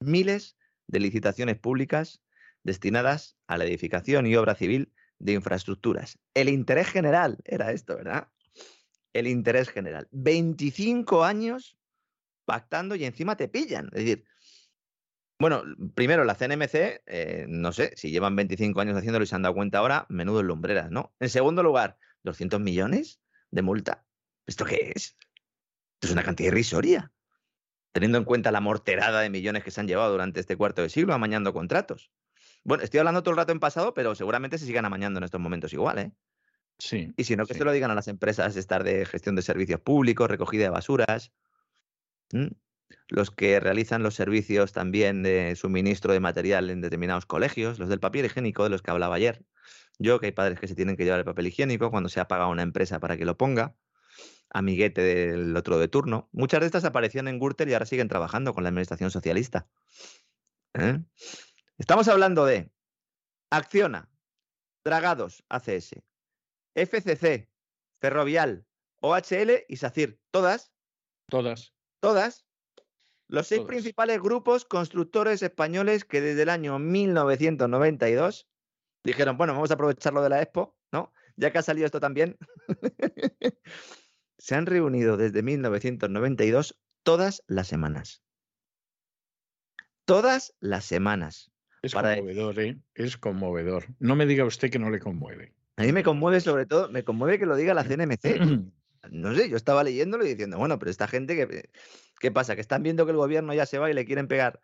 miles 0.00 0.56
de 0.86 1.00
licitaciones 1.00 1.58
públicas 1.58 2.22
destinadas 2.62 3.36
a 3.46 3.58
la 3.58 3.64
edificación 3.64 4.26
y 4.26 4.36
obra 4.36 4.54
civil 4.54 4.92
de 5.18 5.32
infraestructuras. 5.32 6.18
El 6.34 6.48
interés 6.48 6.88
general 6.88 7.38
era 7.44 7.72
esto, 7.72 7.96
¿verdad? 7.96 8.28
El 9.12 9.26
interés 9.26 9.68
general. 9.68 10.08
25 10.10 11.24
años 11.24 11.78
pactando 12.44 12.94
y 12.94 13.04
encima 13.04 13.36
te 13.36 13.48
pillan. 13.48 13.86
Es 13.92 14.04
decir, 14.04 14.24
bueno, 15.38 15.62
primero 15.94 16.24
la 16.24 16.34
CNMC, 16.34 17.02
eh, 17.06 17.46
no 17.48 17.72
sé, 17.72 17.92
si 17.96 18.10
llevan 18.10 18.36
25 18.36 18.80
años 18.80 18.96
haciéndolo 18.96 19.24
y 19.24 19.26
se 19.26 19.34
han 19.34 19.42
dado 19.42 19.54
cuenta 19.54 19.78
ahora, 19.78 20.06
menudo 20.08 20.42
lumbreras, 20.42 20.90
¿no? 20.90 21.14
En 21.20 21.28
segundo 21.28 21.62
lugar, 21.62 21.98
200 22.24 22.60
millones 22.60 23.20
de 23.50 23.62
multa. 23.62 24.04
¿Esto 24.46 24.64
qué 24.64 24.92
es? 24.94 25.16
Esto 25.94 26.08
es 26.08 26.10
una 26.10 26.22
cantidad 26.22 26.48
irrisoria, 26.48 27.12
teniendo 27.96 28.18
en 28.18 28.24
cuenta 28.24 28.52
la 28.52 28.60
morterada 28.60 29.22
de 29.22 29.30
millones 29.30 29.64
que 29.64 29.70
se 29.70 29.80
han 29.80 29.88
llevado 29.88 30.12
durante 30.12 30.38
este 30.38 30.54
cuarto 30.54 30.82
de 30.82 30.90
siglo 30.90 31.14
amañando 31.14 31.54
contratos. 31.54 32.10
Bueno, 32.62 32.84
estoy 32.84 32.98
hablando 32.98 33.22
todo 33.22 33.30
el 33.30 33.38
rato 33.38 33.52
en 33.52 33.58
pasado, 33.58 33.94
pero 33.94 34.14
seguramente 34.14 34.58
se 34.58 34.66
sigan 34.66 34.84
amañando 34.84 35.16
en 35.16 35.24
estos 35.24 35.40
momentos 35.40 35.72
igual, 35.72 35.98
¿eh? 35.98 36.12
Sí. 36.78 37.14
Y 37.16 37.24
si 37.24 37.36
no, 37.36 37.46
que 37.46 37.54
se 37.54 37.64
lo 37.64 37.72
digan 37.72 37.90
a 37.90 37.94
las 37.94 38.08
empresas 38.08 38.54
estar 38.54 38.84
de 38.84 39.06
gestión 39.06 39.34
de 39.34 39.40
servicios 39.40 39.80
públicos, 39.80 40.28
recogida 40.28 40.64
de 40.64 40.68
basuras 40.68 41.32
los 43.08 43.30
que 43.30 43.60
realizan 43.60 44.02
los 44.02 44.14
servicios 44.14 44.74
también 44.74 45.22
de 45.22 45.56
suministro 45.56 46.12
de 46.12 46.20
material 46.20 46.68
en 46.68 46.82
determinados 46.82 47.24
colegios, 47.24 47.78
los 47.78 47.88
del 47.88 48.00
papel 48.00 48.26
higiénico 48.26 48.64
de 48.64 48.68
los 48.68 48.82
que 48.82 48.90
hablaba 48.90 49.14
ayer. 49.14 49.42
Yo, 49.98 50.20
que 50.20 50.26
hay 50.26 50.32
padres 50.32 50.60
que 50.60 50.68
se 50.68 50.74
tienen 50.74 50.98
que 50.98 51.04
llevar 51.04 51.20
el 51.20 51.24
papel 51.24 51.46
higiénico 51.46 51.90
cuando 51.90 52.10
se 52.10 52.20
ha 52.20 52.28
pagado 52.28 52.50
una 52.50 52.62
empresa 52.62 53.00
para 53.00 53.16
que 53.16 53.24
lo 53.24 53.38
ponga, 53.38 53.74
amiguete 54.50 55.02
del 55.02 55.56
otro 55.56 55.78
de 55.78 55.88
turno. 55.88 56.28
Muchas 56.32 56.60
de 56.60 56.66
estas 56.66 56.84
aparecían 56.84 57.28
en 57.28 57.38
Gürtel 57.38 57.68
y 57.68 57.72
ahora 57.72 57.86
siguen 57.86 58.08
trabajando 58.08 58.54
con 58.54 58.62
la 58.62 58.68
administración 58.68 59.10
socialista. 59.10 59.68
¿Eh? 60.74 61.00
Estamos 61.78 62.08
hablando 62.08 62.44
de 62.44 62.70
Acciona, 63.50 64.10
Dragados, 64.84 65.44
ACS, 65.48 66.02
FCC, 66.74 67.50
Ferrovial, 68.00 68.66
OHL 69.00 69.64
y 69.68 69.76
SACIR. 69.76 70.18
¿Todas? 70.30 70.72
Todas. 71.28 71.74
¿Todas? 72.00 72.46
Los 73.28 73.48
seis 73.48 73.62
principales 73.62 74.20
grupos 74.20 74.64
constructores 74.64 75.42
españoles 75.42 76.04
que 76.04 76.20
desde 76.20 76.42
el 76.42 76.48
año 76.48 76.78
1992 76.78 78.48
dijeron, 79.02 79.36
bueno, 79.36 79.54
vamos 79.54 79.70
a 79.70 79.74
aprovecharlo 79.74 80.22
de 80.22 80.28
la 80.28 80.42
Expo, 80.42 80.76
¿no? 80.92 81.12
Ya 81.36 81.50
que 81.50 81.58
ha 81.58 81.62
salido 81.62 81.86
esto 81.86 81.98
también, 81.98 82.38
se 84.38 84.54
han 84.54 84.66
reunido 84.66 85.16
desde 85.16 85.42
1992 85.42 86.78
todas 87.02 87.42
las 87.46 87.68
semanas. 87.68 88.22
Todas 90.04 90.54
las 90.60 90.84
semanas. 90.84 91.50
Es 91.82 91.94
conmovedor, 91.94 92.58
¿eh? 92.60 92.78
Es 92.94 93.16
conmovedor. 93.16 93.84
No 93.98 94.16
me 94.16 94.26
diga 94.26 94.44
usted 94.44 94.70
que 94.70 94.78
no 94.78 94.90
le 94.90 95.00
conmueve. 95.00 95.54
A 95.76 95.82
mí 95.82 95.92
me 95.92 96.02
conmueve 96.02 96.40
sobre 96.40 96.66
todo, 96.66 96.90
me 96.90 97.04
conmueve 97.04 97.38
que 97.38 97.46
lo 97.46 97.56
diga 97.56 97.74
la 97.74 97.84
CNMC. 97.84 98.22
no 99.10 99.34
sé, 99.34 99.48
yo 99.48 99.56
estaba 99.56 99.84
leyéndolo 99.84 100.24
y 100.24 100.30
diciendo, 100.30 100.58
bueno, 100.58 100.78
pero 100.78 100.90
esta 100.90 101.06
gente 101.06 101.36
que 101.36 101.70
¿Qué 102.18 102.30
pasa? 102.30 102.54
Que 102.54 102.60
están 102.60 102.82
viendo 102.82 103.04
que 103.04 103.12
el 103.12 103.18
gobierno 103.18 103.52
ya 103.54 103.66
se 103.66 103.78
va 103.78 103.90
y 103.90 103.94
le 103.94 104.04
quieren 104.04 104.28
pegar. 104.28 104.60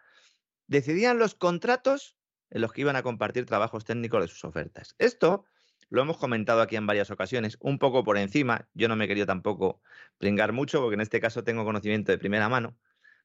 Decidían 0.66 1.18
los 1.18 1.34
contratos 1.34 2.16
en 2.50 2.62
los 2.62 2.72
que 2.72 2.82
iban 2.82 2.96
a 2.96 3.02
compartir 3.02 3.46
trabajos 3.46 3.84
técnicos 3.84 4.22
de 4.22 4.28
sus 4.28 4.44
ofertas. 4.44 4.94
Esto 4.98 5.44
lo 5.92 6.00
hemos 6.00 6.16
comentado 6.16 6.62
aquí 6.62 6.76
en 6.76 6.86
varias 6.86 7.10
ocasiones, 7.10 7.58
un 7.60 7.78
poco 7.78 8.02
por 8.02 8.16
encima. 8.16 8.66
Yo 8.72 8.88
no 8.88 8.96
me 8.96 9.06
quería 9.06 9.26
tampoco 9.26 9.82
pringar 10.16 10.54
mucho, 10.54 10.80
porque 10.80 10.94
en 10.94 11.02
este 11.02 11.20
caso 11.20 11.44
tengo 11.44 11.66
conocimiento 11.66 12.10
de 12.10 12.16
primera 12.16 12.48
mano. 12.48 12.78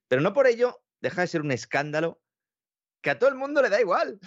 Pero 0.09 0.21
no 0.21 0.33
por 0.33 0.47
ello 0.47 0.83
deja 0.99 1.21
de 1.21 1.27
ser 1.27 1.41
un 1.41 1.51
escándalo 1.51 2.21
que 2.99 3.09
a 3.09 3.19
todo 3.19 3.29
el 3.29 3.37
mundo 3.37 3.61
le 3.61 3.69
da 3.69 3.79
igual. 3.79 4.19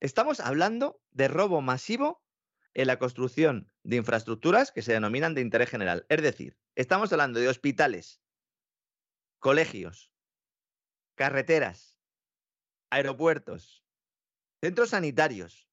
Estamos 0.00 0.40
hablando 0.40 1.02
de 1.10 1.28
robo 1.28 1.60
masivo 1.60 2.24
en 2.72 2.86
la 2.86 2.98
construcción 2.98 3.70
de 3.82 3.96
infraestructuras 3.96 4.72
que 4.72 4.80
se 4.80 4.94
denominan 4.94 5.34
de 5.34 5.42
interés 5.42 5.68
general. 5.68 6.06
Es 6.08 6.22
decir, 6.22 6.56
estamos 6.76 7.12
hablando 7.12 7.40
de 7.40 7.48
hospitales, 7.48 8.22
colegios, 9.38 10.10
carreteras, 11.14 12.00
aeropuertos, 12.88 13.84
centros 14.62 14.88
sanitarios. 14.88 15.68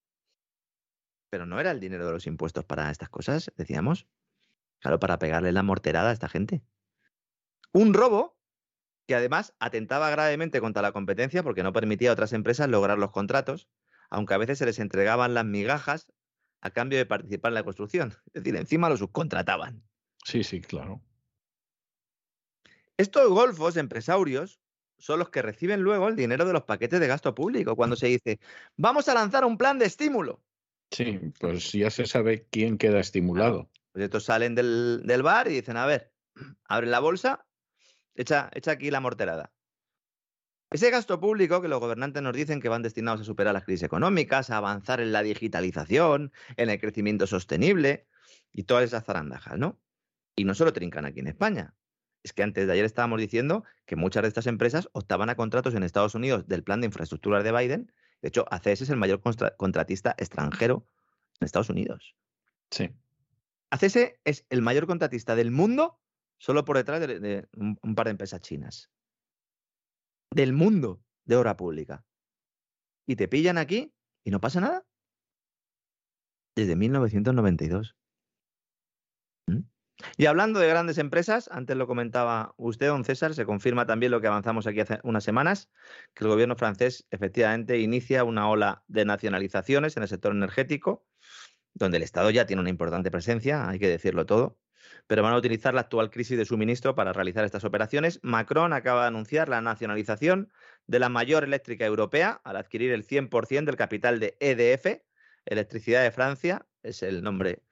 Pero 1.29 1.45
no 1.45 1.59
era 1.59 1.71
el 1.71 1.79
dinero 1.79 2.05
de 2.05 2.13
los 2.13 2.27
impuestos 2.27 2.65
para 2.65 2.89
estas 2.91 3.09
cosas, 3.09 3.51
decíamos. 3.55 4.07
Claro, 4.79 4.99
para 4.99 5.19
pegarle 5.19 5.51
la 5.51 5.63
morterada 5.63 6.09
a 6.09 6.13
esta 6.13 6.29
gente. 6.29 6.63
Un 7.71 7.93
robo 7.93 8.37
que 9.05 9.15
además 9.15 9.53
atentaba 9.59 10.09
gravemente 10.09 10.61
contra 10.61 10.81
la 10.81 10.91
competencia 10.91 11.43
porque 11.43 11.63
no 11.63 11.73
permitía 11.73 12.11
a 12.11 12.13
otras 12.13 12.33
empresas 12.33 12.69
lograr 12.69 12.97
los 12.97 13.11
contratos, 13.11 13.67
aunque 14.09 14.33
a 14.33 14.37
veces 14.37 14.59
se 14.59 14.65
les 14.65 14.79
entregaban 14.79 15.33
las 15.33 15.45
migajas 15.45 16.11
a 16.61 16.71
cambio 16.71 16.97
de 16.97 17.05
participar 17.05 17.49
en 17.49 17.55
la 17.55 17.63
construcción. 17.63 18.15
Es 18.27 18.43
decir, 18.43 18.55
encima 18.55 18.89
lo 18.89 18.97
subcontrataban. 18.97 19.83
Sí, 20.23 20.43
sí, 20.43 20.61
claro. 20.61 21.01
Estos 22.97 23.29
golfos 23.29 23.77
empresarios 23.77 24.59
son 24.97 25.19
los 25.19 25.29
que 25.29 25.41
reciben 25.41 25.81
luego 25.81 26.07
el 26.07 26.15
dinero 26.15 26.45
de 26.45 26.53
los 26.53 26.63
paquetes 26.63 26.99
de 26.99 27.07
gasto 27.07 27.33
público 27.33 27.75
cuando 27.75 27.95
se 27.95 28.07
dice, 28.07 28.39
vamos 28.75 29.07
a 29.07 29.13
lanzar 29.13 29.45
un 29.45 29.57
plan 29.57 29.79
de 29.79 29.85
estímulo. 29.85 30.43
Sí, 30.91 31.19
pues 31.39 31.71
ya 31.71 31.89
se 31.89 32.05
sabe 32.05 32.47
quién 32.49 32.77
queda 32.77 32.99
estimulado. 32.99 33.69
Pues 33.91 34.05
estos 34.05 34.23
salen 34.25 34.55
del, 34.55 35.21
bar 35.23 35.47
y 35.47 35.55
dicen, 35.55 35.77
a 35.77 35.85
ver, 35.85 36.11
abren 36.65 36.91
la 36.91 36.99
bolsa, 36.99 37.45
echa, 38.15 38.49
echa 38.53 38.71
aquí 38.71 38.91
la 38.91 38.99
morterada. 38.99 39.51
Ese 40.71 40.91
gasto 40.91 41.19
público 41.19 41.61
que 41.61 41.67
los 41.67 41.79
gobernantes 41.79 42.21
nos 42.21 42.35
dicen 42.35 42.61
que 42.61 42.69
van 42.69 42.83
destinados 42.83 43.21
a 43.21 43.23
superar 43.23 43.53
las 43.55 43.63
crisis 43.63 43.83
económicas, 43.83 44.51
a 44.51 44.57
avanzar 44.57 45.01
en 45.01 45.11
la 45.11 45.23
digitalización, 45.23 46.31
en 46.57 46.69
el 46.69 46.79
crecimiento 46.79 47.25
sostenible 47.25 48.07
y 48.53 48.63
todas 48.63 48.83
esas 48.83 49.03
zarandajas, 49.03 49.57
¿no? 49.57 49.79
Y 50.35 50.43
no 50.43 50.53
solo 50.53 50.71
trincan 50.71 51.05
aquí 51.05 51.21
en 51.21 51.27
España. 51.27 51.73
Es 52.21 52.33
que 52.33 52.43
antes 52.43 52.67
de 52.67 52.73
ayer 52.73 52.85
estábamos 52.85 53.19
diciendo 53.19 53.63
que 53.85 53.95
muchas 53.95 54.21
de 54.21 54.27
estas 54.27 54.45
empresas 54.45 54.89
optaban 54.91 55.29
a 55.29 55.35
contratos 55.35 55.73
en 55.73 55.81
Estados 55.81 56.13
Unidos 56.13 56.47
del 56.47 56.63
plan 56.63 56.81
de 56.81 56.87
infraestructuras 56.87 57.43
de 57.43 57.51
Biden. 57.51 57.91
De 58.21 58.27
hecho, 58.27 58.45
ACS 58.51 58.81
es 58.81 58.89
el 58.89 58.97
mayor 58.97 59.21
contratista 59.57 60.15
extranjero 60.17 60.85
en 61.39 61.45
Estados 61.45 61.69
Unidos. 61.69 62.15
Sí. 62.69 62.89
ACS 63.71 64.13
es 64.23 64.45
el 64.49 64.61
mayor 64.61 64.87
contratista 64.87 65.35
del 65.35 65.51
mundo 65.51 65.99
solo 66.37 66.65
por 66.65 66.77
detrás 66.77 67.01
de, 67.01 67.47
un, 67.55 67.95
par 67.95 68.07
de 68.07 68.11
empresas 68.11 68.41
chinas. 68.41 68.89
Del 70.31 70.53
mundo 70.53 71.03
de 71.25 71.35
obra 71.35 71.55
pública. 71.55 72.05
Y 73.05 73.15
te 73.15 73.27
pillan 73.27 73.57
aquí 73.57 73.93
y 74.23 74.31
no 74.31 74.39
pasa 74.39 74.61
nada. 74.61 74.85
Desde 76.55 76.75
1992. 76.75 77.95
Y 80.17 80.27
hablando 80.27 80.59
de 80.59 80.67
grandes 80.67 80.97
empresas, 80.97 81.49
antes 81.51 81.75
lo 81.75 81.87
comentaba 81.87 82.53
usted, 82.57 82.87
don 82.87 83.03
César, 83.03 83.33
se 83.33 83.45
confirma 83.45 83.85
también 83.85 84.11
lo 84.11 84.21
que 84.21 84.27
avanzamos 84.27 84.65
aquí 84.67 84.79
hace 84.79 84.99
unas 85.03 85.23
semanas, 85.23 85.69
que 86.13 86.23
el 86.23 86.29
gobierno 86.29 86.55
francés 86.55 87.05
efectivamente 87.11 87.79
inicia 87.79 88.23
una 88.23 88.49
ola 88.49 88.83
de 88.87 89.05
nacionalizaciones 89.05 89.97
en 89.97 90.03
el 90.03 90.09
sector 90.09 90.31
energético, 90.31 91.05
donde 91.73 91.97
el 91.97 92.03
Estado 92.03 92.29
ya 92.29 92.45
tiene 92.45 92.61
una 92.61 92.69
importante 92.69 93.11
presencia, 93.11 93.67
hay 93.67 93.79
que 93.79 93.87
decirlo 93.87 94.25
todo, 94.25 94.57
pero 95.07 95.23
van 95.23 95.33
a 95.33 95.37
utilizar 95.37 95.73
la 95.73 95.81
actual 95.81 96.09
crisis 96.09 96.37
de 96.37 96.45
suministro 96.45 96.95
para 96.95 97.13
realizar 97.13 97.43
estas 97.43 97.63
operaciones. 97.63 98.19
Macron 98.23 98.73
acaba 98.73 99.01
de 99.01 99.07
anunciar 99.07 99.49
la 99.49 99.61
nacionalización 99.61 100.51
de 100.87 100.99
la 100.99 101.09
mayor 101.09 101.43
eléctrica 101.43 101.85
europea 101.85 102.41
al 102.43 102.55
adquirir 102.55 102.91
el 102.91 103.05
100% 103.05 103.65
del 103.65 103.75
capital 103.75 104.19
de 104.19 104.37
EDF, 104.39 105.01
Electricidad 105.45 106.03
de 106.03 106.11
Francia, 106.11 106.67
es 106.83 107.01
el 107.01 107.23
nombre 107.23 107.63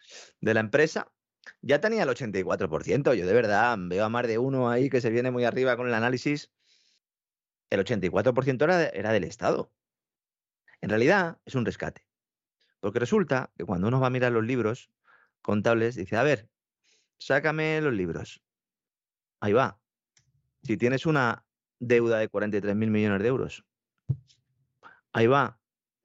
de 0.41 0.53
la 0.53 0.61
empresa, 0.61 1.11
ya 1.61 1.79
tenía 1.81 2.03
el 2.03 2.09
84%. 2.09 3.13
Yo 3.13 3.25
de 3.25 3.33
verdad 3.33 3.77
veo 3.79 4.05
a 4.05 4.09
más 4.09 4.27
de 4.27 4.37
uno 4.37 4.69
ahí 4.69 4.89
que 4.89 5.01
se 5.01 5.09
viene 5.09 5.31
muy 5.31 5.45
arriba 5.45 5.77
con 5.77 5.87
el 5.87 5.93
análisis. 5.93 6.51
El 7.69 7.83
84% 7.83 8.63
era, 8.63 8.87
era 8.87 9.11
del 9.11 9.23
Estado. 9.23 9.71
En 10.81 10.89
realidad 10.89 11.39
es 11.45 11.55
un 11.55 11.65
rescate. 11.65 12.05
Porque 12.79 12.99
resulta 12.99 13.51
que 13.57 13.65
cuando 13.65 13.87
uno 13.87 13.99
va 13.99 14.07
a 14.07 14.11
mirar 14.11 14.31
los 14.31 14.43
libros 14.43 14.91
contables, 15.41 15.95
dice, 15.95 16.15
a 16.15 16.23
ver, 16.23 16.49
sácame 17.17 17.81
los 17.81 17.93
libros. 17.93 18.43
Ahí 19.39 19.53
va. 19.53 19.79
Si 20.63 20.77
tienes 20.77 21.05
una 21.05 21.45
deuda 21.79 22.19
de 22.19 22.27
43 22.27 22.75
mil 22.75 22.91
millones 22.91 23.21
de 23.21 23.27
euros, 23.27 23.65
ahí 25.13 25.27
va. 25.27 25.59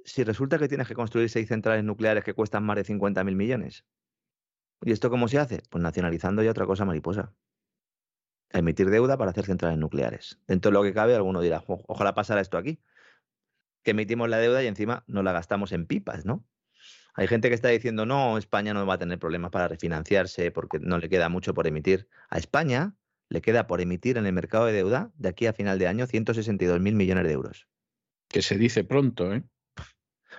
Si 0.04 0.24
resulta 0.24 0.58
que 0.58 0.68
tienes 0.68 0.88
que 0.88 0.94
construir 0.94 1.28
seis 1.28 1.48
centrales 1.48 1.84
nucleares 1.84 2.24
que 2.24 2.34
cuestan 2.34 2.64
más 2.64 2.76
de 2.76 2.84
50 2.84 3.22
mil 3.24 3.36
millones. 3.36 3.84
¿Y 4.82 4.92
esto 4.92 5.10
cómo 5.10 5.28
se 5.28 5.38
hace? 5.38 5.62
Pues 5.70 5.82
nacionalizando 5.82 6.42
ya 6.42 6.50
otra 6.50 6.66
cosa 6.66 6.84
mariposa. 6.84 7.32
Emitir 8.50 8.90
deuda 8.90 9.16
para 9.16 9.30
hacer 9.30 9.46
centrales 9.46 9.78
nucleares. 9.78 10.40
Dentro 10.46 10.70
de 10.70 10.74
lo 10.74 10.82
que 10.82 10.92
cabe, 10.92 11.14
alguno 11.14 11.40
dirá, 11.40 11.64
ojalá 11.66 12.14
pasara 12.14 12.40
esto 12.40 12.58
aquí. 12.58 12.82
Que 13.82 13.92
emitimos 13.92 14.28
la 14.28 14.38
deuda 14.38 14.62
y 14.62 14.66
encima 14.66 15.04
no 15.06 15.22
la 15.22 15.32
gastamos 15.32 15.72
en 15.72 15.86
pipas, 15.86 16.26
¿no? 16.26 16.46
Hay 17.14 17.28
gente 17.28 17.48
que 17.48 17.54
está 17.54 17.68
diciendo, 17.68 18.06
no, 18.06 18.38
España 18.38 18.74
no 18.74 18.86
va 18.86 18.94
a 18.94 18.98
tener 18.98 19.18
problemas 19.18 19.50
para 19.50 19.68
refinanciarse 19.68 20.50
porque 20.50 20.78
no 20.80 20.98
le 20.98 21.08
queda 21.08 21.28
mucho 21.28 21.54
por 21.54 21.66
emitir. 21.66 22.08
A 22.30 22.38
España 22.38 22.96
le 23.28 23.42
queda 23.42 23.66
por 23.66 23.80
emitir 23.80 24.18
en 24.18 24.26
el 24.26 24.32
mercado 24.32 24.66
de 24.66 24.72
deuda 24.72 25.12
de 25.14 25.28
aquí 25.28 25.46
a 25.46 25.52
final 25.52 25.78
de 25.78 25.86
año 25.86 26.06
162 26.06 26.80
mil 26.80 26.94
millones 26.94 27.24
de 27.24 27.32
euros. 27.32 27.68
Que 28.28 28.42
se 28.42 28.56
dice 28.56 28.84
pronto, 28.84 29.32
¿eh? 29.32 29.44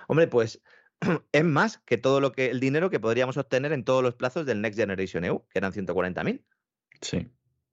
Hombre, 0.08 0.26
pues 0.26 0.60
es 1.32 1.44
más 1.44 1.78
que 1.78 1.98
todo 1.98 2.20
lo 2.20 2.32
que 2.32 2.50
el 2.50 2.60
dinero 2.60 2.90
que 2.90 3.00
podríamos 3.00 3.36
obtener 3.36 3.72
en 3.72 3.84
todos 3.84 4.02
los 4.02 4.14
plazos 4.14 4.46
del 4.46 4.60
Next 4.60 4.78
Generation 4.78 5.24
EU, 5.24 5.46
que 5.48 5.58
eran 5.58 5.72
140 5.72 6.24
mil. 6.24 6.44
Sí. 7.00 7.30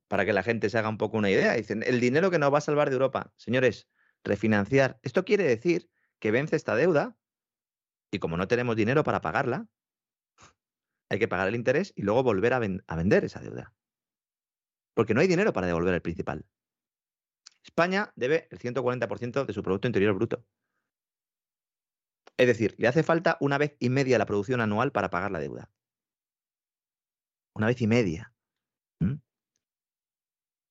Para 0.07 0.25
que 0.25 0.33
la 0.33 0.43
gente 0.43 0.69
se 0.69 0.77
haga 0.77 0.89
un 0.89 0.97
poco 0.97 1.17
una 1.17 1.29
idea. 1.29 1.53
Dicen, 1.53 1.83
el 1.85 1.99
dinero 1.99 2.31
que 2.31 2.39
nos 2.39 2.53
va 2.53 2.57
a 2.57 2.61
salvar 2.61 2.89
de 2.89 2.93
Europa. 2.93 3.33
Señores, 3.37 3.87
refinanciar. 4.23 4.99
Esto 5.03 5.25
quiere 5.25 5.43
decir 5.43 5.89
que 6.19 6.31
vence 6.31 6.55
esta 6.55 6.75
deuda 6.75 7.17
y 8.11 8.19
como 8.19 8.37
no 8.37 8.47
tenemos 8.47 8.75
dinero 8.75 9.03
para 9.03 9.21
pagarla, 9.21 9.67
hay 11.09 11.19
que 11.19 11.27
pagar 11.27 11.47
el 11.47 11.55
interés 11.55 11.93
y 11.95 12.03
luego 12.03 12.23
volver 12.23 12.53
a, 12.53 12.59
vender 12.59 13.25
esa 13.25 13.39
deuda. 13.39 13.73
Porque 14.93 15.13
no 15.13 15.21
hay 15.21 15.27
dinero 15.27 15.53
para 15.53 15.67
devolver 15.67 15.93
el 15.93 16.01
principal. 16.01 16.45
España 17.63 18.11
debe 18.15 18.47
el 18.51 18.59
140% 18.59 19.45
de 19.45 19.53
su 19.53 19.63
Producto 19.63 19.87
Interior 19.87 20.13
Bruto. 20.13 20.45
Es 22.41 22.47
decir, 22.47 22.73
le 22.79 22.87
hace 22.87 23.03
falta 23.03 23.37
una 23.39 23.59
vez 23.59 23.75
y 23.77 23.91
media 23.91 24.17
la 24.17 24.25
producción 24.25 24.61
anual 24.61 24.91
para 24.91 25.11
pagar 25.11 25.29
la 25.29 25.39
deuda. 25.39 25.69
Una 27.53 27.67
vez 27.67 27.79
y 27.83 27.85
media. 27.85 28.33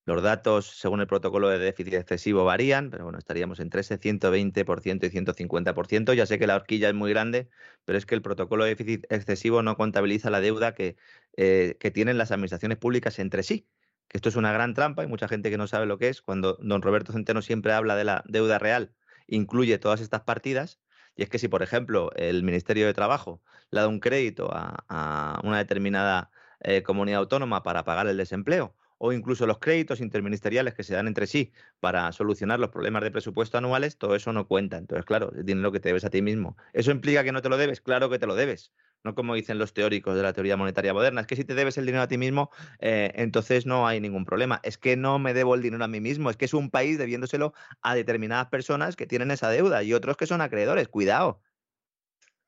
Los 0.04 0.20
datos, 0.20 0.66
según 0.66 1.00
el 1.00 1.06
protocolo 1.06 1.48
de 1.48 1.60
déficit 1.60 1.94
excesivo, 1.94 2.44
varían, 2.44 2.90
pero 2.90 3.04
bueno, 3.04 3.18
estaríamos 3.20 3.60
entre 3.60 3.82
ese 3.82 4.00
120% 4.00 5.06
y 5.06 5.10
150%. 5.10 6.12
Ya 6.12 6.26
sé 6.26 6.40
que 6.40 6.48
la 6.48 6.56
horquilla 6.56 6.88
es 6.88 6.94
muy 6.96 7.10
grande, 7.10 7.48
pero 7.84 7.96
es 7.96 8.04
que 8.04 8.16
el 8.16 8.22
protocolo 8.22 8.64
de 8.64 8.70
déficit 8.70 9.06
excesivo 9.08 9.62
no 9.62 9.76
contabiliza 9.76 10.28
la 10.30 10.40
deuda 10.40 10.74
que, 10.74 10.96
eh, 11.36 11.76
tienen 11.94 12.18
las 12.18 12.32
administraciones 12.32 12.78
públicas 12.78 13.20
entre 13.20 13.44
sí. 13.44 13.68
Que 14.08 14.18
esto 14.18 14.28
es 14.28 14.34
una 14.34 14.52
gran 14.52 14.74
trampa, 14.74 15.04
y 15.04 15.06
mucha 15.06 15.28
gente 15.28 15.50
que 15.50 15.58
no 15.58 15.68
sabe 15.68 15.86
lo 15.86 15.98
que 15.98 16.08
es. 16.08 16.20
Cuando 16.20 16.54
don 16.60 16.82
Roberto 16.82 17.12
Centeno 17.12 17.42
siempre 17.42 17.72
habla 17.74 17.94
de 17.94 18.02
la 18.02 18.24
deuda 18.26 18.58
real, 18.58 18.92
incluye 19.28 19.78
todas 19.78 20.00
estas 20.00 20.22
partidas. 20.22 20.80
Y 21.16 21.22
es 21.22 21.28
que 21.28 21.38
si, 21.38 21.48
por 21.48 21.62
ejemplo, 21.62 22.10
el 22.16 22.42
Ministerio 22.42 22.86
de 22.86 22.94
Trabajo 22.94 23.42
le 23.70 23.80
da 23.80 23.88
un 23.88 24.00
crédito 24.00 24.50
a, 24.52 25.40
una 25.44 25.58
determinada 25.58 26.30
eh, 26.60 26.82
comunidad 26.82 27.20
autónoma 27.20 27.62
para 27.62 27.84
pagar 27.84 28.06
el 28.06 28.16
desempleo, 28.16 28.74
o 28.98 29.12
incluso 29.12 29.46
los 29.46 29.58
créditos 29.58 30.00
interministeriales 30.00 30.74
que 30.74 30.82
se 30.82 30.94
dan 30.94 31.06
entre 31.08 31.26
sí 31.26 31.52
para 31.80 32.12
solucionar 32.12 32.60
los 32.60 32.70
problemas 32.70 33.02
de 33.02 33.10
presupuesto 33.10 33.56
anuales, 33.58 33.96
todo 33.96 34.14
eso 34.14 34.32
no 34.32 34.46
cuenta. 34.46 34.76
Entonces, 34.76 35.06
claro, 35.06 35.32
es 35.34 35.46
dinero 35.46 35.72
que 35.72 35.80
te 35.80 35.88
debes 35.88 36.04
a 36.04 36.10
ti 36.10 36.20
mismo. 36.22 36.56
¿Eso 36.74 36.90
implica 36.90 37.24
que 37.24 37.32
no 37.32 37.40
te 37.42 37.48
lo 37.48 37.56
debes? 37.56 37.80
Claro 37.80 38.10
que 38.10 38.18
te 38.18 38.26
lo 38.26 38.34
debes. 38.34 38.72
No 39.04 39.14
como 39.14 39.34
dicen 39.34 39.58
los 39.58 39.72
teóricos 39.72 40.14
de 40.14 40.22
la 40.22 40.32
teoría 40.32 40.56
monetaria 40.56 40.92
moderna. 40.92 41.22
Es 41.22 41.26
que 41.26 41.36
si 41.36 41.44
te 41.44 41.54
debes 41.54 41.78
el 41.78 41.86
dinero 41.86 42.02
a 42.02 42.08
ti 42.08 42.18
mismo, 42.18 42.50
eh, 42.80 43.12
entonces 43.14 43.66
no 43.66 43.86
hay 43.86 44.00
ningún 44.00 44.24
problema. 44.24 44.60
Es 44.62 44.78
que 44.78 44.96
no 44.96 45.18
me 45.18 45.34
debo 45.34 45.54
el 45.54 45.62
dinero 45.62 45.84
a 45.84 45.88
mí 45.88 46.00
mismo. 46.00 46.30
Es 46.30 46.36
que 46.36 46.44
es 46.44 46.54
un 46.54 46.70
país 46.70 46.98
debiéndoselo 46.98 47.54
a 47.82 47.94
determinadas 47.94 48.48
personas 48.48 48.96
que 48.96 49.06
tienen 49.06 49.30
esa 49.30 49.48
deuda 49.50 49.82
y 49.82 49.94
otros 49.94 50.16
que 50.16 50.26
son 50.26 50.40
acreedores. 50.40 50.88
Cuidado. 50.88 51.42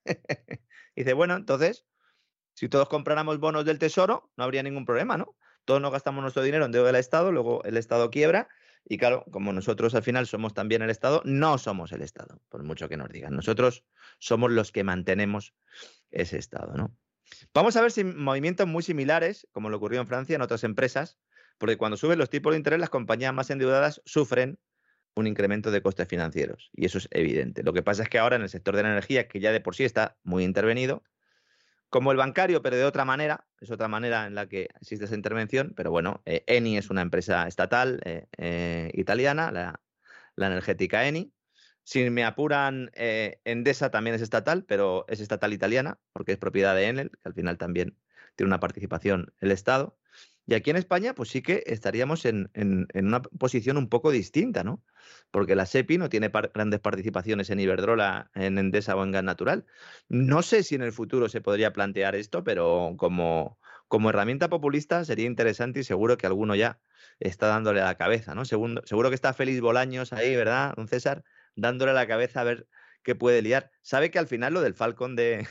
Dice, 0.96 1.12
bueno, 1.14 1.36
entonces, 1.36 1.86
si 2.54 2.68
todos 2.68 2.88
compráramos 2.88 3.38
bonos 3.38 3.64
del 3.64 3.78
tesoro, 3.78 4.30
no 4.36 4.44
habría 4.44 4.62
ningún 4.62 4.84
problema, 4.84 5.16
¿no? 5.16 5.36
todos 5.64 5.80
nos 5.80 5.92
gastamos 5.92 6.22
nuestro 6.22 6.42
dinero 6.42 6.64
en 6.64 6.72
deuda 6.72 6.88
del 6.88 6.96
Estado, 6.96 7.32
luego 7.32 7.62
el 7.64 7.76
Estado 7.76 8.10
quiebra 8.10 8.48
y 8.84 8.98
claro, 8.98 9.24
como 9.30 9.52
nosotros 9.52 9.94
al 9.94 10.02
final 10.02 10.26
somos 10.26 10.54
también 10.54 10.82
el 10.82 10.90
Estado, 10.90 11.22
no 11.24 11.58
somos 11.58 11.92
el 11.92 12.02
Estado, 12.02 12.40
por 12.48 12.62
mucho 12.62 12.88
que 12.88 12.96
nos 12.96 13.08
digan. 13.08 13.34
Nosotros 13.34 13.84
somos 14.18 14.50
los 14.50 14.72
que 14.72 14.84
mantenemos 14.84 15.54
ese 16.10 16.38
Estado, 16.38 16.74
¿no? 16.74 16.96
Vamos 17.54 17.76
a 17.76 17.82
ver 17.82 17.92
si 17.92 18.04
movimientos 18.04 18.66
muy 18.66 18.82
similares, 18.82 19.46
como 19.52 19.70
lo 19.70 19.76
ocurrió 19.76 20.00
en 20.00 20.06
Francia, 20.06 20.36
en 20.36 20.42
otras 20.42 20.64
empresas, 20.64 21.18
porque 21.58 21.76
cuando 21.76 21.96
suben 21.96 22.18
los 22.18 22.30
tipos 22.30 22.52
de 22.52 22.58
interés, 22.58 22.80
las 22.80 22.90
compañías 22.90 23.32
más 23.32 23.50
endeudadas 23.50 24.02
sufren 24.04 24.58
un 25.14 25.26
incremento 25.26 25.70
de 25.70 25.82
costes 25.82 26.08
financieros. 26.08 26.70
Y 26.72 26.86
eso 26.86 26.98
es 26.98 27.08
evidente. 27.10 27.62
Lo 27.62 27.72
que 27.72 27.82
pasa 27.82 28.02
es 28.02 28.08
que 28.08 28.18
ahora 28.18 28.36
en 28.36 28.42
el 28.42 28.48
sector 28.48 28.76
de 28.76 28.82
la 28.82 28.90
energía, 28.90 29.28
que 29.28 29.40
ya 29.40 29.52
de 29.52 29.60
por 29.60 29.74
sí 29.74 29.84
está 29.84 30.16
muy 30.22 30.44
intervenido, 30.44 31.04
como 31.92 32.10
el 32.10 32.16
bancario, 32.16 32.62
pero 32.62 32.76
de 32.76 32.86
otra 32.86 33.04
manera, 33.04 33.46
es 33.60 33.70
otra 33.70 33.86
manera 33.86 34.26
en 34.26 34.34
la 34.34 34.48
que 34.48 34.70
existe 34.80 35.04
esa 35.04 35.14
intervención, 35.14 35.74
pero 35.76 35.90
bueno, 35.90 36.22
eh, 36.24 36.42
Eni 36.46 36.78
es 36.78 36.88
una 36.88 37.02
empresa 37.02 37.46
estatal 37.46 38.00
eh, 38.06 38.28
eh, 38.38 38.90
italiana, 38.94 39.52
la, 39.52 39.78
energética 40.46 41.06
Eni. 41.06 41.34
Si 41.84 42.08
me 42.08 42.24
apuran, 42.24 42.90
Endesa 42.94 43.90
también 43.90 44.16
es 44.16 44.22
estatal, 44.22 44.64
pero 44.64 45.04
es 45.06 45.20
estatal 45.20 45.52
italiana, 45.52 45.98
porque 46.14 46.32
es 46.32 46.38
propiedad 46.38 46.74
de 46.74 46.86
Enel, 46.86 47.10
que 47.10 47.28
al 47.28 47.34
final 47.34 47.58
también 47.58 47.98
tiene 48.36 48.48
una 48.48 48.60
participación 48.60 49.34
el 49.40 49.50
Estado. 49.50 49.98
Y 50.46 50.54
aquí 50.54 50.70
en 50.70 50.76
España, 50.76 51.14
pues 51.14 51.28
sí 51.28 51.40
que 51.40 51.62
estaríamos 51.66 52.24
en, 52.24 52.50
una 52.94 53.22
posición 53.22 53.76
un 53.76 53.88
poco 53.88 54.10
distinta, 54.10 54.64
¿no? 54.64 54.82
Porque 55.30 55.54
la 55.54 55.66
SEPI 55.66 55.98
no 55.98 56.08
tiene 56.08 56.30
grandes 56.52 56.80
participaciones 56.80 57.50
en 57.50 57.60
Iberdrola, 57.60 58.30
en 58.34 58.58
Endesa 58.58 58.96
o 58.96 59.04
en 59.04 59.12
Gas 59.12 59.22
Natural. 59.24 59.64
No 60.08 60.42
sé 60.42 60.64
si 60.64 60.74
en 60.74 60.82
el 60.82 60.92
futuro 60.92 61.28
se 61.28 61.40
podría 61.40 61.72
plantear 61.72 62.16
esto, 62.16 62.42
pero 62.42 62.94
como, 62.98 63.58
como 63.86 64.10
herramienta 64.10 64.48
populista 64.48 65.04
sería 65.04 65.26
interesante 65.26 65.80
y 65.80 65.84
seguro 65.84 66.18
que 66.18 66.26
alguno 66.26 66.56
ya 66.56 66.80
está 67.20 67.46
dándole 67.46 67.80
la 67.80 67.96
cabeza, 67.96 68.34
¿no? 68.34 68.44
Seguro, 68.44 68.82
seguro 68.84 69.10
que 69.10 69.14
está 69.14 69.32
Félix 69.34 69.60
Bolaños 69.60 70.12
ahí, 70.12 70.34
¿verdad, 70.34 70.74
don 70.76 70.88
César? 70.88 71.24
Dándole 71.54 71.92
la 71.92 72.08
cabeza 72.08 72.40
a 72.40 72.44
ver 72.44 72.66
qué 73.04 73.14
puede 73.14 73.42
liar. 73.42 73.70
Sabe 73.82 74.10
que 74.10 74.18
al 74.18 74.26
final 74.26 74.54
lo 74.54 74.60
del 74.60 74.74
Falcon 74.74 75.14
de, 75.14 75.46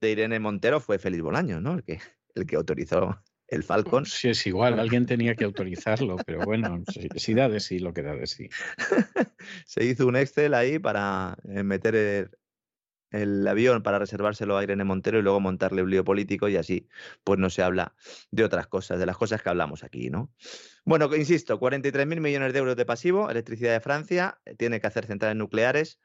de 0.00 0.10
Irene 0.10 0.40
Montero 0.40 0.80
fue 0.80 0.98
Félix 0.98 1.22
Bolaños, 1.22 1.62
¿no? 1.62 1.74
El 1.74 1.84
que, 1.84 2.00
el 2.34 2.46
que 2.46 2.56
autorizó 2.56 3.22
el 3.54 3.62
Falcon. 3.62 4.04
Sí, 4.06 4.28
es 4.28 4.46
igual, 4.46 4.78
alguien 4.78 5.06
tenía 5.06 5.34
que 5.34 5.44
autorizarlo, 5.44 6.16
pero 6.26 6.40
bueno, 6.44 6.82
sí, 7.16 7.34
da 7.34 7.48
de 7.48 7.60
sí 7.60 7.78
lo 7.78 7.92
que 7.92 8.02
da 8.02 8.14
de 8.14 8.26
sí. 8.26 8.48
Se 9.66 9.84
hizo 9.84 10.06
un 10.06 10.16
Excel 10.16 10.54
ahí 10.54 10.78
para 10.78 11.36
eh, 11.48 11.62
meter 11.62 12.30
el, 13.10 13.46
avión 13.46 13.82
para 13.82 13.98
reservárselo 13.98 14.56
a 14.56 14.62
Irene 14.62 14.84
Montero 14.84 15.18
y 15.18 15.22
luego 15.22 15.40
montarle 15.40 15.82
un 15.82 15.90
lío 15.90 16.04
político 16.04 16.48
y 16.48 16.56
así 16.56 16.88
pues 17.22 17.38
no 17.38 17.48
se 17.48 17.62
habla 17.62 17.94
de 18.30 18.44
otras 18.44 18.66
cosas, 18.66 18.98
de 18.98 19.06
las 19.06 19.16
cosas 19.16 19.42
que 19.42 19.48
hablamos 19.48 19.84
aquí, 19.84 20.10
¿no? 20.10 20.32
Bueno, 20.84 21.14
insisto, 21.14 21.58
43.000 21.60 22.20
millones 22.20 22.52
de 22.52 22.58
euros 22.58 22.76
de 22.76 22.84
pasivo, 22.84 23.30
electricidad 23.30 23.72
de 23.72 23.80
Francia, 23.80 24.40
eh, 24.44 24.54
tiene 24.56 24.80
que 24.80 24.86
hacer 24.86 25.06
centrales 25.06 25.36
nucleares, 25.36 26.00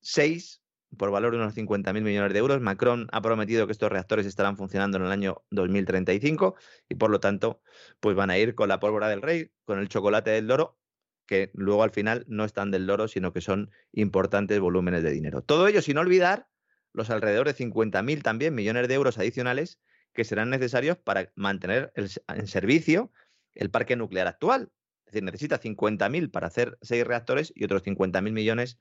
seis 0.00 0.61
por 0.96 1.10
valor 1.10 1.32
de 1.32 1.38
unos 1.38 1.54
50.000 1.54 2.02
millones 2.02 2.32
de 2.32 2.38
euros. 2.38 2.60
Macron 2.60 3.08
ha 3.12 3.22
prometido 3.22 3.66
que 3.66 3.72
estos 3.72 3.90
reactores 3.90 4.26
estarán 4.26 4.56
funcionando 4.56 4.98
en 4.98 5.04
el 5.04 5.12
año 5.12 5.42
2035 5.50 6.54
y 6.88 6.94
por 6.94 7.10
lo 7.10 7.20
tanto 7.20 7.60
pues 8.00 8.16
van 8.16 8.30
a 8.30 8.38
ir 8.38 8.54
con 8.54 8.68
la 8.68 8.80
pólvora 8.80 9.08
del 9.08 9.22
rey, 9.22 9.50
con 9.64 9.78
el 9.78 9.88
chocolate 9.88 10.30
del 10.30 10.46
loro, 10.46 10.78
que 11.26 11.50
luego 11.54 11.82
al 11.82 11.90
final 11.90 12.24
no 12.28 12.44
están 12.44 12.70
del 12.70 12.86
loro, 12.86 13.08
sino 13.08 13.32
que 13.32 13.40
son 13.40 13.70
importantes 13.92 14.58
volúmenes 14.60 15.02
de 15.02 15.10
dinero. 15.10 15.42
Todo 15.42 15.66
ello 15.68 15.82
sin 15.82 15.98
olvidar 15.98 16.48
los 16.92 17.10
alrededor 17.10 17.46
de 17.46 17.54
50.000 17.54 18.22
también 18.22 18.54
millones 18.54 18.88
de 18.88 18.94
euros 18.94 19.18
adicionales 19.18 19.80
que 20.12 20.24
serán 20.24 20.50
necesarios 20.50 20.98
para 20.98 21.32
mantener 21.34 21.92
en 21.96 22.46
servicio 22.46 23.10
el 23.54 23.70
parque 23.70 23.96
nuclear 23.96 24.26
actual. 24.26 24.70
Es 25.06 25.12
decir, 25.12 25.24
necesita 25.24 25.60
50.000 25.60 26.30
para 26.30 26.46
hacer 26.46 26.78
seis 26.82 27.06
reactores 27.06 27.52
y 27.54 27.64
otros 27.64 27.82
50.000 27.82 28.32
millones 28.32 28.78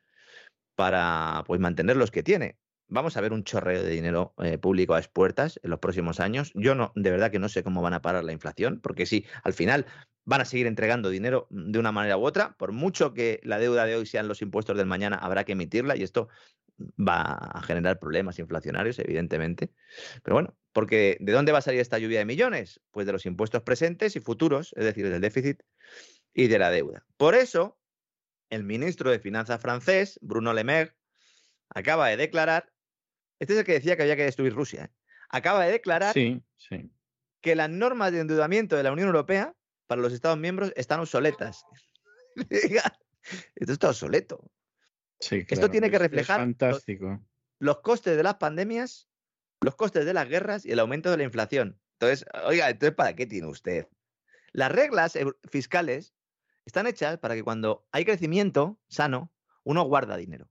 para 0.82 1.44
pues, 1.46 1.60
mantener 1.60 1.96
los 1.96 2.10
que 2.10 2.24
tiene. 2.24 2.58
Vamos 2.88 3.16
a 3.16 3.22
ver 3.22 3.34
un 3.34 3.44
chorreo 3.44 3.84
de 3.84 3.92
dinero 3.92 4.34
eh, 4.40 4.58
público 4.58 4.96
a 4.96 4.98
expuertas 4.98 5.60
en 5.62 5.70
los 5.70 5.78
próximos 5.78 6.20
años. 6.20 6.52
Yo 6.56 6.74
no, 6.74 6.92
de 6.96 7.12
verdad 7.12 7.30
que 7.30 7.38
no 7.38 7.50
sé 7.50 7.62
cómo 7.62 7.84
van 7.84 7.94
a 7.94 8.02
parar 8.02 8.24
la 8.24 8.32
inflación, 8.32 8.80
porque 8.82 9.06
sí, 9.06 9.28
al 9.44 9.54
final 9.54 9.86
van 10.26 10.42
a 10.42 10.46
seguir 10.46 10.66
entregando 10.66 11.12
dinero 11.12 11.46
de 11.52 11.78
una 11.78 11.92
manera 11.92 12.18
u 12.18 12.26
otra. 12.26 12.56
Por 12.58 12.72
mucho 12.72 13.14
que 13.14 13.40
la 13.44 13.60
deuda 13.60 13.86
de 13.86 13.96
hoy 13.96 14.08
sean 14.08 14.28
los 14.28 14.42
impuestos 14.42 14.76
del 14.76 14.88
mañana, 14.88 15.18
habrá 15.18 15.44
que 15.44 15.52
emitirla 15.52 15.96
y 15.96 16.02
esto 16.02 16.30
va 17.00 17.22
a 17.22 17.62
generar 17.62 18.00
problemas 18.00 18.40
inflacionarios, 18.40 18.98
evidentemente. 18.98 19.70
Pero 20.24 20.38
bueno, 20.38 20.56
porque 20.74 21.18
¿de 21.20 21.32
dónde 21.32 21.52
va 21.52 21.60
a 21.60 21.62
salir 21.62 21.80
esta 21.80 22.00
lluvia 22.00 22.18
de 22.18 22.26
millones? 22.26 22.82
Pues 22.90 23.06
de 23.06 23.12
los 23.14 23.28
impuestos 23.28 23.62
presentes 23.62 24.16
y 24.16 24.20
futuros, 24.20 24.74
es 24.76 24.84
decir, 24.84 25.08
del 25.08 25.22
déficit 25.22 25.62
y 26.34 26.48
de 26.48 26.58
la 26.58 26.72
deuda. 26.72 27.06
Por 27.18 27.36
eso, 27.36 27.78
el 28.52 28.64
ministro 28.64 29.10
de 29.10 29.20
Finanzas 29.20 29.60
francés, 29.60 30.20
Bruno 30.22 30.54
Le 30.54 30.64
Maire, 30.64 30.94
acaba 31.70 32.10
de 32.10 32.18
declarar, 32.18 32.72
este 33.40 33.54
es 33.54 33.60
el 33.60 33.66
que 33.66 33.74
decía 33.74 33.96
que 33.96 34.04
había 34.04 34.18
que 34.18 34.26
destruir 34.26 34.54
Rusia, 34.54 34.86
¿eh? 34.86 34.90
acaba 35.30 35.66
de 35.66 35.72
declarar 35.72 36.14
que 36.14 37.56
las 37.56 37.70
normas 37.70 38.12
de 38.12 38.20
endeudamiento 38.20 38.76
de 38.76 38.84
la 38.84 38.92
Unión 38.92 39.08
Europea 39.08 39.56
para 39.88 40.02
los 40.02 40.14
Estados 40.14 40.38
miembros 40.38 40.74
están 40.76 41.00
obsoletas. 41.00 41.66
Esto 43.56 43.74
está 43.74 43.90
obsoleto. 43.90 44.52
Esto 45.20 45.70
tiene 45.70 45.90
que 45.90 46.00
reflejar 46.00 46.48
Los, 47.60 47.82
costes 47.82 48.18
de 48.18 48.24
las 48.24 48.36
pandemias, 48.36 49.08
los 49.62 49.76
costes 49.76 50.06
de 50.06 50.14
las 50.14 50.28
guerras 50.28 50.66
y 50.66 50.72
el 50.72 50.80
aumento 50.80 51.10
de 51.12 51.18
la 51.18 51.24
inflación. 51.24 51.80
Entonces, 52.00 52.26
oiga, 52.46 52.70
entonces 52.70 52.96
¿para 52.96 53.16
qué 53.16 53.28
tiene 53.28 53.48
usted? 53.48 53.88
Las 54.52 54.72
reglas 54.72 55.18
fiscales 55.50 56.14
están 56.66 56.88
hechas 56.88 57.18
para 57.18 57.36
que 57.36 57.44
cuando 57.44 57.86
hay 57.92 58.06
crecimiento 58.06 58.80
sano, 58.88 59.32
uno 59.64 59.84
guarda 59.84 60.18
dinero. 60.18 60.50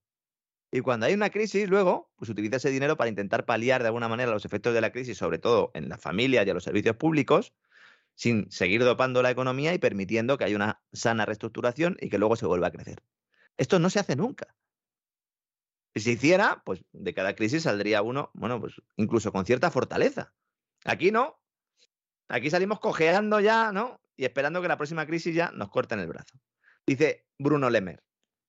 Y 0.72 0.80
cuando 0.80 1.06
hay 1.06 1.14
una 1.14 1.30
crisis, 1.30 1.68
luego, 1.68 2.10
pues 2.16 2.30
utiliza 2.30 2.56
ese 2.56 2.70
dinero 2.70 2.96
para 2.96 3.10
intentar 3.10 3.44
paliar 3.44 3.82
de 3.82 3.88
alguna 3.88 4.08
manera 4.08 4.30
los 4.30 4.44
efectos 4.44 4.72
de 4.72 4.80
la 4.80 4.92
crisis, 4.92 5.18
sobre 5.18 5.38
todo 5.38 5.72
en 5.74 5.88
las 5.88 6.00
familias 6.00 6.46
y 6.46 6.50
en 6.50 6.54
los 6.54 6.64
servicios 6.64 6.96
públicos, 6.96 7.52
sin 8.14 8.50
seguir 8.50 8.84
dopando 8.84 9.22
la 9.22 9.30
economía 9.30 9.74
y 9.74 9.78
permitiendo 9.78 10.38
que 10.38 10.44
haya 10.44 10.56
una 10.56 10.80
sana 10.92 11.26
reestructuración 11.26 11.96
y 12.00 12.08
que 12.08 12.18
luego 12.18 12.36
se 12.36 12.46
vuelva 12.46 12.68
a 12.68 12.70
crecer. 12.70 13.02
Esto 13.56 13.78
no 13.78 13.90
se 13.90 13.98
hace 13.98 14.14
nunca. 14.14 14.54
Si 15.94 16.00
se 16.02 16.12
hiciera, 16.12 16.62
pues 16.64 16.84
de 16.92 17.14
cada 17.14 17.34
crisis 17.34 17.64
saldría 17.64 18.02
uno, 18.02 18.30
bueno, 18.34 18.60
pues 18.60 18.74
incluso 18.96 19.32
con 19.32 19.44
cierta 19.44 19.72
fortaleza. 19.72 20.32
Aquí 20.84 21.10
no. 21.10 21.40
Aquí 22.28 22.48
salimos 22.48 22.78
cojeando 22.78 23.40
ya, 23.40 23.72
¿no? 23.72 23.99
Y 24.20 24.26
esperando 24.26 24.60
que 24.60 24.68
la 24.68 24.76
próxima 24.76 25.06
crisis 25.06 25.34
ya 25.34 25.50
nos 25.52 25.70
corten 25.70 25.98
el 25.98 26.06
brazo. 26.06 26.38
Dice 26.86 27.26
Bruno 27.38 27.70
Lemer. 27.70 28.04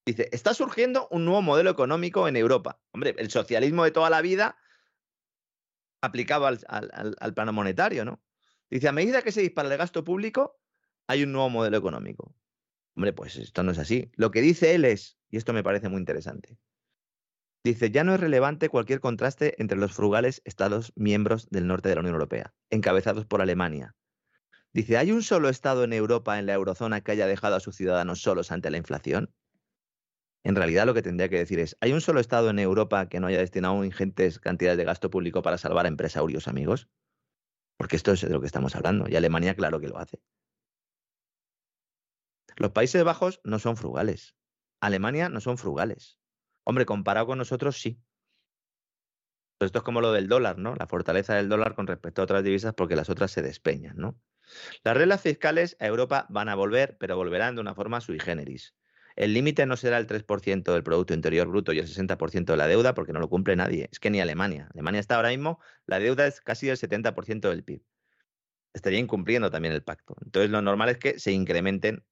Dice, 0.06 0.28
está 0.34 0.54
surgiendo 0.54 1.08
un 1.12 1.24
nuevo 1.24 1.42
modelo 1.42 1.70
económico 1.70 2.28
en 2.28 2.36
Europa. 2.36 2.82
Hombre, 2.92 3.16
el 3.18 3.32
socialismo 3.32 3.86
de 3.86 3.92
toda 3.92 4.10
la 4.10 4.20
vida 4.20 4.58
aplicado 6.02 6.46
al, 6.46 6.60
al, 6.68 7.34
plano 7.34 7.54
monetario, 7.54 8.04
¿no? 8.04 8.22
Dice, 8.70 8.90
a 8.90 8.92
medida 8.92 9.22
que 9.22 9.32
se 9.32 9.40
dispara 9.40 9.72
el 9.72 9.78
gasto 9.78 10.04
público, 10.04 10.60
hay 11.08 11.24
un 11.24 11.32
nuevo 11.32 11.50
modelo 11.50 11.78
económico. 11.78 12.36
Hombre, 12.98 13.14
pues 13.14 13.38
esto 13.38 13.64
no 13.64 13.72
es 13.72 13.78
así. 13.78 14.12
Lo 14.16 14.30
que 14.30 14.42
dice 14.42 14.76
él 14.76 14.84
es, 14.84 15.18
y 15.30 15.38
esto 15.38 15.54
me 15.54 15.64
parece 15.64 15.88
muy 15.88 16.00
interesante, 16.00 16.58
dice, 17.64 17.92
ya 17.92 18.04
no 18.04 18.14
es 18.14 18.20
relevante 18.20 18.68
cualquier 18.68 19.00
contraste 19.00 19.56
entre 19.58 19.78
los 19.78 19.94
frugales 19.94 20.42
estados 20.44 20.92
miembros 20.98 21.48
del 21.50 21.68
norte 21.68 21.88
de 21.88 21.96
la 21.96 22.02
Unión 22.02 22.16
Europea, 22.16 22.54
encabezados 22.70 23.26
por 23.26 23.42
Alemania. 23.42 23.96
Dice, 24.74 24.98
¿hay 24.98 25.12
un 25.12 25.22
solo 25.22 25.50
estado 25.50 25.84
en 25.84 25.94
Europa, 25.94 26.40
en 26.40 26.46
la 26.46 26.54
eurozona, 26.54 27.02
que 27.02 27.12
haya 27.12 27.28
dejado 27.28 27.56
a 27.56 27.60
sus 27.60 27.76
ciudadanos 27.76 28.22
solos 28.22 28.52
ante 28.52 28.70
la 28.70 28.78
inflación? 28.78 29.34
En 30.44 30.56
realidad 30.56 30.86
lo 30.86 30.94
que 30.94 31.02
tendría 31.02 31.30
que 31.30 31.38
decir 31.38 31.60
es, 31.60 31.78
¿hay 31.82 31.94
un 31.94 32.02
solo 32.02 32.20
Estado 32.20 32.50
en 32.50 32.58
Europa 32.58 33.08
que 33.08 33.20
no 33.20 33.28
haya 33.28 33.38
destinado 33.38 33.84
ingentes 33.86 34.40
cantidades 34.40 34.78
de 34.78 34.86
gasto 34.86 35.10
público 35.10 35.42
para 35.42 35.58
salvar 35.58 35.86
a 35.86 35.90
empresarios, 35.90 36.48
amigos? 36.48 36.90
Porque 37.78 37.96
esto 37.96 38.12
es 38.12 38.22
de 38.22 38.30
lo 38.30 38.42
que 38.42 38.48
estamos 38.48 38.76
hablando, 38.76 39.08
y 39.08 39.16
Alemania 39.16 39.56
claro 39.56 39.80
que 39.80 39.88
lo 39.88 40.00
hace. 40.00 40.20
Los 42.58 42.72
Países 42.72 43.04
Bajos 43.04 43.40
no 43.44 43.60
son 43.60 43.78
frugales. 43.78 44.36
Alemania 44.82 45.30
no 45.30 45.42
son 45.42 45.58
frugales. 45.58 46.18
Hombre, 46.64 46.86
comparado 46.86 47.28
con 47.28 47.38
nosotros, 47.38 47.80
sí. 47.80 48.02
esto 49.60 49.80
es 49.80 49.84
como 49.84 50.02
lo 50.02 50.12
del 50.12 50.28
dólar, 50.28 50.58
¿no? 50.58 50.76
La 50.76 50.88
fortaleza 50.88 51.36
del 51.36 51.50
dólar 51.50 51.76
con 51.76 51.86
respecto 51.88 52.22
a 52.22 52.24
otras 52.24 52.44
divisas 52.44 52.74
porque 52.74 52.96
las 52.96 53.10
otras 53.10 53.32
se 53.32 53.44
despeñan, 53.44 53.96
¿no? 53.98 54.20
Las 54.84 54.98
reglas 54.98 55.22
fiscales 55.22 55.78
a 55.80 55.88
Europa 55.88 56.26
van 56.30 56.50
a 56.50 56.56
volver, 56.56 56.98
pero 57.00 57.16
volverán 57.16 57.56
de 57.56 57.62
una 57.62 57.76
forma 57.76 58.02
sui 58.02 58.20
generis. 58.20 58.74
El 59.16 59.34
límite 59.34 59.66
no 59.66 59.76
será 59.78 59.98
el 59.98 60.08
3% 60.08 60.74
del 60.74 60.84
Producto 60.84 61.14
Interior 61.14 61.48
Bruto 61.48 61.74
y 61.74 61.80
el 61.80 61.88
60% 61.88 62.46
de 62.46 62.58
la 62.58 62.68
deuda, 62.68 62.94
porque 62.94 63.14
no 63.14 63.20
lo 63.20 63.30
cumple 63.30 63.56
nadie. 63.56 63.90
Es 63.92 64.00
que 64.00 64.10
ni 64.10 64.22
Alemania. 64.22 64.70
Alemania 64.74 65.00
está 65.00 65.16
ahora 65.16 65.30
mismo, 65.30 65.60
la 65.86 66.00
deuda 66.00 66.28
es 66.28 66.42
casi 66.42 66.70
el 66.70 66.78
70% 66.78 67.50
del 67.50 67.64
PIB. 67.64 67.84
Estaría 68.74 69.00
incumpliendo 69.00 69.52
también 69.52 69.74
el 69.74 69.84
pacto. 69.84 70.16
Entonces, 70.24 70.50
lo 70.50 70.62
normal 70.62 70.90
es 70.90 70.98
que 70.98 71.20
se 71.20 71.34
incrementen 71.34 72.06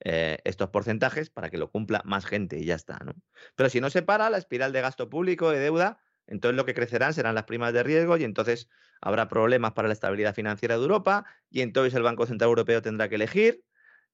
eh, 0.00 0.38
estos 0.44 0.68
porcentajes 0.68 1.30
para 1.30 1.50
que 1.50 1.58
lo 1.58 1.70
cumpla 1.70 2.02
más 2.04 2.26
gente 2.26 2.58
y 2.58 2.64
ya 2.64 2.74
está. 2.74 2.98
¿no? 3.04 3.14
Pero 3.54 3.70
si 3.70 3.80
no 3.80 3.90
se 3.90 4.02
para 4.02 4.30
la 4.30 4.38
espiral 4.38 4.72
de 4.72 4.82
gasto 4.82 5.08
público, 5.08 5.50
de 5.50 5.58
deuda, 5.58 5.98
entonces 6.26 6.56
lo 6.56 6.64
que 6.64 6.74
crecerán 6.74 7.14
serán 7.14 7.34
las 7.34 7.44
primas 7.44 7.72
de 7.72 7.82
riesgo 7.82 8.16
y 8.16 8.24
entonces 8.24 8.68
habrá 9.00 9.28
problemas 9.28 9.72
para 9.72 9.88
la 9.88 9.94
estabilidad 9.94 10.34
financiera 10.34 10.76
de 10.76 10.82
Europa 10.82 11.24
y 11.50 11.60
entonces 11.60 11.94
el 11.94 12.02
Banco 12.02 12.26
Central 12.26 12.48
Europeo 12.48 12.82
tendrá 12.82 13.08
que 13.08 13.16
elegir 13.16 13.64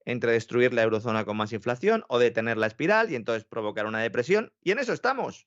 entre 0.05 0.33
destruir 0.33 0.75
la 0.75 0.83
eurozona 0.83 1.25
con 1.25 1.37
más 1.37 1.53
inflación 1.53 2.05
o 2.09 2.19
detener 2.19 2.57
la 2.57 2.67
espiral 2.67 3.11
y 3.11 3.15
entonces 3.15 3.45
provocar 3.45 3.87
una 3.87 4.01
depresión. 4.01 4.53
Y 4.61 4.73
en 4.73 4.79
eso 4.79 4.93
estamos. 4.93 5.47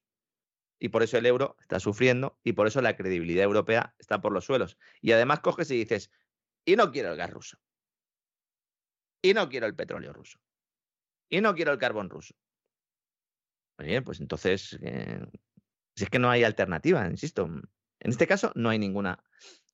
Y 0.79 0.89
por 0.89 1.03
eso 1.03 1.17
el 1.17 1.25
euro 1.25 1.55
está 1.59 1.79
sufriendo 1.79 2.39
y 2.43 2.53
por 2.53 2.67
eso 2.67 2.81
la 2.81 2.95
credibilidad 2.95 3.43
europea 3.43 3.95
está 3.97 4.21
por 4.21 4.31
los 4.31 4.45
suelos. 4.45 4.77
Y 5.01 5.11
además 5.11 5.39
coges 5.39 5.71
y 5.71 5.77
dices, 5.77 6.11
y 6.65 6.75
no 6.75 6.91
quiero 6.91 7.11
el 7.11 7.17
gas 7.17 7.31
ruso. 7.31 7.57
Y 9.21 9.33
no 9.33 9.49
quiero 9.49 9.67
el 9.67 9.75
petróleo 9.75 10.13
ruso. 10.13 10.39
Y 11.29 11.41
no 11.41 11.55
quiero 11.55 11.71
el 11.71 11.79
carbón 11.79 12.09
ruso. 12.09 12.35
Muy 13.77 13.87
bien, 13.87 14.03
pues 14.03 14.19
entonces, 14.21 14.77
eh, 14.81 15.19
si 15.95 16.03
es 16.03 16.09
que 16.09 16.19
no 16.19 16.29
hay 16.29 16.43
alternativa, 16.43 17.07
insisto. 17.07 17.45
En 17.45 18.11
este 18.11 18.27
caso 18.27 18.51
no 18.55 18.69
hay 18.69 18.79
ninguna 18.79 19.23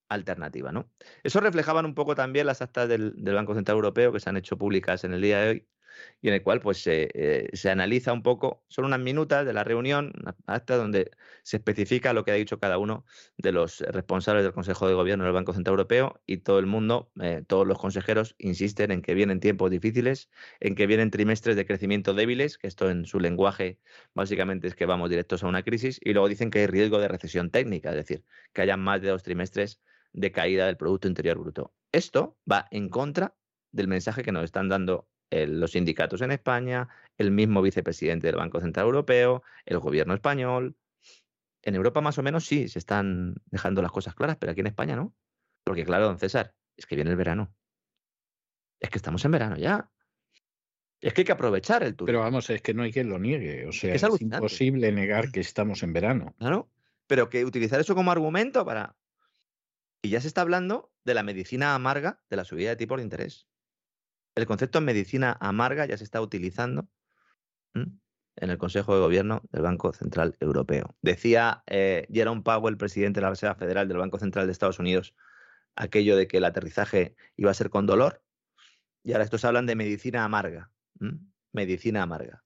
alternativa. 0.07 0.71
¿no? 0.71 0.89
Eso 1.23 1.39
reflejaban 1.39 1.85
un 1.85 1.95
poco 1.95 2.15
también 2.15 2.45
las 2.45 2.61
actas 2.61 2.87
del, 2.87 3.13
Banco 3.17 3.55
Central 3.55 3.75
Europeo 3.75 4.11
que 4.11 4.19
se 4.19 4.29
han 4.29 4.37
hecho 4.37 4.57
públicas 4.57 5.03
en 5.03 5.13
el 5.13 5.21
día 5.21 5.39
de 5.41 5.49
hoy 5.49 5.67
y 6.21 6.27
en 6.27 6.35
el 6.35 6.43
cual 6.43 6.61
pues 6.61 6.85
eh, 6.87 7.49
se 7.53 7.69
analiza 7.69 8.13
un 8.13 8.23
poco, 8.23 8.63
son 8.67 8.85
unas 8.85 8.99
minutas 8.99 9.45
de 9.45 9.53
la 9.53 9.63
reunión, 9.63 10.13
acta 10.45 10.77
donde 10.77 11.11
se 11.43 11.57
especifica 11.57 12.13
lo 12.13 12.23
que 12.23 12.31
ha 12.31 12.35
dicho 12.35 12.59
cada 12.59 12.77
uno 12.77 13.05
de 13.37 13.51
los 13.51 13.79
responsables 13.79 14.43
del 14.43 14.53
Consejo 14.53 14.87
de 14.87 14.93
Gobierno 14.93 15.23
del 15.23 15.33
Banco 15.33 15.53
Central 15.53 15.73
Europeo 15.73 16.21
y 16.25 16.37
todo 16.37 16.59
el 16.59 16.65
mundo, 16.65 17.11
eh, 17.21 17.43
todos 17.47 17.67
los 17.67 17.77
consejeros 17.79 18.35
insisten 18.37 18.91
en 18.91 19.01
que 19.01 19.13
vienen 19.13 19.39
tiempos 19.39 19.71
difíciles, 19.71 20.29
en 20.59 20.75
que 20.75 20.87
vienen 20.87 21.11
trimestres 21.11 21.55
de 21.55 21.65
crecimiento 21.65 22.13
débiles, 22.13 22.57
que 22.57 22.67
esto 22.67 22.89
en 22.89 23.05
su 23.05 23.19
lenguaje 23.19 23.79
básicamente 24.13 24.67
es 24.67 24.75
que 24.75 24.85
vamos 24.85 25.09
directos 25.09 25.43
a 25.43 25.47
una 25.47 25.63
crisis, 25.63 25.99
y 26.03 26.13
luego 26.13 26.27
dicen 26.27 26.51
que 26.51 26.59
hay 26.59 26.67
riesgo 26.67 26.99
de 26.99 27.07
recesión 27.07 27.49
técnica, 27.49 27.89
es 27.89 27.95
decir, 27.95 28.23
que 28.53 28.61
haya 28.61 28.77
más 28.77 29.01
de 29.01 29.09
dos 29.09 29.23
trimestres 29.23 29.81
de 30.13 30.31
caída 30.31 30.65
del 30.65 30.77
Producto 30.77 31.07
Interior 31.07 31.37
Bruto. 31.37 31.73
Esto 31.91 32.37
va 32.49 32.67
en 32.71 32.89
contra 32.89 33.35
del 33.71 33.87
mensaje 33.87 34.23
que 34.23 34.31
nos 34.31 34.43
están 34.43 34.69
dando 34.69 35.07
los 35.31 35.71
sindicatos 35.71 36.21
en 36.21 36.31
España, 36.31 36.89
el 37.17 37.31
mismo 37.31 37.61
vicepresidente 37.61 38.27
del 38.27 38.35
Banco 38.35 38.59
Central 38.59 38.85
Europeo, 38.85 39.43
el 39.65 39.79
gobierno 39.79 40.13
español. 40.13 40.75
En 41.63 41.75
Europa 41.75 42.01
más 42.01 42.17
o 42.17 42.23
menos 42.23 42.45
sí, 42.45 42.67
se 42.67 42.79
están 42.79 43.35
dejando 43.45 43.81
las 43.81 43.91
cosas 43.91 44.15
claras, 44.15 44.37
pero 44.37 44.51
aquí 44.51 44.61
en 44.61 44.67
España 44.67 44.95
no. 44.95 45.15
Porque 45.63 45.85
claro, 45.85 46.05
don 46.05 46.19
César, 46.19 46.55
es 46.75 46.85
que 46.85 46.95
viene 46.95 47.11
el 47.11 47.17
verano. 47.17 47.53
Es 48.79 48.89
que 48.89 48.97
estamos 48.97 49.23
en 49.25 49.31
verano 49.31 49.57
ya. 49.57 49.91
Es 50.99 51.13
que 51.13 51.21
hay 51.21 51.25
que 51.25 51.31
aprovechar 51.31 51.83
el 51.83 51.95
turismo. 51.95 52.19
Pero 52.19 52.19
vamos, 52.19 52.49
es 52.49 52.61
que 52.61 52.73
no 52.73 52.83
hay 52.83 52.91
quien 52.91 53.09
lo 53.09 53.19
niegue. 53.19 53.67
O 53.67 53.71
sea, 53.71 53.93
es, 53.93 54.03
es 54.03 54.21
imposible 54.21 54.91
negar 54.91 55.31
que 55.31 55.39
estamos 55.39 55.81
en 55.83 55.93
verano. 55.93 56.35
Claro. 56.37 56.69
Pero 57.07 57.29
que 57.29 57.45
utilizar 57.45 57.79
eso 57.79 57.95
como 57.95 58.11
argumento 58.11 58.65
para 58.65 58.95
y 60.01 60.09
ya 60.09 60.21
se 60.21 60.27
está 60.27 60.41
hablando 60.41 60.91
de 61.03 61.13
la 61.13 61.23
medicina 61.23 61.75
amarga 61.75 62.23
de 62.29 62.37
la 62.37 62.43
subida 62.43 62.69
de 62.69 62.75
tipos 62.75 62.97
de 62.97 63.03
interés. 63.03 63.47
El 64.35 64.45
concepto 64.45 64.79
de 64.79 64.85
medicina 64.85 65.37
amarga 65.39 65.85
ya 65.85 65.97
se 65.97 66.03
está 66.03 66.21
utilizando 66.21 66.87
en 67.73 68.49
el 68.49 68.57
Consejo 68.57 68.95
de 68.95 69.01
Gobierno 69.01 69.41
del 69.51 69.61
Banco 69.61 69.93
Central 69.93 70.35
Europeo. 70.39 70.95
Decía 71.01 71.63
eh, 71.67 72.07
Jerome 72.11 72.41
Powell, 72.41 72.77
presidente 72.77 73.19
de 73.19 73.23
la 73.23 73.29
Reserva 73.29 73.55
Federal 73.55 73.87
del 73.87 73.97
Banco 73.97 74.19
Central 74.19 74.45
de 74.45 74.53
Estados 74.53 74.79
Unidos, 74.79 75.13
aquello 75.75 76.15
de 76.15 76.27
que 76.27 76.37
el 76.37 76.45
aterrizaje 76.45 77.15
iba 77.35 77.51
a 77.51 77.55
ser 77.55 77.69
con 77.69 77.85
dolor. 77.85 78.23
Y 79.03 79.13
ahora 79.13 79.23
estos 79.23 79.45
hablan 79.45 79.65
de 79.65 79.75
medicina 79.75 80.23
amarga. 80.23 80.71
Medicina 81.51 82.03
amarga. 82.03 82.43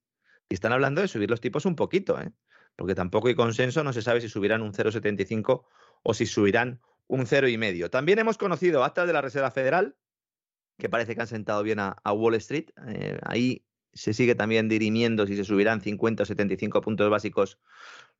Y 0.48 0.54
están 0.54 0.72
hablando 0.72 1.00
de 1.00 1.08
subir 1.08 1.30
los 1.30 1.40
tipos 1.40 1.66
un 1.66 1.76
poquito, 1.76 2.20
¿eh? 2.20 2.32
porque 2.76 2.94
tampoco 2.94 3.28
hay 3.28 3.34
consenso, 3.34 3.82
no 3.84 3.92
se 3.92 4.02
sabe 4.02 4.20
si 4.20 4.28
subirán 4.28 4.62
un 4.62 4.72
0,75 4.72 5.64
o 6.02 6.14
si 6.14 6.26
subirán 6.26 6.80
un 7.08 7.26
cero 7.26 7.48
y 7.48 7.58
medio. 7.58 7.90
También 7.90 8.18
hemos 8.18 8.38
conocido 8.38 8.84
actas 8.84 9.06
de 9.06 9.12
la 9.12 9.22
Reserva 9.22 9.50
Federal, 9.50 9.96
que 10.78 10.88
parece 10.88 11.14
que 11.14 11.20
han 11.20 11.26
sentado 11.26 11.62
bien 11.62 11.78
a, 11.78 11.96
Wall 12.04 12.34
Street. 12.34 12.70
Eh, 12.88 13.18
ahí 13.22 13.64
se 13.92 14.12
sigue 14.12 14.34
también 14.34 14.68
dirimiendo 14.68 15.26
si 15.26 15.36
se 15.36 15.44
subirán 15.44 15.80
50 15.80 16.22
o 16.22 16.26
75 16.26 16.80
puntos 16.80 17.10
básicos 17.10 17.58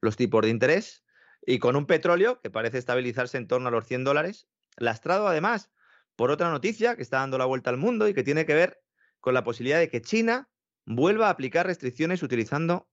los 0.00 0.16
tipos 0.16 0.42
de 0.42 0.50
interés. 0.50 1.04
Y 1.44 1.58
con 1.58 1.76
un 1.76 1.86
petróleo 1.86 2.40
que 2.40 2.50
parece 2.50 2.78
estabilizarse 2.78 3.36
en 3.36 3.46
torno 3.46 3.68
a 3.68 3.70
los 3.70 3.86
100 3.86 4.04
dólares, 4.04 4.48
lastrado 4.76 5.28
además 5.28 5.70
por 6.16 6.30
otra 6.30 6.50
noticia 6.50 6.96
que 6.96 7.02
está 7.02 7.18
dando 7.18 7.38
la 7.38 7.44
vuelta 7.44 7.70
al 7.70 7.76
mundo 7.76 8.08
y 8.08 8.14
que 8.14 8.24
tiene 8.24 8.46
que 8.46 8.54
ver 8.54 8.82
con 9.20 9.34
la 9.34 9.44
posibilidad 9.44 9.78
de 9.78 9.90
que 9.90 10.00
China 10.00 10.48
vuelva 10.86 11.26
a 11.26 11.30
aplicar 11.30 11.66
restricciones 11.66 12.22
utilizando 12.22 12.88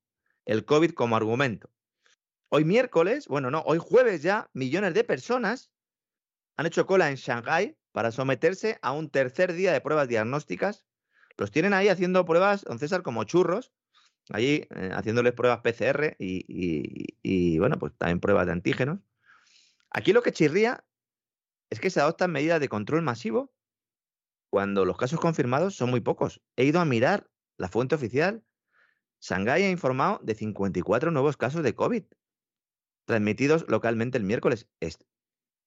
el 0.46 0.66
COVID 0.66 0.92
como 0.92 1.16
argumento. 1.16 1.72
Hoy 2.50 2.66
miércoles, 2.66 3.28
bueno, 3.28 3.50
no, 3.50 3.62
hoy 3.62 3.80
jueves 3.82 4.22
ya, 4.22 4.50
millones 4.54 4.94
de 4.94 5.04
personas 5.04 5.72
han 6.58 6.66
hecho 6.66 6.86
cola 6.86 7.10
en 7.10 7.16
Shanghái 7.16 7.78
para 7.94 8.12
someterse 8.12 8.80
a 8.82 8.92
un 8.92 9.10
tercer 9.10 9.54
día 9.54 9.72
de 9.72 9.80
pruebas 9.80 10.10
diagnósticas. 10.10 10.86
Los 11.38 11.52
tienen 11.52 11.74
ahí 11.74 11.88
haciendo 11.88 12.26
pruebas, 12.26 12.64
don 12.64 12.80
César, 12.80 13.04
como 13.04 13.24
churros, 13.24 13.72
allí 14.30 14.68
eh, 14.76 14.92
haciéndoles 14.94 15.34
pruebas 15.34 15.62
PCR 15.62 16.16
y, 16.20 16.46
y, 17.22 17.60
bueno, 17.60 17.80
pues 17.80 17.94
también 17.98 18.20
pruebas 18.20 18.48
de 18.48 18.52
antígenos. 18.52 19.00
Aquí 19.92 20.12
lo 20.12 20.24
que 20.24 20.32
chirría 20.32 20.84
es 21.70 21.80
que 21.80 21.90
se 21.90 22.02
adoptan 22.02 22.32
medidas 22.32 22.60
de 22.60 22.68
control 22.68 23.04
masivo 23.04 23.54
cuando 24.50 24.86
los 24.86 24.98
casos 24.98 25.20
confirmados 25.20 25.76
son 25.76 25.90
muy 25.90 26.02
pocos. 26.02 26.42
He 26.56 26.66
ido 26.66 26.80
a 26.80 26.86
mirar 26.86 27.30
la 27.58 27.70
fuente 27.70 27.96
oficial. 27.96 28.44
Shanghái 29.22 29.64
ha 29.64 29.70
informado 29.70 30.20
de 30.24 30.36
54 30.36 31.12
nuevos 31.12 31.38
casos 31.38 31.64
de 31.64 31.76
COVID 31.76 32.04
transmitidos 33.06 33.66
localmente 33.68 34.18
el 34.18 34.24
miércoles. 34.24 34.68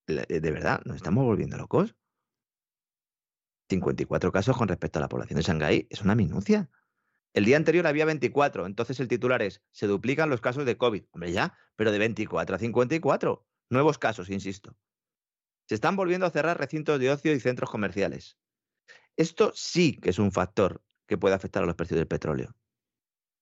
de 0.07 0.51
verdad, 0.51 0.81
¿nos 0.85 0.97
estamos 0.97 1.24
volviendo 1.24 1.57
locos? 1.57 1.94
54 3.68 4.32
casos 4.32 4.56
con 4.56 4.68
respecto 4.68 4.98
a 4.98 5.02
la 5.02 5.09
población 5.09 5.36
de 5.36 5.43
Shanghái 5.43 5.86
es 5.90 6.02
una 6.02 6.14
minucia. 6.14 6.70
El 7.32 7.44
día 7.44 7.56
anterior 7.56 7.86
había 7.86 8.05
24, 8.05 8.66
entonces 8.66 8.98
el 9.01 9.09
titular 9.09 9.43
es, 9.43 9.62
se 9.70 9.86
duplican 9.86 10.30
los 10.30 10.40
casos 10.40 10.64
de 10.64 10.78
COVID. 10.78 11.05
Hombre, 11.10 11.32
ya, 11.32 11.56
pero 11.76 11.93
de 11.93 11.98
24 11.98 12.56
a 12.56 12.59
54. 12.59 13.47
Nuevos 13.68 13.98
casos, 13.98 14.30
insisto. 14.30 14.76
Se 15.68 15.74
están 15.74 15.97
volviendo 15.97 16.26
a 16.26 16.30
cerrar 16.30 16.59
recintos 16.59 17.01
de 17.01 17.10
ocio 17.10 17.32
y 17.32 17.40
centros 17.40 17.70
comerciales. 17.70 18.38
Esto 19.16 19.52
sí 19.55 19.98
que 20.01 20.10
es 20.10 20.18
un 20.18 20.32
factor 20.32 20.82
que 21.06 21.18
puede 21.18 21.34
afectar 21.34 21.62
a 21.62 21.66
los 21.66 21.74
precios 21.74 21.98
del 21.98 22.06
petróleo. 22.06 22.56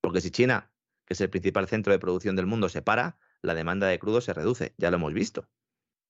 Porque 0.00 0.20
si 0.20 0.30
China, 0.30 0.72
que 1.04 1.14
es 1.14 1.20
el 1.20 1.30
principal 1.30 1.68
centro 1.68 1.92
de 1.92 1.98
producción 1.98 2.36
del 2.36 2.46
mundo, 2.46 2.68
se 2.68 2.82
para, 2.82 3.18
la 3.42 3.54
demanda 3.54 3.86
de 3.86 3.98
crudo 3.98 4.20
se 4.20 4.32
reduce. 4.32 4.74
Ya 4.78 4.90
lo 4.90 4.96
hemos 4.96 5.12
visto. 5.12 5.48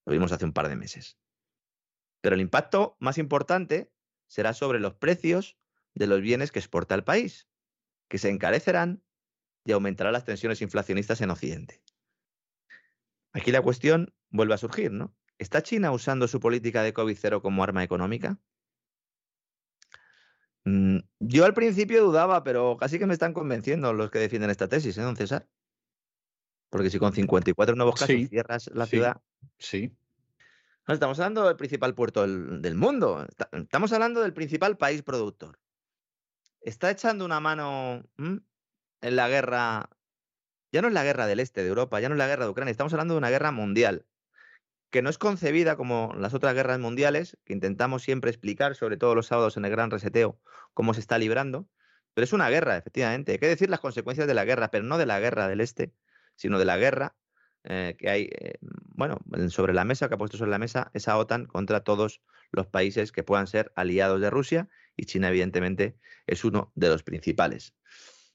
Lo 0.06 0.12
vimos 0.12 0.32
hace 0.32 0.44
un 0.44 0.52
par 0.52 0.68
de 0.68 0.76
meses. 0.76 1.18
Pero 2.20 2.34
el 2.36 2.40
impacto 2.40 2.96
más 3.00 3.18
importante 3.18 3.92
será 4.34 4.52
sobre 4.52 4.80
los 4.80 4.94
precios 4.94 5.56
de 5.94 6.08
los 6.08 6.20
bienes 6.20 6.50
que 6.50 6.58
exporta 6.58 6.96
el 6.96 7.04
país, 7.04 7.46
que 8.08 8.18
se 8.18 8.30
encarecerán 8.30 9.00
y 9.64 9.70
aumentarán 9.70 10.12
las 10.12 10.24
tensiones 10.24 10.60
inflacionistas 10.60 11.20
en 11.20 11.30
Occidente. 11.30 11.80
Aquí 13.32 13.52
la 13.52 13.62
cuestión 13.62 14.12
vuelve 14.30 14.54
a 14.54 14.58
surgir, 14.58 14.90
¿no? 14.90 15.14
¿Está 15.38 15.62
China 15.62 15.92
usando 15.92 16.26
su 16.26 16.40
política 16.40 16.82
de 16.82 16.92
COVID-0 16.92 17.42
como 17.42 17.62
arma 17.62 17.84
económica? 17.84 18.40
Mm, 20.64 20.98
yo 21.20 21.44
al 21.44 21.54
principio 21.54 22.02
dudaba, 22.02 22.42
pero 22.42 22.76
casi 22.76 22.98
que 22.98 23.06
me 23.06 23.12
están 23.12 23.34
convenciendo 23.34 23.92
los 23.92 24.10
que 24.10 24.18
defienden 24.18 24.50
esta 24.50 24.66
tesis, 24.66 24.98
¿eh, 24.98 25.02
don 25.02 25.14
César? 25.14 25.48
Porque 26.70 26.90
si 26.90 26.98
con 26.98 27.12
54 27.12 27.76
nuevos 27.76 28.00
casos 28.00 28.28
cierras 28.28 28.68
la 28.74 28.86
ciudad. 28.86 29.22
Sí. 29.58 29.96
Estamos 30.92 31.18
hablando 31.18 31.46
del 31.46 31.56
principal 31.56 31.94
puerto 31.94 32.22
del, 32.26 32.74
mundo. 32.74 33.26
Estamos 33.52 33.92
hablando 33.92 34.20
del 34.20 34.32
principal 34.34 34.76
país 34.76 35.02
productor. 35.02 35.58
Está 36.60 36.90
echando 36.90 37.24
una 37.24 37.40
mano 37.40 38.02
en 38.18 39.16
la 39.16 39.28
guerra. 39.28 39.88
Ya 40.72 40.82
no 40.82 40.88
es 40.88 40.94
la 40.94 41.04
guerra 41.04 41.26
del 41.26 41.40
este 41.40 41.62
de 41.62 41.68
Europa, 41.68 42.00
ya 42.00 42.08
no 42.08 42.14
es 42.14 42.18
la 42.18 42.26
guerra 42.26 42.44
de 42.44 42.50
Ucrania. 42.50 42.72
Estamos 42.72 42.92
hablando 42.92 43.14
de 43.14 43.18
una 43.18 43.30
guerra 43.30 43.52
mundial 43.52 44.06
que 44.90 45.02
no 45.02 45.10
es 45.10 45.18
concebida 45.18 45.76
como 45.76 46.14
las 46.16 46.34
otras 46.34 46.54
guerras 46.54 46.78
mundiales, 46.78 47.36
que 47.44 47.52
intentamos 47.52 48.04
siempre 48.04 48.30
explicar, 48.30 48.76
sobre 48.76 48.96
todo 48.96 49.16
los 49.16 49.26
sábados 49.26 49.56
en 49.56 49.64
el 49.64 49.72
gran 49.72 49.90
reseteo, 49.90 50.38
cómo 50.72 50.94
se 50.94 51.00
está 51.00 51.18
librando, 51.18 51.68
pero 52.14 52.24
es 52.24 52.32
una 52.32 52.48
guerra, 52.48 52.76
efectivamente. 52.76 53.32
Hay 53.32 53.38
que 53.38 53.48
decir 53.48 53.68
las 53.68 53.80
consecuencias 53.80 54.28
de 54.28 54.34
la 54.34 54.44
guerra, 54.44 54.70
pero 54.70 54.84
no 54.84 54.96
de 54.96 55.06
la 55.06 55.18
guerra 55.18 55.48
del 55.48 55.60
Este, 55.60 55.92
sino 56.36 56.60
de 56.60 56.64
la 56.64 56.76
guerra 56.76 57.16
eh, 57.66 57.96
que 57.98 58.10
hay, 58.10 58.22
eh, 58.24 58.58
bueno, 58.60 59.18
sobre 59.48 59.72
la 59.72 59.84
mesa, 59.84 60.08
que 60.08 60.14
ha 60.14 60.18
puesto 60.18 60.36
sobre 60.36 60.50
la 60.50 60.58
mesa 60.58 60.90
esa 60.92 61.16
OTAN 61.16 61.46
contra 61.46 61.80
todos 61.80 62.20
los 62.52 62.66
países 62.66 63.10
que 63.10 63.22
puedan 63.22 63.46
ser 63.46 63.72
aliados 63.74 64.20
de 64.20 64.28
Rusia, 64.28 64.68
y 64.96 65.06
China, 65.06 65.30
evidentemente, 65.30 65.96
es 66.26 66.44
uno 66.44 66.72
de 66.74 66.88
los 66.88 67.02
principales. 67.02 67.74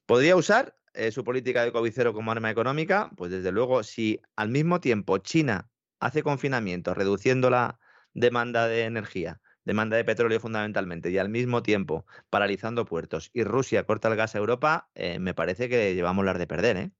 ¿Podría 0.08 0.36
usar 0.36 0.76
eh, 0.94 1.12
su 1.12 1.24
política 1.24 1.64
de 1.64 1.72
COVID-0 1.72 2.12
como 2.12 2.32
arma 2.32 2.50
económica? 2.50 3.12
Pues 3.16 3.30
desde 3.32 3.52
luego, 3.52 3.84
si 3.84 4.20
al 4.36 4.50
mismo 4.50 4.82
tiempo 4.82 5.20
China 5.20 5.70
hace 6.00 6.24
confinamiento, 6.24 6.96
reduciendo 6.96 7.52
la 7.52 7.80
demanda 8.14 8.68
de 8.68 8.86
energía, 8.86 9.42
demanda 9.64 9.96
de 9.96 10.06
petróleo 10.06 10.40
fundamentalmente, 10.40 11.12
y 11.12 11.20
al 11.20 11.30
mismo 11.30 11.62
tiempo 11.62 12.08
paralizando 12.32 12.86
puertos, 12.86 13.30
y 13.32 13.44
Rusia 13.44 13.84
corta 13.84 14.08
el 14.08 14.16
gas 14.16 14.34
a 14.34 14.40
Europa, 14.40 14.90
me 15.20 15.36
parece 15.36 15.70
que 15.70 15.94
llevamos 15.94 16.26
las 16.26 16.40
de 16.40 16.48
perder, 16.48 16.78
¿eh? 16.78 16.92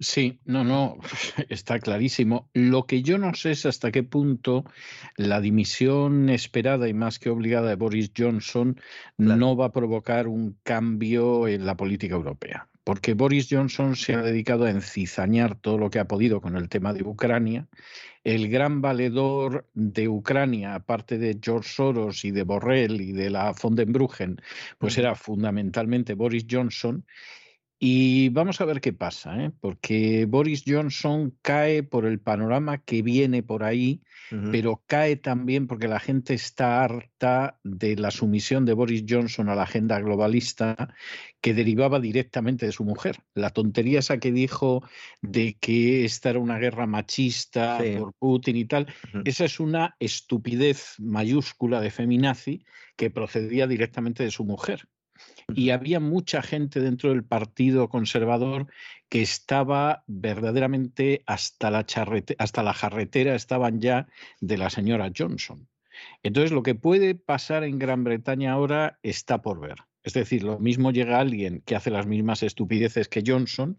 Sí, 0.00 0.40
no, 0.46 0.64
no, 0.64 0.96
está 1.50 1.78
clarísimo. 1.78 2.48
Lo 2.54 2.86
que 2.86 3.02
yo 3.02 3.18
no 3.18 3.34
sé 3.34 3.50
es 3.50 3.66
hasta 3.66 3.92
qué 3.92 4.02
punto 4.02 4.64
la 5.16 5.42
dimisión 5.42 6.30
esperada 6.30 6.88
y 6.88 6.94
más 6.94 7.18
que 7.18 7.28
obligada 7.28 7.68
de 7.68 7.76
Boris 7.76 8.10
Johnson 8.16 8.80
no 9.18 9.56
va 9.56 9.66
a 9.66 9.72
provocar 9.72 10.26
un 10.26 10.58
cambio 10.62 11.46
en 11.46 11.66
la 11.66 11.76
política 11.76 12.14
europea 12.14 12.66
porque 12.82 13.14
Boris 13.14 13.46
Johnson 13.48 13.94
se 13.94 14.14
ha 14.14 14.22
dedicado 14.22 14.64
a 14.64 14.70
encizañar 14.70 15.54
todo 15.54 15.78
lo 15.78 15.90
que 15.90 15.98
ha 15.98 16.08
podido 16.08 16.40
con 16.40 16.56
el 16.56 16.68
tema 16.68 16.92
de 16.92 17.04
Ucrania. 17.04 17.68
El 18.24 18.48
gran 18.48 18.80
valedor 18.80 19.68
de 19.74 20.08
Ucrania, 20.08 20.74
aparte 20.74 21.16
de 21.18 21.38
George 21.40 21.68
Soros 21.68 22.24
y 22.24 22.32
de 22.32 22.42
Borrell 22.42 23.00
y 23.00 23.12
de 23.12 23.30
la 23.30 23.52
von 23.52 23.76
den 23.76 23.92
Bruggen, 23.92 24.40
pues 24.78 24.98
era 24.98 25.14
fundamentalmente 25.14 26.14
Boris 26.14 26.46
Johnson. 26.50 27.04
Y 27.82 28.28
vamos 28.28 28.60
a 28.60 28.66
ver 28.66 28.82
qué 28.82 28.92
pasa, 28.92 29.42
¿eh? 29.42 29.52
porque 29.58 30.26
Boris 30.26 30.64
Johnson 30.66 31.34
cae 31.40 31.82
por 31.82 32.04
el 32.04 32.20
panorama 32.20 32.76
que 32.76 33.00
viene 33.00 33.42
por 33.42 33.64
ahí, 33.64 34.02
pero 34.52 34.84
cae 34.86 35.16
también 35.16 35.66
porque 35.66 35.88
la 35.88 35.98
gente 35.98 36.34
está 36.34 36.84
harta 36.84 37.58
de 37.64 37.96
la 37.96 38.10
sumisión 38.10 38.66
de 38.66 38.74
Boris 38.74 39.04
Johnson 39.08 39.48
a 39.48 39.54
la 39.54 39.62
agenda 39.62 39.98
globalista 39.98 40.94
que 41.40 41.54
derivaba 41.54 42.00
directamente 42.00 42.66
de 42.66 42.72
su 42.72 42.84
mujer. 42.84 43.24
La 43.32 43.48
tontería 43.48 44.00
esa 44.00 44.18
que 44.18 44.30
dijo 44.30 44.86
de 45.22 45.56
que 45.58 46.04
esta 46.04 46.28
era 46.30 46.38
una 46.38 46.58
guerra 46.58 46.86
machista 46.86 47.78
por 47.98 48.12
Putin 48.12 48.56
y 48.56 48.66
tal, 48.66 48.88
esa 49.24 49.46
es 49.46 49.58
una 49.58 49.96
estupidez 50.00 50.96
mayúscula 50.98 51.80
de 51.80 51.90
feminazi 51.90 52.62
que 52.94 53.08
procedía 53.08 53.66
directamente 53.66 54.22
de 54.22 54.30
su 54.30 54.44
mujer 54.44 54.86
y 55.54 55.70
había 55.70 56.00
mucha 56.00 56.42
gente 56.42 56.80
dentro 56.80 57.10
del 57.10 57.24
Partido 57.24 57.88
Conservador 57.88 58.66
que 59.08 59.22
estaba 59.22 60.04
verdaderamente 60.06 61.22
hasta 61.26 61.70
la, 61.70 61.86
hasta 62.38 62.62
la 62.62 62.74
jarretera, 62.74 63.34
estaban 63.34 63.80
ya 63.80 64.06
de 64.40 64.58
la 64.58 64.70
señora 64.70 65.10
Johnson. 65.16 65.68
Entonces, 66.22 66.52
lo 66.52 66.62
que 66.62 66.74
puede 66.74 67.14
pasar 67.14 67.64
en 67.64 67.78
Gran 67.78 68.04
Bretaña 68.04 68.52
ahora 68.52 68.98
está 69.02 69.42
por 69.42 69.60
ver. 69.60 69.76
Es 70.02 70.14
decir, 70.14 70.42
lo 70.42 70.58
mismo 70.58 70.92
llega 70.92 71.20
alguien 71.20 71.62
que 71.66 71.76
hace 71.76 71.90
las 71.90 72.06
mismas 72.06 72.42
estupideces 72.42 73.08
que 73.08 73.22
Johnson, 73.26 73.76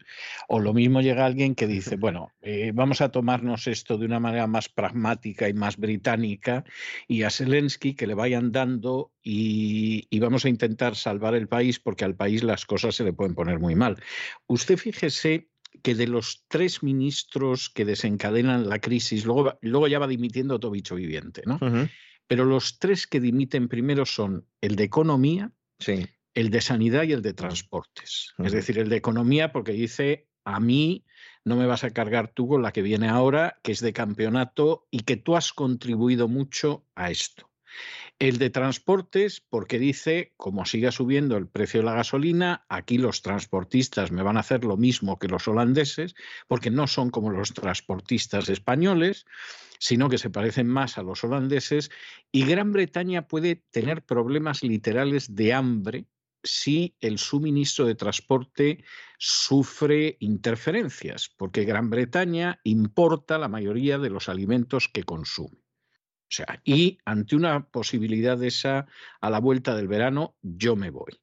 o 0.48 0.60
lo 0.60 0.74
mismo 0.74 1.02
llega 1.02 1.26
alguien 1.26 1.56
que 1.56 1.66
dice, 1.66 1.96
bueno, 1.96 2.32
eh, 2.42 2.72
vamos 2.74 3.02
a 3.02 3.10
tomarnos 3.10 3.66
esto 3.68 3.98
de 3.98 4.06
una 4.06 4.20
manera 4.20 4.46
más 4.46 4.70
pragmática 4.70 5.50
y 5.50 5.54
más 5.54 5.78
británica, 5.78 6.64
y 7.08 7.24
a 7.24 7.30
Zelensky 7.32 7.96
que 7.96 8.06
le 8.06 8.14
vayan 8.14 8.52
dando 8.52 9.12
y, 9.24 10.08
y 10.10 10.20
vamos 10.20 10.46
a 10.46 10.50
intentar 10.50 10.96
salvar 10.96 11.34
el 11.34 11.48
país 11.48 11.80
porque 11.80 12.06
al 12.06 12.16
país 12.16 12.44
las 12.44 12.66
cosas 12.66 12.96
se 12.96 13.04
le 13.04 13.14
pueden 13.14 13.34
poner 13.34 13.60
muy 13.60 13.76
mal. 13.76 13.98
Usted 14.48 14.78
fíjese 14.78 15.48
que 15.82 15.96
de 15.96 16.08
los 16.08 16.46
tres 16.48 16.84
ministros 16.84 17.70
que 17.70 17.86
desencadenan 17.86 18.70
la 18.70 18.80
crisis, 18.80 19.26
luego, 19.26 19.58
luego 19.62 19.88
ya 19.88 20.00
va 20.00 20.08
dimitiendo 20.08 20.60
todo 20.60 20.72
bicho 20.72 20.96
viviente, 20.96 21.44
¿no? 21.46 21.60
Pero 22.28 22.46
los 22.46 22.78
tres 22.80 23.08
que 23.08 23.20
dimiten 23.20 23.68
primero 23.68 24.06
son 24.06 24.46
el 24.62 24.76
de 24.76 24.84
Economía, 24.84 25.52
Sí. 25.82 26.08
El 26.34 26.50
de 26.50 26.62
sanidad 26.62 27.04
y 27.04 27.12
el 27.12 27.22
de 27.22 27.34
transportes. 27.34 28.34
Es 28.38 28.54
decir, 28.54 28.80
el 28.80 28.88
de 28.88 28.96
economía 28.96 29.52
porque 29.52 29.74
dice, 29.74 30.30
a 30.46 30.60
mí 30.60 31.06
no 31.44 31.56
me 31.56 31.66
vas 31.66 31.84
a 31.84 31.92
cargar 31.92 32.30
tú 32.30 32.48
con 32.48 32.62
la 32.62 32.72
que 32.72 32.82
viene 32.82 33.10
ahora, 33.10 33.60
que 33.64 33.74
es 33.74 33.82
de 33.82 33.92
campeonato 33.92 34.88
y 34.92 35.02
que 35.02 35.18
tú 35.18 35.36
has 35.36 35.52
contribuido 35.52 36.28
mucho 36.28 36.86
a 36.96 37.12
esto. 37.12 37.50
El 38.22 38.38
de 38.38 38.52
transportes, 38.52 39.42
porque 39.42 39.80
dice, 39.80 40.36
como 40.38 40.66
siga 40.66 40.92
subiendo 40.92 41.38
el 41.38 41.48
precio 41.48 41.80
de 41.80 41.88
la 41.88 41.96
gasolina, 41.96 42.64
aquí 42.70 43.00
los 43.00 43.24
transportistas 43.24 44.12
me 44.12 44.22
van 44.22 44.38
a 44.38 44.42
hacer 44.42 44.64
lo 44.64 44.78
mismo 44.78 45.18
que 45.18 45.28
los 45.28 45.48
holandeses, 45.48 46.14
porque 46.48 46.70
no 46.70 46.86
son 46.86 47.10
como 47.10 47.32
los 47.32 47.52
transportistas 47.52 48.48
españoles, 48.50 49.26
sino 49.80 50.08
que 50.08 50.20
se 50.20 50.30
parecen 50.30 50.68
más 50.68 51.00
a 51.00 51.02
los 51.02 51.24
holandeses, 51.24 51.90
y 52.32 52.46
Gran 52.46 52.72
Bretaña 52.74 53.28
puede 53.28 53.56
tener 53.56 54.06
problemas 54.06 54.62
literales 54.62 55.34
de 55.34 55.54
hambre 55.54 56.06
si 56.44 56.96
el 57.00 57.18
suministro 57.18 57.88
de 57.88 57.96
transporte 57.96 58.84
sufre 59.18 60.18
interferencias, 60.20 61.28
porque 61.38 61.66
Gran 61.66 61.90
Bretaña 61.90 62.60
importa 62.66 63.40
la 63.40 63.48
mayoría 63.48 63.98
de 63.98 64.12
los 64.12 64.30
alimentos 64.30 64.88
que 64.88 65.06
consume. 65.06 65.58
O 66.32 66.34
sea, 66.34 66.62
y 66.64 66.98
ante 67.04 67.36
una 67.36 67.68
posibilidad 67.68 68.42
esa 68.42 68.88
a 69.20 69.30
la 69.30 69.40
vuelta 69.40 69.76
del 69.76 69.90
verano, 69.90 70.38
yo 70.42 70.78
me 70.78 70.90
voy. 70.90 71.20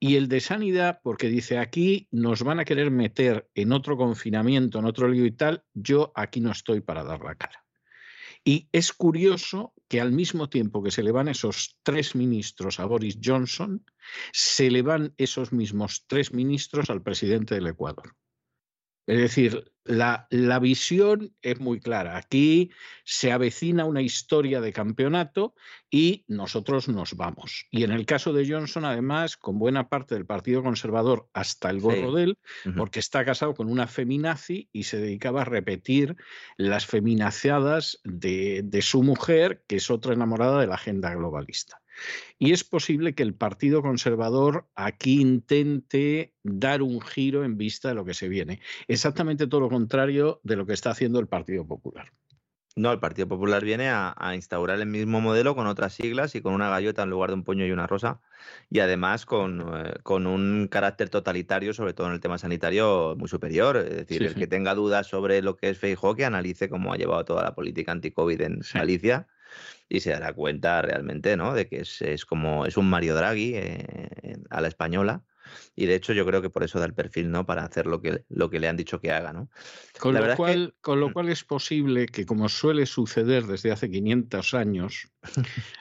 Y 0.00 0.16
el 0.16 0.28
de 0.28 0.40
sanidad, 0.40 1.00
porque 1.02 1.28
dice 1.28 1.58
aquí 1.58 2.08
nos 2.10 2.42
van 2.42 2.58
a 2.58 2.64
querer 2.64 2.90
meter 2.90 3.50
en 3.54 3.72
otro 3.72 3.98
confinamiento, 3.98 4.78
en 4.78 4.86
otro 4.86 5.08
lío 5.08 5.26
y 5.26 5.32
tal, 5.32 5.62
yo 5.74 6.10
aquí 6.14 6.40
no 6.40 6.52
estoy 6.52 6.80
para 6.80 7.04
dar 7.04 7.22
la 7.22 7.34
cara. 7.34 7.66
Y 8.44 8.70
es 8.72 8.94
curioso 8.94 9.74
que 9.88 10.00
al 10.00 10.12
mismo 10.12 10.48
tiempo 10.48 10.82
que 10.82 10.90
se 10.90 11.02
le 11.02 11.12
van 11.12 11.28
esos 11.28 11.78
tres 11.82 12.14
ministros 12.14 12.80
a 12.80 12.86
Boris 12.86 13.18
Johnson, 13.22 13.84
se 14.32 14.70
le 14.70 14.80
van 14.80 15.12
esos 15.18 15.52
mismos 15.52 16.04
tres 16.06 16.32
ministros 16.32 16.88
al 16.88 17.02
presidente 17.02 17.56
del 17.56 17.66
Ecuador. 17.66 18.14
Es 19.06 19.18
decir, 19.18 19.72
la, 19.84 20.26
la, 20.30 20.58
visión 20.58 21.32
es 21.42 21.60
muy 21.60 21.78
clara. 21.78 22.16
Aquí 22.16 22.70
se 23.04 23.30
avecina 23.30 23.84
una 23.84 24.02
historia 24.02 24.60
de 24.60 24.72
campeonato 24.72 25.54
y 25.90 26.24
nosotros 26.26 26.88
nos 26.88 27.14
vamos. 27.14 27.66
Y 27.70 27.84
en 27.84 27.92
el 27.92 28.04
caso 28.04 28.32
de 28.32 28.48
Johnson, 28.48 28.84
además, 28.84 29.36
con 29.36 29.60
buena 29.60 29.88
parte 29.88 30.16
del 30.16 30.26
Partido 30.26 30.62
Conservador 30.62 31.28
hasta 31.32 31.70
el 31.70 31.80
gorro 31.80 32.12
de 32.12 32.24
él, 32.24 32.38
porque 32.76 32.98
está 32.98 33.24
casado 33.24 33.54
con 33.54 33.70
una 33.70 33.86
feminazi 33.86 34.68
y 34.72 34.84
se 34.84 34.98
dedicaba 34.98 35.42
a 35.42 35.44
repetir 35.44 36.16
las 36.56 36.84
feminaciadas 36.84 38.00
de, 38.02 38.62
de 38.64 38.82
su 38.82 39.04
mujer, 39.04 39.62
que 39.68 39.76
es 39.76 39.88
otra 39.88 40.14
enamorada 40.14 40.60
de 40.60 40.66
la 40.66 40.74
agenda 40.74 41.14
globalista. 41.14 41.80
Y 42.38 42.52
es 42.52 42.64
posible 42.64 43.14
que 43.14 43.22
el 43.22 43.34
Partido 43.34 43.82
Conservador 43.82 44.68
aquí 44.74 45.20
intente 45.20 46.34
dar 46.42 46.82
un 46.82 47.00
giro 47.00 47.44
en 47.44 47.56
vista 47.56 47.88
de 47.88 47.94
lo 47.94 48.04
que 48.04 48.14
se 48.14 48.28
viene. 48.28 48.60
Exactamente 48.88 49.46
todo 49.46 49.60
lo 49.60 49.68
contrario 49.68 50.40
de 50.42 50.56
lo 50.56 50.66
que 50.66 50.74
está 50.74 50.90
haciendo 50.90 51.18
el 51.18 51.28
Partido 51.28 51.66
Popular. 51.66 52.12
No, 52.78 52.92
el 52.92 52.98
Partido 53.00 53.26
Popular 53.26 53.64
viene 53.64 53.88
a, 53.88 54.14
instaurar 54.34 54.78
el 54.78 54.86
mismo 54.86 55.22
modelo 55.22 55.54
con 55.54 55.66
otras 55.66 55.94
siglas 55.94 56.34
y 56.34 56.42
con 56.42 56.52
una 56.52 56.68
gallota 56.68 57.04
en 57.04 57.08
lugar 57.08 57.30
de 57.30 57.34
un 57.36 57.42
puño 57.42 57.64
y 57.64 57.70
una 57.70 57.86
rosa. 57.86 58.20
Y 58.68 58.80
además 58.80 59.24
con, 59.24 59.64
eh, 59.74 59.94
un 60.06 60.68
carácter 60.70 61.08
totalitario, 61.08 61.72
sobre 61.72 61.94
todo 61.94 62.08
en 62.08 62.12
el 62.12 62.20
tema 62.20 62.36
sanitario, 62.36 63.16
muy 63.16 63.30
superior. 63.30 63.78
Es 63.78 63.96
decir, 63.96 64.22
el 64.24 64.34
que 64.34 64.46
tenga 64.46 64.74
dudas 64.74 65.06
sobre 65.06 65.40
lo 65.40 65.56
que 65.56 65.70
es 65.70 65.78
Feijóo, 65.78 66.14
que 66.14 66.26
analice 66.26 66.68
cómo 66.68 66.92
ha 66.92 66.98
llevado 66.98 67.24
toda 67.24 67.42
la 67.42 67.54
política 67.54 67.92
anti-COVID 67.92 68.42
en 68.42 68.60
Galicia 68.74 69.26
y 69.88 70.00
se 70.00 70.10
dará 70.10 70.32
cuenta 70.32 70.82
realmente 70.82 71.36
¿no? 71.36 71.54
de 71.54 71.68
que 71.68 71.80
es, 71.80 72.24
como 72.24 72.66
es 72.66 72.76
un 72.76 72.88
Mario 72.88 73.14
Draghi 73.14 73.52
eh, 73.54 74.36
a 74.50 74.60
la 74.60 74.68
española 74.68 75.22
y 75.76 75.86
de 75.86 75.94
hecho 75.94 76.12
yo 76.12 76.26
creo 76.26 76.42
que 76.42 76.50
por 76.50 76.64
eso 76.64 76.80
da 76.80 76.86
el 76.86 76.94
perfil 76.94 77.30
no 77.30 77.46
para 77.46 77.64
hacer 77.64 77.86
lo 77.86 78.00
que, 78.00 78.24
lo 78.28 78.50
que 78.50 78.58
le 78.58 78.68
han 78.68 78.76
dicho 78.76 79.00
que 79.00 79.12
haga 79.12 79.32
¿no? 79.32 79.48
con, 79.98 80.14
lo 80.14 80.36
cual, 80.36 80.74
con 80.80 81.00
lo 81.00 81.10
mm. 81.10 81.12
cual 81.12 81.28
es 81.28 81.44
posible 81.44 82.06
que 82.06 82.26
como 82.26 82.48
suele 82.48 82.86
suceder 82.86 83.44
desde 83.46 83.70
hace 83.70 83.90
500 83.90 84.54
años 84.54 85.08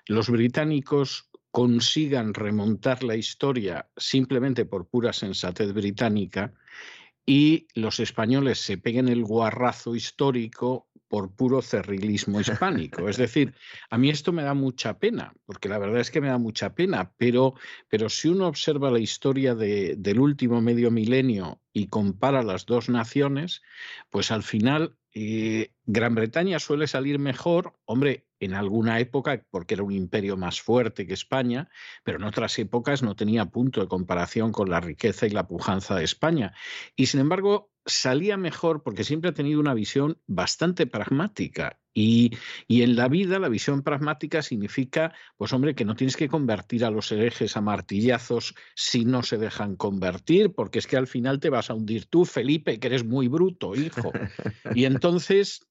los 0.07 0.30
británicos 0.30 1.30
consigan 1.49 2.34
remontar 2.34 3.03
la 3.03 3.15
historia 3.15 3.88
simplemente 3.95 4.65
por 4.65 4.88
pura 4.88 5.14
sensatez 5.14 5.73
británica 5.73 6.53
y 7.26 7.68
los 7.73 7.99
españoles 7.99 8.60
se 8.60 8.77
peguen 8.77 9.07
el 9.07 9.23
guarrazo 9.23 9.95
histórico 9.95 10.88
por 11.07 11.34
puro 11.36 11.61
cerrilismo 11.61 12.40
hispánico. 12.40 13.07
Es 13.10 13.18
decir, 13.18 13.53
a 13.90 13.98
mí 13.98 14.10
esto 14.10 14.32
me 14.32 14.44
da 14.44 14.53
mucha 14.53 14.98
pena, 14.99 15.34
porque 15.45 15.69
la 15.69 15.77
verdad 15.77 16.02
es 16.02 16.11
que 16.11 16.22
me 16.22 16.27
da 16.27 16.38
mucha 16.38 16.73
pena, 16.73 17.14
pero, 17.18 17.56
pero 17.88 18.10
si 18.10 18.30
uno 18.30 18.48
observa 18.48 18.91
la 18.91 18.99
historia 18.99 19.56
de, 19.56 19.95
del 19.98 20.19
último 20.19 20.61
medio 20.61 20.91
milenio 20.91 21.61
y 21.73 21.88
compara 21.88 22.44
las 22.44 22.65
dos 22.65 22.90
naciones, 22.90 23.61
pues 24.10 24.32
al 24.32 24.44
final 24.44 24.98
eh, 25.14 25.72
Gran 25.86 26.15
Bretaña 26.15 26.60
suele 26.60 26.88
salir 26.88 27.19
mejor, 27.19 27.73
hombre, 27.86 28.24
en 28.40 28.53
alguna 28.53 28.99
época, 28.99 29.44
porque 29.49 29.76
era 29.76 29.84
un 29.84 29.91
imperio 29.91 30.38
más 30.38 30.62
fuerte 30.62 31.07
que 31.07 31.14
España, 31.14 31.70
pero 32.03 32.18
en 32.18 32.26
otras 32.26 32.57
épocas 32.60 33.03
no 33.03 33.16
tenía 33.16 33.45
punto 33.45 33.82
de 33.82 33.88
comparación 33.88 34.52
con 34.52 34.70
la 34.70 34.80
riqueza 34.80 35.26
y 35.26 35.32
la 35.32 35.48
pujanza 35.48 35.95
de 35.95 36.03
España. 36.03 36.53
Y 36.95 37.07
sin 37.07 37.22
embargo, 37.22 37.72
salía 37.86 38.36
mejor 38.38 38.84
porque 38.84 39.03
siempre 39.03 39.30
ha 39.30 39.34
tenido 39.34 39.60
una 39.60 39.74
visión 39.74 40.20
bastante 40.28 40.88
pragmática. 40.88 41.80
Y, 41.98 42.32
en 42.68 42.98
la 42.98 43.07
vida 43.07 43.40
la 43.40 43.48
visión 43.48 43.82
pragmática 43.82 44.41
significa, 44.41 45.14
pues 45.38 45.53
hombre, 45.53 45.76
que 45.76 45.86
no 45.86 45.95
tienes 45.95 46.18
que 46.18 46.28
convertir 46.28 46.84
a 46.84 46.91
los 46.91 47.10
herejes 47.12 47.56
a 47.56 47.62
martillazos 47.62 48.53
si 48.76 49.06
no 49.06 49.24
se 49.24 49.38
dejan 49.38 49.78
convertir, 49.78 50.53
porque 50.53 50.80
es 50.80 50.88
que 50.88 50.98
al 50.98 51.07
final 51.07 51.40
te 51.40 51.49
vas 51.49 51.70
a 51.70 51.74
hundir 51.74 52.06
tú, 52.07 52.26
Felipe, 52.26 52.80
que 52.80 52.88
eres 52.88 53.06
muy 53.06 53.30
bruto, 53.30 53.76
hijo. 53.76 54.12
Y 54.74 54.84
entonces 54.86 55.66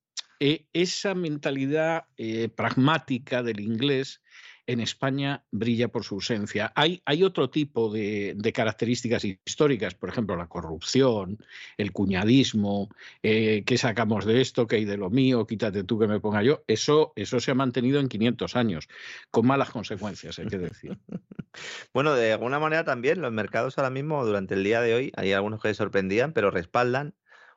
eh, 0.46 0.66
esa 0.74 1.14
mentalidad 1.14 2.04
eh, 2.18 2.50
pragmática 2.50 3.42
del 3.42 3.60
inglés 3.60 4.20
en 4.66 4.80
España 4.80 5.42
brilla 5.50 5.88
por 5.88 6.04
su 6.04 6.16
ausencia. 6.16 6.70
Hay, 6.76 7.00
otro 7.22 7.48
tipo 7.48 7.90
de, 7.90 8.36
características 8.54 9.24
históricas, 9.24 9.94
por 9.94 10.10
ejemplo, 10.10 10.36
la 10.36 10.46
corrupción, 10.46 11.38
el 11.78 11.92
cuñadismo, 11.92 12.90
eh, 13.22 13.62
qué 13.64 13.78
sacamos 13.78 14.26
de 14.26 14.42
esto, 14.42 14.66
qué 14.66 14.76
hay 14.76 14.84
de 14.84 14.98
lo 14.98 15.08
mío, 15.08 15.46
quítate 15.46 15.82
tú 15.82 15.98
que 15.98 16.08
me 16.08 16.20
ponga 16.20 16.42
yo. 16.42 16.62
Eso, 16.66 17.14
eso 17.16 17.40
se 17.40 17.50
ha 17.50 17.54
mantenido 17.54 17.98
en 17.98 18.10
500 18.10 18.54
años, 18.54 18.88
con 19.30 19.46
malas 19.46 19.70
consecuencias, 19.70 20.38
hay 20.38 20.48
que 20.48 20.58
decir. 20.58 20.98
bueno, 21.94 22.12
de 22.14 22.34
alguna 22.34 22.58
manera 22.58 22.84
también 22.84 23.22
los 23.22 23.32
mercados 23.32 23.78
ahora 23.78 23.88
mismo, 23.88 24.22
durante 24.26 24.52
el 24.52 24.62
día 24.62 24.82
de 24.82 24.94
hoy, 24.94 25.12
hay 25.16 25.32
algunos 25.32 25.62
que 25.62 25.72
sorprendían, 25.72 26.34
pero 26.34 26.50
respaldan 26.50 27.14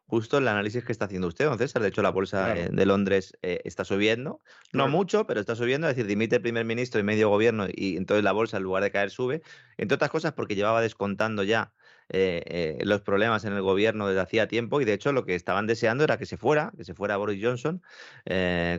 justo 0.07 0.37
el 0.37 0.47
análisis 0.47 0.83
que 0.83 0.91
está 0.91 1.05
haciendo 1.05 1.27
usted, 1.27 1.45
don 1.45 1.57
César. 1.57 1.81
De 1.81 1.89
hecho, 1.89 2.01
la 2.01 2.09
bolsa 2.09 2.53
de 2.53 2.85
Londres 2.85 3.37
eh, 3.41 3.61
está 3.65 3.83
subiendo, 3.83 4.41
no 4.71 4.87
mucho, 4.87 5.27
pero 5.27 5.41
está 5.41 5.55
subiendo, 5.55 5.87
es 5.87 5.95
decir, 5.95 6.07
dimite 6.07 6.37
el 6.37 6.41
primer 6.41 6.65
ministro 6.65 6.99
y 6.99 7.03
medio 7.03 7.29
gobierno 7.29 7.67
y 7.69 7.97
entonces 7.97 8.23
la 8.23 8.31
bolsa 8.31 8.57
en 8.57 8.63
lugar 8.63 8.83
de 8.83 8.91
caer 8.91 9.11
sube, 9.11 9.41
entre 9.77 9.95
otras 9.95 10.09
cosas 10.09 10.31
porque 10.31 10.55
llevaba 10.55 10.81
descontando 10.81 11.43
ya 11.43 11.73
eh, 12.09 12.41
eh, 12.45 12.85
los 12.85 13.01
problemas 13.01 13.43
en 13.43 13.51
el 13.51 13.61
gobierno 13.61 14.07
desde 14.07 14.21
hacía 14.21 14.47
tiempo 14.47 14.79
y 14.79 14.85
de 14.85 14.93
hecho 14.93 15.11
lo 15.11 15.25
que 15.25 15.35
estaban 15.35 15.67
deseando 15.67 16.05
era 16.05 16.17
que 16.17 16.25
se 16.25 16.37
fuera, 16.37 16.71
que 16.77 16.85
se 16.85 16.93
fuera 16.93 17.17
Boris 17.17 17.43
Johnson, 17.43 17.81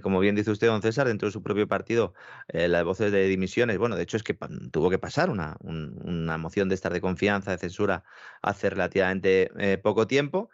como 0.02 0.20
bien 0.20 0.34
dice 0.34 0.50
usted, 0.50 0.68
don 0.68 0.80
César, 0.80 1.06
dentro 1.06 1.28
de 1.28 1.32
su 1.32 1.42
propio 1.42 1.68
partido, 1.68 2.14
las 2.48 2.84
voces 2.84 3.12
de 3.12 3.28
dimisiones, 3.28 3.76
bueno, 3.76 3.96
de 3.96 4.02
hecho 4.02 4.16
es 4.16 4.22
que 4.22 4.34
tuvo 4.70 4.88
que 4.88 4.98
pasar 4.98 5.28
una, 5.28 5.58
una 5.60 6.38
moción 6.38 6.70
de 6.70 6.74
estar 6.74 6.92
de 6.92 7.02
confianza, 7.02 7.50
de 7.50 7.58
censura, 7.58 8.02
hace 8.40 8.70
relativamente 8.70 9.78
poco 9.82 10.06
tiempo. 10.06 10.48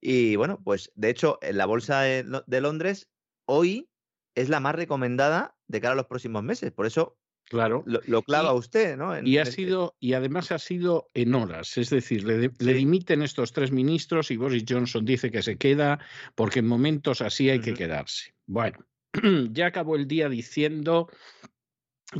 Y 0.00 0.36
bueno, 0.36 0.60
pues 0.62 0.92
de 0.94 1.10
hecho, 1.10 1.38
en 1.42 1.56
la 1.56 1.66
bolsa 1.66 2.02
de 2.02 2.60
Londres 2.60 3.10
hoy 3.46 3.88
es 4.34 4.48
la 4.48 4.60
más 4.60 4.74
recomendada 4.74 5.56
de 5.66 5.80
cara 5.80 5.92
a 5.92 5.96
los 5.96 6.06
próximos 6.06 6.42
meses. 6.42 6.72
Por 6.72 6.86
eso 6.86 7.18
Claro. 7.48 7.84
Lo, 7.86 8.22
clava 8.22 8.52
usted, 8.54 8.96
¿no? 8.96 9.16
y 9.22 9.38
ha 9.38 9.42
este 9.42 9.54
sido, 9.54 9.96
y 10.00 10.14
además 10.14 10.50
ha 10.50 10.58
sido 10.58 11.10
en 11.14 11.34
horas. 11.34 11.78
Es 11.78 11.90
decir, 11.90 12.24
le, 12.24 12.50
le, 12.58 12.74
dimiten 12.74 13.22
estos 13.22 13.52
tres 13.52 13.70
ministros 13.70 14.32
y 14.32 14.36
Boris 14.36 14.64
Johnson 14.68 15.04
dice 15.04 15.30
que 15.30 15.42
se 15.42 15.56
queda 15.56 16.00
porque 16.34 16.58
en 16.58 16.66
momentos 16.66 17.20
así 17.20 17.48
hay 17.48 17.60
que 17.60 17.74
quedarse. 17.74 18.34
Bueno, 18.46 18.78
ya 19.52 19.66
acabó 19.66 19.94
el 19.94 20.08
día 20.08 20.28
diciendo 20.28 21.08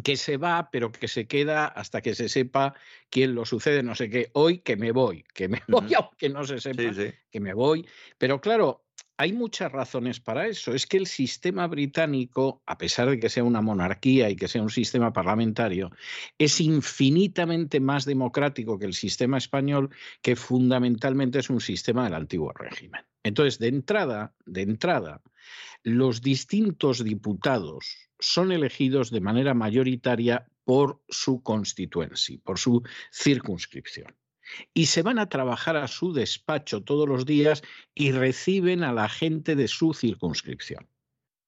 que 0.03 0.17
se 0.17 0.37
va, 0.37 0.71
pero 0.71 0.93
que 0.93 1.09
se 1.09 1.27
queda 1.27 1.67
hasta 1.67 2.01
que 2.01 2.15
se 2.15 2.29
sepa 2.29 2.75
quién 3.11 3.35
lo 3.35 3.45
sucede, 3.45 3.83
no 3.83 3.95
sé 3.95 4.11
qué. 4.11 4.31
Hoy 4.35 4.59
que 4.59 4.77
me 4.77 4.93
voy, 4.93 5.25
que 5.35 5.49
me 5.49 5.63
voy, 5.69 5.95
aunque 5.95 6.29
no 6.29 6.45
se 6.45 6.61
sepa 6.61 6.83
que 7.31 7.41
me 7.41 7.55
voy. 7.55 7.87
Pero 8.19 8.41
claro, 8.41 8.86
hay 9.19 9.33
muchas 9.33 9.73
razones 9.73 10.21
para 10.21 10.47
eso. 10.47 10.75
Es 10.75 10.87
que 10.87 10.97
el 10.97 11.07
sistema 11.07 11.67
británico, 11.67 12.63
a 12.67 12.77
pesar 12.77 13.09
de 13.09 13.19
que 13.19 13.29
sea 13.29 13.45
una 13.45 13.63
monarquía 13.63 14.29
y 14.29 14.37
que 14.37 14.49
sea 14.49 14.63
un 14.63 14.71
sistema 14.71 15.13
parlamentario, 15.13 15.91
es 16.39 16.61
infinitamente 16.61 17.81
más 17.81 18.05
democrático 18.05 18.79
que 18.79 18.87
el 18.87 18.95
sistema 18.95 19.39
español, 19.39 19.91
que 20.21 20.37
fundamentalmente 20.37 21.39
es 21.39 21.51
un 21.51 21.61
sistema 21.61 22.05
del 22.05 22.15
antiguo 22.15 22.53
régimen. 22.53 23.03
Entonces, 23.23 23.59
de 23.59 23.69
entrada, 23.69 24.35
de 24.45 24.63
entrada, 24.63 25.23
los 25.83 26.21
distintos 26.21 27.03
diputados 27.03 28.11
son 28.19 28.53
elegidos 28.53 29.11
de 29.11 29.21
manera 29.21 29.55
mayoritaria 29.55 30.47
por 30.65 31.01
su 31.09 31.43
constituency, 31.43 32.39
por 32.39 32.59
su 32.59 32.83
circunscripción. 33.13 34.15
Y 34.75 34.87
se 34.87 35.03
van 35.03 35.19
a 35.19 35.29
trabajar 35.29 35.77
a 35.77 35.89
su 35.89 36.13
despacho 36.13 36.83
todos 36.83 37.09
los 37.09 37.27
días 37.27 37.63
y 37.95 38.13
reciben 38.13 38.85
a 38.85 38.93
la 38.93 39.09
gente 39.09 39.57
de 39.57 39.69
su 39.69 39.95
circunscripción. 39.95 40.89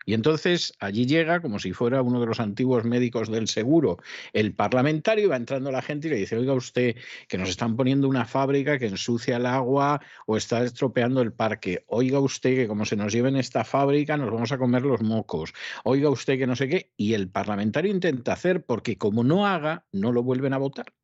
Y 0.08 0.14
entonces 0.14 0.72
allí 0.80 1.04
llega, 1.04 1.42
como 1.42 1.58
si 1.58 1.74
fuera 1.74 2.00
uno 2.00 2.18
de 2.18 2.24
los 2.24 2.40
antiguos 2.40 2.82
médicos 2.84 3.30
del 3.30 3.46
seguro, 3.46 3.98
el 4.32 4.54
parlamentario, 4.54 5.28
va 5.28 5.36
entrando 5.36 5.70
la 5.70 5.82
gente 5.82 6.08
y 6.08 6.10
le 6.10 6.16
dice, 6.16 6.38
oiga 6.38 6.54
usted, 6.54 6.96
que 7.28 7.36
nos 7.36 7.50
están 7.50 7.76
poniendo 7.76 8.08
una 8.08 8.24
fábrica 8.24 8.78
que 8.78 8.86
ensucia 8.86 9.36
el 9.36 9.44
agua 9.44 10.00
o 10.26 10.38
está 10.38 10.64
estropeando 10.64 11.20
el 11.20 11.34
parque. 11.34 11.84
Oiga 11.88 12.20
usted 12.20 12.56
que 12.56 12.66
como 12.66 12.86
se 12.86 12.96
nos 12.96 13.12
lleven 13.12 13.36
esta 13.36 13.64
fábrica 13.64 14.16
nos 14.16 14.30
vamos 14.30 14.50
a 14.50 14.56
comer 14.56 14.80
los 14.80 15.02
mocos. 15.02 15.52
Oiga 15.84 16.08
usted 16.08 16.38
que 16.38 16.46
no 16.46 16.56
sé 16.56 16.68
qué. 16.68 16.90
Y 16.96 17.12
el 17.12 17.28
parlamentario 17.28 17.90
intenta 17.90 18.32
hacer 18.32 18.64
porque 18.64 18.96
como 18.96 19.24
no 19.24 19.46
haga, 19.46 19.84
no 19.92 20.12
lo 20.12 20.22
vuelven 20.22 20.54
a 20.54 20.58
votar. 20.58 20.94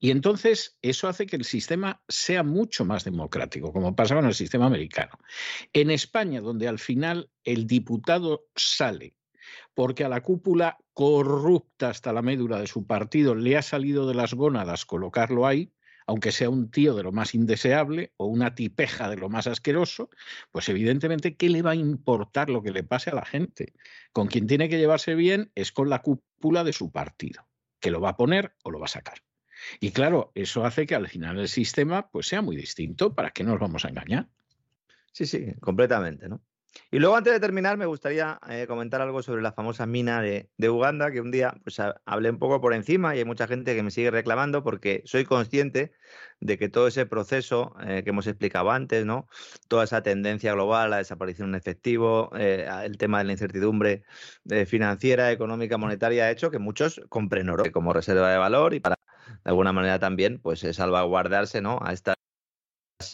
Y 0.00 0.10
entonces 0.10 0.78
eso 0.82 1.08
hace 1.08 1.26
que 1.26 1.36
el 1.36 1.44
sistema 1.44 2.02
sea 2.08 2.42
mucho 2.42 2.84
más 2.84 3.04
democrático, 3.04 3.72
como 3.72 3.94
pasa 3.94 4.14
con 4.14 4.24
el 4.24 4.34
sistema 4.34 4.66
americano. 4.66 5.12
En 5.72 5.90
España, 5.90 6.40
donde 6.40 6.66
al 6.66 6.78
final 6.78 7.30
el 7.44 7.66
diputado 7.66 8.46
sale 8.56 9.14
porque 9.74 10.04
a 10.04 10.08
la 10.08 10.22
cúpula 10.22 10.78
corrupta 10.92 11.90
hasta 11.90 12.12
la 12.12 12.22
médula 12.22 12.60
de 12.60 12.66
su 12.66 12.86
partido 12.86 13.34
le 13.34 13.56
ha 13.56 13.62
salido 13.62 14.06
de 14.06 14.14
las 14.14 14.34
gónadas 14.34 14.84
colocarlo 14.84 15.46
ahí, 15.46 15.72
aunque 16.06 16.32
sea 16.32 16.50
un 16.50 16.70
tío 16.70 16.94
de 16.94 17.02
lo 17.02 17.12
más 17.12 17.34
indeseable 17.34 18.12
o 18.16 18.26
una 18.26 18.54
tipeja 18.54 19.08
de 19.08 19.16
lo 19.16 19.28
más 19.28 19.46
asqueroso, 19.46 20.10
pues 20.50 20.68
evidentemente, 20.68 21.36
¿qué 21.36 21.48
le 21.48 21.62
va 21.62 21.72
a 21.72 21.76
importar 21.76 22.50
lo 22.50 22.62
que 22.62 22.72
le 22.72 22.82
pase 22.82 23.10
a 23.10 23.14
la 23.14 23.24
gente? 23.24 23.74
Con 24.12 24.26
quien 24.26 24.46
tiene 24.46 24.68
que 24.68 24.78
llevarse 24.78 25.14
bien 25.14 25.52
es 25.54 25.72
con 25.72 25.88
la 25.88 26.02
cúpula 26.02 26.64
de 26.64 26.72
su 26.72 26.90
partido, 26.90 27.46
que 27.78 27.90
lo 27.90 28.00
va 28.00 28.10
a 28.10 28.16
poner 28.16 28.54
o 28.64 28.70
lo 28.70 28.80
va 28.80 28.86
a 28.86 28.88
sacar. 28.88 29.22
Y 29.80 29.92
claro, 29.92 30.32
eso 30.34 30.64
hace 30.64 30.86
que 30.86 30.94
al 30.94 31.08
final 31.08 31.38
el 31.38 31.48
sistema 31.48 32.10
pues 32.10 32.26
sea 32.26 32.42
muy 32.42 32.56
distinto. 32.56 33.14
¿Para 33.14 33.30
qué 33.30 33.44
nos 33.44 33.58
vamos 33.58 33.84
a 33.84 33.88
engañar? 33.88 34.28
Sí, 35.12 35.26
sí, 35.26 35.54
completamente, 35.60 36.28
¿no? 36.28 36.40
Y 36.92 36.98
luego, 36.98 37.16
antes 37.16 37.32
de 37.32 37.40
terminar, 37.40 37.76
me 37.76 37.86
gustaría 37.86 38.38
eh, 38.48 38.66
comentar 38.68 39.00
algo 39.00 39.22
sobre 39.22 39.42
la 39.42 39.52
famosa 39.52 39.86
mina 39.86 40.22
de, 40.22 40.48
Uganda, 40.70 41.10
que 41.10 41.20
un 41.20 41.30
día 41.30 41.54
pues, 41.64 41.80
hablé 42.04 42.30
un 42.30 42.38
poco 42.38 42.60
por 42.60 42.74
encima 42.74 43.14
y 43.14 43.18
hay 43.18 43.24
mucha 43.24 43.46
gente 43.46 43.74
que 43.74 43.82
me 43.82 43.90
sigue 43.90 44.10
reclamando 44.10 44.62
porque 44.62 45.02
soy 45.04 45.24
consciente 45.24 45.92
de 46.40 46.58
que 46.58 46.68
todo 46.68 46.86
ese 46.86 47.06
proceso 47.06 47.74
eh, 47.86 48.02
que 48.04 48.10
hemos 48.10 48.26
explicado 48.26 48.70
antes, 48.70 49.04
¿no? 49.04 49.28
toda 49.68 49.84
esa 49.84 50.02
tendencia 50.02 50.52
global, 50.52 50.90
la 50.90 50.98
desaparición 50.98 51.50
en 51.50 51.54
efectivo, 51.56 52.30
eh, 52.36 52.68
el 52.84 52.98
tema 52.98 53.18
de 53.18 53.24
la 53.24 53.32
incertidumbre 53.32 54.04
financiera, 54.66 55.32
económica, 55.32 55.76
monetaria, 55.76 56.24
ha 56.24 56.30
hecho 56.30 56.50
que 56.50 56.58
muchos 56.58 57.00
compren 57.08 57.50
oro 57.50 57.64
como 57.72 57.92
reserva 57.92 58.30
de 58.30 58.38
valor 58.38 58.74
y 58.74 58.80
para, 58.80 58.99
de 59.44 59.50
alguna 59.50 59.72
manera 59.72 59.98
también, 59.98 60.40
pues 60.40 60.60
salvaguardarse 60.60 61.60
¿no? 61.60 61.78
a 61.82 61.92
esta 61.92 62.14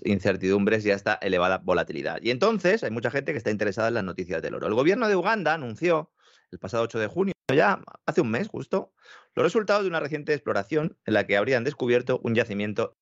incertidumbres 0.04 0.84
y 0.84 0.90
hasta 0.90 1.14
elevada 1.14 1.58
volatilidad. 1.58 2.20
Y 2.22 2.30
entonces 2.30 2.82
hay 2.82 2.90
mucha 2.90 3.10
gente 3.10 3.32
que 3.32 3.38
está 3.38 3.50
interesada 3.50 3.88
en 3.88 3.94
las 3.94 4.04
noticias 4.04 4.42
del 4.42 4.54
oro. 4.54 4.66
El 4.66 4.74
gobierno 4.74 5.08
de 5.08 5.16
Uganda 5.16 5.54
anunció 5.54 6.12
el 6.50 6.58
pasado 6.58 6.84
8 6.84 6.98
de 6.98 7.06
junio, 7.06 7.34
ya 7.54 7.82
hace 8.06 8.20
un 8.20 8.30
mes 8.30 8.48
justo, 8.48 8.92
los 9.34 9.44
resultados 9.44 9.82
de 9.82 9.88
una 9.88 10.00
reciente 10.00 10.32
exploración 10.32 10.96
en 11.04 11.14
la 11.14 11.26
que 11.26 11.36
habrían 11.36 11.64
descubierto 11.64 12.20
un 12.22 12.34
yacimiento 12.34 12.96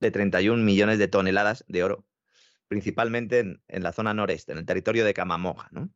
de 0.00 0.10
31 0.10 0.62
millones 0.62 0.98
de 0.98 1.08
toneladas 1.08 1.64
de 1.68 1.84
oro, 1.84 2.06
principalmente 2.68 3.40
en, 3.40 3.82
la 3.82 3.92
zona 3.92 4.14
noreste, 4.14 4.52
en 4.52 4.58
el 4.58 4.66
territorio 4.66 5.04
de 5.04 5.14
Kamamoja. 5.14 5.68
¿no? 5.72 5.90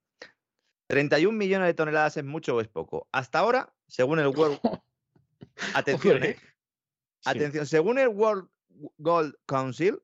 31 0.88 1.36
millones 1.36 1.68
de 1.68 1.74
toneladas 1.74 2.16
es 2.16 2.24
mucho 2.24 2.56
o 2.56 2.60
es 2.60 2.68
poco. 2.68 3.08
Hasta 3.12 3.38
ahora, 3.38 3.72
según 3.86 4.18
el 4.18 4.26
World... 4.36 4.60
Atención, 5.74 6.24
¿eh? 6.24 6.36
Atención, 7.24 7.66
según 7.66 7.98
el 7.98 8.08
World 8.08 8.48
Gold 8.98 9.34
Council, 9.46 10.00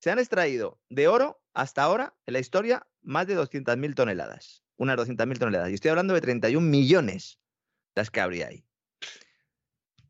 se 0.00 0.10
han 0.10 0.18
extraído 0.18 0.80
de 0.88 1.08
oro 1.08 1.40
hasta 1.54 1.82
ahora 1.82 2.14
en 2.26 2.34
la 2.34 2.38
historia 2.38 2.86
más 3.02 3.26
de 3.26 3.36
200.000 3.36 3.94
toneladas. 3.94 4.62
Unas 4.76 4.96
200.000 4.96 5.38
toneladas. 5.38 5.70
Y 5.70 5.74
estoy 5.74 5.90
hablando 5.90 6.14
de 6.14 6.20
31 6.20 6.66
millones 6.66 7.40
las 7.94 8.10
que 8.10 8.20
habría 8.20 8.48
ahí. 8.48 8.64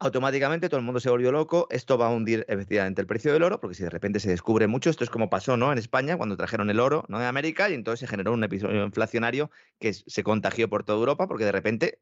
Automáticamente 0.01 0.69
todo 0.69 0.79
el 0.79 0.85
mundo 0.85 1.01
se 1.01 1.11
volvió 1.11 1.33
loco. 1.33 1.67
Esto 1.71 1.99
va 1.99 2.07
a 2.07 2.11
hundir 2.11 2.45
efectivamente 2.49 3.01
el 3.01 3.07
precio 3.07 3.33
del 3.33 3.43
oro, 3.43 3.61
porque 3.61 3.75
si 3.75 3.83
de 3.83 3.91
repente 3.91 4.21
se 4.21 4.29
descubre 4.29 4.69
mucho, 4.69 4.91
esto 4.91 5.03
es 5.03 5.11
como 5.11 5.29
pasó 5.29 5.57
¿no? 5.57 5.73
en 5.73 5.79
España 5.79 6.17
cuando 6.17 6.37
trajeron 6.37 6.71
el 6.71 6.79
oro 6.79 7.05
¿no? 7.09 7.19
de 7.19 7.27
América 7.27 7.69
y 7.69 7.75
entonces 7.75 8.01
se 8.01 8.07
generó 8.07 8.33
un 8.33 8.45
episodio 8.45 8.85
inflacionario 8.85 9.51
que 9.81 9.93
se 9.93 10.23
contagió 10.23 10.69
por 10.69 10.85
toda 10.85 10.99
Europa 10.99 11.27
porque 11.27 11.45
de 11.45 11.53
repente 11.53 11.99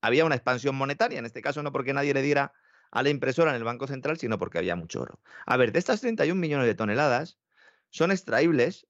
había 0.00 0.24
una 0.24 0.34
expansión 0.34 0.74
monetaria. 0.74 1.18
En 1.18 1.26
este 1.26 1.42
caso 1.42 1.62
no 1.62 1.72
porque 1.72 1.92
nadie 1.92 2.14
le 2.14 2.22
diera 2.22 2.52
a 2.90 3.02
la 3.02 3.10
impresora 3.10 3.50
en 3.50 3.56
el 3.56 3.64
Banco 3.64 3.86
Central, 3.86 4.18
sino 4.18 4.38
porque 4.38 4.58
había 4.58 4.76
mucho 4.76 5.02
oro. 5.02 5.20
A 5.46 5.56
ver, 5.56 5.72
de 5.72 5.78
estas 5.78 6.00
31 6.00 6.40
millones 6.40 6.66
de 6.66 6.74
toneladas, 6.74 7.38
son 7.90 8.10
extraíbles 8.10 8.86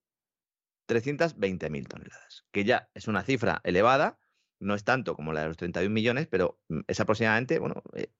320.000 0.89 1.86
toneladas, 1.86 2.44
que 2.51 2.64
ya 2.64 2.89
es 2.94 3.09
una 3.09 3.22
cifra 3.22 3.60
elevada, 3.64 4.18
no 4.59 4.74
es 4.74 4.85
tanto 4.85 5.14
como 5.14 5.32
la 5.32 5.43
de 5.43 5.48
los 5.48 5.56
31 5.56 5.93
millones, 5.93 6.26
pero 6.26 6.59
mm, 6.68 6.80
es 6.86 7.01
aproximadamente, 7.01 7.59
bueno, 7.59 7.82
eh, 7.94 8.10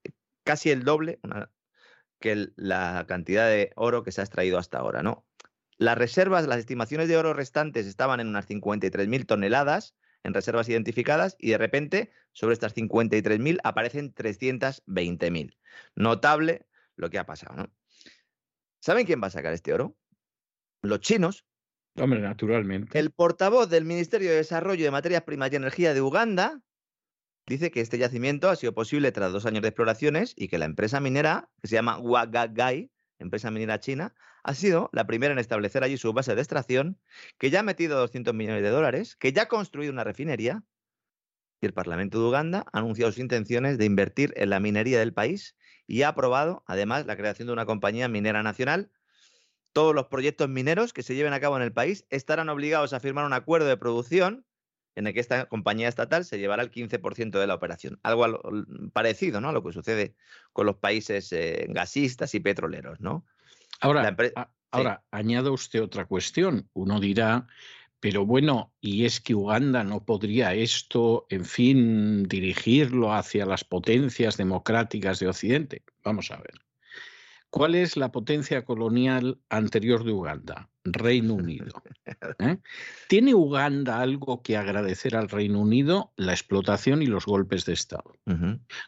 casi 0.44 0.70
el 0.70 0.85
doble 0.85 1.20
que 2.20 2.48
la 2.56 3.05
cantidad 3.09 3.48
de 3.48 3.73
oro 3.77 4.02
que 4.02 4.12
se 4.12 4.20
ha 4.20 4.24
extraído 4.24 4.59
hasta 4.59 4.78
ahora, 4.78 5.02
¿no? 5.02 5.27
Las 5.77 5.97
reservas, 5.97 6.47
las 6.47 6.59
estimaciones 6.59 7.09
de 7.09 7.16
oro 7.16 7.32
restantes 7.32 7.86
estaban 7.86 8.20
en 8.20 8.28
unas 8.28 8.48
53.000 8.48 9.27
toneladas, 9.27 9.94
en 10.24 10.35
reservas 10.35 10.69
identificadas 10.69 11.36
y 11.39 11.51
de 11.51 11.59
repente 11.59 12.12
sobre 12.32 12.55
estas 12.55 12.74
53.000 12.74 13.59
aparecen 13.62 14.15
320.000. 14.15 15.57
Notable 15.95 16.66
lo 16.97 17.11
que 17.11 17.19
ha 17.19 17.27
pasado, 17.27 17.57
¿no? 17.57 17.73
¿Saben 18.81 19.07
quién 19.07 19.20
va 19.23 19.27
a 19.27 19.31
sacar 19.31 19.53
este 19.53 19.73
oro? 19.73 19.97
Los 20.82 21.01
chinos. 21.01 21.45
Hombre, 21.97 22.20
naturalmente. 22.20 22.99
El 22.99 23.11
portavoz 23.11 23.69
del 23.69 23.85
Ministerio 23.85 24.31
de 24.31 24.36
Desarrollo 24.36 24.85
de 24.85 24.90
Materias 24.90 25.23
Primas 25.23 25.53
y 25.53 25.57
Energía 25.57 25.95
de 25.95 26.01
Uganda 26.01 26.62
dice 27.47 27.70
que 27.70 27.81
este 27.81 27.99
yacimiento 27.99 28.51
ha 28.51 28.57
sido 28.57 28.74
posible 28.74 29.11
tras 29.11 29.32
dos 29.32 29.47
años 29.47 29.62
de 29.62 29.69
exploraciones 29.69 30.35
y 30.36 30.49
que 30.49 30.59
la 30.59 30.66
empresa 30.66 31.01
minera, 31.01 31.51
que 31.61 31.69
se 31.69 31.74
llama 31.74 31.99
Wagagai, 31.99 32.93
empresa 33.19 33.51
minera 33.51 33.81
china, 33.81 34.15
ha 34.48 34.54
sido 34.54 34.88
la 34.94 35.06
primera 35.06 35.34
en 35.34 35.38
establecer 35.38 35.84
allí 35.84 35.98
su 35.98 36.10
base 36.14 36.34
de 36.34 36.40
extracción, 36.40 36.98
que 37.36 37.50
ya 37.50 37.60
ha 37.60 37.62
metido 37.62 37.98
200 37.98 38.32
millones 38.32 38.62
de 38.62 38.70
dólares, 38.70 39.14
que 39.14 39.30
ya 39.30 39.42
ha 39.42 39.48
construido 39.48 39.92
una 39.92 40.04
refinería 40.04 40.64
y 41.60 41.66
el 41.66 41.74
Parlamento 41.74 42.18
de 42.18 42.28
Uganda 42.28 42.64
ha 42.72 42.78
anunciado 42.78 43.12
sus 43.12 43.20
intenciones 43.20 43.76
de 43.76 43.84
invertir 43.84 44.32
en 44.36 44.48
la 44.48 44.58
minería 44.58 45.00
del 45.00 45.12
país 45.12 45.54
y 45.86 46.00
ha 46.00 46.08
aprobado 46.08 46.64
además 46.66 47.04
la 47.04 47.18
creación 47.18 47.46
de 47.48 47.52
una 47.52 47.66
compañía 47.66 48.08
minera 48.08 48.42
nacional. 48.42 48.90
Todos 49.74 49.94
los 49.94 50.06
proyectos 50.06 50.48
mineros 50.48 50.94
que 50.94 51.02
se 51.02 51.14
lleven 51.14 51.34
a 51.34 51.40
cabo 51.40 51.58
en 51.58 51.62
el 51.62 51.74
país 51.74 52.06
estarán 52.08 52.48
obligados 52.48 52.94
a 52.94 53.00
firmar 53.00 53.26
un 53.26 53.34
acuerdo 53.34 53.68
de 53.68 53.76
producción 53.76 54.46
en 54.94 55.06
el 55.06 55.12
que 55.12 55.20
esta 55.20 55.44
compañía 55.44 55.88
estatal 55.88 56.24
se 56.24 56.38
llevará 56.38 56.62
el 56.62 56.70
15% 56.70 57.38
de 57.38 57.46
la 57.46 57.54
operación. 57.54 58.00
Algo 58.02 58.40
parecido 58.94 59.42
¿no? 59.42 59.50
a 59.50 59.52
lo 59.52 59.62
que 59.62 59.72
sucede 59.74 60.16
con 60.54 60.64
los 60.64 60.76
países 60.76 61.30
eh, 61.32 61.66
gasistas 61.68 62.34
y 62.34 62.40
petroleros. 62.40 62.98
¿no? 63.00 63.26
Ahora, 63.80 64.16
ahora 64.70 65.05
añado 65.10 65.52
usted 65.52 65.82
otra 65.82 66.06
cuestión. 66.06 66.68
Uno 66.72 67.00
dirá, 67.00 67.46
pero 68.00 68.24
bueno, 68.24 68.72
¿y 68.80 69.05
es 69.05 69.20
que 69.20 69.34
Uganda 69.34 69.82
no 69.84 70.05
podría 70.05 70.55
esto, 70.55 71.26
en 71.30 71.44
fin, 71.44 72.22
dirigirlo 72.24 73.12
hacia 73.12 73.46
las 73.46 73.64
potencias 73.64 74.36
democráticas 74.36 75.18
de 75.18 75.28
Occidente? 75.28 75.82
Vamos 76.05 76.30
a 76.30 76.36
ver. 76.36 76.60
¿Cuál 77.50 77.74
es 77.74 77.96
la 77.96 78.12
potencia 78.12 78.64
colonial 78.64 79.40
anterior 79.48 80.05
de 80.05 80.12
Uganda? 80.12 80.68
Reino 80.93 81.35
Unido. 81.35 81.82
¿eh? 82.39 82.59
¿Tiene 83.09 83.35
Uganda 83.35 84.01
algo 84.01 84.43
que 84.43 84.56
agradecer 84.56 85.16
al 85.16 85.28
Reino 85.28 85.60
Unido? 85.60 86.12
La 86.16 86.32
explotación 86.32 87.02
y 87.02 87.06
los 87.06 87.27
golpes 87.27 87.65
de 87.65 87.73
Estado. 87.73 88.12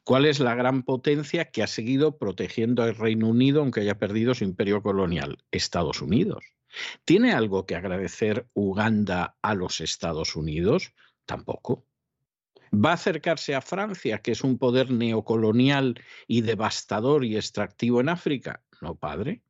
¿Cuál 0.05 0.27
es 0.27 0.40
la 0.40 0.55
gran 0.55 0.82
potencia 0.82 1.51
que 1.51 1.62
ha 1.62 1.66
seguido 1.66 2.18
protegiendo 2.18 2.82
al 2.82 2.97
Reino 2.97 3.28
Unido 3.28 3.60
aunque 3.60 3.81
haya 3.81 3.98
perdido 3.98 4.35
su 4.35 4.44
imperio 4.44 4.82
colonial? 4.82 5.39
Estados 5.51 6.02
Unidos. 6.02 6.44
¿Tiene 7.05 7.32
algo 7.32 7.66
que 7.66 7.77
agradecer 7.77 8.47
Uganda 8.55 9.36
a 9.43 9.55
los 9.55 9.81
Estados 9.81 10.36
Unidos? 10.36 10.94
Tampoco. 11.27 11.86
¿Va 12.72 12.90
a 12.90 12.94
acercarse 12.94 13.55
a 13.55 13.60
Francia, 13.60 14.18
que 14.18 14.32
es 14.32 14.44
un 14.44 14.56
poder 14.56 14.90
neocolonial 14.93 16.01
y 16.28 16.43
devastador 16.43 17.24
y 17.24 17.36
extractivo 17.36 18.01
en 18.01 18.09
África? 18.09 18.62
No, 18.81 18.94
padre. 18.94 19.43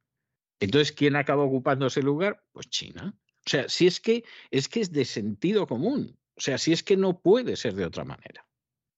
Entonces, 0.61 0.93
¿quién 0.93 1.17
acaba 1.17 1.43
ocupando 1.43 1.87
ese 1.87 2.03
lugar? 2.03 2.43
Pues 2.53 2.69
China. 2.69 3.15
O 3.47 3.51
sea, 3.51 3.69
si 3.69 3.87
es 3.87 4.01
que 4.01 4.25
es 4.51 4.69
que 4.69 4.81
es 4.81 4.93
de 4.93 5.05
sentido 5.05 5.67
común. 5.67 6.17
O 6.37 6.41
sea, 6.41 6.59
si 6.59 6.73
es 6.73 6.83
que 6.83 6.97
no 6.97 7.21
puede 7.21 7.57
ser 7.57 7.75
de 7.75 7.85
otra 7.85 8.05
manera. 8.05 8.47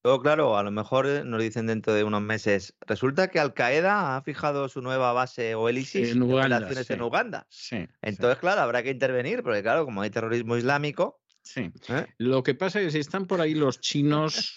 Todo 0.03 0.21
claro, 0.21 0.57
a 0.57 0.65
lo 0.65 0.73
mejor 0.73 1.07
eh, 1.07 1.23
nos 1.25 1.41
dicen 1.41 1.69
dentro 1.69 1.95
de 1.95 2.03
unos 2.03 2.23
meses. 2.23 2.75
Resulta 2.81 3.29
que 3.29 3.39
Al 3.39 3.55
Qaeda 3.55 4.17
ha 4.17 4.23
fijado 4.23 4.69
su 4.69 4.83
nueva 4.83 5.13
base 5.13 5.55
o 5.55 5.69
elisis 5.69 6.11
en 6.11 6.23
Uganda. 6.23 6.69
en 6.89 7.03
Uganda. 7.03 7.47
Sí, 7.49 7.87
Entonces, 8.03 8.41
claro, 8.41 8.63
habrá 8.63 8.83
que 8.83 8.91
intervenir, 8.91 9.45
porque 9.45 9.63
claro, 9.63 9.85
como 9.85 10.03
hay 10.03 10.11
terrorismo 10.11 10.57
islámico, 10.57 11.22
Sí. 11.43 11.73
¿Eh? 11.89 12.07
Lo 12.19 12.43
que 12.43 12.55
pasa 12.55 12.81
es 12.81 12.87
que 12.87 12.91
si 12.93 12.99
están 12.99 13.27
por 13.27 13.41
ahí 13.41 13.55
los 13.55 13.81
chinos, 13.81 14.55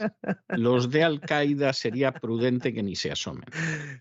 los 0.49 0.91
de 0.91 1.03
Al-Qaeda, 1.03 1.74
sería 1.74 2.12
prudente 2.12 2.74
que 2.74 2.84
ni 2.84 2.95
se 2.95 3.12
asomen. 3.12 3.45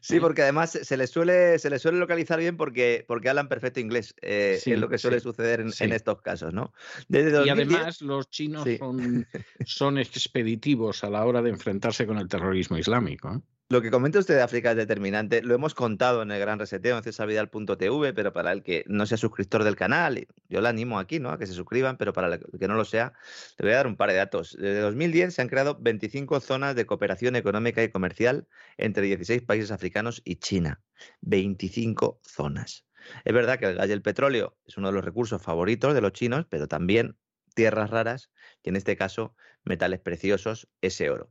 Sí, 0.00 0.20
porque 0.20 0.42
además 0.42 0.78
se 0.82 0.96
les 0.96 1.10
suele, 1.10 1.58
se 1.58 1.70
les 1.70 1.80
suele 1.80 1.98
localizar 1.98 2.38
bien 2.38 2.56
porque, 2.56 3.04
porque 3.08 3.30
hablan 3.30 3.48
perfecto 3.48 3.80
inglés. 3.80 4.14
Eh, 4.20 4.60
es 4.64 4.78
lo 4.78 4.88
que 4.88 4.98
suele 4.98 5.20
suceder 5.20 5.60
en, 5.60 5.92
estos 5.92 6.20
casos, 6.20 6.52
¿no? 6.52 6.72
y 7.08 7.48
además 7.48 8.02
los 8.02 8.28
chinos 8.28 8.68
son, 8.78 9.26
son 9.64 9.98
expeditivos 9.98 11.04
a 11.04 11.10
la 11.10 11.24
hora 11.24 11.40
de 11.42 11.50
enfrentarse 11.50 12.06
con 12.06 12.18
el 12.18 12.28
terrorismo 12.28 12.76
islámico. 12.76 13.34
¿eh? 13.34 13.53
Lo 13.70 13.80
que 13.80 13.90
comenta 13.90 14.18
usted 14.18 14.34
de 14.34 14.42
África 14.42 14.72
es 14.72 14.76
determinante. 14.76 15.40
Lo 15.42 15.54
hemos 15.54 15.74
contado 15.74 16.20
en 16.20 16.30
el 16.30 16.38
gran 16.38 16.58
reseteo 16.58 16.98
en 16.98 17.02
cesarvidal.tv, 17.02 18.12
pero 18.12 18.32
para 18.32 18.52
el 18.52 18.62
que 18.62 18.84
no 18.88 19.06
sea 19.06 19.16
suscriptor 19.16 19.64
del 19.64 19.74
canal, 19.74 20.26
yo 20.50 20.60
le 20.60 20.68
animo 20.68 20.98
aquí 20.98 21.18
¿no? 21.18 21.30
a 21.30 21.38
que 21.38 21.46
se 21.46 21.54
suscriban, 21.54 21.96
pero 21.96 22.12
para 22.12 22.34
el 22.34 22.40
que 22.60 22.68
no 22.68 22.74
lo 22.74 22.84
sea, 22.84 23.14
le 23.58 23.64
voy 23.64 23.72
a 23.72 23.76
dar 23.76 23.86
un 23.86 23.96
par 23.96 24.10
de 24.10 24.16
datos. 24.16 24.54
Desde 24.60 24.80
2010 24.80 25.34
se 25.34 25.40
han 25.40 25.48
creado 25.48 25.78
25 25.80 26.40
zonas 26.40 26.76
de 26.76 26.84
cooperación 26.84 27.36
económica 27.36 27.82
y 27.82 27.88
comercial 27.88 28.46
entre 28.76 29.04
16 29.04 29.42
países 29.42 29.70
africanos 29.70 30.20
y 30.26 30.36
China. 30.36 30.82
25 31.22 32.20
zonas. 32.22 32.84
Es 33.24 33.32
verdad 33.32 33.58
que 33.58 33.66
el 33.66 33.76
gas 33.76 33.88
y 33.88 33.92
el 33.92 34.02
petróleo 34.02 34.58
es 34.66 34.76
uno 34.76 34.88
de 34.88 34.94
los 34.94 35.04
recursos 35.04 35.40
favoritos 35.40 35.94
de 35.94 36.02
los 36.02 36.12
chinos, 36.12 36.46
pero 36.50 36.68
también 36.68 37.16
tierras 37.54 37.90
raras 37.90 38.30
y 38.62 38.68
en 38.68 38.76
este 38.76 38.96
caso 38.96 39.34
metales 39.64 40.00
preciosos, 40.00 40.68
ese 40.82 41.10
oro. 41.10 41.30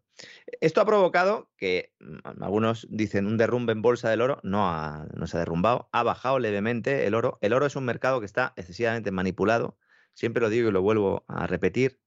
Esto 0.59 0.81
ha 0.81 0.85
provocado 0.85 1.51
que 1.57 1.93
mm, 1.99 2.43
algunos 2.43 2.87
dicen 2.89 3.27
un 3.27 3.37
derrumbe 3.37 3.73
en 3.73 3.81
bolsa 3.81 4.09
del 4.09 4.21
oro, 4.21 4.39
no, 4.43 5.05
no 5.05 5.27
se 5.27 5.37
ha 5.37 5.39
derrumbado, 5.39 5.89
ha 5.91 6.03
bajado 6.03 6.39
levemente 6.39 7.05
el 7.05 7.13
oro. 7.13 7.37
El 7.41 7.53
oro 7.53 7.65
es 7.65 7.75
un 7.75 7.85
mercado 7.85 8.19
que 8.19 8.25
está 8.25 8.53
excesivamente 8.55 9.11
manipulado, 9.11 9.77
siempre 10.13 10.41
lo 10.41 10.49
digo 10.49 10.69
y 10.69 10.71
lo 10.71 10.81
vuelvo 10.81 11.25
a 11.27 11.47
repetir. 11.47 11.99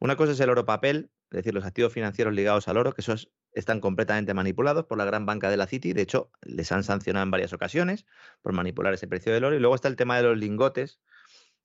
Una 0.00 0.16
cosa 0.16 0.32
es 0.32 0.40
el 0.40 0.50
oro 0.50 0.64
papel, 0.64 1.10
es 1.30 1.36
decir, 1.36 1.54
los 1.54 1.64
activos 1.64 1.92
financieros 1.92 2.34
ligados 2.34 2.68
al 2.68 2.76
oro, 2.76 2.92
que 2.92 3.02
esos 3.02 3.32
están 3.52 3.80
completamente 3.80 4.34
manipulados 4.34 4.86
por 4.86 4.98
la 4.98 5.04
gran 5.04 5.26
banca 5.26 5.50
de 5.50 5.56
la 5.56 5.66
City, 5.66 5.92
de 5.92 6.02
hecho, 6.02 6.30
les 6.42 6.72
han 6.72 6.84
sancionado 6.84 7.24
en 7.24 7.30
varias 7.30 7.52
ocasiones 7.52 8.06
por 8.40 8.52
manipular 8.52 8.92
ese 8.94 9.06
precio 9.06 9.32
del 9.32 9.44
oro. 9.44 9.56
Y 9.56 9.60
luego 9.60 9.74
está 9.74 9.88
el 9.88 9.96
tema 9.96 10.16
de 10.16 10.24
los 10.24 10.38
lingotes, 10.38 11.00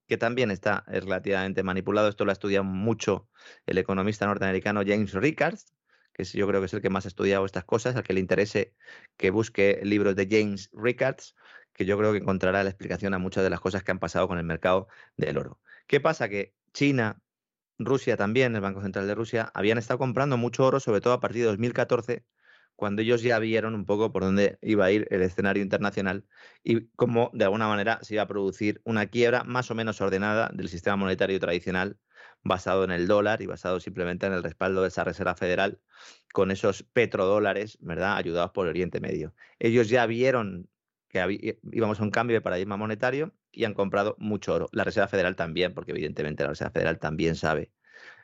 que 0.07 0.17
también 0.17 0.51
está 0.51 0.83
relativamente 0.87 1.63
manipulado. 1.63 2.07
Esto 2.07 2.25
lo 2.25 2.31
ha 2.31 2.33
estudiado 2.33 2.63
mucho 2.63 3.29
el 3.65 3.77
economista 3.77 4.25
norteamericano 4.25 4.81
James 4.85 5.13
Rickards, 5.13 5.73
que 6.13 6.23
yo 6.23 6.47
creo 6.47 6.61
que 6.61 6.65
es 6.65 6.73
el 6.73 6.81
que 6.81 6.89
más 6.89 7.05
ha 7.05 7.09
estudiado 7.09 7.45
estas 7.45 7.65
cosas, 7.65 7.95
al 7.95 8.03
que 8.03 8.13
le 8.13 8.19
interese 8.19 8.73
que 9.17 9.29
busque 9.29 9.79
libros 9.83 10.15
de 10.15 10.27
James 10.29 10.69
Rickards, 10.73 11.35
que 11.73 11.85
yo 11.85 11.97
creo 11.97 12.11
que 12.11 12.17
encontrará 12.17 12.63
la 12.63 12.69
explicación 12.69 13.13
a 13.13 13.19
muchas 13.19 13.43
de 13.43 13.51
las 13.51 13.59
cosas 13.59 13.83
que 13.83 13.91
han 13.91 13.99
pasado 13.99 14.27
con 14.27 14.37
el 14.39 14.43
mercado 14.43 14.87
del 15.15 15.37
oro. 15.37 15.59
¿Qué 15.85 15.99
pasa? 15.99 16.27
Que 16.27 16.55
China, 16.73 17.21
Rusia 17.77 18.17
también, 18.17 18.55
el 18.55 18.61
Banco 18.61 18.81
Central 18.81 19.07
de 19.07 19.13
Rusia, 19.13 19.51
habían 19.53 19.77
estado 19.77 19.99
comprando 19.99 20.37
mucho 20.37 20.65
oro, 20.65 20.79
sobre 20.79 21.01
todo 21.01 21.13
a 21.13 21.19
partir 21.19 21.41
de 21.43 21.49
2014, 21.49 22.25
cuando 22.77 23.01
ellos 23.01 23.23
ya 23.23 23.39
vieron 23.39 23.73
un 23.75 23.85
poco 23.85 24.13
por 24.13 24.23
dónde 24.23 24.59
iba 24.61 24.85
a 24.85 24.91
ir 24.91 25.07
el 25.09 25.23
escenario 25.23 25.63
internacional 25.63 26.25
y 26.63 26.87
cómo 26.95 27.31
de 27.33 27.43
alguna 27.43 27.67
manera 27.67 27.99
se 28.03 28.13
iba 28.13 28.23
a 28.23 28.27
producir 28.27 28.81
una 28.85 29.07
quiebra 29.07 29.43
más 29.43 29.71
o 29.71 29.75
menos 29.75 29.99
ordenada 29.99 30.51
del 30.53 30.69
sistema 30.69 30.95
monetario 30.95 31.39
tradicional 31.39 31.97
basado 32.43 32.83
en 32.83 32.91
el 32.91 33.07
dólar 33.07 33.41
y 33.41 33.47
basado 33.47 33.79
simplemente 33.79 34.27
en 34.27 34.33
el 34.33 34.43
respaldo 34.43 34.83
de 34.83 34.89
esa 34.89 35.03
Reserva 35.03 35.35
Federal 35.35 35.81
con 36.31 36.51
esos 36.51 36.83
petrodólares, 36.83 37.79
¿verdad?, 37.81 38.15
ayudados 38.15 38.51
por 38.51 38.67
Oriente 38.67 38.99
Medio. 38.99 39.33
Ellos 39.57 39.89
ya 39.89 40.05
vieron 40.05 40.69
que 41.09 41.57
íbamos 41.71 41.99
a 41.99 42.03
un 42.03 42.11
cambio 42.11 42.35
de 42.37 42.41
paradigma 42.41 42.77
monetario 42.77 43.33
y 43.51 43.63
han 43.63 43.73
comprado 43.73 44.15
mucho 44.19 44.53
oro. 44.53 44.69
La 44.71 44.83
Reserva 44.83 45.07
Federal 45.07 45.35
también, 45.35 45.73
porque 45.73 45.93
evidentemente 45.93 46.43
la 46.43 46.49
Reserva 46.49 46.71
Federal 46.71 46.99
también 46.99 47.35
sabe 47.35 47.71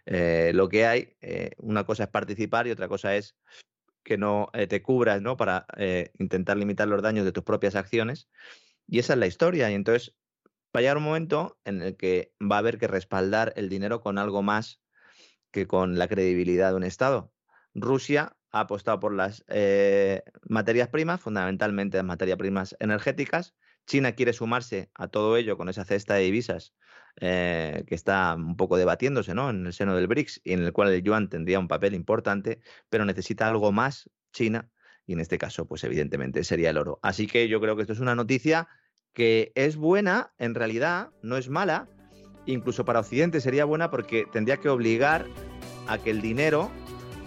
eh, 0.05 0.51
lo 0.53 0.69
que 0.69 0.85
hay. 0.85 1.17
Eh, 1.21 1.51
una 1.57 1.85
cosa 1.85 2.03
es 2.03 2.09
participar 2.09 2.67
y 2.67 2.71
otra 2.71 2.87
cosa 2.87 3.15
es 3.15 3.35
que 4.03 4.17
no 4.17 4.49
eh, 4.53 4.67
te 4.67 4.81
cubras 4.81 5.21
¿no? 5.21 5.37
para 5.37 5.65
eh, 5.77 6.11
intentar 6.19 6.57
limitar 6.57 6.87
los 6.87 7.01
daños 7.01 7.25
de 7.25 7.31
tus 7.31 7.43
propias 7.43 7.75
acciones. 7.75 8.29
Y 8.87 8.99
esa 8.99 9.13
es 9.13 9.19
la 9.19 9.27
historia. 9.27 9.71
Y 9.71 9.73
entonces 9.73 10.15
va 10.75 10.79
a 10.79 10.81
llegar 10.81 10.97
un 10.97 11.03
momento 11.03 11.57
en 11.65 11.81
el 11.81 11.95
que 11.97 12.33
va 12.41 12.57
a 12.57 12.59
haber 12.59 12.77
que 12.77 12.87
respaldar 12.87 13.53
el 13.55 13.69
dinero 13.69 14.01
con 14.01 14.17
algo 14.17 14.41
más 14.41 14.81
que 15.51 15.67
con 15.67 15.97
la 15.97 16.07
credibilidad 16.07 16.71
de 16.71 16.75
un 16.75 16.83
Estado. 16.83 17.31
Rusia 17.73 18.35
ha 18.51 18.61
apostado 18.61 18.99
por 18.99 19.13
las 19.13 19.43
eh, 19.47 20.23
materias 20.47 20.89
primas, 20.89 21.21
fundamentalmente 21.21 21.97
las 21.97 22.05
materias 22.05 22.37
primas 22.37 22.75
energéticas, 22.79 23.55
China 23.85 24.13
quiere 24.13 24.33
sumarse 24.33 24.89
a 24.95 25.07
todo 25.07 25.37
ello 25.37 25.57
con 25.57 25.69
esa 25.69 25.85
cesta 25.85 26.15
de 26.15 26.23
divisas 26.23 26.73
eh, 27.21 27.83
que 27.87 27.95
está 27.95 28.35
un 28.35 28.57
poco 28.57 28.77
debatiéndose 28.77 29.35
¿no? 29.35 29.49
en 29.49 29.67
el 29.67 29.73
seno 29.73 29.95
del 29.95 30.07
BRICS 30.07 30.41
y 30.43 30.53
en 30.53 30.63
el 30.63 30.73
cual 30.73 30.91
el 30.91 31.03
yuan 31.03 31.29
tendría 31.29 31.59
un 31.59 31.67
papel 31.67 31.93
importante, 31.93 32.59
pero 32.89 33.05
necesita 33.05 33.47
algo 33.47 33.71
más 33.71 34.09
China 34.31 34.69
y 35.05 35.13
en 35.13 35.19
este 35.19 35.37
caso, 35.37 35.65
pues 35.65 35.83
evidentemente 35.83 36.43
sería 36.43 36.69
el 36.69 36.77
oro. 36.77 36.99
Así 37.01 37.27
que 37.27 37.47
yo 37.47 37.59
creo 37.59 37.75
que 37.75 37.81
esto 37.81 37.93
es 37.93 37.99
una 37.99 38.15
noticia 38.15 38.67
que 39.13 39.51
es 39.55 39.75
buena, 39.75 40.33
en 40.37 40.55
realidad 40.55 41.11
no 41.21 41.37
es 41.37 41.49
mala, 41.49 41.87
incluso 42.45 42.85
para 42.85 43.01
Occidente 43.01 43.41
sería 43.41 43.65
buena 43.65 43.91
porque 43.91 44.25
tendría 44.31 44.57
que 44.57 44.69
obligar 44.69 45.25
a 45.87 45.97
que 45.97 46.09
el 46.09 46.21
dinero 46.21 46.71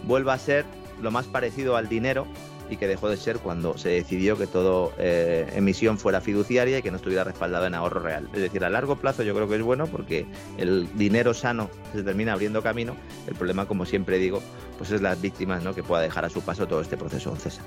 vuelva 0.04 0.34
a 0.34 0.38
ser 0.38 0.64
lo 1.00 1.10
más 1.10 1.26
parecido 1.26 1.76
al 1.76 1.88
dinero 1.88 2.26
y 2.70 2.76
que 2.76 2.86
dejó 2.86 3.09
de 3.09 3.16
ser 3.16 3.38
cuando 3.38 3.76
se 3.78 3.90
decidió 3.90 4.36
que 4.36 4.47
todo 4.47 4.93
eh, 4.98 5.51
emisión 5.55 5.98
fuera 5.98 6.20
fiduciaria 6.20 6.78
y 6.78 6.82
que 6.82 6.90
no 6.90 6.97
estuviera 6.97 7.24
respaldado 7.24 7.66
en 7.66 7.74
ahorro 7.74 8.01
real. 8.01 8.28
Es 8.32 8.40
decir, 8.40 8.64
a 8.64 8.70
largo 8.70 8.97
plazo 8.97 9.22
yo 9.22 9.34
creo 9.34 9.48
que 9.48 9.56
es 9.56 9.62
bueno 9.62 9.86
porque 9.86 10.26
el 10.59 10.88
dinero 10.97 11.34
sano 11.34 11.70
se 11.93 12.02
termina 12.02 12.32
abriendo 12.32 12.62
camino. 12.62 12.97
El 13.26 13.34
problema, 13.34 13.66
como 13.66 13.86
siempre 13.86 14.18
digo, 14.18 14.43
pues 14.78 14.90
es 14.90 15.02
las 15.02 15.20
víctimas 15.20 15.62
¿no? 15.62 15.74
que 15.74 15.82
pueda 15.82 16.02
dejar 16.02 16.24
a 16.24 16.30
su 16.30 16.43
paso 16.43 16.66
todo 16.66 16.80
este 16.80 16.97
proceso, 16.97 17.34
César. 17.36 17.64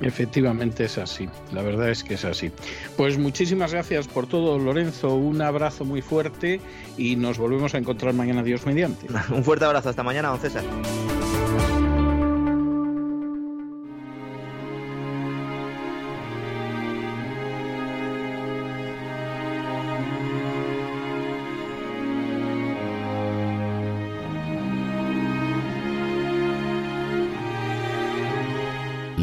Efectivamente 0.00 0.84
es 0.84 0.96
así, 0.96 1.28
la 1.52 1.62
verdad 1.62 1.90
es 1.90 2.02
que 2.02 2.14
es 2.14 2.24
así. 2.24 2.50
Pues 2.96 3.18
muchísimas 3.18 3.72
gracias 3.72 4.08
por 4.08 4.26
todo, 4.26 4.58
Lorenzo, 4.58 5.14
un 5.14 5.42
abrazo 5.42 5.84
muy 5.84 6.00
fuerte 6.00 6.60
y 6.96 7.16
nos 7.16 7.36
volvemos 7.36 7.74
a 7.74 7.78
encontrar 7.78 8.14
mañana, 8.14 8.42
Dios 8.42 8.64
mediante. 8.64 9.06
un 9.30 9.44
fuerte 9.44 9.66
abrazo, 9.66 9.90
hasta 9.90 10.02
mañana, 10.02 10.28
don 10.28 10.40
César. 10.40 10.64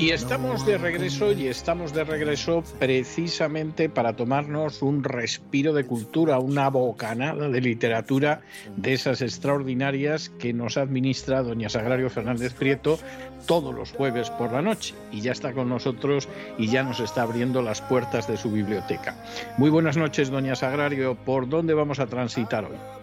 Y 0.00 0.12
estamos 0.12 0.64
de 0.64 0.78
regreso 0.78 1.30
y 1.32 1.48
estamos 1.48 1.92
de 1.92 2.04
regreso 2.04 2.64
precisamente 2.78 3.90
para 3.90 4.16
tomarnos 4.16 4.80
un 4.80 5.04
respiro 5.04 5.74
de 5.74 5.84
cultura, 5.84 6.38
una 6.38 6.70
bocanada 6.70 7.50
de 7.50 7.60
literatura 7.60 8.40
de 8.78 8.94
esas 8.94 9.20
extraordinarias 9.20 10.30
que 10.30 10.54
nos 10.54 10.78
administra 10.78 11.42
doña 11.42 11.68
Sagrario 11.68 12.08
Fernández 12.08 12.54
Prieto 12.54 12.98
todos 13.46 13.74
los 13.74 13.92
jueves 13.92 14.30
por 14.30 14.52
la 14.52 14.62
noche. 14.62 14.94
Y 15.12 15.20
ya 15.20 15.32
está 15.32 15.52
con 15.52 15.68
nosotros 15.68 16.30
y 16.56 16.68
ya 16.68 16.82
nos 16.82 17.00
está 17.00 17.20
abriendo 17.20 17.60
las 17.60 17.82
puertas 17.82 18.26
de 18.26 18.38
su 18.38 18.50
biblioteca. 18.50 19.22
Muy 19.58 19.68
buenas 19.68 19.98
noches, 19.98 20.30
doña 20.30 20.56
Sagrario. 20.56 21.14
¿Por 21.14 21.46
dónde 21.46 21.74
vamos 21.74 22.00
a 22.00 22.06
transitar 22.06 22.64
hoy? 22.64 22.99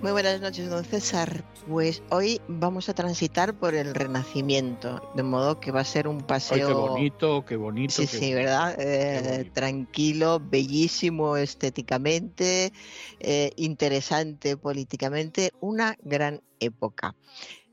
Muy 0.00 0.12
buenas 0.12 0.40
noches, 0.40 0.70
don 0.70 0.84
César. 0.84 1.44
Pues 1.66 2.04
hoy 2.10 2.40
vamos 2.46 2.88
a 2.88 2.94
transitar 2.94 3.58
por 3.58 3.74
el 3.74 3.96
Renacimiento, 3.96 5.02
de 5.16 5.24
modo 5.24 5.58
que 5.58 5.72
va 5.72 5.80
a 5.80 5.84
ser 5.84 6.06
un 6.06 6.20
paseo. 6.20 6.68
qué 6.68 6.72
bonito, 6.72 7.44
qué 7.44 7.56
bonito. 7.56 7.94
Sí, 7.94 8.06
sí, 8.06 8.32
¿verdad? 8.32 8.76
Eh, 8.78 9.50
tranquilo, 9.52 10.40
bellísimo 10.40 11.36
estéticamente, 11.36 12.72
eh, 13.18 13.50
interesante 13.56 14.56
políticamente, 14.56 15.50
una 15.60 15.96
gran 16.00 16.42
época. 16.60 17.16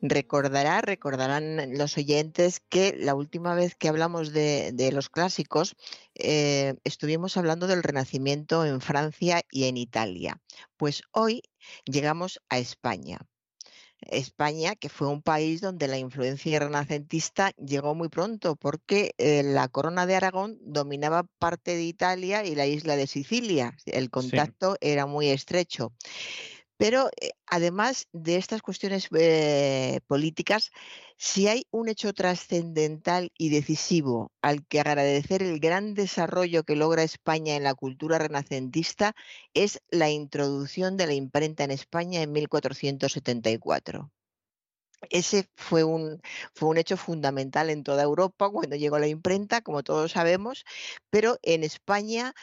Recordará, 0.02 0.82
recordarán 0.82 1.78
los 1.78 1.98
oyentes 1.98 2.60
que 2.70 2.96
la 2.98 3.16
última 3.16 3.56
vez 3.56 3.76
que 3.76 3.88
hablamos 3.88 4.34
de, 4.34 4.90
los 4.92 5.10
clásicos 5.10 5.76
eh, 6.16 6.76
estuvimos 6.84 7.38
hablando 7.38 7.68
del 7.68 7.82
Renacimiento 7.82 8.66
en 8.66 8.82
Francia 8.82 9.42
y 9.52 9.66
en 9.66 9.78
Italia. 9.78 10.42
Pues 10.78 11.02
hoy 11.12 11.44
llegamos 11.86 12.42
a 12.50 12.58
España. 12.60 13.20
España, 14.02 14.76
que 14.76 14.90
fue 14.90 15.08
un 15.08 15.22
país 15.22 15.62
donde 15.62 15.88
la 15.88 15.98
influencia 15.98 16.60
renacentista 16.60 17.52
llegó 17.58 17.96
muy 17.96 18.10
pronto, 18.10 18.56
porque 18.56 19.14
eh, 19.18 19.42
la 19.44 19.68
corona 19.68 20.06
de 20.06 20.16
Aragón 20.16 20.58
dominaba 20.62 21.24
parte 21.40 21.76
de 21.76 21.84
Italia 21.84 22.46
y 22.46 22.56
la 22.56 22.68
isla 22.68 22.96
de 22.98 23.08
Sicilia. 23.08 23.76
El 23.86 24.10
contacto 24.10 24.78
era 24.82 25.06
muy 25.06 25.30
estrecho. 25.30 25.94
Pero 26.78 27.10
eh, 27.22 27.32
además 27.48 28.08
de 28.12 28.36
estas 28.38 28.62
cuestiones 28.62 29.08
eh, 29.18 30.02
políticas, 30.08 30.72
si 31.18 31.48
hay 31.48 31.66
un 31.72 31.88
hecho 31.90 32.14
trascendental 32.14 33.32
y 33.38 33.50
decisivo 33.50 34.32
al 34.42 34.66
que 34.68 34.82
agradecer 34.82 35.42
el 35.42 35.60
gran 35.60 35.94
desarrollo 35.94 36.64
que 36.64 36.76
logra 36.76 37.04
España 37.04 37.56
en 37.56 37.64
la 37.64 37.76
cultura 37.76 38.18
renacentista, 38.20 39.16
es 39.54 39.82
la 39.90 40.10
introducción 40.10 40.98
de 40.98 41.08
la 41.08 41.14
imprenta 41.14 41.64
en 41.64 41.72
España 41.72 42.22
en 42.22 42.32
1474 42.34 44.12
ese 45.10 45.50
fue 45.56 45.84
un, 45.84 46.22
fue 46.54 46.70
un 46.70 46.78
hecho 46.78 46.98
fundamental 46.98 47.70
en 47.70 47.84
toda 47.84 48.04
Europa 48.04 48.50
cuando 48.50 48.76
llegó 48.76 49.00
la 49.00 49.08
imprenta, 49.08 49.62
como 49.62 49.84
todos 49.84 50.12
sabemos, 50.12 50.66
pero 51.10 51.38
en 51.44 51.64
España 51.64 52.34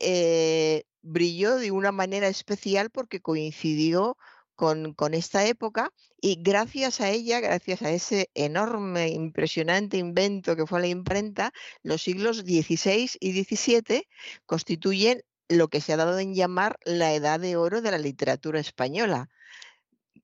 eh, 0.00 0.84
brilló 1.02 1.56
de 1.56 1.70
una 1.70 1.92
manera 1.92 2.28
especial 2.28 2.90
porque 2.90 3.20
coincidió 3.20 4.16
con, 4.54 4.94
con, 4.94 5.14
esta 5.14 5.46
época 5.46 5.92
y 6.20 6.36
gracias 6.40 7.00
a 7.00 7.10
ella, 7.10 7.40
gracias 7.40 7.82
a 7.82 7.90
ese 7.90 8.30
enorme, 8.34 9.08
impresionante 9.08 9.96
invento 9.96 10.56
que 10.56 10.66
fue 10.66 10.80
la 10.80 10.88
imprenta, 10.88 11.52
los 11.82 12.02
siglos 12.02 12.38
XVI 12.38 13.10
y 13.18 13.42
XVII 13.42 14.06
constituyen 14.46 15.22
lo 15.48 15.68
que 15.68 15.80
se 15.80 15.92
ha 15.92 15.96
dado 15.96 16.18
en 16.18 16.34
llamar 16.34 16.78
la 16.84 17.12
edad 17.14 17.40
de 17.40 17.56
oro 17.56 17.82
de 17.82 17.90
la 17.90 17.98
literatura 17.98 18.60
española 18.60 19.30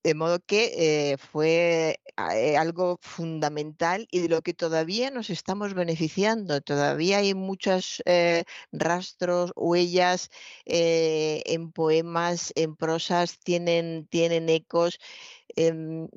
De 0.05 0.15
modo 0.15 0.39
que 0.41 1.13
eh, 1.13 1.19
fue 1.19 2.01
eh, 2.33 2.57
algo 2.57 2.99
fundamental 3.03 4.07
y 4.11 4.21
de 4.21 4.29
lo 4.29 4.43
que 4.43 4.55
todavía 4.55 5.11
nos 5.11 5.29
estamos 5.31 5.75
beneficiando. 5.75 6.61
Todavía 6.61 7.19
hay 7.19 7.35
muchos 7.35 8.03
eh, 8.07 8.45
rastros, 8.73 9.53
huellas 9.57 10.31
en 10.65 11.73
poemas, 11.73 12.53
en 12.57 12.77
prosas, 12.77 13.39
tienen, 13.41 14.07
tienen 14.09 14.49
ecos 14.49 14.99
Em, 15.57 16.09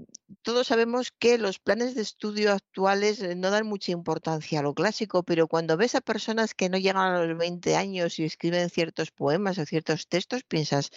todos 0.43 0.67
sabemos 0.67 1.11
que 1.11 1.37
los 1.37 1.59
planes 1.59 1.95
de 1.95 2.01
estudio 2.01 2.51
actuales 2.51 3.21
eh, 3.21 3.35
no 3.35 3.49
dan 3.49 3.65
mucha 3.65 3.91
importancia 3.91 4.59
a 4.59 4.63
lo 4.63 4.73
clásico, 4.73 5.23
pero 5.23 5.47
cuando 5.47 5.77
ves 5.77 5.95
a 5.95 6.01
personas 6.01 6.53
que 6.53 6.69
no 6.69 6.77
llegan 6.77 6.97
a 6.97 7.25
los 7.25 7.37
20 7.37 7.75
años 7.75 8.19
y 8.19 8.25
escriben 8.25 8.69
ciertos 8.69 9.11
poemas 9.11 9.57
o 9.57 9.65
ciertos 9.65 10.07
textos, 10.07 10.43
piensas, 10.43 10.91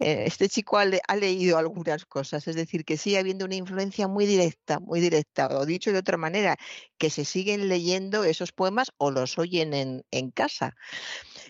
eh, 0.00 0.24
este 0.26 0.48
chico 0.48 0.78
ha, 0.78 0.84
leído 1.16 1.58
algunas 1.58 2.04
cosas, 2.06 2.46
es 2.48 2.56
decir, 2.56 2.84
que 2.84 2.96
sigue 2.96 3.18
habiendo 3.18 3.44
una 3.44 3.56
influencia 3.56 4.08
muy 4.08 4.26
directa, 4.26 4.80
muy 4.80 5.00
directa, 5.00 5.48
o 5.48 5.66
dicho 5.66 5.92
de 5.92 5.98
otra 5.98 6.16
manera, 6.16 6.56
que 6.98 7.10
se 7.10 7.24
siguen 7.24 7.68
leyendo 7.68 8.24
esos 8.24 8.52
poemas 8.52 8.92
o 8.98 9.10
los 9.10 9.38
oyen 9.38 9.74
en, 9.74 10.04
en 10.10 10.30
casa. 10.30 10.76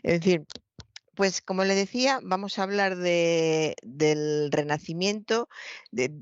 Es 0.03 0.21
decir, 0.21 0.47
pues 1.19 1.43
como 1.43 1.65
le 1.65 1.75
decía, 1.75 2.21
vamos 2.23 2.61
a 2.61 2.63
hablar 2.63 2.97
del 2.97 4.53
Renacimiento, 4.53 5.49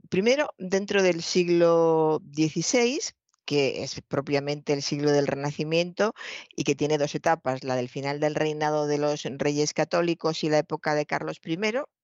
primero 0.09 0.55
dentro 0.57 1.03
del 1.03 1.21
siglo 1.23 2.23
XVI, 2.33 3.01
que 3.45 3.83
es 3.83 4.01
propiamente 4.09 4.73
el 4.73 4.81
siglo 4.81 5.13
del 5.13 5.27
Renacimiento 5.27 6.15
y 6.57 6.65
que 6.65 6.75
tiene 6.75 6.97
dos 6.97 7.15
etapas, 7.15 7.63
la 7.63 7.77
del 7.77 7.91
final 7.91 8.21
del 8.21 8.35
reinado 8.35 8.87
de 8.87 8.97
los 8.97 9.25
reyes 9.25 9.75
católicos 9.75 10.43
y 10.43 10.49
la 10.49 10.61
época 10.61 10.95
de 10.95 11.05
Carlos 11.05 11.43
I, 11.45 11.59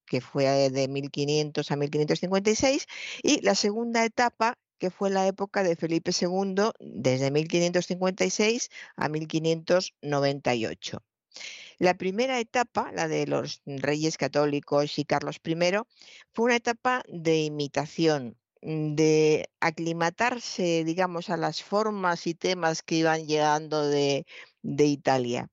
que 0.04 0.20
fue 0.20 0.68
de 0.68 0.86
1500 0.86 1.70
a 1.70 1.76
1556, 1.76 2.86
y 3.22 3.40
la 3.40 3.54
segunda 3.54 4.04
etapa 4.04 4.58
que 4.78 4.90
fue 4.90 5.08
la 5.08 5.26
época 5.26 5.62
de 5.62 5.76
Felipe 5.76 6.10
II 6.10 6.72
desde 6.78 7.30
1556 7.30 8.68
a 8.96 9.08
1598. 9.08 11.02
La 11.82 11.94
primera 11.94 12.38
etapa, 12.38 12.92
la 12.92 13.08
de 13.08 13.26
los 13.26 13.60
reyes 13.66 14.16
católicos 14.16 15.00
y 15.00 15.04
Carlos 15.04 15.40
I, 15.44 15.54
fue 16.32 16.44
una 16.44 16.54
etapa 16.54 17.02
de 17.08 17.42
imitación, 17.42 18.38
mm, 18.60 18.94
de 18.94 19.50
aclimatarse, 19.58 20.84
digamos, 20.84 21.28
a 21.28 21.36
las 21.36 21.64
formas 21.64 22.28
y 22.28 22.34
temas 22.34 22.84
que 22.84 22.94
iban 22.94 23.26
llegando 23.26 23.84
de, 23.88 24.24
Italia. 24.62 25.50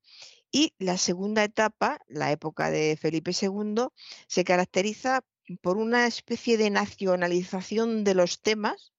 Y 0.52 0.76
la 0.78 0.98
segunda 1.00 1.44
etapa, 1.44 2.00
la 2.08 2.32
época 2.32 2.70
de 2.70 2.96
Felipe 2.96 3.32
II, 3.32 3.88
se 4.28 4.44
caracteriza 4.44 5.22
por 5.62 5.78
una 5.78 6.06
especie 6.06 6.58
de 6.60 6.70
nacionalización 6.70 8.04
de 8.04 8.14
los 8.14 8.40
temas 8.42 8.94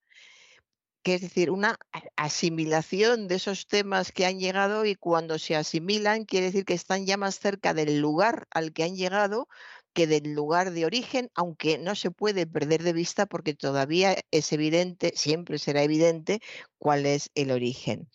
que 1.02 1.14
es 1.14 1.22
decir, 1.22 1.50
una 1.50 1.78
asimilación 2.16 3.28
de 3.28 3.36
esos 3.36 3.66
temas 3.66 4.12
que 4.12 4.26
han 4.26 4.38
llegado 4.38 4.84
y 4.84 4.94
cuando 4.94 5.38
se 5.38 5.56
asimilan 5.56 6.24
quiere 6.24 6.46
decir 6.46 6.64
que 6.64 6.74
están 6.74 7.06
ya 7.06 7.16
más 7.16 7.38
cerca 7.38 7.74
del 7.74 8.00
lugar 8.00 8.46
al 8.50 8.72
que 8.72 8.84
han 8.84 8.96
llegado 8.96 9.48
que 9.92 10.06
del 10.06 10.34
lugar 10.34 10.72
de 10.72 10.86
origen, 10.86 11.30
aunque 11.34 11.78
no 11.78 11.94
se 11.94 12.10
puede 12.10 12.46
perder 12.46 12.82
de 12.82 12.92
vista 12.92 13.26
porque 13.26 13.54
todavía 13.54 14.16
es 14.30 14.52
evidente, 14.52 15.12
siempre 15.16 15.58
será 15.58 15.82
evidente 15.82 16.40
cuál 16.78 17.06
es 17.06 17.30
el 17.34 17.50
origen. 17.50 18.08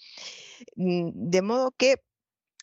Mm, 0.75 1.09
de 1.13 1.41
modo 1.41 1.71
que 1.77 1.97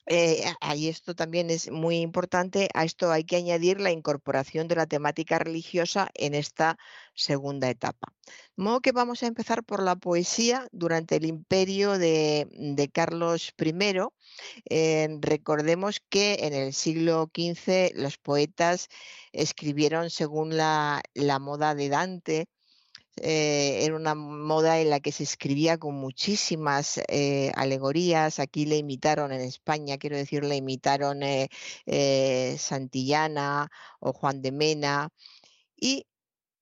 eh, 0.06 0.44
y 0.74 0.88
esto 0.88 1.14
también 1.14 1.50
es 1.50 1.70
muy 1.70 1.98
importante, 1.98 2.68
a 2.74 2.84
esto 2.84 3.12
hay 3.12 3.24
que 3.24 3.36
añadir 3.36 3.80
la 3.80 3.92
incorporación 3.92 4.66
de 4.68 4.74
la 4.76 4.86
temática 4.86 5.38
religiosa 5.38 6.10
en 6.14 6.34
esta 6.34 6.76
segunda 7.14 7.70
etapa. 7.70 8.12
De 8.56 8.64
modo 8.64 8.80
que 8.80 8.92
vamos 8.92 9.22
a 9.22 9.26
empezar 9.26 9.64
por 9.64 9.82
la 9.82 9.96
poesía 9.96 10.66
durante 10.72 11.16
el 11.16 11.24
imperio 11.24 11.98
de, 11.98 12.90
Carlos 12.92 13.54
I. 13.58 13.72
Eh, 14.68 15.08
recordemos 15.20 16.00
que 16.00 16.38
en 16.42 16.54
el 16.54 16.72
siglo 16.72 17.30
XV 17.34 17.92
los 17.94 18.18
poetas 18.18 18.88
escribieron 19.32 20.10
según 20.10 20.56
la 20.56 21.02
moda 21.40 21.74
de 21.74 21.88
Dante, 21.88 22.48
eh, 23.16 23.84
era 23.84 23.96
una 23.96 24.14
moda 24.14 24.80
en 24.80 24.90
la 24.90 25.00
que 25.00 25.12
se 25.12 25.22
escribía 25.24 25.78
con 25.78 25.94
muchísimas 25.94 27.00
eh, 27.08 27.52
alegorías. 27.54 28.38
Aquí 28.38 28.64
le 28.66 28.78
imitaron 28.78 29.32
en 29.32 29.42
España, 29.42 29.98
quiero 29.98 30.16
decir, 30.16 30.44
le 30.44 30.56
imitaron 30.56 31.22
eh, 31.22 32.56
Santillana 32.58 33.70
o 34.00 34.12
Juan 34.12 34.42
de 34.42 34.52
Mena. 34.52 35.10
Y 35.76 36.06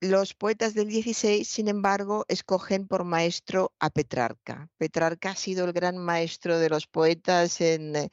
los 0.01 0.35
poetas 0.35 0.74
del 0.74 0.89
16, 0.89 1.47
sin 1.47 1.68
embargo, 1.68 2.24
escogen 2.28 2.86
por 2.89 3.05
maestro 3.05 3.72
a 3.78 3.90
Petrarca. 3.90 4.68
Petrarca 4.78 5.31
ha 5.31 5.36
sido 5.36 5.66
el 5.66 5.72
gran 5.72 5.98
maestro 5.98 6.59
de 6.59 6.70
los 6.70 6.86
poetas 6.86 7.60
en, 7.60 7.94
eh, 7.97 8.10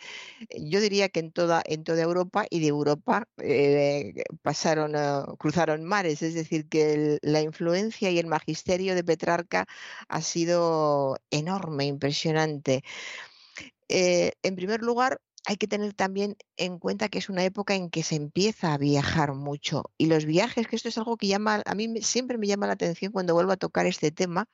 yo 0.59 0.81
diría 0.81 1.09
que 1.09 1.21
en 1.21 1.31
toda, 1.31 1.63
en 1.65 1.83
toda 1.83 2.01
Europa 2.01 2.45
y 2.49 2.59
de 2.59 2.67
Europa 2.67 3.25
eh, 3.37 4.13
pasaron, 4.41 4.93
cruzaron 5.37 5.83
mares, 5.85 6.21
es 6.21 6.33
decir, 6.33 6.67
que 6.67 7.19
la 7.21 7.41
influencia 7.41 8.11
y 8.11 8.19
el 8.19 8.27
magisterio 8.27 8.93
de 8.95 9.03
Petrarca 9.03 9.65
ha 10.09 10.21
sido 10.21 11.17
enorme, 11.31 11.85
impresionante. 11.85 12.83
Eh, 13.89 14.33
en 14.43 14.55
primer 14.55 14.81
lugar, 14.81 15.21
hay 15.47 15.55
que 15.55 15.67
tener 15.67 15.93
también 15.93 16.35
en 16.57 16.77
cuenta 16.77 17.07
que 17.07 17.19
es 17.19 17.29
una 17.29 17.45
época 17.45 17.73
en 17.73 17.89
que 17.89 18.03
se 18.03 18.15
empieza 18.15 18.73
a 18.73 18.77
viajar 18.77 19.33
mucho 19.33 19.83
y 19.97 20.07
los 20.07 20.25
viajes, 20.25 20.67
que 20.67 20.75
esto 20.75 20.89
es 20.89 20.97
algo 20.97 21.15
que 21.15 21.27
llama, 21.27 21.63
a 21.65 21.73
mí 21.73 22.01
siempre 22.01 22.37
me 22.37 22.47
llama 22.47 22.67
la 22.67 22.73
atención 22.73 23.13
cuando 23.13 23.33
vuelvo 23.33 23.53
a 23.53 23.57
tocar 23.57 23.85
este 23.85 24.11
tema, 24.11 24.49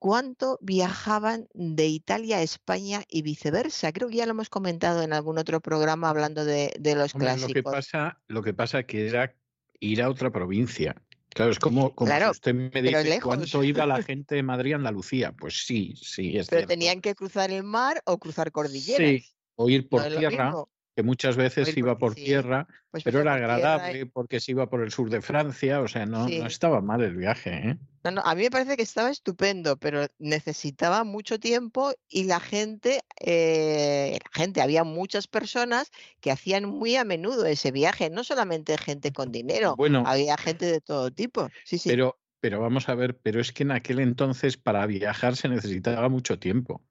cuánto 0.00 0.58
viajaban 0.60 1.46
de 1.54 1.86
Italia 1.86 2.38
a 2.38 2.42
España 2.42 3.04
y 3.08 3.22
viceversa. 3.22 3.92
Creo 3.92 4.08
que 4.08 4.16
ya 4.16 4.26
lo 4.26 4.32
hemos 4.32 4.50
comentado 4.50 5.02
en 5.02 5.12
algún 5.12 5.38
otro 5.38 5.60
programa 5.60 6.10
hablando 6.10 6.44
de, 6.44 6.72
los 6.96 7.12
clásicos. 7.12 7.50
Lo 7.50 7.54
que 7.54 7.62
pasa, 7.62 8.18
lo 8.26 8.42
que 8.42 8.54
pasa 8.54 8.82
que 8.82 9.06
era 9.06 9.36
ir 9.78 10.02
a 10.02 10.10
otra 10.10 10.32
provincia. 10.32 11.00
Claro, 11.28 11.52
es 11.52 11.60
como, 11.60 11.94
como 11.94 12.10
si 12.10 12.24
usted 12.24 12.54
me 12.54 12.82
dice 12.82 13.20
cuánto 13.22 13.62
iba 13.62 13.86
la 13.86 14.02
gente 14.02 14.34
de 14.34 14.42
Madrid 14.42 14.72
a 14.72 14.76
Andalucía. 14.76 15.30
Pues 15.30 15.64
sí, 15.64 15.94
sí, 15.94 16.36
es 16.36 16.48
Pero 16.48 16.66
tenían 16.66 17.00
que 17.00 17.14
cruzar 17.14 17.52
el 17.52 17.62
mar 17.62 18.02
o 18.04 18.18
cruzar 18.18 18.50
cordilleras. 18.50 19.22
Sí, 19.22 19.37
o 19.58 19.68
ir 19.68 19.88
por 19.88 20.04
tierra, 20.04 20.54
que 20.94 21.02
muchas 21.02 21.36
veces 21.36 21.76
iba 21.76 21.98
por 21.98 22.14
tierra, 22.14 22.68
pues 22.90 23.02
pero 23.02 23.20
era 23.20 23.34
agradable 23.34 24.06
porque 24.06 24.38
se 24.38 24.52
iba 24.52 24.68
por 24.68 24.82
el 24.82 24.92
sur 24.92 25.10
de 25.10 25.20
Francia, 25.20 25.80
o 25.80 25.88
sea, 25.88 26.06
no, 26.06 26.28
no 26.28 26.46
estaba 26.46 26.80
mal 26.80 27.02
el 27.02 27.16
viaje. 27.16 27.50
¿eh? 27.50 27.78
No, 28.04 28.12
no, 28.12 28.22
a 28.24 28.36
mí 28.36 28.42
me 28.42 28.50
parece 28.50 28.76
que 28.76 28.84
estaba 28.84 29.10
estupendo, 29.10 29.76
pero 29.76 30.06
necesitaba 30.18 31.02
mucho 31.02 31.40
tiempo 31.40 31.92
y 32.08 32.24
la 32.24 32.38
gente, 32.38 33.00
eh, 33.20 34.16
la 34.24 34.40
gente, 34.40 34.62
había 34.62 34.84
muchas 34.84 35.26
personas 35.26 35.90
que 36.20 36.30
hacían 36.30 36.66
muy 36.66 36.94
a 36.94 37.04
menudo 37.04 37.46
ese 37.46 37.72
viaje, 37.72 38.10
no 38.10 38.22
solamente 38.22 38.78
gente 38.78 39.12
con 39.12 39.32
dinero, 39.32 39.74
bueno, 39.76 40.04
había 40.06 40.36
gente 40.36 40.66
de 40.66 40.80
todo 40.80 41.10
tipo. 41.10 41.48
Sí, 41.64 41.78
sí. 41.78 41.88
Pero, 41.88 42.20
pero 42.40 42.60
vamos 42.60 42.88
a 42.88 42.94
ver, 42.94 43.18
pero 43.18 43.40
es 43.40 43.52
que 43.52 43.64
en 43.64 43.72
aquel 43.72 43.98
entonces 43.98 44.56
para 44.56 44.86
viajar 44.86 45.34
se 45.34 45.48
necesitaba 45.48 46.08
mucho 46.08 46.38
tiempo, 46.38 46.82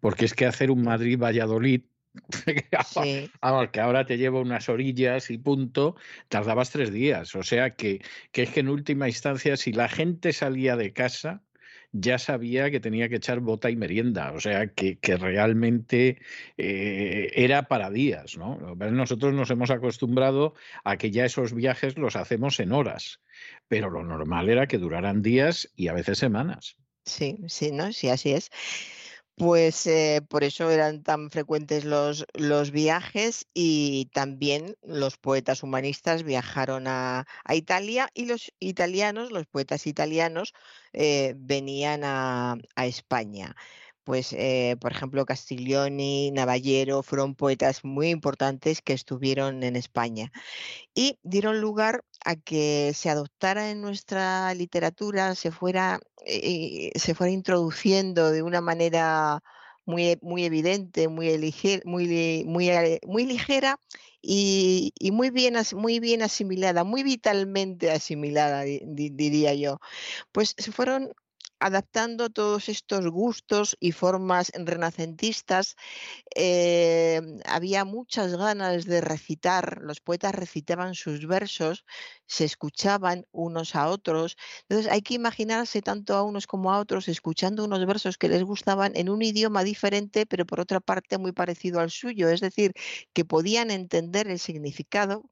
porque 0.00 0.24
es 0.24 0.34
que 0.34 0.46
hacer 0.46 0.72
un 0.72 0.82
Madrid-Valladolid 0.82 1.82
que 3.72 3.80
ahora 3.80 4.06
te 4.06 4.18
llevo 4.18 4.40
unas 4.40 4.68
orillas 4.68 5.30
y 5.30 5.38
punto, 5.38 5.96
tardabas 6.28 6.70
tres 6.70 6.92
días. 6.92 7.34
O 7.34 7.42
sea 7.42 7.76
que, 7.76 8.02
que 8.32 8.42
es 8.42 8.50
que 8.50 8.60
en 8.60 8.68
última 8.68 9.08
instancia, 9.08 9.56
si 9.56 9.72
la 9.72 9.88
gente 9.88 10.32
salía 10.32 10.76
de 10.76 10.92
casa, 10.92 11.42
ya 11.92 12.18
sabía 12.18 12.70
que 12.70 12.80
tenía 12.80 13.08
que 13.08 13.16
echar 13.16 13.40
bota 13.40 13.70
y 13.70 13.76
merienda, 13.76 14.32
o 14.32 14.40
sea 14.40 14.68
que, 14.68 14.98
que 14.98 15.16
realmente 15.16 16.18
eh, 16.56 17.32
era 17.34 17.68
para 17.68 17.90
días, 17.90 18.36
¿no? 18.36 18.58
Nosotros 18.76 19.34
nos 19.34 19.50
hemos 19.50 19.70
acostumbrado 19.70 20.54
a 20.84 20.96
que 20.96 21.10
ya 21.10 21.24
esos 21.24 21.54
viajes 21.54 21.96
los 21.96 22.16
hacemos 22.16 22.60
en 22.60 22.72
horas, 22.72 23.20
pero 23.68 23.90
lo 23.90 24.02
normal 24.02 24.48
era 24.48 24.66
que 24.66 24.78
duraran 24.78 25.22
días 25.22 25.72
y 25.76 25.88
a 25.88 25.92
veces 25.92 26.18
semanas. 26.18 26.76
Sí, 27.04 27.38
sí, 27.46 27.70
¿no? 27.70 27.92
Sí, 27.92 28.08
así 28.08 28.32
es. 28.32 28.50
Pues 29.38 29.86
eh, 29.86 30.22
por 30.26 30.44
eso 30.44 30.70
eran 30.70 31.02
tan 31.02 31.30
frecuentes 31.30 31.84
los, 31.84 32.24
los, 32.32 32.70
viajes 32.70 33.46
y 33.52 34.06
también 34.14 34.76
los 34.82 35.18
poetas 35.18 35.62
humanistas 35.62 36.22
viajaron 36.22 36.86
a, 36.86 37.26
Italia 37.50 38.08
y 38.14 38.24
los 38.26 38.50
italianos, 38.60 39.32
los 39.32 39.46
poetas 39.46 39.86
italianos, 39.86 40.54
eh, 40.94 41.34
venían 41.36 42.00
a, 42.04 42.56
España. 42.76 43.54
Pues, 44.06 44.32
eh, 44.34 44.76
por 44.80 44.92
ejemplo, 44.92 45.26
Castiglioni, 45.26 46.30
Navallero 46.30 47.02
fueron 47.02 47.34
poetas 47.34 47.84
muy 47.84 48.10
importantes 48.10 48.80
que 48.80 48.92
estuvieron 48.92 49.64
en 49.64 49.74
España 49.74 50.30
y 50.94 51.18
dieron 51.24 51.60
lugar 51.60 52.04
a 52.24 52.36
que 52.36 52.92
se 52.94 53.10
adoptara 53.10 53.70
en 53.70 53.82
nuestra 53.82 54.54
literatura, 54.54 55.34
se 55.34 55.50
fuera, 55.52 56.00
eh, 56.26 56.92
se 56.96 57.14
fuera 57.14 57.32
introduciendo 57.32 58.30
de 58.30 58.42
una 58.42 58.60
manera 58.60 59.40
muy, 59.86 60.18
muy 60.22 60.44
evidente, 60.44 61.08
muy, 61.08 61.28
eh, 61.30 61.40
ligera 63.26 63.76
y, 64.22 64.92
muy, 65.12 65.30
bien, 65.30 65.56
muy 65.74 66.00
bien 66.00 66.22
asimilada, 66.22 66.84
muy 66.84 67.02
vitalmente 67.02 67.90
asimilada, 67.90 68.64
diría 68.64 69.54
yo. 69.54 69.78
Pues 70.32 70.54
se 70.58 70.72
fueron 70.72 71.12
adaptando 71.60 72.30
todos 72.30 72.68
estos 72.68 73.06
gustos 73.08 73.76
y 73.80 73.92
formas 73.92 74.52
renacentistas. 74.54 75.76
Eh, 76.34 77.20
había 77.46 77.84
muchas 77.84 78.36
ganas 78.36 78.84
de 78.86 79.00
recitar, 79.00 79.80
los 79.82 80.00
poetas 80.00 80.34
recitaban 80.34 80.94
sus 80.94 81.26
versos, 81.26 81.84
se 82.26 82.44
escuchaban 82.44 83.26
unos 83.32 83.74
a 83.74 83.88
otros. 83.88 84.36
Entonces 84.68 84.90
hay 84.92 85.02
que 85.02 85.14
imaginarse 85.14 85.82
tanto 85.82 86.14
a 86.14 86.22
unos 86.22 86.46
como 86.46 86.72
a 86.72 86.78
otros 86.80 87.08
escuchando 87.08 87.64
unos 87.64 87.84
versos 87.86 88.18
que 88.18 88.28
les 88.28 88.44
gustaban 88.44 88.92
en 88.96 89.08
un 89.08 89.22
idioma 89.22 89.64
diferente, 89.64 90.26
pero 90.26 90.46
por 90.46 90.60
otra 90.60 90.80
parte 90.80 91.18
muy 91.18 91.32
parecido 91.32 91.80
al 91.80 91.90
suyo, 91.90 92.28
es 92.28 92.40
decir, 92.40 92.72
que 93.12 93.24
podían 93.24 93.70
entender 93.70 94.28
el 94.28 94.38
significado 94.38 95.24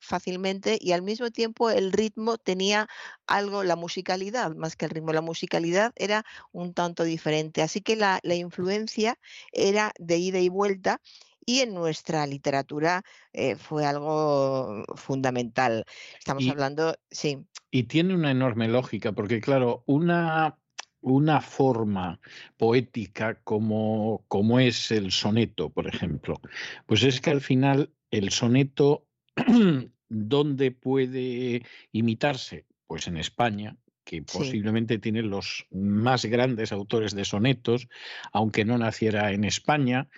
fácilmente 0.00 0.78
y 0.80 0.92
al 0.92 1.02
mismo 1.02 1.30
tiempo 1.30 1.70
el 1.70 1.92
ritmo 1.92 2.38
tenía 2.38 2.88
algo, 3.26 3.64
la 3.64 3.76
musicalidad, 3.76 4.54
más 4.54 4.76
que 4.76 4.86
el 4.86 4.90
ritmo, 4.90 5.12
la 5.12 5.20
musicalidad 5.20 5.92
era 5.96 6.24
un 6.52 6.74
tanto 6.74 7.04
diferente. 7.04 7.62
Así 7.62 7.80
que 7.80 7.96
la, 7.96 8.20
influencia 8.24 9.18
era 9.52 9.92
de 9.98 10.18
ida 10.18 10.38
y 10.38 10.48
vuelta 10.48 11.00
y 11.44 11.60
en 11.60 11.74
nuestra 11.74 12.26
literatura 12.26 13.02
eh, 13.32 13.56
fue 13.56 13.86
algo 13.86 14.84
fundamental. 14.96 15.84
Estamos 16.18 16.46
hablando, 16.48 16.94
sí. 17.10 17.38
Y 17.70 17.84
tiene 17.84 18.14
una 18.14 18.30
enorme 18.30 18.68
lógica, 18.68 19.12
porque 19.12 19.40
claro, 19.40 19.82
una, 19.86 20.58
una 21.00 21.40
forma 21.40 22.20
poética 22.56 23.40
como, 23.42 24.24
como 24.28 24.60
es 24.60 24.90
el 24.90 25.10
soneto, 25.10 25.70
por 25.70 25.86
ejemplo, 25.86 26.40
pues 26.86 27.02
es 27.02 27.20
que 27.20 27.30
al 27.30 27.40
final 27.40 27.92
el 28.10 28.30
soneto 28.30 29.07
¿Dónde 30.08 30.70
puede 30.70 31.62
imitarse? 31.92 32.66
Pues 32.86 33.06
en 33.06 33.18
España, 33.18 33.76
que 34.04 34.22
posiblemente 34.22 34.98
tiene 34.98 35.22
los 35.22 35.66
más 35.70 36.24
grandes 36.24 36.72
autores 36.72 37.14
de 37.14 37.26
sonetos, 37.26 37.88
aunque 38.32 38.64
no 38.64 38.78
naciera 38.78 39.32
en 39.32 39.44
España, 39.44 40.08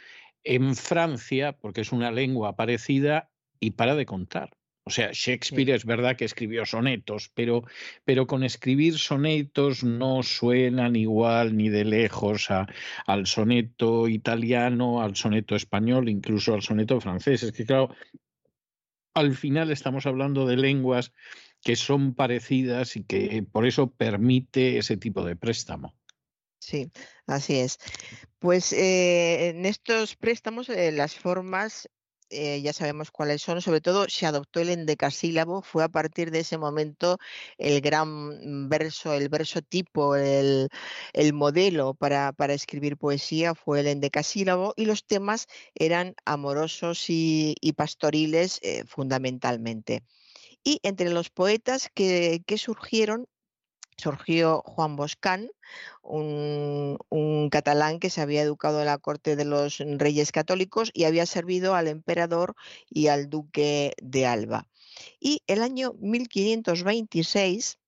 en 0.45 0.77
Francia, 0.77 1.53
porque 1.53 1.81
es 1.81 1.91
una 1.91 2.13
lengua 2.13 2.55
parecida 2.55 3.31
y 3.59 3.73
para 3.73 3.97
de 3.97 4.07
contar. 4.07 4.51
O 4.85 4.91
sea, 4.91 5.11
Shakespeare 5.13 5.71
es 5.71 5.85
verdad 5.85 6.17
que 6.17 6.25
escribió 6.25 6.65
sonetos, 6.65 7.31
pero, 7.35 7.65
pero 8.05 8.27
con 8.27 8.43
escribir 8.43 8.99
sonetos 8.99 9.85
no 9.85 10.23
suenan 10.23 10.97
igual 10.97 11.57
ni 11.57 11.69
de 11.69 11.85
lejos 11.85 12.49
al 13.07 13.27
soneto 13.27 14.09
italiano, 14.09 15.03
al 15.03 15.17
soneto 15.17 15.55
español, 15.55 16.09
incluso 16.09 16.55
al 16.55 16.63
soneto 16.63 17.01
francés. 17.01 17.43
Es 17.43 17.53
que, 17.53 17.67
claro, 17.67 17.95
al 19.15 19.35
final 19.35 19.71
estamos 19.71 20.07
hablando 20.07 20.47
de 20.47 20.57
lenguas 20.57 21.13
que 21.63 21.77
son 21.77 22.15
parecidas 22.15 22.97
y 22.97 23.05
que 23.05 23.43
por 23.43 23.67
eso 23.67 23.91
permite 23.91 24.79
ese 24.79 24.97
tipo 24.97 25.25
de 25.25 25.37
préstamo. 25.37 25.95
Sí, 26.59 26.91
así 27.27 27.57
es. 27.57 27.79
Pues 28.39 28.73
eh, 28.73 29.49
en 29.49 29.67
estos 29.67 30.17
préstamos 30.17 30.69
eh, 30.69 30.93
las 30.93 31.15
formas 31.15 31.89
eh, 32.31 32.61
ya 32.63 32.73
sabemos 32.73 33.11
cuáles 33.11 33.43
son, 33.43 33.61
sobre 33.61 33.81
todo 33.81 34.09
se 34.09 34.27
adoptó 34.27 34.61
el 34.61 34.71
endecasílabo, 34.71 35.63
fue 35.63 35.85
a 35.85 35.89
partir 35.89 36.31
de 36.31 36.41
ese 36.41 36.59
momento 36.59 37.19
el 37.59 37.81
gran 37.81 38.69
verso, 38.69 39.13
el 39.15 39.29
verso 39.29 39.63
tipo, 39.63 40.17
el, 40.17 40.69
modelo 41.33 41.95
para, 41.95 42.35
escribir 42.55 42.97
poesía 42.97 43.55
fue 43.55 43.81
el 43.81 43.89
endecasílabo 43.89 44.75
y 44.77 44.87
los 44.87 45.05
temas 45.07 45.47
eran 45.75 46.15
amorosos 46.25 47.07
y, 47.09 47.55
pastoriles 47.77 48.59
eh, 48.63 48.85
fundamentalmente. 48.87 50.03
Y 50.65 50.81
entre 50.83 51.11
los 51.11 51.31
poetas 51.31 51.91
que, 51.95 52.43
que 52.47 52.59
surgieron 52.59 53.27
surgió 54.01 54.63
Juan 54.67 54.97
Boscán, 54.97 55.51
un, 56.03 56.99
catalán 57.51 58.01
que 58.01 58.11
se 58.11 58.21
había 58.21 58.43
educado 58.43 58.81
en 58.81 58.87
la 58.87 58.99
corte 58.99 59.37
de 59.37 59.45
los 59.45 59.79
reyes 59.79 60.33
católicos 60.33 60.91
y 60.95 61.05
había 61.05 61.27
servido 61.27 61.75
al 61.75 61.89
emperador 61.89 62.55
y 62.89 63.09
al 63.09 63.29
duque 63.29 63.93
de 64.03 64.27
Alba. 64.27 64.67
Y 65.21 65.43
el 65.47 65.63
año 65.63 65.93
1526 66.01 67.79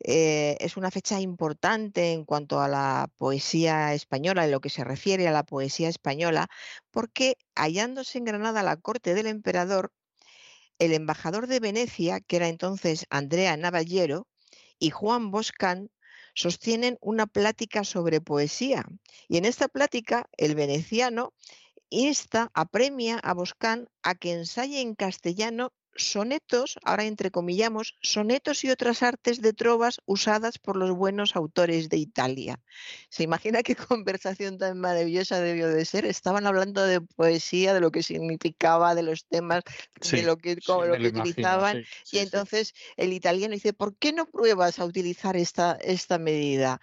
eh, 0.00 0.56
es 0.60 0.76
una 0.76 0.90
fecha 0.90 1.20
importante 1.20 2.12
en 2.12 2.24
cuanto 2.24 2.60
a 2.60 2.68
la 2.68 3.10
poesía 3.16 3.94
española, 3.94 4.44
en 4.44 4.52
lo 4.52 4.60
que 4.60 4.70
se 4.70 4.84
refiere 4.84 5.26
a 5.28 5.32
la 5.32 5.44
poesía 5.44 5.88
española, 5.88 6.48
porque 6.90 7.36
hallándose 7.56 8.18
en 8.18 8.24
Granada 8.24 8.62
la 8.62 8.76
corte 8.76 9.14
del 9.14 9.26
emperador, 9.26 9.92
el 10.78 10.92
embajador 10.92 11.48
de 11.48 11.60
Venecia, 11.60 12.20
que 12.20 12.36
era 12.36 12.48
entonces 12.48 13.06
Andrea 13.10 13.56
Navallero, 13.56 14.28
y 14.78 14.90
Juan 14.90 15.30
Boscán 15.30 15.90
sostienen 16.34 16.98
una 17.00 17.26
plática 17.26 17.84
sobre 17.84 18.20
poesía. 18.20 18.86
Y 19.28 19.38
en 19.38 19.44
esta 19.44 19.68
plática, 19.68 20.28
el 20.36 20.54
veneciano 20.54 21.32
insta, 21.90 22.50
apremia 22.54 23.18
a 23.18 23.34
Boscán 23.34 23.88
a 24.02 24.14
que 24.14 24.32
ensaye 24.32 24.80
en 24.80 24.94
castellano 24.94 25.72
sonetos, 25.98 26.78
ahora 26.84 27.04
entrecomillamos, 27.04 27.96
sonetos 28.00 28.64
y 28.64 28.70
otras 28.70 29.02
artes 29.02 29.42
de 29.42 29.52
trovas 29.52 30.00
usadas 30.06 30.58
por 30.58 30.76
los 30.76 30.92
buenos 30.92 31.36
autores 31.36 31.88
de 31.88 31.98
Italia. 31.98 32.60
¿Se 33.10 33.24
imagina 33.24 33.62
qué 33.62 33.76
conversación 33.88 34.58
tan 34.58 34.78
maravillosa 34.78 35.40
debió 35.40 35.68
de 35.68 35.84
ser? 35.84 36.04
Estaban 36.06 36.46
hablando 36.46 36.86
de 36.86 37.00
poesía, 37.00 37.74
de 37.74 37.80
lo 37.80 37.90
que 37.90 38.02
significaba, 38.02 38.94
de 38.94 39.02
los 39.02 39.26
temas, 39.26 39.62
de 40.10 40.22
lo 40.22 40.36
que, 40.36 40.56
utilizaban. 40.56 41.84
y 42.12 42.18
entonces 42.18 42.74
el 42.96 43.12
italiano 43.12 43.54
dice, 43.54 43.72
¿por 43.72 43.96
qué 43.96 44.12
no 44.12 44.26
pruebas 44.26 44.78
a 44.78 44.84
utilizar 44.84 45.36
esta, 45.36 45.72
esta 45.82 46.18
medida? 46.18 46.80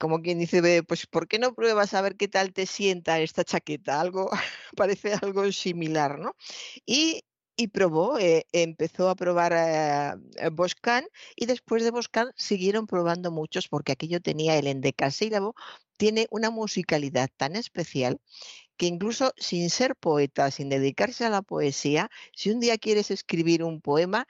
como 0.00 0.22
quien 0.22 0.38
dice, 0.38 0.82
pues 0.82 1.06
¿por 1.06 1.28
qué 1.28 1.38
no 1.38 1.52
pruebas 1.54 1.92
a 1.92 2.00
ver 2.00 2.16
qué 2.16 2.26
tal 2.26 2.54
te 2.54 2.64
sienta 2.64 3.20
esta 3.20 3.44
chaqueta? 3.44 4.00
Algo 4.00 4.30
parece 4.76 5.12
algo 5.12 5.52
similar, 5.52 6.18
¿no? 6.18 6.34
Y 6.86 7.22
y 7.60 7.68
probó, 7.68 8.18
eh, 8.18 8.46
empezó 8.52 9.10
a 9.10 9.14
probar 9.14 9.52
eh, 9.54 10.48
Boscan 10.50 11.04
y 11.36 11.44
después 11.44 11.84
de 11.84 11.90
Boscan 11.90 12.32
siguieron 12.34 12.86
probando 12.86 13.30
muchos 13.30 13.68
porque 13.68 13.92
aquello 13.92 14.20
tenía 14.22 14.56
el 14.56 14.66
endecasílabo, 14.66 15.54
tiene 15.98 16.26
una 16.30 16.48
musicalidad 16.50 17.28
tan 17.36 17.56
especial 17.56 18.18
que 18.78 18.86
incluso 18.86 19.34
sin 19.36 19.68
ser 19.68 19.94
poeta, 19.94 20.50
sin 20.50 20.70
dedicarse 20.70 21.26
a 21.26 21.30
la 21.30 21.42
poesía, 21.42 22.10
si 22.34 22.50
un 22.50 22.60
día 22.60 22.78
quieres 22.78 23.10
escribir 23.10 23.62
un 23.62 23.82
poema, 23.82 24.26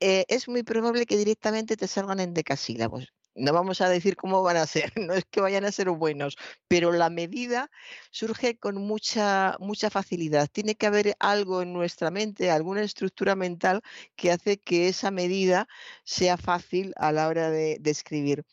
eh, 0.00 0.24
es 0.28 0.48
muy 0.48 0.64
probable 0.64 1.06
que 1.06 1.16
directamente 1.16 1.76
te 1.76 1.86
salgan 1.86 2.18
en 2.20 2.34
decasílabos 2.34 3.12
no 3.38 3.52
vamos 3.52 3.80
a 3.80 3.88
decir 3.88 4.16
cómo 4.16 4.42
van 4.42 4.56
a 4.56 4.66
ser, 4.66 4.92
no 4.96 5.14
es 5.14 5.24
que 5.24 5.40
vayan 5.40 5.64
a 5.64 5.72
ser 5.72 5.90
buenos, 5.90 6.36
pero 6.68 6.92
la 6.92 7.10
medida 7.10 7.70
surge 8.10 8.58
con 8.58 8.76
mucha, 8.76 9.56
mucha 9.60 9.90
facilidad. 9.90 10.48
Tiene 10.50 10.74
que 10.74 10.86
haber 10.86 11.16
algo 11.20 11.62
en 11.62 11.72
nuestra 11.72 12.10
mente, 12.10 12.50
alguna 12.50 12.82
estructura 12.82 13.36
mental 13.36 13.82
que 14.16 14.32
hace 14.32 14.58
que 14.58 14.88
esa 14.88 15.10
medida 15.10 15.68
sea 16.04 16.36
fácil 16.36 16.92
a 16.96 17.12
la 17.12 17.28
hora 17.28 17.50
de, 17.50 17.80
escribir. 17.84 18.44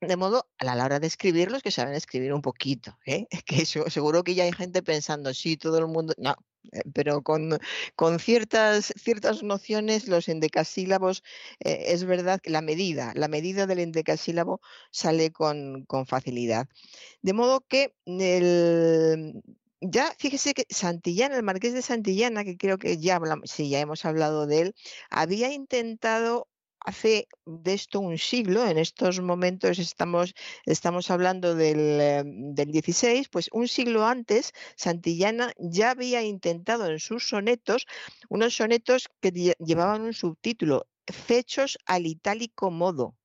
De 0.00 0.16
modo, 0.16 0.48
a 0.58 0.74
la 0.74 0.84
hora 0.84 1.00
de 1.00 1.06
escribir, 1.06 1.50
los 1.50 1.62
que 1.62 1.70
saben 1.70 1.94
escribir 1.94 2.32
un 2.34 2.42
poquito, 2.42 2.98
¿eh? 3.06 3.26
que 3.46 3.64
seguro 3.66 4.24
que 4.24 4.34
ya 4.34 4.44
hay 4.44 4.52
gente 4.52 4.82
pensando, 4.82 5.32
sí, 5.34 5.56
todo 5.56 5.78
el 5.78 5.86
mundo, 5.86 6.14
no, 6.18 6.36
pero 6.94 7.22
con, 7.22 7.58
con, 7.94 8.18
ciertas, 8.18 8.92
ciertas 8.96 9.42
nociones, 9.42 10.08
los 10.08 10.28
endecasílabos, 10.28 11.22
eh, 11.60 11.84
es 11.88 12.04
verdad 12.04 12.40
que 12.40 12.50
la 12.50 12.62
medida, 12.62 13.12
la 13.14 13.28
medida 13.28 13.66
del 13.66 13.80
endecasílabo 13.80 14.60
sale 14.90 15.30
con, 15.32 15.84
con 15.86 16.06
facilidad. 16.06 16.68
De 17.22 17.32
modo 17.32 17.64
que 17.68 17.94
el, 18.06 19.42
ya 19.80 20.14
fíjese 20.18 20.54
que 20.54 20.66
Santillana, 20.70 21.36
el 21.36 21.42
marqués 21.42 21.74
de 21.74 21.82
Santillana, 21.82 22.44
que 22.44 22.56
creo 22.56 22.78
que 22.78 22.98
ya 22.98 23.16
hablamos, 23.16 23.50
sí, 23.50 23.68
ya 23.68 23.80
hemos 23.80 24.04
hablado 24.04 24.46
de 24.46 24.60
él, 24.60 24.74
había 25.10 25.52
intentado 25.52 26.48
hace 26.86 27.28
de 27.44 27.74
esto 27.74 27.98
un 28.00 28.16
siglo, 28.16 28.64
en 28.64 28.78
estos 28.78 29.20
momentos 29.20 29.78
estamos, 29.80 30.34
estamos 30.64 31.10
hablando 31.10 31.56
del, 31.56 32.54
16, 32.54 33.26
eh, 33.26 33.28
pues 33.30 33.50
un 33.52 33.66
siglo 33.66 34.06
antes, 34.06 34.52
Santillana 34.76 35.52
ya 35.58 35.90
había 35.90 36.22
intentado 36.22 36.86
en 36.86 37.00
sus 37.00 37.28
sonetos, 37.28 37.86
unos 38.28 38.54
sonetos 38.54 39.08
que 39.20 39.54
llevaban 39.58 40.02
un 40.02 40.14
subtítulo, 40.14 40.86
Fechos 41.08 41.78
al 41.86 42.06
itálico 42.06 42.70
modo. 42.70 43.16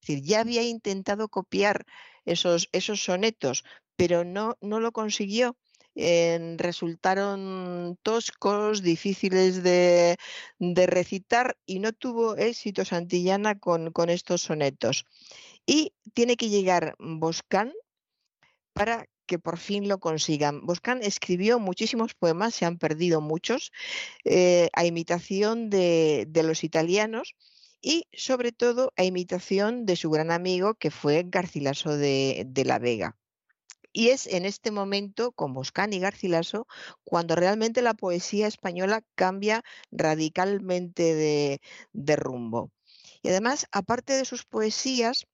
Es 0.00 0.08
decir, 0.08 0.24
ya 0.24 0.40
había 0.40 0.62
intentado 0.62 1.28
copiar 1.28 1.86
esos, 2.24 2.68
esos 2.72 3.02
sonetos, 3.02 3.64
pero 3.96 4.24
no, 4.24 4.56
no 4.60 4.80
lo 4.80 4.92
consiguió 4.92 5.56
resultaron 5.94 7.98
toscos, 8.02 8.82
difíciles 8.82 9.62
de, 9.62 10.16
recitar 10.86 11.56
y 11.66 11.80
no 11.80 11.92
tuvo 11.92 12.36
éxito 12.36 12.84
Santillana 12.84 13.58
con, 13.58 13.92
estos 14.08 14.42
sonetos. 14.42 15.04
Y 15.66 15.92
tiene 16.14 16.36
que 16.36 16.48
llegar 16.48 16.94
Boscán 16.98 17.72
para 18.72 19.06
que 19.30 19.38
por 19.38 19.58
fin 19.58 19.86
lo 19.86 20.00
consigan. 20.00 20.66
Boscan 20.66 21.02
escribió 21.02 21.60
muchísimos 21.60 22.14
poemas, 22.14 22.52
se 22.52 22.64
han 22.64 22.78
perdido 22.78 23.20
muchos, 23.20 23.70
eh, 24.24 24.68
a 24.72 24.84
imitación 24.84 25.70
de, 25.70 26.26
los 26.42 26.64
italianos 26.64 27.36
y 27.80 28.08
sobre 28.12 28.50
todo 28.50 28.92
a 28.96 29.04
imitación 29.04 29.86
de 29.86 29.94
su 29.94 30.10
gran 30.10 30.32
amigo 30.32 30.74
que 30.74 30.90
fue 30.90 31.22
Garcilaso 31.24 31.96
de, 31.96 32.44
la 32.64 32.80
Vega. 32.80 33.16
Y 33.92 34.10
es 34.10 34.26
en 34.26 34.44
este 34.44 34.70
momento, 34.70 35.32
con 35.32 35.52
Boscan 35.54 35.92
y 35.92 36.00
Garcilaso, 36.00 36.66
cuando 37.04 37.36
realmente 37.36 37.82
la 37.82 37.94
poesía 37.94 38.46
española 38.46 39.02
cambia 39.14 39.62
radicalmente 39.90 41.14
de, 41.14 41.60
de 41.92 42.16
rumbo. 42.16 42.70
Y 43.22 43.28
además, 43.28 43.66
aparte 43.72 44.14
de 44.14 44.24
sus 44.24 44.44
poesías, 44.44 45.26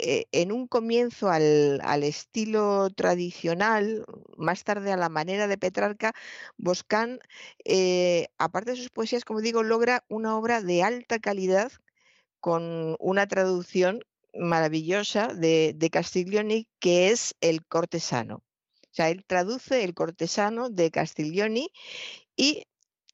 eh, 0.00 0.26
en 0.30 0.52
un 0.52 0.68
comienzo 0.68 1.28
al, 1.28 1.80
estilo 2.04 2.88
tradicional, 2.90 4.04
más 4.36 4.62
tarde 4.62 4.92
a 4.92 4.96
la 4.96 5.08
manera 5.08 5.48
de 5.48 5.58
Petrarca, 5.58 6.14
Boscán, 6.56 7.18
eh, 7.64 8.28
aparte 8.38 8.72
de 8.72 8.76
sus 8.76 8.90
poesías, 8.90 9.24
como 9.24 9.40
digo, 9.40 9.64
logra 9.64 10.04
una 10.08 10.36
obra 10.36 10.62
de 10.62 10.84
alta 10.84 11.18
calidad 11.18 11.72
con 12.40 12.96
una 13.00 13.26
traducción 13.28 14.02
maravillosa 14.34 15.28
de, 15.28 15.88
Castiglioni, 15.92 16.68
que 16.78 17.10
es 17.10 17.34
El 17.40 17.64
cortesano. 17.66 18.36
O 18.36 18.90
sea, 18.98 19.10
él 19.10 19.24
traduce 19.26 19.84
El 19.84 19.94
cortesano 19.94 20.70
de 20.70 20.90
Castiglioni 20.90 21.70
y 22.36 22.64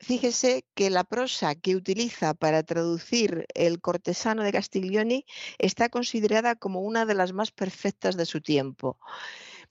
Fíjese 0.00 0.66
que 0.74 0.90
la 0.90 1.04
prosa 1.04 1.54
que 1.54 1.76
utiliza 1.76 2.34
para 2.34 2.62
traducir 2.62 3.46
el 3.54 3.80
cortesano 3.80 4.42
de 4.42 4.52
Castiglioni 4.52 5.24
está 5.56 5.88
considerada 5.88 6.56
como 6.56 6.80
una 6.80 7.06
de 7.06 7.14
las 7.14 7.32
más 7.32 7.52
perfectas 7.52 8.16
de 8.16 8.26
su 8.26 8.42
tiempo. 8.42 8.98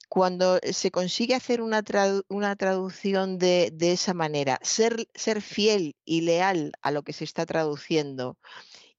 Cuando 0.08 0.58
se 0.72 0.90
consigue 0.90 1.36
hacer 1.36 1.60
una, 1.60 1.82
traducción 1.82 3.38
de, 3.38 3.70
de, 3.72 3.92
esa 3.92 4.12
manera, 4.12 4.58
ser, 4.62 5.08
ser 5.14 5.40
fiel 5.40 5.94
y 6.04 6.22
leal 6.22 6.72
a 6.82 6.90
lo 6.90 7.04
que 7.04 7.12
se 7.12 7.22
está 7.22 7.46
traduciendo, 7.46 8.36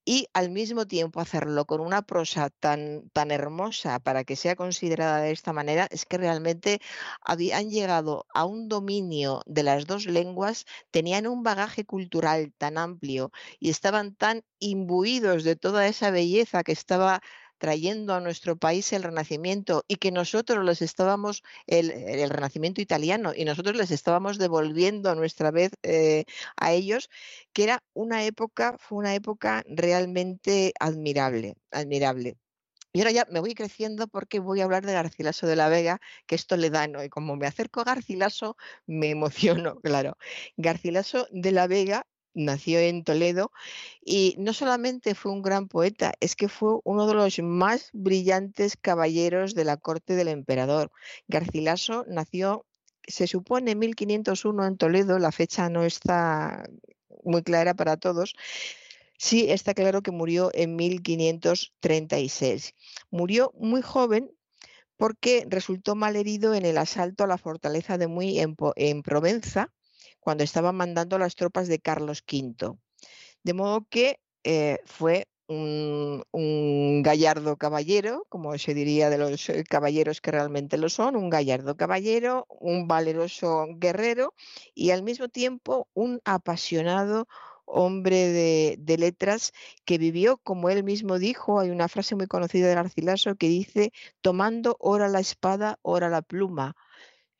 y 0.05 0.27
al 0.33 0.51
mismo 0.51 0.85
tiempo 0.87 1.19
hacerlo 1.19 1.65
con 1.65 1.81
una 1.81 2.03
prosa 2.03 2.49
tan, 2.51 3.09
tan 3.11 3.31
hermosa 3.31 3.99
para 3.99 4.23
que 4.23 4.35
sea 4.35 4.55
considerada 4.55 5.19
de 5.21 5.31
esta 5.31 5.51
manera, 5.53 5.87
es 5.91 6.05
que 6.05 6.17
realmente 6.17 6.79
habían 7.21 7.69
llegado 7.71 8.25
a 8.33 8.45
un 8.45 8.69
dominio 8.69 9.41
de 9.47 9.63
las 9.63 9.87
dos 9.87 10.05
lenguas, 10.05 10.65
tenían 10.91 11.27
un 11.27 11.43
bagaje 11.43 11.85
cultural 11.85 12.53
tan 12.57 12.77
amplio 12.77 13.31
y 13.59 13.69
estaban 13.71 14.15
tan 14.15 14.43
imbuidos 14.59 15.43
de 15.43 15.55
toda 15.55 15.87
esa 15.87 16.11
belleza 16.11 16.63
que 16.63 16.71
estaba 16.71 17.21
trayendo 17.57 18.13
a 18.13 18.21
nuestro 18.21 18.55
país 18.57 18.93
el 18.93 19.03
renacimiento 19.03 19.83
y 19.87 19.95
que 19.97 20.11
nosotros 20.11 20.63
les 20.65 20.81
estábamos, 20.81 21.43
el, 21.67 21.89
renacimiento 22.29 22.81
italiano, 22.81 23.33
y 23.35 23.45
nosotros 23.45 23.75
les 23.75 23.91
estábamos 23.91 24.37
devolviendo 24.37 25.09
a 25.09 25.15
nuestra 25.15 25.51
vez 25.51 25.71
eh, 25.83 26.25
a 26.57 26.73
ellos, 26.73 27.09
que 27.53 27.63
era 27.63 27.83
una 27.93 28.23
época, 28.25 28.77
fue 28.79 28.99
una 28.99 29.15
época 29.15 29.63
realmente 29.67 30.73
admirable, 30.79 31.55
admirable. 31.71 32.37
Y 32.95 32.99
ahora 32.99 33.11
ya 33.11 33.27
me 33.29 33.41
voy 33.41 33.53
creciendo 33.55 34.07
porque 34.07 34.39
voy 34.39 34.61
a 34.61 34.63
hablar 34.63 34.85
de 34.85 34.93
Garcilaso 34.93 35.47
de 35.47 35.57
la 35.57 35.67
Vega, 35.67 35.99
que 36.27 36.35
esto 36.35 36.55
le 36.55 36.69
da, 36.69 36.87
¿no? 36.87 37.03
Y 37.03 37.09
como 37.09 37.35
me 37.35 37.45
acerco 37.45 37.81
a 37.81 37.83
Garcilaso, 37.83 38.55
me 38.85 39.09
emociono, 39.09 39.79
claro. 39.83 40.17
Garcilaso 40.55 41.27
de 41.29 41.51
la 41.51 41.67
Vega 41.67 42.07
nació 42.35 42.79
en 42.79 43.03
Toledo 43.03 43.51
y 44.03 44.35
no 44.37 44.53
solamente 44.53 45.15
fue 45.15 45.31
un 45.31 45.41
gran 45.41 45.67
poeta, 45.67 46.13
es 46.19 46.35
que 46.35 46.49
fue 46.49 46.77
uno 46.83 47.07
de 47.07 47.15
los 47.15 47.39
más 47.39 47.89
brillantes 47.93 48.77
caballeros 48.77 49.55
de 49.55 49.65
la 49.65 49.77
corte 49.77 50.15
del 50.15 50.27
emperador. 50.27 50.91
Garcilaso 51.27 52.05
nació, 52.07 52.65
se 53.07 53.25
supone, 53.25 53.71
en 53.71 53.79
1501 53.79 54.67
en 54.67 54.77
Toledo, 54.77 55.17
la 55.17 55.31
fecha 55.31 55.69
no 55.69 55.83
está 55.83 56.69
muy 57.23 57.41
clara 57.41 57.73
para 57.73 57.97
todos. 57.97 58.35
Sí, 59.17 59.49
está 59.49 59.73
claro 59.73 60.01
que 60.01 60.11
murió 60.11 60.51
en 60.53 60.75
1536. 60.75 62.73
Murió 63.09 63.53
muy 63.57 63.81
joven 63.81 64.29
porque 64.97 65.45
resultó 65.49 65.95
mal 65.95 66.15
herido 66.15 66.53
en 66.53 66.65
el 66.65 66.77
asalto 66.77 67.23
a 67.23 67.27
la 67.27 67.37
fortaleza 67.37 67.97
de 67.97 68.07
Muy 68.07 68.39
en, 68.39 68.55
en 68.75 69.03
Provenza, 69.03 69.73
cuando 70.25 70.43
estaban 70.43 70.75
mandando 70.75 71.19
las 71.19 71.35
tropas 71.35 71.67
de 71.67 71.77
Carlos 71.77 72.23
V. 72.27 72.79
De 73.43 73.53
modo 73.53 73.85
que 73.87 74.19
eh, 74.43 74.79
fue 74.85 75.27
un, 75.47 76.23
gallardo 77.03 77.57
caballero, 77.57 78.25
como 78.27 78.57
se 78.57 78.73
diría 78.73 79.11
de 79.11 79.19
los 79.19 79.47
eh, 79.49 79.63
caballeros 79.69 80.21
que 80.21 80.31
realmente 80.31 80.79
lo 80.79 80.89
son, 80.89 81.15
un 81.15 81.29
gallardo 81.29 81.77
caballero, 81.77 82.47
un 82.49 82.87
valeroso 82.87 83.67
guerrero 83.77 84.33
y 84.73 84.89
al 84.89 85.03
mismo 85.03 85.29
tiempo 85.29 85.87
un 85.93 86.19
apasionado 86.25 87.27
hombre 87.65 88.29
de, 88.29 88.77
de, 88.79 88.97
letras 88.97 89.51
que 89.85 89.99
vivió, 89.99 90.37
como 90.37 90.71
él 90.71 90.83
mismo 90.83 91.19
dijo, 91.19 91.59
hay 91.59 91.69
una 91.69 91.87
frase 91.87 92.15
muy 92.15 92.25
conocida 92.25 92.67
de 92.67 92.73
Garcilaso 92.73 93.35
que 93.35 93.47
dice, 93.47 93.91
tomando 94.21 94.75
ora 94.79 95.07
la 95.07 95.19
espada, 95.19 95.77
ora 95.83 96.09
la 96.09 96.23
pluma, 96.23 96.75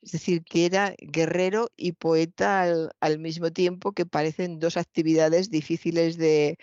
es 0.06 0.12
decir, 0.12 0.44
que 0.44 0.66
era 0.66 0.94
guerrero 1.00 1.72
y 1.76 1.92
poeta 1.92 2.62
al, 3.00 3.18
mismo 3.18 3.52
tiempo, 3.52 3.92
que 3.92 4.06
parecen 4.06 4.60
dos 4.60 4.76
actividades 4.76 5.50
difíciles 5.50 6.16
de, 6.16 6.58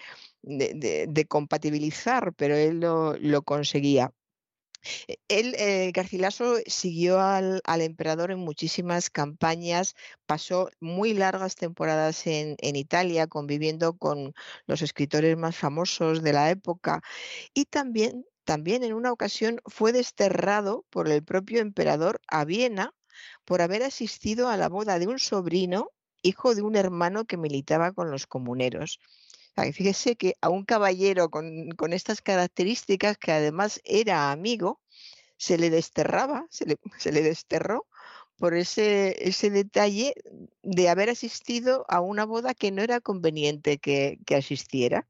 compatibilizar, 1.28 2.34
pero 2.36 2.56
él 2.56 2.80
lo, 2.80 3.42
conseguía. 3.44 4.14
E, 5.08 5.18
él, 5.28 5.56
eh, 5.58 5.92
Garcilaso, 5.94 6.58
siguió 6.68 7.20
al, 7.20 7.62
emperador 7.82 8.32
en 8.32 8.40
muchísimas 8.40 9.10
campañas, 9.10 9.96
pasó 10.26 10.70
muy 10.80 11.14
largas 11.14 11.56
temporadas 11.56 12.26
en, 12.28 12.56
en, 12.60 12.76
Italia 12.78 13.28
conviviendo 13.28 13.98
con 13.98 14.34
los 14.68 14.82
escritores 14.82 15.38
más 15.38 15.58
famosos 15.58 16.24
de 16.24 16.34
la 16.34 16.50
época 16.50 17.02
y 17.54 17.66
también, 17.66 18.26
también 18.46 18.84
en 18.84 18.94
una 18.94 19.12
ocasión 19.12 19.60
fue 19.66 19.92
desterrado 19.92 20.86
por 20.90 21.10
el 21.10 21.24
propio 21.24 21.62
emperador 21.62 22.22
a 22.28 22.46
Viena 22.46 22.94
por 23.45 23.61
haber 23.61 23.83
asistido 23.83 24.50
a 24.50 24.58
la 24.58 24.69
boda 24.69 25.00
de 25.00 25.08
un 25.08 25.19
sobrino, 25.19 25.92
hijo 26.24 26.56
de 26.56 26.64
un 26.64 26.75
hermano 26.75 27.25
que 27.25 27.38
militaba 27.38 27.92
con 27.92 28.09
los 28.09 28.25
comuneros. 28.25 29.00
fíjese 29.74 30.16
que 30.16 30.35
a 30.42 30.50
un 30.50 30.66
caballero 30.66 31.30
con, 31.30 31.93
estas 31.93 32.22
características, 32.22 33.17
que 33.17 33.32
además 33.32 33.82
era 33.83 34.32
amigo, 34.32 34.82
se 35.38 35.58
le 35.58 35.69
desterraba, 35.69 36.48
se 36.98 37.11
le, 37.11 37.22
desterró 37.22 37.88
por 38.38 38.56
ese, 38.56 39.16
ese, 39.27 39.50
detalle 39.51 40.16
de 40.64 40.90
haber 40.90 41.09
asistido 41.09 41.85
a 41.88 42.01
una 42.01 42.25
boda 42.25 42.53
que 42.53 42.72
no 42.72 42.82
era 42.82 43.00
conveniente 43.00 43.77
que, 43.77 44.19
asistiera 44.35 45.08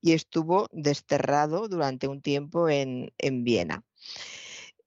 y 0.00 0.12
estuvo 0.12 0.68
desterrado 0.72 1.68
durante 1.68 2.08
un 2.08 2.22
tiempo 2.22 2.68
en, 2.68 3.12
Viena. 3.44 3.84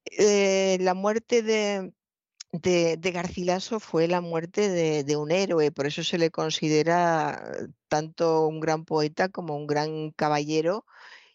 Eh, 0.06 0.78
la 0.82 0.94
muerte 0.94 1.42
de, 1.42 1.94
de, 2.62 3.12
Garcilaso 3.12 3.80
fue 3.80 4.08
la 4.08 4.22
muerte 4.22 4.70
de, 4.70 5.16
un 5.18 5.32
héroe, 5.32 5.72
por 5.72 5.86
eso 5.88 6.04
se 6.04 6.18
le 6.18 6.32
considera 6.32 7.42
tanto 7.88 8.48
un 8.48 8.60
gran 8.60 8.86
poeta 8.86 9.30
como 9.30 9.56
un 9.56 9.68
gran 9.68 10.12
caballero 10.12 10.86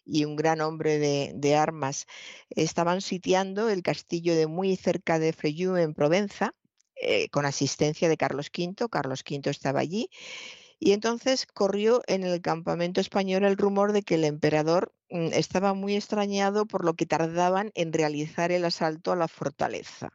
y 0.05 0.25
un 0.25 0.35
gran 0.35 0.61
hombre 0.61 0.99
de, 0.99 1.55
armas. 1.55 2.07
Estaban 2.49 3.01
sitiando 3.01 3.69
el 3.69 3.83
castillo 3.83 4.35
de 4.35 4.47
muy 4.47 4.75
cerca 4.75 5.19
de 5.19 5.33
Freyú 5.33 5.75
en 5.77 5.93
Provenza, 5.93 6.53
eh, 6.95 7.29
con 7.29 7.45
asistencia 7.45 8.09
de 8.09 8.17
Carlos 8.17 8.49
V. 8.55 8.87
Carlos 8.89 9.23
V 9.29 9.49
estaba 9.49 9.79
allí. 9.79 10.09
Y 10.79 10.93
entonces 10.93 11.45
corrió 11.45 12.01
en 12.07 12.23
el 12.23 12.41
campamento 12.41 13.01
español 13.01 13.43
el 13.45 13.57
rumor 13.57 13.93
de 13.93 14.01
que 14.03 14.15
el 14.15 14.23
emperador 14.23 14.93
mm, 15.09 15.27
estaba 15.33 15.73
muy 15.73 15.95
extrañado 15.95 16.65
por 16.65 16.85
lo 16.85 16.95
que 16.95 17.05
tardaban 17.05 17.71
en 17.75 17.93
realizar 17.93 18.51
el 18.51 18.65
asalto 18.65 19.11
a 19.11 19.15
la 19.15 19.27
fortaleza. 19.27 20.09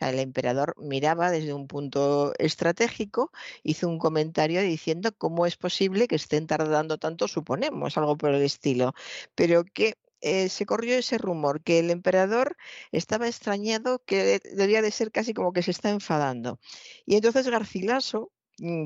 El 0.00 0.18
emperador 0.18 0.74
miraba 0.78 1.30
desde 1.30 1.52
un 1.52 1.66
punto 1.66 2.32
estratégico, 2.38 3.30
hizo 3.62 3.88
un 3.88 3.98
comentario 3.98 4.62
diciendo 4.62 5.10
cómo 5.16 5.46
es 5.46 5.56
posible 5.56 6.08
que 6.08 6.16
estén 6.16 6.46
tardando 6.46 6.98
tanto, 6.98 7.28
suponemos, 7.28 7.96
algo 7.98 8.16
por 8.16 8.30
el 8.30 8.42
estilo, 8.42 8.94
pero 9.34 9.64
que 9.64 9.98
eh, 10.22 10.48
se 10.48 10.66
corrió 10.66 10.96
ese 10.96 11.18
rumor, 11.18 11.62
que 11.62 11.78
el 11.78 11.90
emperador 11.90 12.56
estaba 12.92 13.26
extrañado, 13.26 14.02
que 14.04 14.40
debía 14.54 14.82
de 14.82 14.90
ser 14.90 15.10
casi 15.12 15.34
como 15.34 15.52
que 15.52 15.62
se 15.62 15.70
está 15.70 15.90
enfadando. 15.90 16.60
Y 17.06 17.16
entonces 17.16 17.48
Garcilaso, 17.48 18.32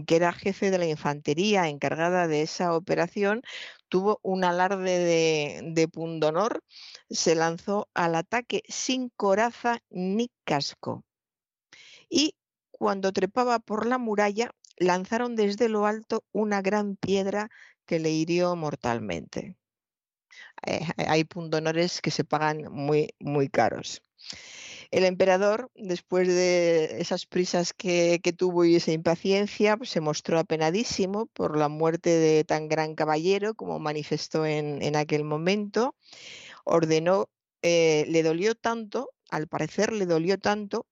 que 0.06 0.16
era 0.16 0.32
jefe 0.32 0.70
de 0.70 0.78
la 0.78 0.86
infantería 0.86 1.68
encargada 1.68 2.28
de 2.28 2.42
esa 2.42 2.74
operación, 2.74 3.42
tuvo 3.88 4.20
un 4.22 4.44
alarde 4.44 4.98
de, 4.98 5.60
de 5.72 5.88
pundonor, 5.88 6.62
se 7.10 7.34
lanzó 7.34 7.88
al 7.94 8.14
ataque 8.14 8.62
sin 8.68 9.10
coraza 9.10 9.80
ni 9.90 10.30
casco. 10.44 11.04
Y 12.08 12.34
cuando 12.70 13.12
trepaba 13.12 13.58
por 13.58 13.86
la 13.86 13.98
muralla, 13.98 14.50
lanzaron 14.76 15.36
desde 15.36 15.68
lo 15.68 15.86
alto 15.86 16.24
una 16.32 16.62
gran 16.62 16.96
piedra 16.96 17.50
que 17.86 17.98
le 17.98 18.10
hirió 18.10 18.56
mortalmente. 18.56 19.56
Eh, 20.66 20.86
hay 20.96 21.24
pundonores 21.24 22.00
que 22.00 22.10
se 22.10 22.24
pagan 22.24 22.72
muy, 22.72 23.14
muy 23.18 23.48
caros. 23.48 24.02
El 24.94 25.02
emperador, 25.02 25.73
después 25.74 26.28
de 26.28 27.00
esas 27.00 27.26
prisas 27.26 27.73
que, 27.73 28.20
tuvo 28.39 28.64
y 28.64 28.76
esa 28.76 28.92
impaciencia, 28.92 29.76
pues, 29.76 29.90
se 29.90 30.00
mostró 30.00 30.39
apenadísimo 30.39 31.26
por 31.26 31.58
la 31.58 31.68
muerte 31.68 32.10
de 32.10 32.44
tan 32.44 32.68
gran 32.68 32.94
caballero 32.94 33.55
como 33.55 33.81
manifestó 33.81 34.47
en, 34.47 34.94
aquel 34.94 35.24
momento. 35.24 35.97
Ordenó, 36.64 37.28
eh, 37.62 38.05
le 38.08 38.23
dolió 38.23 38.55
tanto, 38.55 39.10
al 39.31 39.48
parecer 39.48 39.92
le 39.92 40.06
dolió 40.06 40.39
tanto, 40.39 40.86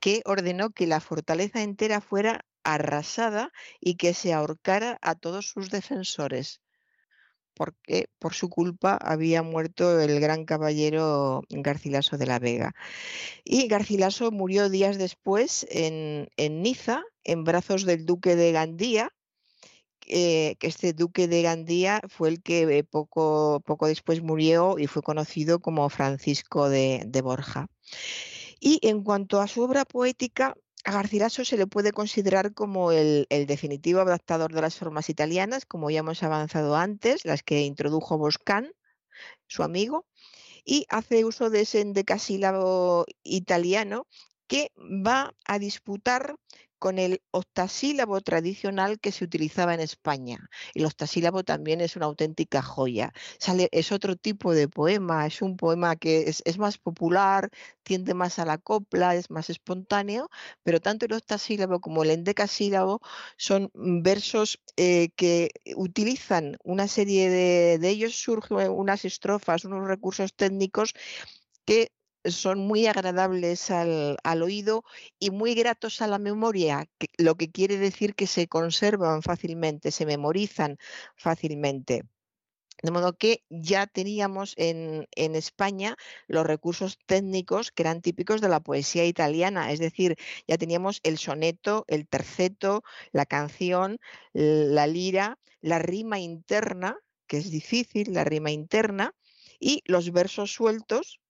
que 0.00 0.22
ordenó 0.24 0.70
que 0.70 0.88
la 0.88 0.98
fortaleza 0.98 1.62
entera 1.62 2.00
fuera 2.00 2.44
arrasada 2.64 3.52
y 3.78 3.94
que 3.94 4.14
se 4.14 4.32
ahorcara 4.32 4.98
a 5.00 5.14
todos 5.14 5.48
sus 5.48 5.70
defensores 5.70 6.61
porque 7.62 8.08
por 8.18 8.34
su 8.34 8.48
culpa 8.48 8.98
había 9.00 9.44
muerto 9.44 10.00
el 10.00 10.18
gran 10.18 10.44
caballero 10.44 11.42
Garcilaso 11.48 12.18
de 12.18 12.26
la 12.26 12.40
Vega. 12.40 12.74
Y 13.44 13.68
Garcilaso 13.68 14.32
murió 14.32 14.68
días 14.68 14.98
después 14.98 15.64
en, 15.70 16.28
Niza, 16.36 17.04
en 17.22 17.44
brazos 17.44 17.84
del 17.84 18.04
duque 18.04 18.34
de 18.34 18.50
Gandía, 18.50 19.12
eh, 20.08 20.56
que 20.58 20.66
este 20.66 20.92
duque 20.92 21.28
de 21.28 21.42
Gandía 21.42 22.00
fue 22.08 22.30
el 22.30 22.42
que 22.42 22.62
eh, 22.62 22.82
poco, 22.82 23.62
poco 23.64 23.86
después 23.86 24.22
murió 24.22 24.76
y 24.76 24.88
fue 24.88 25.02
conocido 25.02 25.60
como 25.60 25.88
Francisco 25.88 26.68
de 26.68 27.20
Borja. 27.22 27.68
Y 28.58 28.80
en 28.82 29.04
cuanto 29.04 29.40
a 29.40 29.46
su 29.46 29.62
obra 29.62 29.84
poética, 29.84 30.56
a 30.84 30.92
Garcilaso 30.92 31.44
se 31.44 31.56
le 31.56 31.66
puede 31.66 31.92
considerar 31.92 32.54
como 32.54 32.92
el, 32.92 33.26
definitivo 33.46 34.00
adaptador 34.00 34.52
de 34.52 34.60
las 34.60 34.76
formas 34.76 35.08
italianas, 35.08 35.66
como 35.66 35.90
ya 35.90 36.00
hemos 36.00 36.22
avanzado 36.22 36.76
antes, 36.76 37.24
las 37.24 37.42
que 37.42 37.62
introdujo 37.62 38.18
Boscan, 38.18 38.72
su 39.46 39.62
amigo, 39.62 40.06
y 40.64 40.86
hace 40.88 41.24
uso 41.24 41.50
de 41.50 41.62
ese 41.62 41.80
endecasílabo 41.80 43.06
italiano 43.22 44.06
que 44.46 44.72
va 44.76 45.34
a 45.44 45.58
disputar 45.58 46.36
con 46.82 46.98
el 46.98 47.22
octasílabo 47.30 48.20
tradicional 48.22 48.98
que 48.98 49.12
se 49.12 49.24
utilizaba 49.24 49.72
en 49.72 49.78
España. 49.78 50.50
El 50.74 50.84
octasílabo 50.84 51.44
también 51.44 51.80
es 51.80 51.94
una 51.94 52.06
auténtica 52.06 52.60
joya. 52.60 53.12
Es 53.70 53.92
otro 53.92 54.16
tipo 54.16 54.52
de 54.52 54.66
poema, 54.66 55.24
es 55.24 55.42
un 55.42 55.56
poema 55.56 55.94
que 55.94 56.28
es, 56.44 56.58
más 56.58 56.78
popular, 56.78 57.50
tiende 57.84 58.14
más 58.14 58.40
a 58.40 58.46
la 58.46 58.58
copla, 58.58 59.14
es 59.14 59.30
más 59.30 59.48
espontáneo, 59.48 60.28
pero 60.64 60.80
tanto 60.80 61.06
el 61.06 61.12
octasílabo 61.12 61.80
como 61.80 62.02
el 62.02 62.10
endecasílabo 62.10 63.00
son 63.36 63.70
versos 63.74 64.58
eh, 64.76 65.10
que 65.14 65.50
utilizan 65.76 66.56
una 66.64 66.88
serie 66.88 67.30
de, 67.30 67.78
de 67.78 67.88
ellos, 67.90 68.20
surgen 68.20 68.70
unas 68.72 69.04
estrofas, 69.04 69.64
unos 69.64 69.86
recursos 69.86 70.34
técnicos 70.34 70.94
que 71.64 71.92
son 72.24 72.58
muy 72.60 72.86
agradables 72.86 73.70
al, 73.70 74.42
oído 74.42 74.84
y 75.18 75.30
muy 75.30 75.54
gratos 75.54 76.02
a 76.02 76.06
la 76.06 76.18
memoria, 76.18 76.88
lo 77.18 77.36
que 77.36 77.50
quiere 77.50 77.78
decir 77.78 78.14
que 78.14 78.26
se 78.26 78.48
conservan 78.48 79.22
fácilmente, 79.22 79.90
se 79.90 80.06
memorizan 80.06 80.78
fácilmente. 81.16 82.04
De 82.82 82.90
modo 82.90 83.16
que 83.16 83.44
ya 83.48 83.86
teníamos 83.86 84.54
en, 84.56 85.06
en, 85.14 85.36
España 85.36 85.96
los 86.26 86.44
recursos 86.44 86.98
técnicos 87.06 87.70
que 87.70 87.84
eran 87.84 88.02
típicos 88.02 88.40
de 88.40 88.48
la 88.48 88.60
poesía 88.60 89.04
italiana, 89.04 89.70
es 89.70 89.78
decir, 89.78 90.16
ya 90.48 90.58
teníamos 90.58 91.00
el 91.04 91.18
soneto, 91.18 91.84
el 91.86 92.08
terceto, 92.08 92.82
la 93.12 93.24
canción, 93.26 93.98
la 94.32 94.86
lira, 94.88 95.38
la 95.60 95.78
rima 95.78 96.18
interna, 96.18 96.98
que 97.28 97.38
es 97.38 97.50
difícil, 97.50 98.12
la 98.14 98.24
rima 98.24 98.50
interna, 98.50 99.14
y 99.60 99.82
los 99.86 100.10
versos 100.10 100.52
sueltos, 100.52 101.21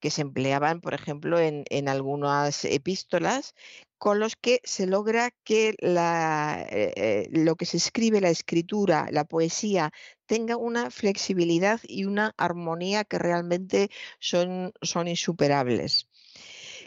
que 0.00 0.10
se 0.10 0.22
empleaban, 0.22 0.80
por 0.80 0.94
ejemplo, 0.94 1.38
en, 1.38 1.88
algunas 1.88 2.64
epístolas, 2.64 3.54
con 3.98 4.20
los 4.20 4.36
que 4.36 4.60
se 4.64 4.86
logra 4.86 5.30
que 5.44 5.74
la, 5.80 6.64
eh, 6.70 6.92
eh, 6.96 7.28
lo 7.32 7.56
que 7.56 7.66
se 7.66 7.76
escribe, 7.78 8.20
la 8.20 8.30
escritura, 8.30 9.08
la 9.10 9.24
poesía, 9.24 9.92
tenga 10.26 10.56
una 10.56 10.90
flexibilidad 10.90 11.80
y 11.84 12.04
una 12.04 12.34
armonía 12.36 13.04
que 13.04 13.18
realmente 13.18 13.90
son, 14.20 14.72
son 14.82 15.08
insuperables. 15.08 16.08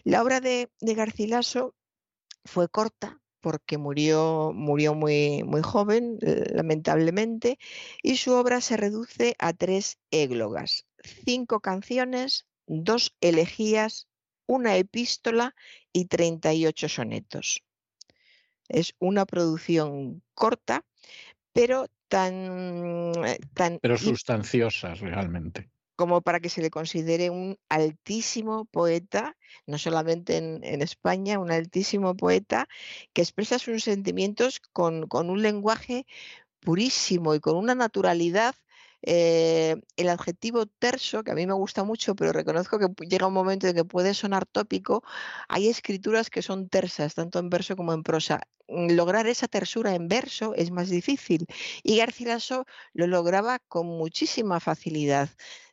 La 0.04 0.24
obra 0.24 0.40
de, 0.40 0.70
Garcilaso 0.82 1.76
fue 2.46 2.70
corta, 2.70 3.20
porque 3.42 3.78
murió, 3.78 4.52
murió 4.54 4.94
muy, 4.96 5.44
muy 5.44 5.62
joven, 5.62 6.18
lamentablemente, 6.22 7.60
y 8.02 8.18
su 8.18 8.34
obra 8.34 8.62
se 8.62 8.78
reduce 8.78 9.36
a 9.40 9.54
tres 9.54 10.00
églogas, 10.12 10.86
cinco 11.26 11.60
canciones, 11.60 12.46
dos 12.72 13.14
elegías, 13.20 14.08
una 14.48 14.78
epístola 14.78 15.56
y 15.92 16.06
38 16.06 16.88
sonetos. 16.88 17.64
Es 18.70 18.96
una 19.00 19.26
producción 19.26 20.24
corta, 20.34 20.86
pero 21.52 21.88
tan... 22.08 23.26
Eh, 23.26 23.40
tan 23.54 23.80
pero 23.82 23.98
sustanciosa 23.98 24.94
realmente. 24.96 25.70
Como 25.98 26.22
para 26.22 26.40
que 26.40 26.50
se 26.50 26.62
le 26.62 26.70
considere 26.70 27.30
un 27.30 27.58
altísimo 27.68 28.66
poeta, 28.66 29.38
no 29.68 29.78
solamente 29.78 30.38
en, 30.38 30.82
España, 30.82 31.40
un 31.40 31.52
altísimo 31.52 32.16
poeta 32.16 32.68
que 33.14 33.22
expresa 33.22 33.60
sus 33.60 33.84
sentimientos 33.84 34.62
con, 34.72 35.08
con 35.08 35.30
un 35.30 35.42
lenguaje 35.42 36.08
purísimo 36.62 37.36
y 37.36 37.42
con 37.42 37.58
una 37.58 37.76
naturalidad 37.76 38.56
eh, 39.04 39.76
el 39.98 40.10
adjetivo 40.10 40.66
terso, 40.66 41.24
que 41.24 41.32
a 41.32 41.36
mí 41.36 41.48
me 41.48 41.54
gusta 41.54 41.84
mucho, 41.84 42.16
pero 42.16 42.34
reconozco 42.34 42.80
que 42.80 42.88
llega 43.08 43.28
un 43.28 43.34
momento 43.34 43.68
en 43.68 43.76
que 43.76 43.86
puede 43.86 44.14
sonar 44.14 44.46
tópico, 44.46 45.04
hay 45.48 45.68
escrituras 45.70 46.30
que 46.30 46.42
son 46.42 46.70
tersas, 46.70 47.16
tanto 47.16 47.40
en 47.40 47.50
verso 47.50 47.76
como 47.76 47.94
en 47.94 48.04
prosa. 48.04 48.42
Mm, 48.68 48.92
lograr 48.94 49.28
esa 49.28 49.48
tersura 49.48 49.96
en 49.96 50.08
verso 50.08 50.54
es 50.56 50.72
más 50.72 50.90
difícil 50.90 51.46
y 51.84 51.98
Garcilaso 51.98 52.66
lo 52.94 53.08
lograba 53.08 53.60
con 53.60 53.88
muchísima 53.88 54.60
facilidad 54.60 55.30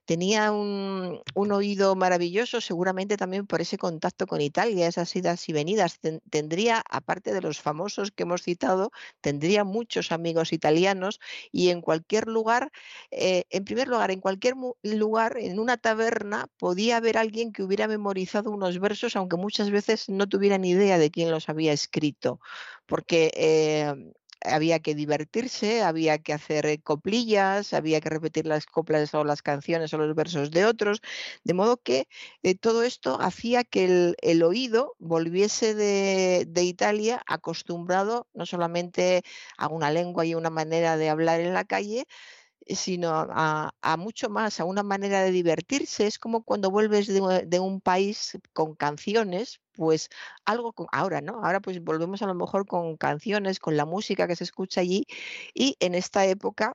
tenía 0.09 0.53
un, 0.53 1.23
oído 1.35 1.95
maravilloso, 1.95 2.63
seguramente 2.63 3.19
también 3.19 3.47
por 3.47 3.61
ese 3.61 3.77
contacto 3.77 4.27
con 4.27 4.41
Italia, 4.41 4.89
esas 4.89 5.15
idas 5.15 5.47
y 5.51 5.53
venidas. 5.53 6.01
tendría, 6.31 6.83
aparte 6.89 7.35
de 7.35 7.43
los 7.43 7.61
famosos 7.61 8.11
que 8.11 8.23
hemos 8.23 8.43
citado, 8.43 8.91
tendría 9.21 9.65
muchos 9.65 10.11
amigos 10.11 10.55
italianos 10.55 11.21
y 11.53 11.69
en 11.69 11.83
cualquier 11.83 12.27
lugar, 12.27 12.73
eh, 13.11 13.45
en 13.51 13.65
primer 13.67 13.89
lugar, 13.89 14.11
en 14.11 14.23
cualquier 14.23 14.55
lugar, 14.83 15.37
en 15.37 15.59
una 15.61 15.77
taberna, 15.77 16.47
podía 16.57 16.97
haber 16.97 17.19
alguien 17.19 17.53
que 17.53 17.63
hubiera 17.63 17.87
memorizado 17.87 18.51
unos 18.51 18.81
versos, 18.81 19.15
aunque 19.15 19.37
muchas 19.37 19.71
veces 19.71 20.09
no 20.09 20.27
tuvieran 20.27 20.65
idea 20.65 20.97
de 20.97 21.11
quién 21.11 21.31
los 21.31 21.51
había 21.51 21.75
escrito, 21.75 22.41
porque 22.87 23.31
eh, 23.35 23.93
había 24.45 24.81
que 24.81 24.95
divertirse, 24.95 25.83
había 25.83 26.19
que 26.19 26.33
hacer 26.33 26.67
eh, 26.67 26.79
coplillas, 26.81 27.73
había 27.73 28.01
que 28.01 28.11
repetir 28.11 28.47
las 28.47 28.67
coplas 28.67 29.15
o 29.15 29.25
las 29.25 29.43
canciones 29.43 29.93
o 29.95 29.99
los 29.99 30.15
versos 30.15 30.51
de 30.51 30.65
otros, 30.65 31.01
de 31.45 31.55
modo 31.55 31.77
que 31.79 32.09
eh, 32.43 32.55
todo 32.55 32.83
esto 32.83 33.21
hacía 33.21 33.65
que 33.65 34.15
el, 34.21 34.43
oído 34.43 34.95
volviese 34.99 35.75
de, 35.75 36.47
de, 36.49 36.63
Italia 36.65 37.23
acostumbrado 37.27 38.29
no 38.35 38.47
solamente 38.47 39.23
a 39.57 39.69
una 39.69 39.91
lengua 39.91 40.25
y 40.25 40.35
una 40.35 40.51
manera 40.51 40.97
de 40.97 41.09
hablar 41.09 41.41
en 41.41 41.55
la 41.55 41.65
calle, 41.65 42.07
sino 42.69 43.11
a, 43.13 43.97
mucho 43.99 44.29
más, 44.31 44.61
a 44.61 44.65
una 44.65 44.83
manera 44.83 45.23
de 45.23 45.31
divertirse. 45.31 46.07
Es 46.07 46.19
como 46.19 46.43
cuando 46.43 46.71
vuelves 46.71 47.07
de, 47.07 47.61
un 47.61 47.81
país 47.81 48.39
con 48.53 48.75
canciones, 48.75 49.61
pues 49.73 50.09
algo 50.45 50.73
con, 50.73 50.87
ahora, 50.93 51.21
¿no? 51.21 51.45
Ahora 51.45 51.61
pues 51.61 51.83
volvemos 51.83 52.23
a 52.23 52.27
lo 52.27 52.35
mejor 52.35 52.67
con 52.67 52.97
canciones, 52.97 53.61
con 53.61 53.77
la 53.77 53.87
música 53.87 54.27
que 54.27 54.37
se 54.37 54.45
escucha 54.45 54.81
allí 54.81 55.07
y 55.55 55.77
en 55.81 55.95
esta 55.95 56.27
época 56.27 56.75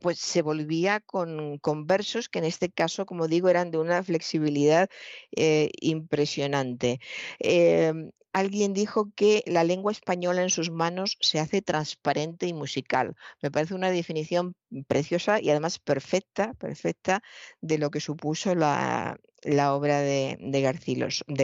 pues 0.00 0.18
se 0.18 0.42
volvía 0.42 1.00
con, 1.00 1.60
versos 1.86 2.28
que 2.28 2.38
en 2.38 2.44
este 2.44 2.70
caso, 2.70 3.06
como 3.06 3.28
digo, 3.28 3.48
eran 3.48 3.70
de 3.70 3.78
una 3.78 4.02
flexibilidad 4.02 4.88
eh, 5.36 5.70
impresionante. 5.80 7.00
Em, 7.38 8.10
alguien 8.32 8.74
dijo 8.74 9.10
que 9.14 9.42
la 9.46 9.64
lengua 9.64 9.92
española 9.92 10.42
en 10.42 10.50
sus 10.50 10.70
manos 10.70 11.16
se 11.20 11.40
hace 11.40 11.62
transparente 11.62 12.46
y 12.46 12.52
musical. 12.52 13.16
Me 13.40 13.50
parece 13.50 13.74
una 13.74 13.90
definición 13.90 14.54
preciosa 14.86 15.40
y 15.40 15.50
además 15.50 15.78
perfecta, 15.78 16.52
perfecta 16.54 17.22
de 17.62 17.78
lo 17.78 17.90
que 17.90 18.00
supuso 18.00 18.54
la, 18.54 19.18
obra 19.72 20.00
de, 20.00 20.36
de, 20.38 20.60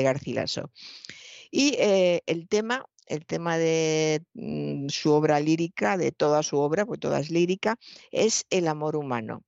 Garcilaso. 0.03 0.71
Y 1.51 1.77
eh, 1.79 2.23
el 2.27 2.49
tema 2.49 2.85
el 3.13 3.27
tema 3.27 3.59
de 3.59 4.25
mm, 4.35 4.89
su 4.89 5.13
obra 5.13 5.39
lírica, 5.41 5.97
de 5.97 6.13
toda 6.13 6.43
su 6.43 6.59
obra, 6.59 6.87
porque 6.87 7.01
toda 7.01 7.21
es 7.21 7.31
lírica, 7.31 7.77
es 8.11 8.47
el 8.51 8.69
amor 8.69 8.97
humano. 8.97 9.43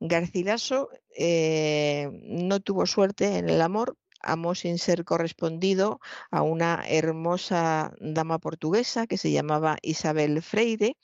Garcilaso 0.00 0.90
eh, 1.16 2.08
no 2.22 2.60
tuvo 2.60 2.86
suerte 2.86 3.38
en 3.38 3.48
el 3.48 3.62
amor, 3.62 3.96
amó 4.20 4.54
sin 4.54 4.78
ser 4.78 5.04
correspondido 5.04 6.00
a 6.30 6.42
una 6.42 6.84
hermosa 6.86 7.92
dama 8.00 8.38
portuguesa 8.38 9.06
que 9.06 9.16
se 9.16 9.32
llamaba 9.32 9.78
Isabel 9.82 10.42
Freire 10.42 10.96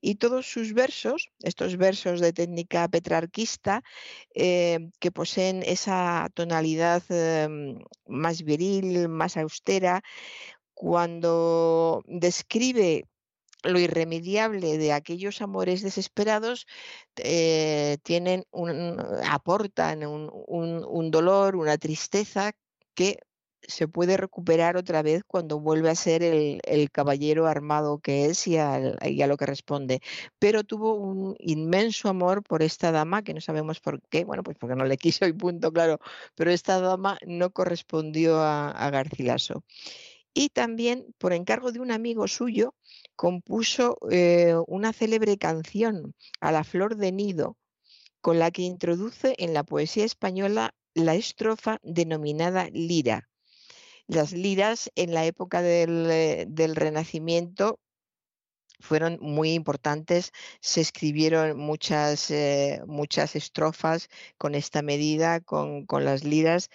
y 0.00 0.14
todos 0.14 0.50
sus 0.50 0.72
versos, 0.72 1.28
estos 1.42 1.76
versos 1.76 2.20
de 2.20 2.32
técnica 2.32 2.88
petrarquista, 2.88 3.82
eh, 4.34 4.90
que 4.98 5.12
poseen 5.12 5.62
esa 5.62 6.28
tonalidad 6.34 7.02
em, 7.10 7.78
más 8.06 8.42
viril, 8.42 9.08
más 9.08 9.36
austera, 9.36 10.02
cuando 10.80 12.02
describe 12.06 13.04
lo 13.64 13.78
irremediable 13.78 14.78
de 14.78 14.94
aquellos 14.94 15.42
amores 15.42 15.82
desesperados 15.82 16.66
eh, 17.16 17.98
tienen 18.02 18.44
un, 18.50 18.96
aportan 19.28 20.06
un, 20.06 21.10
dolor, 21.10 21.56
una 21.56 21.76
tristeza 21.76 22.52
que 22.94 23.18
se 23.60 23.88
puede 23.88 24.16
recuperar 24.16 24.78
otra 24.78 25.02
vez 25.02 25.22
cuando 25.26 25.60
vuelve 25.60 25.90
a 25.90 25.94
ser 25.94 26.22
el, 26.22 26.90
caballero 26.90 27.46
armado 27.46 27.98
que 27.98 28.24
es 28.24 28.46
y 28.46 28.56
a, 28.56 28.78
lo 28.78 29.36
que 29.36 29.44
responde. 29.46 30.00
Pero 30.38 30.64
tuvo 30.64 30.94
un 30.94 31.36
inmenso 31.40 32.08
amor 32.08 32.42
por 32.42 32.62
esta 32.62 32.90
dama, 32.90 33.22
que 33.22 33.34
no 33.34 33.42
sabemos 33.42 33.80
por 33.80 34.00
qué, 34.08 34.24
bueno, 34.24 34.42
pues 34.42 34.56
porque 34.58 34.76
no 34.76 34.86
le 34.86 34.96
quiso 34.98 35.26
y 35.26 35.34
punto, 35.34 35.72
claro, 35.72 35.98
pero 36.34 36.50
esta 36.50 36.80
dama 36.80 37.18
no 37.26 37.50
correspondió 37.50 38.40
a, 38.40 38.90
Garcilaso. 38.90 39.62
Y 40.32 40.50
también, 40.50 41.14
por 41.18 41.32
encargo 41.32 41.72
de 41.72 41.80
un 41.80 41.90
amigo 41.90 42.28
suyo, 42.28 42.74
compuso 43.16 43.98
eh, 44.10 44.54
una 44.66 44.92
célebre 44.92 45.38
canción 45.38 46.14
a 46.40 46.52
la 46.52 46.64
flor 46.64 46.96
de 46.96 47.12
nido, 47.12 47.56
con 48.20 48.38
la 48.38 48.50
que 48.50 48.62
introduce 48.62 49.34
en 49.38 49.54
la 49.54 49.64
poesía 49.64 50.04
española 50.04 50.74
la 50.94 51.14
estrofa 51.14 51.78
denominada 51.82 52.68
lira 52.72 53.30
las 54.10 54.32
liras 54.32 54.90
en 54.96 55.14
la 55.14 55.24
época 55.24 55.62
del, 55.62 56.08
eh, 56.10 56.46
Renacimiento 56.74 57.78
fueron 58.80 59.18
muy 59.20 59.52
importantes. 59.52 60.32
Se 60.60 60.80
escribieron 60.80 61.56
muchas, 61.56 62.30
eh, 62.30 62.82
muchas 62.86 63.36
estrofas 63.36 64.08
con 64.36 64.54
esta 64.56 64.82
medida, 64.82 65.40
con, 65.40 65.86
las 66.00 66.24
liras. 66.24 66.70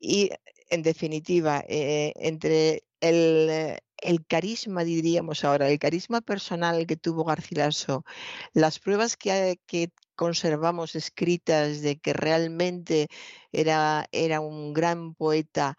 Y 0.00 0.30
en 0.70 0.82
definitiva, 0.82 1.62
entre 1.68 2.82
el, 3.00 3.80
carisma, 4.28 4.84
diríamos 4.84 5.44
ahora, 5.44 5.68
el 5.68 5.78
carisma 5.78 6.20
personal 6.20 6.86
que 6.86 6.96
tuvo 6.96 7.24
Garcilaso, 7.24 8.04
las 8.52 8.78
pruebas 8.78 9.16
que, 9.16 9.58
que 9.66 9.90
conservamos 10.16 10.94
escritas 10.96 11.80
de 11.82 11.98
que 11.98 12.12
realmente 12.12 13.08
era, 13.52 14.06
era 14.12 14.40
un 14.40 14.72
gran 14.72 15.14
poeta, 15.14 15.76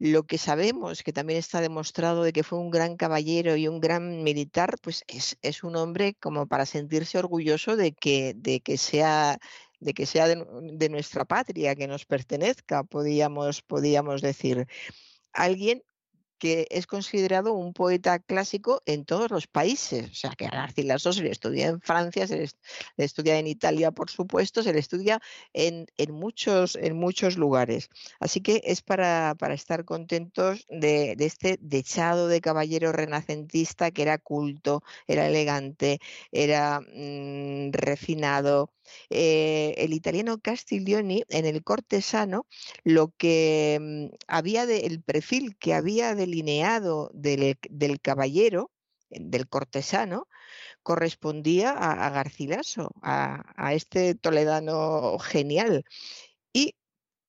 lo 0.00 0.24
que 0.24 0.38
sabemos, 0.38 1.02
que 1.02 1.12
también 1.12 1.38
está 1.38 1.60
demostrado 1.60 2.22
de 2.22 2.32
que 2.32 2.42
fue 2.42 2.58
un 2.58 2.70
gran 2.70 2.96
caballero 2.96 3.56
y 3.56 3.68
un 3.68 3.80
gran 3.80 4.22
militar, 4.22 4.76
pues 4.82 5.04
es, 5.08 5.62
un 5.62 5.76
hombre 5.76 6.14
como 6.14 6.46
para 6.46 6.66
sentirse 6.66 7.18
orgulloso 7.18 7.76
de 7.76 7.92
que, 7.92 8.34
de 8.34 8.60
que 8.60 8.78
sea 8.78 9.38
de 9.78 9.94
que 9.94 10.06
sea 10.06 10.28
de, 10.28 10.88
nuestra 10.90 11.24
patria, 11.24 11.74
que 11.74 11.86
nos 11.86 12.04
pertenezca, 12.04 12.84
podíamos, 12.84 13.62
podíamos 13.62 14.20
decir. 14.20 14.66
Alguien 15.32 15.82
que 16.40 16.66
es 16.70 16.86
considerado 16.86 17.52
un 17.52 17.74
poeta 17.74 18.18
clásico 18.18 18.82
en 18.86 19.04
todos 19.04 19.30
los 19.30 19.46
países. 19.46 20.10
O 20.10 20.14
sea, 20.14 20.30
que 20.30 20.46
a 20.46 20.50
Garcilaso 20.50 21.12
se 21.12 21.22
le 21.22 21.30
estudia 21.30 21.68
en 21.68 21.80
Francia, 21.82 22.26
se 22.26 22.38
le, 22.38 22.48
estudia 22.96 23.38
en 23.38 23.46
Italia, 23.46 23.92
por 23.92 24.10
supuesto, 24.10 24.62
se 24.62 24.72
le 24.72 24.80
estudia 24.80 25.20
en, 25.52 25.86
muchos, 26.08 26.76
en 26.76 26.96
muchos 26.96 27.36
lugares. 27.36 27.90
Así 28.20 28.40
que 28.40 28.62
es 28.64 28.80
para, 28.80 29.36
estar 29.50 29.84
contentos 29.84 30.66
de, 30.70 31.14
este 31.18 31.58
dechado 31.60 32.26
de 32.26 32.40
caballero 32.40 32.90
renacentista 32.90 33.90
que 33.90 34.02
era 34.02 34.16
culto, 34.16 34.82
era 35.06 35.26
elegante, 35.26 36.00
era 36.32 36.80
mm, 36.80 37.72
refinado, 37.72 38.72
eh, 39.08 39.74
el 39.78 39.92
italiano 39.92 40.38
Castiglioni 40.40 41.22
en 41.28 41.46
el 41.46 41.62
cortesano 41.62 42.46
lo 42.82 43.12
que 43.16 43.78
mm, 43.80 44.16
había 44.26 44.66
de, 44.66 44.80
el 44.80 45.02
perfil 45.02 45.56
que 45.56 45.74
había 45.74 46.14
delineado 46.30 47.10
del, 47.12 48.00
caballero, 48.00 48.70
del 49.10 49.48
cortesano, 49.48 50.28
correspondía 50.82 51.72
a, 51.72 52.10
Garcilaso, 52.10 52.90
a, 53.02 53.74
este 53.74 54.14
toledano 54.14 55.18
genial. 55.18 55.84
Y 56.52 56.74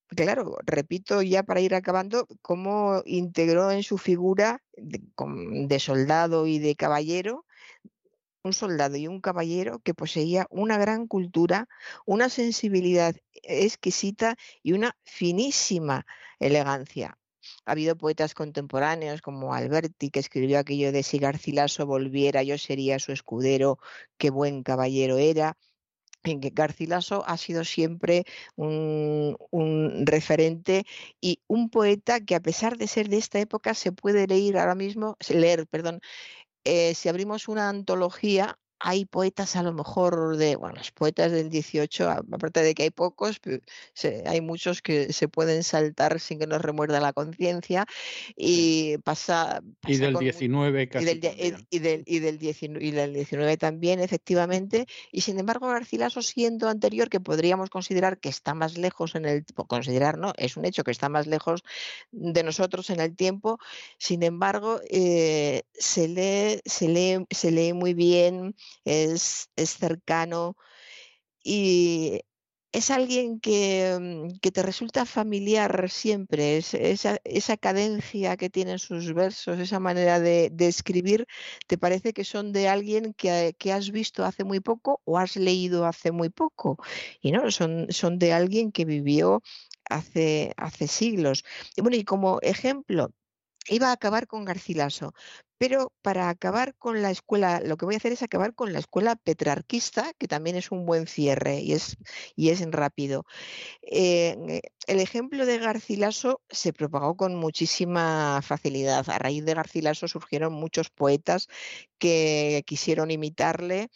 claro, 0.08 0.58
repito 0.66 1.22
ya 1.22 1.44
para 1.44 1.62
ir 1.62 1.74
acabando, 1.76 2.28
cómo 2.42 3.02
integró 3.06 3.72
en 3.72 3.84
su 3.84 3.98
figura 3.98 4.62
de 4.78 5.80
soldado 5.80 6.48
y 6.48 6.60
de 6.60 6.76
caballero 6.76 7.46
un 8.44 8.54
soldado 8.54 8.98
y 8.98 9.08
un 9.08 9.22
caballero 9.22 9.80
que 9.80 9.94
poseía 9.94 10.48
una 10.50 10.80
gran 10.80 11.06
cultura, 11.06 11.68
una 12.06 12.28
sensibilidad 12.28 13.16
exquisita 13.44 14.36
y 14.64 14.74
una 14.74 14.98
finísima 15.04 16.08
elegancia. 16.40 17.21
Ha 17.66 17.72
habido 17.74 17.96
poetas 17.98 18.34
contemporáneos 18.34 19.22
como 19.22 19.54
Alberti, 19.54 20.10
que 20.10 20.20
escribió 20.20 20.60
aquello 20.60 20.92
de 20.92 21.04
si 21.04 21.20
Garcilaso 21.20 21.86
volviera, 21.86 22.44
yo 22.44 22.58
sería 22.58 23.00
su 23.00 23.12
escudero, 23.12 23.80
qué 24.18 24.30
buen 24.30 24.64
caballero 24.64 25.18
era 25.18 25.58
en 26.24 26.40
que 26.42 26.52
Garcilaso 26.52 27.24
ha 27.28 27.38
sido 27.38 27.64
siempre 27.64 28.26
un, 28.56 29.36
referente 30.06 30.86
y 31.20 31.42
un 31.48 31.70
poeta 31.70 32.20
que 32.22 32.36
a 32.36 32.42
pesar 32.42 32.78
de 32.78 32.88
ser 32.88 33.10
de 33.10 33.18
esta 33.18 33.40
época 33.40 33.74
se 33.74 33.92
puede 33.92 34.28
leer 34.28 34.58
ahora 34.58 34.76
mismo, 34.76 35.18
leer, 35.30 35.68
perdón, 35.68 36.02
eh, 36.64 36.94
si 36.96 37.10
abrimos 37.10 37.48
una 37.48 37.70
antología, 37.70 38.60
hay 38.84 39.06
poetas 39.06 39.56
a 39.56 39.64
lo 39.64 39.74
mejor 39.74 40.38
de, 40.38 40.56
bueno, 40.56 40.76
los 40.76 40.92
poetas 40.92 41.32
del 41.32 41.50
18, 41.50 42.10
aparte 42.10 42.64
de 42.64 42.74
que 42.74 42.84
hay 42.84 42.90
pocos, 42.90 43.40
hay 44.26 44.42
muchos 44.42 44.82
que 44.82 45.14
se 45.14 45.28
pueden 45.28 45.64
saltar 45.64 46.20
sin 46.20 46.40
que 46.40 46.48
nos 46.48 46.62
remuerda 46.62 47.00
la 47.00 47.14
conciencia 47.14 47.86
y 48.36 48.98
pasa, 49.00 49.62
Y 49.86 49.98
del 49.98 50.16
19 50.16 50.90
casi. 50.90 51.04
Y 51.04 51.08
del, 51.08 51.18
y, 51.70 51.80
del, 51.80 52.04
y, 52.08 52.20
del 52.20 52.38
19, 52.40 52.84
y 52.84 52.92
del 52.92 53.14
19 53.14 53.58
también, 53.58 54.00
efectivamente. 54.00 54.88
Y 55.12 55.22
sin 55.22 55.40
embargo, 55.40 55.68
Garcilaso 55.68 56.24
siendo 56.24 56.68
anterior, 56.68 57.10
que 57.10 57.20
podríamos 57.20 57.70
considerar 57.70 58.18
que 58.18 58.30
está 58.30 58.56
más 58.56 58.78
lejos 58.78 59.14
en 59.14 59.26
el, 59.26 59.46
considerar, 59.68 60.18
¿no? 60.18 60.34
Es 60.38 60.58
un 60.58 60.66
hecho 60.66 60.84
que 60.84 60.92
está 60.92 61.08
más 61.08 61.28
lejos 61.28 61.64
de 62.12 62.44
nosotros 62.44 62.90
en 62.90 63.00
el 63.00 63.16
tiempo. 63.16 63.60
Sin 64.00 64.24
embargo, 64.24 64.80
eh, 64.90 65.64
se, 65.74 66.08
lee, 66.08 66.62
se, 66.66 66.88
lee, 66.88 67.26
se 67.30 67.52
lee 67.52 67.74
muy 67.74 67.94
bien 67.94 68.56
es, 68.86 69.50
cercano 69.56 70.56
y 71.44 72.22
es 72.72 72.92
alguien 72.92 73.40
que, 73.40 73.98
mm, 74.00 74.40
que, 74.40 74.52
te 74.52 74.64
resulta 74.64 75.06
familiar 75.06 75.90
siempre, 75.90 76.58
es, 76.58 76.74
esa, 76.74 77.20
esa, 77.26 77.58
cadencia 77.58 78.38
que 78.38 78.50
tienen 78.50 78.80
sus 78.80 79.14
versos, 79.14 79.60
esa 79.60 79.80
manera 79.80 80.20
de, 80.20 80.52
escribir, 80.60 81.28
te 81.68 81.78
parece 81.78 82.14
que 82.14 82.24
son 82.24 82.54
de 82.54 82.70
alguien 82.70 83.14
que, 83.14 83.56
que, 83.60 83.74
has 83.74 83.92
visto 83.92 84.24
hace 84.26 84.44
muy 84.46 84.60
poco 84.62 85.02
o 85.06 85.18
has 85.18 85.36
leído 85.36 85.86
hace 85.86 86.12
muy 86.12 86.30
poco. 86.30 86.78
Y 87.22 87.32
no, 87.32 87.52
son, 87.52 87.88
son 87.90 88.20
de 88.20 88.34
alguien 88.34 88.72
que 88.72 88.86
vivió 88.86 89.42
hace, 89.90 90.54
hace 90.58 90.88
siglos. 90.88 91.44
Y 91.76 91.82
bueno, 91.82 91.98
y 91.98 92.04
como 92.04 92.40
ejemplo, 92.42 93.12
iba 93.70 93.90
a 93.90 93.94
acabar 93.94 94.28
con 94.28 94.46
Garcilaso, 94.46 95.14
pero 95.58 95.94
para 96.02 96.30
acabar 96.30 96.76
con 96.76 97.04
la 97.04 97.12
escuela, 97.12 97.62
lo 97.64 97.78
que 97.78 97.86
voy 97.86 97.94
a 97.94 97.98
hacer 97.98 98.12
es 98.12 98.24
acabar 98.24 98.56
con 98.56 98.74
la 98.74 98.80
escuela 98.80 99.16
petrarquista, 99.16 100.14
que 100.18 100.28
también 100.28 100.56
es 100.56 100.72
un 100.72 100.88
buen 100.88 101.06
cierre 101.06 101.60
y 101.60 101.74
es, 101.74 101.98
y 102.36 102.50
es 102.50 102.62
rápido. 102.72 103.26
Eh, 103.84 104.62
el 104.88 105.00
ejemplo 105.00 105.46
de 105.46 105.60
Garcilaso 105.60 106.42
se 106.50 106.74
propagó 106.74 107.16
con 107.16 107.36
muchísima 107.36 108.42
facilidad. 108.42 109.08
A 109.10 109.20
raíz 109.20 109.46
de 109.46 109.54
Garcilaso 109.54 110.08
surgieron 110.08 110.54
muchos 110.54 110.90
poetas 110.90 111.48
que 112.00 112.64
quisieron 112.66 113.12
imitarle 113.12 113.90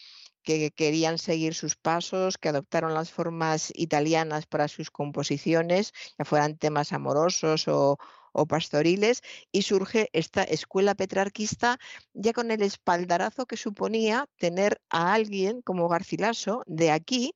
que 0.44 0.72
querían 0.72 1.18
seguir 1.18 1.56
sus 1.56 1.76
pasos, 1.76 2.38
que 2.38 2.50
adoptaron 2.50 2.94
las 2.94 3.11
formas 3.11 3.72
italianas 3.76 4.45
para 4.45 4.68
sus 4.68 4.92
composiciones, 4.92 5.92
ya 6.19 6.26
fueran 6.26 6.58
temas 6.58 6.94
amorosos 6.94 7.68
o, 7.68 7.98
o 8.35 8.45
pastoriles 8.45 9.23
y 9.51 9.64
surge 9.64 10.09
esta 10.14 10.43
escuela 10.43 10.93
petrarquista 10.93 11.80
ya 12.14 12.33
con 12.33 12.51
el 12.51 12.61
espaldarazo 12.61 13.45
que 13.45 13.57
suponía 13.57 14.27
tener 14.38 14.81
a 14.89 15.14
alguien 15.14 15.61
como 15.61 15.88
Garcilaso 15.88 16.64
de 16.67 16.91
aquí 16.91 17.33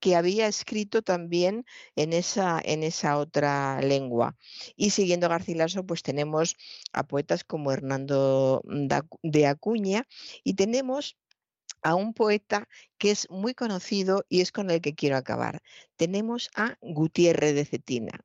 que 0.00 0.16
había 0.16 0.48
escrito 0.48 1.02
también 1.02 1.64
en 1.94 2.12
esa, 2.12 2.60
en 2.64 2.82
esa 2.82 3.18
otra 3.18 3.80
lengua. 3.80 4.36
Y 4.74 4.90
siguiendo 4.90 5.28
Garcilaso, 5.28 5.86
pues 5.86 6.02
tenemos 6.02 6.56
a 6.92 7.06
poetas 7.06 7.44
como 7.44 7.70
Hernando 7.70 8.62
de 9.22 9.46
Acuña 9.46 10.08
y 10.42 10.54
tenemos 10.54 11.16
a 11.82 11.94
un 11.94 12.14
poeta 12.14 12.68
que 12.98 13.12
es 13.12 13.30
muy 13.30 13.54
conocido 13.54 14.24
y 14.28 14.40
es 14.40 14.50
con 14.50 14.70
el 14.70 14.80
que 14.80 14.94
quiero 14.96 15.16
acabar. 15.16 15.62
Tenemos 15.96 16.50
a 16.56 16.76
Gutiérrez 16.80 17.54
de 17.54 17.64
Cetina. 17.64 18.24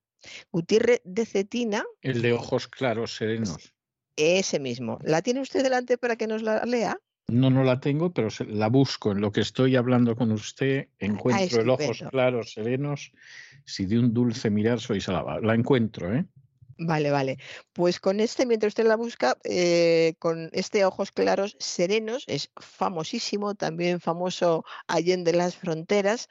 Gutiérrez 0.52 1.02
de 1.04 1.26
Cetina. 1.26 1.86
El 2.02 2.22
de 2.22 2.34
ojos 2.34 2.68
claros, 2.68 3.16
serenos. 3.16 3.74
Ese 4.16 4.60
mismo. 4.60 5.00
¿La 5.04 5.22
tiene 5.22 5.42
usted 5.42 5.64
delante 5.64 5.98
para 5.98 6.16
que 6.16 6.28
nos 6.28 6.42
la 6.42 6.66
lea? 6.66 6.98
No, 7.28 7.50
no 7.50 7.64
la 7.64 7.80
tengo, 7.80 8.14
pero 8.14 8.30
la 8.48 8.68
busco. 8.68 9.12
En 9.12 9.20
lo 9.20 9.32
que 9.32 9.42
estoy 9.42 9.76
hablando 9.76 10.16
con 10.16 10.32
usted, 10.32 10.88
encuentro 10.98 11.62
el 11.62 11.70
ojos 11.70 12.04
claros, 12.10 12.54
serenos. 12.54 13.12
Si 13.66 13.86
de 13.86 14.00
un 14.00 14.14
dulce 14.14 14.50
mirar 14.50 14.80
soy 14.80 15.02
salada. 15.02 15.40
La 15.42 15.54
encuentro, 15.54 16.16
¿eh? 16.16 16.26
Vale, 16.80 17.12
vale. 17.12 17.38
Pues 17.74 18.00
con 18.00 18.20
este, 18.20 18.46
mientras 18.46 18.72
usted 18.72 18.86
la 18.86 18.96
busca, 18.96 19.38
eh, 19.44 20.14
con 20.20 20.50
este 20.54 20.86
Ojos 20.86 21.12
Claros 21.12 21.58
Serenos, 21.60 22.24
es 22.28 22.52
famosísimo, 22.56 23.56
también 23.56 24.00
famoso 24.00 24.64
Allende 24.88 25.34
las 25.34 25.56
Fronteras, 25.56 26.30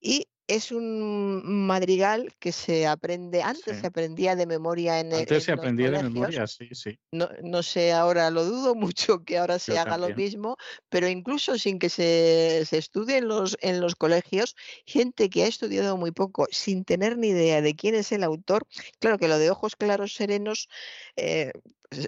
y 0.00 0.26
es 0.46 0.72
un 0.72 1.66
madrigal 1.66 2.34
que 2.38 2.52
se 2.52 2.86
aprende, 2.86 3.42
antes 3.42 3.80
se 3.80 3.86
aprendía 3.86 4.36
de 4.36 4.46
memoria 4.46 5.00
en 5.00 5.12
el 5.12 5.20
Antes 5.20 5.44
se 5.44 5.52
aprendía 5.52 5.90
de 5.90 6.02
memoria, 6.02 6.46
sí, 6.46 6.68
sí. 6.72 6.98
No, 7.12 7.28
no, 7.42 7.62
sé, 7.62 7.92
ahora 7.92 8.30
lo 8.30 8.44
dudo 8.44 8.74
mucho 8.74 9.24
que 9.24 9.38
ahora 9.38 9.58
se 9.58 9.78
haga 9.78 9.96
lo 9.96 10.10
mismo, 10.10 10.56
pero 10.90 11.08
incluso 11.08 11.56
sin 11.58 11.78
que 11.78 11.88
se, 11.88 12.64
se 12.66 12.78
estudie 12.78 13.18
en 13.18 13.28
los, 13.28 13.56
en 13.60 13.80
los 13.80 13.94
colegios, 13.94 14.54
gente 14.84 15.30
que 15.30 15.44
ha 15.44 15.46
estudiado 15.46 15.96
muy 15.96 16.12
poco, 16.12 16.46
sin 16.50 16.84
tener 16.84 17.16
ni 17.16 17.28
idea 17.28 17.62
de 17.62 17.74
quién 17.74 17.94
es 17.94 18.12
el 18.12 18.22
autor, 18.22 18.66
claro 18.98 19.18
que 19.18 19.28
lo 19.28 19.38
de 19.38 19.50
ojos 19.50 19.76
claros 19.76 20.14
serenos 20.14 20.68
eh, 21.16 21.52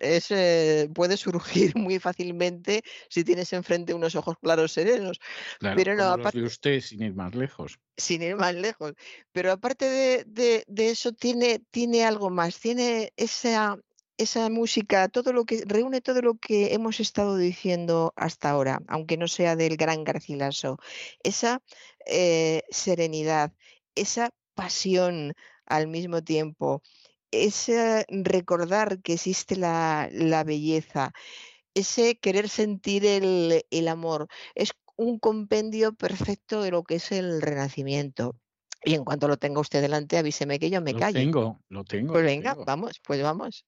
es, 0.01 0.31
eh, 0.31 0.89
puede 0.95 1.17
surgir 1.17 1.75
muy 1.77 1.99
fácilmente 1.99 2.83
si 3.09 3.25
tienes 3.25 3.53
enfrente 3.53 3.95
unos 3.95 4.15
ojos 4.15 4.37
claros 4.41 4.73
serenos. 4.73 5.19
pero 5.61 5.95
no, 5.95 6.05
aparte, 6.05 6.43
usted 6.43 6.81
sin 6.81 7.03
ir 7.03 7.15
más 7.15 7.35
lejos. 7.35 7.79
Sin 7.97 8.23
ir 8.23 8.37
más 8.37 8.55
lejos. 8.55 8.95
Pero 9.33 9.53
aparte 9.53 9.85
de, 9.87 10.65
de, 10.67 10.89
eso, 10.91 11.13
tiene, 11.13 11.61
tiene 11.71 12.05
algo 12.05 12.31
más. 12.31 12.59
Tiene 12.61 13.13
esa, 13.17 13.79
esa 14.19 14.49
música, 14.51 15.09
todo 15.09 15.33
lo 15.33 15.45
que 15.45 15.63
reúne 15.67 16.01
todo 16.01 16.23
lo 16.23 16.35
que 16.37 16.75
hemos 16.75 17.01
estado 17.01 17.37
diciendo 17.37 18.13
hasta 18.17 18.51
ahora, 18.51 18.81
aunque 18.89 19.17
no 19.17 19.29
sea 19.29 19.57
del 19.57 19.77
gran 19.77 20.05
Garcilaso. 20.05 20.79
Esa 21.23 21.63
eh, 22.07 22.63
serenidad, 22.71 23.53
esa 23.95 24.31
pasión 24.55 25.35
al 25.67 25.89
mismo 25.89 26.23
tiempo, 26.23 26.83
ese 27.45 28.07
recordar 28.09 29.01
que 29.03 29.15
existe 29.15 29.57
la, 29.57 30.09
belleza, 30.47 31.13
ese 31.75 32.19
querer 32.19 32.49
sentir 32.49 33.05
el, 33.05 33.89
amor, 33.89 34.29
es 34.55 34.73
un 34.97 35.19
compendio 35.19 35.95
perfecto 35.95 36.63
de 36.63 36.71
lo 36.71 36.85
que 36.85 36.97
es 36.97 37.13
el 37.13 37.43
renacimiento. 37.43 38.37
Y 38.85 38.95
en 38.95 39.05
cuanto 39.05 39.29
lo 39.29 39.37
tenga 39.37 39.61
usted 39.61 39.83
delante, 39.83 40.17
avíseme 40.17 40.59
que 40.59 40.71
yo 40.71 40.81
me 40.81 40.95
callo. 40.95 41.19
Lo 41.19 41.25
tengo, 41.25 41.61
lo 41.69 41.85
tengo. 41.85 42.13
Pues 42.13 42.25
venga, 42.25 42.55
vamos, 42.55 43.01
pues 43.05 43.23
vamos. 43.23 43.65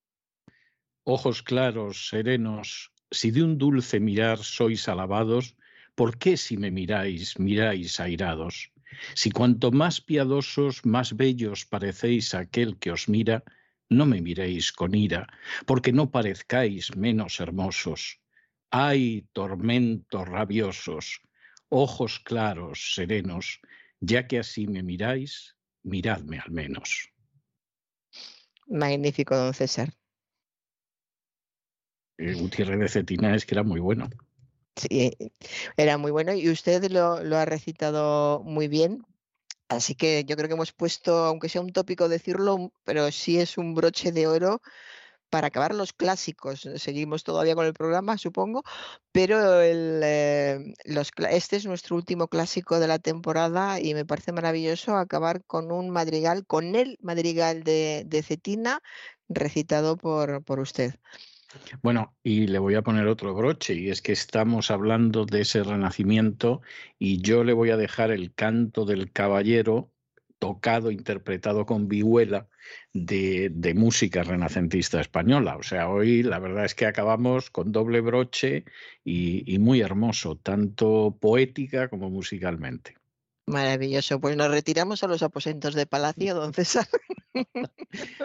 Ojos 1.04 1.42
claros, 1.42 2.08
serenos, 2.08 2.92
si 3.10 3.30
de 3.30 3.42
un 3.42 3.58
dulce 3.58 4.00
mirar 4.00 4.38
sois 4.38 4.88
alabados, 4.88 5.56
¿por 5.94 6.18
qué 6.18 6.36
si 6.36 6.56
me 6.56 6.70
miráis, 6.70 7.38
miráis 7.38 7.98
airados? 8.00 8.70
Si 9.14 9.30
cuanto 9.30 9.70
más 9.70 10.00
piadosos, 10.00 10.84
más 10.84 11.16
bellos 11.16 11.66
parecéis 11.66 12.34
aquel 12.34 12.78
que 12.78 12.90
os 12.90 13.08
mira, 13.08 13.42
no 13.88 14.06
me 14.06 14.20
miréis 14.20 14.72
con 14.72 14.94
ira, 14.94 15.26
porque 15.66 15.92
no 15.92 16.10
parezcáis 16.10 16.94
menos 16.96 17.40
hermosos. 17.40 18.20
Ay, 18.70 19.26
tormentos 19.32 20.28
rabiosos, 20.28 21.22
ojos 21.68 22.20
claros, 22.20 22.94
serenos, 22.94 23.60
ya 24.00 24.26
que 24.26 24.38
así 24.38 24.66
me 24.66 24.82
miráis, 24.82 25.56
miradme 25.82 26.38
al 26.38 26.50
menos. 26.50 27.10
Magnífico, 28.66 29.34
don 29.36 29.54
César. 29.54 29.90
Eh, 32.18 32.34
Gutiérrez 32.34 32.78
de 32.80 32.88
Cetina 32.88 33.34
es 33.34 33.46
que 33.46 33.54
era 33.54 33.62
muy 33.62 33.80
bueno. 33.80 34.10
Sí, 34.76 35.12
era 35.76 35.98
muy 35.98 36.10
bueno 36.10 36.34
y 36.34 36.50
usted 36.50 36.84
lo, 36.90 37.22
lo 37.22 37.36
ha 37.36 37.44
recitado 37.44 38.42
muy 38.44 38.68
bien. 38.68 39.04
Así 39.68 39.94
que 39.94 40.24
yo 40.24 40.36
creo 40.36 40.48
que 40.48 40.54
hemos 40.54 40.72
puesto, 40.72 41.24
aunque 41.26 41.48
sea 41.48 41.60
un 41.60 41.72
tópico 41.72 42.08
decirlo, 42.08 42.72
pero 42.84 43.10
sí 43.12 43.38
es 43.38 43.58
un 43.58 43.74
broche 43.74 44.12
de 44.12 44.26
oro 44.26 44.62
para 45.30 45.48
acabar 45.48 45.74
los 45.74 45.92
clásicos. 45.92 46.68
Seguimos 46.76 47.24
todavía 47.24 47.54
con 47.54 47.66
el 47.66 47.74
programa, 47.74 48.18
supongo, 48.18 48.62
pero 49.12 49.60
eh, 49.62 50.74
este 51.30 51.56
es 51.56 51.66
nuestro 51.66 51.96
último 51.96 52.28
clásico 52.28 52.80
de 52.80 52.88
la 52.88 52.98
temporada 52.98 53.80
y 53.80 53.94
me 53.94 54.06
parece 54.06 54.32
maravilloso 54.32 54.96
acabar 54.96 55.44
con 55.44 55.70
un 55.72 55.90
madrigal, 55.90 56.46
con 56.46 56.74
el 56.74 56.98
madrigal 57.02 57.62
de, 57.62 58.04
de 58.06 58.22
Cetina, 58.22 58.80
recitado 59.28 59.96
por, 59.96 60.42
por 60.44 60.60
usted. 60.60 60.94
Bueno, 61.82 62.16
y 62.22 62.46
le 62.46 62.58
voy 62.58 62.74
a 62.74 62.82
poner 62.82 63.06
otro 63.06 63.34
broche, 63.34 63.74
y 63.74 63.90
es 63.90 64.02
que 64.02 64.12
estamos 64.12 64.70
hablando 64.70 65.24
de 65.24 65.42
ese 65.42 65.62
renacimiento, 65.62 66.60
y 66.98 67.20
yo 67.22 67.44
le 67.44 67.52
voy 67.52 67.70
a 67.70 67.76
dejar 67.76 68.10
el 68.10 68.34
canto 68.34 68.84
del 68.84 69.12
caballero 69.12 69.92
tocado, 70.38 70.90
interpretado 70.90 71.66
con 71.66 71.88
vihuela 71.88 72.48
de, 72.92 73.50
música 73.74 74.22
renacentista 74.22 75.00
española. 75.00 75.56
O 75.56 75.62
sea, 75.62 75.88
hoy 75.88 76.22
la 76.22 76.38
verdad 76.38 76.64
es 76.64 76.74
que 76.74 76.86
acabamos 76.86 77.50
con 77.50 77.72
doble 77.72 78.00
broche 78.00 78.64
y 79.04 79.58
muy 79.58 79.80
hermoso, 79.80 80.36
tanto 80.36 81.16
poética 81.20 81.88
como 81.88 82.10
musicalmente. 82.10 82.97
Maravilloso. 83.48 84.20
Pues 84.20 84.36
nos 84.36 84.50
retiramos 84.50 85.02
a 85.02 85.08
los 85.08 85.22
aposentos 85.22 85.74
de 85.74 85.86
Palacio, 85.86 86.34
don 86.34 86.52
César. 86.52 86.86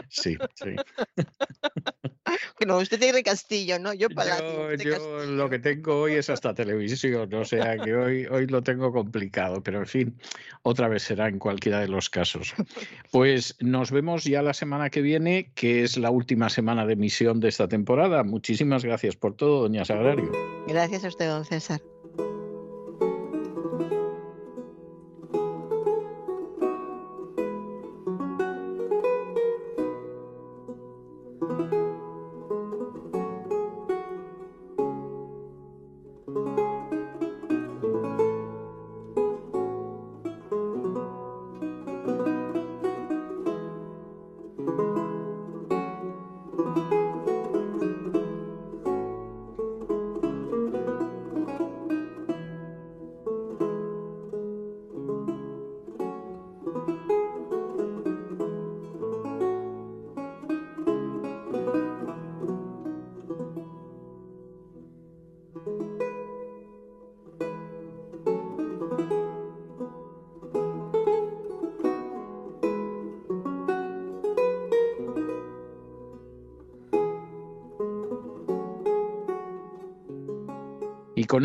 Sí, 0.10 0.38
sí. 0.56 0.76
No, 2.66 2.78
usted 2.78 3.00
tiene 3.00 3.22
castillo, 3.22 3.78
¿no? 3.80 3.94
Yo 3.94 4.10
Palacio. 4.10 4.74
Yo, 4.76 5.26
lo 5.26 5.50
que 5.50 5.60
tengo 5.60 6.02
hoy 6.02 6.14
es 6.14 6.30
hasta 6.30 6.54
televisión, 6.54 7.32
o 7.34 7.46
sea 7.46 7.78
que 7.78 7.94
hoy, 7.94 8.26
hoy 8.26 8.48
lo 8.48 8.62
tengo 8.62 8.92
complicado, 8.92 9.62
pero 9.62 9.80
en 9.80 9.86
fin, 9.86 10.18
otra 10.64 10.88
vez 10.88 11.04
será 11.04 11.28
en 11.28 11.38
cualquiera 11.38 11.80
de 11.80 11.90
los 11.90 12.10
casos. 12.10 12.54
Pues 13.12 13.56
nos 13.60 13.92
vemos 13.92 14.24
ya 14.24 14.42
la 14.42 14.54
semana 14.54 14.90
que 14.90 15.02
viene, 15.02 15.52
que 15.54 15.84
es 15.84 15.98
la 15.98 16.10
última 16.10 16.50
semana 16.50 16.86
de 16.86 16.94
emisión 16.94 17.40
de 17.40 17.50
esta 17.50 17.68
temporada. 17.68 18.24
Muchísimas 18.24 18.86
gracias 18.86 19.16
por 19.16 19.36
todo, 19.36 19.64
doña 19.64 19.86
Sagrario. 19.86 20.32
Gracias 20.68 21.04
a 21.04 21.10
usted, 21.10 21.28
don 21.28 21.46
César. 21.46 21.82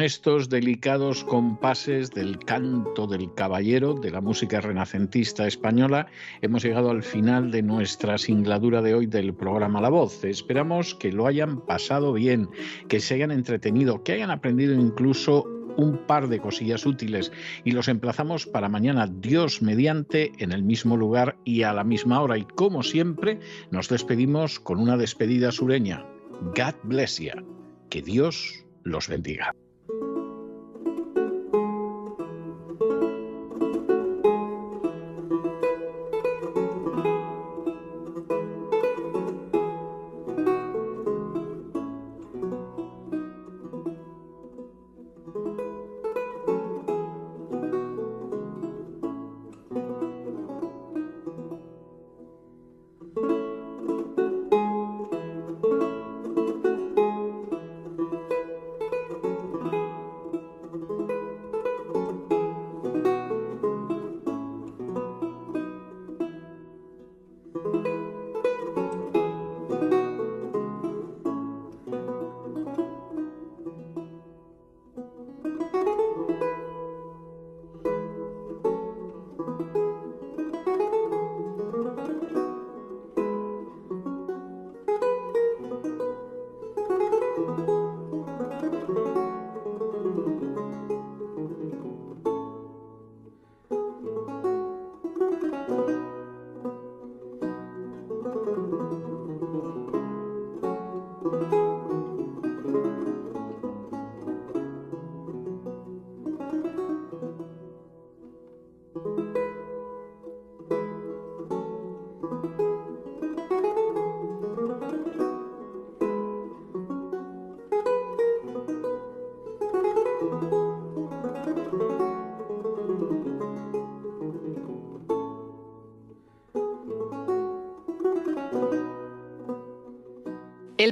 Estos 0.09 0.49
delicados 0.49 1.23
compases 1.23 2.11
del 2.13 2.39
canto 2.39 3.07
del 3.07 3.35
caballero 3.35 3.93
de 3.93 4.11
la 4.11 4.23
música 4.23 4.59
renacentista 4.59 5.47
española, 5.47 6.07
hemos 6.41 6.63
llegado 6.63 6.89
al 6.89 7.03
final 7.03 7.51
de 7.51 7.61
nuestra 7.63 8.17
singladura 8.17 8.81
de 8.81 8.95
hoy 8.95 9.05
del 9.05 9.35
programa 9.35 9.83
La 9.83 9.91
Voz. 9.91 10.25
Esperamos 10.25 10.95
que 10.95 11.13
lo 11.13 11.27
hayan 11.27 11.61
pasado 11.61 12.15
bien, 12.15 12.49
que 12.89 13.01
se 13.01 13.17
hayan 13.17 13.31
entretenido, 13.31 14.03
que 14.03 14.15
hayan 14.15 14.31
aprendido 14.31 14.73
incluso 14.73 15.45
un 15.77 15.99
par 16.07 16.29
de 16.29 16.41
cosillas 16.41 16.87
útiles 16.87 17.31
y 17.65 17.73
los 17.73 17.89
emplazamos 17.89 18.47
para 18.47 18.71
mañana, 18.71 19.09
Dios 19.09 19.61
mediante, 19.61 20.33
en 20.39 20.53
el 20.53 20.63
mismo 20.63 20.97
lugar 20.97 21.37
y 21.45 21.65
a 21.65 21.75
la 21.75 21.85
misma 21.85 22.23
hora. 22.23 22.39
Y 22.39 22.47
como 22.47 22.83
siempre, 22.83 23.41
nos 23.71 23.91
despedimos 23.91 24.59
con 24.59 24.81
una 24.81 24.97
despedida 24.97 25.53
sureña. 25.53 26.07
God 26.57 26.77
bless 26.85 27.19
you. 27.19 27.45
Que 27.91 28.01
Dios 28.01 28.65
los 28.85 29.07
bendiga. 29.07 29.55